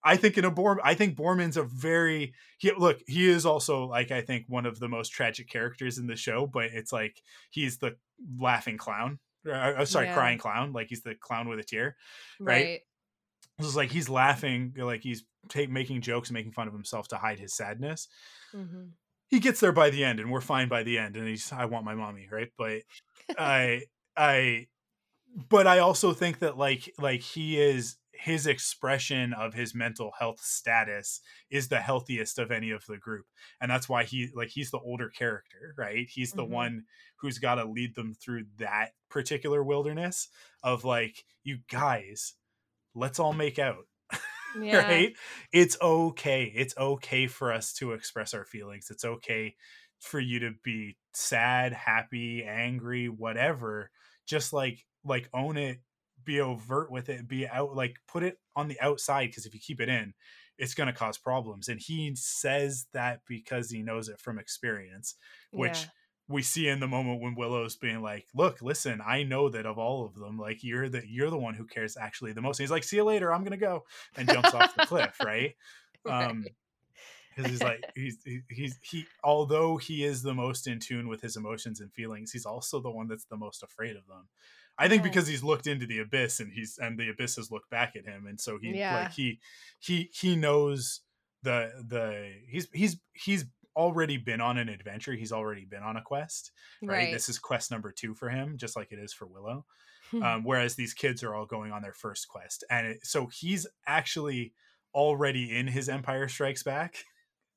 I 0.07 0.17
think 0.19 0.37
in 0.37 0.45
a 0.45 0.51
Borm, 0.51 0.77
I 0.85 0.95
think 0.95 1.17
Boorman's 1.17 1.57
a 1.57 1.63
very 1.65 2.35
he 2.59 2.71
look. 2.73 3.01
He 3.07 3.27
is 3.29 3.47
also 3.47 3.87
like 3.87 4.11
I 4.11 4.21
think 4.21 4.45
one 4.49 4.67
of 4.67 4.79
the 4.79 4.89
most 4.89 5.09
tragic 5.11 5.49
characters 5.49 5.97
in 5.99 6.07
the 6.07 6.17
show, 6.17 6.47
but 6.47 6.65
it's 6.67 6.93
like 6.93 7.23
he's 7.51 7.79
the 7.79 7.97
laughing 8.39 8.77
clown. 8.77 9.19
Uh, 9.47 9.51
uh, 9.53 9.85
sorry, 9.87 10.07
Yeah. 10.07 10.15
crying 10.15 10.39
clown. 10.39 10.73
Like 10.73 10.89
he's 10.89 11.03
the 11.03 11.15
clown 11.15 11.49
with 11.49 11.59
a 11.59 11.65
tear. 11.65 11.97
right. 12.39 12.65
right? 12.65 12.81
It's 13.59 13.77
like 13.77 13.91
he's 13.93 14.09
laughing, 14.09 14.75
like 14.77 15.03
he's 15.03 15.25
take, 15.49 15.71
making 15.71 16.01
jokes, 16.01 16.31
making 16.31 16.53
fun 16.53 16.67
of 16.67 16.75
himself 16.75 17.09
to 17.09 17.17
hide 17.17 17.39
his 17.39 17.55
sadness. 17.55 18.09
hmm 18.53 18.87
He 19.29 19.41
gets 19.41 19.61
there 19.61 19.73
by 19.73 19.91
the 19.91 20.05
end, 20.05 20.21
and 20.21 20.31
we're 20.31 20.41
fine 20.41 20.69
by 20.69 20.83
the 20.83 20.99
end. 20.99 21.17
And 21.17 21.27
he's, 21.27 21.51
I 21.53 21.65
want 21.65 21.85
my 21.85 21.95
mommy, 21.95 22.29
right? 22.31 22.51
But 22.57 22.83
I, 23.39 23.83
I, 24.17 24.67
but 25.49 25.67
I 25.67 25.81
also 25.81 26.13
think 26.13 26.39
that 26.41 26.57
like, 26.57 26.93
like 26.99 27.21
he 27.21 27.61
is 27.61 27.97
his 28.13 28.47
expression 28.47 29.33
of 29.33 29.55
his 29.55 29.75
mental 29.75 30.13
health 30.19 30.41
status 30.41 31.21
is 31.51 31.69
the 31.69 31.81
healthiest 31.81 32.39
of 32.39 32.51
any 32.53 32.71
of 32.71 32.85
the 32.87 32.97
group, 32.97 33.27
and 33.61 33.71
that's 33.71 33.89
why 33.89 34.05
he, 34.05 34.31
like, 34.35 34.51
he's 34.51 34.71
the 34.71 34.79
older 34.79 35.09
character, 35.11 35.75
right? 35.77 36.07
He's 36.09 36.33
the 36.33 36.45
Mhm. 36.45 36.51
one 36.51 36.85
who's 37.17 37.39
got 37.39 37.57
to 37.57 37.65
lead 37.65 37.97
them 37.97 38.15
through 38.15 38.45
that 38.59 38.93
particular 39.11 39.65
wilderness 39.65 40.29
of 40.63 40.85
like, 40.85 41.25
you 41.43 41.59
guys 41.69 42.35
let's 42.95 43.19
all 43.19 43.33
make 43.33 43.59
out. 43.59 43.87
Yeah. 44.63 44.85
right? 44.89 45.17
It's 45.53 45.77
okay. 45.81 46.45
It's 46.55 46.77
okay 46.77 47.27
for 47.27 47.53
us 47.53 47.73
to 47.75 47.93
express 47.93 48.35
our 48.35 48.45
feelings. 48.45 48.89
It's 48.91 49.05
okay 49.05 49.57
for 50.01 50.21
you 50.21 50.39
to 50.41 50.53
be 50.63 50.97
sad, 51.15 51.73
happy, 51.73 52.45
angry, 52.45 53.09
whatever. 53.09 53.91
Just 54.27 54.53
like 54.53 54.85
like 55.05 55.29
own 55.35 55.57
it, 55.57 55.81
be 56.23 56.41
overt 56.41 56.91
with 56.91 57.09
it, 57.09 57.29
be 57.29 57.47
out 57.47 57.75
like 57.75 57.97
put 58.09 58.23
it 58.23 58.39
on 58.57 58.69
the 58.69 58.81
outside 58.81 59.27
because 59.27 59.47
if 59.47 59.55
you 59.55 59.61
keep 59.61 59.81
it 59.81 59.89
in, 59.89 60.15
it's 60.59 60.75
going 60.75 60.87
to 60.87 60.93
cause 60.93 61.19
problems. 61.19 61.69
And 61.69 61.81
he 61.81 62.15
says 62.17 62.87
that 62.93 63.21
because 63.27 63.71
he 63.71 63.83
knows 63.83 64.09
it 64.09 64.21
from 64.21 64.39
experience, 64.39 65.17
which 65.53 65.87
Yeah. 65.87 65.91
We 66.29 66.43
see 66.43 66.69
in 66.69 66.81
the 66.81 66.89
moment 66.89 67.21
when 67.21 67.35
Willow's 67.35 67.77
being 67.77 68.01
like, 68.03 68.27
"Look, 68.35 68.63
listen, 68.63 69.01
I 69.05 69.23
know 69.25 69.49
that 69.51 69.67
of 69.67 69.79
all 69.79 70.05
of 70.07 70.15
them, 70.15 70.39
like 70.39 70.65
you're 70.65 70.89
the 70.89 71.03
you're 71.07 71.31
the 71.31 71.39
one 71.39 71.55
who 71.55 71.67
cares 71.67 71.97
actually 71.97 72.33
the 72.33 72.41
most." 72.43 72.59
And 72.59 72.65
he's 72.65 72.71
like, 72.71 72.85
"See 72.85 72.97
you 72.97 73.05
later. 73.05 73.33
I'm 73.33 73.45
gonna 73.45 73.57
go," 73.57 73.85
and 74.17 74.29
jumps 74.29 74.55
off 74.55 74.75
the 74.75 74.87
cliff, 74.87 75.19
right? 75.23 75.55
Um, 76.07 76.45
because 77.35 77.51
he's 77.51 77.63
like 77.63 77.85
he's 77.95 78.19
he, 78.25 78.41
he's 78.51 78.79
he 78.83 79.07
although 79.25 79.77
he 79.77 80.05
is 80.05 80.23
the 80.23 80.35
most 80.35 80.67
in 80.67 80.79
tune 80.79 81.09
with 81.09 81.21
his 81.21 81.37
emotions 81.37 81.81
and 81.81 81.93
feelings, 81.93 82.31
he's 82.33 82.47
also 82.47 82.81
the 82.81 82.91
one 82.91 83.09
that's 83.09 83.25
the 83.25 83.37
most 83.37 83.63
afraid 83.63 83.97
of 83.97 84.07
them. 84.07 84.29
I 84.79 84.89
think 84.89 85.03
Yeah. 85.03 85.09
because 85.09 85.27
he's 85.27 85.43
looked 85.43 85.67
into 85.67 85.87
the 85.87 86.01
abyss 86.01 86.41
and 86.41 86.53
he's 86.53 86.79
and 86.79 86.99
the 86.99 87.09
abyss 87.09 87.37
has 87.37 87.51
looked 87.51 87.71
back 87.71 87.97
at 87.97 88.05
him, 88.05 88.27
and 88.27 88.41
so 88.41 88.59
he 88.59 88.77
Yeah. 88.77 88.95
like 89.03 89.13
he 89.13 89.41
he 89.81 90.11
he 90.13 90.37
knows 90.37 91.01
the 91.43 91.73
the 91.89 92.35
he's 92.49 92.69
he's 92.73 93.01
he's 93.15 93.47
already 93.77 94.17
been 94.17 94.41
on 94.41 94.59
an 94.59 94.69
adventure. 94.69 95.15
He's 95.15 95.33
already 95.33 95.65
been 95.65 95.83
on 95.83 95.97
a 95.97 96.03
quest 96.03 96.53
right? 96.87 97.09
Right. 97.09 97.13
This 97.13 97.29
is 97.29 97.39
quest 97.39 97.71
number 97.71 97.93
two 97.93 98.15
for 98.15 98.29
him, 98.29 98.57
just 98.59 98.77
like 98.77 98.93
it 98.93 98.99
is 98.99 99.13
for 99.13 99.27
Willow. 99.27 99.67
Hmm. 100.11 100.23
Um, 100.23 100.45
whereas 100.45 100.77
these 100.77 100.95
kids 100.95 101.23
are 101.23 101.35
all 101.35 101.47
going 101.47 101.73
on 101.73 101.83
their 101.83 101.95
first 101.95 102.29
quest, 102.29 102.63
and 102.71 102.87
it, 102.87 103.07
so 103.07 103.27
he's 103.27 103.67
actually 103.87 104.53
already 104.95 105.57
in 105.57 105.67
his 105.67 105.89
Empire 105.89 106.29
Strikes 106.29 106.63
Back. 106.63 107.05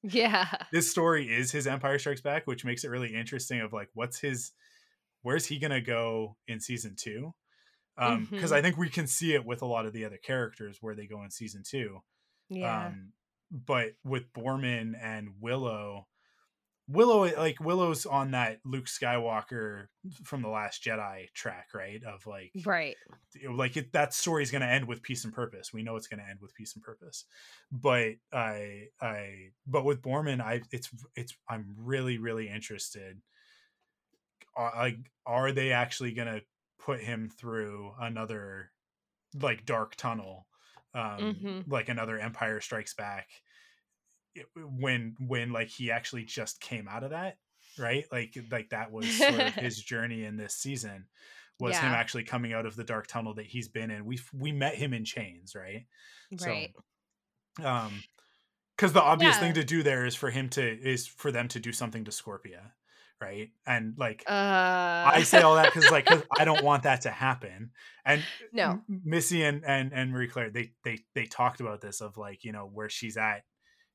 yeah. 0.04 0.48
This 0.72 0.90
story 0.90 1.34
is 1.34 1.52
his 1.52 1.68
Empire 1.68 2.00
Strikes 2.00 2.22
Back, 2.22 2.48
which 2.48 2.66
makes 2.66 2.84
it 2.84 2.90
really 2.90 3.14
interesting. 3.14 3.62
Of 3.62 3.74
like, 3.74 3.90
what's 3.94 4.20
his, 4.20 4.52
where's 5.24 5.46
he 5.48 5.60
gonna 5.60 5.82
go 5.82 6.38
in 6.48 6.60
season 6.60 6.96
two? 6.98 7.34
Because 7.96 8.52
Mhm. 8.52 8.58
I 8.58 8.62
think 8.62 8.78
we 8.78 8.90
can 8.90 9.08
see 9.08 9.34
it 9.36 9.46
with 9.46 9.62
a 9.62 9.66
lot 9.66 9.86
of 9.86 9.94
the 9.94 10.06
other 10.06 10.18
characters 10.18 10.80
where 10.82 10.96
they 10.96 11.08
go 11.08 11.24
in 11.24 11.32
season 11.32 11.64
two. 11.64 12.02
Yeah. 12.50 12.88
Um, 12.88 13.14
but 13.52 13.94
with 14.04 14.32
Boorman 14.34 14.94
and 15.02 15.30
Willow, 15.40 16.08
Willow 16.90 17.24
eh, 17.24 17.34
like 17.38 17.60
Willow's 17.60 18.06
on 18.06 18.32
that 18.32 18.60
Luke 18.66 18.86
Skywalker 18.86 19.88
from 20.24 20.42
the 20.42 20.48
Last 20.48 20.84
Jedi 20.84 21.32
track, 21.34 21.68
right? 21.74 22.02
Of 22.04 22.26
like, 22.26 22.52
right. 22.66 22.96
like 23.54 23.76
it, 23.76 23.92
that 23.94 24.14
story's 24.14 24.52
going 24.52 24.62
to 24.62 24.68
end 24.68 24.88
with 24.88 25.04
peace 25.04 25.26
and 25.26 25.34
purpose. 25.34 25.74
We 25.74 25.84
know 25.84 25.98
it's 25.98 26.08
going 26.08 26.22
to 26.22 26.30
end 26.30 26.40
with 26.42 26.56
peace 26.56 26.76
and 26.76 26.84
purpose. 26.84 27.26
But 27.72 28.14
I, 28.32 28.88
I, 29.02 29.50
but 29.66 29.84
with 29.84 30.02
Boorman, 30.02 30.42
I, 30.42 30.62
it's, 30.72 30.90
it's, 31.16 31.34
I'm 31.50 31.76
really, 31.78 32.18
really 32.18 32.48
interested. 32.48 33.22
Are, 34.56 34.74
like, 34.76 34.98
are 35.26 35.52
they 35.52 35.74
actually 35.74 36.14
going 36.14 36.34
to 36.34 36.42
put 36.80 37.02
him 37.02 37.30
through 37.30 37.92
another 38.00 38.72
like 39.42 39.66
dark 39.66 39.96
tunnel? 39.98 40.47
Um, 40.98 41.36
Mhm. 41.36 41.68
like 41.68 41.90
another 41.90 42.18
Empire 42.20 42.60
Strikes 42.62 42.94
Back. 42.96 43.30
it- 44.36 44.48
when 44.56 45.16
when 45.20 45.52
like 45.52 45.68
he 45.70 45.92
actually 45.92 46.24
just 46.24 46.60
came 46.62 46.88
out 46.88 47.04
of 47.04 47.10
that 47.12 47.38
right 47.78 48.06
like 48.12 48.38
like 48.52 48.70
that 48.70 48.92
was 48.92 49.08
sort 49.18 49.34
of 49.40 49.54
his 49.56 49.82
journey 49.82 50.24
in 50.26 50.38
this 50.38 50.56
season 50.56 51.08
was 51.60 51.76
him 51.78 51.92
actually 51.92 52.24
coming 52.24 52.54
out 52.54 52.66
of 52.68 52.76
the 52.76 52.84
dark 52.84 53.08
tunnel 53.08 53.34
that 53.34 53.48
he's 53.48 53.68
been 53.68 53.90
in 53.92 54.06
we 54.06 54.20
we 54.34 54.52
met 54.52 54.76
him 54.76 54.94
in 54.94 55.04
chains 55.06 55.56
right 55.56 55.88
Right. 56.42 56.74
so 57.58 57.66
um 57.66 58.04
because 58.76 58.94
the 58.94 59.02
obvious 59.02 59.36
Yeah. 59.36 59.40
thing 59.42 59.54
to 59.56 59.64
do 59.64 59.84
there 59.84 60.06
is 60.06 60.16
for 60.16 60.30
him 60.30 60.50
to 60.52 60.62
is 60.82 61.08
for 61.08 61.32
them 61.32 61.48
to 61.50 61.60
do 61.60 61.74
something 61.74 62.06
to 62.06 62.12
scorpia 62.12 62.74
right 63.22 63.50
and 63.66 63.96
like 63.98 64.24
uh 64.28 64.34
I 65.06 65.24
say 65.24 65.42
all 65.42 65.56
that 65.56 65.74
because 65.74 65.90
like 65.92 66.06
'cause 66.06 66.24
I 66.38 66.46
don't 66.46 66.64
want 66.64 66.84
that 66.84 67.02
to 67.02 67.12
happen. 67.12 67.72
And 68.06 68.24
No. 68.52 68.82
Missy 68.88 69.44
and 69.44 69.64
and 69.66 69.94
and 69.94 70.12
Marie 70.12 70.28
Claire 70.28 70.50
they 70.50 70.74
they 70.84 71.00
they 71.16 71.26
talked 71.26 71.60
about 71.62 71.82
this 71.82 72.02
of 72.02 72.18
like 72.18 72.44
you 72.44 72.52
know 72.52 72.66
where 72.68 72.90
she's 72.90 73.18
at 73.18 73.44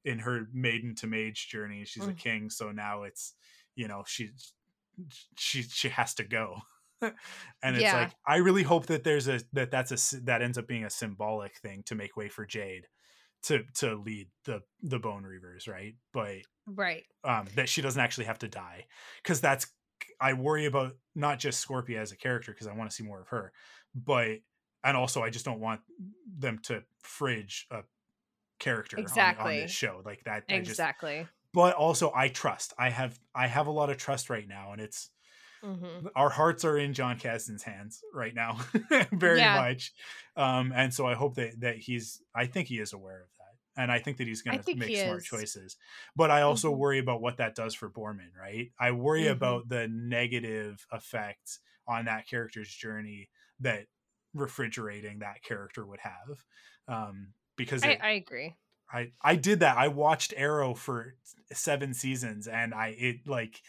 in 0.05 0.21
her 0.21 0.47
maiden 0.53 0.95
to 0.97 1.07
mage 1.07 1.49
journey. 1.49 1.85
She's 1.85 2.07
a 2.07 2.13
Mm. 2.13 2.19
king, 2.19 2.51
so 2.51 2.73
now 2.73 3.03
it's 3.05 3.35
you 3.75 3.89
know 3.89 4.05
she 4.07 4.31
she 5.37 5.63
she 5.63 5.89
has 5.89 6.15
to 6.15 6.25
go. 6.25 6.59
and 7.03 7.13
it's 7.77 7.81
Yeah. 7.83 7.97
like 8.01 8.15
I 8.27 8.37
really 8.37 8.63
hope 8.63 8.87
that 8.87 9.05
there's 9.05 9.29
a 9.29 9.41
that 9.53 9.71
that's 9.71 10.13
a 10.15 10.21
that 10.23 10.43
ends 10.43 10.59
up 10.59 10.67
being 10.67 10.85
a 10.85 10.91
symbolic 10.91 11.57
thing 11.59 11.83
to 11.85 11.95
make 11.95 12.17
way 12.17 12.29
for 12.29 12.47
Jade 12.47 12.87
to 13.45 13.65
to 13.75 13.97
lead 13.97 14.29
the 14.45 14.63
the 14.83 14.99
Bone 14.99 15.25
Reavers, 15.25 15.69
right? 15.69 15.95
But 16.13 16.39
right. 16.67 17.05
um, 17.25 17.47
that 17.57 17.69
she 17.69 17.83
doesn't 17.83 18.01
actually 18.01 18.27
have 18.27 18.39
to 18.41 18.49
die 18.49 18.87
because 19.23 19.41
that's 19.41 19.67
I 20.21 20.33
worry 20.33 20.67
about 20.67 20.93
not 21.15 21.39
just 21.39 21.67
Scorpia 21.67 21.99
as 21.99 22.13
a 22.13 22.17
character 22.17 22.53
because 22.53 22.67
I 22.67 22.75
want 22.75 22.91
to 22.91 22.95
see 22.95 23.05
more 23.05 23.21
of 23.21 23.29
her, 23.29 23.53
but 23.95 24.39
and 24.85 24.97
also 24.97 25.23
I 25.23 25.31
just 25.31 25.45
don't 25.45 25.61
want 25.61 25.81
them 26.39 26.59
to 26.65 26.83
fridge 27.01 27.67
a 27.71 27.83
character 28.59 28.99
on- 28.99 29.37
on, 29.39 29.55
this 29.55 29.71
show 29.71 30.03
like 30.05 30.25
that. 30.25 30.45
I 30.49 30.59
just, 30.59 30.71
Exactly. 30.71 31.27
but 31.53 31.75
also 31.75 32.13
I 32.15 32.29
trust. 32.29 32.73
I 32.79 32.91
have 32.91 33.19
I 33.35 33.47
have 33.47 33.67
a 33.67 33.73
lot 33.73 33.91
of 33.91 33.97
trust 33.97 34.31
right 34.31 34.47
now, 34.47 34.73
and 34.73 34.81
it's 34.81 35.11
hmm 35.63 36.07
our 36.17 36.31
hearts 36.31 36.65
are 36.65 36.77
in 36.77 36.95
Jon 36.95 37.19
Kasdan's 37.19 37.63
hands 37.63 38.05
right 38.13 38.35
now, 38.35 38.59
very 39.13 39.45
Yeah. 39.45 39.49
much. 39.49 39.93
Um, 40.37 40.73
and 40.75 40.93
so 40.93 41.07
I 41.07 41.15
hope 41.15 41.37
that 41.37 41.61
that 41.61 41.79
he's. 41.79 42.23
I 42.35 42.47
think 42.47 42.69
he 42.69 42.79
is 42.81 42.93
aware 42.93 43.23
of 43.23 43.29
that, 43.39 43.81
and 43.83 43.93
I 43.93 44.01
think 44.01 44.17
that 44.19 44.27
he's 44.27 44.43
going 44.43 44.57
to 44.61 44.67
make 44.73 44.97
smart 44.97 45.25
is. 45.25 45.25
choices. 45.25 45.77
But 46.17 46.31
I 46.31 46.43
also 46.43 46.71
Mhm. 46.71 46.73
worry 46.73 46.99
about 46.99 47.21
what 47.23 47.37
that 47.37 47.55
does 47.55 47.75
for 47.75 47.89
Boorman. 47.91 48.35
Right? 48.37 48.73
I 48.79 48.91
worry 48.93 49.27
Mhm. 49.27 49.29
about 49.29 49.69
the 49.69 49.89
negative 49.89 50.87
effect 50.91 51.61
on 51.87 52.07
that 52.07 52.27
character's 52.27 52.73
journey 52.75 53.31
that 53.61 53.87
refrigerating 54.35 55.21
that 55.21 55.43
character 55.43 55.87
would 55.87 56.01
have. 56.01 56.45
Um, 56.89 57.35
because 57.57 57.85
I, 57.85 57.87
it, 57.87 58.01
I 58.01 58.11
agree. 58.13 58.57
I 58.93 59.13
I 59.23 59.37
did 59.37 59.61
that. 59.61 59.77
I 59.79 59.89
watched 59.89 60.35
Arrow 60.37 60.75
for 60.75 61.17
seven 61.53 61.95
seasons, 61.95 62.47
and 62.49 62.75
I 62.75 62.89
it 62.89 63.27
like 63.27 63.63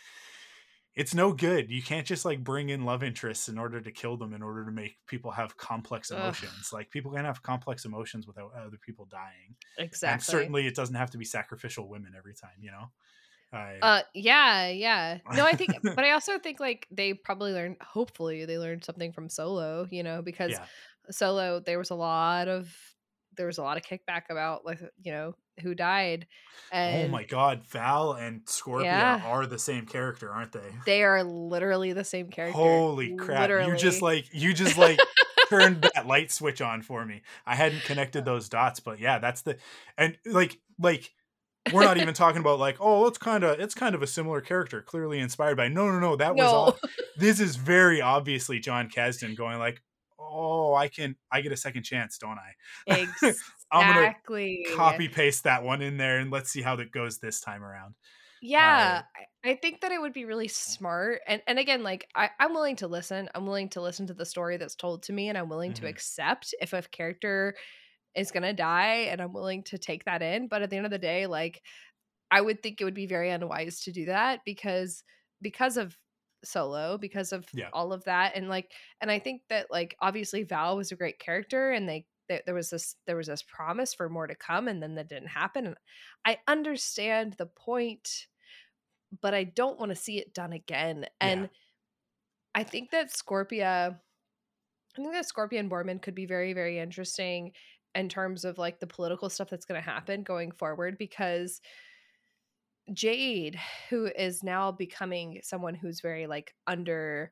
it's 0.96 1.14
no 1.16 1.34
good. 1.34 1.72
You 1.72 1.82
can't 1.82 2.06
just 2.06 2.24
like 2.26 2.44
bring 2.44 2.70
in 2.70 2.86
love 2.86 3.04
interests 3.04 3.50
in 3.50 3.58
order 3.58 3.82
to 3.82 3.92
kill 3.92 4.16
them 4.18 4.34
in 4.34 4.44
order 4.44 4.64
to 4.66 4.72
make 4.72 4.98
people 5.08 5.32
have 5.32 5.58
complex 5.58 6.12
Ugh. 6.12 6.20
emotions. 6.20 6.72
Like 6.72 6.90
people 6.92 7.12
can 7.12 7.26
have 7.26 7.42
complex 7.42 7.86
emotions 7.86 8.28
without 8.28 8.52
other 8.56 8.78
people 8.78 9.06
dying, 9.06 9.56
Exactly. 9.78 10.14
and 10.14 10.22
certainly 10.24 10.68
it 10.68 10.76
doesn't 10.76 10.96
have 10.96 11.10
to 11.12 11.18
be 11.18 11.26
sacrificial 11.26 11.90
women 11.90 12.14
every 12.18 12.34
time. 12.36 12.58
You 12.60 12.72
know. 12.72 12.92
I, 13.52 13.78
Uh, 13.82 14.02
yeah, 14.16 14.68
yeah. 14.70 15.20
No, 15.36 15.46
I 15.46 15.54
think, 15.56 15.78
but 15.84 16.00
I 16.00 16.12
also 16.12 16.40
think 16.40 16.60
like 16.60 16.88
they 16.92 17.14
probably 17.14 17.54
learned. 17.54 17.78
Hopefully, 17.82 18.46
they 18.46 18.58
learned 18.58 18.84
something 18.84 19.12
from 19.14 19.30
Solo. 19.30 19.88
You 19.92 20.04
know, 20.04 20.22
because 20.22 20.52
yeah, 20.52 20.66
Solo, 21.12 21.60
there 21.60 21.78
was 21.78 21.92
a 21.92 21.96
lot 21.96 22.48
of 22.48 22.76
there 23.36 23.46
was 23.48 23.58
a 23.58 23.64
lot 23.64 23.78
of 23.78 23.84
kickback 23.84 24.24
about 24.30 24.66
like 24.66 24.80
you 25.02 25.12
know 25.12 25.36
who 25.62 25.76
died, 25.76 26.28
and 26.72 27.06
oh 27.06 27.08
my 27.08 27.24
God, 27.24 27.64
Val 27.66 28.14
and 28.14 28.46
Scorpia 28.46 28.84
Yeah. 28.84 29.22
are 29.24 29.46
the 29.46 29.60
same 29.60 29.86
character, 29.86 30.32
aren't 30.32 30.52
they? 30.52 30.74
they 30.86 31.04
are 31.04 31.24
literally 31.24 31.94
the 31.94 32.04
same 32.04 32.30
character. 32.30 32.58
Holy 32.58 33.16
crap! 33.16 33.50
You 33.50 33.76
just 33.76 34.02
like 34.02 34.26
you 34.34 34.54
just 34.54 34.78
like 34.78 35.00
turned 35.50 35.82
that 35.96 36.08
light 36.08 36.32
switch 36.32 36.62
on 36.62 36.82
for 36.82 37.06
me. 37.06 37.22
I 37.46 37.56
hadn't 37.56 37.84
connected 37.84 38.22
uh 38.22 38.26
those 38.26 38.50
dots, 38.50 38.80
but 38.80 39.00
yeah, 39.00 39.20
that's 39.20 39.42
the 39.42 39.58
and 39.98 40.18
like 40.26 40.60
like 40.80 41.14
we're 41.72 41.84
not 41.84 41.98
even 41.98 42.14
talking 42.14 42.42
about 42.42 42.60
like 42.60 42.78
oh 42.82 43.08
it's 43.08 43.18
kind 43.18 43.44
of 43.44 43.60
it's 43.60 43.74
kind 43.74 43.96
of 43.96 44.02
a 44.02 44.08
similar 44.08 44.42
character 44.42 44.82
clearly 44.82 45.20
inspired 45.20 45.56
by 45.56 45.70
no 45.70 45.90
no 45.90 45.98
no 46.00 46.16
that 46.18 46.36
was 46.36 46.52
all 46.52 46.78
this 47.18 47.40
is 47.40 47.56
very 47.56 48.02
obviously 48.02 48.60
Jon 48.60 48.90
Kasdan 48.90 49.34
going 49.38 49.60
like 49.60 49.82
oh 50.20 50.74
I 50.74 50.90
can 50.90 51.16
I 51.32 51.40
get 51.40 51.54
a 51.54 51.58
second 51.58 51.84
chance 51.84 52.18
don't 52.18 52.38
I 52.38 53.08
I'm 53.74 53.88
gonna 53.88 54.10
copy 54.64 55.10
paste 55.10 55.44
that 55.46 55.64
one 55.64 55.82
in 55.82 55.98
there 55.98 56.20
and 56.20 56.32
let's 56.32 56.50
see 56.52 56.62
how 56.62 56.76
that 56.78 56.92
goes 56.92 57.20
this 57.20 57.42
time 57.42 57.64
around 57.64 57.96
Yeah, 58.42 59.04
I, 59.46 59.52
I 59.52 59.56
think 59.56 59.82
that 59.82 59.92
it 59.94 60.02
would 60.02 60.12
be 60.14 60.26
really 60.26 60.48
smart. 60.50 61.22
And 61.28 61.42
and 61.48 61.58
again, 61.60 61.82
like 61.84 62.10
I, 62.16 62.30
I'm 62.40 62.54
willing 62.54 62.76
to 62.78 62.88
listen. 62.88 63.30
I'm 63.34 63.46
willing 63.46 63.70
to 63.70 63.82
listen 63.82 64.08
to 64.08 64.14
the 64.14 64.26
story 64.26 64.58
that's 64.58 64.76
told 64.76 65.04
to 65.04 65.14
me, 65.14 65.30
and 65.30 65.38
I'm 65.38 65.48
willing 65.50 65.74
to 65.76 65.86
Mhm. 65.86 65.88
accept 65.88 66.54
if 66.62 66.74
a 66.74 66.82
character 66.82 67.56
is 68.16 68.32
gonna 68.32 68.54
die, 68.54 69.08
and 69.12 69.22
I'm 69.22 69.34
willing 69.34 69.64
to 69.66 69.78
take 69.78 70.06
that 70.06 70.22
in. 70.24 70.48
But 70.50 70.64
at 70.64 70.72
the 70.72 70.78
end 70.78 70.86
of 70.88 70.92
the 70.92 71.00
day, 71.00 71.28
like 71.28 71.64
I 72.32 72.42
would 72.42 72.64
think 72.64 72.82
it 72.82 72.86
would 72.86 72.96
be 72.96 73.08
very 73.08 73.30
unwise 73.32 73.82
to 73.82 73.92
do 73.94 74.06
that 74.08 74.42
because 74.46 75.04
because 75.42 75.78
of 75.78 75.98
solo 76.46 76.98
because 76.98 77.32
of 77.34 77.48
Yeah. 77.54 77.72
all 77.74 77.94
of 77.94 78.04
that 78.06 78.36
and 78.36 78.50
like 78.50 78.72
and 79.02 79.10
i 79.12 79.20
think 79.20 79.42
that 79.50 79.72
like 79.72 79.96
obviously 80.02 80.44
val 80.44 80.78
was 80.78 80.92
a 80.92 80.96
great 80.96 81.20
character 81.20 81.72
and 81.72 81.88
they 81.90 82.06
there 82.30 82.42
there 82.46 82.56
was 82.56 82.70
this 82.70 82.96
there 83.08 83.16
was 83.18 83.28
this 83.28 83.44
promise 83.44 83.94
for 83.94 84.10
more 84.10 84.28
to 84.28 84.36
come 84.36 84.68
and 84.68 84.82
then 84.82 84.96
that 84.96 85.10
didn't 85.10 85.28
happen 85.28 85.66
and 85.66 85.76
i 86.26 86.38
understand 86.48 87.34
the 87.38 87.46
point 87.46 88.28
but 89.22 89.34
i 89.34 89.44
don't 89.44 89.80
want 89.80 89.90
to 89.90 89.96
see 89.96 90.18
it 90.18 90.34
done 90.34 90.54
again 90.54 91.06
and 91.22 91.42
Yeah. 91.42 91.48
i 92.56 92.64
think 92.64 92.92
that 92.92 93.12
scorpia 93.12 94.00
I 94.96 95.02
think 95.02 95.14
that 95.14 95.26
Scorpion 95.26 95.70
Boorman 95.70 96.02
could 96.02 96.14
be 96.14 96.28
very, 96.28 96.54
very 96.54 96.78
interesting 96.78 97.54
in 97.96 98.10
terms 98.10 98.46
of 98.46 98.60
like 98.60 98.80
the 98.80 98.88
political 98.88 99.30
stuff 99.30 99.50
that's 99.50 99.66
going 99.66 99.82
to 99.82 99.90
happen 99.90 100.22
going 100.24 100.52
forward 100.52 100.98
because 101.00 101.62
Jade, 102.94 103.60
who 103.90 104.06
is 104.06 104.44
now 104.44 104.72
becoming 104.72 105.40
someone 105.42 105.74
who's 105.74 106.02
very 106.02 106.28
like 106.28 106.54
under 106.68 107.32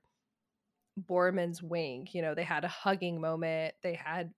Boorman's 1.00 1.62
wing, 1.62 2.08
you 2.14 2.22
know, 2.24 2.34
they 2.34 2.44
had 2.44 2.64
a 2.64 2.68
hugging 2.70 3.22
moment, 3.22 3.76
they 3.84 3.94
had 3.94 4.32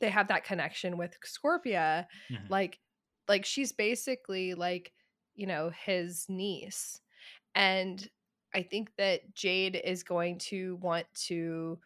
they 0.00 0.10
have 0.10 0.28
that 0.28 0.44
connection 0.44 0.96
with 0.98 1.16
Scorpia, 1.24 2.06
Mhm. 2.30 2.50
like 2.50 2.80
like 3.28 3.44
she's 3.44 3.72
basically 3.72 4.54
like, 4.54 4.92
you 5.34 5.46
know, 5.46 5.70
his 5.70 6.28
niece. 6.28 7.00
And 7.54 8.08
I 8.54 8.62
think 8.62 8.94
that 8.98 9.34
Jade 9.34 9.76
is 9.76 10.02
going 10.04 10.38
to 10.50 10.76
want 10.76 11.06
to 11.26 11.80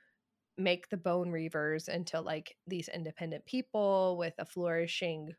make 0.58 0.88
the 0.90 0.96
Bone 0.98 1.30
Reavers 1.30 1.88
into 1.88 2.20
like 2.20 2.56
these 2.66 2.88
independent 2.88 3.46
people 3.46 4.16
with 4.18 4.34
a 4.38 4.44
flourishing, 4.46 5.34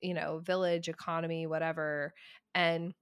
you 0.00 0.14
know, 0.14 0.38
village 0.40 0.88
economy, 0.88 1.46
whatever. 1.46 2.14
And 2.54 2.94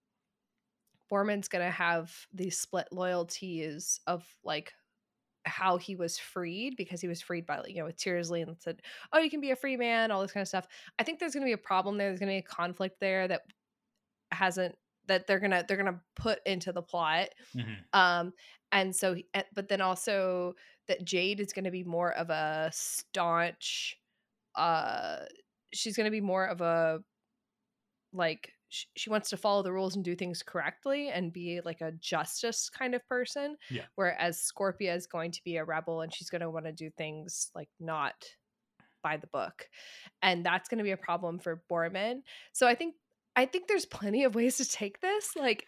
Boorman's 1.10 1.48
gonna 1.48 1.70
have 1.70 2.26
these 2.32 2.58
split 2.58 2.88
loyalties 2.92 4.00
of 4.06 4.26
like 4.42 4.72
how 5.46 5.76
he 5.78 5.96
was 5.96 6.18
freed 6.18 6.76
because 6.76 7.00
he 7.00 7.08
was 7.08 7.22
freed 7.22 7.46
by 7.46 7.62
you 7.66 7.76
know 7.76 7.86
with 7.86 7.96
Tiersley 7.96 8.42
and 8.42 8.60
said, 8.60 8.82
"Oh, 9.12 9.18
you 9.20 9.30
can 9.30 9.40
be 9.40 9.50
a 9.52 9.56
free 9.56 9.76
man," 9.76 10.10
all 10.10 10.22
this 10.22 10.32
kind 10.32 10.42
of 10.42 10.48
stuff. 10.48 10.66
I 10.98 11.04
think 11.04 11.18
there's 11.20 11.34
gonna 11.34 11.46
be 11.46 11.52
a 11.52 11.58
problem 11.58 11.98
there. 11.98 12.08
There's 12.08 12.20
gonna 12.20 12.32
be 12.32 12.38
a 12.38 12.42
conflict 12.42 13.00
there 13.00 13.28
that 13.28 13.42
hasn't 14.32 14.76
that 15.06 15.26
they're 15.26 15.40
gonna 15.40 15.64
they're 15.66 15.76
gonna 15.76 16.00
put 16.16 16.40
into 16.46 16.72
the 16.72 16.82
plot 16.82 17.28
Mhm. 17.54 17.84
um 17.92 18.32
and 18.72 18.94
so 18.94 19.16
but 19.54 19.68
then 19.68 19.80
also 19.80 20.54
that 20.88 21.04
jade 21.04 21.40
is 21.40 21.52
going 21.52 21.64
to 21.64 21.70
be 21.70 21.84
more 21.84 22.12
of 22.12 22.30
a 22.30 22.70
staunch 22.72 23.96
uh 24.56 25.20
she's 25.72 25.96
going 25.96 26.06
to 26.06 26.10
be 26.10 26.20
more 26.20 26.46
of 26.46 26.60
a 26.60 27.00
like 28.12 28.52
she 28.96 29.10
wants 29.10 29.30
to 29.30 29.36
follow 29.36 29.62
the 29.62 29.72
rules 29.72 29.96
and 29.96 30.04
do 30.04 30.14
things 30.16 30.42
correctly 30.42 31.08
and 31.08 31.32
be 31.32 31.60
like 31.64 31.80
a 31.80 31.92
justice 31.92 32.68
kind 32.70 32.94
of 32.94 33.06
person 33.08 33.56
Yeah. 33.70 33.82
whereas 33.94 34.38
scorpia 34.38 34.94
is 34.96 35.06
going 35.06 35.30
to 35.32 35.40
be 35.44 35.56
a 35.56 35.64
rebel 35.64 36.00
and 36.02 36.12
she's 36.14 36.30
going 36.30 36.40
to 36.42 36.50
want 36.50 36.66
to 36.66 36.72
do 36.72 36.90
things 36.90 37.50
like 37.54 37.68
not 37.80 38.14
by 39.02 39.16
the 39.16 39.28
book 39.28 39.68
and 40.22 40.44
that's 40.44 40.68
going 40.68 40.78
to 40.78 40.84
be 40.84 40.90
a 40.90 40.96
problem 40.96 41.38
for 41.38 41.62
boorman 41.70 42.22
so 42.52 42.66
i 42.66 42.74
think 42.74 42.94
i 43.36 43.46
think 43.46 43.68
there's 43.68 43.86
plenty 43.86 44.24
of 44.24 44.34
ways 44.34 44.56
to 44.56 44.64
take 44.68 45.00
this 45.00 45.34
like 45.36 45.64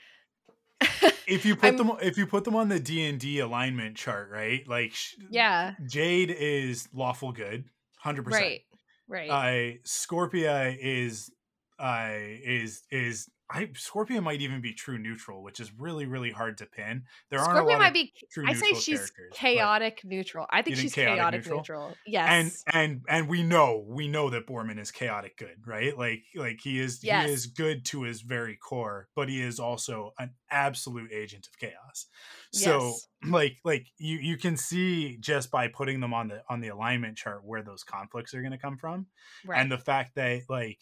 If 1.26 1.44
you 1.44 1.54
put 1.56 1.64
I'm- 1.66 1.76
them, 1.76 1.92
if 2.00 2.16
you 2.18 2.26
put 2.26 2.44
them 2.44 2.56
on 2.56 2.68
the 2.68 2.80
D 2.80 3.04
and 3.04 3.18
D 3.20 3.40
alignment 3.40 3.96
chart, 3.96 4.30
right? 4.30 4.66
Like, 4.66 4.94
yeah 5.30 5.74
Jade 5.86 6.30
is 6.30 6.88
lawful 6.92 7.32
good, 7.32 7.64
hundred 7.98 8.24
percent. 8.24 8.42
right 8.44 8.60
right 9.08 9.30
uh 9.30 9.78
scorpia 9.86 10.76
is 10.80 11.30
uh 11.78 12.10
is 12.12 12.82
is 12.90 13.30
i 13.50 13.66
scorpia 13.66 14.22
might 14.22 14.40
even 14.40 14.60
be 14.60 14.72
true 14.72 14.98
neutral 14.98 15.42
which 15.42 15.60
is 15.60 15.72
really 15.78 16.06
really 16.06 16.30
hard 16.30 16.58
to 16.58 16.66
pin 16.66 17.04
there 17.30 17.40
aren't 17.40 17.60
a 17.60 17.62
lot 17.68 17.78
might 17.78 17.94
be. 17.94 18.12
true 18.30 18.44
I 18.46 18.52
say 18.54 18.74
she's 18.74 19.10
chaotic 19.32 20.00
neutral. 20.04 20.46
I 20.50 20.62
think 20.62 20.76
she's 20.76 20.92
chaotic 20.94 21.16
chaotic, 21.16 21.38
neutral? 21.40 21.58
neutral. 21.58 21.94
and 22.14 22.46
Yes. 22.46 22.64
and 22.72 23.02
and 23.08 23.28
we 23.28 23.42
know 23.42 23.84
we 23.86 24.08
know 24.08 24.28
that 24.30 24.46
boorman 24.46 24.78
is 24.78 24.90
chaotic 24.90 25.36
good 25.36 25.66
right 25.66 25.96
like 25.96 26.24
like 26.34 26.60
he 26.60 26.78
is 26.80 27.02
Yes. 27.02 27.26
he 27.26 27.32
is 27.32 27.46
good 27.46 27.84
to 27.86 28.02
his 28.02 28.20
very 28.22 28.56
core 28.56 29.08
but 29.14 29.28
he 29.28 29.40
is 29.40 29.58
also 29.60 30.12
an 30.18 30.34
absolute 30.50 31.12
agent 31.12 31.46
of 31.46 31.58
chaos 31.58 32.06
so 32.52 32.70
Yes. 32.78 33.08
like 33.28 33.56
like 33.64 33.86
you 33.98 34.18
you 34.18 34.36
can 34.36 34.56
see 34.56 35.16
just 35.18 35.50
by 35.50 35.68
putting 35.68 36.00
them 36.00 36.14
on 36.14 36.28
the 36.28 36.42
on 36.48 36.60
the 36.60 36.68
alignment 36.68 37.16
chart 37.16 37.44
where 37.44 37.62
those 37.62 37.82
conflicts 37.84 38.34
are 38.34 38.40
going 38.40 38.52
to 38.52 38.58
come 38.58 38.76
from 38.76 39.06
right. 39.44 39.60
and 39.60 39.70
the 39.70 39.78
fact 39.78 40.14
that 40.14 40.42
like 40.48 40.78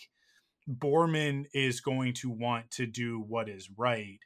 Boorman 0.69 1.47
is 1.55 1.81
going 1.81 2.15
to 2.15 2.31
want 2.31 2.71
to 2.73 2.87
do 2.87 3.21
what 3.21 3.49
is 3.49 3.69
right, 3.77 4.19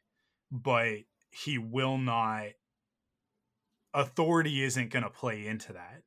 but 0.51 0.99
he 1.31 1.59
will 1.59 1.99
not. 1.99 2.47
Authority 3.93 4.63
isn't 4.63 4.91
going 4.91 5.03
to 5.03 5.11
play 5.11 5.47
into 5.47 5.73
that. 5.73 6.03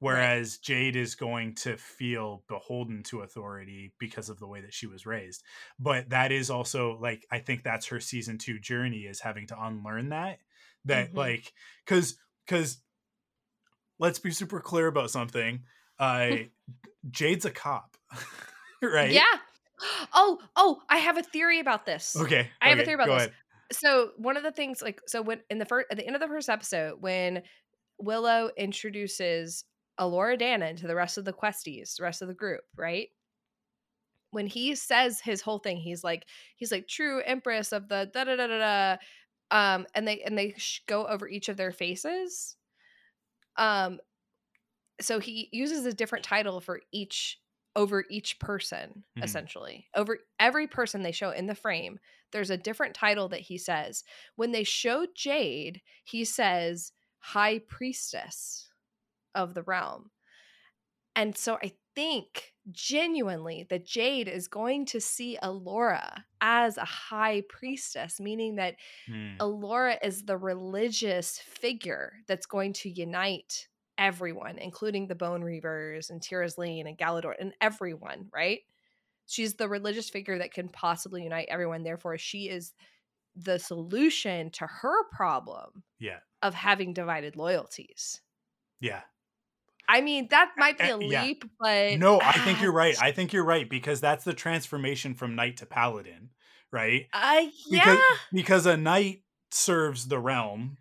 Whereas 0.00 0.58
Jade 0.58 0.94
is 0.94 1.16
going 1.16 1.56
to 1.56 1.76
feel 1.76 2.44
beholden 2.48 3.02
to 3.04 3.22
authority 3.22 3.92
because 3.98 4.28
of 4.28 4.38
the 4.38 4.46
way 4.46 4.60
that 4.60 4.72
she 4.72 4.86
was 4.86 5.06
raised. 5.06 5.42
But 5.80 6.10
that 6.10 6.30
is 6.30 6.50
also 6.50 6.96
like, 7.00 7.26
I 7.32 7.40
think 7.40 7.64
that's 7.64 7.86
her 7.86 7.98
season 7.98 8.38
two 8.38 8.60
journey 8.60 9.00
is 9.00 9.18
having 9.20 9.48
to 9.48 9.60
unlearn 9.60 10.10
that. 10.10 10.38
That, 10.84 11.12
Mhm. 11.12 11.16
like, 11.16 11.52
because, 11.84 12.16
because 12.46 12.80
let's 13.98 14.20
be 14.20 14.30
super 14.30 14.60
clear 14.60 14.86
about 14.86 15.10
something. 15.10 15.64
Uh, 16.00 16.36
Jade's 17.10 17.44
a 17.44 17.50
cop, 17.50 17.96
right? 18.80 19.10
Yeah. 19.10 19.24
Oh, 20.12 20.38
oh, 20.56 20.82
I 20.88 20.98
have 20.98 21.18
a 21.18 21.22
theory 21.22 21.60
about 21.60 21.86
this. 21.86 22.16
Okay. 22.16 22.48
I 22.60 22.70
have 22.70 22.78
a 22.78 22.84
theory 22.84 22.94
about 22.94 23.08
this. 23.08 23.16
ahead. 23.16 23.32
So 23.70 24.10
one 24.16 24.36
of 24.36 24.42
the 24.42 24.52
things, 24.52 24.82
like, 24.82 25.00
so 25.06 25.22
when 25.22 25.40
in 25.50 25.58
the 25.58 25.66
first 25.66 25.86
at 25.90 25.96
the 25.98 26.06
end 26.06 26.16
of 26.16 26.22
the 26.22 26.28
first 26.28 26.48
episode, 26.48 27.00
when 27.00 27.42
Willow 27.98 28.50
introduces 28.56 29.64
Elora 30.00 30.40
Danan 30.40 30.76
to 30.78 30.86
the 30.86 30.94
rest 30.94 31.18
of 31.18 31.24
the 31.24 31.32
questies, 31.32 31.96
the 31.96 32.04
rest 32.04 32.22
of 32.22 32.28
the 32.28 32.34
group, 32.34 32.62
right? 32.76 33.08
When 34.30 34.46
he 34.46 34.74
says 34.74 35.20
his 35.20 35.40
whole 35.40 35.58
thing, 35.58 35.78
he's 35.78 36.04
like, 36.04 36.26
he's 36.56 36.72
like, 36.72 36.86
true 36.88 37.20
empress 37.24 37.72
of 37.72 37.88
the 37.88 38.10
da 38.12 38.24
da 38.24 38.36
da 38.36 38.46
da 38.46 38.58
da. 38.58 38.96
Um, 39.50 39.86
and 39.94 40.06
they 40.06 40.20
and 40.22 40.36
they 40.36 40.54
sh- 40.56 40.82
go 40.86 41.06
over 41.06 41.28
each 41.28 41.48
of 41.48 41.56
their 41.56 41.72
faces. 41.72 42.56
Um, 43.56 43.98
so 45.00 45.20
he 45.20 45.48
uses 45.52 45.86
a 45.86 45.92
different 45.92 46.24
title 46.24 46.60
for 46.60 46.80
each 46.92 47.38
over 47.76 48.04
each 48.10 48.38
person 48.40 49.04
Mhm. 49.16 49.22
essentially 49.24 49.88
over 49.94 50.18
every 50.38 50.66
person 50.66 51.02
they 51.02 51.12
show 51.12 51.30
in 51.30 51.46
the 51.46 51.54
frame 51.54 51.98
there's 52.32 52.50
a 52.50 52.56
different 52.56 52.94
title 52.94 53.28
that 53.28 53.40
he 53.40 53.58
says 53.58 54.04
when 54.36 54.52
they 54.52 54.64
show 54.64 55.06
jade 55.14 55.82
he 56.04 56.24
says 56.24 56.92
high 57.18 57.58
priestess 57.58 58.70
of 59.34 59.54
the 59.54 59.62
realm 59.62 60.10
and 61.16 61.36
so 61.36 61.58
i 61.62 61.72
think 61.94 62.54
genuinely 62.70 63.66
that 63.70 63.86
jade 63.86 64.28
is 64.28 64.48
going 64.48 64.84
to 64.86 65.00
see 65.00 65.38
elora 65.42 66.24
as 66.40 66.76
a 66.76 66.84
high 66.84 67.42
priestess 67.48 68.20
meaning 68.20 68.56
that 68.56 68.76
Hmm. 69.06 69.36
Elora 69.40 69.98
is 70.02 70.26
the 70.26 70.36
religious 70.36 71.38
figure 71.40 72.14
that's 72.28 72.46
going 72.46 72.72
to 72.74 72.90
unite 72.90 73.68
everyone, 73.98 74.58
including 74.58 75.06
the 75.08 75.14
Bone 75.14 75.42
Reavers 75.42 76.08
and 76.10 76.22
Tira's 76.22 76.54
Tir 76.54 76.62
Asleen 76.62 76.88
and 76.88 76.96
Galladoorn 76.96 77.34
and 77.40 77.52
everyone, 77.60 78.28
right? 78.32 78.60
She's 79.26 79.54
the 79.54 79.68
religious 79.68 80.08
figure 80.08 80.38
that 80.38 80.52
can 80.54 80.68
possibly 80.68 81.24
unite 81.24 81.48
everyone. 81.50 81.82
Therefore, 81.82 82.16
she 82.16 82.48
is 82.48 82.72
the 83.36 83.58
solution 83.58 84.50
to 84.52 84.66
her 84.66 85.04
problem 85.10 85.82
Yeah. 85.98 86.18
of 86.42 86.54
having 86.54 86.94
divided 86.94 87.36
loyalties. 87.36 88.20
Yeah. 88.80 89.02
I 89.88 90.00
mean, 90.00 90.28
that 90.30 90.52
might 90.56 90.78
be 90.78 90.84
a 90.84 90.98
yeah. 90.98 91.22
leap, 91.24 91.44
but 91.60 91.98
No, 91.98 92.20
I 92.20 92.32
think 92.32 92.60
you're 92.60 92.72
right. 92.72 92.96
I 93.02 93.12
think 93.12 93.32
you're 93.32 93.44
right 93.44 93.68
because 93.68 94.00
that's 94.00 94.24
the 94.24 94.34
transformation 94.34 95.14
from 95.14 95.34
knight 95.34 95.58
to 95.58 95.66
paladin, 95.66 96.30
right? 96.72 97.06
Uh, 97.12 97.44
Because- 97.70 97.98
yeah. 97.98 97.98
Because 98.32 98.66
a 98.66 98.76
knight 98.76 99.22
serves 99.50 100.08
the 100.08 100.18
realm, 100.18 100.78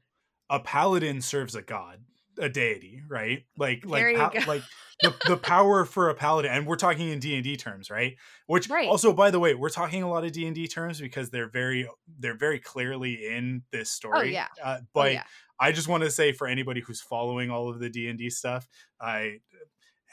a 0.50 0.60
paladin 0.60 1.22
serves 1.22 1.56
a 1.56 1.62
god, 1.62 2.04
a 2.40 2.50
deity, 2.50 3.02
right? 3.08 3.44
Like 3.58 3.86
like 3.86 4.16
pa- 4.16 4.32
like 4.48 4.64
the, 5.02 5.14
the 5.28 5.38
power 5.38 5.86
for 5.86 6.10
a 6.10 6.16
paladin 6.16 6.52
and 6.52 6.66
we're 6.66 6.76
talking 6.76 7.10
in 7.10 7.20
D&D 7.20 7.56
terms, 7.58 7.90
right? 7.90 8.16
Which 8.48 8.70
Right. 8.70 8.88
also 8.88 9.14
by 9.14 9.32
the 9.32 9.40
way, 9.40 9.54
we're 9.54 9.70
talking 9.70 10.04
a 10.04 10.10
lot 10.10 10.24
of 10.26 10.32
D&D 10.32 10.68
terms 10.68 11.00
because 11.00 11.30
they're 11.30 11.50
very 11.50 11.88
they're 12.20 12.38
very 12.38 12.60
clearly 12.60 13.28
in 13.28 13.64
this 13.72 13.90
story. 13.92 14.34
yeah. 14.34 14.48
Uh, 14.64 14.78
Oh, 14.82 14.86
but 14.94 15.14
yeah. 15.14 15.24
I 15.60 15.72
just 15.72 15.88
want 15.88 16.04
to 16.04 16.12
say 16.12 16.32
for 16.32 16.48
anybody 16.48 16.82
who's 16.82 17.02
following 17.02 17.50
all 17.50 17.70
of 17.70 17.80
the 17.80 17.90
D 17.90 18.08
and 18.10 18.18
D 18.18 18.30
stuff, 18.30 18.68
I 19.02 19.40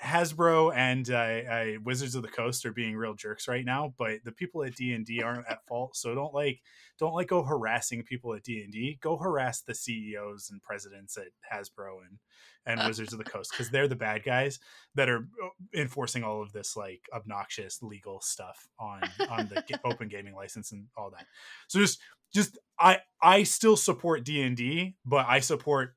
Hasbro 0.04 0.74
and 0.76 1.08
uh, 1.10 1.50
uh, 1.50 1.80
Wizards 1.82 2.14
of 2.14 2.22
the 2.22 2.28
Coast 2.28 2.66
are 2.66 2.72
being 2.72 2.94
real 2.94 3.14
jerks 3.14 3.48
right 3.48 3.64
now. 3.64 3.94
But 3.96 4.22
the 4.24 4.32
people 4.32 4.62
at 4.62 4.76
D 4.76 4.92
and 4.92 5.06
D 5.06 5.22
aren't 5.22 5.48
at 5.48 5.66
fault, 5.66 5.96
so 5.96 6.14
don't 6.14 6.34
like 6.34 6.60
don't 6.98 7.14
like 7.14 7.28
go 7.28 7.42
harassing 7.42 8.02
people 8.02 8.34
at 8.34 8.42
D 8.42 8.62
and 8.62 8.72
D. 8.72 8.98
Go 9.00 9.16
harass 9.16 9.62
the 9.62 9.74
CEOs 9.74 10.50
and 10.50 10.62
presidents 10.62 11.16
at 11.16 11.28
Hasbro 11.50 11.98
and 12.08 12.18
and 12.66 12.80
Wizards 12.86 13.12
of 13.12 13.18
the 13.18 13.24
Coast 13.24 13.50
because 13.50 13.70
they're 13.70 13.88
the 13.88 13.96
bad 13.96 14.24
guys 14.24 14.58
that 14.94 15.08
are 15.08 15.26
uh, 15.42 15.48
enforcing 15.74 16.22
all 16.22 16.42
of 16.42 16.52
this 16.52 16.76
like 16.76 17.00
obnoxious 17.14 17.82
legal 17.82 18.20
stuff 18.20 18.68
on 18.78 19.02
on 19.30 19.48
the 19.48 19.64
open 19.84 20.08
gaming 20.08 20.34
license 20.34 20.72
and 20.72 20.86
all 20.96 21.10
that. 21.10 21.26
So 21.68 21.78
just 21.78 21.98
just 22.34 22.58
I 22.78 22.98
I 23.22 23.44
still 23.44 23.76
support 23.76 24.24
D 24.24 24.42
and 24.42 24.56
D, 24.56 24.96
but 25.06 25.26
I 25.28 25.40
support 25.40 25.94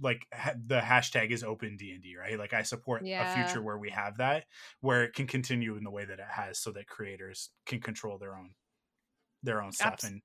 like 0.00 0.26
ha- 0.32 0.54
the 0.66 0.80
hashtag 0.80 1.30
is 1.30 1.42
open 1.44 1.76
D 1.76 1.92
and 1.92 2.02
D, 2.02 2.16
right? 2.16 2.38
Like 2.38 2.52
I 2.52 2.62
support 2.62 3.02
a 3.02 3.26
future 3.26 3.62
where 3.62 3.78
we 3.78 3.90
have 3.90 4.18
that, 4.18 4.44
where 4.80 5.04
it 5.04 5.14
can 5.14 5.26
continue 5.26 5.76
in 5.76 5.84
the 5.84 5.90
way 5.90 6.04
that 6.04 6.18
it 6.18 6.26
has, 6.30 6.58
so 6.58 6.72
that 6.72 6.86
creators 6.86 7.50
can 7.66 7.80
control 7.80 8.18
their 8.18 8.36
own 8.36 8.54
their 9.42 9.62
own 9.62 9.72
stuff 9.72 9.94
Abs- 9.94 10.04
and 10.04 10.22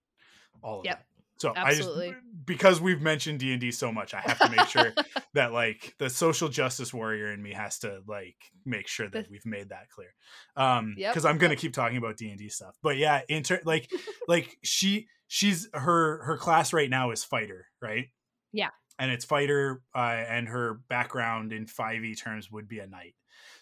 all 0.62 0.80
of 0.80 0.86
Yep. 0.86 0.98
that. 1.00 1.06
So 1.40 1.54
Absolutely. 1.56 2.10
I 2.10 2.12
just 2.12 2.24
because 2.46 2.82
we've 2.82 3.02
mentioned 3.02 3.40
D 3.40 3.54
and 3.54 3.62
D 3.62 3.72
so 3.72 3.94
much, 3.94 4.14
I 4.14 4.20
have 4.20 4.40
to 4.40 4.50
make 4.50 4.68
sure 4.68 4.94
that 5.36 5.54
like 5.54 5.96
the 5.98 6.10
social 6.10 6.50
justice 6.50 6.94
warrior 6.94 7.32
in 7.32 7.42
me 7.42 7.54
has 7.54 7.80
to 7.80 8.02
like 8.08 8.36
make 8.66 8.88
sure 8.90 9.10
that 9.10 9.30
we've 9.30 9.46
made 9.46 9.70
that 9.70 9.90
clear. 9.90 10.14
Um, 10.58 10.96
Yep, 10.98 11.14
because 11.14 11.26
I'm 11.26 11.38
gonna 11.38 11.56
keep 11.56 11.74
talking 11.74 11.98
about 11.98 12.18
D 12.18 12.30
and 12.30 12.38
D 12.38 12.50
stuff. 12.50 12.76
But 12.84 12.98
yeah, 12.98 13.22
in 13.30 13.44
ter- 13.44 13.62
like 13.66 13.90
like 14.28 14.58
she 14.64 15.08
she's 15.28 15.70
her 15.74 16.24
her 16.24 16.38
class 16.38 16.74
right 16.74 16.90
now 16.90 17.12
is 17.12 17.24
fighter, 17.24 17.68
right? 17.82 18.08
Yeah. 18.52 18.72
And 19.00 19.12
it's 19.12 19.26
fighter, 19.26 19.84
uh, 19.96 20.00
and 20.28 20.50
her 20.50 20.76
background 20.90 21.54
in 21.54 21.68
five 21.68 22.04
e 22.06 22.16
terms 22.16 22.52
would 22.52 22.68
be 22.68 22.80
a 22.80 22.88
knight. 22.88 23.16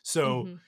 So 0.04 0.50
Mhm. 0.50 0.62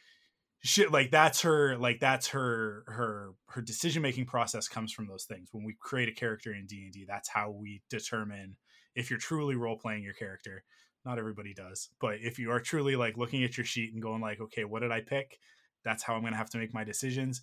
shit 0.62 0.92
like 0.92 1.10
that's 1.12 1.42
her 1.42 1.78
like 1.78 2.00
that's 2.00 2.28
her 2.30 2.84
her 2.88 3.34
her 3.48 3.62
decision 3.62 4.02
making 4.02 4.26
process 4.26 4.68
comes 4.68 4.92
from 4.92 5.08
those 5.08 5.24
things 5.26 5.50
when 5.54 5.64
we 5.64 5.74
create 5.80 6.10
a 6.10 6.14
character 6.14 6.54
in 6.54 6.66
d&d 6.66 7.06
that's 7.08 7.30
how 7.30 7.50
we 7.50 7.82
determine 7.90 8.58
if 8.96 9.10
you're 9.10 9.20
truly 9.20 9.56
role 9.56 9.78
playing 9.78 10.04
your 10.04 10.14
character 10.14 10.66
not 11.06 11.18
everybody 11.18 11.54
does 11.54 11.90
but 12.02 12.20
if 12.20 12.38
you 12.38 12.52
are 12.52 12.60
truly 12.60 12.98
like 12.98 13.16
looking 13.18 13.44
at 13.44 13.56
your 13.58 13.66
sheet 13.66 13.94
and 13.94 14.02
going 14.02 14.22
like 14.22 14.42
okay 14.42 14.66
what 14.66 14.82
did 14.82 14.92
i 14.92 15.00
pick 15.00 15.40
that's 15.86 16.04
how 16.04 16.14
i'm 16.14 16.22
going 16.22 16.34
to 16.34 16.38
have 16.38 16.50
to 16.50 16.58
make 16.58 16.74
my 16.74 16.84
decisions 16.84 17.42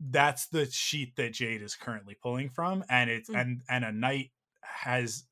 that's 0.00 0.48
the 0.48 0.66
sheet 0.66 1.14
that 1.16 1.32
jade 1.32 1.62
is 1.62 1.74
currently 1.76 2.14
pulling 2.20 2.50
from 2.50 2.84
and 2.90 3.08
it's 3.10 3.28
Mm. 3.28 3.34
and 3.34 3.62
and 3.68 3.84
a 3.84 3.92
knight 3.92 4.32
has 4.62 5.24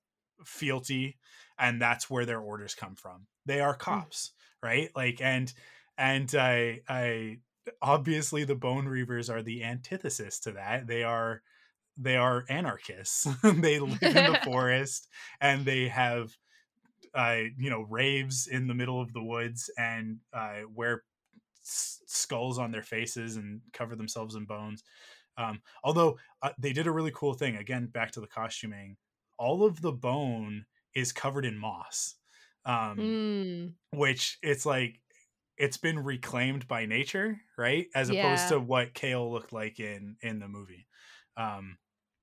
fealty 0.45 1.19
and 1.59 1.81
that's 1.81 2.11
where 2.11 2.27
their 2.27 2.41
orders 2.41 2.75
come 2.75 2.95
from 2.97 3.27
they 3.47 3.61
are 3.61 3.75
cops 3.75 4.33
right 4.63 4.91
like 4.97 5.21
and 5.21 5.53
and 5.97 6.35
I 6.35 6.81
I 6.89 7.41
obviously 7.81 8.45
the 8.45 8.57
Bone 8.57 8.87
Reavers 8.87 9.33
are 9.33 9.43
the 9.43 9.63
antithesis 9.65 10.41
to 10.41 10.53
that. 10.53 10.87
They 10.87 11.03
are 11.05 11.43
they 11.97 12.17
are 12.17 12.45
anarchists. 12.49 13.27
they 13.43 13.81
live 13.81 14.17
in 14.17 14.27
the 14.27 14.37
forest 14.37 15.09
and 15.41 15.65
they 15.65 15.89
have 15.89 16.37
uh 17.15 17.43
you 17.59 17.71
know 17.71 17.83
raves 17.83 18.47
in 18.47 18.67
the 18.67 18.75
middle 18.75 19.01
of 19.01 19.13
the 19.13 19.23
woods 19.23 19.71
and 19.79 20.21
uh 20.33 20.63
wear 20.71 21.05
s- 21.63 22.03
skulls 22.07 22.59
on 22.59 22.73
their 22.73 22.83
faces 22.83 23.37
and 23.37 23.63
cover 23.73 23.97
themselves 23.97 24.35
in 24.37 24.47
bones. 24.47 24.85
Um 25.39 25.63
although 25.85 26.19
uh, 26.43 26.53
they 26.59 26.73
did 26.73 26.87
a 26.89 26.93
really 26.93 27.13
cool 27.13 27.35
thing 27.35 27.57
again 27.57 27.89
back 27.89 28.13
to 28.13 28.21
the 28.23 28.29
costuming. 28.29 28.97
All 29.39 29.65
of 29.65 29.81
the 29.81 29.93
bone 29.93 30.67
is 30.95 31.13
covered 31.13 31.45
in 31.45 31.59
moss. 31.59 32.15
Um 32.65 32.97
Mm, 32.99 33.73
which 33.99 34.39
it's 34.43 34.65
like 34.67 35.01
it's 35.57 35.77
been 35.77 35.99
reclaimed 35.99 36.67
by 36.67 36.87
nature, 36.87 37.41
right? 37.57 37.87
As 37.95 38.09
opposed 38.09 38.43
Yeah. 38.45 38.49
to 38.51 38.61
what 38.61 38.95
Kael 38.95 39.31
looked 39.31 39.53
like 39.53 39.79
in 39.81 40.17
in 40.21 40.39
the 40.39 40.49
movie. 40.49 40.87
Um 41.37 41.79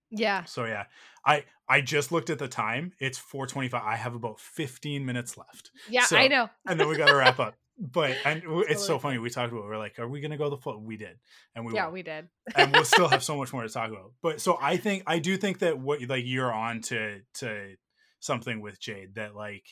yeah. 0.10 0.44
so 0.46 0.66
yeah. 0.66 0.86
I 1.26 1.46
I 1.70 1.80
just 1.82 2.12
looked 2.12 2.30
at 2.30 2.40
the 2.40 2.50
time. 2.50 2.92
It's 3.00 3.18
425. 3.18 3.82
I 3.82 3.96
have 3.96 4.14
about 4.16 4.40
15 4.42 5.06
minutes 5.06 5.38
left. 5.38 5.72
Yeah, 5.90 6.04
So- 6.04 6.18
I 6.18 6.28
know. 6.28 6.50
And 6.68 6.78
then 6.80 6.90
we 6.90 6.98
got 6.98 7.08
to 7.08 7.16
wrap 7.16 7.40
up. 7.40 7.56
But 7.84 8.16
and 8.26 8.44
w- 8.44 8.64
it's 8.70 8.86
so 8.86 9.00
funny. 9.00 9.18
We 9.18 9.32
talked 9.32 9.52
about. 9.52 9.64
it. 9.64 9.68
We're 9.68 9.78
like, 9.80 9.98
are 9.98 10.08
we 10.08 10.22
gonna 10.22 10.38
go 10.38 10.50
the 10.52 10.58
full? 10.58 10.80
We 10.80 10.98
did, 10.98 11.18
and 11.56 11.66
we 11.66 11.74
yeah, 11.74 11.90
we 11.90 12.04
did. 12.04 12.28
and 12.56 12.72
we'll 12.72 12.86
still 12.86 13.08
have 13.08 13.24
so 13.30 13.36
much 13.38 13.52
more 13.52 13.64
to 13.64 13.70
talk 13.70 13.90
about. 13.90 14.12
But 14.22 14.40
so 14.40 14.58
I 14.62 14.78
think 14.78 15.04
I 15.08 15.18
do 15.20 15.36
think 15.36 15.60
that 15.60 15.80
what 15.80 16.00
like 16.08 16.24
you're 16.26 16.54
on 16.54 16.82
to 16.84 17.22
to 17.36 17.76
something 18.20 18.62
with 18.62 18.80
Jade 18.80 19.16
that 19.16 19.36
like 19.36 19.66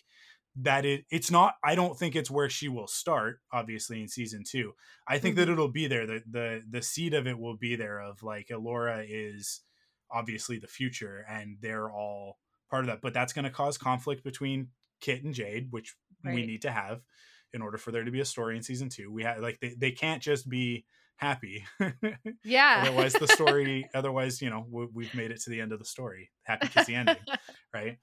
that 0.55 0.85
it 0.85 1.05
it's 1.11 1.29
not 1.29 1.53
I 1.63 1.75
don't 1.75 1.95
think 1.97 2.15
it's 2.15 2.31
where 2.31 2.49
she 2.49 2.67
will 2.67 2.87
start 2.87 3.41
obviously 3.53 4.01
in 4.01 4.07
season 4.07 4.43
2. 4.43 4.73
I 5.07 5.19
think 5.19 5.35
that 5.35 5.47
Mhm. 5.47 5.51
it'll 5.53 5.71
be 5.71 5.85
there 5.85 6.07
the 6.07 6.23
the 6.29 6.63
the 6.67 6.81
seed 6.81 7.13
of 7.13 7.27
it 7.27 7.37
will 7.37 7.57
be 7.57 7.75
there 7.75 7.99
of 7.99 8.23
like 8.23 8.47
Elora 8.47 9.05
is 9.07 9.61
obviously 10.11 10.57
the 10.57 10.67
future 10.67 11.23
and 11.29 11.57
they're 11.61 11.91
all 11.91 12.39
part 12.71 12.83
of 12.83 12.87
that 12.87 13.01
but 13.03 13.13
that's 13.13 13.33
going 13.33 13.45
to 13.45 13.51
cause 13.51 13.77
conflict 13.77 14.23
between 14.23 14.69
Kit 14.99 15.23
and 15.23 15.35
Jade 15.35 15.67
which 15.69 15.95
we 16.23 16.45
need 16.47 16.63
to 16.63 16.71
have 16.71 17.01
in 17.53 17.61
order 17.61 17.77
for 17.77 17.91
there 17.91 18.03
to 18.03 18.11
be 18.11 18.19
a 18.21 18.25
story 18.25 18.55
in 18.57 18.63
season 18.63 18.89
2. 18.89 19.11
We 19.11 19.23
have 19.23 19.39
like 19.39 19.59
they, 19.59 19.75
they 19.77 19.91
can't 19.91 20.21
just 20.21 20.47
be 20.49 20.85
happy. 21.17 21.65
Yeah. 22.43 22.83
otherwise 22.85 23.13
the 23.13 23.27
story 23.27 23.89
otherwise 23.93 24.41
you 24.41 24.49
know 24.49 24.65
we, 24.69 24.87
we've 24.93 25.13
made 25.13 25.31
it 25.31 25.41
to 25.41 25.49
the 25.49 25.59
end 25.61 25.71
of 25.73 25.79
the 25.79 25.85
story 25.85 26.29
happy 26.43 26.67
kissy 26.67 26.95
ending 26.95 27.17
right 27.73 27.97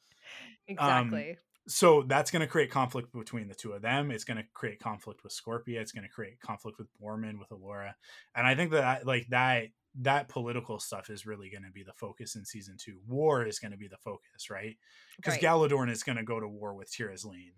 um, 0.78 1.06
exactly. 1.06 1.38
so 1.68 2.02
that's 2.02 2.30
going 2.30 2.40
to 2.40 2.46
create 2.46 2.70
conflict 2.70 3.12
between 3.12 3.48
the 3.48 3.54
two 3.54 3.72
of 3.72 3.82
them 3.82 4.10
it's 4.10 4.24
going 4.24 4.36
to 4.36 4.44
create 4.54 4.78
conflict 4.80 5.22
with 5.24 5.32
scorpia 5.32 5.80
it's 5.80 5.92
going 5.92 6.02
to 6.04 6.10
create 6.10 6.38
conflict 6.40 6.78
with 6.78 6.88
boorman 7.00 7.38
with 7.38 7.48
elora 7.48 7.92
and 8.34 8.46
i 8.46 8.54
think 8.54 8.70
that 8.72 9.06
like 9.06 9.26
that 9.28 9.64
that 9.98 10.28
political 10.28 10.78
stuff 10.78 11.08
is 11.08 11.24
really 11.24 11.48
going 11.48 11.62
to 11.64 11.70
be 11.72 11.82
the 11.82 11.92
focus 11.94 12.36
in 12.36 12.44
season 12.44 12.76
two 12.78 12.98
war 13.06 13.46
is 13.46 13.58
going 13.58 13.72
to 13.72 13.78
be 13.78 13.88
the 13.88 13.96
focus 13.96 14.50
right 14.50 14.76
because 15.16 15.34
Right. 15.34 15.42
galladoorn 15.42 15.90
is 15.90 16.02
going 16.02 16.18
to 16.18 16.24
go 16.24 16.38
to 16.38 16.46
war 16.48 16.74
with 16.74 16.92
Tir 16.92 17.08
Asleen. 17.10 17.52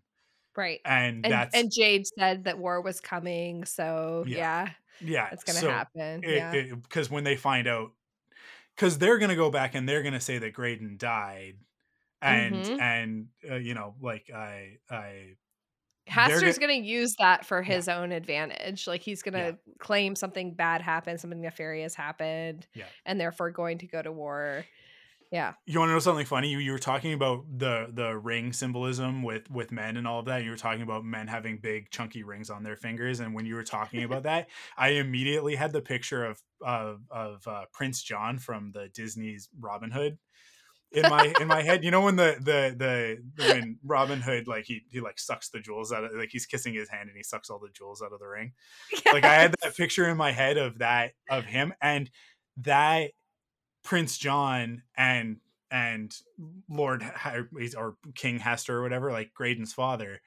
Right. 0.59 0.81
and, 0.85 1.25
And, 1.25 1.33
that's 1.33 1.55
and 1.55 1.71
Jade 1.73 2.05
said 2.19 2.45
that 2.45 2.59
war 2.59 2.81
was 2.83 3.01
coming, 3.01 3.65
so 3.65 4.25
Yeah. 4.27 4.71
yeah, 5.01 5.09
yeah 5.09 5.29
it's 5.33 5.45
gonna 5.45 5.61
so 5.61 5.71
happen. 5.71 6.23
yeah. 6.25 6.75
because 6.83 7.09
when 7.11 7.23
they 7.25 7.37
find 7.37 7.67
out 7.69 7.93
because 8.77 8.99
they're 8.99 9.19
gonna 9.19 9.37
go 9.37 9.51
back 9.51 9.75
and 9.77 9.89
they're 9.89 10.03
gonna 10.03 10.21
say 10.21 10.39
that 10.39 10.53
Graydon 10.53 10.97
died 10.99 11.57
and 12.21 12.55
Mhm. 12.57 12.81
and 12.81 13.27
uh, 13.49 13.55
you 13.55 13.75
know 13.75 13.95
like 14.01 14.29
I 14.35 14.79
I 14.91 15.37
Hastur's 16.09 16.59
go- 16.59 16.67
gonna 16.67 16.79
use 16.81 17.15
that 17.19 17.45
for 17.45 17.61
Yeah. 17.63 17.75
his 17.77 17.89
own 17.89 18.13
advantage. 18.13 18.87
Like 18.87 19.03
he's 19.03 19.23
gonna 19.23 19.39
Yeah. 19.67 19.73
claim 19.79 20.17
something 20.17 20.55
bad 20.55 20.81
happened, 20.81 21.21
something 21.21 21.41
nefarious 21.41 21.95
happened, 21.95 22.67
Yeah. 22.75 22.87
and 23.07 23.21
therefore 23.21 23.51
going 23.51 23.79
to 23.79 23.87
go 23.87 24.01
to 24.03 24.11
war. 24.11 24.65
Yeah. 25.31 25.53
you 25.67 25.79
want 25.79 25.91
to 25.91 25.93
know 25.93 25.99
something 25.99 26.25
funny? 26.25 26.49
You 26.49 26.59
you 26.59 26.73
were 26.73 26.79
talking 26.79 27.13
about 27.13 27.45
the 27.59 27.91
the 27.93 28.17
ring 28.17 28.53
symbolism 28.53 29.23
with 29.23 29.51
with 29.51 29.71
men 29.71 29.97
and 29.97 30.07
all 30.07 30.21
of 30.21 30.27
that. 30.27 30.43
You 30.43 30.51
were 30.51 30.57
talking 30.57 30.83
about 30.83 31.05
men 31.05 31.27
having 31.27 31.59
big 31.59 31.91
chunky 31.91 32.23
rings 32.23 32.49
on 32.49 32.63
their 32.63 32.77
fingers. 32.77 33.21
And 33.21 33.35
when 33.35 33.45
you 33.45 33.55
were 33.55 33.65
talking 33.65 34.05
about 34.05 34.23
that 34.23 34.49
I 34.79 34.91
immediately 34.91 35.55
had 35.55 35.73
the 35.73 35.83
picture 35.83 36.25
of 36.25 36.41
of 36.65 37.03
of 37.11 37.47
uh, 37.47 37.65
Prince 37.73 38.03
John 38.03 38.39
from 38.39 38.73
the 38.73 38.89
Disney's 38.89 39.49
Robin 39.59 39.91
Hood 39.91 40.19
in 40.93 41.03
my 41.03 41.33
in 41.41 41.49
my 41.49 41.63
head. 41.63 41.85
You 41.85 41.91
know 41.91 42.03
when 42.03 42.17
the 42.17 42.37
the 42.41 42.75
the 42.77 43.53
when 43.53 43.79
Robin 43.85 44.21
Hood 44.21 44.49
like 44.49 44.65
he 44.65 44.83
he 44.89 45.01
like 45.01 45.19
sucks 45.19 45.51
the 45.51 45.61
jewels 45.61 45.93
out 45.93 46.05
of 46.05 46.15
like 46.15 46.31
he's 46.31 46.47
kissing 46.47 46.75
his 46.75 46.89
hand 46.89 47.09
and 47.09 47.17
he 47.17 47.23
sucks 47.23 47.51
all 47.51 47.59
the 47.59 47.69
jewels 47.69 48.03
out 48.03 48.13
of 48.13 48.21
the 48.21 48.27
ring? 48.27 48.53
Like 49.13 49.25
I 49.25 49.35
had 49.35 49.55
that 49.63 49.77
picture 49.77 50.09
in 50.09 50.17
my 50.17 50.33
head 50.33 50.57
of 50.57 50.79
that 50.79 51.13
of 51.31 51.45
him. 51.45 51.75
And 51.81 52.11
that 52.59 53.11
Prince 53.89 54.19
John 54.19 54.83
and 54.97 55.41
and 55.71 56.15
Lord 56.69 57.03
or 57.77 57.97
King 58.15 58.39
Hastur 58.41 58.71
or 58.75 58.83
whatever, 58.83 59.13
like 59.13 59.33
Graydon's 59.35 59.73
father, 59.73 60.21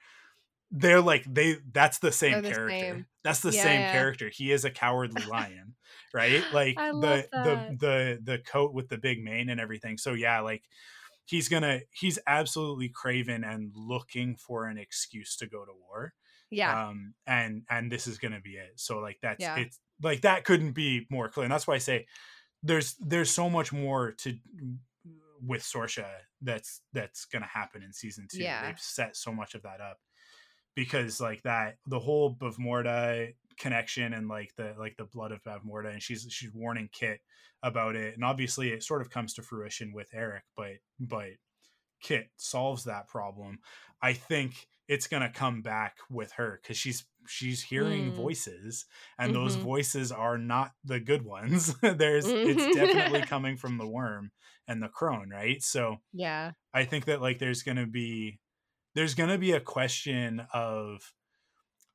they're 0.70 1.00
like 1.02 1.24
they 1.32 1.58
that's 1.72 1.98
the 2.00 2.12
same 2.12 2.42
the 2.42 2.48
character. 2.52 2.68
same. 2.70 3.06
That's 3.24 3.40
the 3.40 3.52
Yeah, 3.52 3.62
same 3.62 3.80
yeah. 3.82 3.92
character. 3.92 4.30
He 4.30 4.52
is 4.52 4.64
a 4.64 4.70
cowardly 4.70 5.24
lion, 5.26 5.76
right? 6.14 6.50
Like 6.52 6.82
the 6.90 7.28
the 7.32 7.66
the 7.78 8.20
the 8.22 8.38
coat 8.38 8.74
with 8.74 8.88
the 8.88 8.98
big 8.98 9.22
mane 9.22 9.50
and 9.50 9.60
everything. 9.60 9.98
So 9.98 10.14
yeah, 10.14 10.40
like 10.40 10.64
he's 11.26 11.48
gonna 11.48 11.80
he's 11.92 12.18
absolutely 12.26 12.88
craven 12.88 13.44
and 13.44 13.72
looking 13.76 14.36
for 14.36 14.66
an 14.66 14.78
excuse 14.78 15.36
to 15.36 15.46
go 15.46 15.64
to 15.64 15.72
war 15.72 16.14
Yeah. 16.50 16.78
um 16.88 17.14
and 17.26 17.64
and 17.70 17.90
this 17.92 18.06
is 18.06 18.18
gonna 18.18 18.40
be 18.40 18.56
it 18.56 18.78
so 18.80 18.98
like 18.98 19.18
that's 19.22 19.40
Yeah. 19.40 19.56
it's 19.56 19.80
like 20.02 20.22
that 20.22 20.44
couldn't 20.44 20.72
be 20.72 21.06
more 21.10 21.28
clear 21.28 21.44
and 21.44 21.52
that's 21.52 21.66
why 21.66 21.74
i 21.74 21.78
say 21.78 22.06
there's 22.62 22.94
there's 23.00 23.30
so 23.30 23.50
much 23.50 23.72
more 23.72 24.12
to 24.12 24.32
mm, 24.32 24.76
with 25.44 25.62
sorsha 25.62 26.06
that's 26.42 26.80
that's 26.92 27.24
gonna 27.26 27.46
happen 27.46 27.82
in 27.82 27.92
season 27.92 28.26
two 28.30 28.42
Yeah. 28.42 28.66
they've 28.66 28.78
set 28.78 29.16
so 29.16 29.32
much 29.32 29.54
of 29.54 29.62
that 29.62 29.80
up 29.80 29.98
because 30.74 31.20
like 31.20 31.42
that 31.42 31.76
the 31.86 31.98
whole 31.98 32.34
bavmorda 32.34 33.34
connection 33.58 34.14
and 34.14 34.28
like 34.28 34.52
the 34.56 34.74
like 34.78 34.96
the 34.96 35.04
blood 35.04 35.32
of 35.32 35.42
bavmorda 35.42 35.92
and 35.92 36.02
she's 36.02 36.26
she's 36.30 36.52
warning 36.54 36.88
kit 36.92 37.20
about 37.62 37.96
it 37.96 38.14
and 38.14 38.24
obviously 38.24 38.70
it 38.70 38.82
sort 38.82 39.02
of 39.02 39.10
comes 39.10 39.34
to 39.34 39.42
fruition 39.42 39.92
with 39.92 40.08
airk 40.14 40.42
but 40.56 40.72
but 40.98 41.28
kit 42.00 42.28
solves 42.36 42.84
that 42.84 43.06
problem 43.08 43.58
i 44.00 44.12
think 44.12 44.66
it's 44.92 45.06
going 45.08 45.22
to 45.22 45.30
come 45.30 45.62
back 45.62 45.98
with 46.10 46.32
her 46.32 46.60
because 46.62 46.76
she's 46.76 47.06
she's 47.28 47.62
hearing 47.64 48.12
Mm. 48.12 48.14
voices 48.14 48.86
and 49.18 49.34
those 49.34 49.54
Mhm. 49.54 49.62
voices 49.62 50.12
are 50.12 50.38
not 50.38 50.72
the 50.84 51.00
good 51.00 51.22
ones 51.24 51.74
there's 51.82 52.34
it's 52.44 52.66
definitely 52.68 53.22
coming 53.22 53.56
from 53.56 53.78
the 53.78 53.86
worm 53.86 54.32
and 54.68 54.82
the 54.82 54.88
crone 54.88 55.30
right 55.30 55.62
so 55.62 55.98
yeah. 56.12 56.52
I 56.74 56.84
think 56.84 57.06
that 57.06 57.20
like 57.22 57.38
there's 57.38 57.62
gonna 57.62 57.86
be 57.86 58.40
there's 58.94 59.14
gonna 59.14 59.38
be 59.38 59.52
a 59.52 59.60
question 59.60 60.46
of 60.54 61.14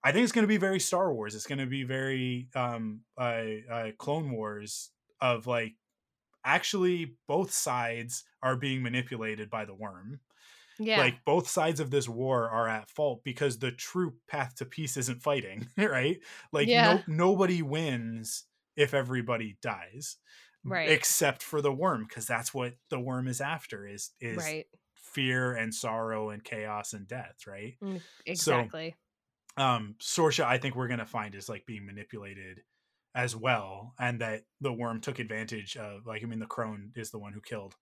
I 0.04 0.12
think 0.12 0.24
it's 0.24 0.32
gonna 0.32 0.48
be 0.48 0.58
very 0.58 0.80
Star 0.80 1.14
Wars. 1.14 1.36
It's 1.36 1.48
gonna 1.48 1.66
be 1.68 1.84
very 1.84 2.50
um 2.56 3.02
uh, 3.18 3.44
uh 3.70 3.92
Clone 3.98 4.32
Wars 4.32 4.92
of 5.22 5.48
like 5.48 5.76
actually 6.46 7.18
both 7.28 7.52
sides 7.52 8.26
are 8.44 8.58
being 8.58 8.84
manipulated 8.84 9.50
by 9.50 9.66
the 9.66 9.76
worm. 9.76 10.22
Yeah. 10.80 11.00
Like 11.00 11.24
both 11.26 11.48
sides 11.48 11.80
of 11.80 11.90
this 11.92 12.08
war 12.08 12.50
are 12.50 12.68
at 12.70 12.90
fault 12.90 13.24
because 13.24 13.60
the 13.60 13.72
true 13.72 14.16
path 14.28 14.56
to 14.56 14.66
peace 14.66 14.98
isn't 14.98 15.22
fighting, 15.24 15.68
right? 15.78 16.20
Like 16.52 16.68
Yeah. 16.68 17.02
no 17.08 17.28
nobody 17.28 17.62
wins 17.62 18.46
if 18.76 18.94
everybody 18.94 19.58
dies. 19.62 20.18
Right. 20.64 20.90
except 20.90 21.44
for 21.44 21.62
the 21.62 21.72
worm 21.72 22.04
because 22.10 22.26
that's 22.26 22.54
what 22.54 22.74
the 22.90 23.00
worm 23.00 23.30
is 23.30 23.40
after 23.40 23.88
is 23.88 24.12
is 24.20 24.36
right. 24.38 24.66
fear 24.96 25.54
and 25.54 25.74
sorrow 25.74 26.30
and 26.32 26.44
chaos 26.44 26.92
and 26.92 27.08
death 27.08 27.48
right 27.48 27.76
Mm, 27.82 28.02
So- 28.36 28.60
Exactly. 28.60 28.96
um 29.56 29.96
sorsha 30.02 30.44
i 30.44 30.58
think 30.58 30.76
we're 30.76 30.90
gonna 30.90 31.06
find 31.06 31.36
is 31.36 31.48
like 31.48 31.66
being 31.66 31.86
manipulated 31.86 32.64
as 33.16 33.34
well 33.34 33.94
and 33.98 34.20
that 34.20 34.44
the 34.60 34.74
worm 34.74 35.00
took 35.00 35.20
advantage 35.20 35.78
of 35.78 36.06
like 36.06 36.22
i 36.22 36.26
mean 36.26 36.40
the 36.40 36.46
crone 36.48 36.92
is 36.98 37.12
the 37.12 37.20
one 37.20 37.32
who 37.32 37.40
killed 37.40 37.74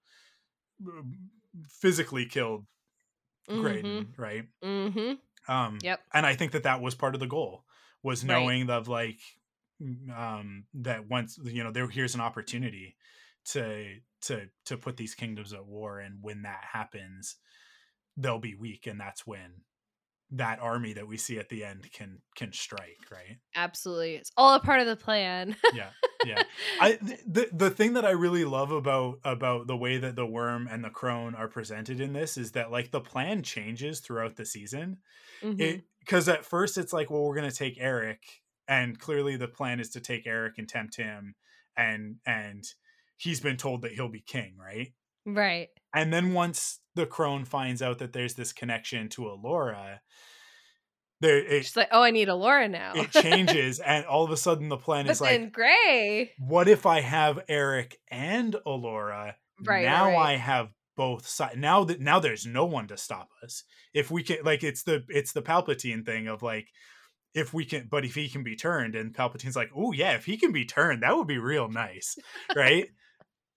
physically 1.69 2.25
killed 2.25 2.65
graydon 3.47 4.13
right 4.17 4.45
Mm-hmm. 4.63 5.13
um 5.53 5.77
Yep. 5.81 5.99
and 6.13 6.25
i 6.25 6.35
think 6.35 6.51
that 6.53 6.63
that 6.63 6.81
was 6.81 6.95
part 6.95 7.13
of 7.13 7.19
the 7.19 7.27
goal 7.27 7.63
was 8.03 8.23
Right. 8.23 8.27
knowing 8.29 8.69
of 8.69 8.87
like 8.87 9.19
mm, 9.81 10.09
um 10.17 10.65
that 10.75 11.07
once 11.09 11.37
you 11.43 11.63
know 11.63 11.71
there 11.71 11.87
here's 11.89 12.15
an 12.15 12.21
opportunity 12.21 12.95
to 13.51 13.97
to 14.21 14.47
to 14.65 14.77
put 14.77 14.97
these 14.97 15.13
kingdoms 15.15 15.53
at 15.53 15.65
war 15.65 15.99
and 15.99 16.17
when 16.21 16.41
that 16.43 16.63
happens 16.73 17.35
they'll 18.17 18.39
be 18.39 18.55
weak 18.55 18.87
and 18.87 18.99
that's 18.99 19.27
when 19.27 19.61
that 20.31 20.59
army 20.59 20.93
that 20.93 21.07
we 21.07 21.17
see 21.17 21.37
at 21.37 21.49
the 21.49 21.63
end 21.63 21.89
can 21.93 22.19
can 22.35 22.51
strike 22.51 22.97
right 23.11 23.37
Absolutely. 23.55 24.15
It's 24.15 24.31
all 24.35 24.55
a 24.55 24.59
part 24.59 24.81
of 24.81 24.87
the 24.87 24.95
plan. 24.95 25.55
yeah 25.73 25.89
yeah 26.25 26.43
i 26.81 26.93
the 27.27 27.47
the 27.53 27.69
thing 27.69 27.93
that 27.93 28.05
i 28.05 28.09
really 28.11 28.43
love 28.45 28.71
about 28.71 29.19
about 29.23 29.67
the 29.67 29.77
way 29.77 29.97
that 29.97 30.15
the 30.15 30.25
worm 30.25 30.67
and 30.69 30.83
the 30.83 30.89
crone 30.89 31.35
are 31.35 31.47
presented 31.47 31.99
in 31.99 32.13
this 32.13 32.37
is 32.37 32.51
that 32.53 32.71
like 32.71 32.91
the 32.91 33.01
plan 33.01 33.43
changes 33.43 33.99
throughout 33.99 34.35
the 34.35 34.45
season 34.45 34.97
Mhm. 35.43 35.61
it 35.61 35.81
because 35.99 36.27
at 36.27 36.45
first 36.45 36.77
it's 36.77 36.93
like 36.93 37.09
well 37.11 37.23
we're 37.23 37.35
going 37.35 37.49
to 37.49 37.55
take 37.55 37.79
airk 37.79 38.19
and 38.67 38.99
clearly 38.99 39.37
the 39.37 39.47
plan 39.47 39.79
is 39.79 39.89
to 39.91 39.99
take 40.01 40.25
airk 40.25 40.57
and 40.57 40.67
tempt 40.67 40.95
him 40.97 41.35
and 41.77 42.15
and 42.25 42.63
he's 43.17 43.39
been 43.39 43.57
told 43.57 43.81
that 43.83 43.91
he'll 43.91 44.09
be 44.09 44.21
king 44.25 44.55
right 44.59 44.93
right. 45.25 45.69
and 45.93 46.13
then 46.13 46.33
once 46.33 46.79
the 46.95 47.05
crone 47.05 47.45
finds 47.45 47.81
out 47.81 47.99
that 47.99 48.13
there's 48.13 48.35
this 48.35 48.53
connection 48.53 49.09
to 49.09 49.23
elora 49.23 49.99
there 51.21 51.37
it, 51.37 51.63
She's 51.63 51.77
like, 51.77 51.87
oh, 51.91 52.01
I 52.03 52.11
need 52.11 52.27
Elora 52.27 52.69
now. 52.69 52.91
it 52.93 53.09
changes 53.23 53.79
and 53.79 54.05
all 54.05 54.25
of 54.25 54.31
a 54.31 54.37
sudden 54.37 54.67
the 54.69 54.77
plan 54.77 55.05
but 55.05 55.11
is 55.11 55.21
like 55.21 55.51
Gray. 55.53 56.31
what 56.39 56.67
if 56.67 56.85
i 56.85 56.99
have 57.01 57.39
airk 57.47 57.95
and 58.11 58.55
elora 58.67 59.35
Right, 59.65 59.85
now 59.85 60.07
right. 60.07 60.33
i 60.33 60.35
have 60.35 60.69
both 60.97 61.25
sides 61.27 61.55
now 61.57 61.83
that 61.85 61.99
now 62.01 62.19
there's 62.19 62.45
no 62.45 62.65
one 62.65 62.87
to 62.87 62.97
stop 62.97 63.29
us 63.43 63.63
if 63.93 64.11
we 64.11 64.23
can 64.23 64.37
like 64.43 64.63
it's 64.63 64.83
the 64.83 65.03
it's 65.09 65.31
the 65.33 65.41
palpatine 65.41 66.05
thing 66.05 66.27
of 66.27 66.41
like 66.43 66.67
if 67.33 67.53
we 67.53 67.65
can 67.65 67.87
but 67.89 68.05
if 68.05 68.15
he 68.15 68.27
can 68.29 68.43
be 68.43 68.55
turned 68.55 68.95
and 68.95 69.13
palpatine's 69.13 69.55
like 69.55 69.69
oh 69.75 69.91
yeah 69.93 70.11
if 70.13 70.25
he 70.25 70.37
can 70.37 70.51
be 70.51 70.65
turned 70.65 71.03
that 71.03 71.15
would 71.15 71.27
be 71.27 71.37
real 71.37 71.69
nice 71.69 72.15
right 72.55 72.87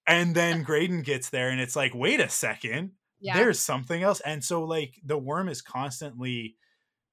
and 0.09 0.35
then 0.35 0.63
graydon 0.63 1.03
gets 1.03 1.31
there 1.31 1.51
and 1.51 1.61
it's 1.61 1.77
like 1.77 1.95
wait 1.95 2.21
a 2.21 2.29
second 2.29 2.93
Yeah. 3.21 3.35
there's 3.37 3.61
something 3.61 4.03
else 4.03 4.21
and 4.21 4.43
so 4.43 4.65
like 4.65 4.99
the 5.05 5.19
worm 5.19 5.49
is 5.49 5.63
constantly 5.63 6.57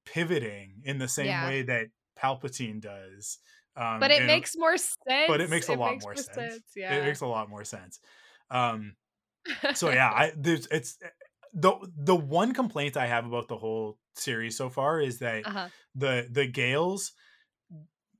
pivoting 0.06 0.82
in 0.84 0.98
the 0.98 1.08
same 1.08 1.28
Yeah. 1.28 1.48
way 1.48 1.62
that 1.64 1.88
palpatine 2.18 2.80
does 2.82 3.40
um 3.76 4.00
but 4.00 4.12
it 4.12 4.20
and- 4.20 4.28
makes 4.28 4.56
more 4.58 4.78
sense. 4.78 5.28
but 5.28 5.42
it 5.42 5.50
makes 5.50 5.68
a 5.70 5.74
lot 5.74 6.02
more 6.02 6.16
sense. 6.16 6.62
Yeah. 6.76 6.96
it 6.96 7.04
makes 7.04 7.22
a 7.22 7.28
lot 7.28 7.50
more 7.50 7.64
sense 7.66 8.00
um 8.50 8.96
so 9.74 9.90
yeah 9.92 10.10
i 10.16 10.32
there's 10.38 10.68
it's 10.68 10.98
eh, 11.04 11.08
the 11.54 11.74
the 11.98 12.16
one 12.16 12.54
complaint 12.54 12.98
i 12.98 13.06
have 13.08 13.26
about 13.26 13.48
the 13.48 13.58
whole 13.58 13.98
series 14.16 14.58
so 14.58 14.70
far 14.70 15.00
is 15.02 15.20
that 15.20 15.46
uh-huh. 15.46 15.68
the 15.96 16.28
the 16.32 16.48
gales 16.48 17.12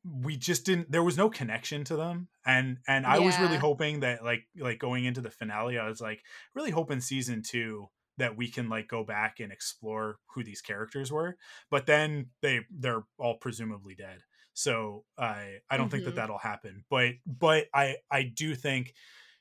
we 0.08 0.38
just 0.38 0.66
didn't 0.66 0.92
there 0.92 1.04
was 1.04 1.18
no 1.18 1.30
connection 1.30 1.84
to 1.86 1.96
them. 1.96 2.30
And 2.46 2.78
and 2.88 3.06
i 3.08 3.20
was 3.20 3.40
really 3.40 3.58
hoping 3.58 4.02
that 4.02 4.24
like 4.24 4.48
like 4.58 4.80
going 4.80 5.06
into 5.06 5.22
the 5.22 5.32
finale 5.32 5.80
i 5.80 5.88
was 5.88 6.02
like 6.02 6.22
really 6.54 6.72
hoping 6.72 7.02
season 7.02 7.42
two 7.42 7.88
that 8.18 8.38
we 8.38 8.50
can 8.50 8.70
like 8.70 8.88
go 8.88 9.04
back 9.04 9.40
and 9.40 9.52
explore 9.52 10.20
who 10.34 10.44
these 10.44 10.62
characters 10.62 11.12
were. 11.12 11.38
But 11.72 11.86
then 11.88 12.30
they 12.42 12.62
they're 12.72 13.04
all 13.18 13.38
presumably 13.38 13.96
dead. 13.96 14.22
So 14.54 15.06
i 15.18 15.58
i 15.70 15.78
don't 15.78 15.90
think 15.90 16.06
that 16.06 16.12
Mhm. 16.12 16.16
that'll 16.16 16.38
happen. 16.38 16.86
But 16.90 17.16
but 17.26 17.68
i 17.74 17.98
i 18.12 18.24
do 18.24 18.56
think 18.56 18.94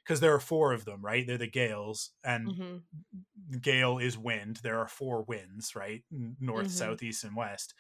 because 0.02 0.20
there 0.20 0.34
are 0.34 0.40
four 0.40 0.72
of 0.72 0.84
them 0.86 1.04
right? 1.04 1.26
They're 1.26 1.38
the 1.38 1.46
gales 1.50 2.12
and 2.24 2.54
Mhm. 2.54 2.82
gale 3.60 3.98
is 3.98 4.18
wind. 4.18 4.56
There 4.62 4.78
are 4.78 4.88
four 4.88 5.22
winds 5.24 5.74
right? 5.76 6.04
North 6.40 6.68
Mhm. 6.68 6.70
south 6.70 7.02
east 7.02 7.24
and 7.24 7.36
west 7.36 7.74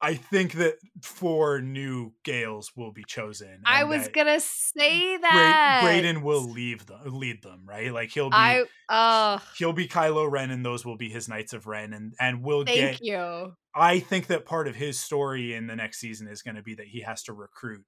i 0.00 0.14
think 0.14 0.52
that 0.52 0.74
four 1.02 1.60
new 1.60 2.12
gales 2.24 2.72
will 2.76 2.92
be 2.92 3.04
chosen 3.06 3.60
I 3.64 3.84
was 3.84 4.08
gonna 4.08 4.40
say 4.40 5.16
that. 5.16 5.80
graydon 5.82 6.22
will 6.22 6.42
leave 6.42 6.86
them 6.86 7.00
lead 7.06 7.42
them 7.42 7.62
right 7.66 7.92
like 7.92 8.10
he'll 8.10 8.30
be 8.30 8.36
I 8.36 8.64
oh 8.88 9.42
he'll 9.56 9.72
be 9.72 9.88
kylo 9.88 10.30
ren 10.30 10.50
and 10.50 10.64
those 10.64 10.84
will 10.84 10.96
be 10.96 11.08
his 11.08 11.28
knights 11.28 11.52
of 11.52 11.66
ren 11.66 11.92
and 11.92 12.14
and 12.20 12.42
we'll 12.42 12.64
thank 12.64 12.98
get 12.98 13.04
you. 13.04 13.52
i 13.74 13.98
think 13.98 14.28
that 14.28 14.44
part 14.46 14.68
of 14.68 14.74
his 14.74 14.98
story 15.00 15.54
in 15.54 15.66
the 15.66 15.76
next 15.76 15.98
season 15.98 16.28
is 16.28 16.42
going 16.42 16.56
to 16.56 16.62
be 16.62 16.74
that 16.74 16.86
he 16.86 17.00
has 17.00 17.22
to 17.24 17.32
recruit 17.32 17.84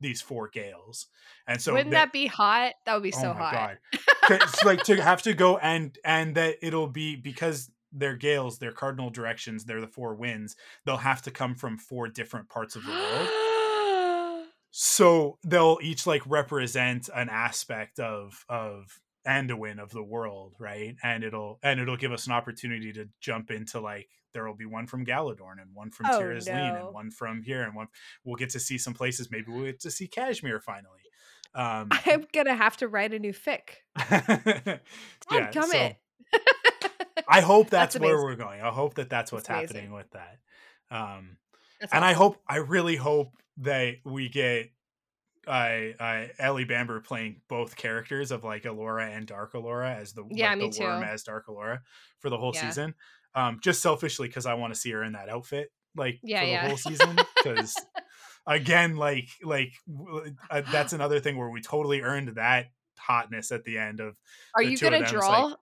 these 0.00 0.20
four 0.20 0.48
gales 0.48 1.06
and 1.46 1.60
so 1.60 1.72
Wouldn't 1.72 1.92
that, 1.92 2.12
be 2.12 2.26
hot? 2.26 2.72
That 2.84 2.94
would 2.94 3.02
be 3.02 3.12
oh 3.16 3.20
so 3.20 3.30
oh 3.30 3.34
my 3.34 3.40
hot. 3.40 3.52
god 3.52 3.78
it's 4.30 4.64
like 4.64 4.82
to 4.84 5.00
have 5.02 5.22
to 5.22 5.34
go 5.34 5.56
and 5.58 5.96
and 6.04 6.34
that 6.34 6.56
it'll 6.62 6.88
be 6.88 7.16
because 7.16 7.70
they're 7.94 8.16
gales 8.16 8.58
they're 8.58 8.72
cardinal 8.72 9.10
directions 9.10 9.64
they're 9.64 9.80
the 9.80 9.86
four 9.86 10.14
winds 10.14 10.56
they'll 10.84 10.96
have 10.98 11.22
to 11.22 11.30
come 11.30 11.54
from 11.54 11.78
four 11.78 12.08
different 12.08 12.48
parts 12.48 12.76
of 12.76 12.84
the 12.84 12.90
world 12.90 13.28
so 14.70 15.38
they'll 15.44 15.78
each 15.82 16.06
like 16.06 16.22
represent 16.26 17.08
an 17.14 17.28
aspect 17.28 17.98
of 18.00 18.44
of 18.48 19.00
Anduin 19.26 19.78
of 19.82 19.90
the 19.90 20.02
world, 20.02 20.54
right? 20.58 20.96
And 21.02 21.24
it'll 21.24 21.58
and 21.62 21.80
it'll 21.80 21.96
give 21.96 22.12
us 22.12 22.26
an 22.26 22.32
opportunity 22.34 22.92
to 22.92 23.08
jump 23.20 23.50
into 23.50 23.80
like 23.80 24.08
there 24.34 24.46
will 24.46 24.54
be 24.54 24.66
one 24.66 24.86
from 24.86 25.06
Galladoorn 25.06 25.62
and 25.62 25.70
one 25.72 25.90
from 25.90 26.06
Oh, 26.10 26.20
Tir 26.20 26.34
Asleen 26.34 26.74
no. 26.74 26.86
and 26.86 26.94
one 26.94 27.10
from 27.10 27.40
here 27.42 27.62
and 27.62 27.74
one 27.74 27.86
we'll 28.24 28.36
get 28.36 28.50
to 28.50 28.60
see 28.60 28.76
some 28.76 28.92
places. 28.92 29.30
Maybe 29.30 29.46
we'll 29.48 29.64
get 29.64 29.80
to 29.80 29.90
see 29.90 30.06
Kashmir 30.08 30.60
finally. 30.60 31.00
Um 31.56 31.88
I'm 31.92 32.26
gonna 32.34 32.54
have 32.56 32.76
to 32.78 32.88
write 32.88 33.14
a 33.14 33.18
new 33.20 33.32
fic. 33.32 33.60
yeah, 34.10 35.50
Come 35.52 35.70
so 35.70 35.78
it. 35.78 35.96
I 37.28 37.40
hope 37.40 37.70
that's, 37.70 37.94
That's 37.94 38.02
where 38.02 38.16
we're 38.22 38.36
going. 38.36 38.60
I 38.60 38.70
hope 38.70 38.94
that 38.94 39.08
that's 39.10 39.30
what's 39.32 39.48
That's 39.48 39.72
happening 39.72 39.92
with 39.92 40.10
that. 40.12 40.38
Um 40.90 41.36
That's 41.80 41.92
and 41.92 42.04
I 42.04 42.12
hope, 42.12 42.36
I 42.48 42.56
really 42.56 42.96
hope 42.96 43.32
that 43.58 43.94
we 44.04 44.28
get 44.28 44.70
I 45.46 45.94
I 46.00 46.30
Ellie 46.38 46.64
Bamber 46.64 47.00
playing 47.00 47.42
both 47.48 47.76
characters 47.76 48.30
of 48.30 48.44
like 48.44 48.62
Elora 48.64 49.14
and 49.16 49.26
Dark 49.26 49.52
Elora 49.52 49.94
as 49.96 50.12
the 50.12 50.24
Yeah, 50.30 50.50
like, 50.50 50.58
me 50.58 50.70
the 50.70 50.80
worm 50.84 51.02
too. 51.02 51.06
as 51.08 51.22
Dark 51.22 51.46
Elora 51.48 51.80
for 52.20 52.30
the 52.30 52.38
whole 52.38 52.52
Yeah. 52.54 52.68
season. 52.68 52.94
Um, 53.34 53.58
just 53.62 53.82
selfishly 53.82 54.28
because 54.28 54.46
I 54.46 54.54
want 54.54 54.72
to 54.74 54.78
see 54.80 54.90
her 54.92 55.02
in 55.04 55.12
that 55.12 55.28
outfit 55.28 55.70
like 55.96 56.18
Yeah, 56.22 56.40
for 56.40 56.46
the 56.46 56.52
yeah. 56.52 56.66
whole 56.68 56.76
season. 56.76 57.18
Because 57.44 57.76
again, 58.46 58.96
like 58.96 59.28
like 59.42 59.72
uh, 60.50 60.62
that's 60.72 60.92
another 60.98 61.20
thing 61.20 61.36
where 61.36 61.50
we 61.50 61.60
totally 61.60 62.00
earned 62.00 62.36
that 62.36 62.66
hotness 62.98 63.52
at 63.52 63.64
the 63.64 63.76
end 63.76 64.00
of 64.00 64.16
Are 64.54 64.64
the 64.64 64.70
you 64.70 64.78
gonna 64.78 65.06
draw? 65.06 65.44
like- 65.46 65.56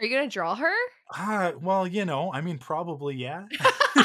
Are 0.00 0.06
you 0.06 0.16
gonna 0.16 0.28
draw 0.28 0.54
her? 0.56 0.72
ah 1.12 1.52
well 1.60 1.86
you 1.86 2.04
know 2.04 2.32
I 2.32 2.40
mean 2.40 2.58
probably 2.58 3.16
yeah. 3.16 3.44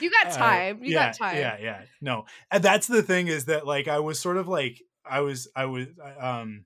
You 0.00 0.10
got 0.10 0.26
Uh, 0.26 0.36
time. 0.36 0.82
You 0.84 0.92
yeah, 0.92 1.06
got 1.06 1.18
time. 1.18 1.36
Yeah, 1.36 1.56
yeah. 1.60 1.82
No. 2.00 2.24
And 2.50 2.62
that's 2.62 2.86
the 2.86 3.02
thing 3.02 3.28
is 3.28 3.46
that 3.46 3.66
like 3.66 3.88
I 3.88 3.98
was 4.00 4.18
sort 4.18 4.36
of 4.36 4.48
like 4.48 4.80
I 5.04 5.20
was 5.20 5.48
I 5.54 5.66
was 5.66 5.88
I- 6.02 6.40
um 6.40 6.64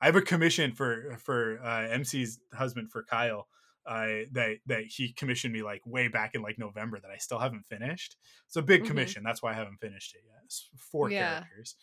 I 0.00 0.06
have 0.06 0.16
a 0.16 0.22
commission 0.22 0.72
for 0.72 1.16
for 1.24 1.60
uh 1.62 1.88
MC's 1.88 2.40
husband 2.52 2.90
for 2.90 3.02
Kyle 3.04 3.48
uh 3.86 4.26
that 4.32 4.58
that 4.66 4.84
he 4.84 5.12
commissioned 5.12 5.52
me 5.52 5.62
like 5.62 5.82
way 5.86 6.08
back 6.08 6.34
in 6.34 6.42
like 6.42 6.58
November 6.58 7.00
that 7.00 7.10
I 7.10 7.16
still 7.18 7.38
haven't 7.38 7.66
finished. 7.66 8.16
It's 8.46 8.56
a 8.56 8.62
big 8.62 8.82
Mhm. 8.82 8.86
commission. 8.88 9.22
That's 9.22 9.42
why 9.42 9.52
I 9.52 9.54
haven't 9.54 9.78
finished 9.80 10.14
it 10.14 10.22
yet. 10.26 10.40
It's 10.44 10.68
four 10.76 11.10
Yeah. 11.10 11.40
characters. 11.40 11.76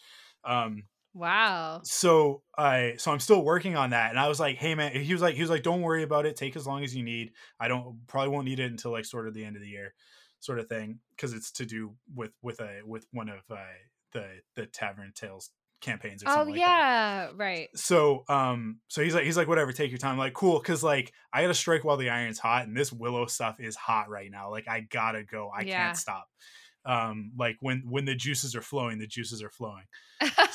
Um 0.43 0.83
Wow. 1.15 1.87
so 1.87 2.41
I 2.57 2.95
so 2.97 3.11
I'm 3.11 3.19
still 3.19 3.43
working 3.43 3.75
on 3.75 3.91
that 3.91 4.09
and 4.09 4.19
I 4.19 4.27
was 4.27 4.39
like 4.39 4.57
hey 4.57 4.73
man 4.73 4.91
he 4.95 5.13
was 5.13 5.21
like 5.21 5.35
he 5.35 5.41
was 5.41 5.49
like 5.49 5.61
don't 5.63 5.81
worry 5.81 6.03
about 6.03 6.25
it 6.25 6.35
take 6.35 6.55
as 6.55 6.65
long 6.65 6.83
as 6.83 6.95
you 6.95 7.03
need 7.03 7.33
I 7.59 7.67
don't 7.67 7.99
probably 8.07 8.29
won't 8.29 8.45
need 8.45 8.59
it 8.59 8.71
until 8.71 8.91
like 8.91 9.05
sort 9.05 9.27
of 9.27 9.33
the 9.33 9.45
end 9.45 9.55
of 9.55 9.61
the 9.61 9.69
year 9.69 9.93
sort 10.39 10.59
of 10.59 10.67
thing 10.67 10.99
because 11.11 11.33
it's 11.33 11.51
to 11.53 11.65
do 11.65 11.95
with 12.13 12.31
with 12.41 12.59
a 12.59 12.81
with 12.85 13.05
one 13.11 13.29
of 13.29 13.41
uh, 13.51 13.57
the 14.13 14.39
the 14.55 14.65
Tavern 14.65 15.11
Tales 15.15 15.51
campaigns 15.81 16.23
or 16.23 16.27
Oh 16.27 16.29
something 16.29 16.51
like 16.51 16.63
that 16.63 16.71
Oh 16.71 16.77
yeah, 17.27 17.31
right. 17.35 17.69
so 17.75 18.23
um 18.29 18.79
so 18.87 19.01
he's 19.03 19.13
like 19.13 19.25
he's 19.25 19.35
like 19.35 19.49
whatever 19.49 19.73
take 19.73 19.91
your 19.91 19.97
time 19.97 20.17
like 20.17 20.33
cool 20.33 20.59
because 20.59 20.81
like 20.81 21.11
i 21.33 21.41
gotta 21.41 21.53
strike 21.53 21.83
while 21.83 21.97
the 21.97 22.09
iron's 22.09 22.39
hot 22.39 22.65
and 22.65 22.75
this 22.75 22.91
willow 22.93 23.25
stuff 23.25 23.59
is 23.59 23.75
hot 23.75 24.09
right 24.09 24.31
now 24.31 24.49
like 24.49 24.65
i 24.69 24.79
gotta 24.79 25.23
go 25.25 25.51
i 25.53 25.65
Yeah. 25.65 25.65
can't 25.65 25.97
stop 25.97 26.25
um 26.85 27.31
like 27.37 27.57
when 27.61 27.79
when 27.89 28.05
the 28.05 28.15
juices 28.15 28.55
are 28.55 28.61
flowing 28.61 28.99
the 28.99 29.07
juices 29.07 29.41
are 29.43 29.49
flowing 29.49 29.85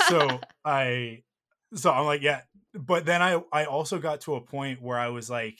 so 0.09 0.41
i 0.65 1.23
so 1.75 1.91
i'm 1.93 2.07
like 2.07 2.23
yeah 2.23 2.43
but 2.75 3.05
then 3.05 3.21
i 3.23 3.41
i 3.53 3.65
also 3.65 3.99
got 3.99 4.21
to 4.21 4.35
a 4.35 4.41
point 4.41 4.81
where 4.83 4.99
i 4.99 5.09
was 5.09 5.29
like 5.29 5.59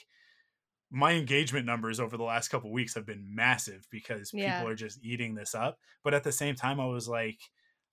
my 0.93 1.13
engagement 1.13 1.67
numbers 1.67 2.01
over 2.01 2.17
the 2.17 2.23
last 2.25 2.49
couple 2.49 2.71
weeks 2.73 2.95
have 2.95 3.07
been 3.07 3.25
massive 3.35 3.87
because 3.91 4.33
Yeah. 4.33 4.53
people 4.55 4.69
are 4.69 4.75
just 4.75 4.99
eating 5.05 5.35
this 5.35 5.55
up 5.55 5.79
but 6.03 6.15
at 6.15 6.25
the 6.25 6.33
same 6.33 6.55
time 6.55 6.81
i 6.81 6.87
was 6.87 7.09
like 7.09 7.39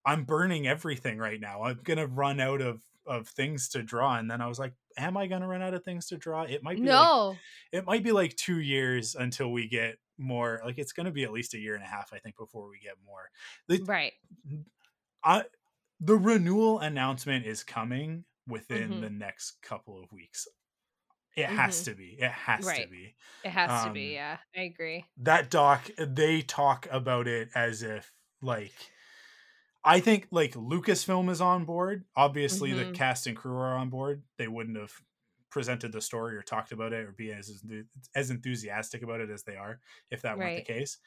I'm 0.05 0.23
burning 0.23 0.65
everything 0.65 1.17
right 1.17 1.37
now. 1.37 1.63
I'm 1.63 1.81
gonna 1.83 2.07
run 2.07 2.39
out 2.39 2.61
of 2.61 2.81
of 3.05 3.27
things 3.27 3.67
to 3.69 3.83
draw, 3.83 4.15
and 4.15 4.31
then 4.31 4.39
I 4.39 4.47
was 4.47 4.57
like, 4.57 4.71
am 4.97 5.17
I 5.17 5.27
gonna 5.27 5.49
run 5.49 5.61
out 5.61 5.73
of 5.73 5.83
things 5.83 6.07
to 6.07 6.17
draw? 6.17 6.43
It 6.43 6.63
might 6.63 6.77
be 6.77 6.83
like, 6.83 6.91
No. 6.91 7.35
it 7.73 7.85
might 7.85 8.03
be 8.05 8.13
like 8.13 8.33
two 8.37 8.61
years 8.61 9.15
until 9.15 9.51
we 9.51 9.67
get 9.67 9.97
more. 10.17 10.61
Like 10.65 10.77
it's 10.79 10.93
gonna 10.93 11.11
be 11.11 11.23
at 11.23 11.31
least 11.31 11.53
a 11.53 11.59
year 11.59 11.75
and 11.75 11.83
a 11.83 11.87
half, 11.87 12.13
I 12.13 12.19
think, 12.19 12.37
before 12.37 12.69
we 12.69 12.79
get 12.79 12.95
more. 13.05 13.29
The 13.67 13.83
Right. 13.85 14.13
I 15.23 15.45
the 15.99 16.15
renewal 16.17 16.79
announcement 16.79 17.45
is 17.45 17.63
coming 17.63 18.25
within 18.47 18.99
Mhm. 18.99 19.01
the 19.01 19.09
next 19.09 19.61
couple 19.61 20.01
of 20.01 20.11
weeks. 20.11 20.47
It 21.35 21.47
has 21.47 21.81
Mhm. 21.81 21.83
to 21.83 21.95
be. 21.95 22.19
It 22.19 22.31
has 22.31 22.73
to 22.73 22.85
be. 22.85 23.15
It 23.43 23.49
has 23.51 23.81
to 23.81 23.89
Um, 23.89 23.91
be. 23.91 24.13
Yeah, 24.13 24.39
I 24.55 24.61
agree. 24.61 25.05
That 25.17 25.49
doc 25.49 25.89
they 25.97 26.41
talk 26.41 26.87
about 26.91 27.27
it 27.27 27.49
as 27.55 27.83
if 27.83 28.13
like 28.41 28.91
I 29.83 29.99
think 30.01 30.27
like 30.31 30.53
Lucasfilm 30.53 31.29
is 31.29 31.41
on 31.41 31.65
board. 31.65 32.05
Obviously 32.15 32.73
the 32.73 32.85
Mhm. 32.85 32.93
cast 32.93 33.27
and 33.27 33.37
crew 33.37 33.55
are 33.57 33.77
on 33.77 33.89
board. 33.89 34.23
They 34.37 34.47
wouldn't 34.47 34.77
have 34.77 34.93
presented 35.49 35.91
the 35.91 36.01
story 36.01 36.35
or 36.35 36.41
talked 36.41 36.71
about 36.71 36.93
it 36.93 37.05
or 37.05 37.11
be 37.11 37.31
as 37.31 37.63
as 38.15 38.29
enthusiastic 38.29 39.01
about 39.01 39.21
it 39.21 39.29
as 39.29 39.43
they 39.43 39.55
are 39.55 39.79
if 40.11 40.21
that 40.21 40.37
weren't 40.37 40.57
the 40.57 40.73
case. 40.73 40.97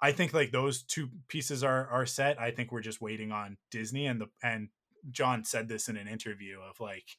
I 0.00 0.12
think 0.12 0.32
like 0.32 0.52
those 0.52 0.82
two 0.82 1.08
pieces 1.28 1.64
are 1.64 1.88
are 1.88 2.06
set. 2.06 2.40
I 2.40 2.50
think 2.50 2.70
we're 2.70 2.80
just 2.80 3.00
waiting 3.00 3.32
on 3.32 3.56
Disney 3.70 4.06
and 4.06 4.20
the 4.20 4.26
and 4.42 4.68
Jon 5.10 5.44
said 5.44 5.68
this 5.68 5.88
in 5.88 5.96
an 5.96 6.08
interview 6.08 6.58
of 6.60 6.80
like, 6.80 7.16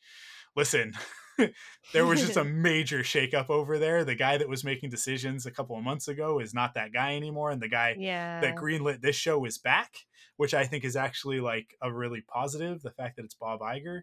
listen, 0.55 0.93
there 1.93 2.05
was 2.05 2.21
just 2.21 2.37
a 2.37 2.43
major 2.69 2.99
shakeup 2.99 3.49
over 3.49 3.79
there. 3.79 4.03
The 4.03 4.15
guy 4.15 4.37
that 4.37 4.49
was 4.49 4.63
making 4.63 4.89
decisions 4.89 5.45
a 5.45 5.51
couple 5.51 5.77
of 5.77 5.83
months 5.83 6.07
ago 6.07 6.39
is 6.39 6.53
not 6.53 6.73
that 6.75 6.93
guy 6.93 7.15
anymore, 7.15 7.51
and 7.51 7.61
the 7.61 7.69
guy 7.69 7.95
Yeah. 7.97 8.41
that 8.41 8.55
greenlit 8.55 9.01
this 9.01 9.15
show 9.15 9.45
is 9.45 9.57
back, 9.57 9.95
which 10.37 10.53
I 10.53 10.65
think 10.65 10.83
is 10.83 10.95
actually 10.95 11.39
like 11.39 11.75
a 11.81 11.91
really 11.91 12.21
positive. 12.21 12.81
The 12.81 12.91
fact 12.91 13.15
that 13.15 13.25
it's 13.25 13.35
Bob 13.35 13.61
Iger 13.61 14.01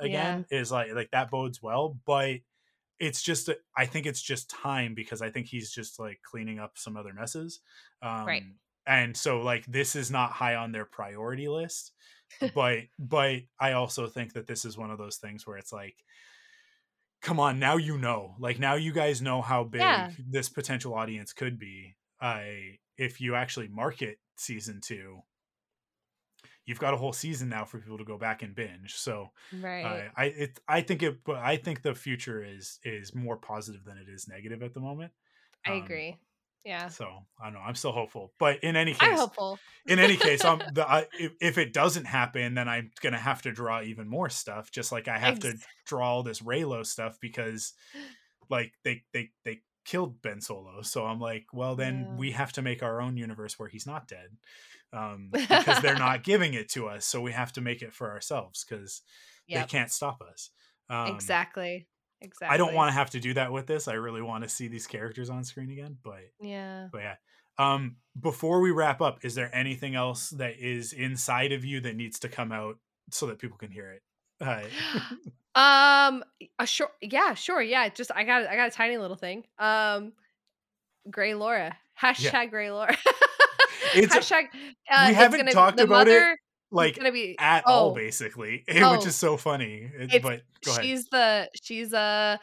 again 0.00 0.46
is 0.50 0.72
like 0.72 0.92
like 0.94 1.10
that 1.12 1.30
bodes 1.30 1.62
well, 1.62 1.98
but 2.06 2.40
it's 3.00 3.22
just 3.22 3.50
i 3.76 3.86
think 3.86 4.06
it's 4.06 4.22
just 4.22 4.48
time 4.50 4.94
because 4.94 5.20
I 5.20 5.30
think 5.30 5.46
he's 5.48 5.70
just 5.72 5.98
like 5.98 6.20
cleaning 6.22 6.58
up 6.60 6.78
some 6.78 6.96
other 6.96 7.12
messes. 7.12 7.60
Um, 8.02 8.26
Right. 8.26 8.44
And 8.86 9.16
so 9.16 9.40
like 9.40 9.64
this 9.66 9.96
is 9.96 10.10
not 10.10 10.30
high 10.32 10.56
on 10.56 10.72
their 10.72 10.84
priority 10.84 11.48
list, 11.48 11.92
but 12.54 12.80
but 12.98 13.42
I 13.58 13.72
also 13.72 14.06
think 14.06 14.34
that 14.34 14.46
this 14.46 14.64
is 14.64 14.78
one 14.78 14.90
of 14.90 14.98
those 14.98 15.16
things 15.16 15.46
where 15.46 15.56
it's 15.58 15.72
like 15.72 15.96
come 17.22 17.40
on 17.40 17.58
now 17.58 17.76
you 17.76 17.96
know 17.96 18.34
like 18.38 18.58
now 18.58 18.74
you 18.74 18.92
guys 18.92 19.22
know 19.22 19.40
how 19.40 19.64
big 19.64 19.80
Yeah. 19.80 20.10
this 20.28 20.48
potential 20.48 20.94
audience 20.94 21.32
could 21.32 21.58
be 21.58 21.96
i 22.20 22.78
if 22.98 23.20
you 23.20 23.34
actually 23.34 23.68
market 23.68 24.18
season 24.36 24.80
two 24.82 25.22
you've 26.66 26.78
got 26.78 26.94
a 26.94 26.96
whole 26.96 27.12
season 27.12 27.48
now 27.48 27.64
for 27.64 27.78
people 27.78 27.98
to 27.98 28.04
go 28.04 28.18
back 28.18 28.42
and 28.42 28.54
binge 28.54 28.94
so 28.94 29.30
right. 29.60 29.84
uh, 29.84 30.02
i 30.16 30.24
it 30.26 30.60
i 30.68 30.80
think 30.80 31.02
it 31.02 31.18
but 31.24 31.36
i 31.36 31.56
think 31.56 31.82
the 31.82 31.94
future 31.94 32.42
is 32.42 32.78
is 32.84 33.14
more 33.14 33.36
positive 33.36 33.84
than 33.84 33.98
it 33.98 34.08
is 34.08 34.28
negative 34.28 34.62
at 34.62 34.74
the 34.74 34.80
moment 34.80 35.12
I 35.66 35.72
um, 35.72 35.82
agree. 35.82 36.16
Yeah. 36.64 36.88
so 36.88 37.06
i 37.40 37.44
don't 37.44 37.54
know 37.54 37.60
i'm 37.60 37.74
still 37.74 37.92
hopeful 37.92 38.32
but 38.38 38.62
in 38.64 38.74
any 38.74 38.92
case, 38.92 39.02
I'm 39.02 39.16
hopeful. 39.16 39.58
in 39.86 39.98
any 39.98 40.16
case 40.16 40.44
um 40.44 40.62
the 40.72 40.88
I, 40.88 41.06
if, 41.18 41.32
if 41.40 41.58
it 41.58 41.72
doesn't 41.72 42.06
happen 42.06 42.54
then 42.54 42.68
i'm 42.68 42.90
gonna 43.02 43.18
have 43.18 43.42
to 43.42 43.52
draw 43.52 43.82
even 43.82 44.08
more 44.08 44.30
stuff 44.30 44.70
just 44.70 44.90
like 44.90 45.06
i 45.06 45.18
have 45.18 45.40
to 45.40 45.54
draw 45.84 46.08
all 46.08 46.22
this 46.22 46.40
reylo 46.40 46.86
stuff 46.86 47.18
because 47.20 47.74
like 48.48 48.72
they 48.82 49.02
they 49.12 49.30
they 49.44 49.60
killed 49.84 50.20
ben 50.22 50.40
solo 50.40 50.82
so 50.82 51.04
i'm 51.06 51.20
like 51.20 51.46
well 51.52 51.74
then 51.76 52.06
Yeah. 52.10 52.16
we 52.16 52.30
have 52.32 52.52
to 52.52 52.62
make 52.62 52.82
our 52.82 53.00
own 53.00 53.16
universe 53.16 53.58
where 53.58 53.68
he's 53.68 53.86
not 53.86 54.08
dead 54.08 54.28
um 54.92 55.28
because 55.32 55.80
they're 55.82 55.94
not 55.98 56.22
giving 56.24 56.54
it 56.54 56.68
to 56.70 56.86
us 56.88 57.04
so 57.04 57.20
we 57.20 57.32
have 57.32 57.52
to 57.52 57.60
make 57.60 57.82
it 57.82 57.92
for 57.92 58.10
ourselves 58.10 58.64
because 58.68 59.02
Yep. 59.46 59.60
they 59.62 59.70
can't 59.70 59.90
stop 59.92 60.22
us 60.22 60.50
um 60.88 61.08
exactly. 61.14 61.86
Exactly. 62.22 62.54
i 62.54 62.56
don't 62.56 62.72
want 62.74 62.88
to 62.88 62.92
have 62.94 63.10
to 63.10 63.20
do 63.20 63.34
that 63.34 63.52
with 63.52 63.66
this 63.66 63.88
i 63.88 63.92
really 63.94 64.22
want 64.22 64.42
to 64.44 64.48
see 64.48 64.68
these 64.68 64.86
characters 64.86 65.28
on 65.28 65.44
screen 65.44 65.70
again 65.70 65.98
but 66.02 66.20
Yeah. 66.40 66.88
but 66.90 66.98
yeah. 67.02 67.16
Um, 67.56 67.98
before 68.20 68.60
we 68.60 68.72
wrap 68.72 69.00
up, 69.00 69.24
is 69.24 69.36
there 69.36 69.48
anything 69.54 69.94
else 69.94 70.30
that 70.30 70.58
is 70.58 70.92
inside 70.92 71.52
of 71.52 71.64
you 71.64 71.80
that 71.82 71.94
needs 71.94 72.18
to 72.18 72.28
come 72.28 72.50
out 72.50 72.78
so 73.12 73.26
that 73.26 73.38
people 73.38 73.56
can 73.56 73.70
hear 73.70 73.92
it? 73.92 74.02
Uh, 74.40 74.62
um 75.58 76.24
a 76.58 76.66
sure 76.66 76.90
yeah 77.00 77.34
sure 77.34 77.62
yeah 77.62 77.88
just 77.88 78.10
i 78.14 78.24
got 78.24 78.44
i 78.48 78.56
got 78.56 78.68
a 78.68 78.70
tiny 78.72 78.96
little 78.98 79.16
thing 79.16 79.44
um 79.60 80.12
gray 81.10 81.34
laura 81.34 81.76
hashtag 82.00 82.50
gray 82.50 82.70
laura 82.72 82.90
It's- 83.94 84.12
hashtag 84.12 84.46
uh, 84.90 85.06
we 85.08 85.14
haven't 85.14 85.46
talked 85.52 85.78
about 85.78 86.08
it, 86.08 86.10
mother 86.12 86.32
is 86.32 86.38
like 86.72 86.96
gonna 86.96 87.12
be 87.12 87.36
at 87.38 87.62
all, 87.66 87.90
oh, 87.90 87.94
basically, 87.94 88.64
which 88.66 88.82
Oh. 88.82 88.94
is 89.06 89.14
so 89.14 89.36
funny. 89.36 89.88
It- 89.96 90.20
but 90.22 90.42
go 90.64 90.72
ahead. 90.72 90.84
she's 90.84 91.06
the 91.08 91.48
she's 91.62 91.94
uh 91.94 92.36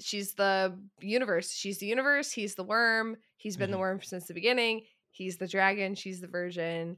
she's 0.00 0.34
the 0.34 0.76
universe 1.00 1.52
she's 1.52 1.78
the 1.78 1.86
universe 1.86 2.32
he's 2.32 2.56
the 2.56 2.64
worm 2.64 3.16
he's 3.36 3.56
been 3.56 3.70
the 3.70 3.76
Mhm. 3.76 3.80
worm 3.80 4.02
since 4.02 4.26
the 4.26 4.34
beginning 4.34 4.82
he's 5.12 5.36
the 5.36 5.46
dragon 5.46 5.94
she's 5.94 6.20
the 6.20 6.26
virgin 6.26 6.96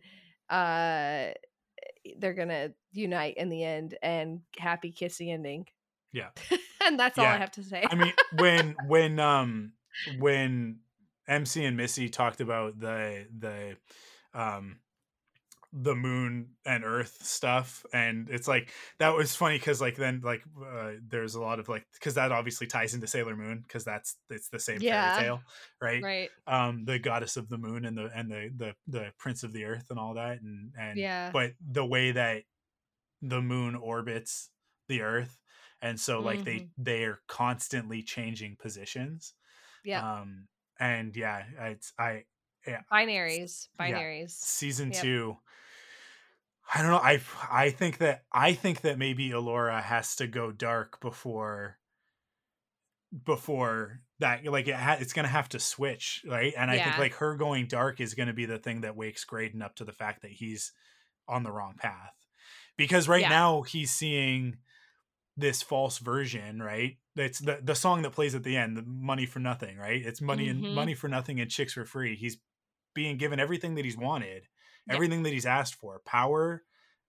uh 0.49 1.33
they're 2.19 2.35
gonna 2.35 2.71
unite 2.93 3.37
in 3.37 3.49
the 3.49 3.65
end 3.65 3.97
and 4.03 4.41
happy 4.59 4.93
kissy 4.93 5.33
ending. 5.33 5.67
Yeah. 6.13 6.31
and 6.85 6.99
that's 6.99 7.19
all 7.19 7.27
i 7.27 7.37
have 7.37 7.51
to 7.53 7.63
say. 7.63 7.85
I 7.89 7.95
mean, 7.95 8.13
when 8.37 8.77
when 8.87 9.19
um 9.21 9.73
when 10.19 10.81
MC 11.27 11.65
and 11.65 11.77
Missy 11.77 12.09
talked 12.09 12.41
about 12.41 12.79
the 12.81 13.27
the 13.37 13.77
um 14.35 14.79
the 15.73 15.95
moon 15.95 16.57
and 16.65 16.83
earth 16.83 17.23
stuff 17.23 17.85
and 17.93 18.31
it's 18.31 18.49
like 18.49 18.73
that 18.99 19.11
was 19.11 19.37
funny 19.37 19.59
because 19.59 19.83
like 19.83 19.97
then 19.97 20.21
like 20.25 20.43
uh, 20.67 20.93
there's 21.07 21.35
a 21.35 21.41
lot 21.43 21.61
of 21.61 21.69
like 21.69 21.87
because 21.93 22.15
that 22.15 22.33
obviously 22.33 22.67
ties 22.67 22.95
into 22.95 23.07
sailor 23.07 23.37
moon 23.37 23.61
because 23.61 23.85
that's 23.85 24.17
it's 24.31 24.49
the 24.49 24.59
same 24.59 24.81
Yeah. 24.81 24.89
fairy 24.91 25.11
tale 25.11 25.45
right? 25.83 26.07
right 26.07 26.33
um 26.47 26.87
the 26.87 26.99
goddess 26.99 27.37
of 27.37 27.51
the 27.51 27.59
moon 27.59 27.85
and 27.85 27.99
the 27.99 28.11
and 28.15 28.31
the 28.31 28.51
the 28.57 28.75
the 28.87 29.13
prince 29.19 29.43
of 29.43 29.53
the 29.53 29.65
earth 29.65 29.87
and 29.91 29.99
all 29.99 30.15
that 30.15 30.41
and 30.41 30.73
and 30.79 31.05
Yeah. 31.05 31.33
but 31.33 31.53
the 31.61 31.85
way 31.85 32.13
that 32.13 32.45
the 33.23 33.43
moon 33.43 33.75
orbits 33.75 34.51
the 34.89 35.03
earth 35.03 35.41
and 35.83 35.99
so 36.01 36.21
like 36.23 36.45
they 36.45 36.61
Mhm. 36.61 36.73
they 36.77 37.05
are 37.05 37.21
constantly 37.29 38.03
changing 38.03 38.57
positions 38.57 39.35
yeah 39.83 40.05
um 40.05 40.49
and 40.81 41.17
yeah 41.17 41.45
it's 41.71 41.93
i 41.99 42.25
yeah. 42.67 42.83
binaries 42.91 43.69
Binaries. 43.79 44.37
season 44.43 44.91
Yep. 44.91 44.93
two 44.93 45.37
i 46.75 46.83
don't 46.83 46.91
know 46.91 46.99
i 46.99 47.21
i 47.51 47.71
think 47.71 47.99
that 47.99 48.25
i 48.33 48.53
think 48.53 48.83
that 48.83 48.99
maybe 48.99 49.31
elora 49.31 49.83
has 49.83 50.17
to 50.17 50.27
go 50.27 50.53
dark 50.53 51.01
before 51.01 51.79
before 53.25 54.01
that 54.19 54.45
like 54.45 54.69
it 54.69 54.75
ha- 54.75 54.99
it's 55.01 55.13
gonna 55.15 55.29
have 55.29 55.49
to 55.49 55.59
switch 55.59 56.23
right? 56.29 56.53
And 56.57 56.71
i 56.71 56.79
think 56.79 56.99
like 56.99 57.15
her 57.15 57.37
going 57.37 57.67
dark 57.67 58.01
is 58.01 58.15
gonna 58.15 58.35
be 58.35 58.45
the 58.45 58.59
thing 58.59 58.83
that 58.83 58.97
wakes 58.97 59.25
graydon 59.25 59.63
up 59.63 59.77
to 59.77 59.85
the 59.85 59.93
fact 59.93 60.23
that 60.23 60.31
he's 60.33 60.73
on 61.29 61.43
the 61.43 61.53
wrong 61.53 61.75
path. 61.79 62.15
Because 62.77 63.09
right 63.09 63.23
Yeah. 63.23 63.29
now 63.29 63.63
he's 63.63 63.91
seeing 63.93 64.59
this 65.37 65.63
false 65.63 65.99
version 65.99 66.63
right? 66.63 66.99
It's 67.17 67.41
the 67.41 67.61
the 67.63 67.75
song 67.77 68.03
that 68.03 68.13
plays 68.13 68.35
at 68.35 68.45
the 68.45 68.57
end 68.57 68.77
the 68.77 68.83
money 68.85 69.27
for 69.27 69.41
nothing 69.41 69.79
right? 69.79 70.05
It's 70.05 70.21
money 70.21 70.49
and 70.49 70.65
Mhm. 70.65 70.75
money 70.75 70.95
for 70.95 71.09
nothing 71.09 71.41
and 71.41 71.51
chicks 71.51 71.75
for 71.75 71.85
free. 71.87 72.17
He's 72.17 72.39
being 72.95 73.19
given 73.19 73.41
everything 73.41 73.75
that 73.77 73.85
he's 73.87 73.97
wanted 73.97 74.49
Yeah. 74.89 74.95
everything 74.95 75.23
that 75.25 75.33
he's 75.33 75.47
asked 75.47 75.75
for 75.77 76.01
power 76.05 76.63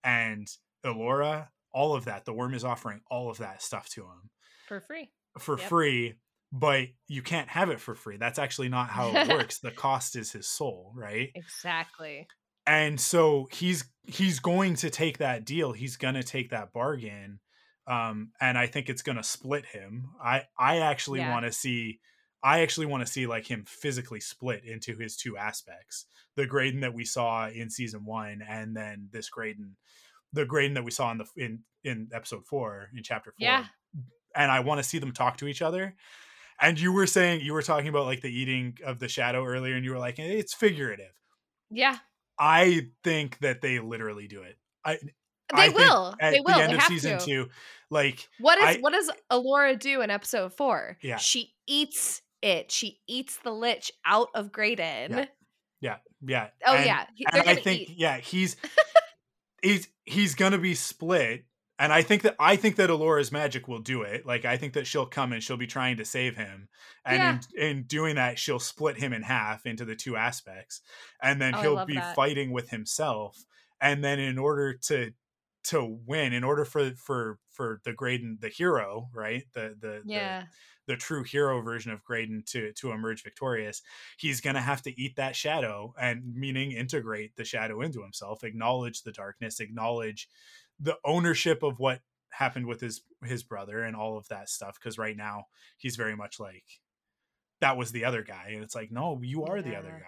and 0.04 0.48
Elora, 0.86 1.48
all 1.74 1.96
of 1.96 2.06
that 2.06 2.26
the 2.26 2.34
worm 2.34 2.54
is 2.54 2.64
offering 2.64 3.02
all 3.10 3.30
of 3.30 3.38
that 3.40 3.62
stuff 3.62 3.90
to 3.90 4.02
him 4.04 4.30
for 4.68 4.80
free. 4.82 5.10
for 5.38 5.58
Yep. 5.58 5.70
free 5.70 6.14
but 6.52 6.88
you 7.08 7.22
can't 7.22 7.48
have 7.48 7.70
it 7.70 7.80
for 7.80 7.94
free. 7.94 8.18
That's 8.18 8.40
actually 8.40 8.70
not 8.70 8.90
how 8.90 9.16
it 9.16 9.28
works. 9.30 9.60
The 9.60 9.70
cost 9.70 10.16
is 10.16 10.32
his 10.32 10.48
soul 10.48 10.92
right? 10.96 11.30
Exactly. 11.36 12.28
And 12.66 13.00
so 13.00 13.48
he's 13.52 13.86
he's 14.04 14.40
going 14.40 14.76
to 14.78 14.90
take 14.90 15.20
that 15.20 15.46
deal. 15.46 15.72
He's 15.74 15.98
going 15.98 16.16
to 16.16 16.24
take 16.24 16.50
that 16.52 16.74
bargain 16.74 17.40
um 17.88 18.32
and 18.40 18.56
i 18.58 18.68
think 18.68 18.88
it's 18.90 19.02
going 19.02 19.16
to 19.18 19.24
split 19.24 19.66
him. 19.66 20.10
I 20.24 20.44
i 20.58 20.78
actually 20.80 21.20
Yeah. 21.20 21.32
want 21.32 21.46
to 21.46 21.52
see 21.52 22.00
i 22.44 22.62
actually 22.62 22.86
want 22.86 23.06
to 23.06 23.12
see 23.12 23.28
like 23.28 23.46
him 23.46 23.64
physically 23.68 24.20
split 24.20 24.64
into 24.66 24.96
his 24.98 25.16
two 25.18 25.38
aspects 25.38 26.06
the 26.36 26.46
graydon 26.46 26.80
that 26.82 26.94
we 26.94 27.06
saw 27.06 27.48
in 27.50 27.70
season 27.70 28.06
one 28.06 28.42
and 28.48 28.76
then 28.76 29.08
this 29.12 29.30
graydon 29.30 29.76
the 30.34 30.46
graydon 30.46 30.74
that 30.76 30.84
we 30.84 30.92
saw 30.92 31.12
in 31.12 31.18
the 31.18 31.26
in 31.36 31.60
in 31.84 32.08
episode 32.14 32.46
four 32.46 32.90
in 32.96 33.04
chapter 33.04 33.32
four 33.32 33.36
Yeah. 33.46 33.66
and 34.36 34.52
i 34.52 34.60
want 34.60 34.80
to 34.82 34.88
see 34.88 35.00
them 35.00 35.12
talk 35.12 35.38
to 35.38 35.48
each 35.48 35.62
other 35.62 35.96
and 36.62 36.80
you 36.80 36.92
were 36.92 37.08
saying 37.08 37.42
you 37.42 37.54
were 37.54 37.62
talking 37.62 37.88
about 37.88 38.06
like 38.06 38.22
the 38.22 38.32
eating 38.34 38.78
of 38.86 39.00
the 39.00 39.08
shadow 39.08 39.46
earlier 39.46 39.76
and 39.76 39.84
you 39.86 39.92
were 39.92 39.98
like 40.00 40.20
eh, 40.20 40.24
it's 40.24 40.54
figurative 40.54 41.14
yeah 41.70 41.98
I 42.42 42.88
think 43.04 43.38
that 43.40 43.60
they 43.60 43.80
literally 43.80 44.26
do 44.30 44.44
it. 44.44 44.58
I 44.86 44.94
they 44.94 45.12
I 45.52 45.70
will 45.70 46.16
at 46.22 46.32
they 46.32 46.40
will 46.40 46.56
the 46.56 46.64
end 46.64 46.72
they 46.72 46.78
of 46.78 46.84
season 46.84 47.18
to. 47.20 47.26
two. 47.26 47.50
Like 47.90 48.30
What 48.40 48.58
is 48.60 48.78
I- 48.78 48.80
what 48.80 48.94
does 48.94 49.12
Elora 49.30 49.78
do 49.78 50.00
in 50.00 50.10
episode 50.10 50.54
four? 50.54 50.98
Yeah. 51.02 51.18
She 51.18 51.54
eats 51.68 52.22
it. 52.42 52.72
She 52.72 53.00
eats 53.08 53.38
the 53.38 53.52
lich 53.52 53.92
out 54.06 54.30
of 54.36 54.52
Graydon. 54.52 55.28
Yeah. 55.82 55.98
yeah, 56.26 56.48
Oh 56.66 56.76
and- 56.76 56.86
yeah. 56.86 57.06
he- 57.16 57.26
and 57.32 57.50
I 57.50 57.56
think 57.56 57.82
eat. 57.90 57.96
yeah, 57.98 58.18
he's 58.18 58.56
he's 59.62 59.88
he's 60.06 60.36
gonna 60.36 60.58
be 60.58 60.76
split 60.76 61.46
and 61.78 61.94
I 61.94 62.02
think 62.02 62.24
that 62.24 62.36
I 62.40 62.58
think 62.58 62.76
that 62.76 62.90
Elora's 62.90 63.32
magic 63.32 63.68
will 63.70 63.80
do 63.80 64.02
it. 64.02 64.26
Like 64.26 64.44
I 64.44 64.58
think 64.58 64.74
that 64.74 64.86
she'll 64.86 65.06
come 65.06 65.32
and 65.32 65.42
she'll 65.42 65.56
be 65.58 65.68
trying 65.68 65.96
to 65.98 66.06
save 66.06 66.36
him, 66.36 66.68
and 67.06 67.48
Yeah. 67.54 67.64
in, 67.66 67.78
in 67.78 67.84
doing 67.84 68.16
that, 68.16 68.38
she'll 68.38 68.60
split 68.60 68.98
him 68.98 69.14
in 69.14 69.22
half 69.22 69.66
into 69.66 69.86
the 69.86 69.96
two 69.96 70.18
aspects, 70.18 70.82
and 71.24 71.42
then 71.42 71.56
Oh, 71.56 71.62
he'll 71.62 71.86
be 71.86 71.96
that. 71.96 72.16
fighting 72.16 72.52
with 72.52 72.70
himself. 72.70 73.38
And 73.80 74.04
then 74.04 74.20
in 74.20 74.38
order 74.38 74.74
to 74.88 75.12
to 75.66 76.00
win, 76.06 76.34
in 76.34 76.44
order 76.44 76.66
for 76.66 76.92
for 76.96 77.40
for 77.54 77.80
the 77.86 77.94
Graydon, 77.94 78.40
the 78.42 78.50
hero, 78.50 79.08
right, 79.14 79.44
the 79.54 79.74
the 79.80 80.02
Yeah. 80.06 80.42
the, 80.42 80.48
the 80.90 80.98
true 80.98 81.24
hero 81.24 81.62
version 81.62 81.92
of 81.92 82.04
Graydon 82.04 82.44
to 82.48 82.74
to 82.74 82.92
emerge 82.92 83.24
victorious, 83.24 83.84
he's 84.18 84.42
gonna 84.42 84.60
have 84.60 84.82
to 84.82 85.02
eat 85.02 85.16
that 85.18 85.36
shadow, 85.36 85.94
and 86.02 86.36
meaning 86.36 86.72
integrate 86.72 87.36
the 87.36 87.46
shadow 87.46 87.82
into 87.82 88.02
himself, 88.02 88.44
acknowledge 88.44 89.04
the 89.04 89.12
darkness, 89.12 89.60
acknowledge 89.60 90.28
the 90.80 90.98
ownership 91.06 91.62
of 91.62 91.78
what 91.78 92.02
happened 92.32 92.66
with 92.66 92.82
his 92.82 93.02
his 93.24 93.44
brother 93.44 93.84
and 93.84 93.96
all 93.96 94.18
of 94.18 94.28
that 94.30 94.50
stuff 94.50 94.80
because 94.80 94.98
right 94.98 95.16
now 95.16 95.46
he's 95.78 95.96
very 95.96 96.16
much 96.16 96.40
like 96.40 96.66
that 97.62 97.78
was 97.78 97.92
the 97.92 98.06
other 98.06 98.24
guy 98.24 98.52
and 98.54 98.64
it's 98.64 98.76
like 98.76 98.92
no 98.92 99.20
you 99.22 99.46
are 99.46 99.62
the 99.62 99.76
other 99.76 100.04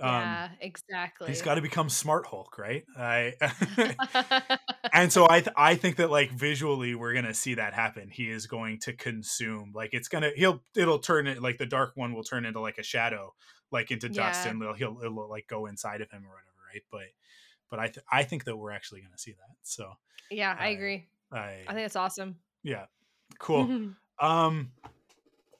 Yeah. 0.00 0.06
um 0.06 0.20
yeah, 0.22 0.48
exactly. 0.60 1.28
he's 1.28 1.40
got 1.42 1.54
to 1.54 1.62
become 1.62 1.88
smart 1.88 2.26
hulk 2.26 2.58
right 2.58 2.84
i 2.96 3.32
and 4.92 5.12
so 5.12 5.26
i 5.30 5.40
th- 5.40 5.54
i 5.56 5.76
think 5.76 5.96
that 5.96 6.10
like 6.10 6.30
visually 6.32 6.94
we're 6.96 7.14
gonna 7.14 7.32
see 7.34 7.54
that 7.54 7.74
happen 7.74 8.08
he 8.10 8.28
is 8.28 8.46
going 8.46 8.78
to 8.80 8.92
consume 8.92 9.70
like 9.74 9.90
it's 9.94 10.08
gonna 10.08 10.30
he'll 10.34 10.60
it'll 10.76 10.98
turn 10.98 11.26
it 11.28 11.40
like 11.40 11.58
the 11.58 11.66
dark 11.66 11.92
one 11.94 12.12
will 12.12 12.24
turn 12.24 12.44
into 12.44 12.58
like 12.60 12.78
a 12.78 12.82
shadow 12.82 13.32
like 13.70 13.90
into 13.92 14.08
dust 14.08 14.44
Yeah. 14.44 14.50
and 14.50 14.62
he'll, 14.62 14.72
he'll 14.74 14.98
it'll 15.04 15.28
like 15.30 15.46
go 15.46 15.66
inside 15.66 16.00
of 16.00 16.10
him 16.10 16.24
or 16.24 16.30
whatever 16.30 16.50
right 16.72 16.82
but 16.90 17.06
but 17.70 17.78
i 17.78 17.86
th- 17.86 18.04
i 18.10 18.24
think 18.24 18.44
that 18.44 18.56
we're 18.56 18.72
actually 18.72 19.00
gonna 19.00 19.16
see 19.18 19.32
that 19.32 19.56
so 19.62 19.92
yeah, 20.30 20.56
I 20.58 20.66
I- 20.66 20.68
agree. 20.70 21.06
i 21.30 21.58
I 21.68 21.72
think 21.74 21.86
it's 21.86 21.96
awesome. 21.96 22.36
yeah 22.64 22.86
cool 23.38 23.90
um 24.20 24.72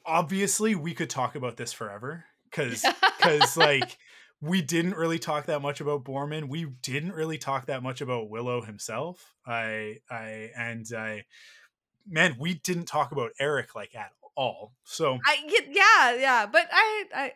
obviously 0.04 0.74
we 0.74 0.92
could 0.94 1.10
talk 1.10 1.34
about 1.34 1.56
this 1.56 1.72
forever 1.72 2.24
because 2.50 2.84
because 3.18 3.56
like 3.56 3.96
we 4.44 4.60
didn't 4.60 4.94
really 4.96 5.18
talk 5.18 5.46
that 5.46 5.62
much 5.62 5.80
about 5.80 6.04
Boorman. 6.04 6.48
We 6.48 6.66
didn't 6.82 7.12
really 7.12 7.38
talk 7.38 7.66
that 7.66 7.82
much 7.82 8.00
about 8.00 8.28
Willow 8.28 8.60
himself. 8.62 9.34
I 9.46 9.98
I 10.10 10.50
and 10.56 10.86
I 10.96 11.24
man, 12.06 12.36
we 12.38 12.54
didn't 12.54 12.84
talk 12.84 13.10
about 13.12 13.30
Airk 13.40 13.74
like 13.74 13.94
at 13.94 14.12
all. 14.36 14.72
So 14.84 15.18
I 15.24 15.36
yeah, 15.70 16.14
yeah, 16.20 16.46
but 16.46 16.68
I 16.70 17.04
I 17.14 17.32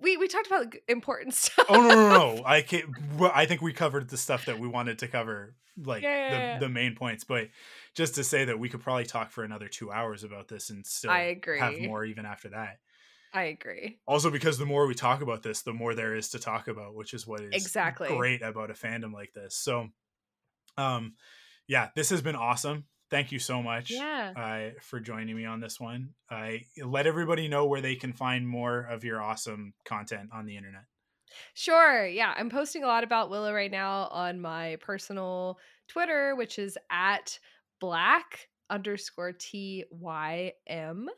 we 0.00 0.16
we 0.16 0.28
talked 0.28 0.46
about 0.46 0.74
important 0.88 1.34
stuff. 1.34 1.66
oh 1.68 1.82
no 1.82 1.88
no 1.88 2.08
no 2.36 2.42
I 2.44 2.62
can't. 2.62 2.86
well, 3.18 3.32
I 3.34 3.44
think 3.46 3.60
we 3.60 3.72
covered 3.72 4.08
the 4.08 4.16
stuff 4.16 4.46
that 4.46 4.58
we 4.58 4.66
wanted 4.66 5.00
to 5.00 5.08
cover, 5.08 5.54
like 5.76 6.02
Yeah, 6.02 6.16
yeah, 6.16 6.30
the 6.30 6.36
yeah. 6.36 6.58
the 6.60 6.68
main 6.70 6.94
points. 6.94 7.24
But 7.24 7.48
just 7.94 8.14
to 8.14 8.24
say 8.24 8.46
that 8.46 8.58
we 8.58 8.70
could 8.70 8.80
probably 8.80 9.04
talk 9.04 9.30
for 9.30 9.44
another 9.44 9.68
two 9.68 9.90
hours 9.92 10.24
about 10.24 10.48
this 10.48 10.70
and 10.70 10.86
still 10.86 11.10
I 11.10 11.20
agree. 11.20 11.58
have 11.58 11.78
more 11.80 12.04
even 12.04 12.24
after 12.24 12.48
that. 12.50 12.78
I 13.32 13.44
agree. 13.44 13.98
Also, 14.06 14.30
because 14.30 14.58
the 14.58 14.66
more 14.66 14.86
we 14.86 14.94
talk 14.94 15.20
about 15.22 15.42
this, 15.42 15.62
the 15.62 15.72
more 15.72 15.94
there 15.94 16.14
is 16.14 16.30
to 16.30 16.38
talk 16.38 16.68
about, 16.68 16.94
which 16.94 17.12
is 17.14 17.26
what 17.26 17.40
is 17.40 17.50
Exactly. 17.52 18.08
great 18.08 18.42
about 18.42 18.70
a 18.70 18.74
fandom 18.74 19.12
like 19.12 19.32
this. 19.34 19.56
So, 19.56 19.88
um, 20.76 21.14
yeah, 21.66 21.90
this 21.94 22.10
has 22.10 22.22
been 22.22 22.36
awesome. 22.36 22.86
Thank 23.10 23.32
you 23.32 23.38
so 23.38 23.62
much, 23.62 23.90
Yeah. 23.90 24.32
uh, 24.76 24.80
for 24.82 25.00
joining 25.00 25.34
me 25.36 25.44
on 25.46 25.60
this 25.60 25.80
one. 25.80 26.14
I 26.30 26.66
let 26.82 27.06
everybody 27.06 27.48
know 27.48 27.66
where 27.66 27.80
they 27.80 27.96
can 27.96 28.12
find 28.12 28.46
more 28.46 28.80
of 28.80 29.02
your 29.04 29.20
awesome 29.22 29.72
content 29.84 30.30
on 30.32 30.44
the 30.46 30.56
internet. 30.56 30.84
Sure. 31.54 32.06
Yeah. 32.06 32.34
I'm 32.36 32.50
posting 32.50 32.84
a 32.84 32.86
lot 32.86 33.04
about 33.04 33.30
Willow 33.30 33.52
right 33.52 33.70
now 33.70 34.08
on 34.08 34.40
my 34.40 34.76
personal 34.80 35.58
Twitter, 35.86 36.34
which 36.36 36.58
is 36.58 36.76
at 36.90 37.38
black 37.80 38.48
underscore 38.70 39.32
T 39.32 39.84
Y 39.90 40.52
M, 40.66 41.08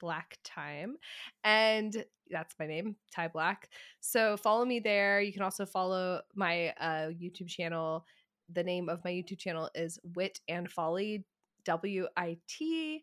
black 0.00 0.38
time. 0.44 0.96
And 1.44 2.04
that's 2.30 2.54
my 2.58 2.66
name, 2.66 2.96
Ty 3.12 3.28
Black. 3.28 3.68
So 4.00 4.36
follow 4.36 4.64
me 4.64 4.80
there. 4.80 5.20
You 5.20 5.32
can 5.32 5.42
also 5.42 5.66
follow 5.66 6.20
my 6.34 6.70
uh, 6.80 7.08
YouTube 7.08 7.48
channel. 7.48 8.06
The 8.52 8.64
name 8.64 8.88
of 8.88 9.04
my 9.04 9.10
YouTube 9.10 9.38
channel 9.38 9.70
is 9.74 9.98
Wit 10.16 10.40
and 10.48 10.70
Folly, 10.70 11.24
W 11.64 12.06
I 12.16 12.38
T 12.48 13.02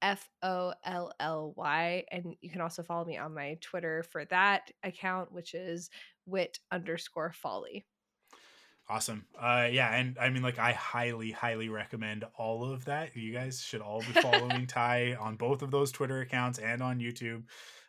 F 0.00 0.28
O 0.42 0.72
L 0.84 1.12
L 1.20 1.52
Y. 1.56 2.04
And 2.10 2.34
you 2.40 2.50
can 2.50 2.60
also 2.60 2.82
follow 2.82 3.04
me 3.04 3.18
on 3.18 3.34
my 3.34 3.58
Twitter 3.60 4.02
for 4.02 4.24
that 4.26 4.70
account, 4.82 5.32
which 5.32 5.54
is 5.54 5.90
wit 6.26 6.58
underscore 6.70 7.32
folly. 7.32 7.86
Awesome. 8.90 9.26
Uh, 9.38 9.68
yeah, 9.70 9.94
and 9.94 10.16
I 10.18 10.30
mean, 10.30 10.42
like, 10.42 10.58
I 10.58 10.72
highly, 10.72 11.30
highly 11.30 11.68
recommend 11.68 12.24
all 12.38 12.64
of 12.72 12.86
that. 12.86 13.14
You 13.14 13.32
guys 13.34 13.60
should 13.60 13.82
all 13.82 14.00
be 14.00 14.06
following 14.20 14.66
Ty 14.66 15.14
on 15.20 15.36
both 15.36 15.60
of 15.60 15.70
those 15.70 15.92
Twitter 15.92 16.20
accounts 16.22 16.58
and 16.58 16.82
on 16.82 16.98
YouTube, 16.98 17.42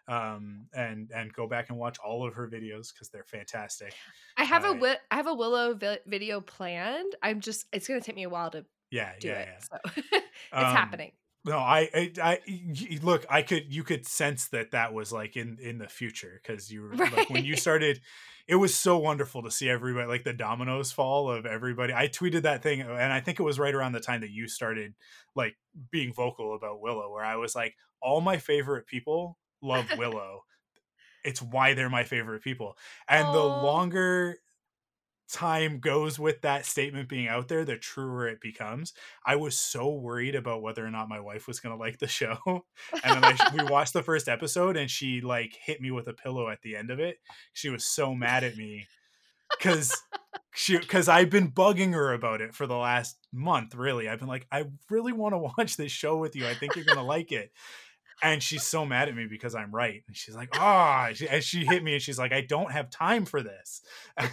um, 0.10 0.68
and 0.74 1.10
and 1.16 1.32
go 1.32 1.48
back 1.48 1.70
and 1.70 1.78
watch 1.78 1.98
all 2.04 2.28
of 2.28 2.34
her 2.34 2.50
videos 2.50 2.94
because 2.94 3.10
they're 3.14 3.24
fantastic. 3.24 3.94
I 4.36 4.44
have 4.44 4.66
a 4.66 4.70
Uh, 4.70 4.74
wi- 4.74 5.00
I 5.10 5.16
have 5.16 5.28
a 5.28 5.34
Willow 5.34 5.74
vi- 5.74 6.00
video 6.06 6.42
planned. 6.42 7.16
I'm 7.24 7.40
just 7.40 7.66
it's 7.72 7.88
gonna 7.88 8.02
take 8.02 8.16
me 8.18 8.24
a 8.24 8.30
while 8.30 8.52
to 8.52 8.66
Yeah, 8.92 9.14
do 9.22 9.30
yeah, 9.30 9.34
it. 9.40 9.48
yeah. 9.48 9.60
So 9.96 10.02
it's 10.12 10.24
Um, 10.52 10.64
happening. 10.76 11.14
No, 11.46 11.58
I, 11.58 12.12
I, 12.22 12.40
look. 13.02 13.26
I 13.30 13.42
could, 13.44 13.74
you 13.74 13.84
could 13.84 14.06
sense 14.06 14.48
that 14.50 14.72
that 14.72 14.94
was 14.94 15.14
like 15.14 15.38
in 15.38 15.58
in 15.62 15.78
the 15.78 15.88
future 15.88 16.42
because 16.42 16.70
you 16.72 16.82
were 16.84 16.96
like 16.96 17.30
when 17.30 17.46
you 17.46 17.56
started. 17.56 18.02
It 18.48 18.56
was 18.56 18.74
so 18.74 18.98
wonderful 18.98 19.44
to 19.44 19.52
see 19.52 19.70
everybody 19.70 20.08
like 20.08 20.24
the 20.24 20.34
dominoes 20.34 20.92
fall 20.92 21.30
of 21.30 21.46
everybody. 21.46 21.94
I 21.94 22.08
tweeted 22.08 22.42
that 22.42 22.64
thing, 22.64 22.82
uh, 22.82 22.90
and 23.00 23.14
I 23.14 23.20
think 23.20 23.40
it 23.40 23.44
was 23.44 23.60
right 23.60 23.74
around 23.74 23.92
the 23.92 24.00
time 24.00 24.22
that 24.22 24.32
you 24.32 24.48
started 24.48 24.96
like 25.36 25.56
being 25.92 26.14
vocal 26.14 26.56
about 26.56 26.82
Willow, 26.82 27.12
where 27.12 27.24
I 27.24 27.36
was 27.36 27.56
like, 27.56 27.76
all 28.02 28.22
my 28.22 28.38
favorite 28.38 28.88
people 28.88 29.38
love 29.62 29.86
Willow. 29.98 30.42
it's 31.24 31.42
why 31.42 31.74
they're 31.74 31.90
my 31.90 32.04
favorite 32.04 32.44
people, 32.44 32.76
and 33.08 33.28
the 33.34 33.44
longer 33.44 34.40
time 35.32 35.80
goes 35.80 36.18
with 36.18 36.42
that 36.42 36.66
statement 36.66 37.10
being 37.10 37.28
out 37.28 37.48
there, 37.48 37.64
the 37.66 37.78
truer 37.78 38.28
it 38.28 38.42
becomes. 38.42 38.94
I 39.26 39.36
was 39.36 39.58
so 39.58 39.90
worried 39.90 40.36
about 40.36 40.62
whether 40.62 40.86
or 40.86 40.92
not 40.92 41.10
my 41.10 41.20
wife 41.20 41.48
was 41.48 41.60
going 41.60 41.76
to 41.76 41.80
like 41.80 42.00
the 42.00 42.08
show. 42.08 42.38
And 43.04 43.24
then 43.24 43.24
I, 43.24 43.56
we 43.56 43.64
watched 43.70 43.94
the 43.94 44.04
first 44.04 44.28
episode 44.28 44.76
and 44.76 44.90
she 44.90 45.22
like 45.22 45.56
hit 45.62 45.82
me 45.82 45.92
with 45.92 46.08
a 46.08 46.14
pillow 46.14 46.50
at 46.50 46.62
the 46.62 46.76
end 46.76 46.90
of 46.90 47.00
it. 47.00 47.18
She 47.54 47.70
was 47.70 47.86
so 47.86 48.14
mad 48.14 48.44
at 48.44 48.58
me 48.58 48.88
cuz 49.60 49.92
she 50.54 50.78
cuz 50.80 51.08
I've 51.08 51.30
been 51.30 51.52
bugging 51.52 51.94
her 51.94 52.14
about 52.14 52.42
it 52.42 52.56
for 52.56 52.68
the 52.68 52.76
last 52.76 53.18
month, 53.32 53.76
really. 53.76 54.10
I've 54.10 54.20
been 54.20 54.28
like 54.28 54.48
I 54.52 54.66
really 54.90 55.14
want 55.14 55.34
to 55.34 55.38
watch 55.58 55.78
this 55.78 55.92
show 55.92 56.18
with 56.18 56.36
you. 56.36 56.48
I 56.48 56.56
think 56.56 56.76
you're 56.76 56.86
going 56.86 56.98
to 56.98 57.04
like 57.04 57.32
it. 57.32 57.52
And 58.22 58.44
she's 58.44 58.64
so 58.64 58.86
mad 58.86 59.08
at 59.08 59.16
me 59.16 59.28
because 59.30 59.56
I'm 59.56 59.72
right. 59.74 60.04
And 60.08 60.16
she's 60.16 60.36
like, 60.36 60.50
ah, 60.60 61.10
she, 61.14 61.28
and 61.28 61.44
she 61.44 61.66
hit 61.66 61.84
me 61.84 61.94
and 61.94 62.02
she's 62.02 62.20
like, 62.20 62.34
I 62.34 62.42
don't 62.42 62.72
have 62.72 62.90
time 62.90 63.26
for 63.26 63.42
this. 63.42 63.82
I 64.18 64.30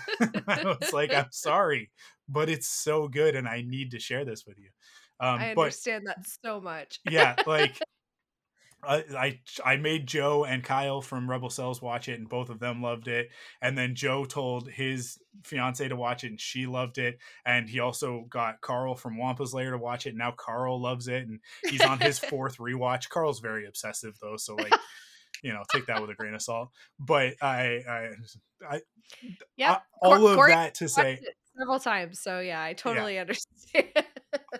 was 0.64 0.92
like, 0.92 1.14
I'm 1.14 1.28
sorry, 1.30 1.90
but 2.28 2.48
it's 2.48 2.66
so 2.66 3.08
good 3.08 3.36
and 3.36 3.46
I 3.46 3.62
need 3.62 3.92
to 3.92 4.00
share 4.00 4.24
this 4.24 4.44
with 4.46 4.58
you. 4.58 4.70
Um, 5.20 5.40
I 5.40 5.54
but 5.54 5.62
understand 5.62 6.06
that 6.06 6.18
so 6.44 6.60
much. 6.60 7.00
yeah, 7.08 7.36
like 7.46 7.78
I, 8.86 9.04
I 9.16 9.40
I 9.64 9.76
made 9.76 10.06
Joe 10.06 10.44
and 10.44 10.62
Kyle 10.62 11.00
from 11.00 11.28
Rebel 11.28 11.50
Cells 11.50 11.82
watch 11.82 12.08
it, 12.08 12.18
and 12.18 12.28
both 12.28 12.48
of 12.50 12.58
them 12.58 12.82
loved 12.82 13.08
it. 13.08 13.28
And 13.60 13.76
then 13.76 13.94
Joe 13.94 14.24
told 14.24 14.68
his 14.68 15.18
fiance 15.44 15.86
to 15.86 15.96
watch 15.96 16.24
it, 16.24 16.28
and 16.28 16.40
she 16.40 16.66
loved 16.66 16.98
it. 16.98 17.18
And 17.44 17.68
he 17.68 17.80
also 17.80 18.26
got 18.30 18.60
Carl 18.60 18.94
from 18.94 19.18
Wampa's 19.18 19.52
Lair 19.52 19.72
to 19.72 19.78
watch 19.78 20.06
it. 20.06 20.10
And 20.10 20.18
now 20.18 20.32
Carl 20.36 20.80
loves 20.80 21.08
it, 21.08 21.26
and 21.26 21.40
he's 21.68 21.82
on 21.82 21.98
his 22.00 22.18
fourth 22.30 22.58
rewatch. 22.58 23.08
Carl's 23.08 23.40
very 23.40 23.66
obsessive 23.66 24.16
though, 24.20 24.36
so 24.36 24.54
like 24.54 24.72
you 25.42 25.52
know, 25.52 25.62
take 25.72 25.86
that 25.86 26.00
with 26.00 26.10
a 26.10 26.14
grain 26.14 26.34
of 26.34 26.42
salt. 26.42 26.70
But 26.98 27.34
I 27.42 27.82
I, 27.88 28.10
I 28.70 28.80
yeah. 29.56 29.72
I- 29.72 29.80
all 30.02 30.26
of 30.26 30.46
that 30.48 30.74
to 30.76 30.88
say. 30.88 31.14
it 31.22 31.34
several 31.58 31.80
times. 31.80 32.20
So 32.20 32.40
yeah, 32.40 32.62
I 32.62 32.72
totally 32.72 33.18
understand. 33.20 33.86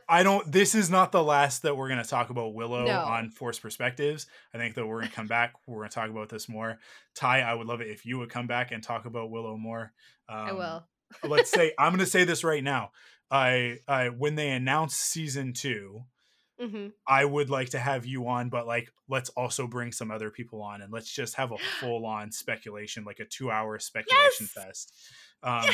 I 0.08 0.22
don't. 0.22 0.50
This 0.50 0.74
is 0.74 0.88
not 0.90 1.10
the 1.12 1.22
last 1.22 1.62
that 1.62 1.76
we're 1.76 1.88
going 1.88 2.02
to 2.02 2.08
talk 2.08 2.30
about 2.30 2.54
Willow 2.54 2.86
No. 2.86 3.00
on 3.00 3.30
Force 3.30 3.58
Perspectives. 3.58 4.26
I 4.54 4.58
think 4.58 4.74
that 4.76 4.86
we're 4.86 4.98
going 4.98 5.08
to 5.08 5.14
come 5.14 5.26
back. 5.26 5.54
We're 5.66 5.78
going 5.78 5.88
to 5.90 5.94
talk 5.94 6.10
about 6.10 6.28
this 6.28 6.48
more. 6.48 6.78
Ty, 7.14 7.40
I 7.40 7.54
would 7.54 7.66
love 7.66 7.80
it 7.80 7.88
if 7.88 8.06
you 8.06 8.18
would 8.18 8.30
come 8.30 8.46
back 8.46 8.70
and 8.72 8.82
talk 8.82 9.04
about 9.06 9.30
Willow 9.30 9.56
more. 9.56 9.92
Um, 10.28 10.38
I 10.48 10.52
will. 10.52 10.84
let's 11.24 11.50
say 11.50 11.72
I'm 11.78 11.90
going 11.92 12.00
to 12.00 12.06
say 12.06 12.24
this 12.24 12.44
right 12.44 12.62
now. 12.62 12.90
I, 13.30 13.78
I 13.88 14.10
when 14.10 14.36
they 14.36 14.50
announce 14.50 14.94
season 14.96 15.52
two, 15.52 16.04
hmm 16.60 16.88
I 17.08 17.24
would 17.24 17.50
like 17.50 17.70
to 17.70 17.78
have 17.78 18.04
you 18.06 18.26
on, 18.28 18.48
but 18.48 18.66
like 18.66 18.90
let's 19.08 19.28
also 19.30 19.66
bring 19.66 19.92
some 19.92 20.10
other 20.10 20.30
people 20.30 20.62
on 20.62 20.82
and 20.82 20.92
let's 20.92 21.12
just 21.12 21.34
have 21.34 21.52
a 21.52 21.56
full 21.80 22.06
on 22.06 22.30
speculation, 22.32 23.04
like 23.04 23.18
a 23.20 23.24
two 23.24 23.50
hour 23.50 23.78
speculation 23.78 24.46
Yes! 24.46 24.52
fest. 24.52 24.92
Um, 25.42 25.68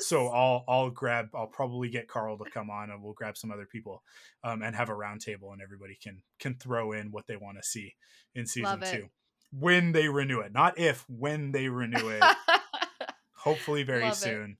so 0.00 0.28
I'll 0.28 0.64
I'll 0.68 0.90
grab 0.90 1.28
I'll 1.34 1.46
probably 1.46 1.88
get 1.88 2.08
Carl 2.08 2.38
to 2.38 2.50
come 2.50 2.70
on 2.70 2.90
and 2.90 3.02
we'll 3.02 3.14
grab 3.14 3.36
some 3.36 3.50
other 3.50 3.66
people 3.66 4.02
um, 4.44 4.62
and 4.62 4.74
have 4.76 4.88
a 4.88 4.92
roundtable 4.92 5.52
and 5.52 5.62
everybody 5.62 5.98
can 6.00 6.22
can 6.38 6.54
throw 6.54 6.92
in 6.92 7.10
what 7.10 7.26
they 7.26 7.36
want 7.36 7.58
to 7.58 7.62
see 7.62 7.94
in 8.34 8.46
season 8.46 8.80
two 8.80 9.08
when 9.52 9.92
they 9.92 10.08
renew 10.08 10.40
it, 10.40 10.52
not 10.52 10.78
if 10.78 11.04
when 11.08 11.52
they 11.52 11.68
renew 11.68 12.08
it. 12.08 12.22
Hopefully 13.32 13.84
very 13.84 14.04
Love 14.04 14.16
soon. 14.16 14.58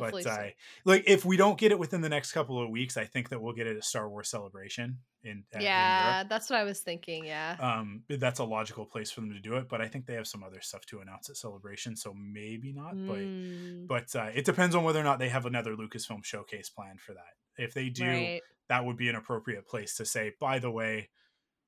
Hopefully, 0.00 0.22
but 0.24 0.34
so. 0.34 0.40
uh, 0.40 0.48
like 0.84 1.04
if 1.06 1.24
we 1.24 1.36
don't 1.36 1.58
get 1.58 1.72
it 1.72 1.78
within 1.78 2.00
the 2.00 2.08
next 2.08 2.32
couple 2.32 2.62
of 2.62 2.70
weeks, 2.70 2.96
I 2.96 3.04
think 3.04 3.30
that 3.30 3.40
we'll 3.40 3.54
get 3.54 3.66
it 3.66 3.76
at 3.76 3.84
Star 3.84 4.08
Wars 4.08 4.28
Celebration 4.28 4.98
in 5.22 5.44
uh, 5.54 5.58
in 5.58 5.64
yeah, 5.64 6.14
Europe. 6.14 6.28
that's 6.28 6.50
what 6.50 6.58
I 6.58 6.64
was 6.64 6.80
thinking. 6.80 7.24
Yeah. 7.24 7.56
Um, 7.58 8.02
that's 8.08 8.38
a 8.38 8.44
logical 8.44 8.84
place 8.84 9.10
for 9.10 9.20
them 9.20 9.32
to 9.32 9.40
do 9.40 9.56
it, 9.56 9.68
but 9.68 9.80
I 9.80 9.88
think 9.88 10.06
they 10.06 10.14
have 10.14 10.26
some 10.26 10.42
other 10.42 10.60
stuff 10.60 10.84
to 10.86 11.00
announce 11.00 11.30
at 11.30 11.36
Celebration, 11.36 11.96
so 11.96 12.14
maybe 12.14 12.72
not. 12.72 12.94
Mm, 12.94 13.86
But 13.86 14.04
but 14.14 14.18
uh, 14.20 14.30
it 14.34 14.44
depends 14.44 14.74
on 14.74 14.84
whether 14.84 15.00
or 15.00 15.04
not 15.04 15.18
they 15.18 15.28
have 15.28 15.46
another 15.46 15.74
Lucasfilm 15.74 16.24
showcase 16.24 16.68
planned 16.68 17.00
for 17.00 17.14
that. 17.14 17.34
If 17.56 17.74
they 17.74 17.88
do, 17.88 18.06
right. 18.06 18.40
that 18.68 18.84
would 18.84 18.96
be 18.96 19.08
an 19.08 19.14
appropriate 19.16 19.66
place 19.66 19.96
to 19.96 20.04
say, 20.04 20.32
by 20.40 20.58
the 20.58 20.70
way, 20.70 21.10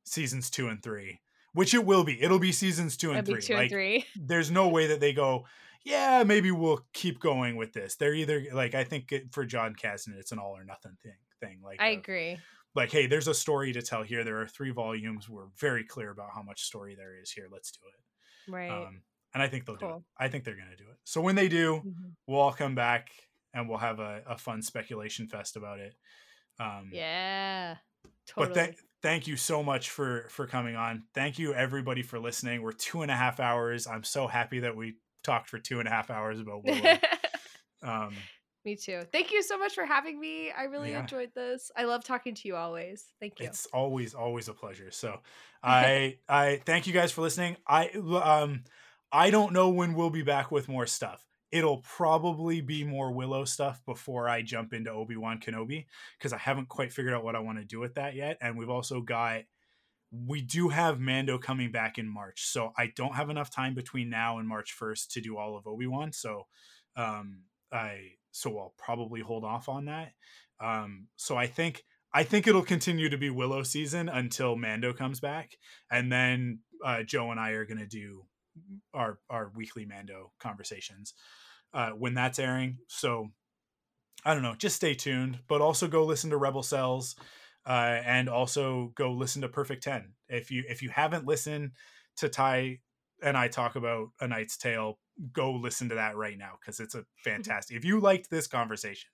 seasons 0.04 0.50
two 0.50 0.68
and 0.68 0.82
three, 0.82 1.20
which 1.52 1.74
it 1.74 1.84
will 1.84 2.04
be. 2.04 2.20
It'll 2.22 2.38
be 2.38 2.52
seasons 2.52 2.96
two 2.96 3.12
and 3.12 3.24
be 3.24 3.32
three. 3.32 3.42
two 3.42 3.54
like 3.54 3.62
and 3.62 3.70
three. 3.70 4.04
there's 4.16 4.50
no 4.50 4.68
way 4.68 4.88
that 4.88 5.00
they 5.00 5.12
go, 5.12 5.46
yeah, 5.86 6.24
maybe 6.24 6.50
we'll 6.50 6.84
keep 6.92 7.20
going 7.20 7.54
with 7.56 7.72
this. 7.72 7.94
They're 7.94 8.12
either 8.14 8.42
like 8.52 8.74
I 8.74 8.82
think 8.84 9.14
for 9.30 9.44
Jon 9.44 9.74
Kasdan, 9.74 10.18
it's 10.18 10.32
an 10.32 10.38
all 10.38 10.56
or 10.56 10.64
nothing 10.64 10.96
thing. 11.02 11.12
Thing 11.40 11.60
like 11.62 11.80
I 11.80 11.88
agree. 11.90 12.38
like 12.74 12.90
hey, 12.90 13.06
there's 13.06 13.28
a 13.28 13.34
story 13.34 13.72
to 13.74 13.82
tell 13.82 14.02
here. 14.02 14.24
There 14.24 14.40
are 14.40 14.46
three 14.48 14.70
volumes. 14.70 15.28
We're 15.28 15.48
very 15.60 15.84
clear 15.84 16.10
about 16.10 16.30
how 16.34 16.42
much 16.42 16.62
story 16.62 16.94
there 16.96 17.14
is 17.20 17.30
here. 17.30 17.46
Let's 17.52 17.70
do 17.72 17.80
it. 17.86 18.50
Right. 18.52 18.70
Um, 18.70 19.02
and 19.34 19.42
I 19.42 19.48
think 19.48 19.66
they'll 19.66 19.76
do 19.76 19.86
it. 19.96 20.02
I 20.18 20.28
think 20.28 20.44
they're 20.44 20.56
gonna 20.56 20.76
do 20.76 20.84
it. 20.90 20.96
So 21.04 21.20
when 21.20 21.34
they 21.36 21.48
do, 21.48 21.82
Mhm. 21.86 22.12
we'll 22.26 22.40
all 22.40 22.52
come 22.54 22.74
back 22.74 23.10
and 23.54 23.68
we'll 23.68 23.78
have 23.78 24.00
a, 24.00 24.22
a 24.26 24.36
fun 24.38 24.62
speculation 24.62 25.28
fest 25.28 25.56
about 25.56 25.78
it. 25.78 25.94
Um, 26.58 26.90
Yeah. 26.92 27.76
Totally. 28.26 28.54
but 28.54 28.54
th- 28.54 28.78
thank 29.02 29.26
you 29.26 29.36
so 29.36 29.62
much 29.62 29.90
for 29.90 30.26
for 30.30 30.46
coming 30.46 30.74
on. 30.74 31.04
Thank 31.14 31.38
you 31.38 31.52
everybody 31.54 32.02
for 32.02 32.18
listening. 32.18 32.62
We're 32.62 32.72
two 32.72 33.02
and 33.02 33.10
a 33.10 33.16
half 33.16 33.40
hours. 33.40 33.86
I'm 33.86 34.04
so 34.04 34.26
happy 34.26 34.60
that 34.60 34.74
we 34.74 34.94
talked 35.26 35.48
for 35.50 35.58
two 35.58 35.78
and 35.80 35.86
a 35.88 35.90
half 35.90 36.10
hours 36.10 36.40
about 36.40 36.64
Willow. 36.64 36.98
um, 37.82 38.14
me 38.64 38.74
too. 38.76 39.02
Thank 39.12 39.30
you 39.32 39.42
so 39.42 39.58
much 39.58 39.74
for 39.74 39.84
having 39.84 40.18
me. 40.18 40.50
I 40.50 40.64
really 40.64 40.90
Yeah. 40.90 41.00
enjoyed 41.00 41.30
this. 41.34 41.70
I 41.76 41.84
love 41.84 42.02
talking 42.02 42.34
to 42.34 42.48
you 42.48 42.56
always. 42.56 43.04
Thank 43.20 43.38
you. 43.38 43.46
it's 43.46 43.66
always 43.66 44.14
always 44.14 44.48
a 44.48 44.54
pleasure. 44.54 44.90
So 44.90 45.20
I 45.62 46.18
I 46.28 46.62
thank 46.66 46.86
you 46.86 46.92
guys 46.92 47.12
for 47.12 47.20
listening. 47.22 47.56
I 47.68 47.88
um 47.90 48.64
I 49.12 49.30
don't 49.30 49.52
know 49.52 49.68
when 49.68 49.94
we'll 49.94 50.10
be 50.10 50.22
back 50.22 50.50
with 50.50 50.68
more 50.68 50.86
stuff. 50.86 51.22
It'll 51.52 51.78
probably 51.78 52.60
be 52.60 52.82
more 52.82 53.12
Willow 53.12 53.44
stuff 53.44 53.80
before 53.86 54.28
I 54.28 54.42
jump 54.42 54.72
into 54.72 54.90
Obi 54.90 55.16
Wan 55.16 55.38
Kenobi 55.38 55.86
because 56.18 56.32
I 56.32 56.38
haven't 56.38 56.68
quite 56.68 56.92
figured 56.92 57.14
out 57.14 57.22
what 57.22 57.36
I 57.36 57.38
want 57.38 57.58
to 57.58 57.64
do 57.64 57.78
with 57.78 57.94
that 57.94 58.14
yet. 58.16 58.36
And 58.40 58.58
we've 58.58 58.68
also 58.68 59.00
got 59.00 59.42
we 60.10 60.40
do 60.40 60.68
have 60.68 61.00
Mando 61.00 61.38
coming 61.38 61.72
back 61.72 61.98
in 61.98 62.08
March, 62.08 62.44
so 62.46 62.72
I 62.76 62.92
don't 62.94 63.14
have 63.14 63.30
enough 63.30 63.50
time 63.50 63.74
between 63.74 64.08
now 64.08 64.38
and 64.38 64.48
March 64.48 64.72
first 64.72 65.10
to 65.12 65.20
do 65.20 65.36
all 65.36 65.56
of 65.56 65.66
Obi 65.66 65.86
Wan. 65.86 66.12
So 66.12 66.46
um 66.96 67.42
I 67.72 68.12
so 68.30 68.58
I'll 68.58 68.74
probably 68.78 69.20
hold 69.20 69.44
off 69.44 69.68
on 69.68 69.86
that. 69.86 70.12
Um 70.60 71.08
so 71.16 71.36
I 71.36 71.46
think 71.46 71.82
I 72.14 72.22
think 72.22 72.46
it'll 72.46 72.62
continue 72.62 73.10
to 73.10 73.18
be 73.18 73.28
Willow 73.30 73.62
season 73.62 74.08
until 74.08 74.56
Mando 74.56 74.92
comes 74.92 75.20
back, 75.20 75.50
and 75.90 76.10
then 76.10 76.60
uh, 76.84 77.02
Joe 77.02 77.30
and 77.30 77.38
I 77.38 77.50
are 77.50 77.66
gonna 77.66 77.86
do 77.86 78.24
our 78.94 79.18
our 79.28 79.52
weekly 79.54 79.84
Mando 79.84 80.32
conversations 80.38 81.12
uh, 81.74 81.90
when 81.90 82.14
that's 82.14 82.38
airing. 82.38 82.78
So 82.88 83.28
I 84.24 84.34
don't 84.34 84.42
know, 84.42 84.54
just 84.54 84.76
stay 84.76 84.94
tuned, 84.94 85.40
but 85.46 85.60
also 85.60 85.86
go 85.88 86.04
listen 86.04 86.30
to 86.30 86.36
Rebel 86.36 86.62
Cells, 86.62 87.16
uh, 87.66 88.00
and 88.04 88.28
also 88.28 88.92
go 88.94 89.12
listen 89.12 89.42
to 89.42 89.48
Perfect 89.48 89.82
Ten. 89.82 90.12
If 90.28 90.50
you 90.50 90.64
if 90.68 90.82
you 90.82 90.90
haven't 90.90 91.26
listened 91.26 91.72
to 92.18 92.28
Ty 92.28 92.80
and 93.22 93.36
I 93.36 93.48
talk 93.48 93.76
about 93.76 94.08
A 94.20 94.28
Knight's 94.28 94.56
Tale, 94.56 94.98
go 95.32 95.52
listen 95.52 95.88
to 95.88 95.94
that 95.96 96.16
right 96.16 96.36
now 96.38 96.52
because 96.60 96.80
it's 96.80 96.94
a 96.94 97.04
fantastic. 97.24 97.76
if 97.76 97.84
you 97.84 98.00
liked 98.00 98.30
this 98.30 98.46
conversation, 98.46 99.08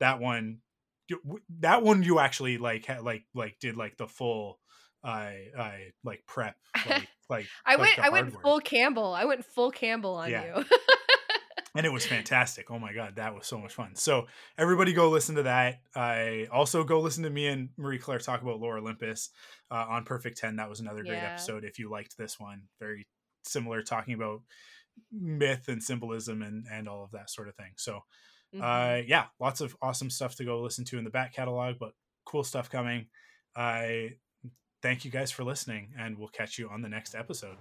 that 0.00 0.20
one 0.20 0.58
that 1.60 1.82
one 1.82 2.02
you 2.02 2.18
actually 2.18 2.58
like 2.58 2.88
like 3.02 3.24
like 3.34 3.56
did 3.60 3.76
like 3.76 3.96
the 3.96 4.06
full 4.06 4.58
I 5.04 5.48
I 5.58 5.78
like 6.04 6.22
prep 6.26 6.54
like 6.88 7.08
like 7.28 7.46
I 7.66 7.72
like 7.76 7.80
went 7.80 7.98
I 7.98 8.08
went 8.10 8.32
work. 8.32 8.42
full 8.42 8.60
Campbell. 8.60 9.12
I 9.12 9.24
went 9.24 9.44
full 9.44 9.70
Campbell 9.72 10.14
on 10.14 10.30
Yeah. 10.30 10.58
you. 10.58 10.64
and 11.74 11.86
it 11.86 11.92
was 11.92 12.04
fantastic. 12.06 12.70
Oh 12.70 12.78
my 12.78 12.92
god, 12.92 13.16
that 13.16 13.34
was 13.34 13.46
so 13.46 13.58
much 13.58 13.72
fun. 13.74 13.94
So 13.96 14.26
everybody 14.58 14.92
go 14.92 15.08
listen 15.10 15.34
to 15.36 15.44
that. 15.44 15.80
I 15.94 16.46
also 16.52 16.84
go 16.84 17.00
listen 17.00 17.22
to 17.24 17.30
me 17.30 17.46
and 17.46 17.70
Marie 17.76 17.98
Claire 17.98 18.18
talk 18.18 18.42
about 18.42 18.60
Lore 18.60 18.78
Olympus 18.78 19.30
uh, 19.70 19.86
on 19.88 20.04
Perfect 20.04 20.38
Ten. 20.38 20.56
That 20.56 20.68
was 20.68 20.80
another 20.80 21.02
great 21.02 21.18
Yeah. 21.18 21.28
episode. 21.30 21.64
If 21.64 21.78
you 21.78 21.90
liked 21.90 22.16
this 22.18 22.38
one, 22.38 22.62
very 22.78 23.06
similar, 23.44 23.82
talking 23.82 24.14
about 24.14 24.42
myth 25.10 25.68
and 25.68 25.82
symbolism 25.82 26.42
and 26.42 26.66
and 26.70 26.88
all 26.88 27.02
of 27.04 27.10
that 27.12 27.30
sort 27.30 27.48
of 27.48 27.54
thing. 27.56 27.72
So 27.76 28.00
Mhm. 28.54 28.60
uh 29.00 29.02
yeah 29.06 29.26
lots 29.40 29.62
of 29.62 29.74
awesome 29.80 30.10
stuff 30.10 30.34
to 30.36 30.44
go 30.44 30.60
listen 30.60 30.84
to 30.84 30.98
in 30.98 31.04
the 31.04 31.10
back 31.10 31.32
catalog 31.32 31.78
but 31.80 31.94
cool 32.26 32.44
stuff 32.44 32.68
coming 32.68 33.06
i 33.56 34.10
thank 34.82 35.06
you 35.06 35.10
guys 35.10 35.30
for 35.30 35.42
listening 35.42 35.94
and 35.98 36.18
we'll 36.18 36.28
catch 36.28 36.58
you 36.58 36.68
on 36.68 36.82
the 36.82 36.88
next 36.90 37.14
episode 37.14 37.56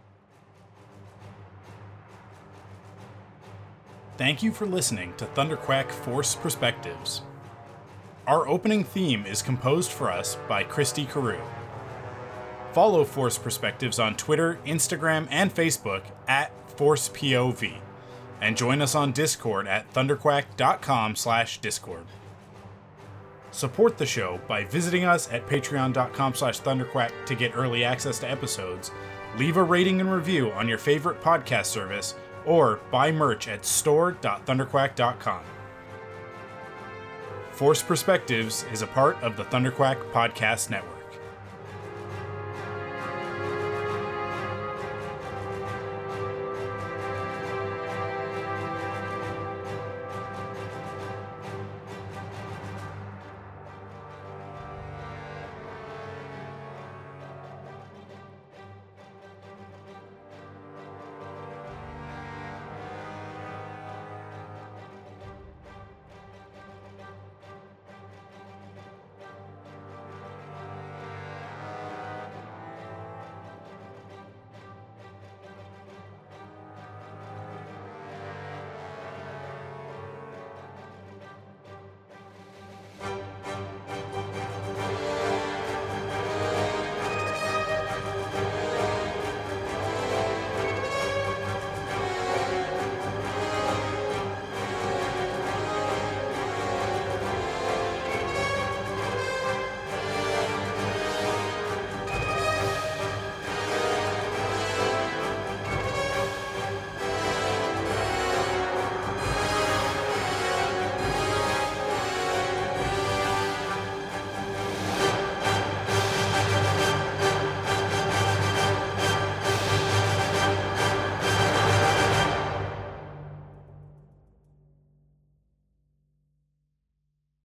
thank 4.17 4.43
you 4.43 4.51
for 4.51 4.65
listening 4.65 5.13
to 5.17 5.25
thunderquack 5.25 5.91
force 5.91 6.35
perspectives. 6.35 7.21
Our 8.27 8.47
opening 8.47 8.83
theme 8.83 9.25
is 9.25 9.41
composed 9.41 9.91
for 9.91 10.11
us 10.11 10.37
by 10.47 10.63
christy 10.63 11.05
carew. 11.05 11.41
Follow 12.73 13.03
force 13.03 13.37
perspectives 13.37 13.99
on 13.99 14.15
twitter 14.15 14.59
instagram 14.65 15.27
and 15.29 15.53
facebook 15.53 16.03
at 16.27 16.51
force 16.77 17.09
pov 17.09 17.73
and 18.41 18.57
join 18.57 18.81
us 18.81 18.95
on 18.95 19.11
Discord 19.11 19.67
at 19.67 19.93
thunderquack.com 19.93 21.15
slash 21.15 21.59
discord. 21.59 22.05
Support 23.51 23.97
the 23.97 24.05
show 24.05 24.39
by 24.47 24.63
visiting 24.63 25.05
us 25.05 25.31
at 25.31 25.47
patreon.com 25.47 26.33
slash 26.33 26.59
thunderquack 26.61 27.11
to 27.25 27.35
get 27.35 27.55
early 27.55 27.83
access 27.83 28.17
to 28.19 28.29
episodes, 28.29 28.91
leave 29.37 29.57
a 29.57 29.63
rating 29.63 29.99
and 30.01 30.11
review 30.11 30.51
on 30.53 30.67
your 30.67 30.77
favorite 30.77 31.21
podcast 31.21 31.65
service, 31.65 32.15
or 32.45 32.79
buy 32.91 33.11
merch 33.11 33.47
at 33.47 33.65
store.thunderquack.com. 33.65 35.43
Force 37.51 37.83
Perspectives 37.83 38.65
is 38.71 38.81
a 38.81 38.87
part 38.87 39.21
of 39.21 39.37
the 39.37 39.43
Thunderquack 39.43 40.11
Podcast 40.11 40.69
Network. 40.69 40.90